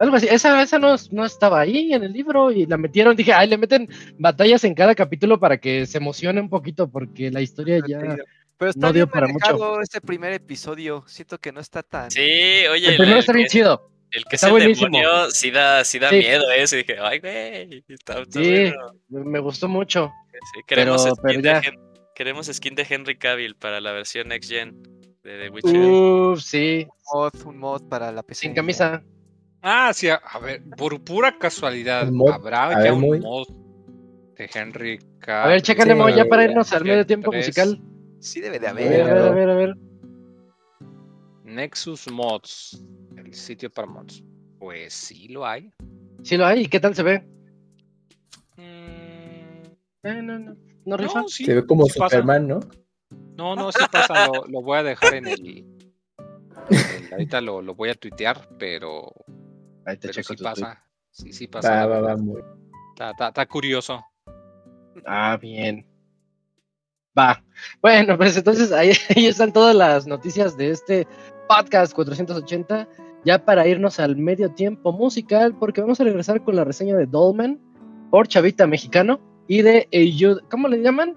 Algo 0.00 0.16
así. 0.16 0.26
Esa, 0.28 0.60
esa 0.60 0.80
no, 0.80 0.96
no 1.12 1.24
estaba 1.24 1.60
ahí 1.60 1.92
en 1.92 2.02
el 2.02 2.12
libro 2.12 2.50
y 2.50 2.66
la 2.66 2.76
metieron. 2.76 3.14
Dije, 3.14 3.32
ay, 3.32 3.48
le 3.48 3.58
meten 3.58 3.88
batallas 4.18 4.64
en 4.64 4.74
cada 4.74 4.96
capítulo 4.96 5.38
para 5.38 5.58
que 5.58 5.86
se 5.86 5.98
emocione 5.98 6.40
un 6.40 6.48
poquito, 6.48 6.90
porque 6.90 7.30
la 7.30 7.42
historia 7.42 7.80
ya. 7.86 8.16
Pero 8.64 8.70
está 8.70 8.86
no 8.86 8.92
dio 8.92 9.06
para 9.06 9.28
mucho. 9.28 9.80
este 9.80 10.00
primer 10.00 10.32
episodio. 10.32 11.04
Siento 11.06 11.38
que 11.38 11.52
no 11.52 11.60
está 11.60 11.82
tan. 11.82 12.10
Sí, 12.10 12.20
oye. 12.70 12.88
El 12.88 12.96
primero 12.96 13.18
está 13.18 13.32
bien 13.32 13.48
chido. 13.48 13.90
El 14.10 14.24
que 14.24 14.36
está 14.36 14.48
se 14.48 14.54
demonio 14.54 15.30
sí 15.30 15.50
da, 15.50 15.84
sí 15.84 15.98
da 15.98 16.10
miedo 16.10 16.50
eso. 16.52 16.76
Y 16.76 16.78
dije, 16.84 16.96
ay, 17.00 17.18
güey. 17.18 17.84
sí, 18.30 18.72
me 19.08 19.38
gustó 19.40 19.68
mucho. 19.68 20.12
Sí, 20.32 20.60
queremos, 20.66 21.02
skin 21.02 21.42
de 21.42 21.78
queremos 22.14 22.46
skin 22.46 22.74
de 22.74 22.86
Henry 22.88 23.18
Cavill 23.18 23.56
para 23.56 23.80
la 23.80 23.92
versión 23.92 24.28
Next 24.28 24.50
Gen 24.50 24.82
de 25.22 25.38
The 25.38 25.48
Witcher. 25.50 25.76
Uf, 25.76 26.40
sí. 26.40 26.86
Un 27.12 27.20
mod, 27.20 27.46
un 27.46 27.58
mod 27.58 27.88
para 27.88 28.12
la 28.12 28.22
PC. 28.22 28.42
Sin 28.42 28.54
camisa. 28.54 29.02
Ah, 29.62 29.92
sí, 29.92 30.08
a 30.08 30.20
ver, 30.42 30.62
por 30.76 31.02
pura 31.02 31.38
casualidad, 31.38 32.08
habrá 32.32 32.84
ya 32.84 32.92
un 32.92 33.20
mod 33.20 33.46
de 34.36 34.50
Henry 34.52 34.98
Cavill. 35.18 35.44
A 35.44 35.48
ver, 35.48 35.62
chécale, 35.62 35.94
sí, 35.94 36.16
ya 36.16 36.24
para 36.26 36.44
irnos 36.44 36.72
al 36.72 36.84
medio 36.84 37.06
tiempo 37.06 37.32
musical. 37.32 37.80
Sí 38.24 38.40
debe 38.40 38.58
de 38.58 38.68
haber. 38.68 39.02
A 39.02 39.12
ver, 39.12 39.18
a 39.18 39.30
ver, 39.32 39.50
a 39.50 39.54
ver. 39.54 39.76
Nexus 41.44 42.10
Mods, 42.10 42.82
el 43.18 43.34
sitio 43.34 43.70
para 43.70 43.86
mods. 43.86 44.24
Pues 44.58 44.94
sí 44.94 45.28
lo 45.28 45.46
hay. 45.46 45.70
Sí 46.22 46.38
lo 46.38 46.46
hay, 46.46 46.62
¿y 46.62 46.66
qué 46.66 46.80
tal 46.80 46.94
se 46.94 47.02
ve? 47.02 47.18
Mm. 48.56 49.66
Eh, 50.04 50.22
no, 50.22 50.38
no, 50.38 50.56
no, 50.86 50.96
no 50.96 51.28
sí, 51.28 51.44
se 51.44 51.54
ve 51.54 51.66
como 51.66 51.84
Superman, 51.84 52.48
¿no? 52.48 52.60
No, 53.36 53.56
no, 53.56 53.70
sí 53.70 53.84
pasa, 53.92 54.26
lo, 54.26 54.62
voy 54.62 54.78
a 54.78 54.82
dejar 54.84 55.14
en 55.16 55.26
el, 55.26 55.66
ahorita 57.12 57.42
lo, 57.42 57.60
lo, 57.60 57.74
voy 57.74 57.90
a 57.90 57.94
tuitear, 57.94 58.48
pero, 58.58 59.12
Ahí 59.84 59.98
te 59.98 60.08
pero 60.08 60.22
sí 60.22 60.36
pasa. 60.42 60.82
Sí, 61.10 61.30
sí 61.30 61.46
pasa. 61.46 61.86
Va, 61.86 62.00
va, 62.00 62.00
va, 62.00 62.16
muy... 62.16 62.40
está, 62.94 63.10
está, 63.10 63.28
está 63.28 63.46
curioso. 63.46 64.02
Ah, 65.04 65.36
bien. 65.36 65.93
Va. 67.18 67.42
Bueno, 67.80 68.16
pues 68.18 68.36
entonces 68.36 68.72
ahí, 68.72 68.92
están 69.16 69.52
todas 69.52 69.74
las 69.74 70.06
noticias 70.06 70.56
de 70.56 70.70
este 70.70 71.06
podcast 71.48 71.94
480. 71.94 72.88
Ya 73.24 73.42
para 73.42 73.66
irnos 73.66 74.00
al 74.00 74.16
medio 74.16 74.50
tiempo 74.50 74.92
musical, 74.92 75.56
porque 75.58 75.80
vamos 75.80 75.98
a 75.98 76.04
regresar 76.04 76.44
con 76.44 76.56
la 76.56 76.64
reseña 76.64 76.94
de 76.94 77.06
Dolmen 77.06 77.58
por 78.10 78.28
Chavita 78.28 78.66
Mexicano 78.66 79.18
y 79.48 79.62
de 79.62 79.88
Ayud 79.94 80.40
¿Cómo 80.50 80.68
le 80.68 80.82
llaman? 80.82 81.16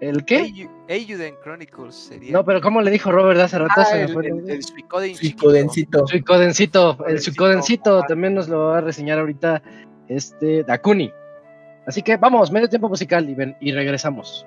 ¿El 0.00 0.24
qué? 0.26 0.68
Ayuden 0.90 1.34
Chronicles 1.42 1.94
sería. 1.94 2.32
No, 2.32 2.44
pero 2.44 2.60
¿cómo 2.60 2.82
le 2.82 2.90
dijo 2.90 3.10
Robert 3.10 3.40
hace 3.40 3.58
rato? 3.58 3.72
Ah, 3.76 3.98
el, 3.98 4.10
el, 4.10 4.50
el 4.50 4.62
Suicodencito. 4.62 6.06
Suicodencito. 6.06 6.98
El 7.06 7.20
Suicodencito 7.20 8.02
también 8.02 8.34
nos 8.34 8.48
lo 8.48 8.66
va 8.66 8.78
a 8.78 8.80
reseñar 8.82 9.18
ahorita 9.18 9.62
este 10.08 10.62
Dakuni. 10.64 11.10
Así 11.86 12.02
que 12.02 12.16
vamos, 12.18 12.52
medio 12.52 12.68
tiempo 12.68 12.88
musical 12.88 13.28
y, 13.28 13.34
ven, 13.34 13.56
y 13.60 13.72
regresamos. 13.72 14.46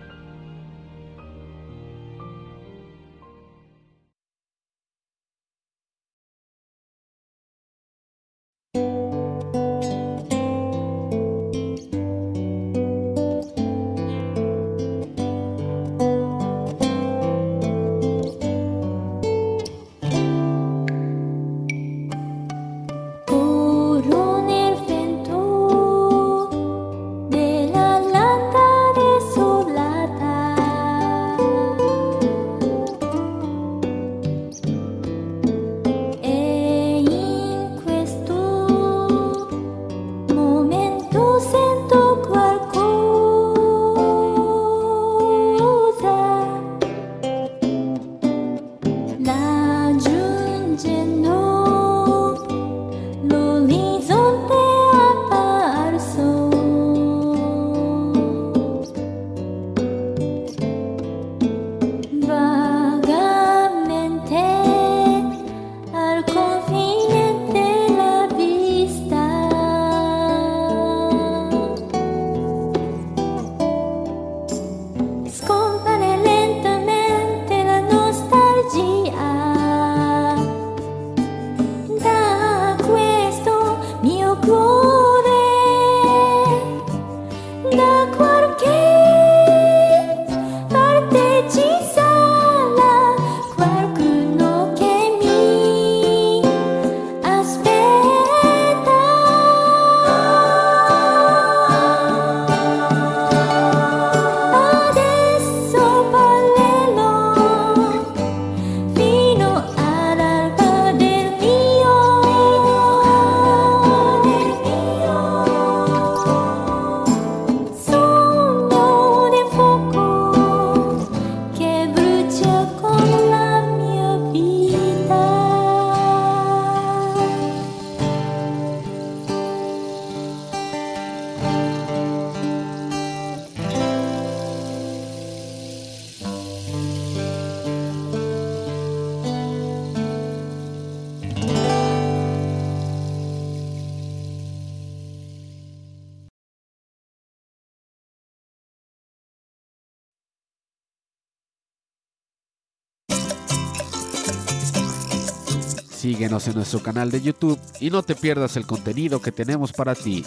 Síguenos 156.21 156.47
en 156.49 156.53
nuestro 156.53 156.83
canal 156.83 157.09
de 157.09 157.19
YouTube 157.19 157.59
y 157.79 157.89
no 157.89 158.03
te 158.03 158.13
pierdas 158.13 158.55
el 158.55 158.67
contenido 158.67 159.19
que 159.19 159.31
tenemos 159.31 159.73
para 159.73 159.95
ti. 159.95 160.23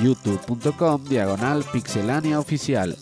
youtube.com 0.00 1.02
diagonal 1.08 1.64
pixelania 1.72 2.38
oficial. 2.38 2.96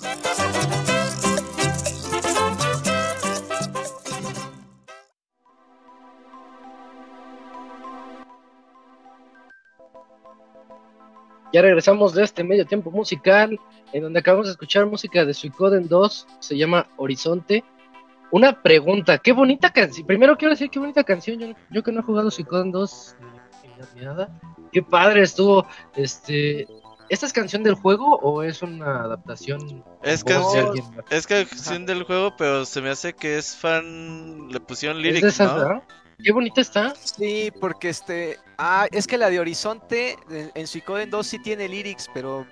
Ya 11.53 11.61
regresamos 11.61 12.15
de 12.15 12.25
este 12.25 12.43
medio 12.43 12.65
tiempo 12.65 12.91
musical, 12.91 13.61
en 13.93 14.05
donde 14.05 14.21
acabamos 14.21 14.47
de 14.47 14.53
escuchar 14.53 14.87
música 14.87 15.27
de 15.27 15.35
Suicoden 15.35 15.87
2, 15.87 16.27
se 16.41 16.57
llama 16.57 16.89
Horizonte. 16.97 17.63
Una 18.33 18.63
pregunta, 18.63 19.19
qué 19.19 19.33
bonita 19.33 19.71
canción. 19.71 20.07
Primero 20.07 20.39
quiero 20.39 20.53
decir 20.53 20.71
qué 20.71 20.79
bonita 20.79 21.05
canción. 21.05 21.55
Yo, 21.71 21.83
que 21.83 21.93
no 21.93 22.01
he 22.01 22.03
jugado 22.03 22.31
Suicoden 22.31 22.73
2 22.73 23.17
en 23.95 24.05
nada. 24.05 24.41
Qué 24.73 24.83
padre 24.83 25.23
estuvo. 25.23 25.67
Este, 25.95 26.67
¿Esta 27.11 27.27
es 27.27 27.33
canción 27.35 27.63
del 27.63 27.75
juego 27.75 28.17
o 28.23 28.43
es 28.43 28.63
una 28.63 29.03
adaptación? 29.03 29.85
Es 30.03 30.25
canción, 30.25 30.73
es 31.11 31.27
canción 31.27 31.85
del 31.85 32.05
juego, 32.05 32.35
pero 32.39 32.65
se 32.65 32.81
me 32.81 32.89
hace 32.89 33.13
que 33.13 33.37
es 33.37 33.55
fan. 33.55 34.49
Le 34.49 34.61
pusieron 34.61 35.03
lyrics, 35.03 35.39
¿no? 35.39 35.83
Qué 36.25 36.33
bonita 36.33 36.63
está. 36.63 36.95
Sí, 36.95 37.53
porque 37.61 37.91
este. 37.91 38.39
Ah, 38.57 38.87
es 38.93 39.07
que 39.07 39.19
la 39.19 39.29
de 39.29 39.41
Horizonte 39.41 40.17
en, 40.31 40.51
en 40.55 40.67
Suicoden 40.67 41.11
2 41.11 41.27
sí 41.27 41.39
tiene 41.39 41.69
lyrics, 41.69 42.09
pero 42.15 42.47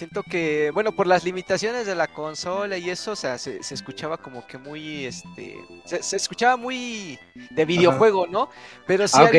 siento 0.00 0.22
que, 0.22 0.70
bueno, 0.72 0.92
por 0.92 1.06
las 1.06 1.24
limitaciones 1.24 1.84
de 1.86 1.94
la 1.94 2.08
consola 2.08 2.78
y 2.78 2.88
eso, 2.88 3.12
o 3.12 3.16
sea, 3.16 3.36
se, 3.36 3.58
escuchaba 3.58 4.16
como 4.16 4.46
que 4.46 4.56
muy, 4.56 5.04
este, 5.04 5.58
se, 5.84 6.16
escuchaba 6.16 6.56
muy 6.56 7.18
de 7.50 7.64
videojuego, 7.66 8.26
¿no? 8.26 8.48
Pero 8.86 9.06
sí, 9.06 9.18
ah, 9.20 9.30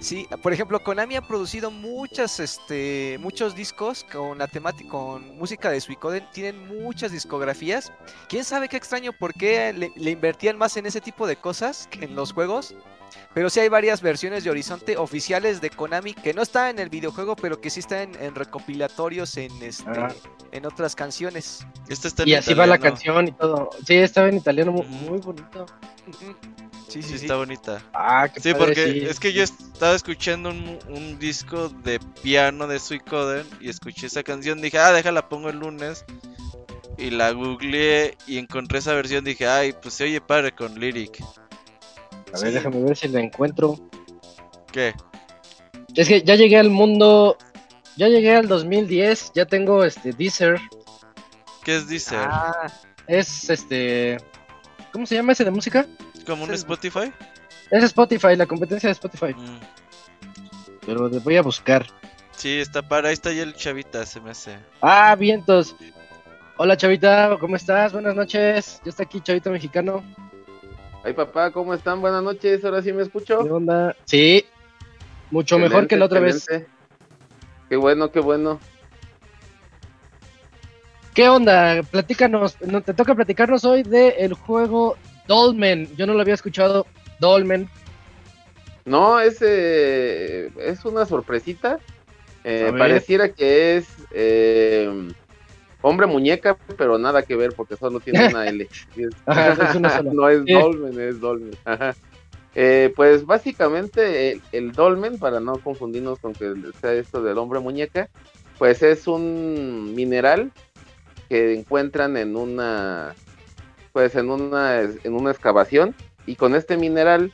sí, 0.00 0.26
por 0.42 0.52
ejemplo, 0.52 0.82
Konami 0.82 1.14
ha 1.14 1.22
producido 1.22 1.70
muchas, 1.70 2.40
este, 2.40 3.18
muchos 3.20 3.54
discos 3.54 4.04
con 4.10 4.38
la 4.38 4.48
temática, 4.48 4.90
con 4.90 5.38
música 5.38 5.70
de 5.70 5.80
Suicoden, 5.80 6.26
tienen 6.32 6.66
muchas 6.66 7.12
discografías. 7.12 7.92
¿Quién 8.28 8.42
sabe 8.42 8.68
qué 8.68 8.76
extraño 8.76 9.12
por 9.12 9.32
qué 9.32 9.72
le, 9.72 9.92
le 9.94 10.10
invertían 10.10 10.58
más 10.58 10.76
en 10.76 10.86
ese 10.86 11.00
tipo 11.00 11.24
de 11.24 11.36
cosas 11.36 11.86
que 11.88 12.04
en 12.04 12.16
los 12.16 12.32
juegos? 12.32 12.74
Pero 13.34 13.50
sí 13.50 13.60
hay 13.60 13.68
varias 13.68 14.02
versiones 14.02 14.44
de 14.44 14.50
Horizonte 14.50 14.96
oficiales 14.96 15.60
de 15.60 15.70
Konami 15.70 16.14
que 16.14 16.34
no 16.34 16.42
están 16.42 16.70
en 16.70 16.78
el 16.80 16.88
videojuego, 16.88 17.36
pero 17.36 17.60
que 17.60 17.70
sí 17.70 17.80
están 17.80 18.14
en, 18.20 18.34
recopilatorios 18.34 19.36
en 19.36 19.52
este 19.62 19.84
en 20.52 20.66
otras 20.66 20.94
canciones. 20.94 21.66
Este 21.88 22.08
y 22.24 22.34
así 22.34 22.54
va 22.54 22.66
la 22.66 22.78
canción 22.78 23.28
y 23.28 23.32
todo. 23.32 23.70
Sí, 23.86 23.94
estaba 23.96 24.28
en 24.28 24.36
italiano 24.36 24.72
muy, 24.72 25.18
bonito. 25.18 25.66
Sí, 26.88 27.02
sí, 27.02 27.14
está 27.16 27.36
bonita. 27.36 27.82
Ah, 27.92 28.28
qué 28.32 28.40
Sí, 28.40 28.54
porque 28.54 29.08
es 29.08 29.20
que 29.20 29.32
yo 29.32 29.42
estaba 29.42 29.94
escuchando 29.94 30.50
un, 30.50 31.18
disco 31.18 31.68
de 31.68 32.00
piano 32.22 32.66
de 32.66 32.78
Suicoden 32.78 33.46
y 33.60 33.68
escuché 33.68 34.06
esa 34.06 34.22
canción. 34.22 34.62
Dije, 34.62 34.78
ah, 34.78 34.92
déjala, 34.92 35.28
pongo 35.28 35.50
el 35.50 35.58
lunes. 35.58 36.04
Y 36.96 37.10
la 37.10 37.30
googleé 37.30 38.16
y 38.26 38.38
encontré 38.38 38.78
esa 38.78 38.94
versión. 38.94 39.24
Dije, 39.24 39.46
ay, 39.46 39.74
pues 39.80 39.94
se 39.94 40.04
oye 40.04 40.20
padre 40.20 40.52
con 40.52 40.80
lyric. 40.80 41.22
A 42.34 42.40
ver, 42.40 42.52
déjame 42.52 42.82
ver 42.82 42.96
si 42.96 43.08
la 43.08 43.20
encuentro. 43.20 43.78
¿Qué? 44.72 44.94
Es 45.94 46.08
que 46.08 46.22
ya 46.22 46.34
llegué 46.34 46.58
al 46.58 46.70
mundo. 46.70 47.36
Ya 47.96 48.08
llegué 48.08 48.36
al 48.36 48.48
2010. 48.48 49.32
Ya 49.34 49.46
tengo 49.46 49.84
este 49.84 50.12
Deezer. 50.12 50.58
¿Qué 51.64 51.76
es 51.76 51.88
Deezer? 51.88 52.20
Ah, 52.20 52.72
es 53.06 53.50
este. 53.50 54.18
¿Cómo 54.92 55.06
se 55.06 55.14
llama 55.14 55.32
ese 55.32 55.44
de 55.44 55.50
música? 55.50 55.86
¿Como 56.26 56.44
un 56.44 56.54
Spotify? 56.54 57.12
Es 57.70 57.84
Spotify, 57.84 58.36
la 58.36 58.46
competencia 58.46 58.88
de 58.88 58.92
Spotify. 58.92 59.34
Mm. 59.34 59.60
Pero 60.86 61.10
voy 61.20 61.36
a 61.36 61.42
buscar. 61.42 61.86
Sí, 62.36 62.58
está 62.60 62.82
para. 62.82 63.08
Ahí 63.08 63.14
está 63.14 63.32
ya 63.32 63.42
el 63.42 63.54
chavita, 63.54 64.06
se 64.06 64.20
me 64.20 64.30
hace. 64.30 64.56
Ah, 64.80 65.14
vientos. 65.16 65.74
Hola 66.56 66.76
chavita, 66.76 67.36
¿cómo 67.38 67.56
estás? 67.56 67.92
Buenas 67.92 68.14
noches. 68.14 68.80
Ya 68.84 68.90
está 68.90 69.02
aquí 69.02 69.20
chavita 69.20 69.50
mexicano. 69.50 70.02
Ay, 71.08 71.14
papá, 71.14 71.50
¿cómo 71.52 71.72
están? 71.72 72.02
Buenas 72.02 72.22
noches, 72.22 72.62
ahora 72.66 72.82
sí 72.82 72.92
me 72.92 73.00
escucho. 73.00 73.42
¿Qué 73.42 73.50
onda? 73.50 73.96
Sí, 74.04 74.44
mucho 75.30 75.58
mejor 75.58 75.86
que 75.86 75.96
la 75.96 76.04
otra 76.04 76.20
vez. 76.20 76.46
Qué 77.70 77.76
bueno, 77.76 78.12
qué 78.12 78.20
bueno. 78.20 78.60
¿Qué 81.14 81.26
onda? 81.30 81.82
Platícanos, 81.90 82.60
no, 82.60 82.82
te 82.82 82.92
toca 82.92 83.14
platicarnos 83.14 83.64
hoy 83.64 83.84
del 83.84 84.12
el 84.18 84.34
juego 84.34 84.98
Dolmen. 85.26 85.88
Yo 85.96 86.06
no 86.06 86.12
lo 86.12 86.20
había 86.20 86.34
escuchado, 86.34 86.86
Dolmen. 87.20 87.70
No, 88.84 89.18
es, 89.18 89.38
eh, 89.40 90.50
es 90.58 90.84
una 90.84 91.06
sorpresita. 91.06 91.78
Eh, 92.44 92.70
pareciera 92.76 93.30
que 93.30 93.78
es 93.78 93.86
eh, 94.10 95.08
Hombre 95.80 96.06
muñeca, 96.06 96.56
pero 96.76 96.98
nada 96.98 97.22
que 97.22 97.36
ver 97.36 97.52
porque 97.54 97.76
solo 97.76 98.00
tiene 98.00 98.28
una 98.28 98.46
L. 98.46 98.68
no 100.12 100.28
es 100.28 100.44
Dolmen, 100.44 101.00
es 101.00 101.20
Dolmen. 101.20 101.52
Eh, 102.54 102.92
pues 102.96 103.24
básicamente 103.24 104.40
el, 104.52 104.72
Dolmen, 104.72 105.18
para 105.18 105.38
no 105.38 105.54
confundirnos 105.58 106.18
con 106.18 106.32
que 106.32 106.52
sea 106.80 106.92
esto 106.94 107.22
del 107.22 107.38
hombre 107.38 107.60
muñeca, 107.60 108.08
pues 108.58 108.82
es 108.82 109.06
un 109.06 109.94
mineral 109.94 110.50
que 111.28 111.54
encuentran 111.54 112.16
en 112.16 112.34
una, 112.34 113.14
pues 113.92 114.16
en 114.16 114.30
una, 114.30 114.80
en 114.80 115.12
una 115.12 115.30
excavación 115.30 115.94
y 116.26 116.34
con 116.34 116.56
este 116.56 116.76
mineral 116.76 117.32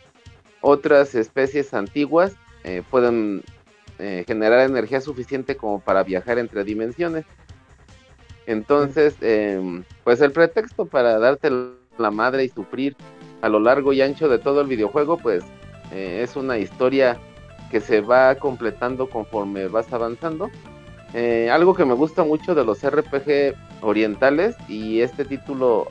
otras 0.60 1.14
especies 1.14 1.72
antiguas 1.72 2.34
eh, 2.64 2.82
pueden 2.90 3.42
eh, 3.98 4.24
generar 4.26 4.68
energía 4.68 5.00
suficiente 5.00 5.56
como 5.56 5.80
para 5.80 6.02
viajar 6.02 6.38
entre 6.38 6.64
dimensiones. 6.64 7.24
Entonces, 8.46 9.16
em, 9.20 9.84
pues 10.04 10.20
el 10.20 10.32
pretexto 10.32 10.86
para 10.86 11.18
darte 11.18 11.50
la 11.98 12.10
madre 12.10 12.44
y 12.44 12.48
sufrir 12.48 12.96
a 13.40 13.48
lo 13.48 13.60
largo 13.60 13.92
y 13.92 14.02
ancho 14.02 14.28
de 14.28 14.38
todo 14.38 14.60
el 14.60 14.66
videojuego, 14.66 15.18
pues 15.18 15.44
eh, 15.92 16.20
es 16.22 16.36
una 16.36 16.58
historia 16.58 17.18
que 17.70 17.80
se 17.80 18.00
va 18.00 18.34
completando 18.36 19.08
conforme 19.08 19.68
vas 19.68 19.92
avanzando. 19.92 20.50
Eh, 21.12 21.48
algo 21.50 21.74
que 21.74 21.84
me 21.84 21.94
gusta 21.94 22.24
mucho 22.24 22.54
de 22.54 22.64
los 22.64 22.82
RPG 22.82 23.54
orientales 23.82 24.56
y 24.68 25.00
este 25.00 25.24
título, 25.24 25.86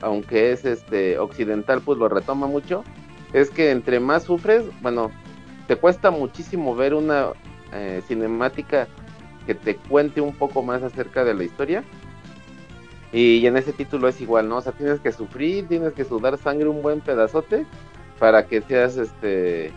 aunque 0.00 0.52
es 0.52 0.64
este 0.64 1.18
occidental, 1.18 1.80
pues 1.80 1.98
lo 1.98 2.08
retoma 2.08 2.46
mucho, 2.46 2.82
es 3.32 3.50
que 3.50 3.70
entre 3.70 4.00
más 4.00 4.24
sufres, 4.24 4.64
bueno, 4.80 5.10
te 5.68 5.76
cuesta 5.76 6.10
muchísimo 6.10 6.74
ver 6.74 6.94
una 6.94 7.28
eh, 7.72 8.02
cinemática 8.06 8.88
que 9.46 9.54
te 9.54 9.76
cuente 9.76 10.20
un 10.20 10.34
poco 10.34 10.62
más 10.62 10.82
acerca 10.82 11.24
de 11.24 11.34
la 11.34 11.44
historia. 11.44 11.84
Y 13.12 13.46
en 13.46 13.56
ese 13.56 13.72
título 13.72 14.08
es 14.08 14.20
igual, 14.20 14.48
¿no? 14.48 14.56
O 14.56 14.60
sea, 14.60 14.72
tienes 14.72 14.98
que 14.98 15.12
sufrir, 15.12 15.68
tienes 15.68 15.92
que 15.92 16.04
sudar 16.04 16.36
sangre 16.36 16.68
un 16.68 16.82
buen 16.82 17.00
pedazote 17.00 17.64
para 18.18 18.46
que 18.46 18.60
seas 18.60 18.96
este 18.96 19.72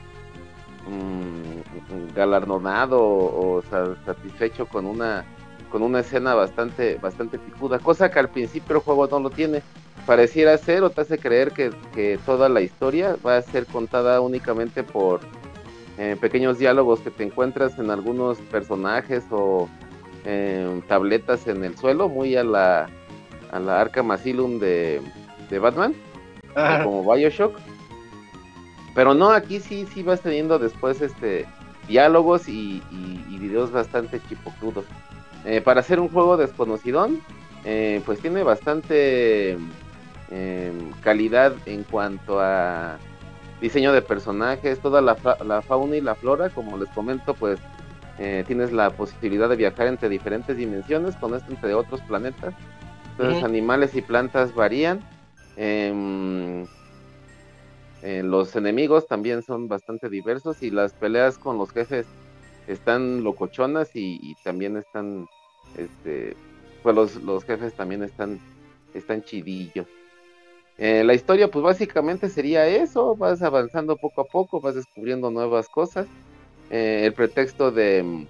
mm, 0.88 2.16
galardonado 2.16 3.00
o, 3.00 3.62
satisfecho 4.06 4.66
con 4.66 4.86
una 4.86 5.26
con 5.70 5.84
una 5.84 6.00
escena 6.00 6.34
bastante 6.34 6.96
bastante 6.96 7.38
picuda, 7.38 7.78
cosa 7.78 8.10
que 8.10 8.20
al 8.20 8.30
principio 8.30 8.78
el 8.78 8.82
juego 8.82 9.08
no 9.08 9.20
lo 9.20 9.30
tiene. 9.30 9.62
Pareciera 10.06 10.58
ser 10.58 10.84
o 10.84 10.90
te 10.90 11.02
hace 11.02 11.18
creer 11.18 11.52
que, 11.52 11.72
que 11.94 12.18
toda 12.26 12.48
la 12.48 12.62
historia 12.62 13.18
va 13.26 13.36
a 13.38 13.42
ser 13.42 13.66
contada 13.66 14.22
únicamente 14.22 14.82
por 14.82 15.20
eh, 15.98 16.16
pequeños 16.20 16.60
diálogos 16.60 17.00
que 17.00 17.10
te 17.10 17.24
encuentras 17.24 17.80
en 17.80 17.90
algunos 17.90 18.38
personajes 18.38 19.24
o 19.32 19.68
eh, 20.26 20.80
tabletas 20.88 21.48
en 21.48 21.64
el 21.64 21.76
suelo, 21.76 22.08
muy 22.08 22.36
a 22.36 22.44
la, 22.44 22.88
a 23.52 23.60
la 23.60 23.82
Arkham 23.82 24.12
Asylum 24.12 24.60
de, 24.60 25.02
de 25.50 25.58
Batman, 25.58 25.96
como 26.84 27.12
Bioshock. 27.12 27.58
Pero 28.94 29.16
no, 29.16 29.32
aquí 29.32 29.60
sí, 29.60 29.88
sí 29.92 30.04
vas 30.04 30.22
teniendo 30.22 30.60
después 30.60 31.02
este 31.02 31.48
diálogos 31.88 32.48
y, 32.48 32.84
videos 33.40 33.72
bastante 33.72 34.22
chipocludos. 34.28 34.86
Eh, 35.46 35.62
para 35.62 35.80
hacer 35.80 36.00
un 36.00 36.10
juego 36.10 36.38
desconocidón, 36.38 37.22
pues 38.06 38.20
tiene 38.20 38.44
bastante 38.44 39.58
calidad 41.02 41.54
en 41.66 41.84
cuanto 41.84 42.40
a 42.40 42.98
diseño 43.62 43.94
de 43.94 44.02
personajes, 44.02 44.80
toda 44.80 45.02
la, 45.02 45.16
fauna 45.62 45.96
y 45.96 46.02
la 46.02 46.16
flora, 46.16 46.50
como 46.50 46.78
les 46.78 46.90
comento, 46.90 47.34
pues 47.34 47.60
eh, 48.20 48.44
tienes 48.48 48.72
la 48.72 48.92
posibilidad 48.92 49.50
de 49.50 49.56
viajar 49.56 49.88
entre 49.88 50.10
diferentes 50.10 50.58
dimensiones, 50.58 51.16
con 51.16 51.34
esto 51.34 51.52
entre 51.52 51.74
otros 51.74 52.02
planetas. 52.02 52.54
Entonces 53.12 53.44
animales 53.44 53.96
y 53.96 54.02
plantas 54.02 54.54
varían. 54.54 55.04
Em, 55.56 56.66
eh, 58.04 58.22
los 58.24 58.56
enemigos 58.56 59.08
también 59.08 59.42
son 59.42 59.68
bastante 59.68 60.08
diversos 60.08 60.62
y 60.62 60.70
las 60.70 60.94
peleas 60.94 61.40
con 61.40 61.58
los 61.58 61.72
jefes 61.72 62.06
están 62.68 63.24
locochonas 63.24 63.90
y, 63.96 64.36
también 64.44 64.78
están, 64.78 65.28
este, 65.76 66.36
pues 66.84 66.96
los, 66.96 67.16
los 67.24 67.44
jefes 67.44 67.74
también 67.74 68.04
están, 68.04 68.40
están 68.94 69.24
chidillos. 69.24 69.88
Eh, 70.78 71.04
la 71.04 71.14
historia, 71.16 71.50
pues 71.50 71.64
básicamente 71.64 72.30
sería 72.30 72.68
eso, 72.68 73.16
vas 73.16 73.42
avanzando 73.42 73.98
poco 73.98 74.22
a 74.22 74.26
poco, 74.26 74.62
vas 74.62 74.76
descubriendo 74.76 75.32
nuevas 75.32 75.70
cosas. 75.70 76.08
Eh, 76.70 77.04
el 77.06 77.14
pretexto 77.14 77.72
de 77.72 78.04
mm, 78.04 78.28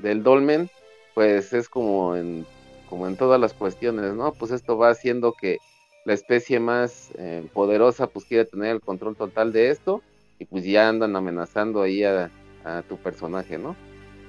del 0.00 0.22
dolmen, 0.22 0.68
pues 1.14 1.52
es 1.52 1.68
como 1.68 2.16
en, 2.16 2.46
como 2.88 3.06
en 3.08 3.16
todas 3.16 3.40
las 3.40 3.54
cuestiones, 3.54 4.14
¿no? 4.14 4.32
Pues 4.32 4.52
esto 4.52 4.76
va 4.76 4.90
haciendo 4.90 5.32
que 5.32 5.58
la 6.04 6.12
especie 6.12 6.60
más 6.60 7.10
eh, 7.18 7.44
poderosa 7.52 8.06
pues 8.06 8.24
quiere 8.26 8.44
tener 8.44 8.76
el 8.76 8.80
control 8.80 9.16
total 9.16 9.52
de 9.52 9.70
esto 9.70 10.02
y 10.38 10.44
pues 10.44 10.64
ya 10.64 10.88
andan 10.88 11.16
amenazando 11.16 11.82
ahí 11.82 12.04
a, 12.04 12.30
tu 12.86 12.98
personaje, 12.98 13.56
¿no? 13.56 13.74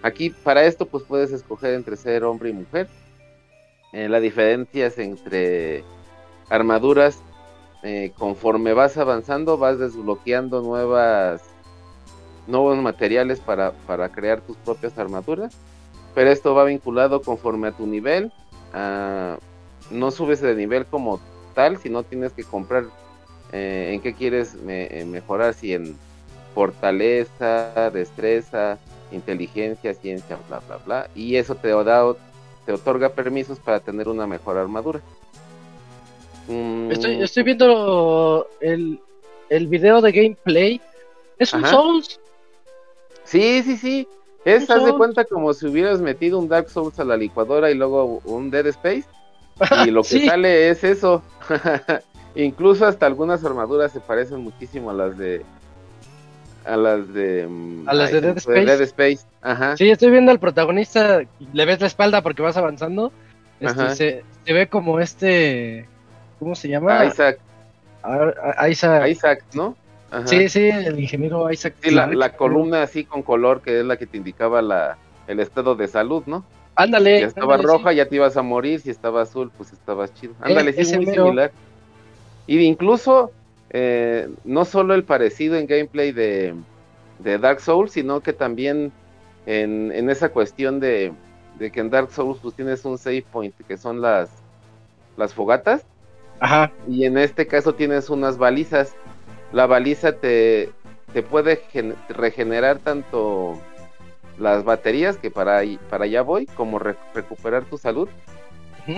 Aquí 0.01 0.29
para 0.29 0.63
esto 0.63 0.85
pues 0.85 1.03
puedes 1.03 1.33
escoger 1.33 1.73
entre 1.73 1.97
ser 1.97 2.23
hombre 2.23 2.51
y 2.51 2.53
mujer. 2.53 2.87
la 3.91 4.21
diferencia 4.21 4.87
es 4.87 4.97
entre 4.97 5.83
armaduras, 6.49 7.19
eh, 7.83 8.11
conforme 8.17 8.73
vas 8.73 8.97
avanzando, 8.97 9.57
vas 9.57 9.79
desbloqueando 9.79 10.61
nuevas 10.61 11.41
nuevos 12.47 12.77
materiales 12.79 13.39
para, 13.39 13.73
para, 13.85 14.09
crear 14.09 14.41
tus 14.41 14.57
propias 14.57 14.97
armaduras. 14.97 15.55
Pero 16.15 16.31
esto 16.31 16.55
va 16.55 16.63
vinculado 16.63 17.21
conforme 17.21 17.67
a 17.67 17.71
tu 17.71 17.85
nivel. 17.85 18.31
no 19.91 20.11
subes 20.11 20.41
de 20.41 20.55
nivel 20.55 20.85
como 20.85 21.19
tal, 21.53 21.77
sino 21.77 22.03
tienes 22.03 22.33
que 22.33 22.43
comprar 22.43 22.85
eh, 23.51 23.91
en 23.93 24.01
qué 24.01 24.13
quieres 24.13 24.55
eh, 24.67 25.05
mejorar, 25.07 25.53
si 25.53 25.73
en 25.73 25.97
fortaleza, 26.53 27.89
destreza, 27.91 28.77
inteligencia, 29.11 29.93
ciencia, 29.93 30.37
bla, 30.47 30.59
bla, 30.67 30.77
bla. 30.77 31.09
Y 31.15 31.35
eso 31.35 31.55
te, 31.55 31.69
da, 31.69 32.13
te 32.65 32.73
otorga 32.73 33.09
permisos 33.09 33.59
para 33.59 33.79
tener 33.79 34.07
una 34.07 34.27
mejor 34.27 34.57
armadura. 34.57 35.01
Estoy, 36.49 37.17
mm, 37.17 37.23
estoy 37.23 37.43
viendo 37.43 38.47
el, 38.59 38.99
el 39.49 39.67
video 39.67 40.01
de 40.01 40.11
gameplay. 40.11 40.81
¿Es 41.37 41.53
un 41.53 41.65
Souls? 41.65 42.19
Sí, 43.23 43.61
sí, 43.63 43.77
sí. 43.77 44.07
Es, 44.45 44.69
haz 44.69 44.83
de 44.83 44.93
cuenta 44.93 45.25
como 45.25 45.53
si 45.53 45.67
hubieras 45.67 46.01
metido 46.01 46.39
un 46.39 46.47
Dark 46.47 46.69
Souls 46.69 46.99
a 46.99 47.03
la 47.03 47.17
licuadora 47.17 47.69
y 47.69 47.75
luego 47.75 48.21
un 48.25 48.49
Dead 48.49 48.65
Space. 48.67 49.05
Y 49.85 49.91
lo 49.91 50.03
que 50.03 50.25
sale 50.25 50.69
es 50.69 50.83
eso. 50.83 51.21
Incluso 52.35 52.85
hasta 52.85 53.05
algunas 53.05 53.43
armaduras 53.43 53.91
se 53.91 53.99
parecen 53.99 54.39
muchísimo 54.39 54.89
a 54.89 54.93
las 54.93 55.17
de. 55.17 55.45
A 56.65 56.77
las 56.77 57.13
de. 57.13 57.45
Mm, 57.47 57.87
a 57.87 57.93
las 57.93 58.11
de 58.11 58.21
Dead 58.21 58.37
Space. 58.37 58.83
Space. 58.83 59.19
Ajá. 59.41 59.77
Sí, 59.77 59.89
estoy 59.89 60.11
viendo 60.11 60.31
al 60.31 60.39
protagonista. 60.39 61.21
Le 61.53 61.65
ves 61.65 61.81
la 61.81 61.87
espalda 61.87 62.21
porque 62.21 62.41
vas 62.41 62.57
avanzando. 62.57 63.11
Este, 63.59 63.95
se, 63.95 64.23
se, 64.45 64.53
ve 64.53 64.67
como 64.67 64.99
este. 65.01 65.87
¿Cómo 66.39 66.55
se 66.55 66.69
llama? 66.69 67.05
Isaac. 67.05 67.39
Isaac. 68.69 69.07
Isaac, 69.09 69.43
¿no? 69.53 69.75
Sí, 70.25 70.49
sí, 70.49 70.69
el 70.69 70.99
ingeniero 70.99 71.51
Isaac. 71.51 71.75
Sí, 71.81 71.91
la, 71.91 72.35
columna 72.35 72.81
así 72.81 73.03
con 73.03 73.21
color 73.21 73.61
que 73.61 73.81
es 73.81 73.85
la 73.85 73.97
que 73.97 74.07
te 74.07 74.17
indicaba 74.17 74.61
la, 74.61 74.97
el 75.27 75.39
estado 75.39 75.75
de 75.75 75.87
salud, 75.87 76.23
¿no? 76.25 76.43
Ándale. 76.75 77.19
Si 77.19 77.23
estaba 77.25 77.57
roja, 77.57 77.93
ya 77.93 78.07
te 78.07 78.15
ibas 78.15 78.37
a 78.37 78.41
morir. 78.41 78.79
Si 78.79 78.89
estaba 78.89 79.21
azul, 79.21 79.51
pues 79.55 79.73
estabas 79.73 80.13
chido. 80.13 80.33
Eh, 80.33 80.49
ándale, 80.49 80.73
sí, 80.73 80.81
es 80.81 80.95
muy 80.95 81.05
similar. 81.05 81.51
Y 82.47 82.59
incluso, 82.59 83.31
eh, 83.69 84.29
no 84.45 84.65
solo 84.65 84.95
el 84.95 85.03
parecido 85.03 85.57
en 85.57 85.67
gameplay 85.67 86.11
de, 86.11 86.55
de 87.19 87.37
Dark 87.37 87.59
Souls, 87.59 87.91
sino 87.91 88.21
que 88.21 88.33
también 88.33 88.91
en, 89.45 89.91
en 89.91 90.09
esa 90.09 90.29
cuestión 90.29 90.79
de, 90.79 91.11
de, 91.59 91.71
que 91.71 91.81
en 91.81 91.89
Dark 91.89 92.11
Souls 92.11 92.39
pues 92.41 92.55
tienes 92.55 92.83
un 92.85 92.97
save 92.97 93.25
point, 93.31 93.53
que 93.67 93.77
son 93.77 94.01
las, 94.01 94.29
las 95.17 95.33
fogatas. 95.33 95.85
Ajá. 96.39 96.71
Y 96.87 97.05
en 97.05 97.17
este 97.17 97.47
caso 97.47 97.75
tienes 97.75 98.09
unas 98.09 98.37
balizas. 98.37 98.95
La 99.51 99.65
baliza 99.65 100.13
te, 100.13 100.71
te 101.13 101.23
puede 101.23 101.61
regenerar 102.09 102.79
tanto 102.79 103.59
las 104.37 104.63
baterías, 104.63 105.17
que 105.17 105.31
para, 105.31 105.61
para 105.89 106.05
allá 106.05 106.21
voy, 106.21 106.45
como 106.45 106.79
recuperar 106.79 107.65
tu 107.65 107.77
salud, 107.77 108.07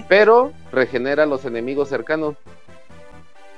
pero 0.08 0.54
regenera 0.72 1.26
los 1.26 1.46
enemigos 1.46 1.90
cercanos. 1.90 2.36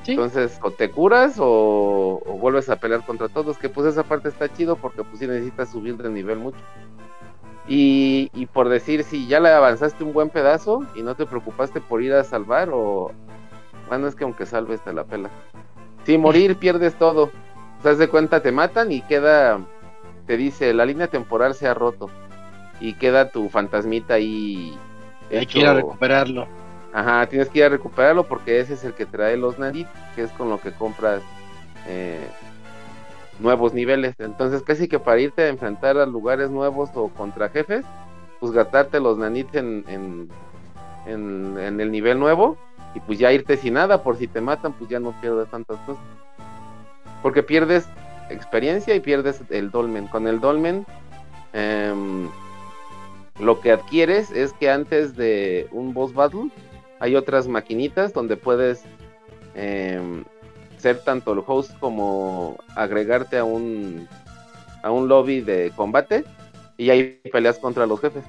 Entonces, 0.06 0.60
o 0.62 0.72
te 0.72 0.90
curas 0.90 1.36
o, 1.38 2.22
vuelves 2.40 2.70
a 2.70 2.76
pelear 2.76 3.06
contra 3.06 3.30
todos, 3.30 3.58
que 3.58 3.70
pues 3.70 3.88
esa 3.88 4.04
parte 4.04 4.30
está 4.30 4.52
chido 4.54 4.76
porque 4.76 5.04
pues 5.04 5.20
sí 5.20 5.28
necesitas 5.28 5.72
subir 5.72 5.96
de 5.98 6.10
nivel 6.10 6.40
mucho. 6.40 6.58
Y, 7.68 8.30
y 8.34 8.46
por 8.48 8.68
decir, 8.68 9.04
si 9.04 9.28
ya 9.28 9.40
le 9.40 9.50
avanzaste 9.50 10.04
un 10.04 10.12
buen 10.12 10.30
pedazo 10.30 10.86
y 10.96 11.02
no 11.02 11.16
te 11.16 11.26
preocupaste 11.26 11.80
por 11.80 12.02
ir 12.02 12.14
a 12.14 12.24
salvar 12.24 12.70
o... 12.74 13.12
Bueno, 13.88 14.08
es 14.08 14.16
que 14.16 14.24
aunque 14.24 14.46
salves 14.46 14.82
te 14.82 14.94
la 14.94 15.04
pela. 15.04 15.30
Si 16.06 16.18
morir 16.18 16.56
pierdes 16.60 16.96
todo. 16.96 17.32
Te 17.82 17.90
das 17.90 17.98
de 17.98 18.08
cuenta, 18.08 18.42
te 18.42 18.52
matan 18.52 18.92
y 18.92 19.02
queda 19.02 19.60
te 20.26 20.38
dice 20.38 20.74
la 20.74 20.86
línea 20.86 21.08
temporal 21.08 21.54
se 21.54 21.68
ha 21.68 21.74
roto 21.74 22.10
y 22.80 22.94
queda 22.94 23.30
tu 23.30 23.50
fantasmita 23.50 24.16
ahí. 24.16 24.78
Hay 25.32 25.46
que 25.46 25.60
ir 25.60 25.68
a 25.68 25.74
recuperarlo. 25.74 26.48
Ajá, 26.94 27.26
tienes 27.28 27.50
que 27.50 27.60
ir 27.60 27.66
a 27.66 27.70
recuperarlo 27.70 28.28
porque 28.28 28.60
ese 28.60 28.74
es 28.74 28.84
el 28.84 28.94
que 28.94 29.06
trae 29.06 29.36
los 29.36 29.58
nadit, 29.58 29.88
que 30.16 30.24
es 30.24 30.32
con 30.32 30.50
lo 30.50 30.60
que 30.60 30.72
compras 30.72 31.22
eh, 31.88 32.28
nuevos 33.40 33.74
niveles. 33.74 34.16
Entonces, 34.20 34.62
casi 34.62 34.88
que 34.88 35.00
para 35.00 35.20
irte 35.20 35.44
a 35.44 35.48
enfrentar 35.48 35.98
a 35.98 36.06
lugares 36.06 36.52
nuevos 36.52 36.90
o 36.94 37.10
contra 37.10 37.50
jefes, 37.50 37.84
pues 38.40 38.52
gastarte 38.52 39.00
los 39.00 39.18
nanits 39.18 39.56
en, 39.56 39.84
en, 39.88 40.30
en, 41.08 41.58
en 41.58 41.82
el 41.82 41.92
nivel 41.92 42.20
nuevo 42.20 42.58
y 42.96 43.00
pues 43.00 43.20
ya 43.20 43.32
irte 43.32 43.58
sin 43.58 43.74
nada, 43.74 44.04
por 44.04 44.18
si 44.18 44.28
te 44.28 44.42
matan, 44.42 44.74
pues 44.74 44.90
ya 44.90 45.00
no 45.00 45.20
pierdes 45.20 45.50
tantas 45.50 45.78
cosas. 45.82 46.04
Porque 47.22 47.44
pierdes 47.44 47.88
experiencia 48.30 48.96
y 48.96 49.00
pierdes 49.00 49.42
el 49.50 49.72
dolmen. 49.72 50.08
Con 50.08 50.28
el 50.28 50.40
dolmen, 50.40 50.86
em, 51.54 52.30
lo 53.40 53.60
que 53.62 53.72
adquieres 53.72 54.32
es 54.32 54.54
que 54.54 54.70
antes 54.70 55.16
de 55.16 55.68
un 55.72 55.94
boss 55.94 56.14
battle 56.14 56.50
hay 57.00 57.16
otras 57.16 57.48
maquinitas 57.48 58.14
donde 58.14 58.38
puedes 58.38 58.84
em, 59.56 60.24
ser 60.78 61.00
tanto 61.04 61.34
el 61.34 61.44
host 61.46 61.78
como 61.80 62.58
agregarte 62.76 63.38
a 63.38 63.44
un 63.44 64.08
a 64.84 64.92
un 64.92 65.08
lobby 65.08 65.42
de 65.42 65.72
combate 65.76 66.26
y 66.78 66.90
ahí 66.90 67.22
peleas 67.32 67.58
contra 67.58 67.86
los 67.86 68.02
jefes. 68.02 68.24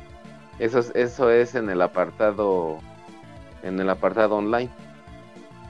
Eso 0.58 0.78
es, 0.78 0.92
eso 0.94 1.30
es 1.30 1.54
en 1.54 1.68
el 1.68 1.82
apartado 1.82 2.78
en 3.64 3.80
el 3.80 3.90
apartado 3.90 4.36
online. 4.36 4.70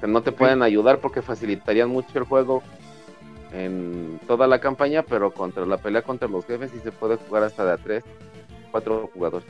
Que 0.01 0.07
no 0.07 0.23
te 0.23 0.33
pueden 0.33 0.63
ayudar 0.63 0.99
porque 0.99 1.23
facilitarían 1.23 1.89
mucho 1.89 2.19
el 2.19 2.25
juego 2.25 2.63
en 3.53 4.21
toda 4.27 4.47
la 4.47 4.59
campaña, 4.59 5.03
pero 5.03 5.33
contra 5.33 5.65
la 5.65 5.79
pelea 5.79 6.03
contra 6.03 6.29
los 6.29 6.45
jefes 6.45 6.73
sí 6.73 6.81
se 6.81 6.93
puede 6.93 7.17
jugar 7.17 7.45
hasta 7.45 7.65
de 7.65 7.73
a 7.73 7.77
3, 7.77 8.05
4 8.73 9.11
jugadores. 9.15 9.49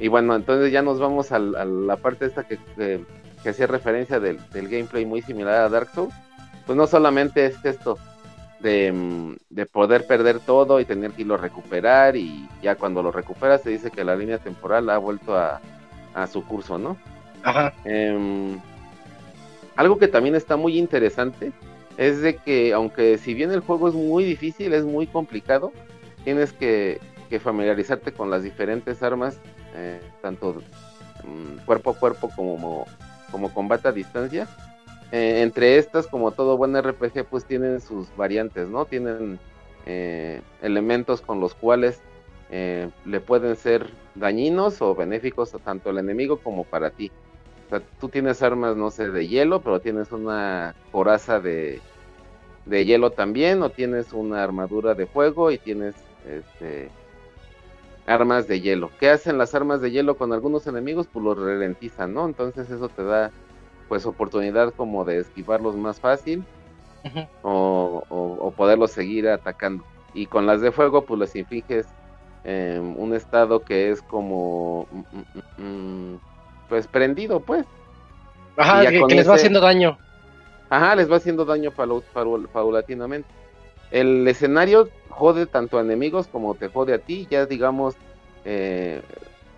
Y 0.00 0.08
bueno, 0.08 0.34
entonces 0.34 0.72
ya 0.72 0.82
nos 0.82 0.98
vamos 0.98 1.30
a, 1.30 1.38
la 1.38 1.96
parte 1.96 2.26
esta 2.26 2.42
que, 2.42 2.58
que, 2.76 3.48
hacía 3.48 3.68
referencia 3.68 4.18
del, 4.18 4.40
gameplay 4.52 5.06
muy 5.06 5.22
similar 5.22 5.54
a 5.54 5.68
Dark 5.68 5.90
Souls. 5.94 6.14
Pues 6.66 6.76
no 6.76 6.88
solamente 6.88 7.46
es 7.46 7.64
esto 7.64 7.96
de, 8.58 9.36
de, 9.50 9.66
poder 9.66 10.06
perder 10.06 10.40
todo 10.40 10.80
y 10.80 10.84
tener 10.84 11.12
que 11.12 11.22
irlo 11.22 11.34
a 11.34 11.38
recuperar 11.38 12.16
y 12.16 12.48
ya 12.62 12.74
cuando 12.74 13.02
lo 13.02 13.12
recuperas 13.12 13.62
te 13.62 13.70
dice 13.70 13.90
que 13.90 14.02
la 14.02 14.16
línea 14.16 14.38
temporal 14.38 14.88
ha 14.88 14.98
vuelto 14.98 15.36
a, 15.36 15.60
a 16.14 16.26
su 16.26 16.44
curso, 16.44 16.78
¿no? 16.78 16.96
Ajá. 17.42 17.74
Em, 17.84 18.58
algo 19.76 19.98
que 19.98 20.08
también 20.08 20.34
está 20.34 20.56
muy 20.56 20.78
interesante 20.78 21.52
es 21.96 22.20
de 22.20 22.36
que 22.36 22.72
aunque 22.72 23.18
si 23.18 23.34
bien 23.34 23.50
el 23.50 23.60
juego 23.60 23.88
es 23.88 23.94
muy 23.94 24.24
difícil, 24.24 24.72
es 24.72 24.84
muy 24.84 25.06
complicado, 25.06 25.72
tienes 26.24 26.52
que, 26.52 27.00
familiarizarte 27.42 28.12
con 28.12 28.30
las 28.30 28.44
diferentes 28.44 29.02
armas, 29.02 29.40
eh, 29.74 30.00
tanto 30.22 30.62
mm, 31.24 31.64
cuerpo 31.66 31.90
a 31.90 31.98
cuerpo 31.98 32.30
como, 32.36 32.86
como 33.32 33.52
combate 33.52 33.88
a 33.88 33.92
distancia. 33.92 34.46
Eh, 35.10 35.42
entre 35.42 35.78
estas, 35.78 36.06
como 36.06 36.30
todo 36.30 36.56
buen 36.56 36.80
RPG, 36.80 37.24
pues 37.28 37.44
tienen 37.44 37.80
sus 37.80 38.06
variantes, 38.16 38.68
¿no? 38.68 38.84
Tienen 38.84 39.40
eh, 39.84 40.42
elementos 40.62 41.22
con 41.22 41.40
los 41.40 41.54
cuales 41.54 42.00
le 42.50 43.18
pueden 43.18 43.56
ser 43.56 43.90
dañinos 44.14 44.80
o 44.82 44.94
benéficos 44.94 45.52
tanto 45.64 45.90
al 45.90 45.98
enemigo 45.98 46.38
como 46.38 46.64
para 46.64 46.90
ti 46.90 47.10
tú 48.00 48.08
tienes 48.08 48.42
armas, 48.42 48.76
no 48.76 48.90
sé, 48.90 49.10
de 49.10 49.26
hielo, 49.26 49.60
pero 49.60 49.80
tienes 49.80 50.12
una 50.12 50.74
coraza 50.92 51.40
de, 51.40 51.80
de 52.66 52.84
hielo 52.84 53.10
también, 53.10 53.62
o 53.62 53.70
tienes 53.70 54.12
una 54.12 54.42
armadura 54.42 54.94
de 54.94 55.06
fuego 55.06 55.50
y 55.50 55.58
tienes 55.58 55.94
este, 56.28 56.90
armas 58.06 58.46
de 58.48 58.60
hielo. 58.60 58.90
¿Qué 59.00 59.10
hacen 59.10 59.38
las 59.38 59.54
armas 59.54 59.80
de 59.80 59.90
hielo 59.90 60.16
con 60.16 60.32
algunos 60.32 60.66
enemigos? 60.66 61.08
Pues 61.12 61.24
los 61.24 61.38
ralentizan, 61.38 62.14
¿no? 62.14 62.26
Entonces 62.26 62.70
eso 62.70 62.88
te 62.88 63.04
da 63.04 63.30
pues 63.88 64.06
oportunidad 64.06 64.72
como 64.72 65.04
de 65.04 65.18
esquivarlos 65.18 65.76
más 65.76 66.00
fácil 66.00 66.42
o, 67.42 68.02
o, 68.08 68.50
poderlos 68.52 68.92
seguir 68.92 69.28
atacando. 69.28 69.84
Y 70.14 70.26
con 70.26 70.46
las 70.46 70.62
de 70.62 70.72
fuego 70.72 71.04
pues 71.04 71.20
les 71.20 71.36
infliges 71.36 71.86
em, 72.44 72.96
un 72.96 73.14
estado 73.14 73.60
que 73.60 73.90
es 73.90 74.02
como... 74.02 74.86
Mm, 74.90 75.62
mm, 75.62 76.12
mm, 76.12 76.20
pues 76.68 76.86
prendido, 76.86 77.40
pues. 77.40 77.66
Ajá, 78.56 78.88
que, 78.88 79.00
les 79.14 79.28
va 79.28 79.34
haciendo 79.34 79.60
daño. 79.60 79.98
Ajá, 80.70 80.96
les 80.96 81.10
va 81.10 81.16
haciendo 81.16 81.44
daño 81.44 81.72
paulatinamente. 81.72 83.28
El 83.90 84.26
escenario 84.26 84.88
jode 85.08 85.46
tanto 85.46 85.78
a 85.78 85.82
enemigos 85.82 86.26
como 86.26 86.54
te 86.54 86.68
jode 86.68 86.94
a 86.94 86.98
ti, 86.98 87.28
ya 87.30 87.46
digamos, 87.46 87.94
eh, 88.44 89.02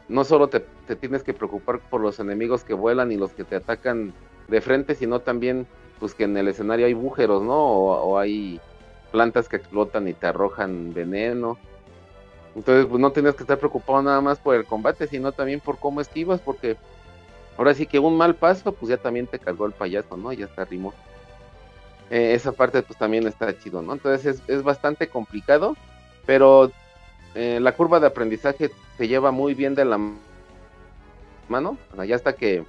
no 0.08 0.24
solo 0.24 0.48
te, 0.48 0.60
tienes 0.96 1.22
que 1.22 1.34
preocupar 1.34 1.80
por 1.80 2.00
los 2.00 2.20
enemigos 2.20 2.64
que 2.64 2.74
vuelan 2.74 3.10
y 3.12 3.16
los 3.16 3.32
que 3.32 3.44
te 3.44 3.56
atacan 3.56 4.12
de 4.48 4.60
frente, 4.60 4.94
sino 4.94 5.20
también 5.20 5.66
pues 5.98 6.14
que 6.14 6.24
en 6.24 6.36
el 6.36 6.48
escenario 6.48 6.86
hay 6.86 6.94
bújeros, 6.94 7.42
¿no? 7.42 7.56
O, 7.56 8.18
hay 8.18 8.60
plantas 9.10 9.48
que 9.48 9.56
explotan 9.56 10.06
y 10.08 10.12
te 10.12 10.26
arrojan 10.26 10.92
veneno. 10.92 11.58
Entonces, 12.56 12.86
pues 12.86 13.00
no 13.00 13.12
tienes 13.12 13.34
que 13.34 13.42
estar 13.42 13.58
preocupado 13.58 14.02
nada 14.02 14.20
más 14.22 14.38
por 14.38 14.56
el 14.56 14.64
combate, 14.64 15.06
sino 15.06 15.30
también 15.30 15.60
por 15.60 15.78
cómo 15.78 16.00
esquivas, 16.00 16.40
porque 16.40 16.78
ahora 17.58 17.74
sí 17.74 17.86
que 17.86 17.98
un 17.98 18.16
mal 18.16 18.34
paso, 18.34 18.72
pues 18.72 18.88
ya 18.88 18.96
también 18.96 19.26
te 19.26 19.38
cargó 19.38 19.66
el 19.66 19.72
payaso, 19.72 20.16
¿no? 20.16 20.32
Ya 20.32 20.46
está 20.46 20.64
rimó. 20.64 20.94
Eh, 22.10 22.32
esa 22.34 22.52
parte 22.52 22.82
pues 22.82 22.98
también 22.98 23.26
está 23.26 23.56
chido, 23.58 23.82
¿no? 23.82 23.92
Entonces 23.92 24.24
es, 24.24 24.48
es 24.48 24.62
bastante 24.62 25.08
complicado, 25.08 25.76
pero 26.24 26.72
eh, 27.34 27.58
la 27.60 27.72
curva 27.72 28.00
de 28.00 28.06
aprendizaje 28.06 28.70
te 28.96 29.06
lleva 29.06 29.32
muy 29.32 29.52
bien 29.52 29.74
de 29.74 29.84
la 29.84 30.00
mano, 31.48 31.76
ya 32.06 32.16
hasta 32.16 32.32
que, 32.32 32.64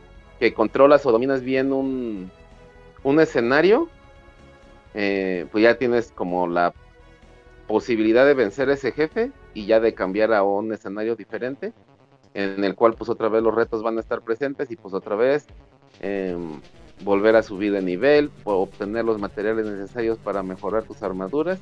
controlas 0.53 1.05
o 1.05 1.13
dominas 1.13 1.41
bien 1.41 1.71
un, 1.71 2.29
un 3.03 3.19
escenario, 3.21 3.87
eh, 4.93 5.47
pues 5.49 5.63
ya 5.63 5.77
tienes 5.77 6.11
como 6.11 6.47
la 6.47 6.73
posibilidad 7.67 8.25
de 8.25 8.33
vencer 8.33 8.69
ese 8.69 8.91
jefe 8.91 9.31
y 9.57 9.65
ya 9.65 9.79
de 9.79 9.95
cambiar 9.95 10.33
a 10.33 10.43
un 10.43 10.71
escenario 10.71 11.15
diferente, 11.15 11.73
en 12.35 12.63
el 12.63 12.75
cual 12.75 12.93
pues 12.93 13.09
otra 13.09 13.27
vez 13.27 13.41
los 13.41 13.55
retos 13.55 13.81
van 13.81 13.97
a 13.97 14.01
estar 14.01 14.21
presentes 14.21 14.69
y 14.69 14.75
pues 14.75 14.93
otra 14.93 15.15
vez 15.15 15.47
em, 15.99 16.61
volver 17.03 17.35
a 17.35 17.41
subir 17.41 17.71
de 17.71 17.81
nivel, 17.81 18.29
obtener 18.43 19.03
los 19.03 19.19
materiales 19.19 19.65
necesarios 19.65 20.19
para 20.19 20.43
mejorar 20.43 20.83
tus 20.83 21.01
armaduras 21.01 21.57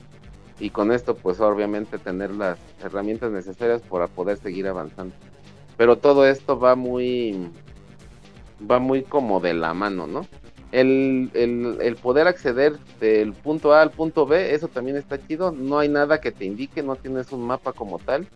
y 0.60 0.72
con 0.72 0.92
esto 0.92 1.16
pues 1.16 1.40
obviamente 1.40 1.98
tener 1.98 2.32
las 2.32 2.60
herramientas 2.84 3.32
necesarias 3.32 3.82
para 3.82 4.08
poder 4.08 4.36
seguir 4.40 4.68
avanzando. 4.68 5.16
Pero 5.78 5.98
todo 5.98 6.26
esto 6.26 6.60
va 6.60 6.76
muy 6.76 7.50
va 8.70 8.80
muy 8.80 9.04
como 9.04 9.40
de 9.40 9.54
la 9.54 9.74
mano, 9.74 10.06
¿no? 10.06 10.26
El, 10.72 11.32
el, 11.34 11.96
poder 11.96 12.28
acceder 12.28 12.78
del 13.00 13.34
punto 13.34 13.74
A 13.74 13.82
al 13.82 13.92
punto 13.92 14.26
B, 14.26 14.54
eso 14.54 14.68
también 14.68 14.98
está 14.98 15.18
chido. 15.26 15.52
No 15.52 15.80
hay 15.80 15.88
nada 15.88 16.20
que 16.20 16.32
te 16.32 16.46
indique, 16.46 16.84
no 16.84 16.96
tienes 16.96 17.32
un 17.32 17.46
mapa 17.46 17.72
como 17.72 18.00
tal. 18.00 18.28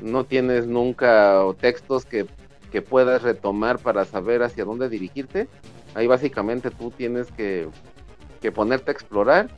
No 0.00 0.24
tienes 0.24 0.66
nunca 0.66 1.42
textos 1.60 2.04
que, 2.04 2.26
que 2.70 2.80
puedas 2.82 3.22
retomar 3.22 3.78
para 3.78 4.04
saber 4.04 4.42
hacia 4.42 4.64
dónde 4.64 4.88
dirigirte. 4.88 5.48
Ahí 5.94 6.06
básicamente 6.06 6.70
tú 6.70 6.90
tienes 6.90 7.30
que, 7.32 7.68
que 8.40 8.52
ponerte 8.52 8.90
a 8.90 8.94
explorar. 8.94 9.48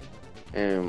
Eh, 0.53 0.83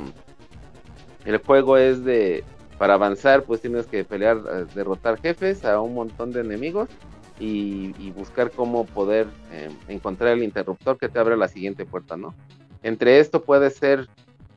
el 1.25 1.38
juego 1.38 1.77
es 1.77 2.03
de, 2.03 2.43
para 2.77 2.95
avanzar, 2.95 3.43
pues 3.43 3.61
tienes 3.61 3.85
que 3.85 4.03
pelear, 4.03 4.38
eh, 4.38 4.65
derrotar 4.73 5.19
jefes 5.21 5.65
a 5.65 5.79
un 5.81 5.93
montón 5.93 6.31
de 6.31 6.41
enemigos 6.41 6.89
y, 7.41 8.11
buscar 8.11 8.51
cómo 8.51 8.85
poder 8.85 9.27
eh, 9.51 9.69
encontrar 9.88 10.34
el 10.34 10.43
interruptor 10.43 10.97
que 10.97 11.09
te 11.09 11.18
abre 11.18 11.35
la 11.35 11.47
siguiente 11.47 11.85
puerta, 11.85 12.15
¿no? 12.15 12.35
Entre 12.84 13.19
esto 13.19 13.41
puede 13.41 13.69
ser 13.72 14.07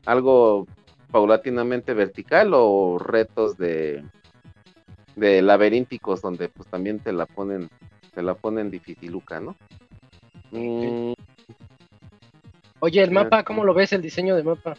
algo 0.05 0.67
paulatinamente 1.11 1.93
vertical 1.93 2.51
o 2.53 2.99
retos 2.99 3.57
de, 3.57 4.03
de 5.15 5.41
laberínticos 5.41 6.21
donde 6.21 6.49
pues 6.49 6.69
también 6.69 6.99
te 6.99 7.11
la 7.11 7.25
ponen, 7.25 7.69
te 8.13 8.21
la 8.21 8.35
ponen 8.35 8.69
dificiluca, 8.69 9.39
¿no? 9.39 9.55
Mm. 10.51 11.13
Oye, 12.81 13.01
el 13.01 13.11
mapa, 13.11 13.43
¿cómo 13.43 13.63
lo 13.63 13.73
ves 13.73 13.93
el 13.93 14.01
diseño 14.01 14.35
de 14.35 14.43
mapa? 14.43 14.75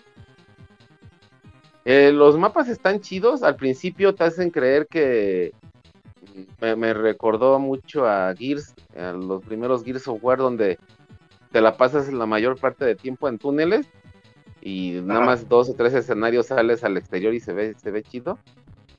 Eh, 1.84 2.12
los 2.12 2.36
mapas 2.36 2.68
están 2.68 3.00
chidos. 3.00 3.42
Al 3.42 3.56
principio 3.56 4.14
te 4.14 4.24
hacen 4.24 4.50
creer 4.50 4.86
que 4.86 5.52
me, 6.60 6.94
recordó 6.94 7.58
mucho 7.58 8.06
a 8.06 8.34
Gears, 8.34 8.74
a 8.96 9.12
los 9.12 9.42
primeros 9.44 9.84
Gears 9.84 10.08
of 10.08 10.22
War, 10.22 10.38
donde 10.38 10.78
te 11.52 11.60
la 11.60 11.76
pasas 11.76 12.12
la 12.12 12.26
mayor 12.26 12.58
parte 12.58 12.84
de 12.84 12.94
tiempo 12.94 13.28
en 13.28 13.38
túneles 13.38 13.86
y 14.60 15.00
nada 15.02 15.20
más 15.20 15.48
dos 15.48 15.70
o 15.70 15.74
tres 15.74 15.94
escenarios 15.94 16.46
sales 16.46 16.82
al 16.84 16.96
exterior 16.96 17.34
y 17.34 17.40
se 17.40 17.52
ve, 17.52 17.74
se 17.74 17.90
ve 17.90 18.02
chido. 18.02 18.38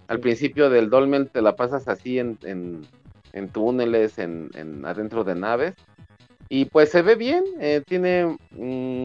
Al 0.08 0.20
principio 0.20 0.70
del 0.70 0.90
Dolmen 0.90 1.28
te 1.28 1.42
la 1.42 1.56
pasas 1.56 1.88
así 1.88 2.20
en, 2.20 2.38
en, 2.44 3.50
túneles, 3.50 4.18
en, 4.20 4.50
adentro 4.86 5.24
de 5.24 5.36
naves. 5.36 5.76
Y 6.50 6.66
pues 6.66 6.90
se 6.90 7.02
ve 7.02 7.16
bien, 7.16 7.44
eh, 7.60 7.84
tiene 7.86 8.38
mm, 8.52 9.04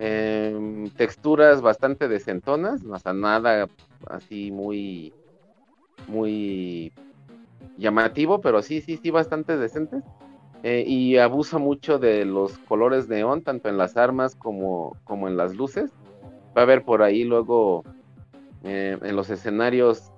Em, 0.00 0.90
texturas 0.90 1.60
bastante 1.60 2.06
decentonas, 2.06 2.84
no 2.84 2.96
sea, 3.00 3.12
nada 3.12 3.68
así 4.06 4.52
muy, 4.52 5.12
muy 6.08 6.92
llamativo, 7.76 8.40
pero 8.40 8.62
sí, 8.62 8.80
sí, 8.80 8.98
sí, 9.02 9.10
bastante 9.10 9.56
decentes. 9.56 10.02
Eh, 10.64 10.84
y 10.86 11.18
abusa 11.18 11.58
mucho 11.58 11.98
de 11.98 12.24
los 12.24 12.58
colores 12.58 13.08
neón, 13.08 13.42
tanto 13.42 13.68
en 13.68 13.78
las 13.78 13.96
armas 13.96 14.34
como, 14.34 14.96
como 15.04 15.28
en 15.28 15.36
las 15.36 15.54
luces. 15.54 15.92
Va 16.56 16.62
a 16.62 16.66
ver 16.66 16.84
por 16.84 17.02
ahí 17.02 17.22
luego 17.22 17.84
eh, 18.64 18.98
en 19.00 19.14
los 19.14 19.30
escenarios 19.30 20.10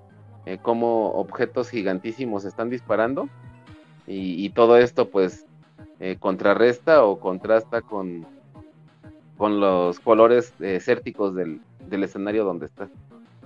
eh, 0.47 0.59
como 0.63 1.11
objetos 1.11 1.69
gigantísimos 1.69 2.45
están 2.45 2.71
disparando. 2.71 3.29
Y, 4.07 4.51
todo 4.51 4.77
esto 4.77 5.09
pues 5.09 5.47
contrarresta 6.19 7.05
o 7.05 7.21
contrasta 7.21 7.81
con, 7.81 8.27
con 9.41 9.61
los 9.61 10.01
colores 10.01 10.53
desérticos 10.59 11.35
del, 11.37 11.61
escenario 11.91 12.45
donde 12.45 12.67
estás. 12.67 12.91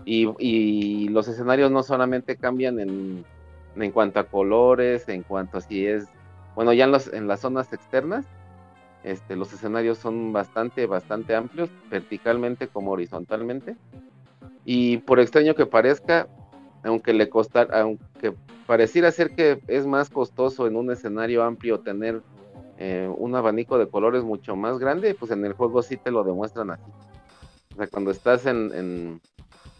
Y, 0.04 1.08
los 1.08 1.28
escenarios 1.28 1.70
no 1.70 1.82
solamente 1.82 2.36
cambian 2.36 2.78
en, 2.78 3.24
en 3.76 3.90
cuanto 3.90 4.20
a 4.20 4.24
colores, 4.24 5.08
en 5.08 5.22
cuanto 5.22 5.58
a 5.58 5.60
si 5.60 5.86
es, 5.86 6.06
bueno, 6.54 6.72
ya 6.72 6.84
en, 6.84 6.92
los, 6.92 7.12
en 7.12 7.26
las 7.26 7.40
zonas 7.40 7.72
externas, 7.72 8.26
este, 9.04 9.36
los 9.36 9.52
escenarios 9.52 9.98
son 9.98 10.32
bastante, 10.32 10.86
bastante 10.86 11.34
amplios, 11.34 11.68
verticalmente 11.90 12.68
como 12.68 12.92
horizontalmente. 12.92 13.76
Y 14.64 14.98
por 14.98 15.20
extraño 15.20 15.54
que 15.54 15.66
parezca, 15.66 16.26
aunque 16.82 17.12
le 17.12 17.28
costara, 17.28 17.82
aunque 17.82 18.34
pareciera 18.66 19.10
ser 19.10 19.34
que 19.34 19.60
es 19.68 19.86
más 19.86 20.08
costoso 20.08 20.66
en 20.66 20.76
un 20.76 20.90
escenario 20.90 21.42
amplio 21.44 21.80
tener 21.80 22.22
eh, 22.78 23.12
un 23.16 23.34
abanico 23.36 23.78
de 23.78 23.88
colores 23.88 24.24
mucho 24.24 24.56
más 24.56 24.78
grande, 24.78 25.14
pues 25.14 25.30
en 25.30 25.44
el 25.44 25.52
juego 25.52 25.82
sí 25.82 25.96
te 25.96 26.10
lo 26.10 26.24
demuestran 26.24 26.70
así. 26.70 26.90
O 27.74 27.76
sea, 27.76 27.86
cuando 27.88 28.10
estás 28.10 28.46
en, 28.46 28.72
en, 28.74 29.20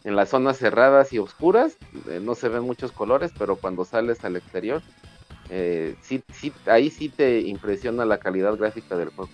las 0.04 0.28
zonas 0.28 0.58
cerradas 0.58 1.12
y 1.12 1.18
oscuras, 1.18 1.76
eh, 2.08 2.20
no 2.22 2.34
se 2.34 2.48
ven 2.48 2.62
muchos 2.62 2.92
colores, 2.92 3.32
pero 3.38 3.56
cuando 3.56 3.84
sales 3.84 4.22
al 4.24 4.36
exterior, 4.36 4.82
eh, 5.48 5.96
sí, 6.02 6.22
sí, 6.30 6.52
ahí 6.66 6.90
sí 6.90 7.08
te 7.08 7.40
impresiona 7.40 8.04
la 8.04 8.18
calidad 8.18 8.56
gráfica 8.56 8.96
del 8.96 9.10
juego. 9.10 9.30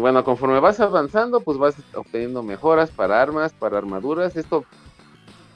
bueno, 0.00 0.24
conforme 0.24 0.58
vas 0.58 0.80
avanzando, 0.80 1.40
pues 1.40 1.58
vas 1.58 1.74
obteniendo 1.94 2.42
mejoras 2.42 2.90
para 2.90 3.20
armas, 3.20 3.52
para 3.52 3.78
armaduras. 3.78 4.36
Esto 4.36 4.64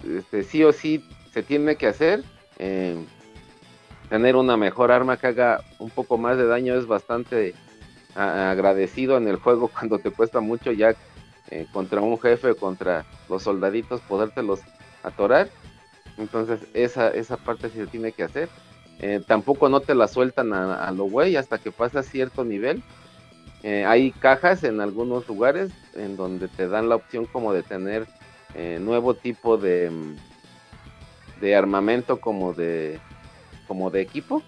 este, 0.07 0.45
sí 0.45 0.63
o 0.63 0.73
sí 0.73 1.05
se 1.33 1.43
tiene 1.43 1.77
que 1.77 1.89
hacer 1.89 2.23
tener 4.09 4.37
una 4.37 4.57
mejor 4.57 4.93
arma 4.93 5.17
que 5.17 5.27
haga 5.29 5.61
un 5.79 5.91
poco 5.91 6.19
más 6.19 6.37
de 6.37 6.47
daño 6.47 6.75
es 6.75 6.87
bastante 6.87 7.55
agradecido 8.17 9.17
en 9.17 9.29
el 9.29 9.37
juego 9.37 9.69
cuando 9.73 9.99
te 9.99 10.11
cuesta 10.11 10.41
mucho 10.41 10.73
ya 10.73 10.95
eh, 11.51 11.67
contra 11.73 12.01
un 12.01 12.19
jefe 12.19 12.51
o 12.51 12.57
contra 12.57 13.05
los 13.29 13.43
soldaditos 13.43 14.01
podértelos 14.03 14.61
atorar. 15.03 15.49
Entonces 16.19 16.61
esa, 16.75 17.09
esa 17.11 17.37
parte 17.37 17.69
sí 17.69 17.77
se 17.77 17.87
tiene 17.87 18.13
que 18.13 18.25
hacer. 18.25 18.49
Eh, 18.99 19.21
tampoco 19.27 19.69
no 19.69 19.81
te 19.81 19.95
la 19.95 20.09
sueltan 20.09 20.55
a, 20.55 20.91
lo 20.91 21.05
güey 21.05 21.37
hasta 21.37 21.59
que 21.59 21.71
pasas 21.71 22.07
cierto 22.07 22.45
nivel. 22.45 22.83
Eh, 23.63 23.85
hay 23.85 24.13
cajas 24.13 24.65
en 24.65 24.81
algunos 24.81 25.29
lugares 25.29 25.71
en 25.95 26.17
donde 26.17 26.49
te 26.49 26.69
dan 26.69 26.89
la 26.89 26.97
opción 26.97 27.27
como 27.27 27.53
de 27.53 27.63
tener 27.63 28.07
nuevo 28.81 29.13
tipo 29.13 29.59
de, 29.59 29.91
de 31.43 31.55
armamento 31.55 32.19
como 32.19 32.55
de 32.55 32.99
como 33.67 33.91
de 33.91 34.01
equipo. 34.01 34.43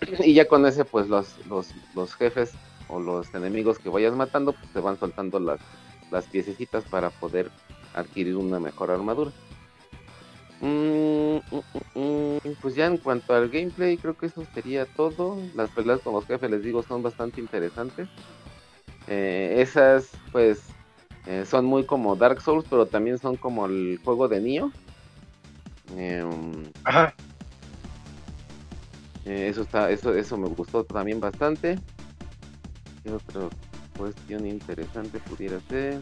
Y 0.24 0.34
ya 0.34 0.46
con 0.46 0.66
ese, 0.66 0.84
pues 0.84 1.08
los, 1.08 1.34
los, 1.48 2.14
jefes 2.14 2.52
o 2.88 3.00
los 3.00 3.32
enemigos 3.34 3.78
que 3.78 3.88
vayas 3.88 4.14
matando, 4.14 4.52
pues 4.52 4.72
te 4.72 4.80
van 4.80 4.98
soltando 4.98 5.38
las, 5.38 5.60
las 6.10 6.26
piececitas 6.26 6.84
para 6.84 7.10
poder 7.10 7.50
adquirir 7.94 8.36
una 8.36 8.60
mejor 8.60 8.90
armadura. 8.90 9.30
Mm, 10.60 11.36
mm, 11.36 11.98
mm, 12.00 12.52
pues 12.60 12.74
ya 12.74 12.86
en 12.86 12.96
cuanto 12.96 13.34
al 13.34 13.48
gameplay, 13.48 13.96
creo 13.96 14.16
que 14.16 14.26
eso 14.26 14.44
sería 14.54 14.86
todo. 14.86 15.38
Las 15.54 15.70
peleas 15.70 16.00
con 16.00 16.14
los 16.14 16.26
jefes, 16.26 16.50
les 16.50 16.62
digo, 16.62 16.82
son 16.82 17.02
bastante 17.02 17.40
interesantes. 17.40 18.08
Eh, 19.06 19.56
esas, 19.58 20.10
pues, 20.32 20.60
eh, 21.26 21.44
son 21.46 21.64
muy 21.64 21.84
como 21.84 22.16
Dark 22.16 22.40
Souls, 22.40 22.66
pero 22.68 22.86
también 22.86 23.18
son 23.18 23.36
como 23.36 23.66
el 23.66 24.00
juego 24.04 24.28
de 24.28 24.40
Nioh. 24.40 24.72
Em, 25.96 26.70
Ajá. 26.84 27.14
Eh, 29.24 29.48
eso 29.48 29.62
está, 29.62 29.90
eso, 29.90 30.14
eso 30.14 30.36
me 30.38 30.48
gustó 30.48 30.84
también 30.84 31.20
bastante. 31.20 31.78
¿Qué 33.08 33.14
otra 33.14 33.48
cuestión 33.96 34.46
interesante 34.46 35.18
pudiera 35.18 35.58
ser? 35.70 35.98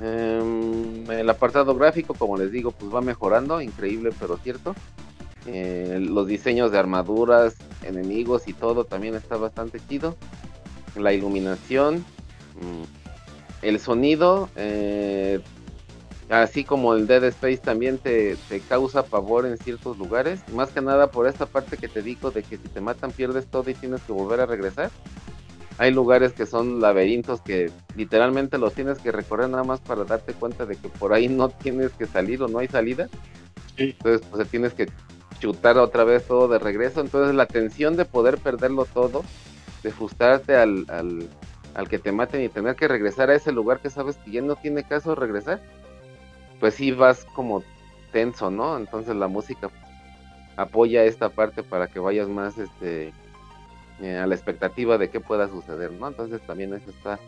Em, 0.00 1.10
el 1.10 1.28
apartado 1.28 1.74
gráfico, 1.74 2.14
como 2.14 2.38
les 2.38 2.50
digo, 2.50 2.70
pues 2.70 2.94
va 2.94 3.02
mejorando, 3.02 3.60
increíble 3.60 4.10
pero 4.18 4.38
cierto. 4.38 4.74
Eh, 5.44 5.98
los 6.00 6.26
diseños 6.26 6.72
de 6.72 6.78
armaduras, 6.78 7.56
enemigos 7.82 8.48
y 8.48 8.54
todo 8.54 8.84
también 8.84 9.14
está 9.14 9.36
bastante 9.36 9.80
chido. 9.86 10.16
La 10.96 11.12
iluminación, 11.12 11.98
mm, 12.54 13.60
el 13.60 13.78
sonido, 13.80 14.48
eh, 14.56 15.42
así 16.30 16.64
como 16.64 16.94
el 16.94 17.06
Dead 17.06 17.24
Space 17.24 17.58
también 17.58 17.98
te, 17.98 18.38
causa 18.66 19.04
pavor 19.04 19.44
en 19.44 19.58
ciertos 19.58 19.98
lugares. 19.98 20.40
Más 20.54 20.70
que 20.70 20.80
nada 20.80 21.10
por 21.10 21.26
esta 21.26 21.44
parte 21.44 21.76
que 21.76 21.88
te 21.88 22.00
digo 22.00 22.30
de 22.30 22.42
que 22.42 22.56
si 22.56 22.68
te 22.68 22.80
matan 22.80 23.10
pierdes 23.12 23.46
todo 23.46 23.68
y 23.68 23.74
tienes 23.74 24.00
que 24.02 24.12
volver 24.12 24.40
a 24.40 24.46
regresar. 24.46 24.90
Hay 25.80 25.92
lugares 25.92 26.34
que 26.34 26.44
son 26.44 26.82
laberintos 26.82 27.40
que 27.40 27.70
literalmente 27.96 28.58
los 28.58 28.74
tienes 28.74 28.98
que 28.98 29.12
recorrer 29.12 29.48
nada 29.48 29.64
más 29.64 29.80
para 29.80 30.04
darte 30.04 30.34
cuenta 30.34 30.66
de 30.66 30.76
que 30.76 30.90
por 30.90 31.14
ahí 31.14 31.26
no 31.26 31.48
tienes 31.48 31.90
que 31.92 32.04
salir 32.04 32.42
o 32.42 32.48
no 32.48 32.58
hay 32.58 32.68
salida. 32.68 33.08
Entonces 33.78 34.20
pues 34.30 34.46
tienes 34.50 34.74
que 34.74 34.88
chutar 35.38 35.78
otra 35.78 36.04
vez 36.04 36.26
todo 36.26 36.48
de 36.48 36.58
regreso. 36.58 37.00
Entonces 37.00 37.34
la 37.34 37.46
tensión 37.46 37.96
de 37.96 38.04
poder 38.04 38.36
perderlo 38.36 38.84
todo, 38.84 39.24
de 39.82 39.90
frustrarte 39.90 40.54
al, 40.54 40.84
al, 40.90 41.26
al 41.72 41.88
que 41.88 41.98
te 41.98 42.12
maten 42.12 42.44
y 42.44 42.50
tener 42.50 42.76
que 42.76 42.86
regresar 42.86 43.30
a 43.30 43.34
ese 43.36 43.50
lugar 43.50 43.80
que 43.80 43.88
sabes 43.88 44.18
que 44.18 44.32
ya 44.32 44.42
no 44.42 44.56
tiene 44.56 44.84
caso 44.84 45.14
regresar 45.14 45.62
pues 46.58 46.74
sí 46.74 46.92
vas 46.92 47.24
como 47.34 47.64
tenso, 48.12 48.50
¿no? 48.50 48.76
Entonces 48.76 49.16
la 49.16 49.28
música 49.28 49.70
apoya 50.56 51.04
esta 51.04 51.30
parte 51.30 51.62
para 51.62 51.86
que 51.86 52.00
vayas 52.00 52.28
más 52.28 52.58
este 52.58 53.14
eh, 54.02 54.18
a 54.18 54.26
la 54.26 54.34
expectativa 54.34 54.98
de 54.98 55.10
qué 55.10 55.20
pueda 55.20 55.48
suceder, 55.48 55.92
¿no? 55.92 56.08
Entonces 56.08 56.40
también 56.46 56.74
eso 56.74 56.90
está 56.90 57.18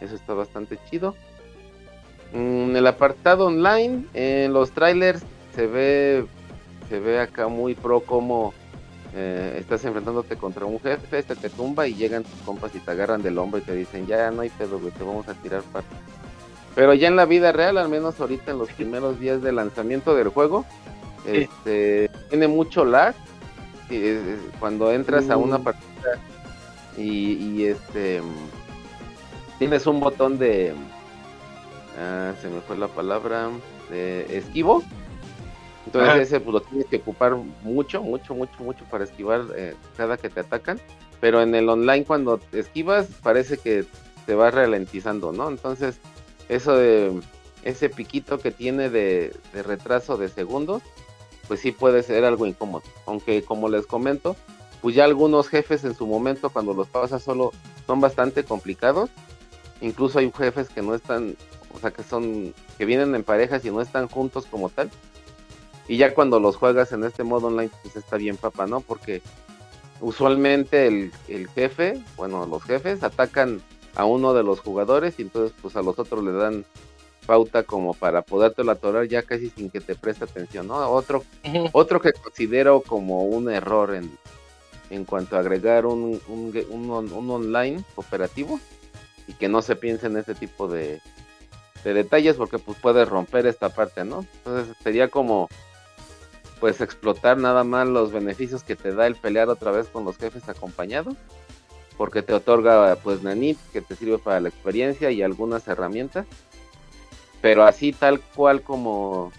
eso 0.00 0.14
está 0.14 0.34
bastante 0.34 0.78
chido. 0.88 1.14
En 2.32 2.74
el 2.76 2.86
apartado 2.86 3.46
online, 3.46 4.04
en 4.14 4.52
los 4.52 4.70
trailers 4.70 5.22
se 5.54 5.66
ve 5.66 6.26
se 6.88 7.00
ve 7.00 7.20
acá 7.20 7.48
muy 7.48 7.74
pro 7.74 8.00
como 8.00 8.52
eh, 9.14 9.56
estás 9.58 9.84
enfrentándote 9.84 10.36
contra 10.36 10.64
un 10.64 10.80
jefe, 10.80 11.18
este 11.18 11.36
te 11.36 11.50
tumba 11.50 11.86
y 11.86 11.94
llegan 11.94 12.22
tus 12.22 12.40
compas 12.42 12.74
y 12.74 12.78
te 12.78 12.90
agarran 12.90 13.22
del 13.22 13.38
hombro 13.38 13.58
y 13.58 13.62
te 13.62 13.74
dicen, 13.74 14.06
ya 14.06 14.30
no 14.30 14.42
hay 14.42 14.50
pedo, 14.50 14.78
güey, 14.78 14.92
te 14.92 15.04
vamos 15.04 15.28
a 15.28 15.34
tirar 15.34 15.62
para 15.72 15.84
pero 16.74 16.94
ya 16.94 17.08
en 17.08 17.16
la 17.16 17.26
vida 17.26 17.52
real, 17.52 17.78
al 17.78 17.88
menos 17.88 18.20
ahorita 18.20 18.52
en 18.52 18.58
los 18.58 18.70
primeros 18.70 19.18
días 19.18 19.42
de 19.42 19.52
lanzamiento 19.52 20.14
del 20.14 20.28
juego, 20.28 20.64
este, 21.26 22.10
tiene 22.28 22.48
mucho 22.48 22.84
lag. 22.84 23.14
cuando 24.60 24.92
entras 24.92 25.28
a 25.30 25.36
una 25.36 25.58
mm. 25.58 25.62
partida 25.64 25.89
y, 26.96 27.64
este 27.64 28.20
tienes 29.58 29.86
un 29.86 30.00
botón 30.00 30.38
de 30.38 30.74
ah, 31.98 32.32
se 32.40 32.48
me 32.48 32.60
fue 32.60 32.76
la 32.76 32.88
palabra 32.88 33.50
de 33.90 34.36
esquivo. 34.36 34.82
Entonces 35.86 36.28
ese 36.28 36.40
pues, 36.40 36.54
lo 36.54 36.60
tienes 36.60 36.86
que 36.86 36.96
ocupar 36.96 37.36
mucho 37.62 38.02
mucho 38.02 38.34
mucho 38.34 38.62
mucho 38.62 38.84
para 38.84 39.04
esquivar 39.04 39.46
eh, 39.56 39.74
cada 39.96 40.16
que 40.16 40.30
te 40.30 40.40
atacan. 40.40 40.80
Pero 41.20 41.42
en 41.42 41.54
el 41.54 41.68
online 41.68 42.04
cuando 42.04 42.40
esquivas 42.52 43.08
parece 43.22 43.58
que 43.58 43.84
te 44.26 44.34
va 44.34 44.50
ralentizando 44.50 45.32
no 45.32 45.48
entonces 45.48 45.98
eso 46.48 46.76
de 46.76 47.20
ese 47.62 47.88
piquito 47.88 48.38
que 48.38 48.50
tiene 48.50 48.90
de, 48.90 49.34
retraso 49.52 50.16
de 50.16 50.28
segundos, 50.28 50.82
pues 51.48 51.60
sí 51.60 51.72
puede 51.72 52.02
ser 52.02 52.24
algo 52.24 52.46
incómodo. 52.46 52.82
Aunque 53.06 53.42
como 53.42 53.68
les 53.68 53.86
comento, 53.86 54.36
pues 54.80 54.94
ya 54.94 55.04
algunos 55.04 55.48
jefes 55.48 55.84
en 55.84 55.94
su 55.94 56.06
momento 56.06 56.50
cuando 56.50 56.74
los 56.74 56.88
pasas 56.88 57.22
solo 57.22 57.52
son 57.86 58.00
bastante 58.00 58.44
complicados. 58.44 59.10
Incluso 59.80 60.18
hay 60.18 60.30
jefes 60.36 60.68
que 60.68 60.82
no 60.82 60.94
están, 60.94 61.36
o 61.74 61.78
sea, 61.78 61.90
que 61.90 62.02
son, 62.02 62.54
que 62.78 62.84
vienen 62.84 63.14
en 63.14 63.24
parejas 63.24 63.64
y 63.64 63.70
no 63.70 63.80
están 63.80 64.08
juntos 64.08 64.46
como 64.46 64.68
tal. 64.68 64.90
Y 65.88 65.96
ya 65.96 66.14
cuando 66.14 66.38
los 66.38 66.56
juegas 66.56 66.92
en 66.92 67.04
este 67.04 67.24
modo 67.24 67.48
online, 67.48 67.70
pues 67.82 67.96
está 67.96 68.16
bien 68.16 68.36
papa, 68.36 68.66
¿no? 68.66 68.80
Porque 68.80 69.22
usualmente 70.00 70.86
el, 70.86 71.12
el 71.28 71.48
jefe, 71.48 72.00
bueno, 72.16 72.46
los 72.46 72.62
jefes 72.62 73.02
atacan 73.02 73.60
a 73.94 74.04
uno 74.04 74.34
de 74.34 74.42
los 74.42 74.60
jugadores 74.60 75.18
y 75.18 75.22
entonces 75.22 75.56
pues 75.60 75.76
a 75.76 75.82
los 75.82 75.98
otros 75.98 76.24
le 76.24 76.32
dan 76.32 76.64
pauta 77.26 77.64
como 77.64 77.92
para 77.92 78.22
podértelo 78.22 78.72
atorar 78.72 79.06
ya 79.06 79.22
casi 79.22 79.50
sin 79.50 79.68
que 79.70 79.80
te 79.80 79.94
preste 79.94 80.24
atención, 80.24 80.68
¿no? 80.68 80.76
Otro, 80.90 81.24
otro 81.72 82.00
que 82.00 82.12
considero 82.12 82.80
como 82.80 83.24
un 83.24 83.50
error 83.50 83.94
en, 83.94 84.10
en 84.90 85.04
cuanto 85.04 85.36
a 85.36 85.40
agregar 85.40 85.86
un, 85.86 86.20
un, 86.28 87.30
online 87.30 87.82
operativo 87.94 88.60
y 89.26 89.32
que 89.34 89.48
no 89.48 89.62
se 89.62 89.76
piense 89.76 90.08
en 90.08 90.16
ese 90.16 90.34
tipo 90.34 90.68
de, 90.68 91.00
de 91.84 91.94
detalles 91.94 92.36
porque 92.36 92.58
pues 92.58 92.76
puede 92.78 93.04
romper 93.04 93.46
esta 93.46 93.68
parte, 93.70 94.04
¿no? 94.04 94.26
Entonces 94.38 94.76
sería 94.82 95.08
como 95.08 95.48
pues 96.60 96.80
explotar 96.80 97.38
nada 97.38 97.64
más 97.64 97.88
los 97.88 98.12
beneficios 98.12 98.62
que 98.62 98.76
te 98.76 98.92
da 98.92 99.06
el 99.06 99.16
pelear 99.16 99.48
otra 99.48 99.70
vez 99.70 99.88
con 99.88 100.04
los 100.04 100.18
jefes 100.18 100.48
acompañados 100.48 101.14
porque 101.96 102.22
te 102.22 102.34
otorga 102.34 102.96
pues 102.96 103.22
Nanit 103.22 103.58
que 103.72 103.80
te 103.80 103.96
sirve 103.96 104.18
para 104.18 104.40
la 104.40 104.50
experiencia 104.50 105.10
y 105.10 105.22
algunas 105.22 105.66
herramientas 105.66 106.26
pero 107.40 107.64
así 107.64 107.92
tal 107.92 108.20
cual 108.20 108.62
como 108.62 109.32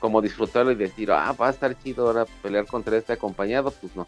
como 0.00 0.22
disfrutarlo 0.22 0.72
y 0.72 0.74
decir 0.76 1.12
ah 1.12 1.32
va 1.32 1.48
a 1.48 1.50
estar 1.50 1.78
chido 1.82 2.06
ahora 2.06 2.24
pelear 2.42 2.66
contra 2.66 2.96
este 2.96 3.12
acompañado 3.12 3.70
pues 3.70 3.94
no 3.94 4.06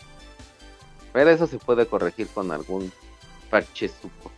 pero 1.14 1.30
eso 1.30 1.46
se 1.46 1.56
puede 1.56 1.86
corregir 1.86 2.28
con 2.28 2.52
algún 2.52 2.92
parche 3.48 3.88
supo 3.88 4.30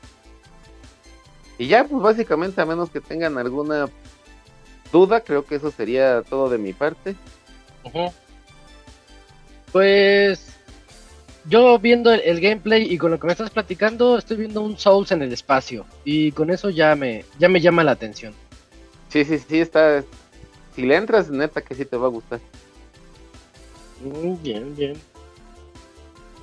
y 1.59 1.66
ya 1.66 1.82
pues 1.82 2.01
básicamente 2.01 2.61
a 2.61 2.66
menos 2.66 2.90
que 2.90 3.01
tengan 3.01 3.36
alguna 3.36 3.89
duda 4.93 5.23
creo 5.23 5.44
que 5.44 5.57
eso 5.57 5.73
sería 5.73 6.23
todo 6.23 6.48
de 6.48 6.59
mi 6.59 6.73
parte 6.73 7.16
pues 9.73 10.57
yo 11.48 11.78
viendo 11.78 12.12
el, 12.12 12.40
gameplay 12.40 12.93
y 12.93 12.98
con 12.98 13.11
lo 13.11 13.20
que 13.20 13.27
me 13.27 13.32
estás 13.32 13.51
platicando, 13.51 14.19
estoy 14.19 14.36
viendo 14.36 14.62
un 14.62 14.78
Souls 14.78 15.12
en 15.12 15.23
el 15.23 15.32
espacio. 15.32 15.86
Y 16.05 16.32
con 16.32 16.51
eso 16.51 16.70
ya 16.70 16.94
me, 16.97 17.24
ya 17.39 17.48
me 17.48 17.61
llama 17.61 17.85
la 17.85 17.93
atención. 17.93 18.35
Sí, 19.09 19.24
sí, 19.24 19.39
sí, 19.39 19.61
está. 19.61 20.03
Si 20.74 20.82
le 20.82 20.97
entras, 20.97 21.31
neta 21.31 21.62
que 21.62 21.74
sí 21.74 21.85
te 21.85 21.97
va 21.97 22.07
a 22.07 22.11
gustar. 22.11 22.40
Mm, 24.03 24.43
bien, 24.43 24.74
bien. 24.74 24.94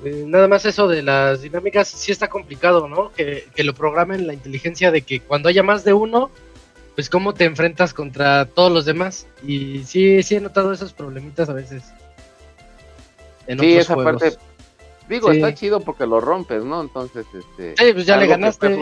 Eh, 0.03 0.23
nada 0.27 0.47
más 0.47 0.65
eso 0.65 0.87
de 0.87 1.01
las 1.01 1.41
dinámicas, 1.41 1.87
sí 1.87 2.11
está 2.11 2.27
complicado, 2.27 2.87
¿no? 2.87 3.11
Que, 3.13 3.47
que 3.55 3.63
lo 3.63 3.73
programen 3.73 4.27
la 4.27 4.33
inteligencia 4.33 4.91
de 4.91 5.01
que 5.01 5.19
cuando 5.19 5.49
haya 5.49 5.63
más 5.63 5.83
de 5.83 5.93
uno, 5.93 6.29
pues 6.95 7.09
cómo 7.09 7.33
te 7.33 7.45
enfrentas 7.45 7.93
contra 7.93 8.45
todos 8.45 8.71
los 8.71 8.85
demás. 8.85 9.27
Y 9.43 9.83
sí, 9.83 10.21
sí 10.23 10.35
he 10.35 10.41
notado 10.41 10.71
esos 10.73 10.93
problemitas 10.93 11.49
a 11.49 11.53
veces. 11.53 11.83
sí, 13.47 13.77
esa 13.77 13.95
parte 13.95 14.37
Digo, 15.09 15.31
está 15.31 15.53
chido 15.53 15.81
porque 15.81 16.05
lo 16.05 16.21
rompes, 16.21 16.63
¿no? 16.63 16.81
Entonces, 16.81 17.25
este. 17.33 17.75
Sí, 17.77 17.93
pues 17.93 18.05
ya 18.05 18.17
le 18.17 18.27
ganaste. 18.27 18.79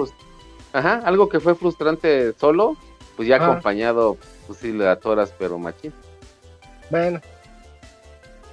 Ajá, 0.74 1.02
algo 1.04 1.28
que 1.28 1.40
fue 1.40 1.56
frustrante 1.56 2.34
solo, 2.34 2.78
pues 3.18 3.28
ya 3.28 3.38
acompañado, 3.38 4.18
pues 4.48 4.60
sí 4.60 4.72
le 4.72 4.88
atoras, 4.88 5.34
pero 5.38 5.58
machín. 5.58 5.94
Bueno. 6.90 7.20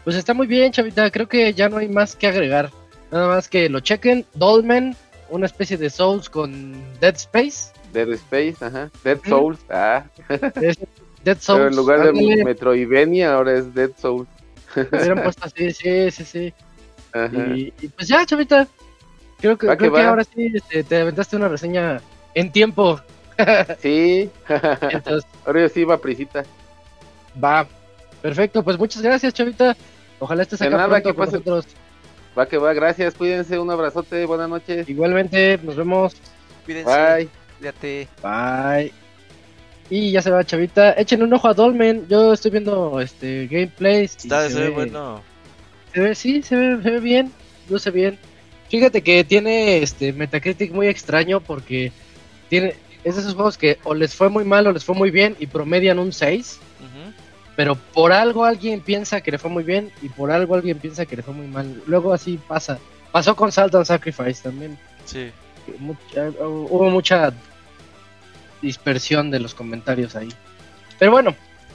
Pues 0.08 0.16
está 0.16 0.32
muy 0.32 0.46
bien, 0.46 0.72
chavita. 0.72 1.10
Creo 1.10 1.28
que 1.28 1.52
ya 1.52 1.68
no 1.68 1.76
hay 1.76 1.86
más 1.86 2.16
que 2.16 2.28
agregar. 2.28 2.70
Nada 3.10 3.28
más 3.28 3.46
que 3.46 3.68
lo 3.68 3.80
chequen. 3.80 4.24
Dolmen, 4.32 4.96
una 5.28 5.44
especie 5.44 5.76
de 5.76 5.90
Souls 5.90 6.30
con 6.30 6.72
Dead 6.98 7.14
Space. 7.14 7.74
Dead 7.92 8.08
Space, 8.12 8.56
ajá. 8.64 8.90
Dead 9.04 9.18
Souls, 9.28 9.58
ah. 9.68 10.04
Dead 11.24 11.38
Souls. 11.38 11.58
Pero 11.58 11.68
en 11.68 11.76
lugar 11.76 12.10
de 12.10 12.42
Metroidvania, 12.42 13.34
ahora 13.34 13.58
es 13.58 13.74
Dead 13.74 13.90
Souls. 13.98 14.26
hubieran 14.74 15.22
puesto 15.22 15.44
así, 15.44 15.72
sí, 15.72 16.10
sí, 16.10 16.24
sí. 16.24 16.54
Y, 17.82 17.88
pues 17.88 18.08
ya, 18.08 18.24
chavita. 18.24 18.66
Creo 19.38 19.58
que, 19.58 19.66
creo 19.76 19.92
que, 19.92 20.00
ahora 20.00 20.24
sí 20.24 20.52
este, 20.54 20.84
te 20.84 21.02
aventaste 21.02 21.36
una 21.36 21.48
reseña 21.48 22.00
en 22.32 22.50
tiempo. 22.50 22.98
sí. 23.82 24.30
ahora 25.44 25.60
yo 25.60 25.68
sí 25.68 25.84
va 25.84 26.00
prisita. 26.00 26.44
Va. 27.44 27.66
Perfecto, 28.22 28.62
pues 28.62 28.78
muchas 28.78 29.02
gracias, 29.02 29.34
chavita. 29.34 29.76
Ojalá 30.18 30.42
estés 30.42 30.60
acá 30.60 30.70
nada, 30.70 30.88
pronto 30.88 31.14
con 31.14 31.24
nosotros. 31.26 31.66
Va 32.38 32.46
que 32.46 32.58
va, 32.58 32.72
gracias, 32.72 33.14
cuídense, 33.14 33.58
un 33.58 33.70
abrazote, 33.70 34.24
buenas 34.26 34.48
noches. 34.48 34.88
Igualmente, 34.88 35.58
nos 35.62 35.76
vemos. 35.76 36.14
Cuídense. 36.64 36.90
Bye. 36.90 37.28
Cuídate. 37.58 38.08
Bye. 38.22 38.92
Y 39.90 40.12
ya 40.12 40.22
se 40.22 40.30
va, 40.30 40.44
chavita. 40.44 40.92
Echen 40.92 41.22
un 41.22 41.32
ojo 41.32 41.48
a 41.48 41.54
Dolmen. 41.54 42.06
Yo 42.08 42.32
estoy 42.32 42.50
viendo 42.50 43.00
este 43.00 43.46
gameplays. 43.46 44.16
Está, 44.16 44.48
se 44.48 44.60
ve 44.60 44.68
bueno. 44.70 45.22
Se 45.94 46.00
ve, 46.00 46.14
sí, 46.14 46.42
se 46.42 46.56
ve, 46.56 46.82
se 46.82 46.90
ve 46.90 47.00
bien, 47.00 47.32
luce 47.68 47.90
bien. 47.90 48.18
Fíjate 48.68 49.02
que 49.02 49.24
tiene 49.24 49.78
este 49.78 50.12
Metacritic 50.12 50.72
muy 50.72 50.88
extraño 50.88 51.40
porque 51.40 51.90
tiene 52.50 52.74
es 53.04 53.14
de 53.14 53.22
esos 53.22 53.34
juegos 53.34 53.56
que 53.56 53.78
o 53.84 53.94
les 53.94 54.14
fue 54.14 54.28
muy 54.28 54.44
mal 54.44 54.66
o 54.66 54.72
les 54.72 54.84
fue 54.84 54.94
muy 54.94 55.10
bien 55.10 55.36
y 55.38 55.46
promedian 55.46 55.98
un 55.98 56.12
6. 56.12 56.60
Pero 57.58 57.74
por 57.74 58.12
algo 58.12 58.44
alguien 58.44 58.80
piensa 58.80 59.20
que 59.20 59.32
le 59.32 59.38
fue 59.38 59.50
muy 59.50 59.64
bien 59.64 59.90
y 60.00 60.08
por 60.08 60.30
algo 60.30 60.54
alguien 60.54 60.78
piensa 60.78 61.06
que 61.06 61.16
le 61.16 61.24
fue 61.24 61.34
muy 61.34 61.48
mal. 61.48 61.82
Luego 61.88 62.12
así 62.12 62.38
pasa. 62.46 62.78
Pasó 63.10 63.34
con 63.34 63.50
Salt 63.50 63.74
and 63.74 63.84
Sacrifice 63.84 64.44
también. 64.44 64.78
Sí. 65.04 65.32
hubo 66.38 66.88
mucha 66.88 67.32
dispersión 68.62 69.32
de 69.32 69.40
los 69.40 69.56
comentarios 69.56 70.14
ahí. 70.14 70.28
Pero 71.00 71.10
bueno, 71.10 71.34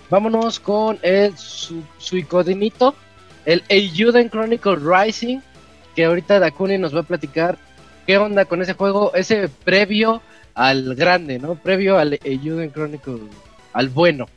vámonos 0.09 0.57
con 0.61 0.99
el 1.01 1.37
su, 1.37 1.83
suicodinito, 1.97 2.95
el 3.43 3.61
Ayuden 3.69 4.29
Chronicle 4.29 4.77
Rising, 4.77 5.39
que 5.97 6.05
ahorita 6.05 6.39
Dakuni 6.39 6.77
nos 6.77 6.95
va 6.95 7.01
a 7.01 7.03
platicar 7.03 7.57
qué 8.07 8.17
onda 8.17 8.45
con 8.45 8.61
ese 8.61 8.71
juego, 8.71 9.13
ese 9.15 9.49
previo 9.49 10.21
al 10.53 10.95
grande, 10.95 11.39
¿no? 11.39 11.55
Previo 11.55 11.97
al 11.97 12.17
Ayuden 12.23 12.71
Chronicle, 12.71 13.19
al 13.73 13.89
bueno. 13.89 14.29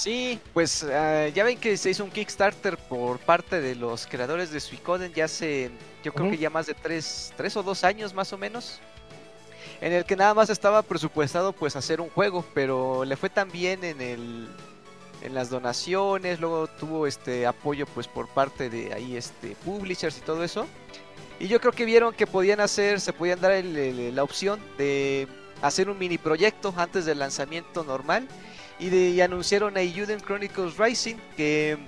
Sí, 0.00 0.40
pues 0.54 0.82
eh, 0.88 1.30
ya 1.34 1.44
ven 1.44 1.58
que 1.58 1.76
se 1.76 1.90
hizo 1.90 2.02
un 2.02 2.10
Kickstarter 2.10 2.78
por 2.78 3.18
parte 3.18 3.60
de 3.60 3.74
los 3.74 4.06
creadores 4.06 4.50
de 4.50 4.58
Suicoden 4.58 5.12
ya 5.12 5.26
hace, 5.26 5.70
yo 6.02 6.14
creo 6.14 6.30
que 6.30 6.38
ya 6.38 6.48
más 6.48 6.68
de 6.68 6.72
tres, 6.72 7.34
tres 7.36 7.54
o 7.58 7.62
dos 7.62 7.84
años 7.84 8.14
más 8.14 8.32
o 8.32 8.38
menos 8.38 8.80
en 9.82 9.92
el 9.92 10.06
que 10.06 10.16
nada 10.16 10.32
más 10.32 10.48
estaba 10.48 10.80
presupuestado 10.80 11.52
pues 11.52 11.76
hacer 11.76 12.00
un 12.00 12.08
juego, 12.08 12.46
pero 12.54 13.04
le 13.04 13.14
fue 13.14 13.28
tan 13.28 13.50
bien 13.50 13.84
en 13.84 14.00
el 14.00 14.48
en 15.20 15.34
las 15.34 15.50
donaciones, 15.50 16.40
luego 16.40 16.66
tuvo 16.66 17.06
este 17.06 17.46
apoyo 17.46 17.84
pues 17.84 18.08
por 18.08 18.26
parte 18.26 18.70
de 18.70 18.94
ahí 18.94 19.18
este 19.18 19.54
publishers 19.66 20.16
y 20.16 20.22
todo 20.22 20.42
eso. 20.44 20.66
Y 21.38 21.48
yo 21.48 21.60
creo 21.60 21.74
que 21.74 21.84
vieron 21.84 22.14
que 22.14 22.26
podían 22.26 22.60
hacer, 22.60 23.02
se 23.02 23.12
podían 23.12 23.42
dar 23.42 23.62
la 23.62 24.22
opción 24.22 24.60
de 24.78 25.28
hacer 25.60 25.90
un 25.90 25.98
mini 25.98 26.16
proyecto 26.16 26.72
antes 26.78 27.04
del 27.04 27.18
lanzamiento 27.18 27.84
normal 27.84 28.26
y, 28.80 28.88
de, 28.88 29.22
anunciaron 29.22 29.76
a 29.76 29.80
Juden 29.80 30.20
Chronicles 30.20 30.76
Rising 30.76 31.16
que 31.36 31.78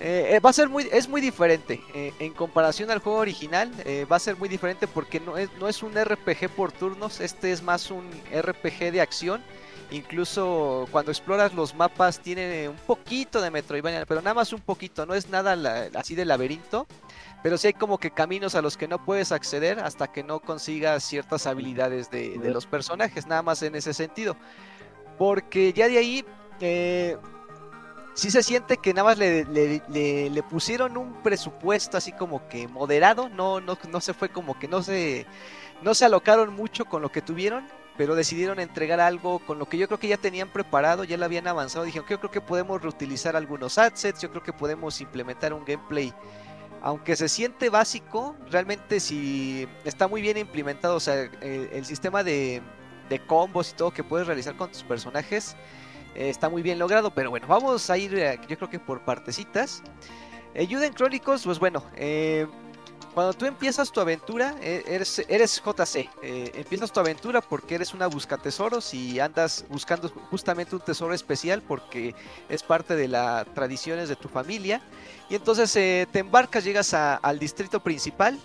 eh, 0.00 0.36
eh, 0.36 0.40
va 0.40 0.48
a 0.48 0.52
ser 0.54 0.70
muy, 0.70 0.88
es 0.90 1.08
muy 1.08 1.20
diferente. 1.20 1.80
Eh, 1.94 2.14
en 2.18 2.32
comparación 2.32 2.90
al 2.90 3.00
juego 3.00 3.18
original, 3.18 3.70
va 4.10 4.16
a 4.16 4.18
ser 4.18 4.36
muy 4.36 4.48
diferente 4.48 4.88
porque 4.88 5.20
no 5.20 5.36
es, 5.36 5.50
no 5.60 5.68
es 5.68 5.82
un 5.82 5.92
RPG 5.94 6.48
por 6.56 6.72
turnos, 6.72 7.20
este 7.20 7.52
es 7.52 7.62
más 7.62 7.90
un 7.90 8.08
RPG 8.34 8.92
de 8.92 9.00
acción. 9.02 9.42
Incluso 9.90 10.86
cuando 10.92 11.10
exploras 11.10 11.52
los 11.52 11.74
mapas 11.74 12.20
tiene 12.20 12.68
un 12.68 12.76
poquito 12.76 13.40
de 13.40 13.50
Metroidvania, 13.50 14.06
pero 14.06 14.22
nada 14.22 14.34
más 14.34 14.52
un 14.52 14.60
poquito, 14.60 15.04
no 15.04 15.14
es 15.14 15.28
nada 15.28 15.90
así 15.94 16.14
de 16.14 16.24
laberinto. 16.24 16.86
Pero 17.42 17.56
sí 17.56 17.68
hay 17.68 17.72
como 17.72 17.96
que 17.96 18.10
caminos 18.10 18.54
a 18.54 18.60
los 18.60 18.76
que 18.76 18.86
no 18.86 19.02
puedes 19.02 19.32
acceder 19.32 19.80
hasta 19.80 20.12
que 20.12 20.22
no 20.22 20.40
consigas 20.40 21.02
ciertas 21.02 21.46
habilidades 21.46 22.10
de, 22.10 22.38
de 22.38 22.50
los 22.50 22.66
personajes, 22.66 23.26
nada 23.26 23.42
más 23.42 23.62
en 23.62 23.74
ese 23.74 23.94
sentido. 23.94 24.36
Porque 25.20 25.74
ya 25.74 25.86
de 25.86 25.98
ahí 25.98 26.24
sí 28.14 28.30
se 28.30 28.42
siente 28.42 28.78
que 28.78 28.94
nada 28.94 29.04
más 29.04 29.18
le, 29.18 30.42
pusieron 30.48 30.96
un 30.96 31.12
presupuesto 31.22 31.98
así 31.98 32.10
como 32.12 32.48
que 32.48 32.66
moderado, 32.68 33.28
no, 33.28 33.60
no, 33.60 33.76
no 33.90 34.00
se 34.00 34.14
fue 34.14 34.30
como 34.30 34.58
que 34.58 34.66
no 34.66 34.82
se, 34.82 35.26
no 35.82 35.92
se 35.92 36.06
alocaron 36.06 36.54
mucho 36.54 36.86
con 36.86 37.02
lo 37.02 37.12
que 37.12 37.20
tuvieron, 37.20 37.68
pero 37.98 38.14
decidieron 38.14 38.60
entregar 38.60 38.98
algo 38.98 39.40
con 39.40 39.58
lo 39.58 39.66
que 39.66 39.76
yo 39.76 39.88
creo 39.88 40.00
que 40.00 40.08
ya 40.08 40.16
tenían 40.16 40.48
preparado, 40.48 41.04
ya 41.04 41.18
lo 41.18 41.26
habían 41.26 41.46
avanzado, 41.46 41.84
dijeron 41.84 42.08
que 42.08 42.14
yo 42.14 42.20
creo 42.20 42.30
que 42.30 42.40
podemos 42.40 42.80
reutilizar 42.80 43.36
algunos 43.36 43.76
assets, 43.76 44.22
yo 44.22 44.30
creo 44.30 44.42
que 44.42 44.54
podemos 44.54 45.02
implementar 45.02 45.52
un 45.52 45.66
gameplay. 45.66 46.14
Aunque 46.80 47.14
se 47.14 47.28
siente 47.28 47.68
básico, 47.68 48.36
realmente 48.50 49.00
si 49.00 49.68
está 49.84 50.08
muy 50.08 50.22
bien 50.22 50.38
implementado, 50.38 50.96
o 50.96 51.00
sea, 51.00 51.24
el, 51.42 51.84
sistema 51.84 52.22
de, 52.24 52.62
de 53.10 53.18
combos 53.18 53.72
y 53.72 53.74
todo 53.74 53.90
que 53.90 54.02
puedes 54.02 54.26
realizar 54.26 54.56
con 54.56 54.70
tus 54.70 54.84
personajes, 54.84 55.56
eh, 56.14 56.30
está 56.30 56.48
muy 56.48 56.62
bien 56.62 56.78
logrado, 56.78 57.10
pero 57.10 57.28
bueno, 57.28 57.46
vamos 57.46 57.90
a 57.90 57.98
ir 57.98 58.14
eh, 58.14 58.40
yo 58.48 58.56
creo 58.56 58.70
que 58.70 58.78
por 58.78 59.00
partecitas. 59.04 59.82
Eh, 60.54 60.66
Juden 60.66 60.94
Chronicles, 60.94 61.42
pues 61.44 61.58
bueno, 61.58 61.84
eh, 61.96 62.46
cuando 63.14 63.32
tú 63.32 63.44
empiezas 63.44 63.90
tu 63.90 64.00
aventura, 64.00 64.54
eres, 64.62 65.24
eres 65.28 65.60
JC, 65.60 66.08
empiezas 66.22 66.92
tu 66.92 67.00
aventura 67.00 67.40
porque 67.40 67.74
eres 67.74 67.92
una 67.92 68.06
busca 68.06 68.38
tesoros 68.38 68.94
y 68.94 69.18
andas 69.18 69.64
buscando 69.68 70.08
justamente 70.30 70.76
un 70.76 70.80
tesoro 70.80 71.12
especial 71.12 71.60
porque 71.60 72.14
es 72.48 72.62
parte 72.62 72.94
de 72.94 73.08
las 73.08 73.52
tradiciones 73.52 74.08
de 74.08 74.14
tu 74.14 74.28
familia. 74.28 74.80
Y 75.28 75.34
entonces 75.34 75.72
te 75.72 76.18
embarcas, 76.20 76.62
llegas 76.62 76.94
al 76.94 77.40
distrito 77.40 77.80
principal, 77.80 78.38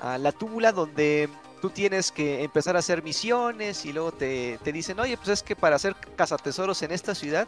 a 0.00 0.18
la 0.18 0.32
túmula 0.32 0.72
donde 0.72 1.28
tú 1.62 1.70
tienes 1.70 2.10
que 2.10 2.42
empezar 2.42 2.74
a 2.74 2.80
hacer 2.80 3.04
misiones 3.04 3.86
y 3.86 3.92
luego 3.92 4.10
te, 4.10 4.58
dicen, 4.64 4.98
oye, 4.98 5.16
pues 5.16 5.28
es 5.28 5.42
que 5.44 5.54
para 5.54 5.76
hacer 5.76 5.94
cazatesoros 6.16 6.82
en 6.82 6.90
esta 6.90 7.14
ciudad, 7.14 7.46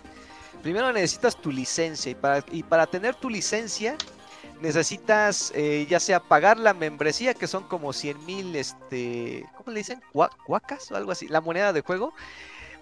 primero 0.62 0.92
necesitas 0.92 1.36
tu 1.36 1.50
licencia 1.50 2.12
y 2.12 2.14
para, 2.14 2.44
y 2.52 2.62
para 2.62 2.86
tener 2.86 3.16
tu 3.16 3.28
licencia 3.28 3.96
necesitas 4.60 5.52
eh, 5.56 5.84
ya 5.90 5.98
sea 5.98 6.20
pagar 6.20 6.58
la 6.58 6.74
membresía, 6.74 7.34
que 7.34 7.48
son 7.48 7.64
como 7.64 7.92
100 7.92 8.24
mil, 8.24 8.54
este, 8.54 9.44
¿cómo 9.56 9.72
le 9.72 9.80
dicen? 9.80 10.00
¿Cuacas 10.12 10.92
o 10.92 10.96
algo 10.96 11.10
así? 11.10 11.26
La 11.26 11.40
moneda 11.40 11.72
de 11.72 11.80
juego. 11.80 12.14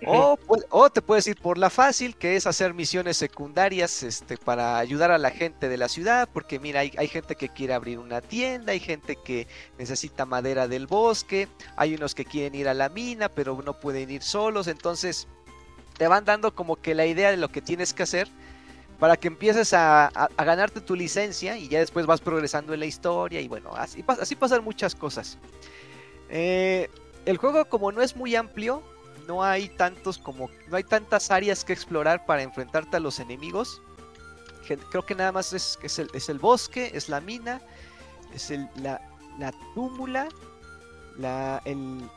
O, 0.71 0.91
te 0.91 1.01
puedes 1.01 1.27
ir 1.27 1.37
por 1.37 1.59
la 1.59 1.71
fácil, 1.71 2.17
que 2.17 2.37
es 2.37 2.47
hacer 2.47 2.75
misiones 2.75 3.17
secundarias 3.17 4.03
este, 4.03 4.37
para 4.37 4.79
ayudar 4.79 5.11
a 5.11 5.19
la 5.19 5.31
gente 5.31 5.69
de 5.69 5.77
la 5.77 5.89
ciudad, 5.89 6.29
porque 6.33 6.59
mira, 6.59 6.81
hay, 6.81 7.09
gente 7.09 7.37
que 7.37 7.49
quiere 7.49 7.75
abrir 7.75 7.99
una 7.99 8.21
tienda, 8.21 8.73
hay 8.73 8.81
gente 8.81 9.17
que 9.17 9.47
necesita 9.79 10.27
madera 10.27 10.67
del 10.67 10.87
bosque, 10.87 11.49
hay 11.77 11.95
unos 11.95 12.15
que 12.15 12.25
quieren 12.25 12.55
ir 12.55 12.69
a 12.69 12.75
la 12.75 12.89
mina, 12.89 13.29
pero 13.29 13.61
no 13.65 13.79
pueden 13.79 14.11
ir 14.11 14.23
solos, 14.23 14.67
entonces 14.67 15.29
te 15.99 16.09
van 16.09 16.25
dando 16.25 16.55
como 16.55 16.77
que 16.77 16.95
la 16.95 17.07
idea 17.07 17.31
de 17.31 17.37
lo 17.37 17.51
que 17.51 17.61
tienes 17.61 17.93
que 17.93 18.03
hacer 18.03 18.29
para 18.99 19.17
que 19.17 19.29
empieces 19.29 19.73
a, 19.75 20.11
ganarte 20.39 20.81
tu 20.81 20.95
licencia 20.95 21.57
y 21.59 21.69
ya 21.69 21.81
después 21.81 22.07
vas 22.07 22.21
progresando 22.21 22.73
en 22.75 22.81
la 22.81 22.87
historia 22.87 23.41
y 23.41 23.49
bueno, 23.49 23.75
así, 23.75 24.05
así 24.07 24.35
pasan 24.37 24.65
muchas 24.65 24.95
cosas. 24.95 25.39
Eh, 26.29 26.89
el 27.27 27.37
juego 27.37 27.65
como 27.67 27.93
no 27.93 28.01
es 28.01 28.17
muy 28.17 28.35
amplio, 28.35 28.83
no 29.27 29.43
hay 29.43 29.69
tantos 29.69 30.19
como 30.19 30.51
no 30.69 30.77
hay 30.77 30.85
tantas 30.85 31.31
áreas 31.31 31.65
que 31.65 31.73
explorar 31.73 32.27
para 32.27 32.43
enfrentarte 32.43 32.97
a 32.97 33.01
los 33.01 33.21
enemigos. 33.21 33.81
Creo 34.91 35.05
que 35.05 35.15
nada 35.15 35.33
más 35.33 35.53
es, 35.53 35.79
es, 35.83 35.99
el, 35.99 36.09
es 36.15 36.29
el 36.29 36.39
bosque, 36.39 36.93
es 36.95 37.09
la 37.09 37.21
mina, 37.21 37.61
es 38.33 38.51
el, 38.51 38.69
la, 38.77 39.01
la 39.39 39.53
túmula, 39.75 40.29
la, 41.19 41.61
el, 41.65 42.09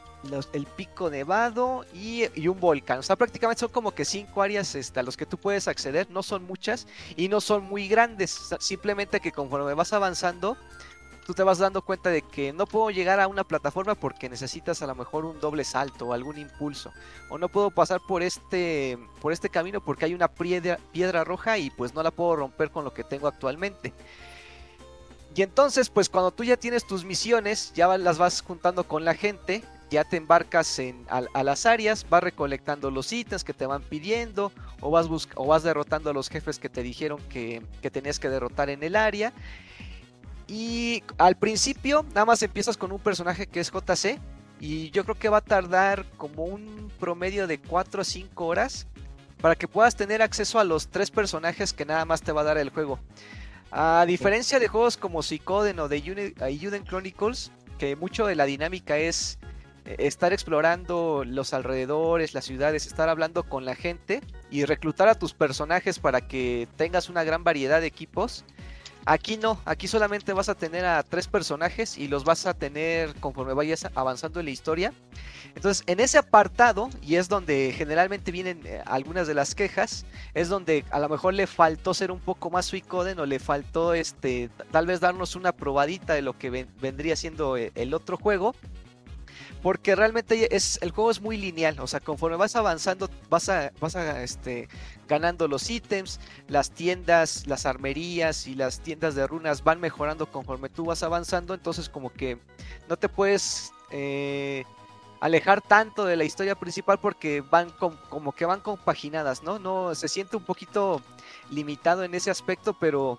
el 0.53 0.65
pico 0.65 1.09
nevado 1.09 1.85
y, 1.93 2.23
y, 2.39 2.47
un 2.47 2.59
volcán. 2.59 2.99
O 2.99 3.03
sea, 3.03 3.15
prácticamente 3.15 3.61
son 3.61 3.69
como 3.69 3.91
que 3.91 4.05
cinco 4.05 4.41
áreas 4.41 4.75
este, 4.75 4.99
a 4.99 5.03
los 5.03 5.17
que 5.17 5.25
tú 5.25 5.37
puedes 5.37 5.67
acceder. 5.67 6.09
No 6.09 6.23
son 6.23 6.45
muchas 6.45 6.87
y 7.15 7.27
no 7.27 7.41
son 7.41 7.63
muy 7.63 7.87
grandes. 7.87 8.55
Simplemente 8.59 9.19
que 9.19 9.31
conforme 9.31 9.73
vas 9.73 9.91
avanzando, 9.91 10.57
tú 11.25 11.33
te 11.33 11.43
vas 11.43 11.57
dando 11.57 11.81
cuenta 11.81 12.11
de 12.11 12.21
que 12.21 12.53
no 12.53 12.67
puedo 12.67 12.91
llegar 12.91 13.19
a 13.19 13.27
una 13.27 13.43
plataforma 13.43 13.95
porque 13.95 14.29
necesitas 14.29 14.81
a 14.81 14.87
lo 14.87 14.93
mejor 14.93 15.25
un 15.25 15.39
doble 15.39 15.63
salto 15.63 16.07
o 16.07 16.13
algún 16.13 16.37
impulso. 16.37 16.91
O 17.29 17.37
no 17.37 17.49
puedo 17.49 17.71
pasar 17.71 17.99
por 17.99 18.21
este, 18.21 18.97
por 19.21 19.33
este 19.33 19.49
camino 19.49 19.81
porque 19.81 20.05
hay 20.05 20.13
una 20.13 20.27
piedra, 20.27 20.79
piedra 20.91 21.23
roja 21.23 21.57
y 21.57 21.71
pues 21.71 21.95
no 21.95 22.03
la 22.03 22.11
puedo 22.11 22.35
romper 22.35 22.69
con 22.69 22.85
lo 22.85 22.93
que 22.93 23.03
tengo 23.03 23.27
actualmente. 23.27 23.91
Y 25.35 25.41
entonces, 25.41 25.89
pues 25.89 26.07
cuando 26.09 26.31
tú 26.31 26.43
ya 26.43 26.57
tienes 26.57 26.85
tus 26.85 27.03
misiones, 27.03 27.73
ya 27.73 27.97
las 27.97 28.17
vas 28.17 28.41
juntando 28.41 28.85
con 28.85 29.03
la 29.03 29.15
gente, 29.15 29.63
ya 29.89 30.03
te 30.03 30.15
embarcas 30.17 30.79
en, 30.79 31.05
a, 31.09 31.43
las 31.43 31.65
áreas, 31.65 32.07
vas 32.09 32.23
recolectando 32.23 32.89
los 32.89 33.11
ítems 33.11 33.43
que 33.43 33.53
te 33.53 33.65
van 33.65 33.81
pidiendo, 33.81 34.53
o 34.79 34.91
vas, 34.91 35.07
o 35.35 35.45
vas 35.45 35.63
derrotando 35.63 36.11
a 36.11 36.13
los 36.13 36.29
jefes 36.29 36.57
que 36.57 36.69
te 36.69 36.83
dijeron 36.83 37.19
que, 37.29 37.61
que 37.81 37.91
tenías 37.91 38.19
que 38.19 38.29
derrotar 38.29 38.69
en 38.69 38.81
el 38.83 38.95
área. 38.95 39.33
Y 40.47 41.03
al 41.17 41.35
principio 41.35 42.05
nada 42.09 42.25
más 42.25 42.41
empiezas 42.43 42.77
con 42.77 42.91
un 42.91 42.99
personaje 42.99 43.47
que 43.47 43.59
es 43.59 43.71
JC. 43.71 44.19
Y 44.59 44.89
yo 44.91 45.03
creo 45.03 45.15
que 45.15 45.29
va 45.29 45.37
a 45.37 45.41
tardar 45.41 46.05
como 46.17 46.43
un 46.43 46.91
promedio 46.99 47.47
de 47.47 47.59
4 47.59 48.01
o 48.01 48.05
5 48.05 48.45
horas 48.45 48.87
para 49.41 49.55
que 49.55 49.67
puedas 49.67 49.95
tener 49.95 50.21
acceso 50.21 50.59
a 50.59 50.63
los 50.63 50.87
tres 50.87 51.11
personajes 51.11 51.73
que 51.73 51.85
nada 51.85 52.05
más 52.05 52.21
te 52.21 52.31
va 52.31 52.41
a 52.41 52.45
dar 52.45 52.57
el 52.57 52.69
juego. 52.69 52.99
A 53.71 54.05
diferencia 54.07 54.59
de 54.59 54.67
juegos 54.67 54.95
como 54.95 55.21
Psychoden 55.21 55.79
o 55.79 55.87
de 55.87 56.01
Juden 56.01 56.85
Chronicles, 56.85 57.51
que 57.77 57.95
mucho 57.95 58.25
de 58.25 58.35
la 58.35 58.45
dinámica 58.45 58.97
es 58.97 59.37
eh, 59.85 59.95
estar 59.99 60.33
explorando 60.33 61.23
los 61.25 61.53
alrededores, 61.53 62.33
las 62.33 62.45
ciudades, 62.45 62.87
estar 62.87 63.09
hablando 63.09 63.43
con 63.43 63.65
la 63.65 63.75
gente 63.75 64.21
y 64.49 64.65
reclutar 64.65 65.07
a 65.09 65.15
tus 65.15 65.33
personajes 65.33 65.99
para 65.99 66.21
que 66.21 66.67
tengas 66.75 67.09
una 67.09 67.23
gran 67.23 67.43
variedad 67.43 67.81
de 67.81 67.87
equipos. 67.87 68.45
Aquí 69.07 69.37
no, 69.37 69.61
aquí 69.65 69.87
solamente 69.87 70.33
vas 70.33 70.49
a 70.49 70.55
tener 70.55 70.83
a 70.83 71.03
tres 71.03 71.27
personajes 71.27 71.95
y 71.95 72.07
los 72.07 72.23
vas 72.23 72.47
a 72.47 72.55
tener 72.55 73.13
conforme 73.19 73.53
vayas 73.53 73.87
avanzando 73.93 74.39
en 74.39 74.47
la 74.47 74.51
historia. 74.51 74.93
Entonces, 75.55 75.83
en 75.85 75.99
ese 75.99 76.17
apartado, 76.17 76.89
y 77.03 77.15
es 77.15 77.29
donde 77.29 77.71
generalmente 77.77 78.31
vienen 78.31 78.61
eh, 78.65 78.81
algunas 78.85 79.27
de 79.27 79.35
las 79.35 79.53
quejas, 79.53 80.07
es 80.33 80.49
donde 80.49 80.83
a 80.89 80.99
lo 80.99 81.07
mejor 81.07 81.35
le 81.35 81.45
faltó 81.45 81.93
ser 81.93 82.11
un 82.11 82.19
poco 82.19 82.49
más 82.49 82.65
Suicoden 82.65 83.19
o 83.19 83.27
le 83.27 83.37
faltó 83.37 83.93
este 83.93 84.49
tal 84.71 84.87
vez 84.87 84.99
darnos 85.01 85.35
una 85.35 85.51
probadita 85.51 86.13
de 86.15 86.23
lo 86.23 86.37
que 86.37 86.67
vendría 86.81 87.15
siendo 87.15 87.57
eh, 87.57 87.71
el 87.75 87.93
otro 87.93 88.17
juego. 88.17 88.55
Porque 89.65 89.95
realmente 89.95 90.55
es 90.55 90.77
el 90.83 90.91
juego 90.91 91.09
es 91.09 91.21
muy 91.21 91.37
lineal, 91.37 91.79
o 91.79 91.87
sea, 91.87 91.99
conforme 91.99 92.37
vas 92.37 92.55
avanzando, 92.55 93.09
vas 93.31 93.49
a, 93.49 93.71
vas 93.79 93.95
a 93.95 94.21
este, 94.21 94.69
ganando 95.07 95.47
los 95.47 95.71
ítems, 95.71 96.19
las 96.47 96.69
tiendas, 96.69 97.47
las 97.47 97.65
armerías 97.65 98.45
y 98.45 98.53
las 98.53 98.81
tiendas 98.81 99.15
de 99.15 99.25
runas 99.25 99.63
van 99.63 99.79
mejorando 99.79 100.27
conforme 100.27 100.69
tú 100.69 100.85
vas 100.85 101.01
avanzando, 101.01 101.55
entonces 101.55 101.89
como 101.89 102.13
que 102.13 102.37
no 102.87 102.95
te 102.95 103.09
puedes 103.09 103.71
eh, 103.89 104.65
alejar 105.19 105.63
tanto 105.63 106.05
de 106.05 106.15
la 106.15 106.25
historia 106.25 106.53
principal 106.53 106.99
porque 106.99 107.41
van 107.41 107.71
como 107.71 108.33
que 108.33 108.45
van 108.45 108.59
compaginadas, 108.59 109.41
¿no? 109.41 109.57
No 109.57 109.95
se 109.95 110.07
siente 110.09 110.37
un 110.37 110.45
poquito 110.45 111.01
limitado 111.49 112.03
en 112.03 112.13
ese 112.13 112.29
aspecto, 112.29 112.73
pero 112.73 113.17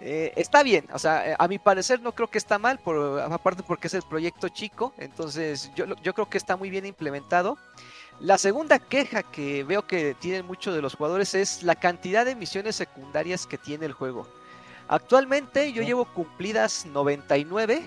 eh, 0.00 0.32
está 0.36 0.62
bien, 0.62 0.86
o 0.92 0.98
sea, 0.98 1.30
eh, 1.30 1.36
a 1.38 1.46
mi 1.46 1.58
parecer 1.58 2.00
no 2.00 2.12
creo 2.12 2.28
que 2.28 2.38
está 2.38 2.58
mal, 2.58 2.78
por, 2.78 3.20
aparte 3.20 3.62
porque 3.62 3.88
es 3.88 3.94
el 3.94 4.02
proyecto 4.02 4.48
chico, 4.48 4.94
entonces 4.96 5.70
yo, 5.74 5.84
yo 6.02 6.14
creo 6.14 6.28
que 6.28 6.38
está 6.38 6.56
muy 6.56 6.70
bien 6.70 6.86
implementado. 6.86 7.58
La 8.18 8.38
segunda 8.38 8.78
queja 8.78 9.22
que 9.22 9.64
veo 9.64 9.86
que 9.86 10.14
tienen 10.14 10.46
muchos 10.46 10.74
de 10.74 10.82
los 10.82 10.94
jugadores 10.94 11.34
es 11.34 11.62
la 11.62 11.74
cantidad 11.74 12.24
de 12.24 12.34
misiones 12.34 12.76
secundarias 12.76 13.46
que 13.46 13.58
tiene 13.58 13.86
el 13.86 13.92
juego. 13.92 14.26
Actualmente 14.88 15.72
yo 15.72 15.82
llevo 15.82 16.04
cumplidas 16.04 16.84
99, 16.86 17.82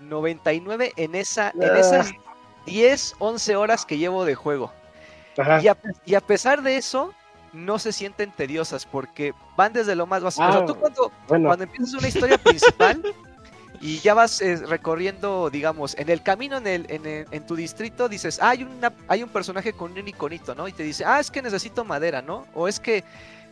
99 0.00 0.92
en, 0.96 1.14
esa, 1.14 1.50
en 1.54 1.62
ah. 1.62 1.78
esas 1.78 2.12
10, 2.66 3.16
11 3.18 3.56
horas 3.56 3.86
que 3.86 3.98
llevo 3.98 4.24
de 4.24 4.34
juego. 4.34 4.72
y 6.04 6.14
a 6.14 6.20
pesar 6.20 6.62
de 6.62 6.76
eso, 6.76 7.14
no 7.52 7.78
se 7.78 7.92
sienten 7.92 8.32
tediosas 8.32 8.86
porque 8.86 9.34
van 9.56 9.72
desde 9.72 9.94
lo 9.94 10.06
más 10.06 10.22
básico. 10.22 10.44
Ah, 10.44 10.64
tú 10.66 10.74
cuando, 10.74 11.12
cuando, 11.26 11.64
empiezas 11.64 11.94
una 11.94 12.08
historia 12.08 12.38
principal 12.38 13.02
y 13.80 13.98
ya 13.98 14.14
vas 14.14 14.40
eh, 14.40 14.56
recorriendo, 14.56 15.50
digamos, 15.50 15.96
en 15.98 16.08
el 16.08 16.22
camino 16.22 16.56
en, 16.58 16.66
el, 16.66 16.86
en, 16.88 17.46
tu 17.46 17.56
distrito, 17.56 18.08
dices, 18.08 18.38
ah, 18.40 18.50
hay, 18.50 18.62
una, 18.62 18.92
hay 19.08 19.22
un 19.22 19.28
personaje 19.28 19.72
con 19.72 19.92
un 19.92 20.08
iconito, 20.08 20.54
¿no? 20.54 20.68
Y 20.68 20.72
te 20.72 20.82
dice, 20.82 21.04
ah, 21.04 21.20
es 21.20 21.30
que 21.30 21.42
necesito 21.42 21.84
madera, 21.84 22.22
¿no? 22.22 22.46
O 22.54 22.68
es 22.68 22.78
que 22.80 23.04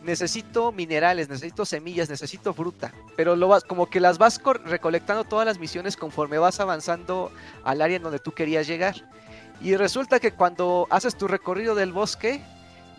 necesito 0.03 0.73
minerales, 0.73 1.29
necesito 1.29 1.65
semillas, 1.65 2.09
necesito 2.09 2.55
fruta. 2.55 2.93
Pero 3.17 3.37
lo 3.37 3.49
vas, 3.49 3.65
como 3.65 3.91
que 3.91 4.01
las 4.01 4.19
vas 4.19 4.41
recolectando 4.65 5.25
todas 5.25 5.47
las 5.47 5.59
misiones 5.59 5.97
conforme 5.97 6.39
vas 6.39 6.61
avanzando 6.61 7.33
al 7.65 7.83
área 7.83 7.97
en 7.97 8.03
donde 8.03 8.19
tú 8.19 8.33
querías 8.33 8.67
llegar. 8.67 8.95
Y 9.61 9.77
resulta 9.77 10.21
que 10.21 10.33
cuando 10.33 10.87
haces 10.91 11.17
tu 11.17 11.29
recorrido 11.29 11.75
del 11.75 11.93
bosque, 11.93 12.43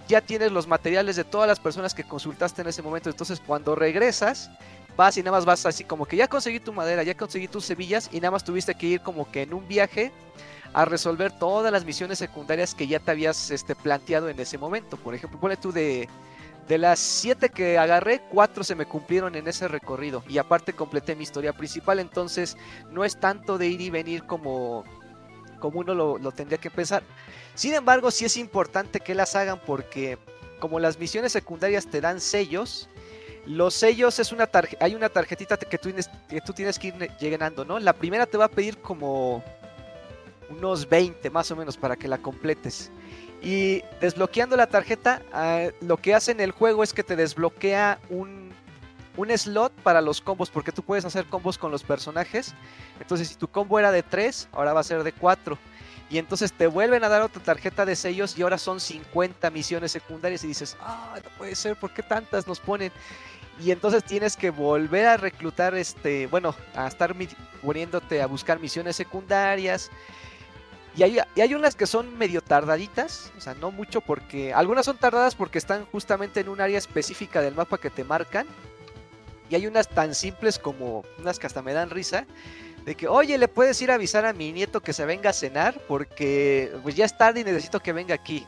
ya 0.08 0.22
tienes 0.22 0.52
los 0.52 0.68
materiales 0.68 1.16
de 1.16 1.24
todas 1.24 1.48
las 1.48 1.60
personas 1.60 1.94
que 1.94 2.04
consultaste 2.04 2.62
en 2.62 2.68
ese 2.68 2.82
momento. 2.82 3.10
Entonces, 3.10 3.42
cuando 3.46 3.76
regresas, 3.76 4.52
vas 4.98 5.18
y 5.18 5.22
nada 5.22 5.38
más 5.38 5.46
vas 5.46 5.66
así 5.66 5.84
como 5.84 6.06
que 6.06 6.18
ya 6.18 6.28
conseguí 6.28 6.60
tu 6.60 6.74
madera, 6.74 7.04
ya 7.04 7.16
conseguí 7.16 7.48
tus 7.48 7.66
semillas 7.66 8.10
y 8.12 8.18
nada 8.18 8.32
más 8.32 8.44
tuviste 8.44 8.76
que 8.76 8.88
ir 8.88 9.02
como 9.02 9.30
que 9.32 9.44
en 9.44 9.54
un 9.54 9.68
viaje 9.68 10.12
a 10.74 10.86
resolver 10.86 11.32
todas 11.32 11.72
las 11.72 11.86
misiones 11.86 12.20
secundarias 12.20 12.74
que 12.74 12.88
ya 12.88 13.00
te 13.00 13.12
habías 13.12 13.52
este, 13.52 13.76
planteado 13.76 14.30
en 14.30 14.40
ese 14.40 14.58
momento. 14.58 14.98
Por 14.98 15.14
ejemplo, 15.14 15.40
pone 15.40 15.58
tú 15.58 15.72
de, 15.72 16.08
de 16.68 16.78
las 16.78 17.00
siete 17.00 17.50
que 17.50 17.78
agarré, 17.78 18.22
cuatro 18.30 18.64
se 18.64 18.76
me 18.76 18.86
cumplieron 18.86 19.36
en 19.36 19.48
ese 19.48 19.68
recorrido 19.68 20.24
y 20.30 20.38
aparte 20.38 20.74
completé 20.74 21.16
mi 21.16 21.24
historia 21.24 21.54
principal. 21.54 22.00
Entonces, 22.00 22.58
no 22.90 23.04
es 23.04 23.18
tanto 23.18 23.58
de 23.58 23.68
ir 23.68 23.82
y 23.82 23.90
venir 23.90 24.26
como, 24.26 24.86
como 25.60 25.82
uno 25.82 25.94
lo 25.94 26.32
tendría 26.32 26.58
que 26.58 26.72
pensar. 26.72 27.04
Sin 27.56 27.74
embargo, 27.74 28.12
sí 28.12 28.26
es 28.26 28.38
importante 28.38 29.00
que 29.00 29.16
las 29.16 29.36
hagan 29.36 29.60
porque 29.66 30.18
como 30.60 30.80
las 30.80 30.98
misiones 30.98 31.32
secundarias 31.32 31.88
te 31.88 32.02
dan 32.02 32.22
sellos, 32.22 32.88
los 33.46 33.74
sellos 33.74 34.20
es 34.20 34.32
una 34.32 34.50
hay 34.80 34.96
una 34.96 35.10
tarjetita 35.10 35.58
que 35.58 35.78
tú, 35.78 35.92
que 36.30 36.42
tú 36.42 36.54
tienes 36.54 36.78
que 36.78 36.88
ir 36.88 37.12
llenando, 37.20 37.66
¿no? 37.66 37.80
La 37.80 37.94
primera 37.94 38.26
te 38.26 38.38
va 38.38 38.46
a 38.46 38.50
pedir 38.50 38.78
como 38.78 39.44
unos 40.50 40.88
20 40.88 41.30
más 41.30 41.50
o 41.52 41.56
menos 41.56 41.78
para 41.78 41.96
que 41.96 42.08
la 42.08 42.20
completes. 42.20 42.92
Y 43.42 43.82
desbloqueando 44.00 44.56
la 44.56 44.68
tarjeta, 44.68 45.24
ah, 45.34 45.70
lo 45.82 45.98
que 45.98 46.14
hace 46.14 46.32
en 46.32 46.40
el 46.40 46.52
juego 46.52 46.84
es 46.84 46.94
que 46.94 47.04
te 47.04 47.16
desbloquea 47.16 48.00
un, 48.10 48.54
un 49.18 49.36
slot 49.36 49.74
para 49.82 50.02
los 50.02 50.22
combos, 50.22 50.52
porque 50.52 50.72
tú 50.72 50.84
puedes 50.84 51.06
hacer 51.06 51.26
combos 51.26 51.58
con 51.58 51.72
los 51.72 51.84
personajes. 51.84 52.54
Entonces, 53.00 53.30
si 53.30 53.36
tu 53.36 53.48
combo 53.48 53.80
era 53.80 53.92
de 53.92 54.04
3, 54.04 54.50
ahora 54.52 54.74
va 54.74 54.82
a 54.82 54.84
ser 54.84 55.04
de 55.04 55.12
4 55.12 55.58
y 56.12 56.18
entonces 56.18 56.52
te 56.52 56.68
vuelven 56.68 57.06
a 57.06 57.10
dar 57.10 57.22
otra 57.22 57.42
tarjeta 57.42 57.86
de 57.86 57.96
sellos 57.96 58.38
y 58.38 58.42
ahora 58.42 58.58
son 58.58 58.82
50 58.82 59.50
misiones 59.50 59.94
secundarias 59.94 60.44
y 60.44 60.48
dices, 60.48 60.76
ah, 60.82 61.18
no 61.24 61.30
puede 61.38 61.56
ser, 61.56 61.78
¿por 61.78 61.94
qué 61.94 62.04
tantas 62.04 62.46
nos 62.48 62.60
ponen? 62.60 62.92
Y 63.62 63.72
entonces 63.72 64.04
tienes 64.04 64.36
que 64.36 64.50
volver 64.50 65.06
a 65.06 65.16
reclutar, 65.16 65.74
este, 65.74 66.28
bueno, 66.28 66.54
a 66.76 66.88
estar 66.88 67.16
poniéndote 67.62 68.22
a 68.22 68.26
buscar 68.26 68.60
misiones 68.60 68.98
secundarias. 68.98 69.90
Y 70.98 71.04
hay, 71.04 71.20
y 71.34 71.40
hay 71.40 71.54
unas 71.54 71.76
que 71.76 71.88
son 71.88 72.18
medio 72.18 72.42
tardaditas, 72.42 73.32
o 73.38 73.42
sea, 73.42 73.54
no 73.54 73.72
mucho 73.72 74.02
porque... 74.02 74.54
Algunas 74.54 74.86
son 74.86 74.98
tardadas 74.98 75.36
porque 75.36 75.60
están 75.60 75.86
justamente 75.86 76.42
en 76.42 76.50
un 76.50 76.60
área 76.60 76.78
específica 76.78 77.40
del 77.40 77.56
mapa 77.56 77.78
que 77.78 77.90
te 77.90 78.04
marcan. 78.04 78.48
Y 79.50 79.56
hay 79.56 79.66
unas 79.66 79.88
tan 79.88 80.14
simples 80.14 80.60
como 80.60 81.06
unas 81.20 81.40
que 81.40 81.48
hasta 81.48 81.62
me 81.62 81.72
dan 81.72 81.90
risa, 81.90 82.26
de 82.86 82.96
que, 82.96 83.08
oye, 83.08 83.38
le 83.38 83.48
puedes 83.48 83.82
ir 83.82 83.92
a 83.92 83.96
avisar 83.96 84.26
a 84.26 84.34
mi 84.34 84.52
nieto 84.52 84.82
que 84.82 84.94
se 84.94 85.06
venga 85.06 85.30
a 85.30 85.34
cenar 85.34 85.80
porque 85.88 86.72
pues 86.84 86.96
ya 86.96 87.06
es 87.06 87.18
tarde 87.18 87.42
y 87.42 87.44
necesito 87.44 87.80
que 87.80 87.94
venga 87.94 88.16
aquí. 88.16 88.46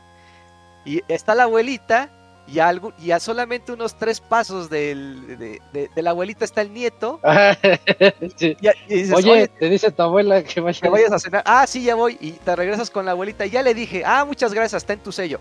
Y 0.84 1.02
está 1.08 1.34
la 1.34 1.44
abuelita 1.44 2.10
y, 2.46 2.58
algo, 2.58 2.92
y 3.00 3.12
a 3.12 3.20
solamente 3.20 3.72
unos 3.72 3.96
tres 3.96 4.20
pasos 4.20 4.68
de, 4.68 5.60
la 5.94 6.10
abuelita 6.10 6.44
está 6.44 6.60
el 6.60 6.72
nieto. 6.72 7.20
oye, 9.14 9.48
te 9.48 9.68
dice 9.68 9.90
tu 9.90 10.02
abuela 10.02 10.42
que, 10.42 10.60
vayas 10.60 11.12
a 11.12 11.18
cenar. 11.18 11.42
Ah, 11.46 11.66
sí, 11.66 11.84
ya 11.84 11.94
voy. 11.94 12.18
Y 12.20 12.32
te 12.32 12.54
regresas 12.54 12.90
con 12.90 13.06
la 13.06 13.12
abuelita. 13.12 13.46
Y 13.46 13.50
ya 13.50 13.62
le 13.62 13.72
dije, 13.72 14.02
ah, 14.04 14.24
muchas 14.24 14.52
gracias, 14.52 14.82
está 14.82 14.92
en 14.92 15.00
tu 15.00 15.12
sello. 15.12 15.40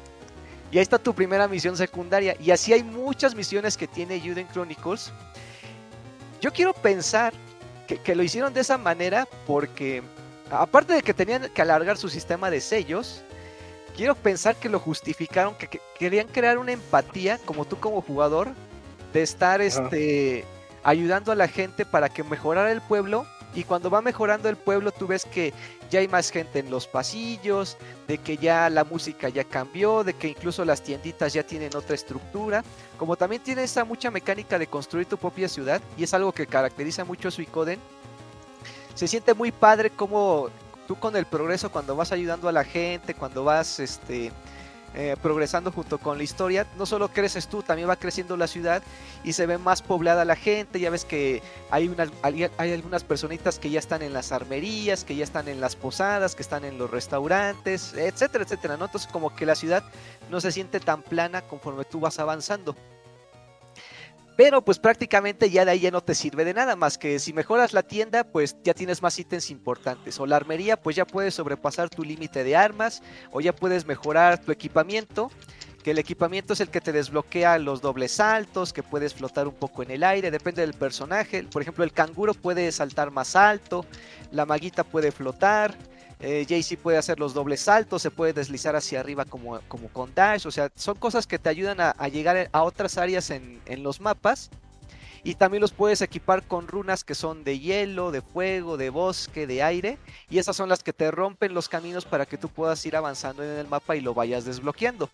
Y 0.72 0.78
ahí 0.78 0.84
está 0.84 0.98
tu 0.98 1.14
primera 1.14 1.48
misión 1.48 1.76
secundaria. 1.76 2.36
Y 2.40 2.52
así 2.52 2.74
hay 2.74 2.84
muchas 2.84 3.36
misiones 3.36 3.76
que 3.76 3.88
tiene 3.88 4.20
Juden 4.20 4.48
Chronicles. 4.48 5.11
Yo 6.41 6.52
quiero 6.52 6.74
pensar 6.74 7.34
que, 7.88 8.15
lo 8.15 8.23
hicieron 8.23 8.53
de 8.53 8.61
esa 8.61 8.77
manera 8.77 9.27
porque, 9.45 10.03
aparte 10.49 10.93
de 10.93 11.01
que 11.01 11.14
tenían 11.14 11.49
que 11.53 11.61
alargar 11.61 11.97
su 11.97 12.10
sistema 12.10 12.49
de 12.49 12.61
sellos, 12.61 13.23
quiero 13.95 14.15
pensar 14.15 14.55
que 14.55 14.69
lo 14.69 14.80
justificaron, 14.80 15.55
que, 15.55 15.80
querían 15.97 16.27
crear 16.27 16.57
una 16.57 16.72
empatía, 16.72 17.39
como 17.45 17.65
tú 17.65 17.80
como 17.80 18.01
jugador, 18.01 18.49
de 19.14 19.22
estar 19.22 19.61
este, 19.61 20.45
ayudando 20.84 21.31
a 21.31 21.35
la 21.35 21.47
gente 21.47 21.85
para 21.85 22.10
que 22.10 22.23
mejorara 22.23 22.72
el 22.72 22.81
pueblo. 22.81 23.26
Y 23.56 23.64
cuando 23.64 23.90
va 23.90 24.02
mejorando 24.02 24.50
el 24.50 24.56
pueblo, 24.56 24.92
tú 24.92 25.08
ves 25.08 25.26
que 25.26 25.54
ya 25.92 26.00
hay 26.00 26.08
más 26.08 26.32
gente 26.32 26.60
en 26.60 26.72
los 26.72 26.88
pasillos, 26.88 27.78
de 28.08 28.18
que 28.18 28.38
ya 28.38 28.70
la 28.70 28.84
música 28.84 29.30
ya 29.30 29.44
cambió, 29.44 30.04
de 30.04 30.14
que 30.14 30.28
incluso 30.28 30.66
las 30.66 30.82
tienditas 30.82 31.34
ya 31.34 31.44
tienen 31.44 31.76
otra 31.76 31.96
estructura, 31.96 32.64
como 32.98 33.16
también 33.16 33.44
tiene 33.44 33.64
esa 33.64 33.86
mucha 33.86 34.10
mecánica 34.10 34.58
de 34.58 34.68
construir 34.68 35.06
tu 35.06 35.18
propia 35.18 35.48
ciudad, 35.48 35.82
y 35.98 36.04
es 36.04 36.14
algo 36.14 36.32
que 36.32 36.48
caracteriza 36.48 37.06
mucho 37.06 37.28
a 37.28 37.32
Suicoden, 37.32 37.80
se 38.96 39.08
siente 39.08 39.34
muy 39.34 39.52
padre 39.52 39.90
como 39.92 40.50
tú 40.88 40.96
con 40.96 41.16
el 41.16 41.26
progreso, 41.26 41.72
cuando 41.72 41.96
vas 41.96 42.12
ayudando 42.12 42.50
a 42.50 42.52
la 42.52 42.64
gente, 42.64 43.14
cuando 43.14 43.44
vas 43.44 43.80
este, 43.80 44.32
eh, 44.95 45.15
progresando 45.22 45.72
junto 45.72 45.98
con 45.98 46.18
la 46.18 46.24
historia, 46.24 46.68
no 46.78 46.86
solo 46.86 47.10
creces 47.10 47.48
tú, 47.48 47.64
también 47.64 47.90
va 47.90 47.95
creciendo 47.95 48.38
la 48.38 48.48
ciudad 48.48 48.84
y 49.24 49.34
se 49.34 49.45
ve 49.45 49.57
más 49.57 49.82
poblada 49.82 50.24
la 50.24 50.36
gente. 50.36 50.80
Ya 50.80 50.90
ves 50.90 51.03
que 51.06 51.41
hay, 51.72 51.88
unas, 51.88 52.10
hay, 52.22 52.72
algunas 52.72 53.03
personitas 53.03 53.57
que 53.57 53.70
ya 53.70 53.80
están 53.80 54.02
en 54.03 54.14
las 54.14 54.32
armerías, 54.32 55.03
que 55.03 55.15
ya 55.15 55.24
están 55.24 55.48
en 55.48 55.60
las 55.60 55.76
posadas, 55.76 56.36
que 56.36 56.44
están 56.44 56.64
en 56.64 56.78
los 56.78 56.91
restaurantes, 56.91 57.94
etcétera, 57.94 58.44
etcétera. 58.44 58.78
¿no? 58.78 58.86
Entonces, 58.86 59.10
como 59.11 59.36
que 59.36 59.45
la 59.45 59.56
ciudad 59.56 59.84
no 60.30 60.40
se 60.41 60.52
siente 60.52 60.80
tan 60.80 61.02
plana 61.02 61.41
conforme 61.41 61.86
tú 61.86 61.99
vas 61.99 62.20
avanzando. 62.20 62.76
Pero 64.35 64.64
pues 64.64 64.80
prácticamente 64.80 65.49
ya 65.49 65.64
de 65.64 65.72
ahí 65.72 65.81
ya 65.81 65.91
no 65.91 66.01
te 66.01 66.15
sirve 66.15 66.43
de 66.43 66.53
nada 66.53 66.76
más 66.76 66.97
que 66.97 67.19
si 67.19 67.34
mejoras 67.34 67.73
la 67.73 67.84
tienda 67.84 68.23
pues 68.23 68.55
ya 68.64 68.73
tienes 68.73 69.01
más 69.01 69.19
ítems 69.19 69.51
importantes 69.51 70.19
o 70.19 70.26
la 70.26 70.38
armería 70.38 70.76
pues 70.76 70.95
ya 70.95 71.05
puedes 71.05 71.35
sobrepasar 71.35 71.89
tu 71.89 72.03
límite 72.03 72.43
de 72.43 72.55
armas 72.55 73.03
o 73.31 73.41
ya 73.41 73.53
puedes 73.53 73.85
mejorar 73.85 74.39
tu 74.39 74.51
equipamiento 74.51 75.30
que 75.84 75.91
el 75.91 75.99
equipamiento 75.99 76.53
es 76.53 76.61
el 76.61 76.69
que 76.69 76.81
te 76.81 76.93
desbloquea 76.93 77.60
los 77.60 77.81
dobles 77.81 78.14
saltos, 78.14 78.73
que 78.73 78.81
puedes 78.81 79.14
flotar 79.14 79.47
un 79.47 79.53
poco 79.53 79.84
en 79.84 79.91
el 79.91 80.03
aire, 80.03 80.31
depende 80.31 80.61
del 80.61 80.73
personaje. 80.73 81.43
Por 81.43 81.61
ejemplo, 81.61 81.84
el 81.84 81.91
canguro 81.91 82.34
puede 82.34 82.72
saltar 82.72 83.11
más 83.11 83.35
alto, 83.35 83.85
la 84.31 84.45
maguita 84.45 84.85
puede 84.85 85.11
flotar, 85.11 85.76
eh, 86.26 86.45
Jaycee 86.48 86.78
puede 86.78 86.98
hacer 86.98 87.20
los 87.20 87.34
dobles 87.34 87.60
saltos, 87.60 88.02
se 88.02 88.10
puede 88.10 88.32
deslizar 88.32 88.78
hacia 88.78 89.02
arriba 89.02 89.26
como, 89.26 89.60
como 89.68 89.90
con 89.90 90.16
Dash. 90.16 90.48
O 90.48 90.52
sea, 90.52 90.72
son 90.74 90.95
cosas 90.95 91.28
que 91.28 91.38
te 91.38 91.50
ayudan 91.50 91.82
a, 91.82 92.08
llegar 92.08 92.50
a 92.54 92.64
otras 92.64 92.98
áreas 92.98 93.30
en, 93.30 93.60
los 93.84 94.00
mapas. 94.00 94.50
Y 95.26 95.36
también 95.36 95.60
los 95.60 95.74
puedes 95.74 96.02
equipar 96.02 96.48
con 96.48 96.70
runas 96.70 97.04
que 97.04 97.14
son 97.14 97.44
de 97.44 97.60
hielo, 97.60 98.12
de 98.12 98.22
fuego, 98.22 98.78
de 98.78 98.90
bosque, 98.90 99.48
de 99.48 99.64
aire. 99.64 99.98
Y 100.30 100.38
esas 100.38 100.56
son 100.56 100.70
las 100.70 100.82
que 100.82 100.94
te 100.94 101.12
rompen 101.12 101.54
los 101.54 101.68
caminos 101.68 102.06
para 102.06 102.26
que 102.26 102.38
tú 102.38 102.48
puedas 102.48 102.86
ir 102.86 102.95
avanzando 102.95 103.44
en 103.44 103.58
el 103.60 103.68
mapa 103.68 103.98
y 103.98 104.02
lo 104.02 104.14
vayas 104.14 104.45
desbloqueando. 104.45 105.10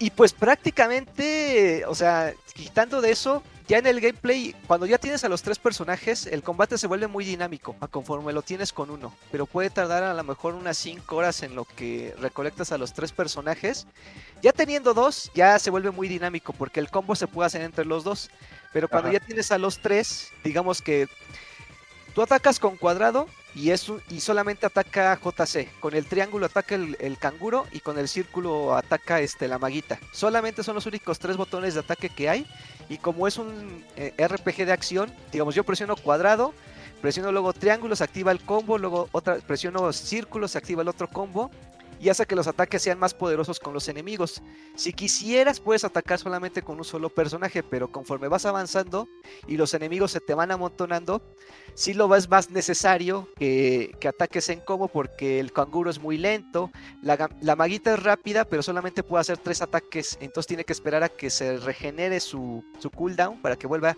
Y 0.00 0.10
pues 0.10 0.32
prácticamente, 0.32 1.84
o 1.86 1.94
sea, 1.94 2.32
quitando 2.54 3.02
de 3.02 3.10
eso, 3.10 3.42
ya 3.68 3.76
en 3.76 3.86
el 3.86 4.00
gameplay, 4.00 4.56
cuando 4.66 4.86
ya 4.86 4.96
tienes 4.96 5.24
a 5.24 5.28
los 5.28 5.42
tres 5.42 5.58
personajes, 5.58 6.26
el 6.26 6.42
combate 6.42 6.78
se 6.78 6.86
vuelve 6.86 7.06
muy 7.06 7.22
dinámico 7.22 7.76
a 7.80 7.86
conforme 7.86 8.32
lo 8.32 8.40
tienes 8.40 8.72
con 8.72 8.88
uno. 8.88 9.14
Pero 9.30 9.44
puede 9.44 9.68
tardar 9.68 10.02
a 10.02 10.14
lo 10.14 10.24
mejor 10.24 10.54
unas 10.54 10.78
5 10.78 11.14
horas 11.14 11.42
en 11.42 11.54
lo 11.54 11.66
que 11.66 12.14
recolectas 12.18 12.72
a 12.72 12.78
los 12.78 12.94
tres 12.94 13.12
personajes. 13.12 13.86
Ya 14.40 14.52
teniendo 14.52 14.94
dos, 14.94 15.30
ya 15.34 15.58
se 15.58 15.68
vuelve 15.68 15.90
muy 15.90 16.08
dinámico 16.08 16.54
porque 16.54 16.80
el 16.80 16.88
combo 16.88 17.14
se 17.14 17.26
puede 17.26 17.48
hacer 17.48 17.60
entre 17.60 17.84
los 17.84 18.02
dos. 18.02 18.30
Pero 18.72 18.88
cuando 18.88 19.12
ya 19.12 19.20
tienes 19.20 19.52
a 19.52 19.58
los 19.58 19.80
tres, 19.80 20.32
digamos 20.42 20.80
que 20.80 21.08
tú 22.14 22.22
atacas 22.22 22.58
con 22.58 22.78
cuadrado 22.78 23.28
y, 23.54 23.70
es 23.70 23.86
y 24.08 24.20
solamente 24.20 24.66
ataca 24.66 25.18
JC. 25.18 25.68
Con 25.80 25.94
el 25.94 26.06
triángulo 26.06 26.46
ataca 26.46 26.74
el, 26.74 27.18
canguro 27.18 27.66
y 27.72 27.80
con 27.80 27.98
el 27.98 28.08
círculo 28.08 28.74
ataca 28.74 29.20
este, 29.20 29.48
la 29.48 29.58
maguita. 29.58 29.98
Solamente 30.12 30.62
son 30.62 30.74
los 30.74 30.86
únicos 30.86 31.18
tres 31.18 31.36
botones 31.36 31.74
de 31.74 31.80
ataque 31.80 32.08
que 32.08 32.28
hay. 32.28 32.46
Y 32.88 32.98
como 32.98 33.26
es 33.26 33.38
un 33.38 33.84
eh, 33.96 34.14
RPG 34.18 34.66
de 34.66 34.72
acción, 34.72 35.12
digamos, 35.32 35.54
yo 35.54 35.64
presiono 35.64 35.96
cuadrado, 35.96 36.54
presiono 37.00 37.32
luego 37.32 37.52
triángulo, 37.52 37.96
se 37.96 38.04
activa 38.04 38.32
el 38.32 38.40
combo, 38.40 38.78
luego 38.78 39.08
otra, 39.12 39.36
presiono 39.36 39.92
círculo, 39.92 40.48
se 40.48 40.58
activa 40.58 40.82
el 40.82 40.88
otro 40.88 41.08
combo 41.08 41.50
y 42.00 42.08
hace 42.08 42.24
que 42.24 42.34
los 42.34 42.46
ataques 42.46 42.80
sean 42.80 42.98
más 42.98 43.12
poderosos 43.12 43.60
con 43.60 43.74
los 43.74 43.86
enemigos. 43.88 44.42
Si 44.74 44.94
quisieras 44.94 45.60
puedes 45.60 45.84
atacar 45.84 46.18
solamente 46.18 46.62
con 46.62 46.78
un 46.78 46.84
solo 46.84 47.10
personaje, 47.10 47.62
pero 47.62 47.92
conforme 47.92 48.28
vas 48.28 48.46
avanzando 48.46 49.06
y 49.46 49.58
los 49.58 49.74
enemigos 49.74 50.12
se 50.12 50.20
te 50.20 50.32
van 50.32 50.50
amontonando, 50.50 51.22
sí 51.74 51.94
lo 51.94 52.08
ves 52.08 52.28
más 52.28 52.50
necesario 52.50 53.28
que, 53.36 53.96
ataques 54.06 54.48
en 54.48 54.60
combo 54.60 54.88
porque 54.88 55.40
el 55.40 55.52
canguro 55.52 55.90
es 55.90 55.98
muy 55.98 56.18
lento, 56.18 56.70
la, 57.02 57.56
maguita 57.56 57.94
es 57.94 58.02
rápida, 58.02 58.44
pero 58.44 58.62
solamente 58.62 59.02
puede 59.02 59.20
hacer 59.20 59.38
tres 59.38 59.62
ataques, 59.62 60.18
entonces 60.20 60.46
tiene 60.46 60.64
que 60.64 60.72
esperar 60.72 61.02
a 61.02 61.08
que 61.08 61.30
se 61.30 61.58
regenere 61.58 62.20
su, 62.20 62.64
su 62.78 62.90
cooldown 62.90 63.40
para 63.40 63.56
que 63.56 63.66
vuelva 63.66 63.96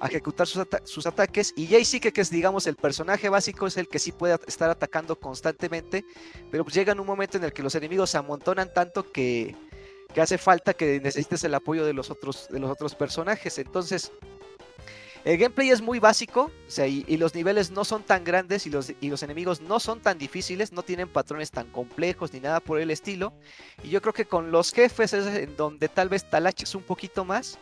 a 0.00 0.06
ejecutar 0.06 0.46
sus, 0.46 0.66
sus 0.84 1.06
ataques. 1.06 1.52
Y 1.56 1.66
Jay 1.66 1.84
que, 2.00 2.12
que 2.12 2.20
es 2.20 2.30
digamos 2.30 2.66
el 2.66 2.76
personaje 2.76 3.28
básico, 3.28 3.66
es 3.66 3.76
el 3.76 3.88
que 3.88 3.98
sí 3.98 4.12
puede 4.12 4.38
estar 4.46 4.70
atacando 4.70 5.18
constantemente, 5.18 6.04
pero 6.50 6.64
pues 6.64 6.74
llega 6.74 6.92
en 6.92 7.00
un 7.00 7.06
momento 7.06 7.38
en 7.38 7.44
el 7.44 7.52
que 7.52 7.62
los 7.62 7.74
enemigos 7.74 8.10
se 8.10 8.18
amontonan 8.18 8.72
tanto 8.72 9.10
que, 9.10 9.56
hace 10.16 10.38
falta 10.38 10.74
que 10.74 11.00
necesites 11.00 11.42
el 11.44 11.54
apoyo 11.54 11.84
de 11.84 11.92
los 11.92 12.10
otros, 12.10 12.46
de 12.48 12.60
los 12.60 12.70
otros 12.70 12.94
personajes. 12.94 13.58
Entonces, 13.58 14.12
el 15.24 15.38
gameplay 15.38 15.70
es 15.70 15.80
muy 15.80 16.00
básico, 16.00 16.50
y, 16.86 17.16
los 17.16 17.34
niveles 17.34 17.70
no 17.70 17.84
son 17.84 18.02
tan 18.02 18.24
grandes 18.24 18.66
y 18.66 18.70
los, 18.70 18.92
y 19.00 19.08
los 19.08 19.22
enemigos 19.22 19.62
no 19.62 19.80
son 19.80 20.00
tan 20.00 20.18
difíciles, 20.18 20.72
no 20.72 20.82
tienen 20.82 21.08
patrones 21.08 21.50
tan 21.50 21.66
complejos 21.68 22.32
ni 22.34 22.40
nada 22.40 22.60
por 22.60 22.78
el 22.78 22.90
estilo. 22.90 23.32
Y 23.82 23.88
yo 23.88 24.02
creo 24.02 24.12
que 24.12 24.26
con 24.26 24.50
los 24.50 24.72
jefes 24.72 25.14
es 25.14 25.26
en 25.26 25.56
donde 25.56 25.88
tal 25.88 26.10
vez 26.10 26.28
talaches 26.28 26.74
un 26.74 26.82
poquito 26.82 27.24
más, 27.24 27.58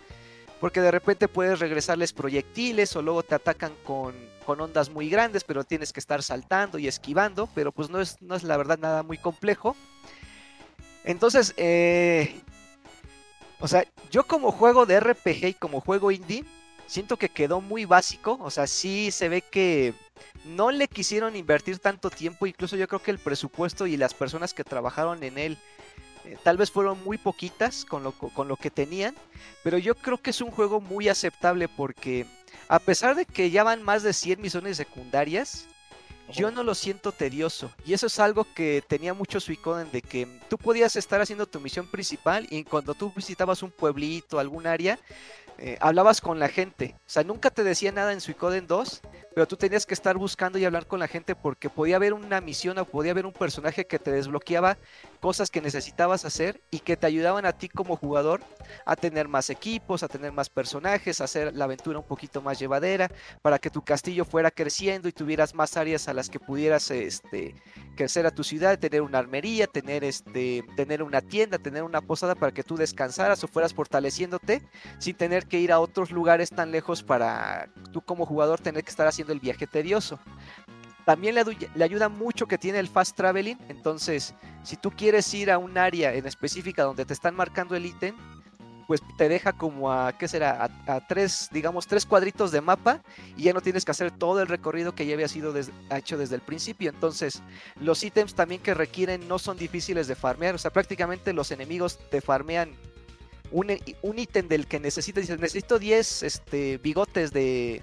porque 0.61 0.81
de 0.81 0.91
repente 0.91 1.29
puedes 1.29 1.61
regresarles 1.61 2.13
proyectiles 2.13 2.97
o 2.97 3.03
luego 3.03 3.23
te 3.23 3.37
atacan 3.37 3.73
con, 3.85 4.15
con 4.45 4.61
ondas 4.61 4.91
muy 4.91 5.09
grandes, 5.09 5.45
pero 5.45 5.63
tienes 5.63 5.93
que 5.93 6.01
estar 6.01 6.21
saltando 6.25 6.79
y 6.79 6.89
esquivando, 6.89 7.49
pero 7.55 7.71
pues 7.71 7.91
no 7.91 8.01
es, 8.01 8.21
no 8.21 8.35
es 8.35 8.43
la 8.43 8.57
verdad 8.57 8.79
nada 8.79 9.05
muy 9.05 9.19
complejo. 9.19 9.77
Entonces, 11.05 11.55
eh, 11.57 12.41
o 13.61 13.69
sea, 13.69 13.85
yo 14.11 14.25
como 14.27 14.51
juego 14.51 14.85
de 14.85 14.99
RPG 14.99 15.45
y 15.45 15.55
como 15.55 15.81
juego 15.81 16.11
indie, 16.11 16.45
siento 16.87 17.17
que 17.17 17.29
quedó 17.29 17.61
muy 17.61 17.85
básico, 17.85 18.39
o 18.41 18.51
sea, 18.51 18.67
sí 18.67 19.11
se 19.11 19.29
ve 19.29 19.43
que 19.43 19.95
no 20.45 20.71
le 20.71 20.89
quisieron 20.89 21.37
invertir 21.37 21.79
tanto 21.79 22.11
tiempo, 22.11 22.47
incluso 22.47 22.77
yo 22.77 22.89
creo 22.89 23.03
que 23.03 23.11
el 23.11 23.19
presupuesto 23.19 23.87
y 23.87 23.97
las 23.97 24.15
personas 24.15 24.55
que 24.55 24.65
trabajaron 24.65 25.23
en 25.23 25.39
él 25.39 25.59
eh, 26.25 26.37
tal 26.43 26.57
vez 26.57 26.71
fueron 26.71 27.03
muy 27.05 27.19
poquitas 27.19 27.85
con 27.85 28.03
lo, 28.03 28.13
con 28.13 28.49
lo 28.49 28.57
que 28.57 28.71
tenían, 28.71 29.15
pero 29.65 29.79
yo 29.79 29.95
creo 29.95 30.19
que 30.19 30.31
es 30.31 30.41
un 30.41 30.51
juego 30.51 30.81
muy 30.81 31.09
aceptable 31.09 31.69
porque 31.69 32.27
a 32.69 32.79
pesar 32.79 33.15
de 33.15 33.27
que 33.27 33.51
ya 33.51 33.65
van 33.65 33.83
más 33.83 34.03
de 34.03 34.13
100 34.13 34.41
misiones 34.41 34.77
secundarias, 34.77 35.69
yo 36.33 36.51
no 36.51 36.63
lo 36.63 36.75
siento 36.75 37.13
tedioso. 37.13 37.71
Y 37.85 37.93
eso 37.93 38.07
es 38.07 38.19
algo 38.19 38.47
que 38.55 38.83
tenía 38.87 39.15
mucho 39.15 39.41
Suicoden 39.41 39.91
de 39.91 40.03
que 40.03 40.27
tú 40.49 40.57
podías 40.57 40.97
estar 40.97 41.21
haciendo 41.21 41.47
tu 41.47 41.61
misión 41.61 41.87
principal 41.87 42.47
y 42.51 42.65
cuando 42.65 42.95
tú 42.95 43.13
visitabas 43.15 43.63
un 43.63 43.71
pueblito, 43.71 44.39
algún 44.39 44.67
área, 44.67 44.99
eh, 45.65 45.79
hablabas 45.81 46.21
con 46.21 46.41
la 46.41 46.49
gente. 46.49 46.97
O 46.99 47.09
sea, 47.11 47.23
nunca 47.23 47.49
te 47.49 47.63
decía 47.63 47.93
nada 47.93 48.13
en 48.13 48.21
Suicoden 48.21 48.67
2, 48.67 49.01
pero 49.33 49.47
tú 49.47 49.57
tenías 49.57 49.87
que 49.87 49.95
estar 49.95 50.17
buscando 50.17 50.59
y 50.59 50.65
hablar 50.65 50.89
con 50.89 50.99
la 50.99 51.07
gente 51.07 51.37
porque 51.37 51.71
podía 51.71 51.95
haber 51.95 52.15
una 52.15 52.41
misión 52.41 52.79
o 52.79 52.85
podía 52.85 53.13
haber 53.13 53.27
un 53.27 53.33
personaje 53.33 53.87
que 53.87 54.01
te 54.01 54.11
desbloqueaba 54.11 54.77
cosas 55.21 55.51
que 55.51 55.61
necesitabas 55.61 56.25
hacer 56.25 56.61
y 56.73 56.81
que 56.81 56.97
te 56.97 57.07
ayudaban 57.07 57.47
a 57.47 57.53
ti 57.53 57.69
como 57.69 57.95
jugador 57.95 58.41
a 58.85 58.97
tener 58.97 59.29
más 59.29 59.51
equipos, 59.51 60.03
a 60.03 60.09
tener 60.09 60.33
más 60.33 60.51
personajes, 60.51 61.21
a 61.21 61.25
hacer 61.25 61.55
la 61.55 61.67
aventura 61.67 62.01
un 62.01 62.05
poquito 62.05 62.43
más 62.43 62.59
llevadera, 62.59 63.09
para 63.41 63.61
que 63.61 63.71
tu 63.71 63.83
castillo 63.83 64.25
fuera 64.25 64.51
creciendo 64.51 65.09
y 65.09 65.13
tuvieras 65.13 65.55
más 65.55 65.77
áreas 65.77 66.09
a 66.09 66.13
las 66.13 66.29
que 66.29 66.41
pudieras 66.41 66.91
este, 66.91 67.55
crecer 67.95 68.27
a 68.27 68.33
tu 68.33 68.43
ciudad, 68.43 68.81
tener 68.81 69.03
una 69.03 69.19
armería, 69.19 69.69
tener, 69.69 70.03
este, 70.03 70.65
tener 70.75 71.05
una 71.05 71.21
tienda, 71.21 71.59
tener 71.59 71.85
una 71.85 72.01
posada 72.01 72.35
para 72.35 72.51
que 72.51 72.65
tú 72.65 72.77
descansaras 72.77 73.45
o 73.45 73.47
fueras 73.47 73.73
fortaleciéndote 73.73 74.61
sin 74.99 75.17
tener 75.17 75.47
que 75.53 75.61
ir 75.61 75.71
a 75.71 75.81
otros 75.81 76.11
lugares 76.11 76.49
tan 76.49 76.71
lejos 76.71 77.03
para 77.03 77.69
tú 77.93 78.01
como 78.01 78.25
jugador 78.25 78.59
tener 78.59 78.83
que 78.83 78.89
estar 78.89 79.07
haciendo 79.07 79.35
el 79.35 79.39
viaje 79.39 79.67
tedioso. 79.67 80.19
También 81.05 81.35
le, 81.35 81.85
ayuda 81.85 82.09
mucho 82.09 82.47
que 82.47 82.57
tiene 82.57 82.79
el 82.79 82.89
fast 82.89 83.15
traveling. 83.15 83.59
Entonces, 83.69 84.35
si 84.63 84.79
tú 84.79 84.91
quieres 84.91 85.35
ir 85.35 85.51
a 85.51 85.59
un 85.59 85.77
área 85.77 86.15
en 86.15 86.27
específica 86.27 86.85
donde 86.85 87.05
te 87.05 87.13
están 87.13 87.35
marcando 87.35 87.77
el 87.77 87.85
ítem, 87.85 88.15
pues 88.87 89.03
te 89.19 89.29
deja 89.29 89.53
como 89.53 89.93
a, 89.93 90.17
¿qué 90.17 90.27
será? 90.27 90.71
A, 90.87 91.07
tres, 91.07 91.51
digamos, 91.53 91.87
tres 91.87 92.07
cuadritos 92.07 92.51
de 92.51 92.63
mapa 92.63 93.03
y 93.37 93.43
ya 93.43 93.53
no 93.53 93.61
tienes 93.61 93.85
que 93.85 93.91
hacer 93.91 94.11
todo 94.11 94.41
el 94.41 94.49
recorrido 94.49 94.95
que 94.95 95.05
ya 95.05 95.13
había 95.13 95.29
sido 95.29 95.53
hecho 95.91 96.17
desde 96.17 96.37
el 96.37 96.41
principio. 96.41 96.89
Entonces, 96.89 97.43
los 97.79 98.03
ítems 98.03 98.35
también 98.35 98.63
que 98.63 98.73
requieren 98.73 99.29
no 99.29 99.39
son 99.39 99.59
difíciles 99.59 100.07
de 100.07 100.15
farmear. 100.15 100.55
O 100.55 100.59
sea, 100.59 100.71
prácticamente 100.71 101.35
los 101.35 101.51
enemigos 101.51 101.99
te 102.09 102.23
farmean 102.23 102.71
un, 103.53 103.79
un 104.03 104.19
ítem 104.19 104.49
del 104.49 104.67
que 104.67 104.81
necesitas. 104.81 105.23
Dices, 105.23 105.39
necesito 105.39 105.79
10 105.79 106.23
este, 106.23 106.79
bigotes 106.79 107.33
de, 107.33 107.83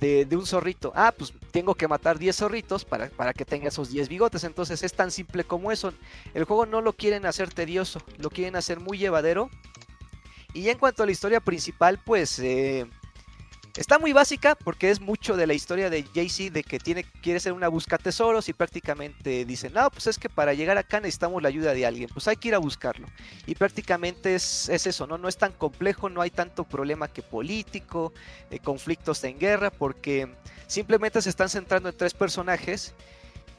de, 0.00 0.36
un 0.36 0.46
zorrito. 0.46 0.92
Ah, 0.96 1.14
pues 1.16 1.32
tengo 1.50 1.74
que 1.74 1.86
matar 1.86 2.18
10 2.18 2.34
zorritos 2.36 2.84
para, 2.84 3.08
para 3.10 3.32
que 3.32 3.44
tenga 3.44 3.68
esos 3.68 3.90
10 3.90 4.08
bigotes. 4.08 4.44
Entonces 4.44 4.82
es 4.82 4.92
tan 4.94 5.10
simple 5.10 5.44
como 5.44 5.70
eso. 5.70 5.92
El 6.34 6.44
juego 6.44 6.66
no 6.66 6.80
lo 6.80 6.92
quieren 6.94 7.26
hacer 7.26 7.52
tedioso, 7.52 8.02
lo 8.18 8.30
quieren 8.30 8.56
hacer 8.56 8.80
muy 8.80 8.98
llevadero. 8.98 9.48
Y 10.54 10.68
en 10.68 10.78
cuanto 10.78 11.02
a 11.02 11.06
la 11.06 11.12
historia 11.12 11.40
principal, 11.40 11.98
pues 12.04 12.38
eh, 12.38 12.86
Está 13.76 13.98
muy 13.98 14.12
básica 14.12 14.54
porque 14.54 14.90
es 14.90 15.00
mucho 15.00 15.34
de 15.34 15.46
la 15.46 15.54
historia 15.54 15.88
de 15.88 16.04
Jay-Z 16.14 16.52
de 16.52 16.62
que 16.62 16.78
tiene, 16.78 17.04
quiere 17.04 17.40
ser 17.40 17.54
una 17.54 17.68
busca 17.68 17.96
tesoros 17.96 18.50
y 18.50 18.52
prácticamente 18.52 19.46
dicen, 19.46 19.72
no, 19.72 19.90
pues 19.90 20.08
es 20.08 20.18
que 20.18 20.28
para 20.28 20.52
llegar 20.52 20.76
acá 20.76 21.00
necesitamos 21.00 21.42
la 21.42 21.48
ayuda 21.48 21.72
de 21.72 21.86
alguien, 21.86 22.10
pues 22.12 22.28
hay 22.28 22.36
que 22.36 22.48
ir 22.48 22.54
a 22.54 22.58
buscarlo. 22.58 23.06
Y 23.46 23.54
prácticamente 23.54 24.34
es, 24.34 24.68
eso, 24.68 25.06
¿no? 25.06 25.16
No 25.16 25.26
es 25.26 25.38
tan 25.38 25.52
complejo, 25.52 26.10
no 26.10 26.20
hay 26.20 26.30
tanto 26.30 26.64
problema 26.64 27.08
que 27.08 27.22
político, 27.22 28.12
eh, 28.50 28.58
conflictos 28.58 29.24
en 29.24 29.38
guerra, 29.38 29.70
porque 29.70 30.28
simplemente 30.66 31.22
se 31.22 31.30
están 31.30 31.48
centrando 31.48 31.88
en 31.88 31.96
tres 31.96 32.12
personajes 32.12 32.94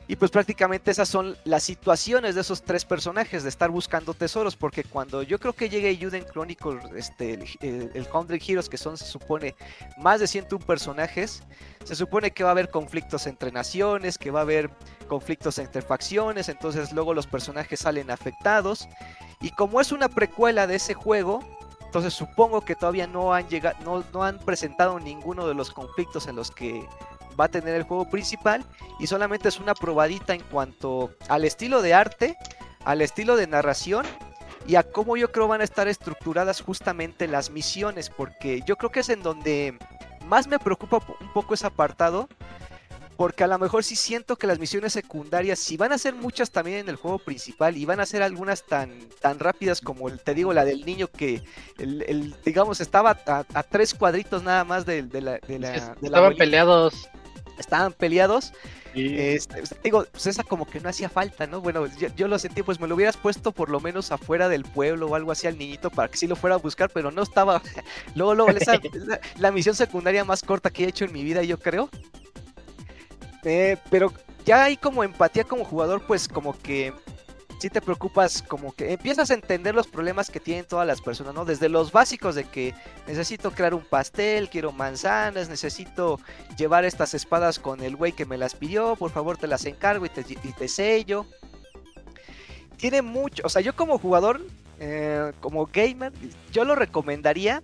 y 0.07 0.15
pues 0.17 0.31
prácticamente 0.31 0.91
esas 0.91 1.07
son 1.07 1.38
las 1.45 1.63
situaciones 1.63 2.35
de 2.35 2.41
esos 2.41 2.61
tres 2.61 2.84
personajes 2.84 3.43
de 3.43 3.49
estar 3.49 3.69
buscando 3.69 4.13
tesoros, 4.13 4.55
porque 4.55 4.84
cuando 4.84 5.23
yo 5.23 5.39
creo 5.39 5.53
que 5.53 5.69
llegue 5.69 5.97
Juden 5.99 6.25
Chronicles, 6.25 6.84
este, 6.95 7.34
el, 7.61 7.91
el 7.93 8.07
Hundred 8.13 8.41
Heroes, 8.45 8.67
que 8.67 8.77
son, 8.77 8.97
se 8.97 9.05
supone, 9.05 9.55
más 9.97 10.19
de 10.19 10.27
101 10.27 10.65
personajes, 10.65 11.41
se 11.85 11.95
supone 11.95 12.31
que 12.31 12.43
va 12.43 12.49
a 12.49 12.51
haber 12.51 12.69
conflictos 12.69 13.27
entre 13.27 13.51
naciones, 13.51 14.17
que 14.17 14.31
va 14.31 14.39
a 14.39 14.43
haber 14.43 14.69
conflictos 15.07 15.57
entre 15.57 15.81
facciones, 15.81 16.49
entonces 16.49 16.91
luego 16.91 17.13
los 17.13 17.27
personajes 17.27 17.80
salen 17.80 18.11
afectados. 18.11 18.88
Y 19.41 19.51
como 19.51 19.80
es 19.80 19.91
una 19.91 20.09
precuela 20.09 20.67
de 20.67 20.75
ese 20.75 20.93
juego, 20.93 21.39
entonces 21.93 22.13
supongo 22.15 22.61
que 22.61 22.75
todavía 22.75 23.05
no 23.05 23.35
han 23.35 23.47
llegado, 23.47 23.77
no, 23.84 24.03
no 24.11 24.23
han 24.23 24.39
presentado 24.39 24.99
ninguno 24.99 25.47
de 25.47 25.53
los 25.53 25.69
conflictos 25.69 26.27
en 26.27 26.35
los 26.35 26.49
que 26.49 26.88
va 27.39 27.45
a 27.45 27.49
tener 27.49 27.76
el 27.76 27.84
juego 27.84 28.10
principal 28.10 28.64
y 28.99 29.07
solamente 29.07 29.49
es 29.49 29.60
una 29.60 29.73
probadita 29.73 30.34
en 30.34 30.41
cuanto 30.41 31.11
al 31.30 31.45
estilo 31.45 31.81
de 31.81 31.93
arte, 31.93 32.35
al 32.85 33.01
estilo 33.01 33.35
de 33.35 33.47
narración 33.47 34.05
y 34.68 34.76
a 34.76 34.84
cómo 34.84 35.18
yo 35.18 35.31
creo 35.31 35.47
van 35.47 35.61
a 35.61 35.65
estar 35.65 35.88
estructuradas 35.88 36.61
justamente 36.61 37.27
las 37.27 37.49
misiones, 37.49 38.10
porque 38.10 38.61
yo 38.65 38.76
creo 38.77 38.91
que 38.91 39.01
es 39.01 39.10
en 39.10 39.22
donde 39.22 39.77
más 40.26 40.47
me 40.47 40.60
preocupa 40.60 40.99
un 41.19 41.34
poco 41.34 41.53
ese 41.53 41.68
apartado, 41.68 42.30
porque 43.18 43.43
a 43.43 43.47
lo 43.47 43.60
mejor 43.60 43.84
sí 43.84 43.95
siento 43.95 44.38
que 44.38 44.47
las 44.47 44.60
misiones 44.60 44.93
secundarias, 44.93 45.60
si 45.60 45.77
van 45.77 45.91
a 45.91 45.97
ser 45.97 46.15
muchas 46.15 46.49
también 46.49 46.80
en 46.80 46.89
el 46.89 46.95
juego 46.95 47.19
principal 47.19 47.77
y 47.77 47.85
van 47.85 47.99
a 47.99 48.05
ser 48.05 48.23
algunas 48.23 48.64
tan, 48.64 48.91
tan 49.22 49.39
rápidas 49.39 49.81
como 49.81 50.10
el, 50.10 50.19
te 50.19 50.34
digo 50.34 50.53
la 50.53 50.65
del 50.65 50.85
niño 50.85 51.07
que 51.07 51.43
el, 51.77 52.35
digamos 52.43 52.81
estaba 52.81 53.19
a, 53.27 53.64
tres 53.64 53.93
cuadritos 53.93 54.43
nada 54.43 54.64
más 54.64 54.85
de, 54.85 55.03
la, 55.22 55.38
de 55.39 55.95
estaban 56.01 56.35
peleados 56.35 57.10
estaban 57.57 57.93
peleados. 57.93 58.53
Este, 58.95 59.57
pues, 59.57 59.75
digo, 59.84 60.05
pues 60.11 60.27
esa 60.27 60.43
como 60.43 60.67
que 60.67 60.80
no 60.80 60.89
hacía 60.89 61.09
falta, 61.09 61.47
¿no? 61.47 61.61
Bueno, 61.61 61.88
yo, 62.15 62.27
lo 62.27 62.38
sentí, 62.38 62.61
pues 62.61 62.80
me 62.80 62.88
lo 62.88 62.95
hubieras 62.95 63.17
puesto 63.17 63.51
por 63.51 63.69
lo 63.69 63.80
menos 63.80 64.11
afuera 64.11 64.49
del 64.49 64.63
pueblo 64.63 65.07
o 65.07 65.15
algo 65.15 65.31
así 65.31 65.47
al 65.47 65.57
niñito 65.57 65.89
para 65.89 66.09
que 66.09 66.17
sí 66.17 66.27
lo 66.27 66.35
fuera 66.35 66.55
a 66.55 66.59
buscar, 66.59 66.91
pero 66.91 67.09
no 67.09 67.23
estaba. 67.23 67.61
luego, 68.15 68.35
luego, 68.35 68.51
esa, 68.51 68.73
la, 68.93 69.19
la, 69.38 69.51
misión 69.51 69.75
secundaria 69.75 70.23
más 70.23 70.43
corta 70.43 70.69
que 70.69 70.84
he 70.84 70.88
hecho 70.88 71.05
en 71.05 71.13
mi 71.13 71.23
vida, 71.23 71.41
yo 71.43 71.59
creo. 71.59 71.89
Eh, 73.43 73.77
pero 73.89 74.13
ya 74.45 74.63
hay 74.63 74.77
como 74.77 75.03
empatía 75.03 75.43
como 75.43 75.65
jugador, 75.65 76.05
pues 76.05 76.27
como 76.27 76.57
que 76.57 76.93
si 77.59 77.69
te 77.69 77.81
preocupas, 77.81 78.41
como 78.41 78.73
que 78.73 78.93
empiezas 78.93 79.31
a 79.31 79.34
entender 79.34 79.73
los 79.73 79.88
problemas 79.88 80.30
que 80.30 80.39
tienen 80.39 80.65
todas 80.65 80.85
las 80.85 81.01
personas, 81.01 81.34
¿no? 81.34 81.45
Desde 81.45 81.69
los 81.69 81.91
básicos 81.91 82.35
de 82.35 82.43
que 82.43 82.73
necesito 83.07 83.51
crear 83.51 83.73
un 83.73 83.84
pastel, 83.84 84.49
quiero 84.49 84.71
manzanas, 84.71 85.49
necesito 85.49 86.19
llevar 86.57 86.85
estas 86.85 87.13
espadas 87.13 87.59
con 87.59 87.81
el 87.81 87.95
güey 87.95 88.11
que 88.11 88.25
me 88.25 88.38
las 88.38 88.55
pidió, 88.55 88.95
por 88.95 89.11
favor 89.11 89.38
te 89.38 89.47
las 89.47 89.65
encargo 89.65 90.05
y 90.05 90.09
te, 90.09 90.67
sello. 90.67 91.25
Tiene 92.77 93.01
mucho, 93.01 93.43
o 93.45 93.49
sea, 93.49 93.61
yo 93.61 93.75
como 93.75 93.97
jugador, 93.97 94.41
eh, 94.80 95.31
como 95.39 95.67
gamer, 95.67 96.11
yo 96.51 96.65
lo 96.65 96.75
recomendaría. 96.75 97.63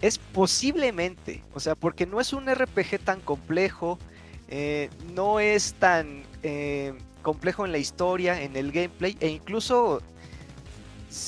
Es 0.00 0.18
posiblemente, 0.18 1.44
o 1.54 1.60
sea, 1.60 1.76
porque 1.76 2.06
no 2.06 2.20
es 2.20 2.32
un 2.32 2.52
RPG 2.52 2.98
tan 3.04 3.20
complejo, 3.20 4.00
eh, 4.48 4.90
no 5.14 5.38
es 5.38 5.74
tan... 5.74 6.24
Eh, 6.42 6.94
complejo 7.22 7.64
en 7.64 7.72
la 7.72 7.78
historia, 7.78 8.42
en 8.42 8.56
el 8.56 8.72
gameplay 8.72 9.16
e 9.20 9.28
incluso 9.28 10.02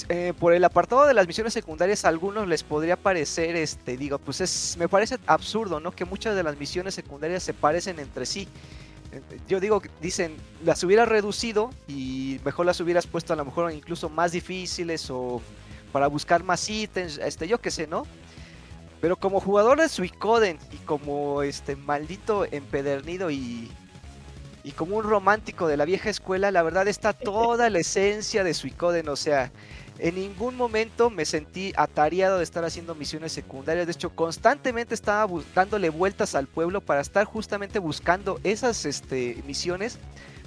eh, 0.08 0.32
por 0.38 0.54
el 0.54 0.64
apartado 0.64 1.06
de 1.06 1.12
las 1.12 1.26
misiones 1.26 1.52
secundarias 1.52 2.04
a 2.04 2.08
algunos 2.08 2.48
les 2.48 2.62
podría 2.62 2.96
parecer, 2.96 3.54
este, 3.56 3.96
digo, 3.96 4.18
pues 4.18 4.40
es, 4.40 4.76
me 4.78 4.88
parece 4.88 5.18
absurdo, 5.26 5.78
¿no? 5.78 5.92
Que 5.92 6.04
muchas 6.04 6.34
de 6.34 6.42
las 6.42 6.58
misiones 6.58 6.94
secundarias 6.94 7.42
se 7.42 7.52
parecen 7.52 7.98
entre 7.98 8.24
sí. 8.24 8.48
Yo 9.46 9.60
digo, 9.60 9.82
dicen, 10.00 10.36
las 10.64 10.82
hubieras 10.82 11.08
reducido 11.08 11.70
y 11.86 12.40
mejor 12.44 12.66
las 12.66 12.80
hubieras 12.80 13.06
puesto 13.06 13.32
a 13.32 13.36
lo 13.36 13.44
mejor 13.44 13.70
incluso 13.72 14.08
más 14.08 14.32
difíciles 14.32 15.08
o 15.10 15.40
para 15.92 16.08
buscar 16.08 16.42
más 16.42 16.68
ítems, 16.68 17.18
este, 17.18 17.46
yo 17.46 17.60
qué 17.60 17.70
sé, 17.70 17.86
¿no? 17.86 18.04
Pero 19.00 19.16
como 19.16 19.38
jugador 19.38 19.80
de 19.80 19.88
Suicoden 19.88 20.58
y 20.72 20.76
como 20.78 21.42
este 21.42 21.76
maldito 21.76 22.46
empedernido 22.50 23.30
y 23.30 23.70
y 24.64 24.72
como 24.72 24.96
un 24.96 25.04
romántico 25.04 25.68
de 25.68 25.76
la 25.76 25.84
vieja 25.84 26.08
escuela, 26.08 26.50
la 26.50 26.62
verdad 26.62 26.88
está 26.88 27.12
toda 27.12 27.68
la 27.68 27.80
esencia 27.80 28.42
de 28.42 28.54
Suicoden, 28.54 29.10
o 29.10 29.16
sea, 29.16 29.52
en 29.98 30.14
ningún 30.14 30.56
momento 30.56 31.10
me 31.10 31.26
sentí 31.26 31.74
atareado 31.76 32.38
de 32.38 32.44
estar 32.44 32.64
haciendo 32.64 32.94
misiones 32.94 33.32
secundarias, 33.32 33.86
de 33.86 33.92
hecho 33.92 34.10
constantemente 34.10 34.94
estaba 34.94 35.30
dándole 35.54 35.90
vueltas 35.90 36.34
al 36.34 36.46
pueblo 36.46 36.80
para 36.80 37.02
estar 37.02 37.26
justamente 37.26 37.78
buscando 37.78 38.40
esas 38.42 38.86
este, 38.86 39.36
misiones, 39.46 39.98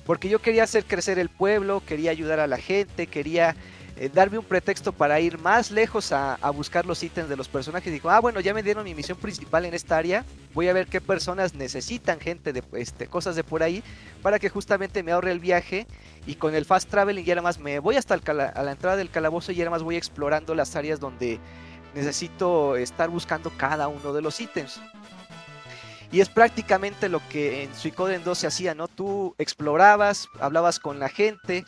porque 0.03 0.30
yo 0.30 0.39
quería 0.39 0.64
hacer 0.64 0.85
crecer 0.85 1.19
el 1.19 1.30
pueblo, 1.30 1.84
quería 1.85 2.10
ayudar 2.10 2.39
a 2.39 2.48
la 2.48 2.57
gente, 2.57 3.06
quería 3.06 3.56
eh, 3.99 4.09
darme 4.13 4.37
un 4.37 4.45
pretexto 4.45 4.91
para 4.91 5.19
ir 5.19 5.39
más 5.39 5.71
lejos 5.71 6.11
a, 6.11 6.37
buscar 6.51 6.85
los 6.85 7.01
ítems 7.01 7.29
de 7.29 7.35
los 7.35 7.47
personajes. 7.47 7.91
Digo, 7.91 8.09
ah, 8.09 8.19
bueno, 8.19 8.39
ya 8.39 8.53
me 8.53 8.61
dieron 8.61 8.83
mi 8.83 8.93
misión 8.93 9.17
principal 9.17 9.65
en 9.65 9.73
esta 9.73 9.97
área. 9.97 10.23
Voy 10.53 10.67
a 10.67 10.73
ver 10.73 10.87
qué 10.87 11.01
personas 11.01 11.55
necesitan 11.55 12.19
gente 12.19 12.53
de 12.53 12.63
este, 12.73 13.07
cosas 13.07 13.35
de 13.35 13.43
por 13.43 13.63
ahí 13.63 13.83
para 14.21 14.39
que 14.39 14.49
justamente 14.49 15.01
me 15.01 15.11
ahorre 15.11 15.31
el 15.31 15.39
viaje. 15.39 15.87
Y 16.25 16.35
con 16.35 16.53
el 16.53 16.65
fast 16.65 16.89
traveling 16.89 17.23
ya 17.23 17.35
nada 17.35 17.43
más 17.43 17.59
me 17.59 17.79
voy 17.79 17.95
hasta 17.95 18.13
a 18.13 18.63
la 18.63 18.71
entrada 18.71 18.97
del 18.97 19.09
calabozo 19.09 19.51
y 19.51 19.55
ya 19.55 19.63
nada 19.63 19.71
más 19.71 19.83
voy 19.83 19.95
explorando 19.95 20.53
las 20.53 20.75
áreas 20.75 20.99
donde 20.99 21.39
necesito 21.95 22.75
estar 22.75 23.09
buscando 23.09 23.51
cada 23.57 23.87
uno 23.87 24.13
de 24.13 24.21
los 24.21 24.39
ítems. 24.39 24.79
Y 26.11 26.21
es 26.21 26.29
prácticamente 26.29 27.09
lo 27.09 27.21
que 27.29 27.63
en 27.63 27.75
Suicoden 27.75 28.23
2 28.23 28.37
se 28.37 28.47
hacía, 28.47 28.73
¿no? 28.75 28.87
Tú 28.87 29.35
explorabas, 29.37 30.29
hablabas 30.39 30.79
con 30.79 30.99
la 30.99 31.09
gente, 31.09 31.65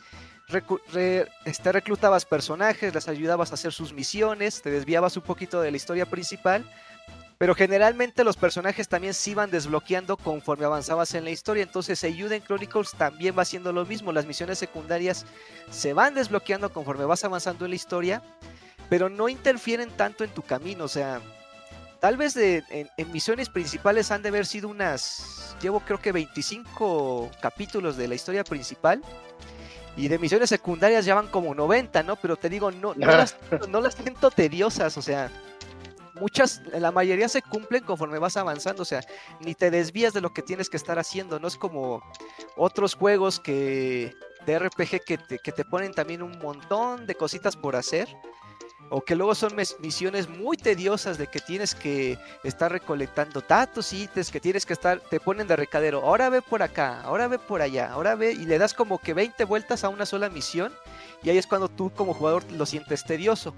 este, 0.49 1.71
reclutabas 1.71 2.25
personajes, 2.25 2.93
les 2.93 3.07
ayudabas 3.07 3.51
a 3.51 3.53
hacer 3.53 3.71
sus 3.71 3.93
misiones, 3.93 4.61
te 4.61 4.71
desviabas 4.71 5.15
un 5.15 5.23
poquito 5.23 5.61
de 5.61 5.69
la 5.69 5.77
historia 5.77 6.07
principal, 6.07 6.65
pero 7.37 7.53
generalmente 7.53 8.23
los 8.23 8.35
personajes 8.35 8.89
también 8.89 9.13
se 9.13 9.31
iban 9.31 9.51
desbloqueando 9.51 10.17
conforme 10.17 10.65
avanzabas 10.65 11.13
en 11.13 11.23
la 11.23 11.29
historia, 11.29 11.63
entonces 11.63 12.03
Ayuden 12.03 12.41
Chronicles 12.41 12.91
también 12.97 13.35
va 13.37 13.43
haciendo 13.43 13.71
lo 13.71 13.85
mismo, 13.85 14.11
las 14.11 14.25
misiones 14.25 14.57
secundarias 14.57 15.25
se 15.69 15.93
van 15.93 16.15
desbloqueando 16.15 16.73
conforme 16.73 17.05
vas 17.05 17.23
avanzando 17.23 17.65
en 17.65 17.71
la 17.71 17.75
historia, 17.75 18.23
pero 18.89 19.07
no 19.07 19.29
interfieren 19.29 19.91
tanto 19.91 20.23
en 20.23 20.31
tu 20.31 20.41
camino, 20.41 20.85
o 20.85 20.89
sea, 20.89 21.21
tal 21.99 22.17
vez 22.17 22.35
en, 22.35 22.65
en, 22.69 23.11
misiones 23.11 23.49
principales 23.49 24.09
han 24.09 24.23
de 24.23 24.29
haber 24.29 24.47
sido 24.47 24.67
unas, 24.67 25.55
llevo 25.61 25.79
creo 25.81 26.01
que 26.01 26.11
25 26.11 27.29
capítulos 27.39 27.97
de 27.97 28.07
la 28.07 28.15
historia 28.15 28.43
principal, 28.43 29.03
y 29.99 30.07
de 30.07 30.17
misiones 30.17 30.49
secundarias 30.49 31.03
ya 31.03 31.13
van 31.13 31.27
como 31.27 31.53
90, 31.53 32.03
¿no? 32.03 32.15
Pero 32.15 32.37
te 32.37 32.47
digo, 32.49 32.71
no, 32.71 32.93
no, 32.95 33.05
las, 33.05 33.35
no 33.67 33.81
las 33.81 33.95
siento 33.95 34.31
tediosas, 34.31 34.97
o 34.97 35.01
sea, 35.01 35.29
muchas, 36.15 36.61
la 36.71 36.91
mayoría 36.91 37.27
se 37.27 37.41
cumplen 37.41 37.83
conforme 37.83 38.17
vas 38.17 38.37
avanzando, 38.37 38.83
o 38.83 38.85
sea, 38.85 39.01
ni 39.41 39.55
te 39.55 39.69
desvías 39.69 40.13
de 40.13 40.21
lo 40.21 40.31
que 40.33 40.41
tienes 40.41 40.69
que 40.69 40.77
estar 40.77 40.97
haciendo, 40.99 41.37
no 41.39 41.49
es 41.49 41.57
como 41.57 42.01
otros 42.55 42.95
juegos 42.95 43.41
que 43.41 44.15
de 44.45 44.59
RPG 44.59 45.03
que 45.05 45.17
te, 45.17 45.39
que 45.39 45.51
te 45.51 45.65
ponen 45.65 45.93
también 45.93 46.23
un 46.23 46.39
montón 46.39 47.05
de 47.05 47.15
cositas 47.15 47.57
por 47.57 47.75
hacer 47.75 48.07
o 48.89 49.01
que 49.01 49.15
luego 49.15 49.35
son 49.35 49.55
misiones 49.55 50.27
muy 50.27 50.57
tediosas 50.57 51.17
de 51.17 51.27
que 51.27 51.39
tienes 51.39 51.75
que 51.75 52.17
estar 52.43 52.71
recolectando 52.71 53.43
datos, 53.47 53.93
ítems, 53.93 54.31
que 54.31 54.39
tienes 54.39 54.65
que 54.65 54.73
estar, 54.73 54.99
te 54.99 55.19
ponen 55.19 55.47
de 55.47 55.55
recadero, 55.55 56.01
ahora 56.03 56.29
ve 56.29 56.41
por 56.41 56.63
acá, 56.63 57.01
ahora 57.01 57.27
ve 57.27 57.39
por 57.39 57.61
allá, 57.61 57.91
ahora 57.91 58.15
ve 58.15 58.31
y 58.31 58.45
le 58.45 58.57
das 58.57 58.73
como 58.73 58.97
que 58.97 59.13
20 59.13 59.43
vueltas 59.45 59.83
a 59.83 59.89
una 59.89 60.05
sola 60.05 60.29
misión 60.29 60.73
y 61.23 61.29
ahí 61.29 61.37
es 61.37 61.47
cuando 61.47 61.69
tú 61.69 61.91
como 61.91 62.13
jugador 62.13 62.43
lo 62.51 62.65
sientes 62.65 63.03
tedioso. 63.03 63.53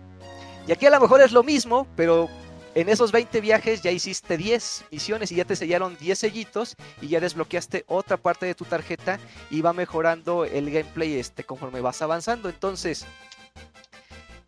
Y 0.67 0.71
aquí 0.71 0.85
a 0.85 0.91
lo 0.91 0.99
mejor 0.99 1.21
es 1.21 1.31
lo 1.31 1.43
mismo, 1.43 1.87
pero 1.95 2.29
en 2.73 2.87
esos 2.87 3.11
20 3.11 3.41
viajes 3.41 3.81
ya 3.81 3.91
hiciste 3.91 4.37
10 4.37 4.85
misiones 4.91 5.31
y 5.31 5.35
ya 5.35 5.45
te 5.45 5.55
sellaron 5.55 5.97
10 5.99 6.17
sellitos 6.17 6.75
y 7.01 7.09
ya 7.09 7.19
desbloqueaste 7.19 7.83
otra 7.87 8.17
parte 8.17 8.45
de 8.45 8.55
tu 8.55 8.63
tarjeta 8.63 9.19
y 9.49 9.61
va 9.61 9.73
mejorando 9.73 10.45
el 10.45 10.71
gameplay 10.71 11.19
este 11.19 11.43
conforme 11.43 11.81
vas 11.81 12.01
avanzando. 12.01 12.47
Entonces, 12.47 13.05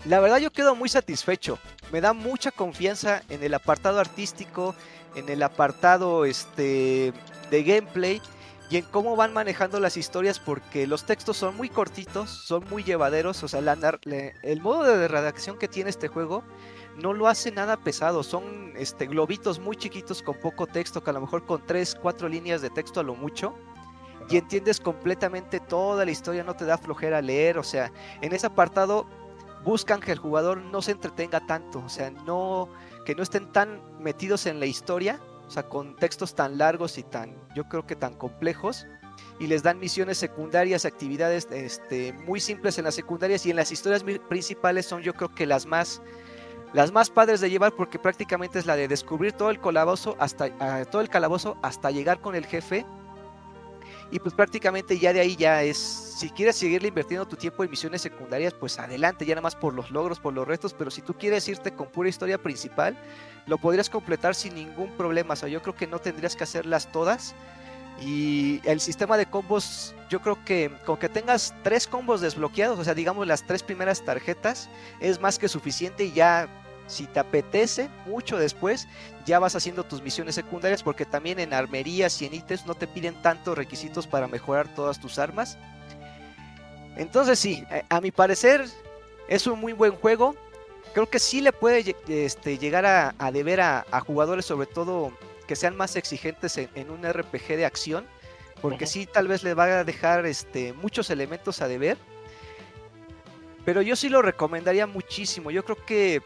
la 0.06 0.20
verdad 0.20 0.38
yo 0.38 0.52
quedo 0.52 0.76
muy 0.76 0.90
satisfecho. 0.90 1.60
Me 1.92 2.02
da 2.02 2.14
mucha 2.14 2.52
confianza 2.52 3.22
en 3.30 3.44
el 3.44 3.54
apartado 3.54 4.00
artístico, 4.00 4.76
en 5.16 5.30
el 5.30 5.44
apartado 5.44 6.26
este, 6.26 7.14
de 7.50 7.64
gameplay 7.64 8.22
y 8.70 8.78
en 8.78 8.86
cómo 8.86 9.16
van 9.16 9.34
manejando 9.34 9.80
las 9.80 9.98
historias 9.98 10.40
porque 10.40 10.88
los 10.88 11.06
textos 11.06 11.38
son 11.38 11.56
muy 11.56 11.70
cortitos, 11.70 12.30
son 12.30 12.66
muy 12.70 12.84
llevaderos. 12.84 13.44
O 13.44 13.48
sea, 13.48 13.60
el 13.60 14.62
modo 14.62 14.84
de 14.84 15.08
redacción 15.08 15.58
que 15.58 15.68
tiene 15.68 15.90
este 15.90 16.08
juego 16.08 16.44
no 16.98 17.14
lo 17.14 17.28
hace 17.28 17.52
nada 17.52 17.78
pesado. 17.78 18.24
Son 18.24 18.74
este, 18.76 19.06
globitos 19.06 19.60
muy 19.60 19.76
chiquitos 19.76 20.22
con 20.22 20.36
poco 20.40 20.68
texto, 20.68 21.04
que 21.04 21.12
a 21.12 21.14
lo 21.14 21.22
mejor 21.22 21.46
con 21.46 21.66
3, 21.66 21.96
4 22.02 22.28
líneas 22.28 22.62
de 22.62 22.70
texto 22.70 23.00
a 23.00 23.04
lo 23.04 23.16
mucho 23.16 23.54
y 24.30 24.38
entiendes 24.38 24.80
completamente 24.80 25.60
toda 25.60 26.06
la 26.06 26.12
historia, 26.12 26.44
no 26.44 26.56
te 26.56 26.66
da 26.66 26.78
flojera 26.78 27.22
leer, 27.22 27.58
o 27.58 27.64
sea, 27.64 27.92
en 28.22 28.34
ese 28.34 28.48
apartado 28.48 29.06
buscan 29.64 30.00
que 30.00 30.12
el 30.12 30.20
jugador 30.20 30.58
no 30.58 30.82
se 30.82 30.92
entretenga 30.92 31.46
tanto, 31.46 31.80
o 31.80 31.90
sea, 31.90 32.12
no 32.12 32.70
que 33.06 33.16
no 33.16 33.24
estén 33.24 33.52
tan 33.52 33.82
metidos 34.00 34.46
en 34.46 34.60
la 34.60 34.66
historia, 34.66 35.20
o 35.48 35.52
sea, 35.52 35.64
con 35.64 35.96
textos 35.96 36.36
tan 36.36 36.58
largos 36.58 36.98
y 36.98 37.04
tan, 37.04 37.36
yo 37.56 37.66
creo 37.66 37.86
que 37.86 37.96
tan 37.96 38.14
complejos, 38.16 38.88
y 39.40 39.48
les 39.48 39.64
dan 39.64 39.80
misiones 39.80 40.18
secundarias, 40.18 40.86
actividades 40.86 41.48
este, 41.52 42.14
muy 42.14 42.40
simples 42.40 42.78
en 42.78 42.86
las 42.86 42.96
secundarias 42.96 43.46
y 43.46 43.52
en 43.52 43.56
las 43.56 43.72
historias 43.72 44.04
principales 44.30 44.86
son 44.86 45.02
yo 45.02 45.14
creo 45.14 45.34
que 45.34 45.46
las 45.46 45.66
más 45.66 46.02
las 46.74 46.92
más 46.92 47.12
padres 47.12 47.40
de 47.40 47.52
llevar 47.52 47.74
porque 47.74 48.00
prácticamente 48.00 48.58
es 48.58 48.66
la 48.66 48.76
de 48.76 48.88
descubrir 48.88 49.34
todo 49.34 49.52
el 49.52 49.62
calabozo 49.62 50.16
hasta 50.20 50.50
ah, 50.60 50.84
todo 50.90 51.02
el 51.02 51.10
calabozo 51.10 51.58
hasta 51.62 51.92
llegar 51.92 52.20
con 52.20 52.36
el 52.36 52.46
jefe 52.46 52.86
y 54.14 54.20
pues 54.20 54.36
prácticamente 54.36 55.00
ya 55.00 55.12
de 55.12 55.20
ahí 55.20 55.36
ya 55.36 55.64
es, 55.64 56.03
si 56.14 56.30
quieres 56.30 56.56
seguirle 56.56 56.90
invirtiendo 56.90 57.28
tu 57.28 57.36
tiempo 57.36 57.64
en 57.64 57.70
misiones 57.70 58.02
secundarias, 58.02 58.54
pues 58.54 58.78
adelante, 58.78 59.26
ya 59.26 59.34
nada 59.34 59.42
más 59.42 59.56
por 59.56 59.74
los 59.74 59.90
logros, 59.92 60.20
por 60.20 60.34
los 60.34 60.48
retos, 60.48 60.74
pero 60.74 60.92
si 60.92 61.02
tú 61.02 61.14
quieres 61.16 61.48
irte 61.48 61.74
con 61.74 61.88
pura 61.88 62.10
historia 62.10 62.38
principal, 62.38 62.96
lo 63.48 63.58
podrías 63.58 63.90
completar 63.90 64.36
sin 64.36 64.56
ningún 64.56 64.92
problema, 64.92 65.34
o 65.34 65.38
sea, 65.38 65.50
yo 65.50 65.62
creo 65.62 65.76
que 65.76 65.88
no 65.88 66.00
tendrías 66.00 66.36
que 66.36 66.44
hacerlas 66.44 66.92
todas. 66.92 67.34
Y 68.02 68.60
el 68.64 68.80
sistema 68.80 69.18
de 69.18 69.28
combos, 69.28 69.94
yo 70.10 70.20
creo 70.22 70.44
que 70.44 70.72
con 70.86 70.98
que 70.98 71.10
tengas 71.10 71.54
tres 71.64 71.88
combos 71.88 72.22
desbloqueados, 72.22 72.80
o 72.80 72.84
sea, 72.84 72.94
digamos 72.94 73.28
las 73.28 73.44
tres 73.44 73.62
primeras 73.62 74.04
tarjetas, 74.04 74.70
es 75.00 75.20
más 75.22 75.38
que 75.38 75.48
suficiente 75.48 76.06
y 76.06 76.12
ya 76.12 76.48
si 76.88 77.06
te 77.06 77.20
apetece 77.20 77.90
mucho 78.06 78.38
después, 78.38 78.88
ya 79.26 79.40
vas 79.40 79.56
haciendo 79.56 79.84
tus 79.84 80.02
misiones 80.02 80.36
secundarias 80.36 80.84
porque 80.84 81.06
también 81.06 81.40
en 81.40 81.54
armerías 81.54 82.22
y 82.22 82.26
en 82.26 82.34
ítems 82.34 82.66
no 82.66 82.76
te 82.76 82.88
piden 82.88 83.22
tantos 83.22 83.58
requisitos 83.58 84.08
para 84.08 84.28
mejorar 84.28 84.68
todas 84.74 85.00
tus 85.00 85.20
armas. 85.20 85.58
Entonces 86.96 87.40
sí, 87.40 87.64
a 87.90 88.02
mi 88.02 88.12
parecer 88.12 88.66
es 89.28 89.48
un 89.48 89.60
muy 89.60 89.74
buen 89.74 89.94
juego. 89.94 90.36
Creo 90.94 91.10
que 91.10 91.20
sí 91.20 91.42
le 91.42 91.52
puede 91.52 91.96
este, 92.08 92.58
llegar 92.58 92.86
a, 92.86 93.32
deber 93.32 93.62
a, 93.62 93.84
jugadores, 94.06 94.46
sobre 94.46 94.68
todo 94.68 95.12
que 95.48 95.56
sean 95.56 95.76
más 95.76 95.96
exigentes 95.96 96.58
en, 96.58 96.90
un 96.90 97.02
RPG 97.04 97.58
de 97.58 97.66
acción, 97.66 98.06
porque 98.62 98.86
sí 98.86 99.08
tal 99.08 99.28
vez 99.28 99.44
le 99.44 99.56
va 99.56 99.80
a 99.80 99.84
dejar 99.84 100.26
este, 100.26 100.74
muchos 100.74 101.10
elementos 101.10 101.62
a 101.62 101.68
deber. 101.68 101.98
Pero 103.66 103.82
yo 103.82 103.96
sí 103.96 104.10
lo 104.10 104.22
recomendaría 104.22 104.86
muchísimo. 104.86 105.50
Yo 105.50 105.66
creo 105.66 105.84
que 105.84 106.22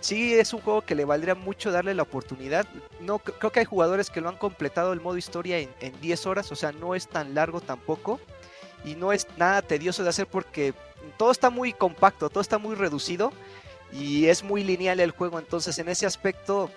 sí 0.00 0.34
es 0.34 0.52
un 0.52 0.60
juego 0.60 0.82
que 0.82 0.94
le 0.94 1.04
valdría 1.04 1.34
mucho 1.34 1.72
darle 1.72 1.94
la 1.94 2.02
oportunidad. 2.02 2.66
No 3.00 3.18
creo 3.18 3.50
que 3.50 3.60
hay 3.60 3.66
jugadores 3.66 4.08
que 4.08 4.20
lo 4.20 4.28
han 4.28 4.36
completado 4.36 4.92
el 4.92 5.00
modo 5.00 5.16
historia 5.16 5.58
en, 5.58 5.70
en 5.80 6.00
10 6.00 6.26
horas, 6.26 6.52
o 6.52 6.56
sea, 6.56 6.70
no 6.70 6.94
es 6.94 7.08
tan 7.08 7.34
largo 7.34 7.60
tampoco 7.60 8.20
y 8.84 8.94
no 8.94 9.12
es 9.12 9.26
nada 9.36 9.62
tedioso 9.62 10.02
de 10.02 10.08
hacer 10.08 10.26
porque 10.26 10.74
todo 11.16 11.30
está 11.30 11.50
muy 11.50 11.72
compacto, 11.72 12.30
todo 12.30 12.40
está 12.40 12.58
muy 12.58 12.74
reducido 12.74 13.32
y 13.92 14.26
es 14.26 14.42
muy 14.42 14.64
lineal 14.64 15.00
el 15.00 15.10
juego, 15.10 15.38
entonces 15.38 15.78
en 15.78 15.88
ese 15.88 16.06
aspecto 16.06 16.70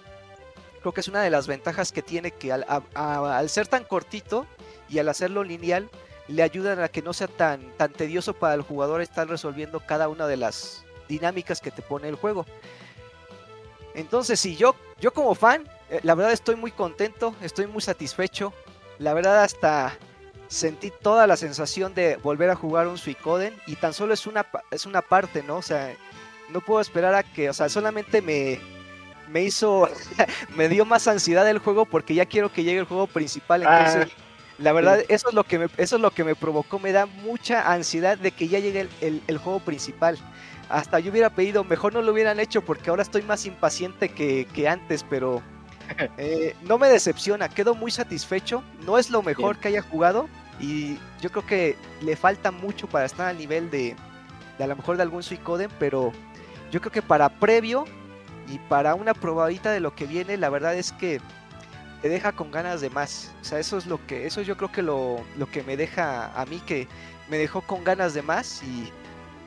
creo 0.81 0.93
que 0.93 1.01
es 1.01 1.07
una 1.07 1.21
de 1.21 1.29
las 1.29 1.47
ventajas 1.47 1.91
que 1.91 2.01
tiene 2.01 2.31
que 2.31 2.51
al, 2.53 3.49
ser 3.49 3.67
tan 3.67 3.83
cortito 3.83 4.45
y 4.89 4.99
al 4.99 5.09
hacerlo 5.09 5.43
lineal 5.43 5.89
le 6.27 6.43
ayudan 6.43 6.79
a 6.79 6.89
que 6.89 7.01
no 7.01 7.13
sea 7.13 7.27
tan, 7.27 7.71
tan 7.77 7.91
tedioso 7.91 8.33
para 8.33 8.55
el 8.55 8.61
jugador 8.61 9.01
estar 9.01 9.27
resolviendo 9.27 9.79
cada 9.79 10.09
una 10.09 10.27
de 10.27 10.37
las 10.37 10.83
dinámicas 11.07 11.61
que 11.61 11.71
te 11.71 11.81
pone 11.81 12.07
el 12.07 12.15
juego. 12.15 12.45
Entonces, 13.95 14.39
si 14.39 14.55
yo, 14.55 14.75
yo 14.99 15.13
como 15.13 15.35
fan, 15.35 15.67
eh, 15.89 16.01
la 16.03 16.15
verdad 16.15 16.33
estoy 16.33 16.55
muy 16.55 16.71
contento, 16.71 17.33
estoy 17.41 17.67
muy 17.67 17.81
satisfecho. 17.81 18.53
La 18.99 19.13
verdad 19.13 19.43
hasta 19.43 19.97
sentí 20.47 20.91
toda 21.01 21.27
la 21.27 21.37
sensación 21.37 21.93
de 21.93 22.17
volver 22.17 22.49
a 22.49 22.55
jugar 22.55 22.87
un 22.87 22.97
Suicoden 22.97 23.53
y 23.67 23.75
tan 23.75 23.93
solo 23.93 24.13
es 24.13 24.27
una, 24.27 24.45
es 24.71 24.85
una 24.85 25.01
parte, 25.01 25.43
¿no? 25.43 25.57
O 25.57 25.61
sea, 25.61 25.93
no 26.49 26.61
puedo 26.61 26.81
esperar 26.81 27.15
a 27.15 27.23
que, 27.23 27.49
o 27.49 27.53
sea, 27.53 27.69
solamente 27.69 28.21
me, 28.21 28.59
me 29.29 29.43
hizo, 29.43 29.89
me 30.55 30.69
dio 30.69 30.85
más 30.85 31.07
ansiedad 31.07 31.49
el 31.49 31.59
juego 31.59 31.85
porque 31.85 32.13
ya 32.13 32.25
quiero 32.25 32.51
que 32.51 32.63
llegue 32.63 32.79
el 32.79 32.85
juego 32.85 33.07
principal. 33.07 33.63
Entonces, 33.63 34.07
ah, 34.11 34.21
la 34.57 34.71
verdad, 34.71 35.03
eso, 35.09 35.29
es 35.29 35.33
lo 35.33 35.43
que 35.43 35.59
me, 35.59 35.65
eso 35.77 35.95
es 35.95 36.01
lo 36.01 36.11
que 36.11 36.23
me 36.23 36.35
provocó, 36.35 36.79
me 36.79 36.91
da 36.91 37.05
mucha 37.05 37.73
ansiedad 37.73 38.17
de 38.17 38.31
que 38.31 38.47
ya 38.47 38.59
llegue 38.59 38.87
el, 39.01 39.37
juego 39.37 39.59
principal. 39.59 40.17
Hasta 40.69 40.99
yo 40.99 41.11
hubiera 41.11 41.29
pedido, 41.29 41.63
mejor 41.63 41.93
no 41.93 42.01
lo 42.01 42.11
hubieran 42.11 42.39
hecho 42.39 42.61
porque 42.61 42.89
ahora 42.89 43.03
estoy 43.03 43.21
más 43.21 43.45
impaciente 43.45 44.09
que, 44.09 44.47
que 44.51 44.67
antes, 44.67 45.05
pero 45.07 45.43
eh, 46.17 46.55
no 46.63 46.77
me 46.77 46.87
decepciona, 46.87 47.49
quedo 47.49 47.75
muy 47.75 47.91
satisfecho. 47.91 48.63
No 48.85 48.97
es 48.97 49.09
lo 49.09 49.21
mejor 49.21 49.57
que 49.57 49.69
haya 49.69 49.81
jugado 49.81 50.27
y 50.59 50.97
yo 51.21 51.31
creo 51.31 51.45
que 51.45 51.75
le 52.01 52.15
falta 52.15 52.51
mucho 52.51 52.87
para 52.87 53.05
estar 53.05 53.27
al 53.27 53.37
nivel 53.37 53.69
de, 53.69 53.95
de 54.57 54.63
a 54.63 54.67
lo 54.67 54.75
mejor 54.75 54.97
de 54.97 55.03
algún 55.03 55.23
Suicoden, 55.23 55.69
pero 55.79 56.11
yo 56.71 56.79
creo 56.81 56.91
que 56.91 57.01
para 57.01 57.29
previo 57.29 57.85
y 58.47 58.59
para 58.59 58.95
una 58.95 59.13
probadita 59.13 59.71
de 59.71 59.79
lo 59.79 59.95
que 59.95 60.05
viene, 60.05 60.37
la 60.37 60.49
verdad 60.49 60.75
es 60.75 60.91
que 60.93 61.19
te 62.01 62.09
deja 62.09 62.31
con 62.31 62.51
ganas 62.51 62.81
de 62.81 62.89
más. 62.89 63.33
O 63.41 63.43
sea, 63.43 63.59
eso 63.59 63.77
es 63.77 63.85
lo 63.85 64.05
que, 64.05 64.27
eso 64.27 64.41
yo 64.41 64.57
creo 64.57 64.71
que 64.71 64.81
lo, 64.81 65.21
lo 65.37 65.49
que 65.49 65.63
me 65.63 65.75
deja 65.77 66.31
a 66.39 66.45
mí, 66.45 66.61
que 66.65 66.87
me 67.29 67.37
dejó 67.37 67.61
con 67.61 67.83
ganas 67.83 68.13
de 68.13 68.21
más 68.21 68.61
y 68.63 68.91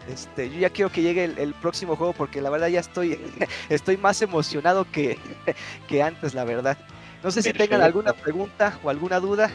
este, 0.09 0.49
yo 0.51 0.59
ya 0.59 0.71
quiero 0.71 0.91
que 0.91 1.03
llegue 1.03 1.25
el, 1.25 1.55
próximo 1.55 1.97
juego 1.97 2.13
porque 2.13 2.41
la 2.41 2.51
verdad 2.51 2.69
ya 2.69 2.81
estoy, 2.81 3.19
estoy 3.69 3.97
más 3.97 4.21
emocionado 4.23 4.87
que, 4.91 5.19
que 5.89 6.03
antes, 6.03 6.35
la 6.35 6.45
verdad. 6.45 6.79
No 7.23 7.31
sé 7.31 7.43
si 7.43 7.53
tengan 7.53 7.83
alguna 7.83 8.13
pregunta 8.13 8.79
o 8.83 8.91
alguna 8.91 9.21
duda. 9.21 9.51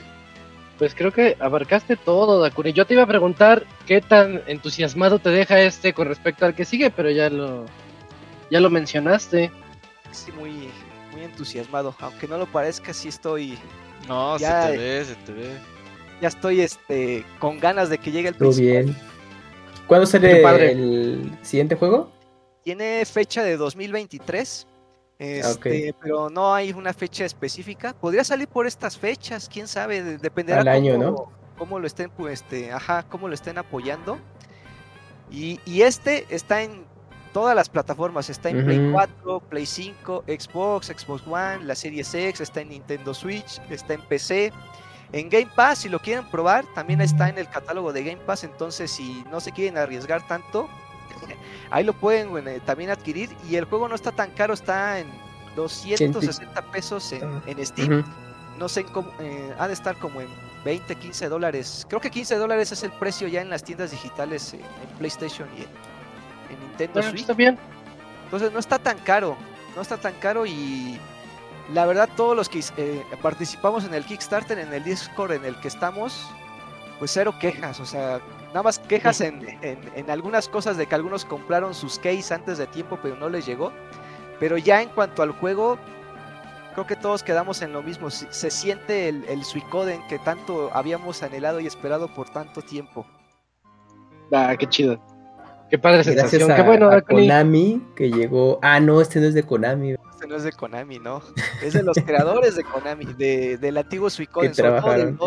Pues 0.77 0.95
creo 0.95 1.11
que 1.11 1.38
abarcaste 1.39 1.95
todo, 1.95 2.41
Dakuni. 2.41 2.73
Yo 2.73 2.85
te 2.85 2.95
iba 2.95 3.03
a 3.03 3.07
preguntar 3.07 3.65
qué 3.85 4.01
tan 4.01 4.41
entusiasmado 4.47 5.19
te 5.19 5.30
deja 5.30 5.61
este 5.61 5.93
con 5.93 6.07
respecto 6.07 6.45
al 6.45 6.55
que 6.55 6.65
sigue, 6.65 6.89
pero 6.89 7.09
ya 7.09 7.30
lo, 7.30 7.65
ya 8.49 8.59
lo 8.59 8.69
mencionaste. 8.69 9.51
Sí, 10.11 10.31
muy, 10.34 10.69
muy 11.11 11.23
entusiasmado. 11.23 11.95
Aunque 11.99 12.27
no 12.27 12.38
lo 12.38 12.47
parezca, 12.47 12.93
sí 12.93 13.07
estoy. 13.07 13.57
No, 14.07 14.38
se 14.38 14.45
te 14.45 14.77
ve, 14.77 15.05
se 15.05 15.15
te 15.15 15.31
ve. 15.31 15.57
Ya 16.21 16.27
estoy 16.27 16.61
este, 16.61 17.23
con 17.39 17.59
ganas 17.59 17.89
de 17.89 17.97
que 17.97 18.11
llegue 18.11 18.30
el 18.30 18.35
Muy 18.39 18.59
bien. 18.59 18.95
¿Cuándo 19.88 20.05
sale 20.05 20.72
el 20.72 21.38
siguiente 21.41 21.76
juego? 21.76 22.10
Tiene 22.64 23.05
fecha 23.05 23.43
de 23.43 23.57
2023. 23.57 24.68
Este, 25.19 25.93
pero 26.01 26.30
no 26.30 26.53
hay 26.53 26.72
una 26.72 26.93
fecha 26.93 27.26
específica. 27.26 27.93
Podría 27.93 28.23
salir 28.23 28.47
por 28.47 28.68
estas 28.68 28.97
fechas, 28.97 29.49
quién 29.51 29.68
sabe, 29.68 30.18
dependerá 30.18 30.61
Al 30.61 30.68
año, 30.68 30.97
¿no? 30.97 31.31
cómo 31.57 31.80
lo 31.80 31.88
estén, 31.88 32.10
pues, 32.10 32.41
este, 32.41 32.72
ajá, 32.72 33.03
cómo 33.03 33.27
lo 33.27 33.34
estén 33.34 33.57
apoyando. 33.57 34.18
Y, 35.31 35.60
este 35.81 36.26
está 36.30 36.61
en 36.61 36.85
todas 37.31 37.55
las 37.55 37.68
plataformas, 37.69 38.30
está 38.30 38.49
en 38.49 38.65
Play 38.65 38.91
4, 38.91 39.39
Play 39.49 39.65
5, 39.65 40.26
Xbox, 40.27 40.88
Xbox 40.88 41.26
One, 41.26 41.64
la 41.64 41.73
Series 41.73 42.14
X, 42.14 42.41
está 42.41 42.61
en 42.61 42.69
Nintendo 42.69 43.14
Switch, 43.14 43.60
está 43.69 43.95
en 43.95 44.01
PC. 44.01 44.51
En 45.14 45.30
Game 45.30 45.49
Pass, 45.56 45.80
si 45.80 45.90
lo 45.90 45.99
quieren 45.99 46.26
probar, 46.26 46.65
también 46.73 46.99
está 46.99 47.30
en 47.30 47.38
el 47.38 47.48
catálogo 47.48 47.94
de 47.94 48.03
Game 48.03 48.22
Pass, 48.26 48.44
entonces 48.44 48.90
si 48.90 49.23
no 49.30 49.40
se 49.40 49.52
quieren 49.52 49.77
arriesgar 49.77 50.27
tanto, 50.27 50.68
ahí 51.69 51.84
lo 51.84 51.94
pueden 51.94 52.48
eh, 52.48 52.60
también 52.65 52.90
adquirir 52.90 53.30
y 53.48 53.56
el 53.56 53.65
juego 53.65 53.88
no 53.88 53.94
está 53.94 54.11
tan 54.11 54.31
caro, 54.31 54.56
está 54.56 54.99
en 54.99 55.07
260 55.56 56.61
pesos 56.72 57.14
en, 57.14 57.65
Steam. 57.65 58.03
No 58.57 58.68
sé 58.68 58.84
cómo, 58.85 59.11
eh, 59.19 59.53
ha 59.60 59.68
de 59.68 59.73
estar 59.73 59.95
como 59.98 60.19
en 60.19 60.27
20, 60.65 60.95
15 60.95 61.30
dólares. 61.30 61.85
Creo 61.88 62.02
que 62.02 62.10
15 62.10 62.35
dólares 62.38 62.72
es 62.72 62.84
el 62.84 62.91
precio 62.91 63.27
ya 63.27 63.41
en 63.41 63.52
las 63.52 63.64
tiendas 63.64 63.91
digitales 63.91 64.56
eh, 64.56 64.60
en 64.61 64.98
PlayStation 64.98 65.48
y 65.56 65.61
en, 65.61 66.60
Nintendo 66.60 67.03
Switch. 67.03 67.22
Está 67.22 67.34
bien. 67.34 67.60
Entonces 68.26 68.52
no 68.52 68.57
está 68.57 68.80
tan 68.80 68.98
caro, 68.99 69.38
no 69.76 69.81
está 69.84 69.98
tan 69.98 70.14
caro 70.15 70.45
y 70.48 70.99
la 71.72 71.85
verdad 71.85 72.10
todos 72.15 72.35
los 72.35 72.49
que 72.49 72.61
participamos 73.22 73.85
en 73.85 73.94
el 73.94 74.06
Kickstarter, 74.06 74.60
en 74.60 74.73
el 74.73 74.84
Discord 74.84 75.31
en 75.34 75.45
el 75.45 75.56
que 75.57 75.68
estamos, 75.68 76.27
pues 76.99 77.11
cero 77.11 77.35
quejas, 77.40 77.80
o 77.80 77.85
sea, 77.85 78.19
nada 78.48 78.64
más 78.64 78.80
quejas 78.80 79.22
en, 79.22 79.41
en, 79.61 80.10
algunas 80.10 80.48
cosas 80.48 80.77
de 80.77 80.85
que 80.85 80.95
algunos 80.95 81.26
compraron 81.26 81.73
sus 81.73 81.98
case 81.98 82.34
antes 82.34 82.57
de 82.57 82.68
tiempo 82.68 82.99
pero 83.02 83.15
no 83.15 83.30
les 83.30 83.45
llegó. 83.45 83.72
Pero 84.40 84.57
ya 84.57 84.81
en 84.81 84.90
cuanto 84.90 85.23
al 85.23 85.31
juego, 85.31 85.77
creo 86.73 86.85
que 86.85 86.95
todos 86.95 87.23
quedamos 87.23 87.61
en 87.61 87.72
lo 87.72 87.81
mismo. 87.81 88.10
Se, 88.10 88.52
siente 88.52 89.07
el, 89.07 89.23
el 89.30 89.44
Suicoden 89.45 90.06
que 90.07 90.19
tanto 90.19 90.69
habíamos 90.73 91.23
anhelado 91.23 91.60
y 91.60 91.68
esperado 91.68 92.14
por 92.14 92.30
tanto 92.30 92.61
tiempo. 92.61 93.06
Ah, 94.31 94.56
qué 94.57 94.68
chido. 94.68 94.99
Qué 95.69 95.77
padre 95.77 96.03
sensación. 96.03 96.53
qué 96.56 96.61
bueno, 96.61 96.91
a 96.91 97.02
Konami 97.02 97.81
que 97.95 98.11
llegó. 98.11 98.60
Ah, 98.61 98.80
no, 98.80 99.02
este 99.02 99.19
no 99.19 99.27
es 99.27 99.34
de 99.34 99.44
Konami. 99.44 99.95
Este 100.23 100.31
no 100.31 100.37
es 100.37 100.43
de 100.43 100.53
Konami, 100.53 100.99
no. 100.99 101.21
Es 101.61 101.73
de 101.73 101.83
los 101.83 101.97
creadores 101.97 102.55
de 102.55 102.63
Konami, 102.63 103.03
de, 103.03 103.57
del 103.57 103.77
antiguo 103.77 104.09
Suicoden. 104.09 104.51
Que 104.51 104.55
trabajaron. 104.55 105.19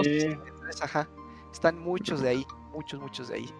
ajá. 0.81 1.06
Están 1.52 1.78
muchos 1.78 2.23
de 2.23 2.31
ahí 2.31 2.47
muchos, 2.73 2.98
muchos 2.98 3.28
de 3.28 3.35
ahí. 3.35 3.51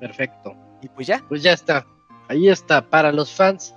Perfecto. 0.00 0.54
Y 0.80 0.88
pues 0.88 1.06
ya. 1.08 1.22
Pues 1.28 1.42
ya 1.42 1.52
está. 1.52 1.86
Ahí 2.28 2.48
está. 2.48 2.80
Para 2.80 3.12
los 3.12 3.34
fans, 3.34 3.74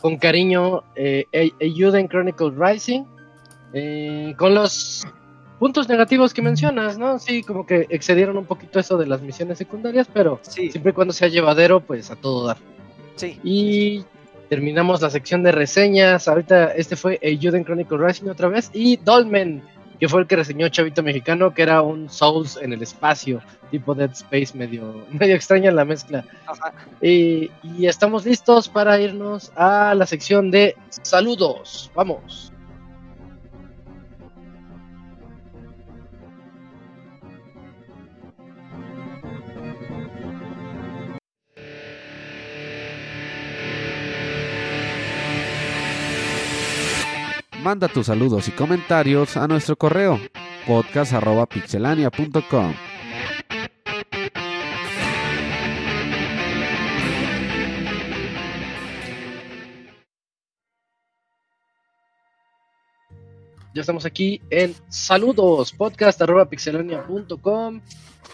con 0.00 0.18
cariño, 0.18 0.84
eh, 0.94 1.26
Ayuden 1.60 2.08
Chronicles 2.08 2.54
Rising. 2.56 3.04
Eh, 3.72 4.36
con 4.38 4.54
los 4.54 5.04
puntos 5.58 5.88
negativos 5.88 6.32
que 6.32 6.42
mencionas, 6.42 6.96
¿no? 6.96 7.18
Sí, 7.18 7.42
como 7.42 7.66
que 7.66 7.88
excedieron 7.90 8.36
un 8.36 8.46
poquito 8.46 8.78
eso 8.78 8.96
de 8.98 9.06
las 9.08 9.20
misiones 9.20 9.58
secundarias, 9.58 10.06
pero 10.14 10.38
siempre 10.42 10.90
y 10.90 10.94
cuando 10.94 11.12
sea 11.12 11.26
llevadero, 11.26 11.80
pues 11.80 12.12
a 12.12 12.14
todo 12.14 12.46
dar. 12.46 12.58
Sí. 13.16 13.40
Y 13.42 14.04
terminamos 14.48 15.00
la 15.00 15.10
sección 15.10 15.42
de 15.42 15.52
reseñas. 15.52 16.28
Ahorita 16.28 16.72
este 16.74 16.96
fue 16.96 17.18
Ayuden 17.22 17.64
Chronicles 17.64 18.00
Rising 18.00 18.28
otra 18.28 18.48
vez. 18.48 18.70
Y 18.72 18.96
Dolmen 18.96 19.62
que 19.98 20.08
fue 20.08 20.20
el 20.20 20.26
que 20.26 20.36
reseñó 20.36 20.68
Chavito 20.68 21.02
Mexicano, 21.02 21.52
que 21.52 21.62
era 21.62 21.82
un 21.82 22.08
Souls 22.08 22.58
en 22.60 22.72
el 22.72 22.82
espacio, 22.82 23.42
tipo 23.70 23.94
Dead 23.94 24.10
Space, 24.12 24.56
medio, 24.56 25.04
medio 25.10 25.34
extraña 25.34 25.70
la 25.70 25.84
mezcla. 25.84 26.24
Y, 27.00 27.50
y 27.62 27.86
estamos 27.86 28.24
listos 28.24 28.68
para 28.68 29.00
irnos 29.00 29.52
a 29.56 29.94
la 29.94 30.06
sección 30.06 30.50
de 30.50 30.76
saludos. 30.90 31.90
Vamos. 31.94 32.52
Manda 47.68 47.86
tus 47.86 48.06
saludos 48.06 48.48
y 48.48 48.52
comentarios 48.52 49.36
a 49.36 49.46
nuestro 49.46 49.76
correo 49.76 50.18
podcast.pixelania.com. 50.66 52.72
Ya 63.74 63.80
estamos 63.82 64.06
aquí 64.06 64.40
en 64.48 64.74
saludos, 64.88 65.74
podcast.pixelania.com 65.74 67.82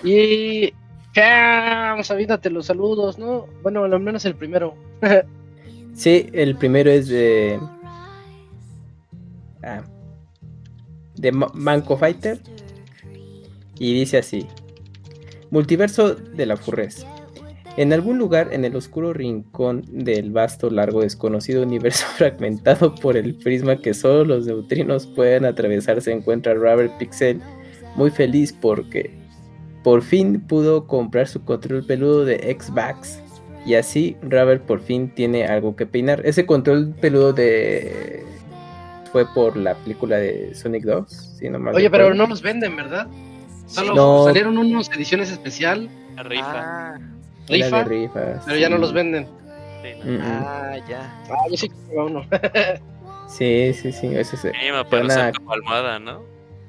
y 0.05 0.73
vamos 1.17 2.09
avídate 2.09 2.51
los 2.51 2.67
saludos, 2.67 3.19
¿no? 3.19 3.49
Bueno, 3.65 3.83
al 3.83 3.99
menos 3.99 4.25
el 4.27 4.37
primero. 4.37 4.77
sí, 5.93 6.29
el 6.33 6.55
primero 6.55 6.93
es 6.93 7.09
de 7.09 7.59
Ah, 9.65 9.83
de 11.17 11.33
Manco 11.33 11.97
Fighter. 11.97 12.39
Y 13.79 13.95
dice 13.95 14.19
así: 14.19 14.47
Multiverso 15.51 16.15
de 16.15 16.47
la 16.47 16.57
Furres. 16.57 17.07
En 17.77 17.93
algún 17.93 18.19
lugar 18.19 18.51
en 18.53 18.65
el 18.65 18.77
oscuro 18.77 19.13
rincón 19.13 19.83
del 19.91 20.31
vasto, 20.31 20.71
largo, 20.71 21.01
desconocido 21.01 21.63
universo 21.63 22.07
fragmentado 22.17 22.95
por 22.95 23.17
el 23.17 23.35
prisma 23.35 23.81
que 23.81 23.95
solo 23.95 24.25
los 24.25 24.47
neutrinos 24.47 25.07
pueden 25.07 25.45
atravesar, 25.45 26.01
se 26.01 26.13
encuentra 26.13 26.55
Robert 26.55 26.97
Pixel 26.99 27.41
muy 27.97 28.11
feliz 28.11 28.53
porque 28.53 29.11
por 29.83 30.03
fin 30.03 30.41
pudo 30.41 30.87
comprar 30.87 31.27
su 31.27 31.45
control 31.45 31.85
peludo 31.85 32.25
de 32.25 32.57
Xbox. 32.59 33.21
Y 33.67 33.75
así 33.75 34.17
Robert 34.23 34.63
por 34.65 34.81
fin 34.81 35.13
tiene 35.13 35.47
algo 35.47 35.75
que 35.75 35.87
peinar. 35.87 36.21
Ese 36.25 36.47
control 36.47 36.95
peludo 37.01 37.33
de 37.33 38.23
fue 39.15 39.33
por 39.33 39.57
la 39.57 39.77
película 39.77 40.17
de 40.17 40.53
Sonic 40.57 40.83
2. 40.83 41.39
Oye, 41.73 41.89
pero 41.89 42.13
no 42.15 42.27
los 42.27 42.43
venden, 42.43 42.75
¿verdad? 42.75 43.07
Solo 43.67 44.25
salieron 44.25 44.59
unas 44.59 44.91
ediciones 44.91 45.31
especial. 45.31 45.89
rifa. 46.17 46.97
Ah. 46.97 46.99
rifa. 47.47 48.41
Pero 48.45 48.59
ya 48.59 48.69
no 48.69 48.77
los 48.77 48.93
venden. 48.93 49.29
Ah, 50.21 50.75
ya. 50.89 51.23
Ah, 51.31 51.45
yo 51.49 51.57
sí 51.57 51.69
que 51.69 51.97
uno. 51.97 52.27
sí, 53.29 53.73
sí, 53.73 53.93
sí. 53.93 54.09
Eso 54.09 54.35
es. 54.35 54.43
Sí, 54.43 54.49
una... 54.73 55.33
como 55.33 55.53
almohada, 55.53 56.01
¿no? 56.01 56.25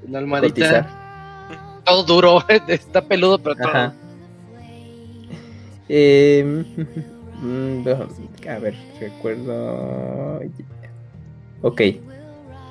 Una 0.08 0.20
almohadita. 0.20 1.82
Todo 1.84 2.04
duro. 2.04 2.44
Está 2.68 3.02
peludo, 3.02 3.40
pero 3.40 3.56
todo. 3.56 3.92
Eh, 5.90 6.64
a 8.48 8.60
ver, 8.60 8.76
recuerdo. 9.00 10.42
Ok. 11.64 11.82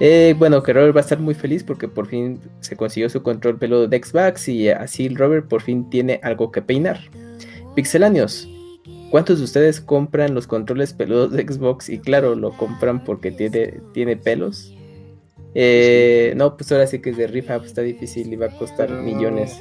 Eh, 0.01 0.35
bueno, 0.39 0.63
que 0.63 0.73
Robert 0.73 0.97
va 0.97 1.01
a 1.01 1.03
estar 1.03 1.21
muy 1.21 1.35
feliz 1.35 1.63
porque 1.63 1.87
por 1.87 2.07
fin 2.09 2.41
se 2.61 2.77
consiguió 2.77 3.09
su 3.09 3.23
control 3.23 3.59
peludo 3.59 3.87
de 3.87 4.03
Xbox 4.03 4.49
y 4.49 4.69
así 4.69 5.09
Robert 5.09 5.47
por 5.47 5.63
fin 5.63 5.89
tiene 5.89 6.21
algo 6.23 6.51
que 6.51 6.63
peinar. 6.63 6.99
Pixelanios, 7.77 8.49
¿cuántos 9.11 9.39
de 9.39 9.45
ustedes 9.45 9.81
compran 9.81 10.35
los 10.35 10.47
controles 10.47 10.93
peludos 10.93 11.33
de 11.33 11.43
Xbox 11.43 11.89
y 11.89 11.99
claro, 11.99 12.35
lo 12.35 12.57
compran 12.57 13.05
porque 13.05 13.31
tiene, 13.31 13.81
tiene 13.93 14.17
pelos? 14.17 14.75
Eh, 15.55 16.35
no, 16.37 16.57
pues 16.57 16.73
ahora 16.73 16.87
sí 16.89 17.01
que 17.01 17.11
es 17.11 17.17
de 17.17 17.29
rifa, 17.29 17.57
está 17.57 17.83
difícil 17.83 18.33
y 18.33 18.37
va 18.37 18.47
a 18.47 18.59
costar 18.59 18.91
millones. 18.91 19.61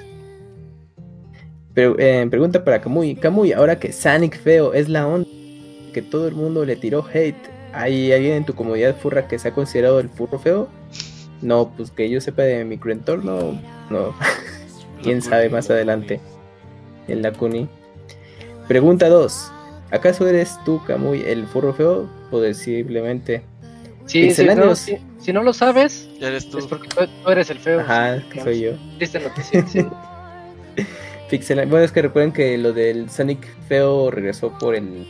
Pero 1.76 1.96
eh, 2.00 2.26
pregunta 2.30 2.64
para 2.64 2.82
Kamui. 2.82 3.16
Kamui, 3.16 3.52
ahora 3.52 3.80
que 3.80 3.92
Sonic 3.92 4.40
Feo 4.40 4.74
es 4.74 4.90
la 4.90 5.08
onda 5.08 5.28
que 5.94 6.02
todo 6.02 6.28
el 6.28 6.34
mundo 6.34 6.66
le 6.66 6.76
tiró 6.76 7.06
hate, 7.14 7.38
¿hay 7.74 8.12
alguien 8.12 8.34
en 8.34 8.46
tu 8.46 8.54
comunidad 8.56 8.96
furra 8.96 9.28
que 9.28 9.40
se 9.40 9.50
ha 9.50 9.54
considerado 9.54 10.00
el 10.00 10.10
furro 10.10 10.40
feo? 10.40 10.70
No, 11.42 11.74
pues 11.76 11.92
que 11.92 12.10
yo 12.10 12.22
sepa 12.22 12.44
de 12.44 12.64
mi 12.64 12.72
microentorno, 12.72 13.60
no. 13.90 14.16
Quién 15.04 15.22
sabe 15.22 15.50
más 15.50 15.70
adelante. 15.70 16.22
El 17.08 17.22
Lakuni. 17.22 17.68
Pregunta 18.68 19.10
2. 19.10 19.52
¿Acaso 19.92 20.28
eres 20.28 20.58
tú, 20.64 20.82
Kamui, 20.86 21.22
el 21.22 21.46
furro 21.46 21.74
feo? 21.74 22.10
Posiblemente. 22.32 23.44
Sí, 24.06 24.32
si 24.32 24.46
no, 24.46 24.76
si, 24.76 25.34
no, 25.34 25.44
lo 25.44 25.54
sabes, 25.54 26.10
eres 26.20 26.50
tú. 26.50 26.58
es 26.58 26.68
porque 26.68 26.90
tú, 26.90 27.30
eres 27.30 27.50
el 27.50 27.60
feo. 27.60 27.80
Ajá, 27.80 28.22
que 28.30 28.42
soy 28.42 28.62
yo. 28.62 28.72
Triste 28.98 29.20
noticia, 29.20 29.66
sí. 29.68 29.86
Bueno, 31.48 31.80
es 31.80 31.92
que 31.92 32.04
recuerden 32.04 32.32
que 32.32 32.56
lo 32.60 32.74
del 32.74 33.10
Sonic 33.10 33.40
feo 33.68 34.12
regresó 34.12 34.56
por 34.60 34.76
el. 34.76 35.08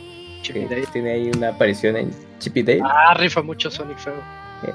Tiene 0.92 1.10
ahí 1.10 1.30
una 1.36 1.50
aparición 1.50 1.96
en 1.96 2.10
Chippy 2.38 2.62
Dale. 2.62 2.82
Ah, 2.84 3.14
rifa 3.14 3.42
mucho 3.42 3.70
Sonic 3.70 3.98
feo. 3.98 4.14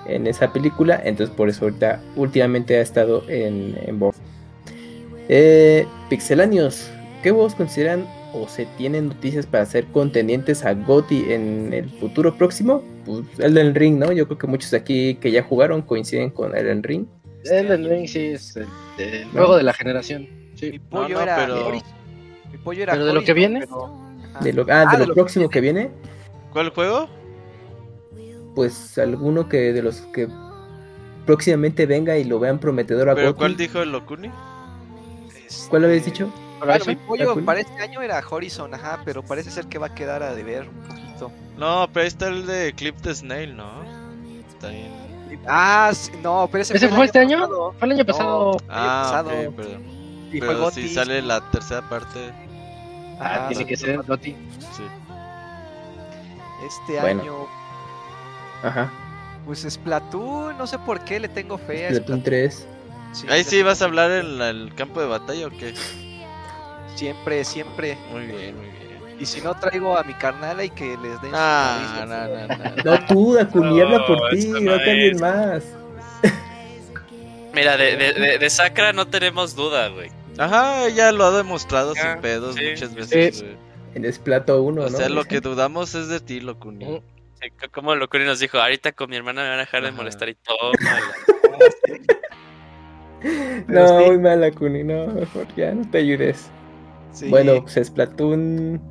En 0.05 0.27
esa 0.27 0.51
película, 0.51 1.01
entonces 1.03 1.35
por 1.35 1.49
eso 1.49 1.65
ahorita 1.65 2.01
últimamente 2.15 2.77
ha 2.77 2.81
estado 2.81 3.23
en, 3.27 3.77
en 3.85 3.99
Eh, 5.29 5.85
Pixelanios, 6.09 6.89
¿qué 7.23 7.31
vos 7.31 7.55
consideran 7.55 8.05
o 8.33 8.47
se 8.47 8.65
tienen 8.77 9.07
noticias 9.07 9.45
para 9.45 9.65
ser 9.65 9.85
contendientes 9.87 10.63
a 10.63 10.73
GOTY 10.73 11.33
en 11.33 11.73
el 11.73 11.89
futuro 11.89 12.35
próximo? 12.35 12.83
Pues 13.05 13.25
el 13.39 13.55
del 13.55 13.73
Ring, 13.73 13.97
¿no? 13.97 14.11
Yo 14.11 14.27
creo 14.27 14.37
que 14.37 14.47
muchos 14.47 14.71
de 14.71 14.77
aquí 14.77 15.15
que 15.15 15.31
ya 15.31 15.43
jugaron 15.43 15.81
coinciden 15.81 16.29
con 16.29 16.55
el 16.55 16.83
Ring. 16.83 17.07
El 17.45 17.89
Ring 17.89 18.07
sí 18.07 18.27
es 18.27 18.57
el, 18.57 19.25
juego 19.31 19.57
de 19.57 19.63
la 19.63 19.73
generación. 19.73 20.27
Mi 20.61 20.79
pollo 20.79 21.21
era. 21.21 21.35
Pero... 21.37 21.71
Mi 22.51 22.57
pollo 22.57 22.83
era. 22.83 22.93
¿Pero 22.93 23.05
de 23.05 23.13
lo 23.13 23.23
que 23.23 23.33
viene? 23.33 23.65
De 24.41 24.53
lo, 24.53 24.63
ah, 24.63 24.85
de, 24.85 25.03
ah, 25.03 25.05
lo, 25.05 25.13
próximo 25.13 25.49
que 25.49 25.61
viene. 25.61 25.91
¿Cuál 26.51 26.69
juego? 26.69 27.09
Pues 28.55 28.97
alguno 28.97 29.47
que 29.47 29.73
de 29.73 29.81
los 29.81 30.01
que 30.13 30.27
próximamente 31.25 31.85
venga 31.85 32.17
y 32.17 32.23
lo 32.23 32.39
vean 32.39 32.59
prometedor 32.59 33.09
a 33.09 33.15
¿Pero 33.15 33.35
cuál 33.35 33.55
dijo 33.55 33.81
el 33.81 33.91
Locuni? 33.91 34.31
¿Cuál 35.69 35.85
habéis 35.85 36.05
dicho? 36.05 36.31
Bueno, 36.59 36.85
mi 36.85 36.95
pollo 36.95 37.45
para 37.45 37.61
este 37.61 37.81
año 37.81 38.01
era 38.01 38.21
Horizon, 38.27 38.73
ajá, 38.73 39.01
pero 39.05 39.23
parece 39.23 39.51
ser 39.51 39.67
que 39.67 39.77
va 39.77 39.87
a 39.87 39.95
quedar 39.95 40.23
a 40.23 40.33
deber 40.33 40.67
un 40.67 40.81
poquito. 40.87 41.31
No, 41.57 41.87
pero 41.93 42.03
ahí 42.03 42.07
está 42.07 42.27
el 42.27 42.45
de 42.45 42.73
Clip 42.75 42.95
the 43.01 43.13
Snail, 43.13 43.55
¿no? 43.55 43.69
Está 44.49 44.69
bien. 44.69 44.99
Ah, 45.47 45.91
no, 46.21 46.49
pero 46.51 46.61
ese, 46.63 46.75
¿Ese 46.75 46.89
fue, 46.89 47.05
este 47.05 47.19
año? 47.19 47.47
Fue 47.77 47.87
el 47.87 47.91
año 47.91 48.05
pasado. 48.05 48.57
ah, 48.67 49.01
pasado. 49.03 49.51
perdón. 49.55 49.83
Pero 50.31 50.71
si 50.71 50.89
sale 50.89 51.21
la 51.21 51.41
tercera 51.51 51.87
parte. 51.87 52.33
Ah, 53.19 53.47
tiene 53.49 53.65
que 53.65 53.75
ser 53.75 53.97
Gotti. 54.03 54.35
Sí. 54.59 54.83
Este 56.67 56.99
año. 56.99 57.47
Ajá. 58.63 58.91
Pues 59.45 59.65
Splatoon, 59.69 60.57
no 60.57 60.67
sé 60.67 60.77
por 60.79 60.99
qué 61.01 61.19
le 61.19 61.27
tengo 61.27 61.57
fe 61.57 61.87
a 61.87 61.89
Splatoon 61.89 62.23
3. 62.23 62.67
Ahí 63.29 63.43
sí 63.43 63.63
vas 63.63 63.81
a 63.81 63.85
hablar 63.85 64.11
en 64.11 64.41
el 64.41 64.73
campo 64.75 65.01
de 65.01 65.07
batalla 65.07 65.47
o 65.47 65.49
qué? 65.49 65.73
Siempre, 66.95 67.43
siempre. 67.43 67.97
Muy 68.11 68.25
bien, 68.25 68.55
muy 68.55 68.65
bien. 68.65 68.79
Y 69.19 69.25
si 69.25 69.41
no 69.41 69.53
traigo 69.53 69.97
a 69.97 70.03
mi 70.03 70.13
carnal 70.13 70.63
y 70.63 70.69
que 70.69 70.95
les 70.97 71.21
den. 71.21 71.31
Ah, 71.33 72.05
no, 72.05 72.05
no, 72.05 72.47
no, 72.47 72.97
no. 72.97 73.05
tú, 73.07 73.33
Dakuni, 73.33 73.81
habla 73.81 74.05
por 74.05 74.29
ti, 74.29 74.47
no, 74.47 74.59
no 74.61 75.19
más. 75.19 75.63
Mira, 77.53 77.75
de, 77.75 77.97
de, 77.97 78.37
de, 78.37 78.49
Sakra 78.49 78.93
no 78.93 79.07
tenemos 79.07 79.55
duda, 79.55 79.89
güey. 79.89 80.09
Ajá, 80.39 80.87
ya 80.87 81.11
lo 81.11 81.25
ha 81.25 81.37
demostrado 81.37 81.93
sin 81.93 82.21
pedos 82.21 82.55
muchas 82.55 82.95
veces, 82.95 83.43
güey. 83.43 83.57
En 83.93 84.11
Splato 84.13 84.63
1, 84.63 84.81
¿no? 84.81 84.87
O 84.87 84.89
sea, 84.89 85.09
lo 85.09 85.25
que 85.25 85.41
dudamos 85.41 85.95
es 85.95 86.07
de 86.07 86.21
ti, 86.21 86.39
Locuni. 86.39 86.85
Mm. 86.85 87.01
como 87.71 87.93
Locuni 87.93 88.23
nos 88.23 88.39
dijo, 88.39 88.57
ahorita 88.57 88.93
con 88.93 89.09
mi 89.09 89.17
hermana 89.17 89.41
me 89.43 89.49
van 89.49 89.57
a 89.57 89.61
dejar 89.61 89.83
de 89.83 89.91
molestar 89.91 90.29
y 90.29 90.35
todo. 90.35 90.71
no, 93.67 94.05
muy 94.05 94.17
mal, 94.17 94.39
Locuni, 94.39 94.83
no, 94.83 95.07
mejor 95.07 95.45
ya 95.57 95.73
no 95.73 95.89
te 95.89 95.97
ayudes. 95.97 96.49
Bueno, 97.27 97.61
pues 97.61 97.87
Splatoon. 97.87 98.81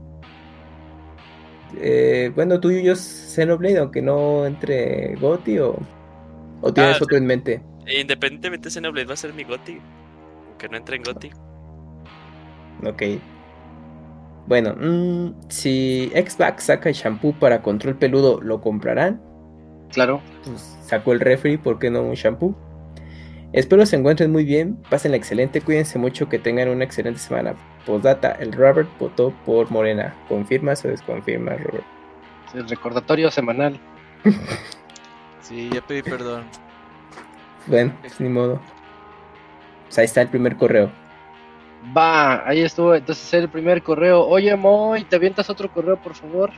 Eh, 1.80 2.30
bueno, 2.34 2.60
tú 2.60 2.70
y 2.70 2.82
yo 2.82 2.94
Xenoblade, 2.94 3.78
aunque 3.78 4.02
no 4.02 4.44
entre 4.44 5.14
Goti 5.16 5.58
o, 5.60 5.78
o 6.60 6.74
tienes 6.74 7.00
ah, 7.00 7.04
otro 7.04 7.16
en 7.16 7.24
mente. 7.24 7.62
Independientemente 7.86 8.68
Xenoblade 8.68 9.06
va 9.06 9.14
a 9.14 9.16
ser 9.16 9.32
mi 9.32 9.44
Goti 9.44 9.80
que 10.58 10.68
no 10.68 10.76
entre 10.76 10.96
en 10.96 11.02
Goti. 11.02 11.30
Ok. 12.84 13.02
Bueno, 14.46 14.74
mm, 14.74 15.48
si 15.48 16.10
Xbox 16.14 16.64
saca 16.64 16.88
el 16.88 16.94
shampoo 16.94 17.32
para 17.32 17.62
control 17.62 17.96
peludo, 17.96 18.40
¿lo 18.40 18.60
comprarán? 18.60 19.20
Claro. 19.92 20.20
Pues 20.44 20.78
sacó 20.82 21.12
el 21.12 21.20
refri, 21.20 21.56
¿por 21.58 21.78
qué 21.78 21.90
no 21.90 22.02
un 22.02 22.14
shampoo? 22.14 22.54
Espero 23.52 23.86
se 23.86 23.96
encuentren 23.96 24.30
muy 24.30 24.44
bien, 24.44 24.76
pasen 24.90 25.14
excelente, 25.14 25.62
cuídense 25.62 25.98
mucho, 25.98 26.28
que 26.28 26.38
tengan 26.38 26.68
una 26.68 26.84
excelente 26.84 27.18
semana. 27.18 27.54
Postdata, 27.86 28.32
el 28.32 28.52
Robert 28.52 28.88
votó 28.98 29.32
por 29.46 29.70
Morena. 29.70 30.14
¿Confirmas 30.28 30.84
o 30.84 30.88
desconfirmas, 30.88 31.62
Robert? 31.62 31.84
El 32.54 32.68
recordatorio 32.68 33.30
semanal. 33.30 33.80
sí, 35.40 35.70
ya 35.72 35.80
pedí 35.82 36.02
perdón. 36.02 36.44
Bueno, 37.66 37.92
pues 38.00 38.18
ni 38.18 38.30
modo. 38.30 38.62
Pues 39.88 39.98
ahí 39.98 40.04
está 40.04 40.22
el 40.22 40.28
primer 40.28 40.56
correo. 40.56 40.92
Va, 41.96 42.46
ahí 42.46 42.60
estuvo 42.60 42.94
entonces 42.94 43.32
el 43.34 43.48
primer 43.48 43.82
correo. 43.82 44.26
Oye, 44.26 44.54
Moy, 44.54 45.04
¿te 45.04 45.16
avientas 45.16 45.48
otro 45.48 45.72
correo, 45.72 45.96
por 45.96 46.14
favor? 46.14 46.50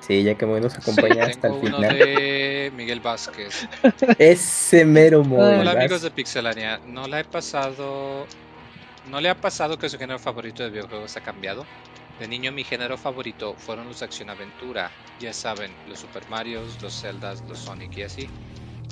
Sí, 0.00 0.22
ya 0.22 0.34
que 0.34 0.46
Moy 0.46 0.60
nos 0.60 0.76
acompaña 0.76 1.26
hasta 1.26 1.48
el 1.48 1.60
final. 1.60 1.80
de 1.80 2.72
Miguel 2.76 3.00
Vázquez. 3.00 3.68
Ese 4.18 4.84
mero 4.84 5.24
Moy. 5.24 5.60
Hola, 5.60 5.72
amigos 5.72 6.02
de 6.02 6.10
Pixelania. 6.10 6.80
No 6.86 7.06
le 7.06 7.18
ha 7.18 7.24
pasado. 7.24 8.26
¿No 9.10 9.20
le 9.20 9.28
ha 9.28 9.34
pasado 9.34 9.78
que 9.78 9.88
su 9.88 9.98
género 9.98 10.18
favorito 10.18 10.62
de 10.62 10.70
videojuegos 10.70 11.16
ha 11.16 11.20
cambiado? 11.20 11.66
De 12.20 12.28
niño 12.28 12.52
mi 12.52 12.62
género 12.62 12.96
favorito 12.96 13.54
fueron 13.58 13.88
los 13.88 13.98
de 13.98 14.04
acción-aventura, 14.04 14.92
ya 15.18 15.32
saben, 15.32 15.72
los 15.88 15.98
Super 16.00 16.22
Marios, 16.28 16.80
los 16.80 17.00
Zeldas, 17.00 17.42
los 17.48 17.58
Sonic 17.58 17.96
y 17.96 18.02
así. 18.02 18.28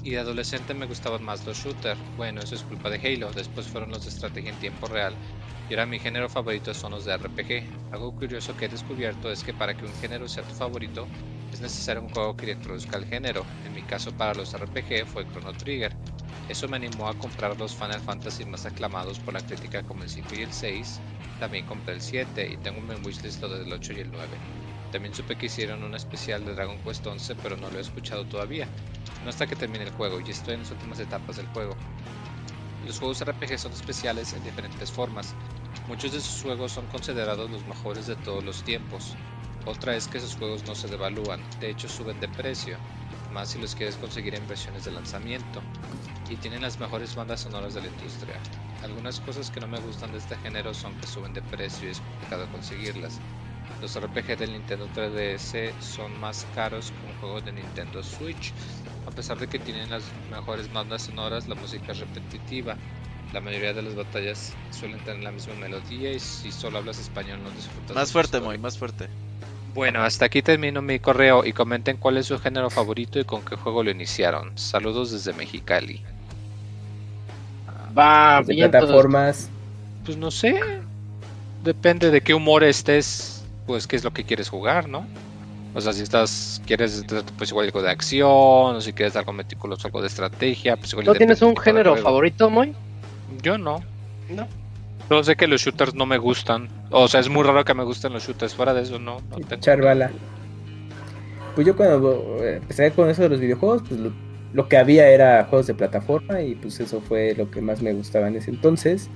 Y 0.02 0.10
de 0.10 0.18
adolescente 0.18 0.72
me 0.72 0.86
gustaban 0.86 1.22
más 1.22 1.46
los 1.46 1.58
shooters. 1.58 2.00
Bueno, 2.16 2.40
eso 2.40 2.54
es 2.54 2.62
culpa 2.62 2.88
de 2.88 2.96
Halo. 2.96 3.30
Después 3.32 3.68
fueron 3.68 3.90
los 3.90 4.04
de 4.04 4.08
estrategia 4.08 4.50
en 4.50 4.58
tiempo 4.58 4.86
real. 4.86 5.14
Y 5.68 5.74
ahora 5.74 5.86
mi 5.86 5.98
género 5.98 6.28
favorito 6.28 6.72
son 6.72 6.92
los 6.92 7.04
de 7.04 7.16
RPG. 7.16 7.92
Algo 7.92 8.12
curioso 8.12 8.56
que 8.56 8.64
he 8.64 8.68
descubierto 8.68 9.30
es 9.30 9.44
que 9.44 9.52
para 9.52 9.76
que 9.76 9.84
un 9.84 9.94
género 9.94 10.26
sea 10.26 10.42
tu 10.42 10.54
favorito, 10.54 11.06
es 11.52 11.60
necesario 11.60 12.02
un 12.02 12.08
juego 12.08 12.34
que 12.34 12.50
introduzca 12.50 12.96
el 12.96 13.04
género. 13.04 13.44
En 13.66 13.74
mi 13.74 13.82
caso 13.82 14.10
para 14.12 14.34
los 14.34 14.54
RPG 14.54 15.06
fue 15.06 15.26
Chrono 15.26 15.52
Trigger. 15.52 15.94
Eso 16.48 16.66
me 16.66 16.76
animó 16.76 17.08
a 17.08 17.14
comprar 17.14 17.56
los 17.58 17.74
Final 17.74 18.00
Fantasy 18.00 18.44
más 18.46 18.66
aclamados 18.66 19.20
por 19.20 19.34
la 19.34 19.40
crítica 19.40 19.82
como 19.82 20.02
el 20.02 20.08
5 20.08 20.34
y 20.34 20.42
el 20.42 20.52
6. 20.52 21.00
También 21.38 21.66
compré 21.66 21.94
el 21.94 22.00
7 22.00 22.48
y 22.50 22.56
tengo 22.56 22.80
un 22.80 23.06
wishlist 23.06 23.42
lo 23.42 23.48
del 23.48 23.72
8 23.72 23.92
y 23.92 24.00
el 24.00 24.10
9. 24.10 24.28
También 24.90 25.14
supe 25.14 25.36
que 25.36 25.46
hicieron 25.46 25.84
un 25.84 25.94
especial 25.94 26.44
de 26.44 26.54
Dragon 26.54 26.82
Quest 26.82 27.06
11, 27.06 27.36
pero 27.36 27.56
no 27.56 27.70
lo 27.70 27.78
he 27.78 27.82
escuchado 27.82 28.26
todavía. 28.26 28.68
No 29.24 29.30
hasta 29.30 29.46
que 29.46 29.56
termine 29.56 29.84
el 29.84 29.90
juego 29.90 30.20
y 30.20 30.30
estoy 30.30 30.54
en 30.54 30.60
las 30.60 30.70
últimas 30.70 30.98
etapas 30.98 31.36
del 31.36 31.46
juego. 31.48 31.76
Los 32.86 32.98
juegos 32.98 33.20
RPG 33.20 33.58
son 33.58 33.72
especiales 33.72 34.32
en 34.32 34.42
diferentes 34.42 34.90
formas. 34.90 35.34
Muchos 35.86 36.12
de 36.12 36.20
sus 36.20 36.42
juegos 36.42 36.72
son 36.72 36.86
considerados 36.86 37.50
los 37.50 37.66
mejores 37.66 38.06
de 38.06 38.16
todos 38.16 38.42
los 38.42 38.62
tiempos. 38.62 39.16
Otra 39.66 39.94
es 39.94 40.08
que 40.08 40.18
esos 40.18 40.36
juegos 40.36 40.64
no 40.66 40.74
se 40.74 40.88
devalúan, 40.88 41.42
de 41.60 41.68
hecho 41.68 41.88
suben 41.88 42.18
de 42.20 42.28
precio, 42.28 42.78
más 43.30 43.50
si 43.50 43.58
los 43.58 43.74
quieres 43.74 43.96
conseguir 43.96 44.34
en 44.34 44.46
versiones 44.46 44.84
de 44.84 44.92
lanzamiento, 44.92 45.62
y 46.28 46.36
tienen 46.36 46.62
las 46.62 46.80
mejores 46.80 47.14
bandas 47.14 47.40
sonoras 47.40 47.74
de 47.74 47.82
la 47.82 47.88
industria. 47.88 48.40
Algunas 48.82 49.20
cosas 49.20 49.50
que 49.50 49.60
no 49.60 49.68
me 49.68 49.78
gustan 49.80 50.12
de 50.12 50.18
este 50.18 50.36
género 50.36 50.72
son 50.72 50.96
que 50.98 51.06
suben 51.06 51.34
de 51.34 51.42
precio 51.42 51.88
y 51.88 51.92
es 51.92 52.00
complicado 52.00 52.50
conseguirlas. 52.50 53.20
Los 53.80 53.98
RPG 53.98 54.38
del 54.38 54.52
Nintendo 54.52 54.88
3DS 54.94 55.72
son 55.80 56.18
más 56.20 56.46
caros 56.54 56.92
que 56.92 57.12
un 57.12 57.18
juego 57.20 57.40
de 57.40 57.52
Nintendo 57.52 58.02
Switch, 58.02 58.52
a 59.06 59.10
pesar 59.10 59.38
de 59.38 59.46
que 59.46 59.58
tienen 59.58 59.90
las 59.90 60.04
mejores 60.30 60.72
bandas 60.72 61.02
sonoras, 61.02 61.48
la 61.48 61.54
música 61.54 61.92
es 61.92 62.00
repetitiva. 62.00 62.76
La 63.32 63.40
mayoría 63.40 63.72
de 63.72 63.82
las 63.82 63.94
batallas 63.94 64.52
suelen 64.70 64.98
tener 65.00 65.22
la 65.22 65.30
misma 65.30 65.54
melodía 65.54 66.12
y 66.12 66.18
si 66.18 66.50
solo 66.50 66.78
hablas 66.78 66.98
español 66.98 67.40
no 67.42 67.50
disfrutas. 67.50 67.94
Más 67.94 68.12
fuerte, 68.12 68.40
muy, 68.40 68.58
más 68.58 68.76
fuerte. 68.76 69.08
Bueno, 69.72 70.02
hasta 70.02 70.24
aquí 70.24 70.42
termino 70.42 70.82
mi 70.82 70.98
correo 70.98 71.44
y 71.44 71.52
comenten 71.52 71.96
cuál 71.96 72.16
es 72.16 72.26
su 72.26 72.38
género 72.38 72.70
favorito 72.70 73.20
y 73.20 73.24
con 73.24 73.44
qué 73.44 73.54
juego 73.54 73.84
lo 73.84 73.90
iniciaron. 73.90 74.58
Saludos 74.58 75.12
desde 75.12 75.32
Mexicali. 75.32 76.02
Va, 77.96 78.42
de 78.44 78.54
plataformas. 78.54 79.48
Pues 80.04 80.16
no 80.16 80.30
sé. 80.32 80.60
Depende 81.62 82.10
de 82.10 82.20
qué 82.20 82.34
humor 82.34 82.64
estés, 82.64 83.29
pues 83.70 83.86
qué 83.86 83.94
es 83.94 84.02
lo 84.02 84.12
que 84.12 84.24
quieres 84.24 84.48
jugar, 84.48 84.88
¿no? 84.88 85.06
O 85.74 85.80
sea, 85.80 85.92
si 85.92 86.02
estás, 86.02 86.60
quieres 86.66 87.04
pues 87.38 87.50
igual 87.50 87.66
algo 87.66 87.80
de 87.80 87.88
acción, 87.88 88.26
o 88.74 88.80
si 88.80 88.92
quieres 88.92 89.14
algo 89.14 89.32
meticuloso, 89.32 89.86
algo 89.86 90.00
de 90.00 90.08
estrategia, 90.08 90.76
pues 90.76 90.90
igual 90.90 91.06
¿No 91.06 91.14
tienes 91.14 91.40
un 91.40 91.56
género 91.56 91.94
favorito, 91.94 92.50
Moy? 92.50 92.74
Yo 93.42 93.58
no. 93.58 93.80
No. 94.28 94.48
Solo 95.06 95.22
sé 95.22 95.36
que 95.36 95.46
los 95.46 95.60
shooters 95.60 95.94
no 95.94 96.04
me 96.04 96.18
gustan. 96.18 96.68
O 96.90 97.06
sea, 97.06 97.20
es 97.20 97.28
muy 97.28 97.44
raro 97.44 97.64
que 97.64 97.72
me 97.74 97.84
gusten 97.84 98.12
los 98.12 98.26
shooters. 98.26 98.56
Fuera 98.56 98.74
de 98.74 98.82
eso, 98.82 98.98
no. 98.98 99.20
no 99.30 99.36
tengo 99.36 99.62
Charvala. 99.62 100.10
Pues 101.54 101.64
yo 101.64 101.76
cuando 101.76 102.38
eh, 102.40 102.56
empecé 102.56 102.90
con 102.90 103.08
eso 103.08 103.22
de 103.22 103.28
los 103.28 103.38
videojuegos, 103.38 103.82
pues 103.88 104.00
lo, 104.00 104.12
lo, 104.52 104.68
que 104.68 104.78
había 104.78 105.08
era 105.08 105.44
juegos 105.44 105.68
de 105.68 105.74
plataforma 105.74 106.42
y 106.42 106.56
pues 106.56 106.80
eso 106.80 107.00
fue 107.00 107.36
lo 107.36 107.48
que 107.52 107.60
más 107.60 107.82
me 107.82 107.92
gustaba 107.92 108.26
en 108.26 108.34
ese 108.34 108.50
entonces. 108.50 109.08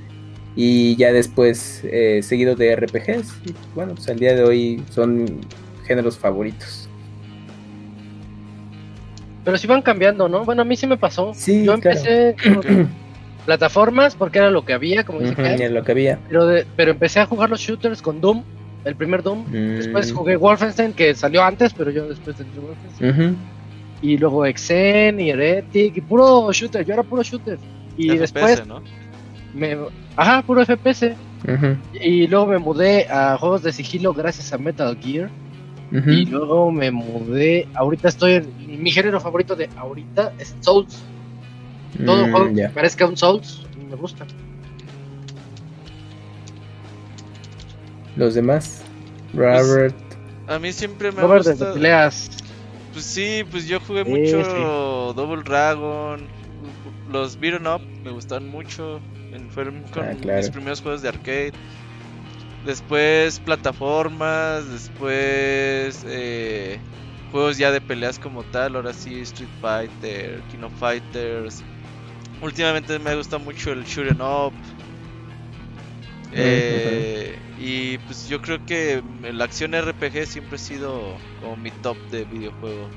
Y 0.57 0.95
ya 0.97 1.13
después 1.13 1.81
eh, 1.85 2.21
seguido 2.23 2.55
de 2.55 2.77
RPGs. 2.77 3.35
Y 3.47 3.55
bueno, 3.75 3.95
pues 3.95 4.09
al 4.09 4.19
día 4.19 4.35
de 4.35 4.45
hoy 4.45 4.83
son 4.91 5.41
géneros 5.87 6.17
favoritos. 6.19 6.89
Pero 9.45 9.59
si 9.59 9.67
van 9.67 9.83
cambiando, 9.83 10.29
¿no? 10.29 10.45
Bueno, 10.45 10.63
a 10.63 10.65
mí 10.65 10.77
sí 10.77 10.87
me 10.87 10.97
pasó. 10.97 11.33
Sí, 11.35 11.65
Yo 11.65 11.75
empecé 11.75 12.35
con 12.43 12.89
plataformas 13.45 14.15
porque 14.15 14.39
era 14.39 14.51
lo 14.51 14.65
que 14.65 14.73
había, 14.73 15.05
como 15.05 15.21
dice 15.21 15.69
lo 15.71 15.85
que 15.85 15.93
había. 15.93 16.19
pero, 16.29 16.47
de- 16.47 16.67
pero 16.77 16.93
empecé 16.93 17.21
a 17.21 17.27
jugar 17.27 17.51
los 17.51 17.61
shooters 17.61 18.01
con 18.01 18.21
Doom, 18.21 18.43
el 18.85 18.95
primer 18.97 19.23
Doom. 19.23 19.45
Mm. 19.49 19.77
Después 19.77 20.13
jugué 20.13 20.37
Wolfenstein, 20.37 20.93
que 20.95 21.15
salió 21.15 21.43
antes, 21.43 21.75
pero 21.75 21.91
yo 21.91 22.09
después 22.09 22.39
del 22.39 22.47
Wolfenstein. 22.57 23.37
Y 24.01 24.19
luego 24.19 24.45
Exen 24.47 25.21
y 25.21 25.31
Heretic, 25.31 25.97
y 25.97 26.01
puro 26.01 26.51
shooter, 26.53 26.85
yo 26.85 26.95
era 26.95 27.03
puro 27.03 27.23
shooter. 27.23 27.59
Y 27.97 28.09
FPS, 28.11 28.19
después, 28.21 28.67
¿no? 28.67 28.83
me, 29.55 29.77
ajá, 30.17 30.43
puro 30.43 30.65
FPS. 30.65 31.15
Y 32.01 32.27
luego 32.27 32.47
me 32.47 32.59
mudé 32.59 33.07
a 33.11 33.37
juegos 33.39 33.63
de 33.63 33.73
sigilo 33.73 34.15
gracias 34.15 34.53
a 34.53 34.59
Metal 34.59 34.97
Gear. 35.01 35.31
Y 35.93 36.27
luego 36.27 36.73
me 36.73 36.91
mudé. 36.91 37.69
Ahorita 37.75 38.09
estoy 38.09 38.33
en. 38.35 38.83
Mi 38.83 38.91
género 38.91 39.21
favorito 39.21 39.55
de 39.55 39.69
ahorita 39.77 40.33
es 40.39 40.57
Souls. 40.61 41.03
Todo 42.05 42.27
Mm, 42.27 42.31
juego 42.33 42.55
que 42.55 42.69
parezca 42.71 43.07
un 43.07 43.17
Souls, 43.17 43.63
me 43.89 43.95
gusta. 43.95 44.27
Los 48.17 48.35
demás. 48.35 48.83
Robert. 49.35 49.95
A 50.49 50.59
mí 50.59 50.73
siempre 50.73 51.11
me 51.13 51.21
ha 51.21 51.23
Robert, 51.23 51.45
gustado. 51.47 51.75
peleas. 51.75 52.31
Pues 52.93 53.05
sí, 53.05 53.45
pues 53.51 53.67
yo 53.67 53.81
jugué 53.81 54.05
Sí, 54.05 54.11
mucho 54.11 54.45
sí. 54.45 55.17
Double 55.17 55.43
Dragon. 55.43 56.21
Los 57.11 57.39
Beaten 57.39 57.67
Up 57.67 57.81
me 58.05 58.11
gustaban 58.11 58.49
mucho. 58.49 59.01
Fueron 59.51 59.83
con 59.93 60.05
Ah, 60.05 60.15
claro. 60.21 60.39
mis 60.39 60.51
primeros 60.51 60.81
juegos 60.81 61.03
de 61.03 61.09
arcade. 61.09 61.53
Después 62.65 63.41
plataformas. 63.41 64.71
Después 64.71 66.05
eh, 66.07 66.79
juegos 67.33 67.59
ya 67.59 67.71
de 67.71 67.81
peleas 67.81 68.19
como 68.19 68.43
tal. 68.45 68.77
Ahora 68.77 68.93
sí, 68.93 69.21
Street 69.21 69.49
Fighter, 69.61 70.41
King 70.51 70.63
of 70.65 70.73
Fighters. 70.79 71.63
Últimamente 72.43 72.99
me 72.99 73.15
gusta 73.17 73.39
mucho 73.39 73.73
el 73.73 73.85
Shooting 73.85 74.21
Up. 74.21 74.53
Eh, 76.37 77.37
y 77.61 77.99
pues 77.99 78.29
yo 78.29 78.43
creo 78.43 78.65
que 78.67 79.01
la 79.33 79.45
acción 79.45 79.73
RPG 79.73 80.27
siempre 80.27 80.57
ha 80.57 80.59
sido 80.59 81.17
como 81.41 81.57
mi 81.57 81.71
top 81.71 81.97
de 82.11 82.25
videojuego. 82.25 82.89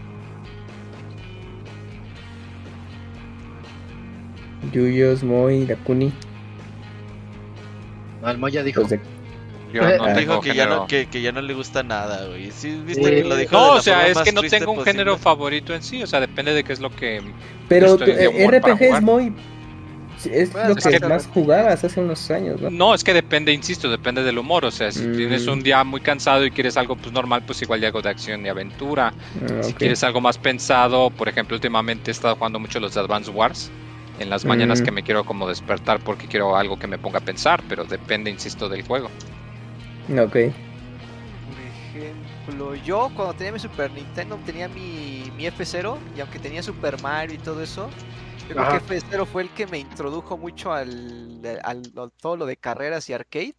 Yuyos, 4.74 5.24
Moy, 5.24 5.66
Dakuni. 5.66 6.12
No, 8.22 8.30
el 8.30 8.38
Moya 8.38 8.64
dijo. 8.64 8.84
Yo 9.74 9.82
no 9.82 10.14
dijo 10.18 10.40
que 10.40 10.56
ya, 10.56 10.66
no, 10.66 10.88
que, 10.88 11.08
que 11.08 11.22
ya 11.22 11.32
no 11.34 11.42
le 11.42 11.54
gusta 11.54 11.84
nada, 11.84 12.26
güey. 12.28 12.52
Sí, 12.52 12.82
viste 12.86 13.04
Sí. 13.04 13.10
que 13.10 13.24
lo 13.26 13.36
dijo. 13.36 13.52
de 13.52 13.58
No, 13.58 13.74
o 13.74 13.82
sea, 13.82 14.08
es 14.08 14.18
que 14.20 14.32
no 14.32 14.42
tengo 14.42 14.72
un 14.72 14.78
posible. 14.78 14.92
género 14.94 15.18
favorito 15.18 15.76
en 15.76 15.84
sí, 15.84 16.02
o 16.02 16.08
sea, 16.08 16.22
depende 16.22 16.54
de 16.54 16.64
qué 16.64 16.72
es 16.74 16.80
lo 16.80 16.90
que... 16.90 17.22
Pero 17.68 17.98
eh, 18.06 18.48
RPG 18.48 18.82
es 18.82 19.02
muy. 19.02 19.34
Es 20.32 20.52
Bueno, 20.52 20.70
lo 20.70 20.76
es 20.78 20.84
que 20.88 21.00
más 21.06 21.28
jugabas 21.28 21.84
hace 21.84 22.00
unos 22.00 22.32
años, 22.32 22.60
¿no? 22.60 22.70
No, 22.72 22.96
es 22.96 23.04
que 23.04 23.14
depende, 23.14 23.52
insisto, 23.54 23.88
depende 23.90 24.24
del 24.24 24.40
humor, 24.40 24.66
o 24.66 24.72
sea, 24.72 24.92
si 24.92 25.02
Mm. 25.06 25.16
tienes 25.18 25.46
un 25.48 25.62
día 25.62 25.84
muy 25.84 26.00
cansado 26.02 26.44
y 26.46 26.50
quieres 26.50 26.76
algo 26.78 26.96
pues 26.96 27.12
normal, 27.12 27.44
pues 27.46 27.62
igual 27.62 27.82
ya 27.82 27.88
algo 27.88 28.02
de 28.02 28.10
acción 28.10 28.44
y 28.46 28.50
aventura. 28.50 29.14
Ah, 29.44 29.64
Si 29.64 29.74
quieres 29.74 30.02
algo 30.04 30.20
más 30.22 30.38
pensado, 30.40 31.12
por 31.12 31.28
ejemplo, 31.30 31.56
últimamente 31.56 32.10
he 32.10 32.14
estado 32.14 32.36
jugando 32.36 32.58
mucho 32.58 32.80
los 32.80 32.96
Advance 32.98 33.30
Wars. 33.30 33.70
En 34.20 34.30
las 34.30 34.46
mañanas 34.46 34.82
Mm. 34.82 34.86
que 34.86 34.92
me 34.92 35.04
quiero 35.04 35.24
como 35.26 35.48
despertar 35.48 36.00
porque 36.00 36.28
quiero 36.28 36.56
algo 36.56 36.78
que 36.80 36.88
me 36.88 36.98
ponga 36.98 37.20
a 37.20 37.22
pensar, 37.22 37.62
pero 37.70 37.84
depende, 37.86 38.30
insisto, 38.32 38.68
del 38.70 38.84
juego. 38.84 39.08
Ok. 40.10 40.36
Por 40.36 41.60
ejemplo, 41.96 42.76
yo 42.76 43.10
cuando 43.16 43.34
tenía 43.34 43.52
mi 43.54 43.60
Super 43.60 43.92
Nintendo 43.92 44.40
tenía 44.46 44.68
mi, 44.68 45.32
mi 45.36 45.46
F0 45.46 45.98
y 46.16 46.22
aunque 46.22 46.40
tenía 46.40 46.64
Super 46.64 47.02
Mario 47.02 47.36
y 47.36 47.40
todo 47.40 47.62
eso, 47.62 47.90
yo 48.50 48.56
creo 48.56 48.70
que 48.70 48.96
F0 49.02 49.26
fue 49.26 49.44
el 49.44 49.50
que 49.50 49.68
me 49.68 49.78
introdujo 49.80 50.38
mucho 50.38 50.72
al, 50.74 51.40
al- 51.64 51.92
a 51.98 52.10
todo 52.22 52.38
lo 52.38 52.46
de 52.46 52.58
carreras 52.58 53.10
y 53.10 53.14
arcade. 53.14 53.56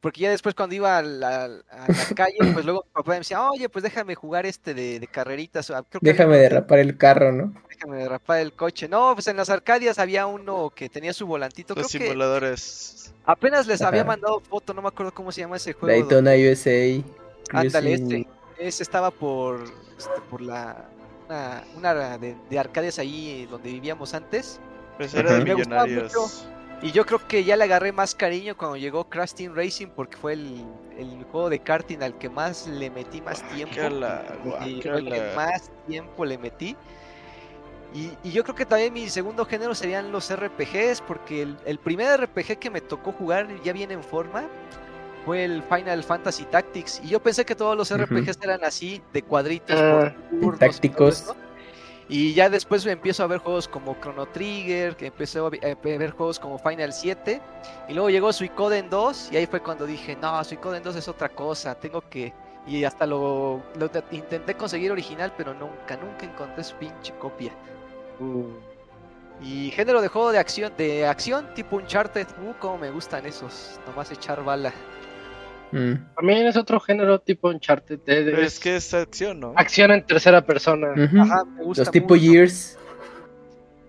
Porque 0.00 0.20
ya 0.20 0.30
después 0.30 0.54
cuando 0.54 0.74
iba 0.74 0.98
a 0.98 1.02
la, 1.02 1.44
a 1.44 1.48
la 1.48 2.14
calle, 2.14 2.36
pues 2.52 2.64
luego 2.64 2.84
mi 2.86 2.92
papá 2.92 3.10
me 3.12 3.18
decía, 3.18 3.42
oye, 3.50 3.68
pues 3.68 3.82
déjame 3.82 4.14
jugar 4.14 4.46
este 4.46 4.74
de, 4.74 5.00
de 5.00 5.06
carreritas. 5.06 5.70
Ah, 5.70 5.82
creo 5.88 6.00
que 6.00 6.06
Déjame 6.06 6.36
derrapar 6.36 6.78
el 6.78 6.96
carro, 6.96 7.32
¿no? 7.32 7.54
déjame 7.68 7.96
derrapar 7.98 8.40
el 8.40 8.52
coche. 8.52 8.88
No, 8.88 9.12
pues 9.14 9.26
en 9.26 9.36
las 9.36 9.50
arcadias 9.50 9.98
había 9.98 10.26
uno 10.26 10.70
que 10.74 10.88
tenía 10.88 11.12
su 11.12 11.26
volantito. 11.26 11.74
Los 11.74 11.88
Creo 11.88 12.00
que 12.00 12.06
simuladores. 12.08 13.12
apenas 13.24 13.66
les 13.66 13.82
había 13.82 14.04
mandado 14.04 14.40
foto, 14.40 14.72
no 14.74 14.80
me 14.82 14.88
acuerdo 14.88 15.12
cómo 15.12 15.32
se 15.32 15.40
llama 15.42 15.56
ese 15.56 15.72
juego. 15.72 15.98
donde- 15.98 16.14
Daytona 16.32 16.52
USA. 16.52 17.02
Ándale, 17.58 17.92
este. 17.94 18.26
Ese 18.58 18.82
estaba 18.82 19.10
por, 19.10 19.62
este, 19.98 20.20
por 20.30 20.40
la. 20.40 20.88
Una, 21.28 21.64
una 21.76 22.18
de, 22.18 22.36
de 22.48 22.58
arcades 22.58 22.98
ahí 22.98 23.46
donde 23.50 23.70
vivíamos 23.72 24.14
antes. 24.14 24.60
Pues 24.96 25.12
era 25.12 25.30
de 25.30 25.36
Ajá. 25.36 25.44
Me 25.44 25.54
gustaba 25.54 25.84
millonarios. 25.86 26.48
Y 26.82 26.92
yo 26.92 27.06
creo 27.06 27.26
que 27.26 27.42
ya 27.42 27.56
le 27.56 27.64
agarré 27.64 27.90
más 27.90 28.14
cariño 28.14 28.56
cuando 28.56 28.76
llegó 28.76 29.08
Crash 29.08 29.32
Team 29.32 29.54
Racing 29.54 29.88
porque 29.88 30.16
fue 30.16 30.34
el, 30.34 30.62
el 30.98 31.24
juego 31.32 31.48
de 31.48 31.58
karting 31.58 32.02
al 32.02 32.16
que 32.18 32.28
más 32.28 32.66
le 32.66 32.90
metí 32.90 33.20
más 33.22 33.42
tiempo. 33.48 33.74
Que 33.74 33.90
la 33.90 34.24
y 34.66 34.80
que 34.80 34.90
guácala. 34.90 35.32
más 35.34 35.70
tiempo 35.86 36.24
le 36.24 36.36
metí. 36.38 36.76
Y, 37.94 38.10
y 38.22 38.32
yo 38.32 38.42
creo 38.44 38.54
que 38.54 38.66
también 38.66 38.92
mi 38.92 39.08
segundo 39.08 39.46
género 39.46 39.74
serían 39.74 40.12
los 40.12 40.30
RPGs, 40.30 41.00
porque 41.00 41.42
el, 41.42 41.56
el 41.64 41.78
primer 41.78 42.20
RPG 42.20 42.58
que 42.58 42.70
me 42.70 42.82
tocó 42.82 43.12
jugar 43.12 43.48
ya 43.62 43.72
viene 43.72 43.94
en 43.94 44.02
forma 44.02 44.44
fue 45.24 45.44
el 45.44 45.62
Final 45.62 46.04
Fantasy 46.04 46.44
Tactics. 46.44 47.00
Y 47.02 47.08
yo 47.08 47.22
pensé 47.22 47.44
que 47.46 47.54
todos 47.54 47.76
los. 47.76 47.90
RPGs 47.96 48.38
eran 48.42 48.62
así, 48.64 49.02
de 49.14 49.22
cuadritos, 49.22 49.76
Ah, 49.80 50.12
por 50.40 50.58
turnos 50.58 50.58
todo 50.58 50.58
tácticos. 50.58 51.34
Y 52.08 52.34
ya 52.34 52.48
después 52.48 52.86
empiezo 52.86 53.24
a 53.24 53.26
ver 53.26 53.38
juegos 53.40 53.66
como 53.66 53.96
Chrono 54.00 54.26
Trigger, 54.26 54.96
que 54.96 55.06
empecé 55.06 55.40
a 55.40 55.48
ver 55.48 56.10
juegos 56.12 56.38
como 56.38 56.58
Final 56.58 56.92
7. 56.92 57.40
Y 57.88 57.94
luego 57.94 58.10
llegó 58.10 58.32
Suicoden 58.32 58.88
2 58.88 59.32
y 59.32 59.36
ahí 59.38 59.46
fue 59.46 59.60
cuando 59.60 59.86
dije, 59.86 60.16
no, 60.16 60.42
Suicoden 60.44 60.82
2 60.84 60.96
es 60.96 61.08
otra 61.08 61.28
cosa, 61.30 61.74
tengo 61.74 62.02
que... 62.08 62.32
Y 62.66 62.84
hasta 62.84 63.06
lo, 63.06 63.62
lo 63.76 63.90
te- 63.90 64.04
intenté 64.10 64.56
conseguir 64.56 64.90
original, 64.92 65.32
pero 65.36 65.54
nunca, 65.54 65.96
nunca 65.96 66.26
encontré 66.26 66.62
su 66.64 66.74
pinche 66.76 67.12
copia. 67.18 67.52
Uh, 68.20 68.50
Y 69.40 69.70
género 69.72 70.00
de 70.00 70.08
juego 70.08 70.32
de 70.32 70.38
acción, 70.38 70.72
de 70.76 71.06
acción 71.06 71.52
tipo 71.54 71.76
Uncharted, 71.76 72.26
uh, 72.40 72.54
como 72.58 72.78
me 72.78 72.90
gustan 72.90 73.26
esos, 73.26 73.80
nomás 73.86 74.10
echar 74.10 74.42
bala. 74.44 74.72
Mm. 75.72 75.94
También 76.14 76.46
es 76.46 76.56
otro 76.56 76.80
género 76.80 77.18
tipo 77.20 77.48
Uncharted. 77.48 78.00
es 78.08 78.60
que 78.60 78.76
es 78.76 78.94
acción, 78.94 79.40
¿no? 79.40 79.52
Acción 79.56 79.90
en 79.90 80.04
tercera 80.04 80.44
persona. 80.44 80.92
Ajá, 80.92 81.44
me 81.44 81.64
gusta 81.64 81.82
Los 81.82 81.90
tipo 81.90 82.16
Years. 82.16 82.78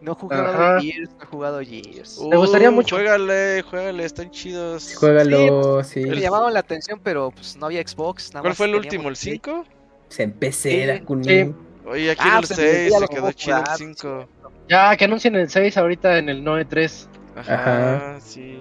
No 0.01 0.11
he 0.11 0.15
jugado 0.15 0.79
Gears, 0.79 1.09
no 1.09 1.23
he 1.23 1.25
jugado 1.25 1.59
Gears. 1.61 2.21
me 2.29 2.37
gustaría 2.37 2.71
mucho. 2.71 2.95
Juégale, 2.95 3.61
juégale, 3.63 4.05
están 4.05 4.29
chidos. 4.31 4.95
Juégalo, 4.95 5.83
sí. 5.83 6.01
Me 6.01 6.19
llamaban 6.19 6.53
la 6.53 6.59
atención, 6.59 6.99
pero 7.03 7.31
pues 7.31 7.57
no 7.57 7.65
había 7.65 7.85
Xbox. 7.85 8.31
¿Cuál 8.39 8.55
fue 8.55 8.67
el 8.67 8.75
último, 8.75 9.09
el 9.09 9.15
5? 9.15 9.65
Se 10.09 10.23
empecé, 10.23 10.83
era 10.83 11.03
con 11.03 11.19
Oye, 11.19 12.11
aquí 12.11 12.21
ah, 12.23 12.39
el 12.39 12.45
6, 12.45 12.57
pues, 12.89 12.99
se 13.01 13.15
quedó 13.15 13.31
chido 13.31 13.57
el 13.57 13.65
5. 13.77 14.29
Ya, 14.69 14.95
que 14.97 15.05
anuncien 15.05 15.35
el 15.35 15.49
6 15.49 15.77
ahorita 15.77 16.17
en 16.17 16.29
el 16.29 16.43
9.3. 16.43 17.07
Ajá, 17.37 18.17
sí. 18.19 18.59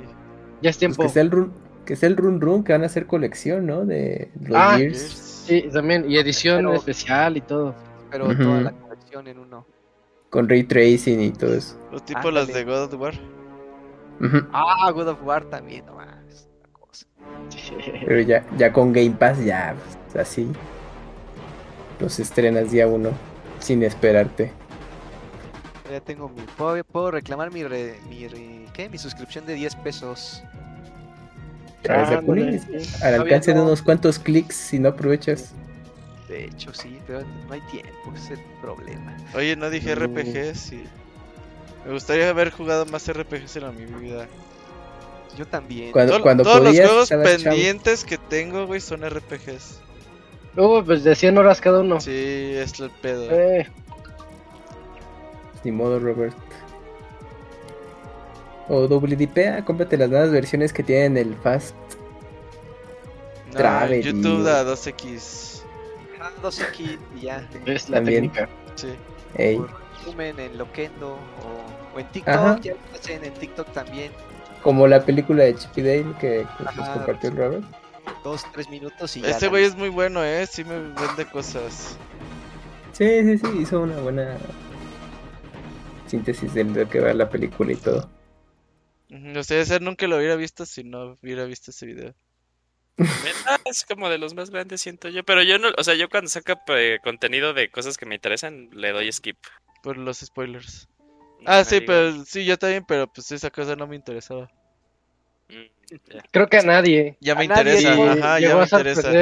Ya 0.62 0.70
es 0.70 0.78
tiempo. 0.78 0.96
Pues 0.96 1.08
que 1.08 1.14
sea 1.14 1.22
el 1.22 1.30
que 1.86 1.96
sea 1.96 2.08
el 2.08 2.16
run 2.16 2.40
run 2.40 2.64
que 2.64 2.72
van 2.72 2.82
a 2.82 2.86
hacer 2.86 3.06
colección, 3.06 3.66
¿no? 3.66 3.86
De 3.86 4.30
los 4.40 4.56
ah, 4.56 4.76
Gears. 4.76 4.98
Sí, 5.46 5.68
también, 5.72 6.10
y 6.10 6.18
edición 6.18 6.68
especial 6.74 7.36
y 7.36 7.40
todo. 7.40 7.74
Pero 8.10 8.36
toda 8.36 8.60
la 8.60 8.72
colección 8.72 9.28
en 9.28 9.38
uno. 9.38 9.66
Con 10.28 10.48
ray 10.48 10.64
tracing 10.64 11.20
y 11.20 11.30
todo 11.30 11.54
eso. 11.54 11.78
Los 11.92 12.04
tipos 12.04 12.32
las 12.32 12.48
de 12.48 12.64
God 12.64 12.92
of 12.92 13.00
War. 13.00 13.14
Ah, 14.52 14.90
God 14.92 15.08
of 15.08 15.22
War 15.24 15.44
también, 15.44 15.86
no 15.86 15.94
más. 15.94 16.48
Cosa. 16.72 17.06
Pero 18.06 18.20
ya, 18.20 18.44
ya 18.58 18.72
con 18.72 18.92
Game 18.92 19.12
Pass, 19.12 19.42
ya, 19.44 19.74
pues, 20.12 20.26
así. 20.26 20.48
Los 22.00 22.18
estrenas 22.18 22.72
día 22.72 22.86
uno, 22.88 23.10
sin 23.60 23.82
esperarte. 23.82 24.52
Ya 25.90 26.00
tengo 26.00 26.28
mi. 26.28 26.42
Puedo, 26.56 27.12
reclamar 27.12 27.52
mi, 27.52 27.62
mi, 27.62 28.66
¿qué? 28.72 28.88
mi 28.88 28.98
suscripción 28.98 29.46
de 29.46 29.54
10 29.54 29.76
pesos. 29.76 30.42
Ah, 31.88 32.20
al 33.02 33.14
alcance 33.14 33.52
de 33.52 33.60
unos 33.60 33.82
cuantos 33.82 34.18
clics 34.18 34.54
si 34.54 34.78
no 34.78 34.90
aprovechas. 34.90 35.52
De 36.28 36.44
hecho, 36.44 36.74
sí, 36.74 36.98
pero 37.06 37.20
no 37.20 37.52
hay 37.52 37.60
tiempo, 37.70 38.12
ese 38.14 38.34
es 38.34 38.38
el 38.40 38.44
problema. 38.60 39.16
Oye, 39.34 39.54
no 39.56 39.70
dije 39.70 39.94
RPGs 39.94 40.72
y... 40.72 40.84
Me 41.86 41.92
gustaría 41.92 42.28
haber 42.28 42.50
jugado 42.50 42.84
más 42.86 43.08
RPGs 43.10 43.56
en 43.56 43.76
mi 43.76 43.84
vida. 44.00 44.26
Yo 45.38 45.46
también. 45.46 45.92
Cuando, 45.92 46.20
cuando 46.20 46.42
todos 46.42 46.62
los 46.62 46.76
juegos 46.76 47.10
pendientes 47.10 48.04
que 48.04 48.18
tengo, 48.18 48.66
güey, 48.66 48.80
son 48.80 49.08
RPGs. 49.08 49.80
Uh, 50.56 50.82
pues 50.84 51.04
de 51.04 51.14
100 51.14 51.38
horas 51.38 51.60
cada 51.60 51.80
uno. 51.80 52.00
Sí, 52.00 52.10
es 52.10 52.80
el 52.80 52.90
pedo. 52.90 53.28
Eh. 53.30 53.68
Ni 55.62 55.70
modo, 55.70 55.98
Robert. 56.00 56.34
O 58.68 58.86
WDP, 58.88 59.64
cómprate 59.64 59.96
las 59.96 60.08
nuevas 60.10 60.30
versiones 60.30 60.72
que 60.72 60.82
tienen 60.82 61.16
el 61.16 61.34
Fast 61.36 61.74
no, 63.52 63.54
Travel. 63.54 64.02
YouTube 64.02 64.42
da 64.42 64.64
2X. 64.64 65.62
2X 66.42 66.98
y 67.16 67.20
ya. 67.20 67.48
Es 67.64 67.88
la 67.88 68.02
técnica. 68.02 68.48
Sí. 68.74 68.88
Ey. 69.36 69.60
resumen 69.98 70.38
en 70.38 70.58
Loquendo 70.58 71.18
o, 71.94 71.98
en 71.98 72.06
TikTok, 72.08 72.60
ya 72.60 72.74
en, 73.08 73.24
en 73.24 73.34
TikTok 73.34 73.72
también. 73.72 74.10
Como 74.62 74.86
la 74.86 75.04
película 75.04 75.44
de 75.44 75.54
Chippy 75.54 75.82
Dale 75.82 76.14
que, 76.18 76.46
nos 76.76 76.88
compartió 76.88 77.30
el 77.30 77.36
Robert. 77.36 77.64
Dos, 78.24 78.44
tres 78.52 78.68
minutos 78.68 79.16
y 79.16 79.20
ya. 79.20 79.28
Este 79.30 79.48
güey 79.48 79.64
es 79.64 79.76
muy 79.76 79.88
bueno, 79.88 80.24
eh. 80.24 80.46
Sí 80.46 80.64
me 80.64 80.78
vende 80.78 81.26
cosas. 81.30 81.96
Sí, 82.92 83.22
sí, 83.22 83.38
sí. 83.38 83.46
Hizo 83.60 83.80
una 83.80 83.96
buena 83.98 84.36
síntesis 86.06 86.52
de 86.54 86.64
lo 86.64 86.88
que 86.88 87.00
va 87.00 87.12
la 87.12 87.28
película 87.28 87.72
y 87.72 87.76
todo. 87.76 88.08
No 89.08 89.42
sé, 89.44 89.60
ese 89.60 89.80
nunca 89.80 90.06
lo 90.06 90.16
hubiera 90.16 90.36
visto 90.36 90.66
si 90.66 90.82
no 90.84 91.16
hubiera 91.22 91.44
visto 91.44 91.70
ese 91.70 91.86
video. 91.86 92.14
es 93.64 93.84
como 93.84 94.08
de 94.08 94.18
los 94.18 94.34
más 94.34 94.50
grandes, 94.50 94.80
siento 94.80 95.08
yo. 95.08 95.22
Pero 95.24 95.42
yo 95.42 95.58
no, 95.58 95.68
o 95.76 95.84
sea, 95.84 95.94
yo 95.94 96.08
cuando 96.08 96.28
saca 96.28 96.60
eh, 96.68 96.98
contenido 97.02 97.54
de 97.54 97.70
cosas 97.70 97.96
que 97.96 98.06
me 98.06 98.14
interesan, 98.14 98.68
le 98.72 98.92
doy 98.92 99.12
skip. 99.12 99.36
Por 99.82 99.98
los 99.98 100.18
spoilers. 100.18 100.88
ah, 101.44 101.62
sí, 101.62 101.80
pero 101.80 102.24
sí, 102.24 102.44
yo 102.44 102.56
también, 102.56 102.84
pero 102.86 103.06
pues 103.06 103.30
esa 103.30 103.50
cosa 103.50 103.76
no 103.76 103.86
me 103.86 103.94
interesaba. 103.94 104.50
Mm, 105.48 106.16
Creo 106.32 106.48
que 106.48 106.58
a 106.58 106.62
nadie. 106.62 107.16
Ya 107.20 107.34
me 107.34 107.44
interesa, 107.44 107.92
ajá, 107.92 108.40
ya 108.40 108.56
me 108.56 108.62
interesa. 108.64 109.12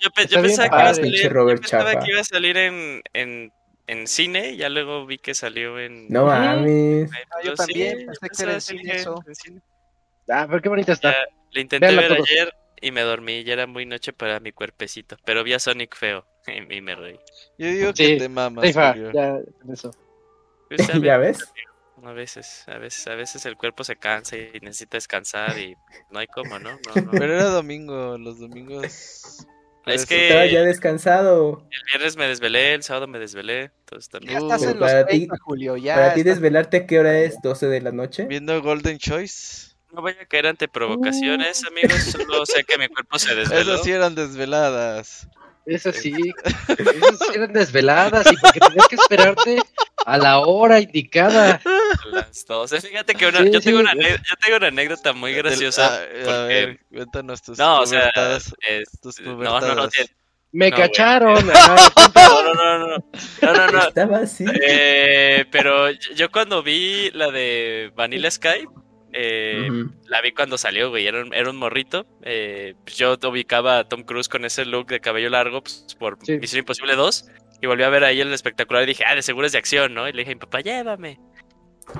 Yo, 0.00 0.10
pensaba, 0.42 0.68
que, 0.68 0.76
iba 0.76 0.90
a 0.90 0.94
salir, 0.94 1.30
que 1.30 2.10
iba 2.10 2.20
a 2.20 2.24
salir 2.24 2.56
en, 2.56 3.02
en, 3.12 3.52
en 3.88 4.06
cine, 4.06 4.56
ya 4.56 4.68
luego 4.68 5.06
vi 5.06 5.18
que 5.18 5.34
salió 5.34 5.78
en. 5.80 6.08
No 6.08 6.26
mames. 6.26 7.10
Ah, 7.12 7.38
yo 7.42 7.54
también, 7.54 8.06
pensé 8.06 8.28
que 8.28 8.60
cine 8.60 8.96
eso. 8.96 9.24
Ah, 10.28 10.46
pero 10.48 10.62
qué 10.62 10.68
bonita 10.68 10.92
está. 10.92 11.14
le 11.50 11.60
intenté 11.62 11.96
ver 11.96 12.12
ayer 12.12 12.54
y 12.80 12.92
me 12.92 13.00
dormí, 13.00 13.42
ya 13.44 13.54
era 13.54 13.66
muy 13.66 13.86
noche 13.86 14.12
para 14.12 14.40
mi 14.40 14.52
cuerpecito, 14.52 15.16
pero 15.24 15.42
vi 15.42 15.54
a 15.54 15.58
Sonic 15.58 15.96
feo 15.96 16.26
y, 16.70 16.80
me 16.80 16.94
reí. 16.94 17.18
Yo 17.56 17.66
digo 17.66 17.92
que 17.94 18.16
te 18.16 18.28
mamas. 18.28 18.66
Sí, 18.66 18.72
ya, 18.72 19.40
eso. 19.72 19.90
Pues, 20.68 20.86
¿Ya 21.02 21.16
ves? 21.16 21.52
A 22.04 22.12
veces, 22.12 22.64
a 22.68 22.78
veces, 22.78 23.08
a 23.08 23.14
veces 23.16 23.44
el 23.46 23.56
cuerpo 23.56 23.82
se 23.82 23.96
cansa 23.96 24.36
y 24.36 24.60
necesita 24.60 24.98
descansar 24.98 25.58
y 25.58 25.74
no 26.10 26.20
hay 26.20 26.28
cómo, 26.28 26.58
¿no? 26.60 26.78
Pero 27.10 27.34
era 27.34 27.44
domingo, 27.44 28.16
los 28.18 28.38
domingos. 28.38 29.46
Es 29.94 30.06
que 30.06 30.28
estaba 30.28 30.46
ya 30.46 30.62
descansado. 30.62 31.66
El 31.70 31.82
viernes 31.86 32.16
me 32.16 32.26
desvelé, 32.26 32.74
el 32.74 32.82
sábado 32.82 33.06
me 33.06 33.18
desvelé, 33.18 33.70
entonces 33.80 34.08
también. 34.08 34.32
Ya 34.34 34.38
estás 34.38 34.62
en 34.62 34.78
los 34.78 34.90
para 34.90 35.06
ti, 35.06 35.28
Julio, 35.44 35.76
ya. 35.76 35.94
Para 35.94 36.14
ti 36.14 36.22
desvelarte, 36.22 36.86
¿qué 36.86 36.98
hora 36.98 37.18
es? 37.18 37.36
¿12 37.36 37.68
de 37.68 37.80
la 37.80 37.92
noche? 37.92 38.24
Viendo 38.24 38.60
Golden 38.62 38.98
Choice. 38.98 39.76
No 39.92 40.02
voy 40.02 40.12
a 40.20 40.26
caer 40.26 40.46
ante 40.46 40.68
provocaciones, 40.68 41.64
amigos. 41.66 42.02
Solo 42.02 42.44
sé 42.44 42.64
que 42.64 42.76
mi 42.78 42.88
cuerpo 42.88 43.18
se 43.18 43.34
desveló. 43.36 43.60
Esas 43.72 43.82
sí 43.84 43.90
eran 43.90 44.14
desveladas. 44.14 45.28
Eso 45.68 45.92
sí, 45.92 46.14
esas 46.66 47.34
eran 47.34 47.52
desveladas 47.52 48.26
y 48.32 48.36
porque 48.36 48.58
tenías 48.58 48.88
que 48.88 48.96
esperarte 48.96 49.58
a 50.06 50.16
la 50.16 50.38
hora 50.38 50.80
indicada. 50.80 51.60
Las 52.10 52.46
12. 52.46 52.80
Fíjate 52.80 53.14
que 53.14 53.26
una, 53.26 53.44
yo, 53.44 53.60
tengo 53.60 53.80
una, 53.80 53.92
yo 53.94 54.36
tengo 54.44 54.56
una 54.56 54.68
anécdota 54.68 55.12
muy 55.12 55.34
graciosa. 55.34 55.94
A, 55.94 55.98
porque... 55.98 56.30
a 56.30 56.44
ver, 56.44 56.80
cuéntanos 56.90 57.42
tus 57.42 57.58
no, 57.58 57.80
o 57.80 57.86
sea, 57.86 58.10
es, 58.66 59.00
tus 59.00 59.20
no, 59.20 59.60
no, 59.60 59.74
no, 59.74 59.88
me 60.52 60.72
cacharon. 60.72 61.46
No, 62.14 62.42
no, 62.42 62.54
no, 62.54 62.88
no, 62.88 62.98
no, 63.42 63.66
no, 63.70 63.88
Estaba 63.88 64.18
así. 64.18 64.44
Eh, 64.60 65.44
pero 65.50 65.90
yo 65.90 66.30
cuando 66.30 66.62
vi 66.62 67.10
la 67.12 67.30
de 67.30 67.92
Vanilla 67.94 68.30
Sky, 68.30 68.66
eh, 69.12 69.68
La 70.06 70.20
vi 70.20 70.32
cuando 70.32 70.58
salió, 70.58 70.90
güey. 70.90 71.06
Era 71.06 71.22
un, 71.22 71.32
era 71.34 71.50
un 71.50 71.56
morrito. 71.56 72.06
Eh, 72.22 72.74
pues 72.84 72.96
yo 72.96 73.16
ubicaba 73.28 73.78
a 73.78 73.88
Tom 73.88 74.02
Cruise 74.02 74.28
con 74.28 74.44
ese 74.44 74.64
look 74.64 74.88
de 74.88 75.00
cabello 75.00 75.30
largo 75.30 75.62
pues, 75.62 75.96
por 75.98 76.18
Misión 76.26 76.60
Imposible 76.60 76.94
2. 76.94 77.30
Y 77.60 77.66
volví 77.66 77.82
a 77.82 77.88
ver 77.88 78.04
ahí 78.04 78.20
el 78.20 78.32
espectacular 78.32 78.84
y 78.84 78.86
dije, 78.86 79.04
ah, 79.06 79.14
de 79.14 79.22
seguro 79.22 79.46
es 79.46 79.52
de 79.52 79.58
acción, 79.58 79.94
¿no? 79.94 80.08
Y 80.08 80.12
le 80.12 80.18
dije 80.18 80.32
a 80.32 80.34
mi 80.34 80.40
papá, 80.40 80.60
llévame. 80.60 81.18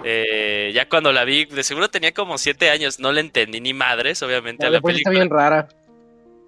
Eh, 0.04 0.70
ya 0.74 0.88
cuando 0.88 1.12
la 1.12 1.24
vi, 1.24 1.46
de 1.46 1.62
seguro 1.64 1.88
tenía 1.88 2.12
como 2.12 2.38
7 2.38 2.70
años. 2.70 3.00
No 3.00 3.12
le 3.12 3.20
entendí 3.20 3.60
ni 3.60 3.74
madres, 3.74 4.22
obviamente, 4.22 4.66
a 4.66 4.70
la 4.70 4.80
película. 4.80 4.98
Está 4.98 5.10
bien 5.10 5.30
rara. 5.30 5.68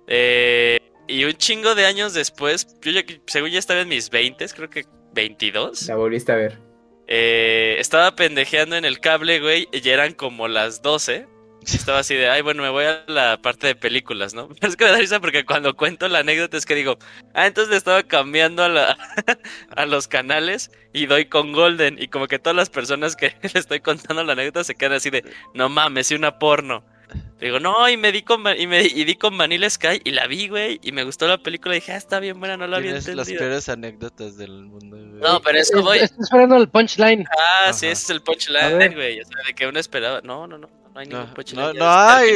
Eh, 0.07 0.79
y 1.09 1.25
un 1.25 1.33
chingo 1.33 1.75
de 1.75 1.87
años 1.87 2.15
después, 2.15 2.77
yo 2.83 2.93
ya, 2.93 3.03
según 3.27 3.51
ya 3.51 3.59
estaba 3.59 3.81
en 3.81 3.89
mis 3.89 4.11
20, 4.11 4.47
creo 4.49 4.71
que 4.71 4.85
22. 5.15 5.89
La 5.89 5.97
volviste 5.97 6.33
a 6.33 6.37
ver. 6.37 6.70
Eh, 7.13 7.75
estaba 7.81 8.15
pendejeando 8.15 8.77
en 8.77 8.85
el 8.85 9.01
cable, 9.01 9.41
güey, 9.41 9.69
y 9.73 9.89
eran 9.89 10.15
como 10.15 10.47
las 10.47 10.81
12. 10.81 11.27
Estaba 11.67 11.99
así 11.99 12.15
de, 12.15 12.31
ay, 12.31 12.41
bueno, 12.41 12.63
me 12.63 12.71
voy 12.71 12.85
a 12.85 13.05
la 13.09 13.37
parte 13.43 13.67
de 13.67 13.75
películas, 13.75 14.33
¿no? 14.33 14.49
Pero 14.61 14.69
es 14.69 14.77
que 14.77 14.85
me 14.85 14.93
da 14.93 14.99
risa 14.99 15.21
porque 15.21 15.45
cuando 15.45 15.77
cuento 15.77 16.09
la 16.09 16.21
anécdota 16.21 16.57
es 16.57 16.65
que 16.65 16.77
digo, 16.77 16.99
ah, 17.35 17.49
entonces 17.49 17.73
le 17.73 17.77
estaba 17.77 18.05
cambiando 18.05 18.63
a, 18.63 18.69
la, 18.69 18.97
a 19.77 19.87
los 19.87 20.07
canales 20.07 20.71
y 20.93 21.07
doy 21.07 21.27
con 21.27 21.53
Golden. 21.53 22.01
Y 22.01 22.07
como 22.07 22.29
que 22.29 22.39
todas 22.39 22.57
las 22.57 22.71
personas 22.71 23.17
que 23.17 23.35
le 23.43 23.59
estoy 23.59 23.81
contando 23.81 24.23
la 24.23 24.33
anécdota 24.35 24.63
se 24.63 24.77
quedan 24.77 24.93
así 24.93 25.11
de, 25.11 25.25
no 25.53 25.69
mames, 25.69 26.13
y 26.13 26.15
una 26.15 26.39
porno. 26.39 26.85
Digo, 27.41 27.59
no, 27.59 27.89
y 27.89 27.97
me 27.97 28.13
di 28.13 28.23
con, 28.23 28.45
y 28.59 28.67
me, 28.67 28.83
y 28.83 29.05
di 29.05 29.15
con 29.15 29.37
Vanilla 29.39 29.71
Sky 29.71 30.03
y 30.05 30.11
la 30.11 30.27
vi, 30.27 30.49
güey, 30.49 30.79
y 30.83 30.93
me 30.93 31.05
gustó 31.05 31.27
la 31.27 31.39
película. 31.39 31.75
Y 31.75 31.81
dije, 31.81 31.93
ah, 31.93 31.97
está 31.97 32.21
bien 32.21 32.39
buena, 32.39 32.59
no 32.59 32.67
la 32.67 32.77
había 32.77 32.91
entendido. 32.91 33.17
las 33.17 33.31
peores 33.31 33.69
anécdotas 33.71 34.37
del 34.37 34.65
mundo, 34.67 34.97
güey. 34.97 35.23
No, 35.23 35.41
pero 35.41 35.59
eso 35.59 35.83
voy. 35.83 35.99
Estoy 35.99 36.23
esperando 36.23 36.57
el 36.57 36.69
punchline. 36.69 37.25
Ah, 37.39 37.73
sí, 37.73 37.87
ese 37.87 38.03
es 38.05 38.11
el 38.11 38.23
punchline, 38.23 38.95
güey. 38.95 39.21
O 39.21 39.25
sea, 39.25 39.37
de 39.47 39.55
que 39.55 39.67
uno 39.67 39.81
esperaba. 39.81 40.21
No, 40.23 40.47
no, 40.47 40.59
no, 40.59 40.69
no 40.93 41.01
hay 41.01 41.07
ningún 41.07 41.33
punchline. 41.33 41.63
No, 41.63 41.73
no 41.73 41.91
hay, 41.91 42.33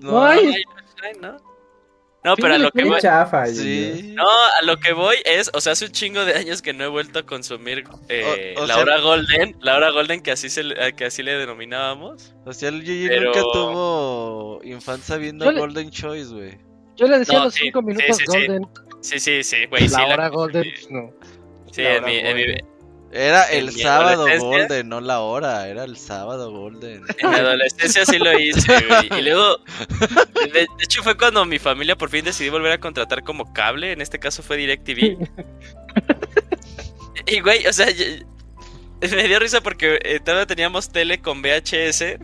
no, 0.00 0.24
hay. 0.24 0.46
No 0.46 0.52
hay 0.52 0.64
punchline, 0.64 1.20
¿no? 1.20 1.55
No, 2.26 2.34
pero 2.34 2.54
a 2.54 2.58
lo 2.58 2.72
que 2.72 2.82
voy. 2.82 3.00
No, 4.14 4.24
a 4.24 4.64
lo 4.64 4.78
que 4.78 4.92
voy 4.92 5.14
es, 5.24 5.48
o 5.54 5.60
sea, 5.60 5.74
hace 5.74 5.84
un 5.84 5.92
chingo 5.92 6.24
de 6.24 6.34
años 6.34 6.60
que 6.60 6.72
no 6.72 6.82
he 6.82 6.88
vuelto 6.88 7.20
a 7.20 7.22
consumir 7.22 7.84
eh, 8.08 8.52
la 8.66 8.78
hora 8.78 8.98
golden, 8.98 9.54
la 9.60 9.76
hora 9.76 9.92
golden 9.92 10.20
que 10.20 10.32
así 10.32 10.48
se 10.48 10.64
que 10.96 11.04
así 11.04 11.22
le 11.22 11.34
denominábamos. 11.34 12.34
O 12.44 12.52
sea, 12.52 12.70
el 12.70 12.82
Gigi 12.82 13.08
nunca 13.20 13.42
tuvo 13.52 14.60
infancia 14.64 15.18
viendo 15.18 15.44
Golden 15.52 15.88
Choice, 15.88 16.34
güey. 16.34 16.58
Yo 16.96 17.06
le 17.06 17.20
decía 17.20 17.44
los 17.44 17.54
5 17.54 17.80
minutos 17.82 18.16
sí, 18.16 18.24
golden. 18.26 18.66
Sí, 19.02 19.20
sí, 19.20 19.44
sí, 19.44 19.66
güey. 19.66 19.86
La 19.86 20.06
hora 20.06 20.28
golden, 20.28 20.66
no. 20.90 21.12
Sí, 21.70 21.82
en 21.82 22.04
mi, 22.04 22.16
en 22.16 22.36
mi, 22.36 22.44
Era 23.12 23.44
el 23.44 23.72
sábado 23.72 24.26
Golden, 24.38 24.88
no 24.88 25.00
la 25.00 25.20
hora, 25.20 25.68
era 25.68 25.84
el 25.84 25.96
sábado 25.96 26.50
Golden. 26.50 27.02
En 27.18 27.30
mi 27.30 27.36
adolescencia 27.36 28.04
sí 28.04 28.18
lo 28.18 28.38
hice, 28.38 28.72
güey. 28.88 29.20
Y 29.20 29.22
luego, 29.22 29.58
de, 30.52 30.66
hecho 30.82 31.02
fue 31.02 31.16
cuando 31.16 31.44
mi 31.44 31.58
familia 31.58 31.96
por 31.96 32.10
fin 32.10 32.24
decidió 32.24 32.52
volver 32.52 32.72
a 32.72 32.80
contratar 32.80 33.22
como 33.22 33.52
cable, 33.52 33.92
en 33.92 34.00
este 34.00 34.18
caso 34.18 34.42
fue 34.42 34.56
DirecTV. 34.56 35.16
y 37.26 37.40
güey, 37.40 37.66
o 37.66 37.72
sea, 37.72 37.86
me 39.00 39.28
dio 39.28 39.38
risa 39.38 39.60
porque 39.60 39.98
eh, 40.02 40.20
todavía 40.20 40.46
teníamos 40.46 40.90
tele 40.90 41.20
con 41.20 41.42
VHS. 41.42 42.18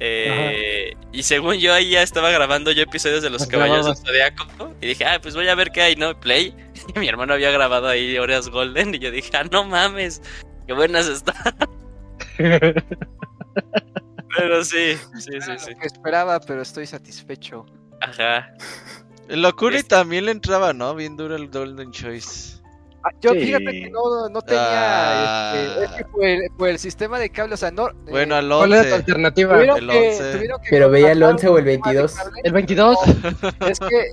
Eh, 0.00 0.94
y 1.12 1.22
según 1.24 1.56
yo 1.56 1.74
ahí 1.74 1.90
ya 1.90 2.02
estaba 2.02 2.30
grabando 2.30 2.70
yo 2.70 2.82
episodios 2.82 3.22
de 3.22 3.30
los 3.30 3.46
Caballeros 3.46 3.86
del 3.86 3.96
Zodiaco. 3.96 4.74
Y 4.80 4.86
dije, 4.86 5.04
ah, 5.04 5.18
pues 5.20 5.34
voy 5.34 5.48
a 5.48 5.54
ver 5.54 5.70
qué 5.70 5.82
hay, 5.82 5.96
¿no? 5.96 6.18
Play. 6.18 6.54
Y 6.94 6.98
mi 6.98 7.08
hermano 7.08 7.34
había 7.34 7.50
grabado 7.50 7.88
ahí 7.88 8.16
Horas 8.18 8.48
Golden. 8.48 8.94
Y 8.94 8.98
yo 9.00 9.10
dije, 9.10 9.36
ah, 9.36 9.44
no 9.50 9.64
mames, 9.64 10.22
qué 10.66 10.72
buenas 10.72 11.08
están. 11.08 11.56
pero 14.36 14.64
sí, 14.64 14.96
sí, 15.18 15.40
sí, 15.40 15.58
sí. 15.58 15.72
esperaba, 15.82 16.40
pero 16.40 16.62
estoy 16.62 16.86
satisfecho. 16.86 17.66
Ajá. 18.00 18.54
El 19.28 19.42
Locuri 19.42 19.76
este 19.78 19.88
también 19.88 20.26
le 20.26 20.32
entraba, 20.32 20.72
¿no? 20.72 20.94
Bien 20.94 21.16
duro 21.16 21.34
el 21.34 21.48
Golden 21.48 21.90
Choice. 21.90 22.57
Ah, 23.08 23.16
yo 23.20 23.32
fíjate 23.32 23.64
que 23.64 23.90
no, 23.90 24.28
no 24.28 24.42
tenía. 24.42 25.54
Este, 25.54 25.84
es 25.84 25.90
que 25.92 26.04
fue, 26.56 26.70
el 26.70 26.78
sistema 26.78 27.18
de 27.18 27.30
cable, 27.30 27.54
o 27.54 27.56
sea, 27.56 27.70
no. 27.70 27.88
Bueno, 28.10 28.34
al 28.34 28.50
11. 28.50 28.58
¿Cuál 28.58 28.72
era 28.72 28.88
tu 28.88 28.94
alternativa? 28.94 29.62
El 29.62 29.90
11. 29.90 30.48
Pero 30.70 30.90
veía 30.90 31.12
el 31.12 31.22
11 31.22 31.48
o 31.48 31.58
el 31.58 31.64
22. 31.64 32.16
El 32.44 32.52
22. 32.52 32.98
es 33.68 33.80
que 33.80 34.10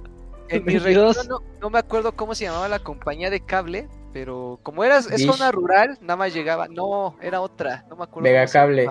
en 0.50 0.66
mi 0.66 0.78
región 0.78 1.16
no, 1.28 1.42
no, 1.60 1.70
me 1.70 1.80
acuerdo 1.80 2.16
cómo 2.16 2.36
se 2.36 2.46
llamaba 2.46 2.68
la 2.70 2.80
compañía 2.80 3.30
de 3.30 3.40
cable, 3.42 3.88
pero 4.14 4.60
como 4.64 4.84
era 4.84 4.98
es 4.98 5.26
zona 5.26 5.52
rural, 5.52 5.98
nada 6.02 6.18
más 6.18 6.34
llegaba. 6.34 6.68
No, 6.68 7.18
era 7.22 7.42
otra, 7.42 7.86
no 7.90 7.96
me 7.96 8.04
acuerdo. 8.04 8.24
Megacable. 8.24 8.90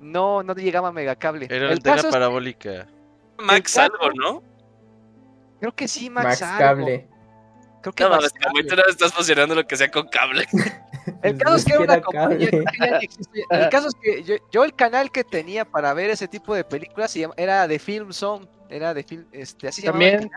No, 0.00 0.42
no 0.42 0.54
llegaba 0.54 0.92
Megacable. 0.92 1.46
Era 1.50 1.72
el 1.72 1.80
Tega 1.80 2.10
parabólica. 2.10 2.86
Max 3.38 3.76
algo, 3.78 4.10
¿no? 4.14 4.42
Creo 5.60 5.74
que 5.74 5.88
sí, 5.88 6.10
Max, 6.10 6.40
Max 6.40 6.58
Cable. 6.58 7.08
Creo 7.92 7.92
que 7.92 8.04
no, 8.04 8.76
no 8.76 8.82
estás 8.88 9.12
funcionando 9.12 9.54
lo 9.54 9.66
que 9.66 9.76
sea 9.76 9.90
con 9.90 10.08
cable. 10.08 10.46
El 11.22 11.36
caso 11.36 11.56
es 11.56 11.64
que 11.64 11.72
era 11.74 11.82
una 11.82 12.00
compañía 12.00 12.48
El 13.50 13.68
caso 13.68 13.88
es 13.88 13.94
que 14.00 14.40
yo, 14.50 14.64
el 14.64 14.74
canal 14.74 15.10
que 15.10 15.22
tenía 15.22 15.64
para 15.64 15.92
ver 15.92 16.10
ese 16.10 16.28
tipo 16.28 16.54
de 16.54 16.64
películas 16.64 17.14
era 17.36 17.68
de 17.68 17.78
Film 17.78 18.12
Zone. 18.12 18.46
Era 18.70 18.94
de 18.94 19.02
film, 19.02 19.26
este, 19.32 19.68
así 19.68 19.82
También. 19.82 20.30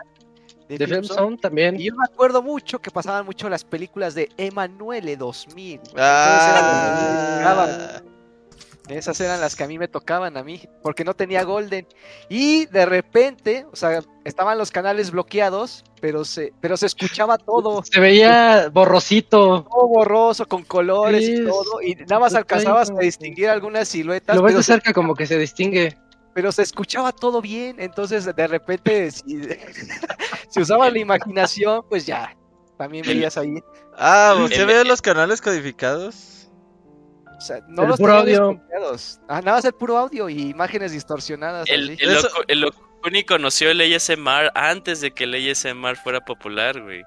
De, 0.68 0.86
Film, 0.86 1.04
Zone, 1.04 1.38
también. 1.38 1.80
Y 1.80 1.84
yo 1.84 1.94
me 1.96 2.04
acuerdo 2.04 2.42
mucho 2.42 2.78
que 2.78 2.90
pasaban 2.90 3.24
mucho 3.24 3.48
las 3.48 3.64
películas 3.64 4.14
de 4.14 4.28
Emanuele 4.36 5.16
2000. 5.16 5.80
Ah. 5.96 8.02
Esas 8.90 9.20
eran 9.20 9.40
las 9.40 9.56
que 9.56 9.64
a 9.64 9.68
mí 9.68 9.78
me 9.78 9.88
tocaban 9.88 10.36
a 10.36 10.42
mí, 10.42 10.62
porque 10.82 11.04
no 11.04 11.14
tenía 11.14 11.44
Golden. 11.44 11.86
Y 12.28 12.66
de 12.66 12.86
repente, 12.86 13.66
o 13.72 13.76
sea, 13.76 14.02
estaban 14.24 14.58
los 14.58 14.70
canales 14.70 15.10
bloqueados, 15.10 15.84
pero 16.00 16.24
se, 16.24 16.52
pero 16.60 16.76
se 16.76 16.86
escuchaba 16.86 17.38
todo. 17.38 17.82
Se 17.84 18.00
veía 18.00 18.68
borrosito. 18.70 19.64
Todo 19.64 19.88
borroso, 19.88 20.46
con 20.46 20.64
colores 20.64 21.28
y 21.28 21.44
todo. 21.44 21.82
Y 21.82 21.94
nada 21.94 22.20
más 22.20 22.34
alcanzabas 22.34 22.90
a 22.90 22.94
distinguir 22.94 23.48
algunas 23.48 23.88
siluetas. 23.88 24.36
Lo 24.36 24.42
ves 24.42 24.56
de 24.56 24.62
cerca 24.62 24.92
como 24.92 25.14
que 25.14 25.26
se 25.26 25.38
distingue. 25.38 25.96
Pero 26.34 26.52
se 26.52 26.62
escuchaba 26.62 27.10
todo 27.10 27.40
bien, 27.40 27.76
entonces 27.80 28.24
de 28.24 28.46
repente, 28.46 29.10
si, 29.10 29.40
si 30.50 30.60
usaba 30.60 30.88
la 30.88 30.98
imaginación, 30.98 31.82
pues 31.88 32.06
ya, 32.06 32.36
también 32.76 33.04
veías 33.04 33.36
ahí. 33.36 33.60
Ah, 33.96 34.36
¿usted 34.44 34.66
ve 34.66 34.84
los 34.84 35.02
canales 35.02 35.42
codificados? 35.42 36.37
O 37.38 37.40
sea, 37.40 37.60
no 37.68 37.82
el 37.84 37.88
los 37.90 37.98
puro 37.98 38.14
audio. 38.14 38.60
Ah, 39.28 39.40
nada 39.40 39.52
más 39.56 39.64
el 39.64 39.72
puro 39.72 39.96
audio 39.96 40.28
y 40.28 40.50
imágenes 40.50 40.90
distorsionadas. 40.90 41.68
El, 41.70 41.90
el, 41.90 42.18
el 42.48 43.26
conoció 43.26 43.70
el 43.70 43.80
ASMR 43.80 44.50
antes 44.54 45.00
de 45.00 45.12
que 45.12 45.24
el 45.24 45.34
ASMR 45.34 45.96
fuera 45.96 46.20
popular, 46.20 46.82
güey. 46.82 47.02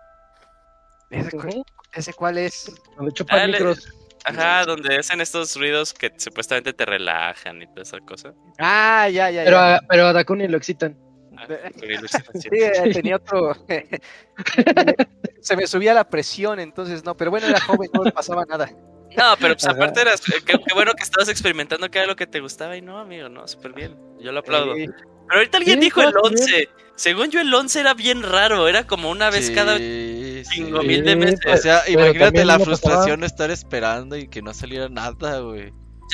¿Ese, 1.94 2.14
cuál 2.14 2.38
es? 2.38 2.72
Donde 2.96 3.12
chupan 3.12 3.42
ah, 3.42 3.48
micros. 3.48 3.94
Ajá, 4.24 4.66
donde 4.66 4.98
hacen 4.98 5.20
estos 5.20 5.56
ruidos 5.58 5.94
que 5.94 6.14
supuestamente 6.18 6.72
te 6.74 6.86
relajan 6.86 7.62
y 7.62 7.68
toda 7.68 7.82
esa 7.82 8.00
cosa. 8.00 8.34
Ah, 8.60 9.10
ya, 9.10 9.30
ya. 9.30 9.44
Pero, 9.44 9.58
A, 9.60 9.82
pero 9.90 10.06
a 10.08 10.14
Dakuni 10.14 10.48
lo 10.48 10.58
excitan. 10.58 10.98
Ah, 11.38 11.48
sí, 12.36 12.50
eh, 12.52 12.94
tenía 12.94 13.18
otro. 13.18 13.54
Se 15.42 15.58
me 15.58 15.68
subía 15.68 15.94
la 15.94 16.08
presión, 16.08 16.60
entonces 16.60 17.04
no. 17.04 17.18
Pero 17.18 17.32
bueno, 17.32 17.48
era 17.48 17.60
joven, 17.60 17.90
no 17.94 18.04
le 18.04 18.12
pasaba 18.12 18.46
nada. 18.46 18.72
No, 19.18 19.36
pero 19.40 19.56
pues 19.56 19.68
aparte 19.68 20.02
eras, 20.02 20.22
eh, 20.30 20.42
qué, 20.46 20.58
bueno 20.74 20.94
que 20.94 21.04
estabas 21.04 21.30
experimentando 21.30 21.90
que 21.90 22.00
era 22.00 22.08
lo 22.08 22.16
que 22.16 22.28
te 22.28 22.40
gustaba 22.40 22.78
y 22.78 22.82
no, 22.82 22.98
amigo, 22.98 23.30
no, 23.30 23.48
súper 23.48 23.74
bien. 23.74 23.98
Yo 24.20 24.32
lo 24.32 24.40
aplaudo. 24.40 24.74
Pero 24.74 25.40
ahorita 25.40 25.58
alguien 25.58 25.80
dijo 25.80 26.02
el 26.02 26.14
11. 26.16 26.70
Según 26.96 27.32
yo 27.32 27.42
el 27.42 27.54
11 27.54 27.80
era 27.80 27.94
bien 27.94 28.22
raro, 28.22 28.68
era 28.68 28.86
como 28.86 29.10
una 29.10 29.30
vez 29.30 29.50
cada 29.52 29.78
cinco 29.78 30.84
mil 30.84 31.04
de 31.04 31.16
meses. 31.16 31.40
O 31.46 31.58
sea, 31.58 31.90
imagínate 31.90 32.46
la 32.46 32.60
frustración 32.60 33.22
de 33.22 33.28
estar 33.28 33.50
esperando 33.50 34.16
y 34.18 34.28
que 34.28 34.42
no 34.42 34.54
saliera 34.54 34.88
nada, 34.90 35.40
güey. 35.40 35.74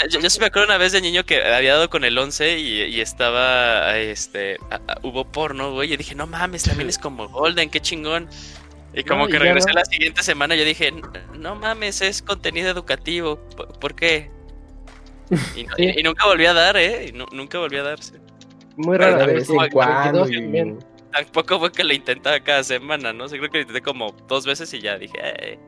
Yo, 0.10 0.20
yo, 0.20 0.30
sí 0.30 0.40
me 0.40 0.46
acuerdo 0.46 0.68
una 0.68 0.78
vez 0.78 0.92
de 0.92 1.02
niño 1.02 1.26
que 1.26 1.44
había 1.44 1.74
dado 1.74 1.90
con 1.90 2.04
el 2.04 2.18
11 2.18 2.60
y, 2.60 3.02
estaba, 3.02 3.98
este, 3.98 4.58
hubo 5.02 5.26
porno, 5.26 5.72
güey, 5.72 5.92
y 5.92 5.98
dije, 5.98 6.14
no 6.14 6.28
mames, 6.28 6.64
también 6.64 6.90
es 6.90 7.00
como 7.00 7.28
Golden, 7.30 7.70
qué 7.70 7.80
chingón. 7.80 8.30
Y 8.98 9.04
como 9.04 9.28
que 9.28 9.38
regresé 9.38 9.72
la 9.74 9.86
siguiente 9.86 10.24
semana, 10.24 10.56
yo 10.56 10.66
dije, 10.66 10.92
no 11.38 11.56
mames, 11.56 12.02
es 12.02 12.24
contenido 12.24 12.72
educativo. 12.72 13.38
¿Por, 13.80 13.94
qué? 13.94 14.32
Y, 15.78 16.02
nunca 16.02 16.26
volví 16.26 16.48
a 16.48 16.54
dar, 16.54 16.78
¿eh? 16.78 17.14
nunca 17.32 17.60
volví 17.60 17.78
a 17.78 17.84
darse. 17.84 18.14
Muy 18.76 18.98
rara 18.98 19.26
vez. 19.28 19.48
Tampoco 21.12 21.60
fue 21.60 21.72
que 21.72 21.84
lo 21.84 21.94
intentaba 21.94 22.40
cada 22.40 22.64
semana, 22.64 23.14
¿no? 23.14 23.28
creo 23.28 23.50
que 23.50 23.58
lo 23.58 23.62
intenté 23.62 23.82
como 23.82 24.14
dos 24.28 24.48
veces 24.48 24.74
y 24.74 24.82
ya 24.82 24.98
dije, 24.98 25.18
eh. 25.22 25.60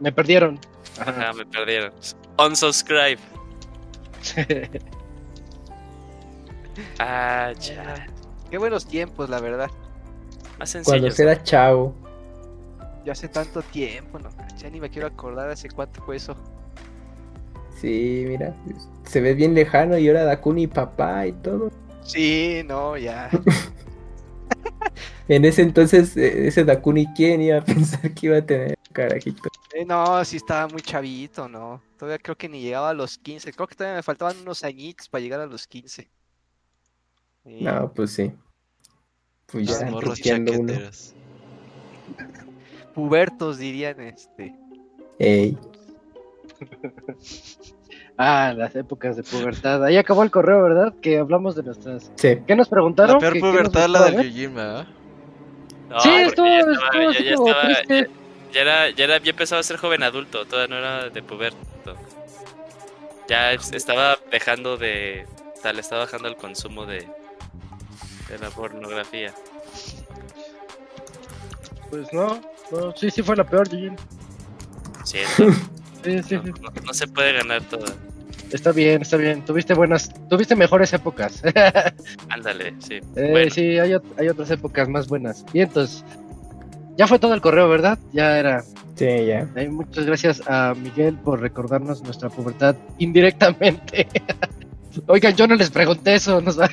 Me 0.00 0.12
perdieron. 0.12 0.60
Ajá, 0.98 1.32
me 1.32 1.46
perdieron. 1.46 1.94
Unsubscribe. 2.38 3.18
ah, 6.98 7.52
ya. 7.58 8.06
Qué 8.50 8.58
buenos 8.58 8.86
tiempos, 8.86 9.30
la 9.30 9.40
verdad. 9.40 9.70
Más 10.58 10.68
sencillo. 10.68 10.98
Cuando 10.98 11.10
será 11.10 11.42
chao. 11.42 12.03
Ya 13.04 13.12
hace 13.12 13.28
tanto 13.28 13.62
tiempo, 13.62 14.18
no, 14.18 14.30
ya 14.56 14.70
ni 14.70 14.80
me 14.80 14.88
quiero 14.88 15.08
acordar 15.08 15.50
hace 15.50 15.68
cuánto 15.68 16.02
fue 16.02 16.16
eso. 16.16 16.34
Sí, 17.80 18.24
mira, 18.26 18.54
se 19.04 19.20
ve 19.20 19.34
bien 19.34 19.54
lejano 19.54 19.98
y 19.98 20.08
ahora 20.08 20.24
Dakuni 20.24 20.66
papá 20.66 21.26
y 21.26 21.32
todo. 21.32 21.70
Sí, 22.02 22.62
no, 22.64 22.96
ya. 22.96 23.28
en 25.28 25.44
ese 25.44 25.62
entonces, 25.62 26.16
eh, 26.16 26.46
ese 26.46 26.64
Dakuni, 26.64 27.06
¿quién 27.14 27.42
iba 27.42 27.58
a 27.58 27.64
pensar 27.64 28.14
que 28.14 28.26
iba 28.26 28.38
a 28.38 28.46
tener 28.46 28.78
carajito? 28.92 29.50
Eh, 29.74 29.84
no, 29.84 30.24
sí 30.24 30.36
estaba 30.36 30.68
muy 30.68 30.80
chavito, 30.80 31.48
¿no? 31.48 31.82
Todavía 31.98 32.18
creo 32.18 32.36
que 32.36 32.48
ni 32.48 32.62
llegaba 32.62 32.90
a 32.90 32.94
los 32.94 33.18
15. 33.18 33.52
Creo 33.52 33.66
que 33.66 33.74
todavía 33.74 33.96
me 33.96 34.02
faltaban 34.02 34.38
unos 34.38 34.62
añitos 34.62 35.08
para 35.08 35.20
llegar 35.20 35.40
a 35.40 35.46
los 35.46 35.66
15. 35.66 36.08
No, 37.44 37.92
pues 37.92 38.12
sí. 38.12 38.32
Pues 39.46 39.68
ya, 39.68 39.86
uno 39.88 40.00
pubertos 42.94 43.58
dirían 43.58 44.00
este. 44.00 44.54
Ey. 45.18 45.58
ah, 48.18 48.54
las 48.56 48.74
épocas 48.76 49.16
de 49.16 49.22
pubertad. 49.22 49.84
Ahí 49.84 49.96
acabó 49.96 50.22
el 50.22 50.30
correo, 50.30 50.62
¿verdad? 50.62 50.94
Que 51.00 51.18
hablamos 51.18 51.56
de 51.56 51.64
nuestras. 51.64 52.10
Sí. 52.14 52.38
¿Qué 52.46 52.56
nos 52.56 52.68
preguntaron? 52.68 53.14
La 53.14 53.20
peor 53.20 53.40
pubertad 53.40 53.88
la 53.88 54.10
del 54.10 54.30
Yujin, 54.30 54.54
¿verdad? 54.54 54.86
sí, 56.00 56.10
estuvo, 56.10 56.46
ya, 56.46 56.58
estaba, 56.58 57.12
ya, 57.12 57.30
estaba, 57.30 57.68
ya, 58.52 58.60
era, 58.60 58.90
ya 58.90 59.04
era, 59.04 59.18
ya 59.18 59.30
empezaba 59.30 59.60
a 59.60 59.62
ser 59.62 59.76
joven 59.76 60.02
adulto, 60.02 60.44
todavía 60.46 60.74
no 60.74 60.78
era 60.78 61.10
de 61.10 61.22
puberto. 61.22 61.58
Ya 63.28 63.52
estaba 63.52 64.18
dejando 64.30 64.76
de, 64.76 65.26
tal, 65.62 65.78
estaba 65.78 66.02
bajando 66.02 66.28
el 66.28 66.36
consumo 66.36 66.84
de, 66.84 67.06
de 68.28 68.38
la 68.40 68.50
pornografía. 68.50 69.32
Pues 71.90 72.12
no, 72.12 72.40
no, 72.70 72.92
sí, 72.96 73.10
sí 73.10 73.22
fue 73.22 73.36
la 73.36 73.44
peor, 73.44 73.68
Jin. 73.68 73.96
Cierto. 75.04 75.52
sí, 76.04 76.22
sí, 76.22 76.38
no, 76.84 76.94
se 76.94 77.06
puede 77.08 77.32
ganar 77.34 77.62
todo. 77.62 77.84
Está 78.50 78.72
bien, 78.72 79.02
está 79.02 79.16
bien. 79.16 79.44
Tuviste 79.44 79.74
buenas, 79.74 80.12
tuviste 80.28 80.54
mejores 80.54 80.92
épocas. 80.92 81.42
Ándale, 82.28 82.74
sí. 82.78 83.00
Eh, 83.16 83.48
Sí, 83.50 83.78
hay, 83.78 83.96
hay, 84.18 84.28
otras 84.28 84.50
épocas 84.50 84.88
más 84.88 85.08
buenas. 85.08 85.44
Y 85.52 85.60
entonces, 85.60 86.04
ya 86.96 87.06
fue 87.06 87.18
todo 87.18 87.34
el 87.34 87.40
correo, 87.40 87.68
¿verdad? 87.68 87.98
Ya 88.12 88.38
era. 88.38 88.62
Sí, 88.94 89.26
ya. 89.26 89.48
muchas 89.70 90.06
gracias 90.06 90.40
a 90.46 90.74
Miguel 90.74 91.16
por 91.16 91.40
recordarnos 91.40 92.02
nuestra 92.02 92.28
pubertad 92.30 92.76
indirectamente. 92.98 94.06
Oigan, 95.06 95.34
yo 95.36 95.46
no 95.46 95.54
les 95.56 95.70
pregunté 95.70 96.14
eso, 96.14 96.40
nos, 96.40 96.56
nos, 96.56 96.70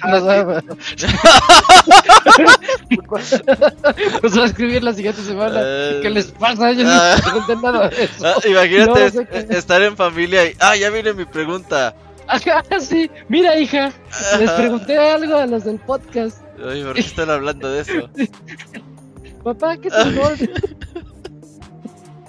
Nos 4.22 4.38
va 4.38 4.44
a 4.44 4.46
escribir 4.46 4.84
la 4.84 4.94
siguiente 4.94 5.22
semana. 5.22 5.60
¿Qué 6.02 6.10
les 6.10 6.28
pasa? 6.28 6.72
Yo 6.72 6.84
no 6.84 6.90
Ah. 6.92 7.16
pregunté 7.22 7.56
nada. 7.58 7.90
de 7.90 8.04
eso. 8.04 8.26
Ah, 8.26 8.36
imagínate 8.48 9.00
No, 9.06 9.10
sé 9.10 9.28
qué- 9.28 9.48
estar 9.58 9.82
en 9.82 9.96
familia 9.98 10.46
y. 10.50 10.56
Ah, 10.60 10.76
ya 10.76 10.90
viene 10.90 11.14
mi 11.14 11.26
pregunta. 11.26 11.96
Ajá, 12.28 12.64
sí. 12.80 13.10
Mira, 13.28 13.58
hija, 13.58 13.92
les 14.40 14.52
pregunté 14.52 14.98
algo 14.98 15.36
a 15.38 15.46
los 15.48 15.64
del 15.66 15.80
podcast. 15.80 16.38
Oye, 16.64 16.84
¿por 16.84 16.94
qué 16.94 17.02
están 17.02 17.30
hablando 17.30 17.70
de 17.70 17.82
eso? 17.82 18.10
Papá, 19.44 19.76
¿qué 19.78 19.88
es 19.88 19.94
el 19.96 20.16
gol? 20.16 20.38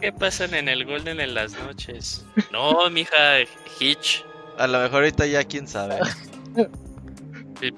¿Qué 0.00 0.10
pasan 0.12 0.54
en 0.54 0.68
el 0.68 0.84
Golden 0.84 1.20
en 1.20 1.34
las 1.34 1.52
noches? 1.52 2.24
No, 2.50 2.88
mija, 2.90 3.40
Hitch. 3.78 4.24
A 4.58 4.66
lo 4.66 4.78
mejor 4.80 4.96
ahorita 4.96 5.26
ya 5.26 5.44
quién 5.44 5.66
sabe. 5.66 5.98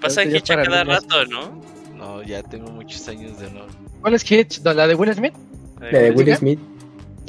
Pasan 0.01 0.31
ya 0.31 0.39
Hitch 0.39 0.51
a 0.51 0.63
cada 0.63 0.85
rato, 0.85 1.25
¿no? 1.27 1.61
No, 1.97 2.23
ya 2.23 2.43
tengo 2.43 2.71
muchos 2.71 3.07
años 3.09 3.39
de 3.39 3.51
no. 3.51 3.67
¿Cuál 4.01 4.15
es 4.15 4.31
Hitch? 4.31 4.61
¿La 4.63 4.87
de 4.87 4.95
Will 4.95 5.15
Smith? 5.15 5.35
La 5.81 5.99
de 5.99 6.11
Will 6.11 6.35
Smith. 6.37 6.59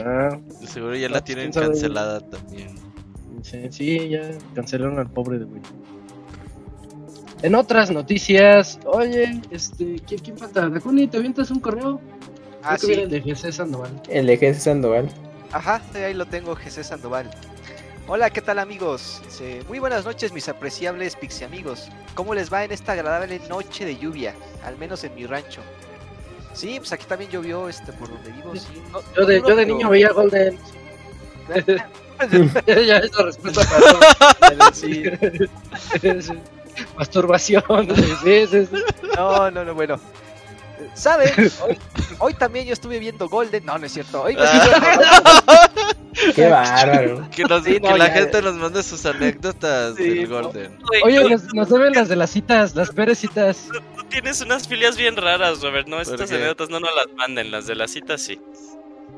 Ah, 0.04 0.38
De 0.60 0.68
seguro 0.68 0.96
ya 0.96 1.08
la 1.08 1.14
pues, 1.20 1.24
tienen 1.26 1.54
sabe. 1.54 1.68
cancelada 1.68 2.20
también. 2.20 2.76
sí, 3.44 3.60
sí, 3.70 4.10
ya 4.10 4.32
cancelaron 4.54 5.00
al 5.00 5.10
pobre 5.10 5.40
de 5.40 5.46
Will. 5.46 5.62
En 7.44 7.56
otras 7.56 7.92
noticias, 7.92 8.80
oye, 8.86 9.40
este, 9.52 10.00
¿quién, 10.08 10.20
quién 10.22 10.38
falta? 10.38 10.68
Dakuni, 10.70 11.08
¿te 11.08 11.18
avientas 11.18 11.52
un 11.52 11.60
correo? 11.60 12.02
Ah, 12.64 12.78
sí. 12.78 12.94
el 12.94 13.10
de 13.10 13.22
GC 13.22 13.52
Sandoval. 13.52 14.02
El 14.10 14.26
de 14.26 14.38
Jesús 14.38 14.64
Sandoval. 14.64 15.08
Ajá, 15.52 15.82
sí, 15.94 16.00
ahí 16.00 16.14
lo 16.16 16.26
tengo, 16.26 16.56
Jesús 16.56 16.88
Sandoval. 16.88 17.30
Hola, 18.08 18.30
¿qué 18.30 18.42
tal 18.42 18.60
amigos? 18.60 19.22
Muy 19.68 19.80
buenas 19.80 20.06
noches 20.06 20.32
mis 20.32 20.48
apreciables 20.48 21.16
pixie 21.16 21.46
amigos. 21.46 21.88
¿Cómo 22.14 22.36
les 22.36 22.52
va 22.54 22.64
en 22.64 22.72
esta 22.72 22.92
agradable 22.92 23.40
noche 23.50 23.86
de 23.86 23.98
lluvia? 23.98 24.36
Al 24.64 24.78
menos 24.78 25.04
en 25.04 25.16
mi 25.16 25.26
rancho. 25.26 25.62
Sí, 26.54 26.76
pues 26.78 26.94
aquí 26.94 27.06
también 27.06 27.32
llovió 27.32 27.68
este 27.68 27.92
por 27.94 28.10
donde 28.10 28.32
vivo, 28.32 28.56
sí. 28.56 28.82
No- 28.92 29.02
Yo 29.16 29.26
de, 29.26 29.42
no, 29.42 29.50
yo 29.50 29.56
de 29.56 29.66
niño 29.66 29.90
veía 29.90 30.10
Golden. 30.12 30.58
ya, 31.50 31.90
ya, 32.86 32.98
eso 33.00 33.26
respeto 33.26 33.62
para 34.50 34.72
Sí. 34.74 35.04
Masturbación. 36.98 37.64
Sí. 38.24 38.68
No, 39.16 39.50
no, 39.52 39.66
no, 39.66 39.74
bueno. 39.74 40.00
¿Saben? 40.96 41.30
Hoy, 41.68 41.78
hoy 42.20 42.34
también 42.34 42.66
yo 42.66 42.74
estuve 42.74 42.98
viendo 43.00 43.28
Golden. 43.30 43.66
No, 43.66 43.78
no 43.78 43.86
es 43.86 43.92
cierto. 43.94 44.24
Hoy 44.24 44.36
me 44.36 44.42
Qué 46.34 46.48
bárbaro. 46.48 47.30
Que, 47.30 47.44
nos- 47.44 47.64
Sí, 47.64 47.74
que 47.74 47.80
no, 47.82 47.98
la 47.98 48.08
ya, 48.08 48.14
gente 48.14 48.42
nos 48.42 48.56
mande 48.56 48.82
sus 48.82 49.06
anécdotas 49.06 49.96
Sí, 49.96 50.04
del 50.10 50.30
no. 50.30 50.42
Golden. 50.44 50.78
Oye, 51.04 51.30
nos, 51.30 51.54
nos 51.54 51.70
deben 51.70 51.94
las 51.94 52.08
de 52.08 52.16
las 52.16 52.30
citas, 52.30 52.76
las 52.76 52.90
peores 52.92 53.20
citas. 53.20 53.68
tú 53.96 54.04
tienes 54.06 54.40
unas 54.42 54.68
filias 54.68 54.96
bien 54.98 55.18
raras, 55.18 55.62
Robert. 55.62 55.88
No, 55.88 56.00
estas 56.00 56.30
qué? 56.30 56.38
anécdotas 56.38 56.70
no 56.70 56.80
nos 56.80 56.90
las 56.96 57.08
manden, 57.16 57.52
las 57.52 57.68
de 57.68 57.76
las 57.76 57.92
citas 57.92 58.22
sí. 58.22 58.40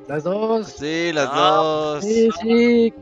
Las 0.08 0.24
dos. 0.24 0.74
Sí, 0.80 1.12
las 1.14 1.26
No, 1.32 1.36
dos. 1.36 2.04
Sí, 2.04 2.30
sí. 2.42 2.94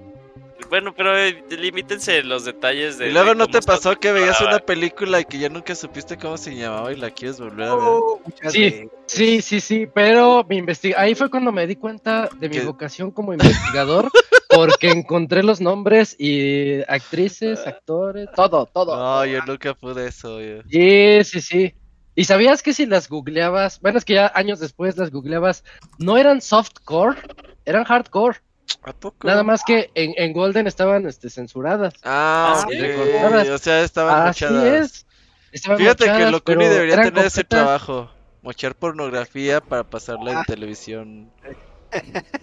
Bueno, 0.69 0.94
pero 0.95 1.18
eh, 1.18 1.44
limítense 1.50 2.24
los 2.24 2.45
detalles 2.45 2.98
de. 2.98 3.10
Y 3.10 3.14
luego 3.14 3.30
de 3.30 3.35
no 3.35 3.48
te 3.48 3.61
pasó 3.61 3.95
que 3.95 4.11
veías 4.11 4.42
una 4.42 4.60
película 4.60 5.19
y 5.19 5.26
que 5.26 5.38
ya 5.38 5.50
nunca 5.50 5.76
supiste 5.76 6.18
cómo 6.18 6.38
se 6.38 6.56
llamaba 6.56 6.92
y 6.92 6.95
la 6.98 7.11
quieres 7.11 7.40
volver 7.40 7.68
a 7.68 7.76
ver. 7.76 7.88
Oh, 7.88 8.22
Sí. 8.50 8.61
veces. 8.61 8.88
Sí, 9.06 9.42
sí, 9.42 9.60
sí, 9.61 9.88
pero 9.94 10.44
me 10.48 10.56
investiga 10.56 11.00
ahí 11.00 11.14
fue 11.16 11.30
cuando 11.30 11.52
me 11.52 11.68
di 11.68 11.76
cuenta 11.76 12.27
de 12.40 12.50
mi 12.50 12.56
¿Qué? 12.58 12.66
vocación 12.66 13.11
como 13.11 13.34
investigador, 13.34 14.10
porque 14.50 14.90
encontré 14.90 15.44
los 15.44 15.61
nombres 15.61 16.16
y 16.19 16.82
actrices, 16.88 17.66
actores, 17.68 18.27
todo, 18.35 18.66
todo. 18.66 18.95
No, 18.95 19.26
yo 19.26 19.42
nunca 19.45 19.74
pude 19.76 20.08
eso. 20.08 20.42
yo. 20.42 20.61
Sí, 20.69 21.24
sí, 21.24 21.42
sí. 21.42 21.76
¿Y 22.16 22.24
sabías 22.24 22.64
que 22.64 22.74
si 22.74 22.85
las 22.85 23.10
googleabas, 23.10 23.80
bueno, 23.82 23.98
es 23.98 24.06
que 24.06 24.14
ya 24.14 24.32
años 24.34 24.60
después 24.60 24.98
las 24.98 25.11
googleabas, 25.11 25.64
no 26.00 26.18
eran 26.18 26.42
softcore, 26.42 27.18
eran 27.66 27.84
hardcore, 27.84 28.40
¿A 28.84 28.94
poco? 28.94 29.27
nada 29.27 29.44
más 29.44 29.61
que 29.66 29.90
en, 29.95 30.14
en 30.18 30.34
Golden 30.34 30.68
estaban 30.68 31.08
este, 31.08 31.30
censuradas. 31.30 31.94
Ah, 32.03 32.64
Ah, 32.64 32.68
sí. 32.69 33.50
O 33.50 33.58
sea, 33.58 33.82
estaban 33.82 34.27
Así 34.27 34.45
mochadas. 34.45 34.66
es. 34.92 35.06
Estaban 35.52 35.77
Fíjate 35.77 36.06
que 36.06 36.26
Locuni 36.32 36.66
debería 36.66 36.95
tener 36.95 37.26
ese 37.26 37.42
completas. 37.44 37.48
trabajo. 37.48 38.11
Mochar 38.42 38.76
pornografía 38.76 39.61
para 39.61 39.84
pasarla 39.84 40.32
en 40.32 40.38
Ah. 40.38 40.44
televisión 40.45 41.32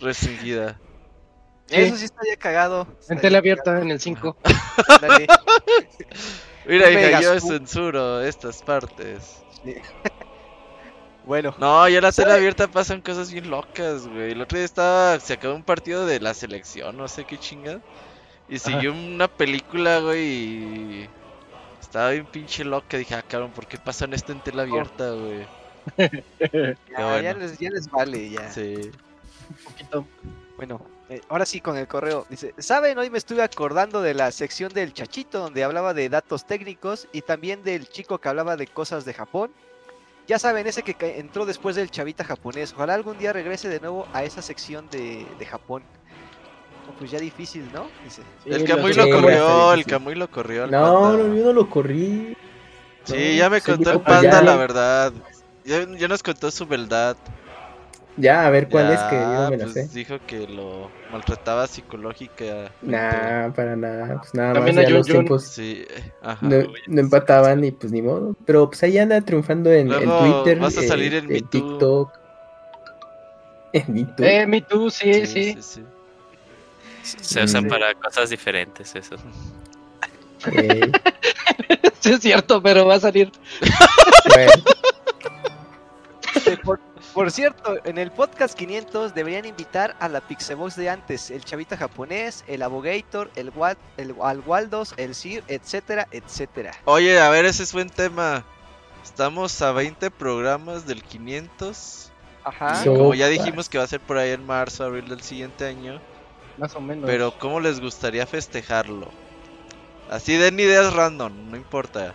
restringida. 0.01 0.81
Eso 1.68 1.97
sí 1.97 2.05
estaría 2.07 2.36
cagado. 2.36 2.86
En 3.09 3.20
tele 3.20 3.39
abierta, 3.39 3.81
en 3.81 3.91
el 3.91 4.01
5. 4.01 4.36
cagado, 4.42 4.65
ándale. 4.89 5.26
Mira, 6.67 6.91
hija, 6.91 7.20
yo 7.20 7.39
censuro 7.41 8.20
estas 8.23 8.62
partes. 8.62 9.42
Bueno, 11.25 11.55
No, 11.59 11.89
ya 11.89 11.99
en 11.99 12.02
la 12.02 12.12
¿Sabe? 12.12 12.33
abierta 12.33 12.67
pasan 12.68 13.01
cosas 13.01 13.33
bien 13.33 13.49
locas, 13.49 14.07
güey. 14.07 14.33
El 14.33 14.41
otro 14.41 14.59
día 14.59 14.65
estaba, 14.65 15.20
se 15.20 15.34
acabó 15.34 15.55
un 15.55 15.62
partido 15.62 16.05
de 16.05 16.20
la 16.20 16.34
selección, 16.34 16.97
no 16.97 17.07
sé 17.09 17.25
qué 17.25 17.39
chingada. 17.39 17.81
Y 18.49 18.59
siguió 18.59 18.92
una 18.92 19.28
película, 19.28 20.01
güey, 20.01 20.25
y 20.25 21.09
estaba 21.81 22.10
bien 22.10 22.26
pinche 22.26 22.65
loca. 22.65 22.97
Dije, 22.97 23.15
ah, 23.15 23.23
cabrón, 23.26 23.52
¿por 23.52 23.67
qué 23.67 23.78
pasan 23.78 24.12
esto 24.12 24.33
en 24.33 24.41
tele 24.41 24.62
abierta, 24.62 25.12
güey? 25.12 25.47
ya, 25.97 26.76
bueno. 27.07 27.20
ya 27.20 27.34
les, 27.34 27.59
ya 27.59 27.70
les 27.70 27.91
vale, 27.91 28.31
ya. 28.31 28.51
Sí. 28.51 28.91
Un 29.49 29.57
poquito. 29.65 30.07
Bueno, 30.57 30.84
eh, 31.09 31.20
ahora 31.28 31.47
sí 31.47 31.60
con 31.60 31.76
el 31.76 31.86
correo. 31.86 32.26
Dice, 32.28 32.55
¿saben? 32.59 32.99
Hoy 32.99 33.10
me 33.10 33.18
estuve 33.18 33.42
acordando 33.42 34.02
de 34.02 34.15
la 34.15 34.31
sección 34.33 34.73
del 34.73 34.92
chachito 34.92 35.39
donde 35.39 35.65
hablaba 35.65 35.94
de 35.94 36.09
datos 36.09 36.47
técnicos 36.47 37.09
y 37.12 37.23
también 37.23 37.62
del 37.65 37.89
chico 37.89 38.18
que 38.18 38.28
hablaba 38.28 38.57
de 38.57 38.67
cosas 38.67 39.05
de 39.05 39.15
Japón. 39.15 39.52
Ya 40.28 40.39
saben, 40.39 40.67
ese 40.67 40.83
que 40.83 41.18
entró 41.18 41.47
después 41.47 41.76
del 41.76 41.91
chavita 41.91 42.25
japonés. 42.25 42.73
Ojalá 42.75 42.94
algún 42.94 43.18
día 43.18 43.33
regrese 43.33 43.68
de 43.68 43.81
nuevo 43.81 44.07
a 44.12 44.23
esa 44.25 44.41
sección 44.41 44.89
de, 44.91 45.26
de 45.39 45.47
Japón. 45.47 45.83
Pues 46.99 47.10
ya 47.10 47.18
difícil, 47.18 47.68
¿no? 47.73 47.89
Dice. 48.05 48.23
El 48.44 48.65
Camuy 48.65 48.92
lo 48.92 49.09
corrió, 49.09 49.73
el. 49.73 49.84
Camuy 49.84 50.15
lo 50.15 50.31
corrió. 50.31 50.67
No, 50.67 51.17
no, 51.17 51.34
yo 51.34 51.44
no 51.44 51.52
lo 51.52 51.68
corrí. 51.68 52.36
Sí, 53.05 53.36
ya 53.36 53.51
me 53.51 53.60
contó 53.60 53.92
el 53.92 54.01
panda 54.01 54.31
ya. 54.31 54.42
la 54.42 54.57
verdad. 54.57 55.12
Ya, 55.65 55.86
ya 55.97 56.09
nos 56.09 56.23
contó 56.23 56.51
su 56.51 56.67
verdad. 56.67 57.17
Ya, 58.18 58.47
a 58.47 58.50
ver 58.50 58.68
cuál 58.68 58.89
Ya, 58.89 58.94
es 58.94 59.00
que 59.05 59.16
yo 59.16 59.50
me 59.50 59.57
la 59.57 59.65
pues, 59.65 59.73
sé. 59.73 59.89
dijo 59.94 60.18
que 60.26 60.47
lo 60.47 60.91
maltrataba 61.10 61.66
psicológica. 61.66 62.70
Nah, 62.82 63.50
para 63.52 63.74
nada. 63.74 64.18
Pues 64.18 64.34
nada 64.34 64.52
También 64.52 64.76
más 64.76 64.84
ya 64.84 64.91
los 64.91 65.07
Jun. 65.07 65.12
tiempos 65.16 65.44
Sí, 65.44 65.84
ajá. 66.20 66.47
no, 66.47 66.57
no 66.89 67.00
empataban 67.00 67.65
y 67.65 67.70
pues 67.70 67.91
ni 67.91 68.02
modo. 68.02 68.36
Pero 68.44 68.68
pues 68.68 68.82
ahí 68.82 68.99
anda 68.99 69.20
triunfando 69.23 69.73
en, 69.73 69.91
en 69.91 70.00
Twitter, 70.18 70.58
vas 70.60 70.76
a 70.76 70.82
salir 70.82 71.15
eh, 71.15 71.18
en 71.18 71.26
Me 71.28 71.41
Too. 71.41 71.49
TikTok. 71.49 72.12
En 73.74 73.94
Me 73.94 74.05
Too. 74.05 74.24
Eh, 74.24 74.47
Me 74.47 74.60
Too, 74.60 74.91
sí, 74.91 75.26
sí. 75.26 75.57
sí. 75.62 75.82
Se 77.02 77.42
usan 77.42 77.66
para 77.66 77.94
cosas 77.94 78.28
diferentes, 78.28 78.94
eso. 78.94 79.16
Eh, 80.52 80.92
Sí, 82.00 82.12
es 82.12 82.20
cierto, 82.20 82.60
pero 82.60 82.84
va 82.84 82.97
a 82.97 83.00
salir. 83.00 83.31
bueno, 86.65 86.82
Por, 87.15 87.31
cierto, 87.31 87.76
en 87.84 87.99
el 87.99 88.10
podcast 88.10 88.55
500 88.57 89.15
deberían 89.15 89.44
invitar 89.44 89.94
a 90.00 90.08
la 90.08 90.20
Pixebox 90.23 90.76
de 90.76 90.89
antes, 90.89 91.31
el 91.31 91.44
chavita 91.44 91.76
japonés, 91.76 92.42
el 92.47 92.62
Abogator, 92.62 93.31
el, 93.36 93.50
Wal, 93.55 93.76
el 93.99 94.15
al 94.23 94.41
Waldos, 94.41 94.94
el 94.97 95.15
Sir, 95.15 95.44
etcétera, 95.47 96.08
etcétera. 96.10 96.73
Oye, 96.86 97.20
a 97.20 97.28
ver, 97.28 97.44
ese 97.44 97.65
es 97.65 97.73
buen 97.74 97.91
tema. 97.91 98.44
Estamos 99.05 99.60
a 99.60 99.73
20 99.73 100.10
programas 100.10 100.86
del 100.86 101.02
500. 101.02 102.10
Ajá. 102.44 102.82
So- 102.82 102.94
Como 102.94 103.15
ya 103.15 103.28
dijimos 103.28 103.68
que 103.68 103.76
va 103.78 103.84
a 103.84 103.89
ser 103.89 104.00
por 104.00 104.16
ahí 104.16 104.31
en 104.31 104.47
marzo, 104.47 104.84
abril 104.84 105.08
del 105.08 105.23
siguiente 105.23 105.66
año. 105.66 106.00
Más 106.57 106.74
o 106.74 106.81
menos. 106.81 107.05
Pero 107.07 107.39
¿cómo 107.39 107.60
les 107.60 107.81
gustaría 107.81 108.26
festejarlo? 108.26 109.10
Así 110.10 110.36
den 110.36 110.58
ideas 110.60 110.92
random, 110.94 111.50
no 111.50 111.57
importa. 111.57 112.15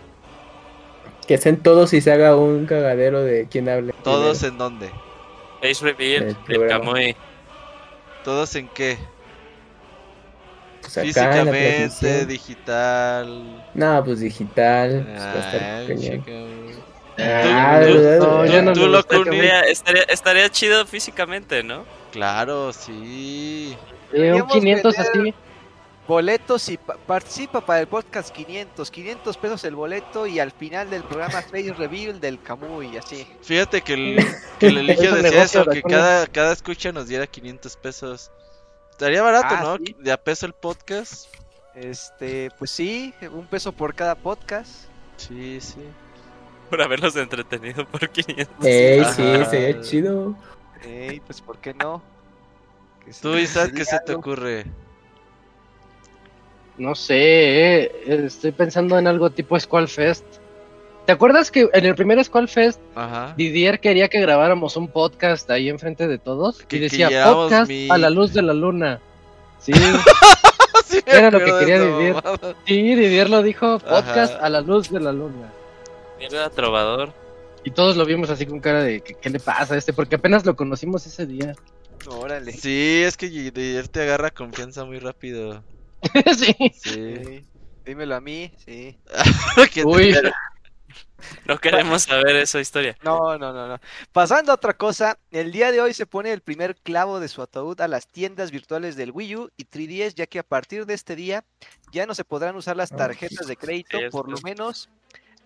Que 1.28 1.34
estén 1.34 1.58
todos 1.58 1.92
y 1.92 2.00
se 2.00 2.10
haga 2.10 2.34
un 2.34 2.66
cagadero 2.66 3.22
de 3.22 3.46
quién 3.48 3.68
hable. 3.68 3.92
¿Todos 4.02 4.38
primero. 4.38 4.54
en 4.54 4.58
dónde? 4.58 4.90
Face 5.62 5.84
reveal, 5.84 6.36
El. 6.48 6.68
Kamui. 6.68 7.14
¿Todos 8.24 8.54
en 8.56 8.66
qué? 8.68 8.98
Pues 10.80 10.96
acá 10.98 11.40
en 11.40 11.46
la 11.46 11.52
Físicamente, 11.52 12.26
digital. 12.26 13.66
No, 13.74 14.02
pues 14.04 14.20
digital. 14.20 15.04
Pues 15.06 15.20
va 15.22 15.32
a 15.32 15.38
estar. 15.38 15.62
Ah, 17.20 17.80
tú- 18.72 18.86
lo 18.86 19.00
Estaría, 19.00 20.02
estaría, 20.08 20.48
chido 20.50 20.86
físicamente, 20.86 21.62
¿no? 21.62 21.84
Claro, 22.12 22.72
sí. 22.72 23.76
Eh, 24.12 24.12
un 24.12 24.12
Deberíamos 24.12 24.52
500 24.52 24.96
vender- 24.96 25.10
así. 25.10 25.34
Boletos 26.08 26.68
y 26.70 26.78
pa- 26.78 26.96
participa 26.96 27.60
para 27.60 27.80
el 27.80 27.86
podcast 27.86 28.30
500, 28.34 28.90
500 28.90 29.36
pesos 29.36 29.62
el 29.64 29.76
boleto 29.76 30.26
y 30.26 30.40
al 30.40 30.50
final 30.52 30.88
del 30.90 31.04
programa 31.04 31.42
Face 31.50 31.72
Reveal 31.74 32.18
del 32.18 32.42
Camuy, 32.42 32.96
así. 32.96 33.26
Fíjate 33.42 33.82
que 33.82 33.92
el, 33.94 34.26
que 34.58 34.68
el 34.68 34.78
Eligio 34.78 35.14
decía 35.14 35.30
negocio, 35.30 35.60
eso, 35.62 35.70
que 35.70 35.82
cada, 35.82 36.26
cada 36.26 36.52
escucha 36.54 36.90
nos 36.92 37.08
diera 37.08 37.26
500 37.26 37.76
pesos. 37.76 38.32
Estaría 38.90 39.22
barato, 39.22 39.54
Ah, 39.56 39.60
¿no? 39.62 39.76
sí. 39.76 39.94
De 40.00 40.10
a 40.10 40.16
peso 40.16 40.46
el 40.46 40.54
podcast. 40.54 41.26
Este, 41.74 42.50
pues 42.58 42.70
sí, 42.72 43.14
un 43.30 43.46
peso 43.46 43.70
por 43.72 43.94
cada 43.94 44.14
podcast. 44.16 44.86
Sí, 45.18 45.60
sí. 45.60 45.76
por 46.70 46.80
haberlos 46.82 47.14
entretenido 47.16 47.86
por 47.86 48.08
500. 48.08 48.64
Ey, 48.64 49.04
sí, 49.04 49.44
sería 49.50 49.80
chido. 49.82 50.36
Ey, 50.82 51.20
pues 51.20 51.40
¿por 51.42 51.58
qué 51.58 51.74
no? 51.74 52.02
Tú, 53.20 53.36
Isaac, 53.36 53.72
¿qué 53.76 53.84
se 53.84 53.98
te 54.00 54.14
ocurre? 54.14 54.64
No 56.78 56.94
sé, 56.94 57.84
eh, 57.84 57.92
estoy 58.06 58.52
pensando 58.52 58.98
en 58.98 59.06
algo 59.08 59.30
tipo 59.30 59.58
Squall 59.58 59.88
Fest. 59.88 60.24
¿Te 61.06 61.12
acuerdas 61.12 61.50
que 61.50 61.68
en 61.72 61.86
el 61.86 61.94
primer 61.94 62.22
Squall 62.22 62.48
Fest 62.48 62.80
Didier 63.36 63.80
quería 63.80 64.08
que 64.08 64.20
grabáramos 64.20 64.76
un 64.76 64.88
podcast 64.88 65.50
ahí 65.50 65.68
enfrente 65.70 66.06
de 66.06 66.18
todos? 66.18 66.64
y 66.70 66.78
decía 66.78 67.08
podcast 67.24 67.70
a 67.90 67.98
la 67.98 68.10
luz 68.10 68.32
de 68.32 68.42
la 68.42 68.54
luna. 68.54 69.00
Sí. 69.58 69.72
Era 71.06 71.30
lo 71.30 71.38
que 71.40 71.52
quería 71.58 71.80
Didier. 71.82 72.16
Sí, 72.66 72.94
Didier 72.94 73.28
lo 73.30 73.42
dijo, 73.42 73.78
podcast 73.80 74.40
a 74.40 74.48
la 74.48 74.60
luz 74.60 74.90
de 74.90 75.00
la 75.00 75.12
luna. 75.12 75.52
Era 76.20 76.48
trovador. 76.50 77.12
Y 77.64 77.70
todos 77.70 77.96
lo 77.96 78.04
vimos 78.04 78.30
así 78.30 78.46
con 78.46 78.60
cara 78.60 78.82
de 78.82 79.00
¿qué 79.00 79.30
le 79.30 79.40
pasa 79.40 79.74
a 79.74 79.78
este? 79.78 79.92
Porque 79.92 80.14
apenas 80.16 80.46
lo 80.46 80.54
conocimos 80.54 81.06
ese 81.06 81.26
día. 81.26 81.54
Órale. 82.06 82.52
Sí, 82.52 83.02
es 83.04 83.16
que 83.16 83.28
Didier 83.28 83.88
te 83.88 84.02
agarra 84.02 84.30
confianza 84.30 84.84
muy 84.84 84.98
rápido. 84.98 85.62
sí. 86.36 86.54
sí. 86.74 87.44
Dímelo 87.84 88.16
a 88.16 88.20
mí, 88.20 88.52
sí. 88.64 88.98
Uy. 89.84 90.14
No 91.46 91.58
queremos 91.58 92.02
saber 92.02 92.36
esa 92.36 92.60
historia. 92.60 92.96
No, 93.02 93.38
no, 93.38 93.52
no, 93.52 93.66
no. 93.66 93.80
Pasando 94.12 94.52
a 94.52 94.54
otra 94.54 94.74
cosa, 94.74 95.18
el 95.30 95.52
día 95.52 95.72
de 95.72 95.80
hoy 95.80 95.92
se 95.92 96.06
pone 96.06 96.32
el 96.32 96.40
primer 96.40 96.76
clavo 96.76 97.18
de 97.18 97.28
su 97.28 97.42
ataúd 97.42 97.80
a 97.80 97.88
las 97.88 98.06
tiendas 98.06 98.50
virtuales 98.50 98.96
del 98.96 99.10
Wii 99.10 99.36
U 99.36 99.50
y 99.56 99.64
3DS, 99.64 100.14
ya 100.14 100.26
que 100.26 100.38
a 100.38 100.42
partir 100.42 100.86
de 100.86 100.94
este 100.94 101.16
día 101.16 101.44
ya 101.92 102.06
no 102.06 102.14
se 102.14 102.24
podrán 102.24 102.56
usar 102.56 102.76
las 102.76 102.90
tarjetas 102.90 103.46
de 103.46 103.56
crédito, 103.56 103.98
por 104.10 104.30
lo 104.30 104.38
menos, 104.42 104.88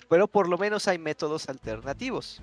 pero 0.09 0.29
por 0.29 0.49
lo 0.49 0.59
menos 0.59 0.89
hay 0.89 0.99
métodos 0.99 1.49
alternativos. 1.49 2.43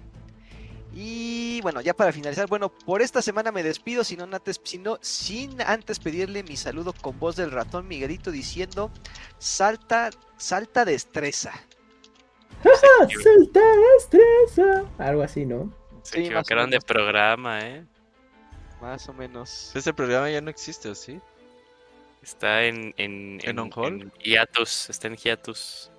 Y 0.93 1.61
bueno, 1.61 1.81
ya 1.81 1.93
para 1.93 2.11
finalizar, 2.11 2.47
bueno, 2.47 2.69
por 2.69 3.01
esta 3.01 3.21
semana 3.21 3.51
me 3.51 3.63
despido, 3.63 4.03
sino 4.03 4.23
antes, 4.23 4.59
sino, 4.63 4.97
sin 5.01 5.61
antes 5.61 5.99
pedirle 5.99 6.43
mi 6.43 6.57
saludo 6.57 6.93
con 6.93 7.19
voz 7.19 7.35
del 7.35 7.51
ratón 7.51 7.87
Miguelito 7.87 8.31
diciendo, 8.31 8.91
salta, 9.37 10.09
salta 10.37 10.85
destreza. 10.85 11.53
salta 12.63 13.61
destreza. 13.93 14.85
Algo 14.97 15.21
así, 15.21 15.45
¿no? 15.45 15.71
Se 16.01 16.21
equivocaron 16.21 16.69
de 16.69 16.79
programa, 16.79 17.59
¿eh? 17.61 17.85
Más 18.81 19.07
o 19.09 19.13
menos. 19.13 19.75
Ese 19.75 19.93
programa 19.93 20.29
ya 20.29 20.41
no 20.41 20.49
existe, 20.49 20.89
¿o 20.89 20.95
sí? 20.95 21.19
Está 22.23 22.63
en... 22.63 22.93
¿En, 22.97 23.39
en, 23.43 23.59
on 23.59 23.69
hold? 23.73 24.01
En 24.01 24.11
hiatus, 24.23 24.89
está 24.89 25.07
en 25.07 25.17
hiatus. 25.17 25.91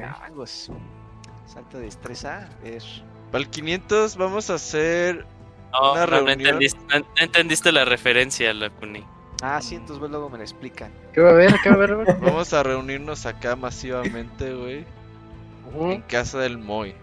Ah, 0.00 0.28
Salto 1.48 1.78
de 1.78 1.84
destreza, 1.84 2.46
es. 2.62 3.02
Para 3.32 3.42
el 3.42 3.48
500 3.48 4.16
vamos 4.16 4.50
a 4.50 4.54
hacer. 4.54 5.24
No, 5.72 5.92
una 5.94 6.06
no, 6.06 6.28
entendiste, 6.28 6.78
no, 6.88 7.06
entendiste, 7.18 7.72
la 7.72 7.86
referencia, 7.86 8.52
Lacuni. 8.52 9.04
Ah, 9.42 9.60
sí, 9.62 9.76
entonces 9.76 10.10
luego 10.10 10.28
me 10.28 10.38
la 10.38 10.44
explican. 10.44 10.92
¿Qué 11.12 11.22
va 11.22 11.30
a 11.30 11.32
haber? 11.32 11.54
¿Qué 11.62 11.70
va 11.70 11.76
a 11.76 11.78
haber? 11.78 12.18
vamos 12.20 12.52
a 12.52 12.62
reunirnos 12.62 13.24
acá 13.24 13.56
masivamente, 13.56 14.52
güey. 14.54 14.84
En 15.80 16.02
casa 16.02 16.38
del 16.38 16.58
Moy. 16.58 16.94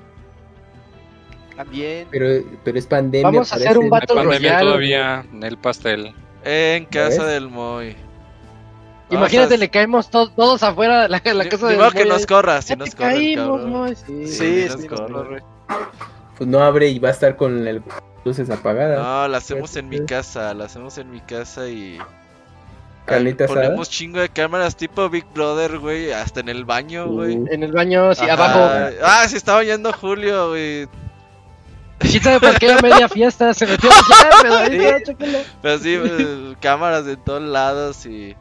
También. 1.56 2.08
Pero, 2.12 2.46
pero 2.64 2.78
es 2.78 2.86
pandemia. 2.86 3.28
Vamos 3.28 3.52
a 3.52 3.56
hacer 3.56 3.78
un 3.78 3.90
Battle 3.90 4.16
pandemia 4.16 4.60
todavía 4.60 5.26
en 5.32 5.44
el 5.44 5.58
pastel. 5.58 6.14
En 6.44 6.86
casa 6.86 7.26
del 7.26 7.50
Moy. 7.50 7.96
Imagínate, 9.16 9.58
le 9.58 9.70
caemos 9.70 10.10
todos 10.10 10.64
afuera 10.64 11.04
de 11.04 11.10
la, 11.10 11.22
la 11.34 11.50
casa 11.50 11.68
de 11.68 11.92
que 11.92 12.06
nos 12.06 12.26
corra, 12.26 12.62
si 12.62 12.76
nos 12.76 12.96
corre 12.96 13.14
caímos, 13.14 13.98
Sí, 14.06 14.28
sí, 14.28 14.68
sí 14.70 14.88
nos 14.88 15.00
corre. 15.00 15.44
Pues 16.38 16.50
no 16.50 16.60
abre 16.60 16.90
y 16.90 17.00
va 17.00 17.10
a 17.10 17.12
estar 17.12 17.36
con 17.36 17.68
el 17.68 17.82
luces 18.26 18.50
apagadas. 18.50 19.00
No, 19.00 19.28
la 19.28 19.38
hacemos 19.38 19.76
en 19.76 19.88
mi 19.88 20.06
casa, 20.06 20.54
la 20.54 20.66
hacemos 20.66 20.98
en 20.98 21.12
mi 21.12 21.22
casa 21.22 21.68
y... 21.70 22.00
Carnitas 23.06 23.48
Ponemos 23.48 23.88
chingo 23.88 24.20
de 24.20 24.30
cámaras 24.30 24.76
tipo 24.76 25.08
Big 25.10 25.26
Brother, 25.32 25.78
güey, 25.78 26.12
hasta 26.12 26.40
en 26.40 26.50
el 26.50 26.66
baño, 26.66 27.08
güey. 27.08 27.34
En 27.52 27.62
el 27.62 27.72
baño, 27.72 28.16
sí, 28.16 28.28
abajo. 28.28 28.68
Ah, 29.04 29.28
se 29.28 29.38
estaba 29.38 29.64
yendo 29.64 29.94
Julio, 29.94 30.50
güey. 30.50 30.88
¿Quién 32.00 32.24
sabe 32.24 32.40
por 32.40 32.60
qué 32.60 32.74
a 32.74 32.82
media 32.82 33.08
fiesta 33.08 33.54
se 33.54 33.68
metió 33.68 33.90
allá, 33.92 34.30
pero 34.42 34.56
ahí 34.56 35.04
Pero 35.62 35.78
sí, 35.78 35.98
pues, 36.00 36.58
cámaras 36.60 37.06
de 37.06 37.16
todos 37.16 37.44
lados 37.44 38.06
y... 38.08 38.36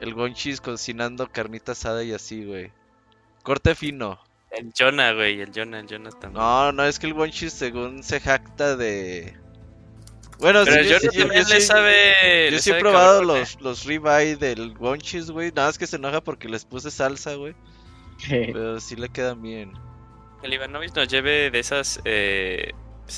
El 0.00 0.14
Gonchis 0.14 0.60
cocinando 0.60 1.30
carnita 1.30 1.72
asada 1.72 2.02
y 2.02 2.12
así, 2.12 2.44
güey. 2.44 2.72
Corte 3.42 3.74
fino. 3.74 4.18
El 4.50 4.72
Jonah, 4.76 5.12
güey, 5.12 5.40
el 5.40 5.52
Jonah, 5.54 5.80
el 5.80 5.86
Jonah 5.88 6.10
también. 6.10 6.42
No, 6.42 6.72
no, 6.72 6.84
es 6.84 6.98
que 6.98 7.06
el 7.06 7.14
Gonchis 7.14 7.52
según 7.52 8.02
se 8.02 8.18
jacta 8.18 8.76
de... 8.76 9.36
Bueno, 10.38 10.62
Pero 10.64 11.00
sí, 11.00 11.08
yo, 11.12 11.26
yo, 11.26 11.26
le 11.26 11.60
sabe. 11.60 12.50
Yo 12.50 12.58
sí 12.58 12.70
he 12.70 12.80
probado 12.80 13.22
los, 13.22 13.60
los 13.60 13.84
ribeye 13.84 14.36
del 14.36 14.72
Gonchis, 14.72 15.30
güey. 15.30 15.52
Nada 15.52 15.68
más 15.68 15.76
que 15.76 15.86
se 15.86 15.96
enoja 15.96 16.22
porque 16.22 16.48
les 16.48 16.64
puse 16.64 16.90
salsa, 16.90 17.34
güey. 17.34 17.54
Pero 18.28 18.80
sí 18.80 18.96
le 18.96 19.10
quedan 19.10 19.42
bien. 19.42 19.74
El 20.42 20.54
Ivanovich 20.54 20.94
nos 20.94 21.08
lleve 21.08 21.50
de 21.50 21.58
esas 21.58 22.00
eh, 22.06 22.72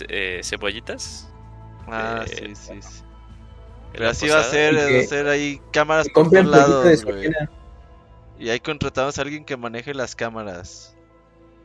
eh, 0.08 0.40
cebollitas. 0.42 1.32
Ah, 1.86 2.24
sí, 2.26 2.54
sí, 2.56 2.82
sí. 2.82 3.04
Pero 3.92 4.08
así 4.08 4.28
va 4.28 4.40
a 4.40 4.44
ser, 4.44 4.74
va 4.74 5.00
a 5.00 5.02
ser 5.06 5.28
ahí 5.28 5.60
cámaras 5.70 6.08
por 6.08 6.30
todos 6.30 6.46
lados, 6.46 7.04
güey. 7.04 7.30
Y 8.38 8.50
ahí 8.50 8.58
contratamos 8.58 9.18
a 9.18 9.22
alguien 9.22 9.44
que 9.44 9.56
maneje 9.56 9.94
las 9.94 10.16
cámaras. 10.16 10.96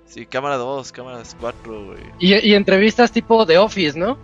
Sí, 0.06 0.26
cámara 0.26 0.56
2, 0.58 0.92
cámaras 0.92 1.36
4, 1.40 1.86
güey. 1.86 2.00
Y, 2.20 2.50
y 2.50 2.54
entrevistas 2.54 3.12
tipo 3.12 3.46
de 3.46 3.58
Office, 3.58 3.98
¿no? 3.98 4.18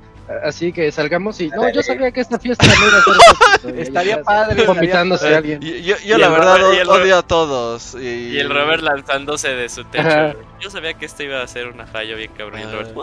Así 0.43 0.72
que 0.72 0.90
salgamos 0.91 1.40
y. 1.41 1.49
No, 1.49 1.69
yo 1.69 1.83
sabía 1.83 2.11
que 2.11 2.22
esta 2.22 2.40
fiesta 2.40 2.65
no 2.65 2.73
iba 2.88 2.98
a 2.98 3.59
ser. 3.59 3.80
Estaría 3.80 4.23
padre. 4.23 4.65
Vomitándose 4.65 5.33
a 5.33 5.38
alguien. 5.38 5.59
Yo, 5.59 5.95
yo 6.06 6.17
la 6.17 6.30
verdad 6.30 6.61
odio 6.88 7.17
a 7.17 7.23
todos. 7.23 7.95
Y... 7.95 8.07
y... 8.07 8.40
el 8.40 8.49
Robert 8.49 8.82
lanzándose 8.82 9.49
de 9.49 9.67
su 9.67 9.83
techo. 9.83 10.38
Yo 10.61 10.69
sabía 10.69 10.93
que 10.93 11.06
esto 11.06 11.23
iba 11.23 11.41
a 11.41 11.48
ser 11.48 11.67
una 11.67 11.85
fallo 11.85 12.15
bien 12.15 12.32
cabrón. 12.38 12.61
Y 12.61 12.64
el 12.64 12.72
Robert, 12.72 12.95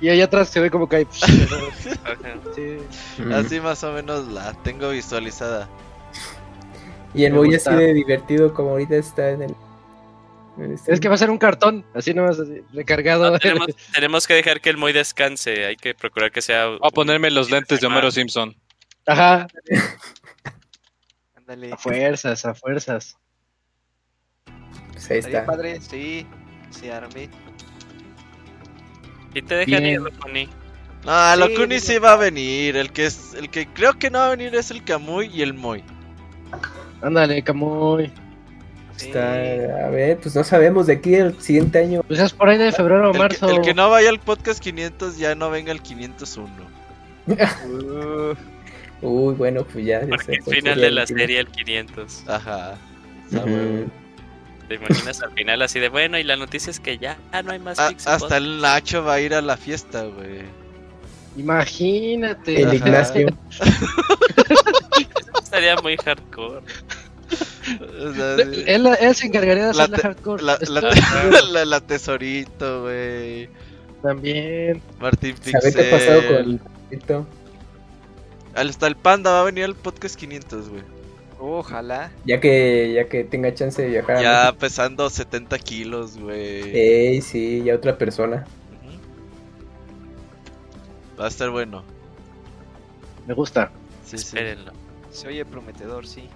y 0.00 0.08
allá 0.08 0.24
atrás 0.24 0.48
se 0.48 0.60
ve 0.60 0.70
como 0.70 0.88
que 0.88 0.96
hay. 0.96 1.06
Así 3.32 3.60
más 3.60 3.84
o 3.84 3.92
menos 3.92 4.26
la 4.28 4.52
tengo 4.62 4.90
visualizada. 4.90 5.68
Y 7.14 7.24
el 7.24 7.32
muy 7.32 7.54
así 7.54 7.70
de 7.70 7.94
divertido 7.94 8.52
como 8.52 8.70
ahorita 8.70 8.96
está 8.96 9.30
en 9.30 9.42
el. 9.42 9.54
Es 10.86 11.00
que 11.00 11.08
va 11.08 11.14
a 11.14 11.18
ser 11.18 11.30
un 11.30 11.38
cartón, 11.38 11.84
así 11.94 12.14
nomás 12.14 12.38
recargado. 12.72 13.38
tenemos, 13.92 14.26
que 14.26 14.34
dejar 14.34 14.60
que 14.60 14.70
el 14.70 14.76
Moy 14.76 14.92
descanse, 14.92 15.64
hay 15.64 15.76
que 15.76 15.94
procurar 15.94 16.30
que 16.30 16.42
sea. 16.42 16.66
a 16.80 16.90
ponerme 16.90 17.30
los 17.30 17.50
lentes 17.50 17.80
de 17.80 17.86
Homero 17.86 18.10
Simpson. 18.10 18.54
Ajá. 19.06 19.46
Ándale. 21.36 21.72
A 21.72 21.76
fuerzas, 21.76 22.44
a 22.44 22.54
fuerzas. 22.54 23.16
Pues 24.92 25.10
ahí 25.10 25.18
está. 25.18 25.44
padre, 25.44 25.80
sí, 25.80 26.26
se 26.70 26.92
arme. 26.92 27.28
Y 29.34 29.42
te 29.42 29.54
dejan 29.56 29.84
ir, 29.84 30.00
Locuni. 30.00 30.48
No, 31.04 31.36
Locuni 31.36 31.80
sí 31.80 31.98
va 31.98 32.12
a 32.12 32.16
venir. 32.16 32.76
El 32.76 32.92
que 32.92 33.06
es, 33.06 33.34
el 33.34 33.50
que 33.50 33.66
creo 33.66 33.98
que 33.98 34.10
no 34.10 34.18
va 34.18 34.28
a 34.28 34.30
venir 34.30 34.54
es 34.54 34.70
el 34.70 34.82
Camuy 34.84 35.30
y 35.32 35.42
el 35.42 35.54
Moy. 35.54 35.82
Ándale, 37.02 37.42
Camuy. 37.42 38.10
Está, 38.96 39.32
a 39.86 39.90
ver, 39.90 40.18
pues 40.18 40.36
no 40.36 40.44
sabemos 40.44 40.86
de 40.86 40.94
aquí 40.94 41.14
el 41.14 41.38
siguiente 41.40 41.80
año. 41.80 42.02
Pues 42.06 42.20
es 42.20 42.32
por 42.32 42.48
ahí 42.48 42.58
de 42.58 42.70
febrero 42.70 43.10
o 43.10 43.14
marzo. 43.14 43.48
el 43.48 43.60
que 43.60 43.74
no 43.74 43.90
vaya 43.90 44.08
al 44.08 44.20
podcast 44.20 44.62
500 44.62 45.18
ya 45.18 45.34
no 45.34 45.50
venga 45.50 45.72
al 45.72 45.82
501. 45.82 46.48
Uy, 49.02 49.34
bueno, 49.34 49.64
pues 49.64 49.84
ya. 49.84 50.00
Porque 50.08 50.32
el 50.32 50.42
final 50.42 50.80
de 50.80 50.90
la 50.90 51.06
serie 51.06 51.40
el 51.40 51.48
500. 51.48 52.28
Ajá. 52.28 52.78
¿Te 54.68 54.74
imaginas 54.76 55.22
al 55.22 55.32
final 55.32 55.62
así 55.62 55.78
de 55.78 55.88
bueno? 55.88 56.18
Y 56.18 56.24
la 56.24 56.36
noticia 56.36 56.70
es 56.70 56.80
que 56.80 56.98
ya 56.98 57.18
no 57.44 57.52
hay 57.52 57.58
más 57.58 57.78
Hasta 57.78 58.36
el 58.36 58.60
Nacho 58.60 59.04
va 59.04 59.14
a 59.14 59.20
ir 59.20 59.34
a 59.34 59.42
la 59.42 59.56
fiesta, 59.56 60.04
güey. 60.04 60.42
Imagínate. 61.36 62.62
El 62.62 62.74
Ignacio. 62.74 63.26
estaría 65.42 65.76
muy 65.76 65.96
hardcore. 65.96 66.62
él, 68.66 68.86
él, 69.00 69.14
se 69.14 69.26
encargaría 69.26 69.64
de 69.64 69.70
hacer 69.70 69.90
la, 69.90 69.98
hardcore. 69.98 70.42
La, 71.52 71.64
la, 71.64 71.80
tesorito, 71.80 72.82
güey. 72.82 73.48
También. 74.02 74.80
Martín 75.00 75.34
Pixel. 75.34 75.60
¿Sabes 75.60 75.76
qué 75.76 75.88
ha 75.88 75.90
pasado 75.90 76.26
con 76.26 76.36
el 76.36 76.60
tesorito? 76.60 77.26
Hasta 78.54 78.86
el 78.86 78.96
panda 78.96 79.32
va 79.32 79.40
a 79.40 79.44
venir 79.44 79.64
al 79.64 79.74
podcast 79.74 80.14
500, 80.16 80.68
güey. 80.68 80.93
Ojalá. 81.46 82.10
Ya 82.24 82.40
que, 82.40 82.94
ya 82.94 83.06
que 83.06 83.22
tenga 83.22 83.52
chance 83.52 83.82
de 83.82 83.88
viajar. 83.88 84.22
Ya 84.22 84.54
pesando 84.58 85.10
70 85.10 85.58
kilos, 85.58 86.16
güey. 86.16 86.74
Ey, 86.74 87.20
sí, 87.20 87.62
ya 87.62 87.74
otra 87.74 87.98
persona. 87.98 88.46
Va 91.20 91.26
a 91.26 91.28
estar 91.28 91.50
bueno. 91.50 91.84
Me 93.26 93.34
gusta. 93.34 93.70
Sí, 94.06 94.16
Espérenlo. 94.16 94.72
Se 95.10 95.28
oye 95.28 95.44
prometedor, 95.44 96.06
sí. 96.06 96.28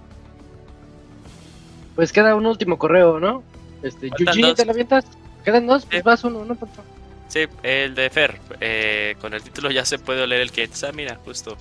Pues 1.95 2.13
queda 2.13 2.35
un 2.35 2.45
último 2.45 2.77
correo, 2.77 3.19
¿no? 3.19 3.43
Este, 3.81 4.11
Yuji, 4.15 4.53
¿te 4.53 4.63
lo 4.63 4.71
avientas? 4.71 5.05
Quedan 5.43 5.65
dos, 5.65 5.87
pues 5.87 6.03
vas 6.03 6.23
uno, 6.23 6.45
¿no? 6.45 6.53
Por 6.53 6.69
favor. 6.69 6.85
Sí, 7.29 7.47
el 7.63 7.95
de 7.95 8.09
Fer. 8.11 8.39
Eh, 8.61 9.15
con 9.19 9.33
el 9.33 9.41
título 9.41 9.71
ya 9.71 9.85
se 9.85 9.97
puede 9.97 10.27
leer 10.27 10.41
el 10.41 10.51
que 10.51 10.69
Ah, 10.83 10.91
mira, 10.93 11.15
justo. 11.25 11.57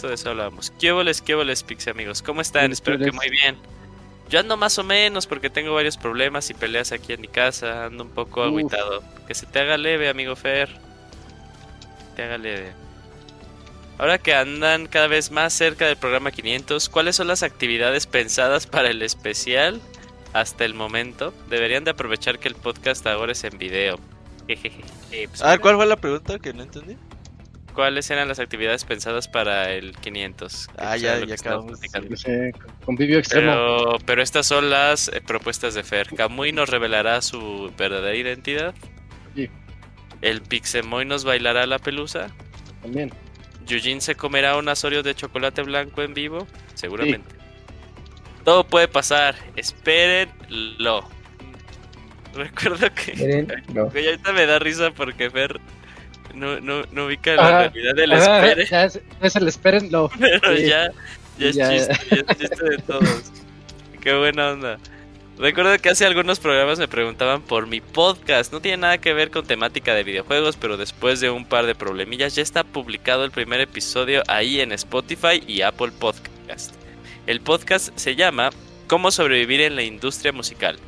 Todo 0.00 0.12
eso 0.12 0.30
hablábamos. 0.30 0.72
¿Qué 0.78 0.92
boles, 0.92 1.20
qué 1.20 1.34
boles, 1.34 1.62
Pixie 1.62 1.90
amigos? 1.90 2.22
¿Cómo 2.22 2.40
están? 2.40 2.72
Espero 2.72 2.98
que 2.98 3.12
muy 3.12 3.28
bien. 3.28 3.56
Yo 4.30 4.38
ando 4.38 4.56
más 4.56 4.78
o 4.78 4.84
menos 4.84 5.26
porque 5.26 5.50
tengo 5.50 5.74
varios 5.74 5.96
problemas 5.96 6.48
y 6.50 6.54
peleas 6.54 6.92
aquí 6.92 7.12
en 7.12 7.20
mi 7.20 7.28
casa. 7.28 7.86
Ando 7.86 8.04
un 8.04 8.10
poco 8.10 8.42
aguitado. 8.42 9.02
Que 9.26 9.34
se 9.34 9.46
te 9.46 9.58
haga 9.58 9.76
leve, 9.76 10.08
amigo 10.08 10.36
Fer. 10.36 10.70
Te 12.16 12.22
haga 12.22 12.38
leve. 12.38 12.72
Ahora 13.98 14.16
que 14.16 14.32
andan 14.32 14.86
cada 14.86 15.08
vez 15.08 15.30
más 15.30 15.52
cerca 15.52 15.86
del 15.86 15.96
programa 15.96 16.30
500, 16.30 16.88
¿cuáles 16.88 17.16
son 17.16 17.26
las 17.26 17.42
actividades 17.42 18.06
pensadas 18.06 18.66
para 18.66 18.88
el 18.88 19.02
especial 19.02 19.80
hasta 20.32 20.64
el 20.64 20.72
momento? 20.72 21.34
Deberían 21.50 21.84
de 21.84 21.90
aprovechar 21.90 22.38
que 22.38 22.48
el 22.48 22.54
podcast 22.54 23.06
ahora 23.06 23.32
es 23.32 23.44
en 23.44 23.58
video. 23.58 23.98
Pues, 24.46 25.42
ah, 25.42 25.58
¿cuál 25.58 25.76
fue 25.76 25.86
la 25.86 25.96
pregunta 25.96 26.38
que 26.38 26.54
no 26.54 26.62
entendí? 26.62 26.96
¿Cuáles 27.74 28.10
eran 28.10 28.28
las 28.28 28.38
actividades 28.38 28.84
pensadas 28.84 29.28
para 29.28 29.72
el 29.72 29.96
500? 29.96 30.68
Ah, 30.76 30.96
ya, 30.96 31.24
ya 31.24 31.34
acabamos. 31.34 31.80
convivio 32.84 33.18
extremo. 33.18 33.52
Pero, 33.52 33.98
pero, 34.04 34.22
estas 34.22 34.46
son 34.46 34.70
las 34.70 35.08
eh, 35.08 35.20
propuestas 35.20 35.74
de 35.74 35.82
Fer. 35.82 36.08
Kamui 36.08 36.52
nos 36.52 36.68
revelará 36.68 37.22
su 37.22 37.72
verdadera 37.78 38.16
identidad. 38.16 38.74
Sí. 39.34 39.48
El 40.20 40.42
Pixemoy 40.42 41.04
nos 41.04 41.24
bailará 41.24 41.66
la 41.66 41.78
pelusa. 41.78 42.28
También. 42.82 43.12
Yujin 43.66 44.00
se 44.00 44.16
comerá 44.16 44.56
un 44.56 44.68
asorio 44.68 45.02
de 45.02 45.14
chocolate 45.14 45.62
blanco 45.62 46.02
en 46.02 46.14
vivo. 46.14 46.46
Seguramente. 46.74 47.34
Todo 48.44 48.64
puede 48.64 48.88
pasar. 48.88 49.36
Espérenlo. 49.56 51.08
Recuerdo 52.34 52.92
que. 52.94 53.12
Espérenlo. 53.12 53.82
ahorita 53.94 54.32
me 54.32 54.46
da 54.46 54.58
risa 54.58 54.90
porque 54.90 55.30
Fer 55.30 55.60
no, 56.34 56.60
no, 56.60 56.82
no 56.92 57.06
ubica 57.06 57.34
la 57.34 57.68
realidad 57.68 57.94
del 57.94 58.12
espere. 58.12 58.66
Ya 58.66 58.84
es, 58.84 59.36
el 59.36 59.48
espérenlo. 59.48 60.10
Pero 60.18 60.54
ya, 60.56 60.90
ya 61.38 61.48
es 61.48 61.56
chiste, 61.56 62.16
ya 62.16 62.24
es 62.28 62.38
chiste 62.38 62.64
de 62.64 62.78
todos. 62.78 63.32
Qué 64.00 64.14
buena 64.14 64.52
onda. 64.52 64.78
Recuerdo 65.40 65.78
que 65.78 65.88
hace 65.88 66.04
algunos 66.04 66.38
programas 66.38 66.78
me 66.78 66.86
preguntaban 66.86 67.40
por 67.40 67.66
mi 67.66 67.80
podcast. 67.80 68.52
No 68.52 68.60
tiene 68.60 68.76
nada 68.76 68.98
que 68.98 69.14
ver 69.14 69.30
con 69.30 69.46
temática 69.46 69.94
de 69.94 70.04
videojuegos, 70.04 70.56
pero 70.56 70.76
después 70.76 71.20
de 71.20 71.30
un 71.30 71.46
par 71.46 71.64
de 71.64 71.74
problemillas 71.74 72.34
ya 72.34 72.42
está 72.42 72.62
publicado 72.62 73.24
el 73.24 73.30
primer 73.30 73.60
episodio 73.62 74.22
ahí 74.28 74.60
en 74.60 74.72
Spotify 74.72 75.42
y 75.46 75.62
Apple 75.62 75.92
Podcast. 75.98 76.74
El 77.26 77.40
podcast 77.40 77.88
se 77.96 78.16
llama 78.16 78.50
Cómo 78.86 79.10
sobrevivir 79.10 79.62
en 79.62 79.76
la 79.76 79.82
industria 79.82 80.30
musical, 80.30 80.78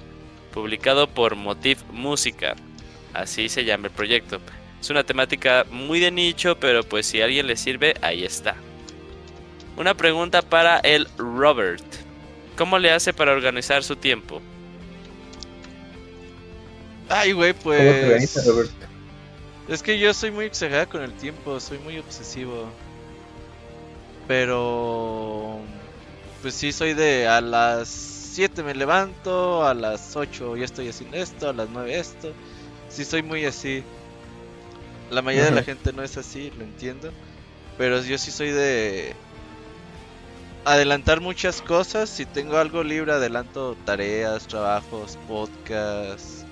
publicado 0.52 1.06
por 1.06 1.34
Motif 1.34 1.82
Música. 1.90 2.54
Así 3.14 3.48
se 3.48 3.64
llama 3.64 3.86
el 3.86 3.94
proyecto. 3.94 4.38
Es 4.82 4.90
una 4.90 5.04
temática 5.04 5.64
muy 5.70 6.00
de 6.00 6.10
nicho, 6.10 6.56
pero 6.58 6.82
pues 6.82 7.06
si 7.06 7.20
a 7.20 7.26
alguien 7.26 7.46
le 7.46 7.56
sirve, 7.56 7.94
ahí 8.02 8.24
está. 8.24 8.56
Una 9.76 9.94
pregunta 9.94 10.42
para 10.42 10.78
el 10.80 11.06
Robert. 11.16 11.84
¿Cómo 12.56 12.80
le 12.80 12.90
hace 12.90 13.12
para 13.12 13.30
organizar 13.30 13.84
su 13.84 13.94
tiempo? 13.94 14.42
Ay, 17.08 17.30
güey, 17.30 17.52
pues... 17.52 18.36
Es 19.68 19.84
que 19.84 20.00
yo 20.00 20.12
soy 20.12 20.32
muy 20.32 20.46
exagerado 20.46 20.88
con 20.88 21.02
el 21.02 21.12
tiempo, 21.12 21.60
soy 21.60 21.78
muy 21.78 21.98
obsesivo. 21.98 22.68
Pero... 24.26 25.60
Pues 26.42 26.54
sí, 26.54 26.72
soy 26.72 26.94
de 26.94 27.28
a 27.28 27.40
las 27.40 27.88
7 27.88 28.64
me 28.64 28.74
levanto, 28.74 29.64
a 29.64 29.74
las 29.74 30.16
8 30.16 30.56
ya 30.56 30.64
estoy 30.64 30.88
haciendo 30.88 31.18
esto, 31.18 31.50
a 31.50 31.52
las 31.52 31.68
9 31.68 31.96
esto. 31.96 32.32
Sí, 32.88 33.04
soy 33.04 33.22
muy 33.22 33.44
así. 33.44 33.84
La 35.12 35.20
mayoría 35.20 35.50
de 35.50 35.57
la 35.57 35.62
gente 35.62 35.92
no 35.92 36.02
es 36.02 36.16
así, 36.16 36.50
lo 36.57 36.65
entiendo. 36.65 37.12
Pero 37.76 38.02
yo 38.02 38.16
sí 38.16 38.31
soy 38.31 38.50
de 38.50 39.15
adelantar 40.65 41.20
muchas 41.20 41.60
cosas. 41.60 42.08
Si 42.08 42.24
tengo 42.24 42.57
algo 42.57 42.82
libre, 42.82 43.12
adelanto 43.12 43.76
tareas, 43.84 44.47
trabajos, 44.47 45.18
podcasts. 45.28 46.47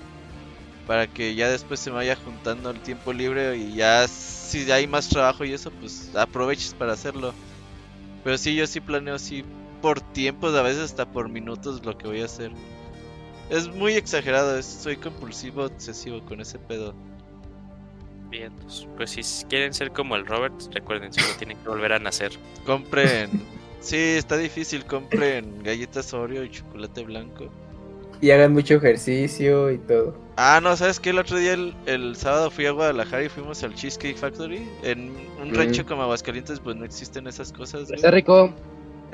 Para 0.85 1.07
que 1.07 1.33
ya 1.33 1.49
después 1.49 1.79
se 1.79 1.89
me 1.89 1.97
vaya 1.97 2.15
juntando 2.15 2.69
el 2.69 2.79
tiempo 2.81 3.13
libre 3.13 3.57
y 3.57 3.75
ya 3.75 4.07
si 4.07 4.71
hay 4.71 4.85
más 4.85 5.09
trabajo 5.09 5.43
y 5.43 5.53
eso, 5.53 5.71
pues 5.71 6.11
aproveches 6.15 6.75
para 6.75 6.93
hacerlo. 6.93 7.33
Pero 8.23 8.37
sí, 8.37 8.55
yo 8.55 8.67
sí 8.67 8.79
planeo 8.79 9.15
así 9.15 9.43
por 9.81 10.01
tiempos, 10.01 10.53
a 10.53 10.61
veces 10.61 10.83
hasta 10.83 11.11
por 11.11 11.29
minutos 11.29 11.83
lo 11.83 11.97
que 11.97 12.07
voy 12.07 12.21
a 12.21 12.25
hacer. 12.25 12.51
Es 13.49 13.67
muy 13.67 13.93
exagerado, 13.93 14.61
soy 14.61 14.97
compulsivo, 14.97 15.65
obsesivo 15.65 16.23
con 16.25 16.41
ese 16.41 16.59
pedo. 16.59 16.93
Bien, 18.31 18.53
pues 18.95 19.11
si 19.11 19.21
quieren 19.49 19.73
ser 19.73 19.91
como 19.91 20.15
el 20.15 20.25
Robert, 20.25 20.53
recuerden, 20.73 21.11
solo 21.11 21.27
tienen 21.37 21.57
que 21.57 21.67
volver 21.67 21.91
a 21.91 21.99
nacer. 21.99 22.31
Compren. 22.65 23.29
sí, 23.81 23.97
está 23.97 24.37
difícil, 24.37 24.85
compren 24.85 25.61
galletas 25.61 26.13
Oreo 26.13 26.45
y 26.45 26.49
chocolate 26.49 27.03
blanco. 27.03 27.49
Y 28.21 28.31
hagan 28.31 28.53
mucho 28.53 28.75
ejercicio 28.75 29.69
y 29.69 29.79
todo. 29.79 30.15
Ah, 30.37 30.61
no, 30.63 30.77
¿sabes 30.77 31.01
qué? 31.01 31.09
El 31.09 31.19
otro 31.19 31.37
día, 31.37 31.57
el, 31.85 32.15
sábado 32.15 32.49
fui 32.51 32.67
a 32.67 32.71
Guadalajara 32.71 33.25
y 33.25 33.29
fuimos 33.29 33.63
al 33.63 33.75
Cheesecake 33.75 34.15
Factory. 34.15 34.65
En 34.83 35.11
un 35.41 35.51
mm. 35.51 35.55
rancho 35.55 35.85
como 35.85 36.03
Aguascalientes, 36.03 36.61
pues 36.61 36.77
no 36.77 36.85
existen 36.85 37.27
esas 37.27 37.51
cosas. 37.51 37.91
Está 37.91 38.11
rico. 38.11 38.53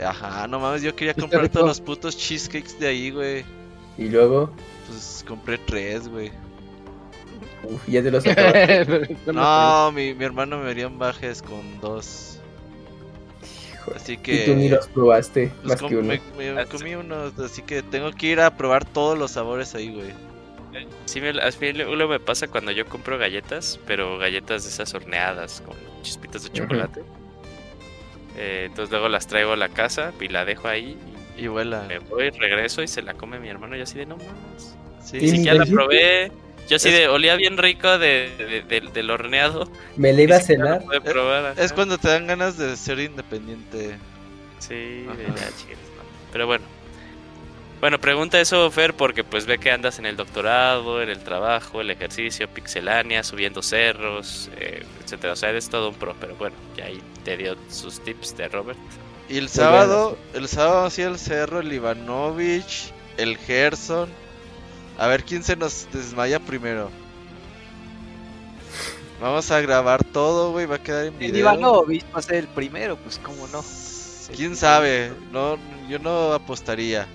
Ajá, 0.06 0.48
no 0.48 0.60
mames, 0.60 0.84
yo 0.84 0.96
quería 0.96 1.16
comprar 1.16 1.50
todos 1.50 1.66
los 1.66 1.82
putos 1.82 2.16
cheesecakes 2.16 2.78
de 2.80 2.88
ahí, 2.88 3.10
güey. 3.10 3.44
¿Y 3.98 4.10
luego? 4.10 4.52
Pues 4.88 5.26
compré 5.28 5.58
tres, 5.58 6.08
güey. 6.08 6.32
Uf, 7.64 7.88
ya 7.88 8.04
te 8.04 8.12
los 8.12 8.24
No, 9.26 9.92
mi, 9.96 10.14
mi 10.14 10.26
hermano 10.26 10.60
me 10.60 10.70
haría 10.70 10.88
un 10.88 11.00
bajes 11.00 11.42
con 11.42 11.80
dos. 11.82 12.40
Así 13.96 14.18
que. 14.18 14.44
Y 14.44 14.46
tú 14.46 14.56
ni 14.56 14.70
los 14.70 14.88
probaste, 14.88 15.52
pues 15.64 15.82
más 15.82 15.90
que 15.90 15.98
uno. 15.98 16.14
Me, 16.38 16.66
comí 16.66 16.96
uno, 16.96 17.32
así 17.44 17.62
que 17.62 17.82
tengo 17.84 18.12
que 18.12 18.28
ir 18.28 18.42
a 18.42 18.58
probar 18.58 18.86
todos 18.86 19.18
los 19.18 19.32
sabores 19.32 19.76
ahí, 19.76 19.94
güey. 19.94 20.12
Sí, 21.06 21.22
me, 21.22 21.34
luego 21.34 22.08
me 22.08 22.20
pasa 22.20 22.48
cuando 22.48 22.72
yo 22.72 22.86
compro 22.86 23.18
galletas, 23.18 23.80
pero 23.88 24.18
galletas 24.20 24.64
de 24.64 24.70
esas 24.70 24.94
horneadas 24.94 25.62
con 25.66 25.76
chispitas 26.04 26.44
de 26.44 26.52
chocolate. 26.52 27.02
Eh, 28.38 28.66
entonces 28.68 28.92
luego 28.92 29.10
las 29.10 29.26
traigo 29.26 29.54
a 29.54 29.58
la 29.58 29.70
casa 29.70 30.14
y 30.20 30.28
la 30.28 30.46
dejo 30.46 30.68
ahí. 30.68 30.98
Y, 31.36 31.48
vuela. 31.48 31.86
Me 31.88 32.00
voy, 32.00 32.30
regreso 32.30 32.84
y 32.84 32.88
se 32.88 33.02
la 33.02 33.14
come 33.14 33.40
mi 33.40 33.50
hermano. 33.50 33.76
Y 33.76 33.82
así 33.82 33.98
de 33.98 34.06
no 34.06 34.18
más. 34.18 34.76
Sí, 35.02 35.28
sí, 35.28 35.44
ya 35.44 35.54
la 35.54 35.66
probé. 35.66 36.32
Yo 36.68 36.80
sí, 36.80 36.92
de, 36.92 37.08
olía 37.08 37.36
bien 37.36 37.58
rico 37.58 37.98
de, 37.98 38.64
del 38.94 39.10
horneado. 39.10 39.70
Me 39.96 40.12
le 40.14 40.24
iba 40.24 40.36
a 40.36 40.42
cenar. 40.42 40.84
es, 41.58 41.74
cuando 41.74 41.98
te 41.98 42.10
dan 42.10 42.28
ganas 42.28 42.58
de 42.58 42.76
ser 42.76 43.00
independiente. 43.00 43.98
Sí, 44.60 45.06
ya, 45.06 45.50
Pero 46.32 46.48
bueno. 46.48 46.66
Bueno, 47.80 48.02
pregunta 48.02 48.42
eso, 48.42 48.72
Fer, 48.72 48.96
porque 48.96 49.24
pues 49.24 49.46
ve 49.46 49.60
que 49.60 49.70
andas 49.70 50.00
en 50.00 50.08
el 50.08 50.18
doctorado, 50.18 51.02
en 51.02 51.10
el 51.10 51.20
trabajo, 51.20 51.80
el 51.80 51.92
ejercicio, 51.92 52.48
pixelania, 52.48 53.24
subiendo 53.24 53.62
cerros, 53.62 54.50
eh, 54.58 54.84
etcétera. 55.04 55.34
O 55.34 55.36
sea, 55.36 55.52
eres 55.52 55.70
todo 55.70 55.90
un 55.90 55.96
pro, 55.96 56.16
pero 56.20 56.36
bueno, 56.36 56.56
ya 56.76 56.86
ahí 56.86 57.00
te 57.24 57.38
dio 57.38 57.56
sus 57.70 58.04
tips 58.04 58.36
de 58.36 58.48
Robert. 58.48 58.80
Y 59.30 59.38
el 59.38 59.48
sábado, 59.48 60.18
el 60.34 60.48
sábado 60.48 60.86
hacía 60.86 61.08
el 61.08 61.20
cerro, 61.20 61.60
el 61.60 61.72
Ivanovich, 61.72 62.92
el 63.18 63.38
Gerson. 63.38 64.10
A 64.98 65.08
ver 65.08 65.24
quién 65.24 65.44
se 65.44 65.56
nos 65.56 65.88
desmaya 65.92 66.40
primero. 66.40 66.90
Vamos 69.22 69.50
a 69.52 69.62
grabar 69.62 70.04
todo, 70.04 70.52
güey, 70.52 70.66
va 70.66 70.76
a 70.76 70.84
quedar 70.84 71.06
en 71.06 71.18
video. 71.18 71.52
El 71.52 72.04
va 72.14 72.20
a 72.20 72.22
ser 72.22 72.36
el 72.36 72.48
primero, 72.48 72.98
pues 72.98 73.20
cómo 73.20 73.48
no. 73.48 73.64
¿Quién 74.36 74.56
sabe? 74.56 75.12
No, 75.32 75.58
yo 75.88 76.00
no 76.00 76.34
apostaría. 76.34 77.08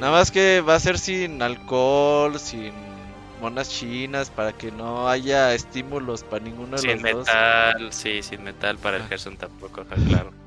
Nada 0.00 0.12
más 0.12 0.30
que 0.30 0.60
va 0.60 0.74
a 0.74 0.80
ser 0.80 0.98
sin 0.98 1.42
alcohol, 1.42 2.38
sin 2.38 2.72
monas 3.40 3.68
chinas, 3.68 4.30
para 4.30 4.52
que 4.52 4.70
no 4.72 5.08
haya 5.08 5.54
estímulos 5.54 6.22
para 6.24 6.44
ninguno 6.44 6.76
de 6.76 6.78
sin 6.78 7.02
los 7.02 7.02
metal, 7.02 7.92
sí, 7.92 8.22
sin 8.22 8.42
metal 8.42 8.78
para 8.78 8.96
el 8.96 9.04
ah. 9.04 9.08
Gerson 9.08 9.36
tampoco, 9.36 9.84
claro. 10.08 10.32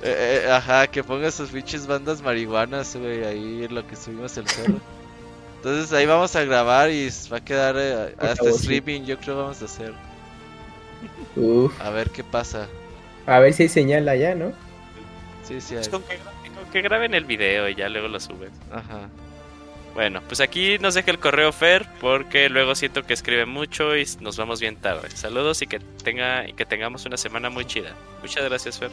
Eh, 0.00 0.44
eh, 0.44 0.52
ajá, 0.52 0.86
que 0.86 1.02
ponga 1.02 1.28
sus 1.32 1.50
pinches 1.50 1.88
bandas 1.88 2.22
marihuanas, 2.22 2.94
güey, 2.94 3.24
ahí 3.24 3.64
en 3.64 3.74
lo 3.74 3.84
que 3.84 3.96
subimos 3.96 4.36
el 4.36 4.48
cerro. 4.48 4.76
Entonces 5.58 5.92
ahí 5.92 6.06
vamos 6.06 6.34
a 6.36 6.44
grabar 6.44 6.90
y 6.90 7.10
va 7.32 7.38
a 7.38 7.44
quedar 7.44 7.74
eh, 7.78 8.14
hasta 8.18 8.48
streaming, 8.50 9.02
yo 9.02 9.18
creo 9.18 9.36
vamos 9.36 9.60
a 9.60 9.64
hacer. 9.64 9.92
A 11.80 11.90
ver 11.90 12.10
qué 12.10 12.22
pasa. 12.24 12.68
A 13.26 13.40
ver 13.40 13.52
si 13.52 13.64
hay 13.64 13.68
señal 13.68 14.08
allá, 14.08 14.34
¿no? 14.34 14.52
Sí, 15.42 15.60
sí 15.60 15.76
hay. 15.76 15.86
con, 15.88 16.02
que, 16.72 16.82
graben 16.82 17.14
el 17.14 17.24
video 17.24 17.68
y 17.68 17.74
ya 17.74 17.88
luego 17.88 18.08
lo 18.08 18.20
suben. 18.20 18.50
Ajá. 18.70 19.08
Bueno, 19.94 20.22
pues 20.28 20.40
aquí 20.40 20.78
nos 20.78 20.94
deja 20.94 21.10
el 21.10 21.18
correo 21.18 21.50
Fer 21.50 21.86
porque 22.00 22.48
luego 22.48 22.76
siento 22.76 23.04
que 23.04 23.14
escribe 23.14 23.46
mucho 23.46 23.96
y 23.96 24.06
nos 24.20 24.36
vamos 24.36 24.60
bien 24.60 24.76
tarde. 24.76 25.10
Saludos 25.10 25.60
y 25.62 25.66
que 25.66 25.80
tenga 26.04 26.48
y 26.48 26.52
que 26.52 26.64
tengamos 26.64 27.04
una 27.04 27.16
semana 27.16 27.50
muy 27.50 27.64
chida. 27.64 27.94
Muchas 28.22 28.44
gracias, 28.44 28.78
Fer. 28.78 28.90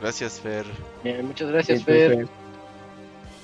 Gracias, 0.00 0.40
Fer. 0.40 0.64
muchas 1.24 1.50
gracias, 1.50 1.82
Fer. 1.82 2.28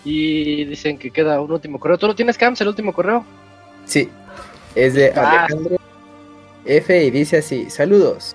Y 0.04 0.64
dicen 0.64 0.98
que 0.98 1.10
queda 1.10 1.40
un 1.40 1.50
último 1.50 1.80
correo. 1.80 1.98
¿Tú 1.98 2.06
lo 2.06 2.14
tienes, 2.14 2.36
Camps, 2.36 2.60
el 2.60 2.68
último 2.68 2.92
correo? 2.92 3.24
Sí, 3.86 4.08
es 4.74 4.94
de 4.94 5.12
ah. 5.16 5.46
Alejandro 5.46 5.76
F 6.64 7.04
y 7.04 7.10
dice 7.10 7.38
así, 7.38 7.70
saludos. 7.70 8.34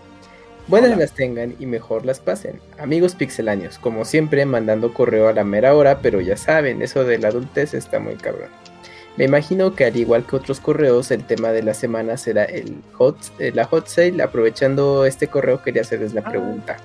Buenas 0.68 0.98
las 1.00 1.14
tengan 1.14 1.56
y 1.60 1.66
mejor 1.66 2.06
las 2.06 2.20
pasen. 2.20 2.60
Amigos 2.78 3.16
pixelaños, 3.16 3.80
como 3.80 4.06
siempre 4.06 4.46
mandando 4.46 4.94
correo 4.94 5.28
a 5.28 5.34
la 5.34 5.44
mera 5.44 5.74
hora, 5.74 6.00
pero 6.00 6.22
ya 6.22 6.38
saben, 6.38 6.84
eso 6.84 7.06
de 7.06 7.18
la 7.18 7.30
adultez 7.30 7.74
está 7.74 8.00
muy 8.00 8.16
cabrón. 8.16 8.50
Me 9.18 9.26
imagino 9.26 9.74
que 9.74 9.86
al 9.86 9.98
igual 9.98 10.26
que 10.26 10.36
otros 10.36 10.60
correos, 10.60 11.10
el 11.10 11.26
tema 11.26 11.50
de 11.50 11.64
la 11.64 11.74
semana 11.74 12.18
será 12.18 12.46
el 12.46 12.76
hot, 12.94 13.18
eh, 13.40 13.52
la 13.54 13.66
hot 13.66 13.88
sale. 13.88 14.22
Aprovechando 14.22 15.06
este 15.06 15.28
correo, 15.28 15.62
quería 15.62 15.82
hacerles 15.82 16.14
la 16.14 16.22
ah, 16.22 16.30
pregunta. 16.30 16.78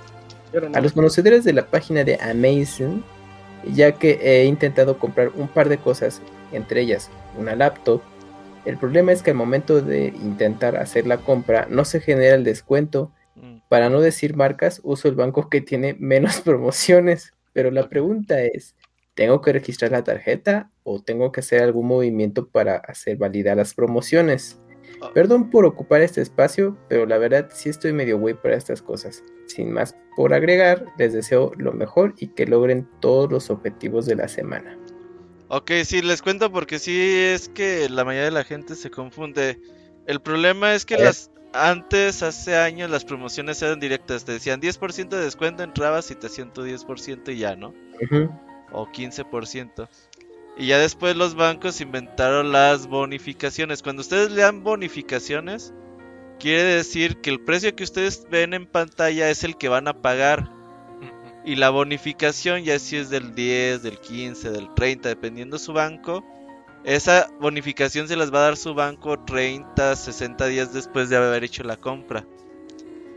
A 0.73 0.81
los 0.81 0.95
conocedores 0.95 1.45
de 1.45 1.53
la 1.53 1.67
página 1.67 2.05
de 2.05 2.17
Amazon, 2.17 3.05
ya 3.73 3.93
que 3.93 4.19
he 4.23 4.45
intentado 4.45 4.99
comprar 4.99 5.31
un 5.35 5.49
par 5.49 5.69
de 5.69 5.79
cosas, 5.79 6.21
entre 6.53 6.81
ellas 6.81 7.11
una 7.39 7.57
laptop, 7.57 8.03
el 8.65 8.79
problema 8.79 9.13
es 9.13 9.23
que 9.23 9.31
al 9.31 9.37
momento 9.37 9.83
de 9.83 10.07
intentar 10.07 10.77
hacer 10.77 11.07
la 11.07 11.19
compra 11.19 11.67
no 11.69 11.85
se 11.85 12.01
genera 12.01 12.35
el 12.35 12.45
descuento. 12.45 13.13
Mm. 13.35 13.59
Para 13.69 13.91
no 13.91 14.01
decir 14.01 14.37
marcas, 14.37 14.81
uso 14.83 15.09
el 15.09 15.15
banco 15.15 15.51
que 15.51 15.61
tiene 15.61 15.95
menos 15.99 16.41
promociones. 16.45 17.35
Pero 17.53 17.71
la 17.71 17.89
pregunta 17.89 18.43
es, 18.43 18.75
¿tengo 19.15 19.41
que 19.43 19.53
registrar 19.53 19.93
la 19.93 20.03
tarjeta 20.03 20.71
o 20.83 21.03
tengo 21.03 21.31
que 21.31 21.41
hacer 21.41 21.63
algún 21.63 21.87
movimiento 21.87 22.49
para 22.49 22.77
hacer 22.77 23.17
validar 23.19 23.57
las 23.57 23.75
promociones? 23.75 24.59
Ah. 25.01 25.11
Perdón 25.13 25.51
por 25.51 25.65
ocupar 25.65 26.01
este 26.01 26.21
espacio, 26.21 26.77
pero 26.89 27.07
la 27.07 27.19
verdad 27.19 27.51
sí 27.53 27.69
estoy 27.69 27.93
medio 27.93 28.19
güey 28.19 28.35
para 28.35 28.57
estas 28.57 28.83
cosas. 28.83 29.23
Sin 29.47 29.73
más 29.73 29.97
por 30.17 30.33
agregar, 30.33 30.87
les 30.99 31.13
deseo 31.13 31.53
lo 31.57 31.73
mejor 31.73 32.15
y 32.19 32.29
que 32.29 32.47
logren 32.47 32.89
todos 33.01 33.31
los 33.31 33.51
objetivos 33.51 34.07
de 34.07 34.17
la 34.17 34.29
semana. 34.29 34.79
Ok, 35.49 35.71
sí, 35.85 36.03
les 36.03 36.23
cuento 36.23 36.51
porque 36.51 36.79
sí 36.79 37.17
es 37.17 37.49
que 37.49 37.89
la 37.89 38.05
mayoría 38.05 38.27
de 38.27 38.31
la 38.31 38.45
gente 38.45 38.75
se 38.75 38.91
confunde. 38.91 39.61
El 40.07 40.21
problema 40.21 40.75
es 40.75 40.85
que 40.85 40.97
las 40.97 41.31
antes, 41.55 42.23
hace 42.25 42.57
años, 42.57 42.91
las 42.91 43.05
promociones 43.05 43.63
eran 43.63 43.79
directas. 43.79 44.25
Te 44.25 44.33
decían 44.33 44.61
10% 44.61 45.09
de 45.09 45.23
descuento, 45.23 45.63
entrabas 45.63 46.11
y 46.11 46.17
te 46.17 46.27
hacían 46.27 46.53
tu 46.53 46.63
10% 46.63 47.33
y 47.33 47.39
ya, 47.39 47.55
¿no? 47.55 47.73
O 48.73 48.87
15%. 48.87 49.89
Y 50.57 50.67
ya 50.67 50.79
después 50.79 51.17
los 51.17 51.35
bancos 51.35 51.81
inventaron 51.81 52.53
las 52.53 52.87
bonificaciones. 52.87 53.83
Cuando 53.83 54.03
ustedes 54.03 54.31
le 54.31 54.43
dan 54.43 54.63
bonificaciones, 54.63 55.75
quiere 56.39 56.63
decir 56.63 57.21
que 57.21 57.31
el 57.31 57.41
precio 57.41 57.75
que 57.75 57.85
ustedes 57.85 58.27
ven 58.31 58.55
en 58.55 58.67
pantalla 58.67 59.31
es 59.31 59.43
el 59.43 59.57
que 59.57 59.69
van 59.69 59.89
a 59.89 60.01
pagar. 60.01 60.53
Y 61.45 61.57
la 61.57 61.71
bonificación 61.71 62.63
ya 62.63 62.79
si 62.79 62.97
es 62.97 63.11
del 63.11 63.35
10, 63.35 63.83
del 63.83 63.99
15, 63.99 64.51
del 64.51 64.73
30, 64.75 65.09
dependiendo 65.09 65.59
su 65.59 65.73
banco. 65.73 66.25
Esa 66.85 67.29
bonificación 67.41 68.09
se 68.09 68.17
las 68.17 68.33
va 68.33 68.39
a 68.39 68.43
dar 68.43 68.57
su 68.57 68.75
banco 68.75 69.19
30, 69.25 69.97
60 69.97 70.47
días 70.47 70.73
después 70.73 71.09
de 71.09 71.17
haber 71.17 71.43
hecho 71.43 71.65
la 71.65 71.77
compra. 71.77 72.27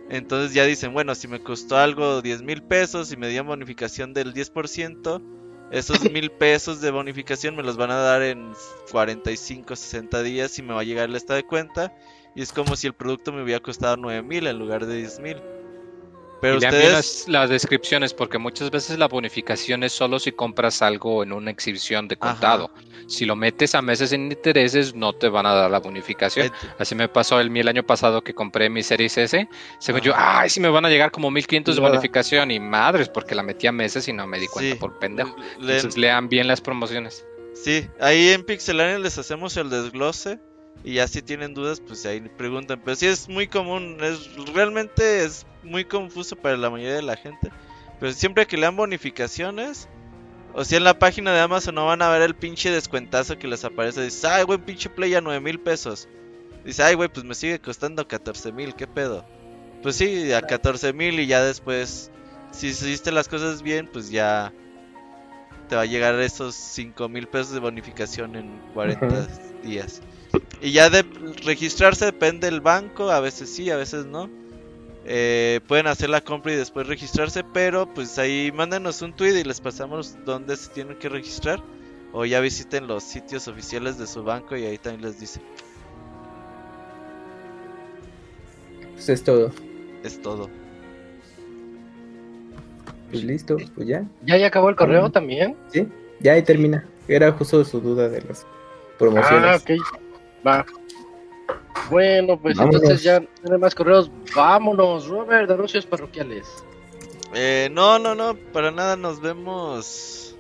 Entonces 0.10 0.54
ya 0.54 0.64
dicen, 0.64 0.94
bueno, 0.94 1.16
si 1.16 1.28
me 1.28 1.42
costó 1.42 1.78
algo 1.78 2.22
10 2.22 2.42
mil 2.44 2.64
pesos 2.64 3.12
y 3.12 3.18
me 3.18 3.28
dieron 3.28 3.48
bonificación 3.48 4.14
del 4.14 4.34
10%, 4.34 5.22
esos 5.72 6.00
mil 6.12 6.32
pesos 6.32 6.82
de 6.82 6.92
bonificación 6.92 7.56
me 7.56 7.64
los 7.64 7.78
van 7.78 7.92
a 7.92 7.96
dar 7.96 8.22
en 8.22 8.54
45, 8.92 9.76
60 9.76 10.24
días 10.24 10.58
y 10.60 10.62
me 10.62 10.74
va 10.74 10.82
a 10.82 10.86
llegar 10.86 11.10
el 11.10 11.16
estado 11.16 11.38
de 11.38 11.46
cuenta. 11.46 11.94
Y 12.36 12.42
es 12.42 12.54
como 12.54 12.76
si 12.76 12.88
el 12.88 12.94
producto 12.94 13.32
me 13.34 13.42
hubiera 13.42 13.60
costado 13.60 13.98
9 13.98 14.22
mil 14.22 14.48
en 14.48 14.60
lugar 14.60 14.86
de 14.86 14.98
10 14.98 15.20
mil. 15.20 15.38
Pero 16.42 16.56
y 16.56 16.58
ustedes... 16.58 17.28
las, 17.28 17.50
descripciones, 17.50 18.14
porque 18.14 18.38
muchas 18.38 18.70
veces 18.70 19.00
la 19.00 19.08
bonificación 19.08 19.84
es 19.84 19.92
solo 19.92 20.20
si 20.20 20.32
compras 20.32 20.82
algo 20.82 21.24
en 21.24 21.34
una 21.34 21.52
exhibición 21.52 22.08
de 22.08 22.18
contado. 22.18 22.70
Si 23.08 23.26
lo 23.26 23.36
metes 23.36 23.74
a 23.74 23.82
meses 23.82 24.10
sin 24.12 24.32
intereses, 24.32 24.94
no 24.94 25.14
te 25.14 25.30
van 25.30 25.46
a 25.46 25.54
dar 25.54 25.72
la 25.72 25.80
bonificación. 25.80 26.52
Así 26.78 26.94
me 26.94 27.08
pasó 27.08 27.40
el, 27.40 27.56
el 27.56 27.68
año 27.68 27.84
pasado 27.84 28.22
que 28.22 28.34
compré 28.34 28.70
mi 28.70 28.84
Series 28.84 29.18
S. 29.18 29.48
Según 29.80 30.02
yo, 30.02 30.14
ay, 30.16 30.50
sí 30.50 30.60
me 30.60 30.70
van 30.70 30.86
a 30.86 30.90
llegar 30.90 31.12
como 31.12 31.32
1500 31.32 31.76
de 31.76 31.82
bonificación. 31.82 32.52
Y 32.52 32.60
madres, 32.60 33.10
porque 33.10 33.34
la 33.34 33.44
metí 33.44 33.68
a 33.68 33.72
meses 33.72 34.08
y 34.08 34.14
no 34.14 34.28
me 34.28 34.40
di 34.40 34.48
cuenta 34.48 34.80
por 34.80 35.00
pendejo. 35.00 35.36
Entonces 35.60 35.98
lean 35.98 36.30
bien 36.30 36.48
las 36.48 36.62
promociones. 36.62 37.26
Sí, 37.54 37.88
ahí 38.00 38.30
en 38.30 38.44
Pixelania 38.44 39.00
les 39.00 39.18
hacemos 39.18 39.58
el 39.58 39.70
desglose 39.70 40.40
y 40.84 40.94
ya 40.94 41.08
si 41.08 41.22
tienen 41.22 41.54
dudas, 41.54 41.82
pues 41.82 42.06
ahí 42.06 42.22
preguntan. 42.22 42.82
Pero 42.84 42.96
sí 42.96 43.08
es 43.08 43.28
muy 43.28 43.48
común, 43.48 43.98
es 44.02 44.30
realmente 44.54 45.24
es 45.24 45.46
muy 45.64 45.86
confuso 45.86 46.36
para 46.36 46.58
la 46.58 46.70
mayoría 46.70 46.96
de 46.96 47.02
la 47.02 47.18
gente. 47.18 47.52
Pero 48.00 48.14
siempre 48.14 48.46
que 48.46 48.58
le 48.58 48.64
dan 48.64 48.76
bonificaciones, 48.76 49.90
o 50.54 50.64
sea, 50.64 50.78
en 50.78 50.84
la 50.84 50.98
página 50.98 51.34
de 51.34 51.40
Amazon 51.40 51.76
no 51.76 51.86
van 51.86 52.02
a 52.02 52.10
ver 52.10 52.22
el 52.22 52.36
pinche 52.36 52.72
descuentazo 52.72 53.38
que 53.38 53.48
les 53.48 53.64
aparece. 53.64 54.04
Dice, 54.04 54.28
ay, 54.28 54.44
güey, 54.44 54.60
pinche 54.60 54.90
play 54.90 55.14
a 55.16 55.22
9 55.22 55.40
mil 55.40 55.60
pesos. 55.60 56.08
Dice, 56.64 56.84
ay, 56.84 56.96
güey, 56.96 57.10
pues 57.10 57.26
me 57.26 57.36
sigue 57.36 57.60
costando 57.60 58.08
14 58.08 58.52
mil, 58.52 58.76
¿qué 58.76 58.88
pedo? 58.88 59.26
Pues 59.84 59.96
sí, 59.96 60.32
a 60.34 60.42
14 60.42 60.94
mil 60.94 61.20
y 61.20 61.28
ya 61.28 61.44
después, 61.44 62.12
si 62.52 62.68
hiciste 62.68 63.12
las 63.12 63.28
cosas 63.28 63.62
bien, 63.62 63.88
pues 63.92 64.10
ya 64.10 64.52
te 65.70 65.76
va 65.76 65.84
a 65.84 65.86
llegar 65.86 66.20
esos 66.20 66.56
5 66.56 67.10
mil 67.10 67.28
pesos 67.28 67.54
de 67.54 67.60
bonificación 67.60 68.36
en 68.36 68.60
40 68.74 69.28
días. 69.64 70.02
Y 70.62 70.72
ya 70.72 70.90
de 70.90 71.04
registrarse 71.46 72.06
depende 72.06 72.50
del 72.50 72.62
banco, 72.62 73.12
a 73.12 73.20
veces 73.20 73.50
sí, 73.50 73.70
a 73.70 73.78
veces 73.78 74.06
no. 74.06 74.30
Eh, 75.06 75.62
pueden 75.68 75.88
hacer 75.88 76.10
la 76.10 76.20
compra 76.20 76.52
y 76.52 76.56
después 76.56 76.88
registrarse, 76.88 77.44
pero 77.54 77.94
pues 77.94 78.18
ahí 78.18 78.52
mándenos 78.54 79.02
un 79.02 79.16
tweet 79.16 79.40
y 79.40 79.44
les 79.44 79.62
pasamos 79.62 80.18
dónde 80.26 80.58
se 80.58 80.70
tienen 80.72 80.98
que 80.98 81.10
registrar. 81.10 81.64
O 82.14 82.26
ya 82.26 82.40
visiten 82.40 82.88
los 82.88 83.04
sitios 83.04 83.48
oficiales 83.48 83.98
de 83.98 84.08
su 84.08 84.24
banco 84.24 84.56
y 84.58 84.66
ahí 84.66 84.78
también 84.78 85.04
les 85.04 85.20
dice. 85.20 85.40
Pues 88.94 89.10
es 89.10 89.24
todo. 89.24 89.52
Es 90.04 90.22
todo. 90.22 90.50
Pues 93.12 93.24
listo, 93.24 93.58
pues 93.76 93.88
ya. 93.88 94.04
¿Ya, 94.26 94.38
ya 94.38 94.48
acabó 94.48 94.70
el 94.70 94.76
correo 94.76 95.10
también? 95.10 95.56
Sí, 95.72 95.88
ya 96.20 96.34
ahí 96.34 96.44
termina. 96.44 96.86
Era 97.08 97.32
justo 97.32 97.64
su 97.64 97.80
duda 97.80 98.10
de 98.10 98.22
las 98.22 98.46
promociones. 98.98 99.46
Ah, 99.46 99.56
ok. 99.56 100.07
Va. 100.48 100.66
Bueno, 101.90 102.40
pues 102.40 102.58
entonces 102.58 103.04
ya 103.04 103.22
tiene 103.42 103.58
más 103.58 103.76
correos. 103.76 104.10
Vámonos, 104.36 105.08
Robert, 105.08 105.50
anuncios 105.52 105.86
parroquiales. 105.86 106.48
Eh, 107.34 107.70
no, 107.72 108.00
no, 108.00 108.16
no, 108.16 108.36
para 108.54 108.72
nada, 108.72 108.96
nos 108.96 109.20
vemos. 109.20 110.36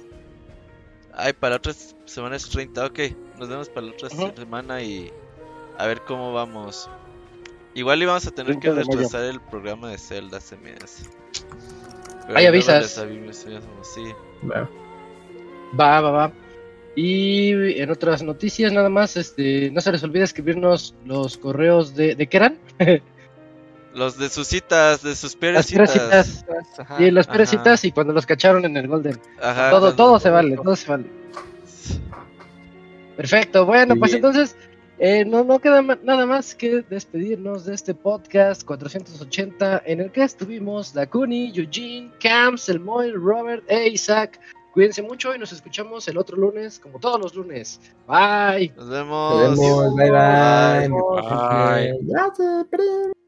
Ay, 1.14 1.34
para 1.34 1.58
otra 1.58 1.74
semana 2.06 2.36
es 2.36 2.50
30, 2.50 2.86
ok. 2.86 3.00
Nos 3.38 3.50
vemos 3.50 3.70
para 3.70 3.88
la 3.88 3.94
otra 3.94 4.10
semana 4.10 4.82
y 4.82 5.12
a 5.78 5.86
ver 5.86 6.02
cómo 6.02 6.34
vamos. 6.34 6.90
Igual 7.74 8.02
íbamos 8.02 8.26
a 8.26 8.32
tener 8.32 8.58
que 8.60 8.72
retrasar 8.72 9.24
el 9.24 9.40
programa 9.40 9.90
de 9.90 9.98
Zelda, 9.98 10.40
se 10.40 10.58
me 10.58 10.74
hace. 10.74 11.10
Ahí 12.34 12.46
avisas. 12.46 12.98
Va, 15.74 16.02
va, 16.02 16.12
va. 16.12 16.32
Y 17.00 17.80
en 17.80 17.92
otras 17.92 18.24
noticias, 18.24 18.74
nada 18.74 18.90
más, 18.90 19.18
este, 19.18 19.70
no 19.70 19.82
se 19.82 19.92
les 19.92 20.02
olvide 20.02 20.24
escribirnos 20.24 20.96
los 21.06 21.38
correos 21.38 21.94
de, 21.94 22.16
¿de 22.16 22.26
qué 22.26 22.38
eran? 22.38 22.58
los 23.94 24.18
de 24.18 24.30
sus 24.30 24.48
citas, 24.48 25.04
de 25.04 25.16
sus 25.16 25.36
peores 25.36 25.68
citas. 25.68 26.44
y 26.98 27.12
las 27.12 27.28
peores 27.28 27.52
citas 27.52 27.86
y 27.86 27.92
cuando 27.92 28.14
los 28.14 28.26
cacharon 28.26 28.66
en 28.66 28.78
el 28.78 28.88
Golden. 28.88 29.16
todo, 29.70 29.94
todo 29.94 30.20
se 30.20 30.32
vale, 30.32 30.58
todo 30.58 30.76
se 30.76 30.90
vale. 30.90 31.06
Perfecto, 33.16 33.68
bueno, 33.68 33.96
pues 33.96 34.14
entonces 34.14 34.56
eh, 34.98 35.24
no, 35.24 35.44
no 35.44 35.60
queda 35.60 35.84
nada 35.84 36.26
más 36.26 36.56
que 36.56 36.84
despedirnos 36.90 37.66
de 37.66 37.76
este 37.76 37.94
podcast 37.94 38.64
480 38.64 39.84
en 39.86 40.02
el 40.02 40.12
que 40.12 40.24
estuvimos 40.24 40.96
Dakuni, 40.96 41.52
Eugene, 41.54 42.10
Camps, 42.20 42.70
El 42.70 42.80
Moy, 42.80 43.12
Robert 43.12 43.64
e 43.68 43.90
Isaac. 43.90 44.40
Cuídense 44.78 45.02
mucho 45.02 45.34
y 45.34 45.40
nos 45.40 45.52
escuchamos 45.52 46.08
el 46.08 46.20
otro 46.20 46.38
lunes, 46.38 46.78
como 46.78 47.00
todos 47.00 47.20
los 47.20 47.34
lunes. 47.34 47.82
Bye. 48.08 48.72
Nos 48.78 48.88
vemos. 48.88 49.42
Nos 49.42 49.60
vemos. 49.60 49.96
Bye, 49.96 50.12
bye. 50.12 50.88
bye. 50.88 52.64
bye. 52.70 53.27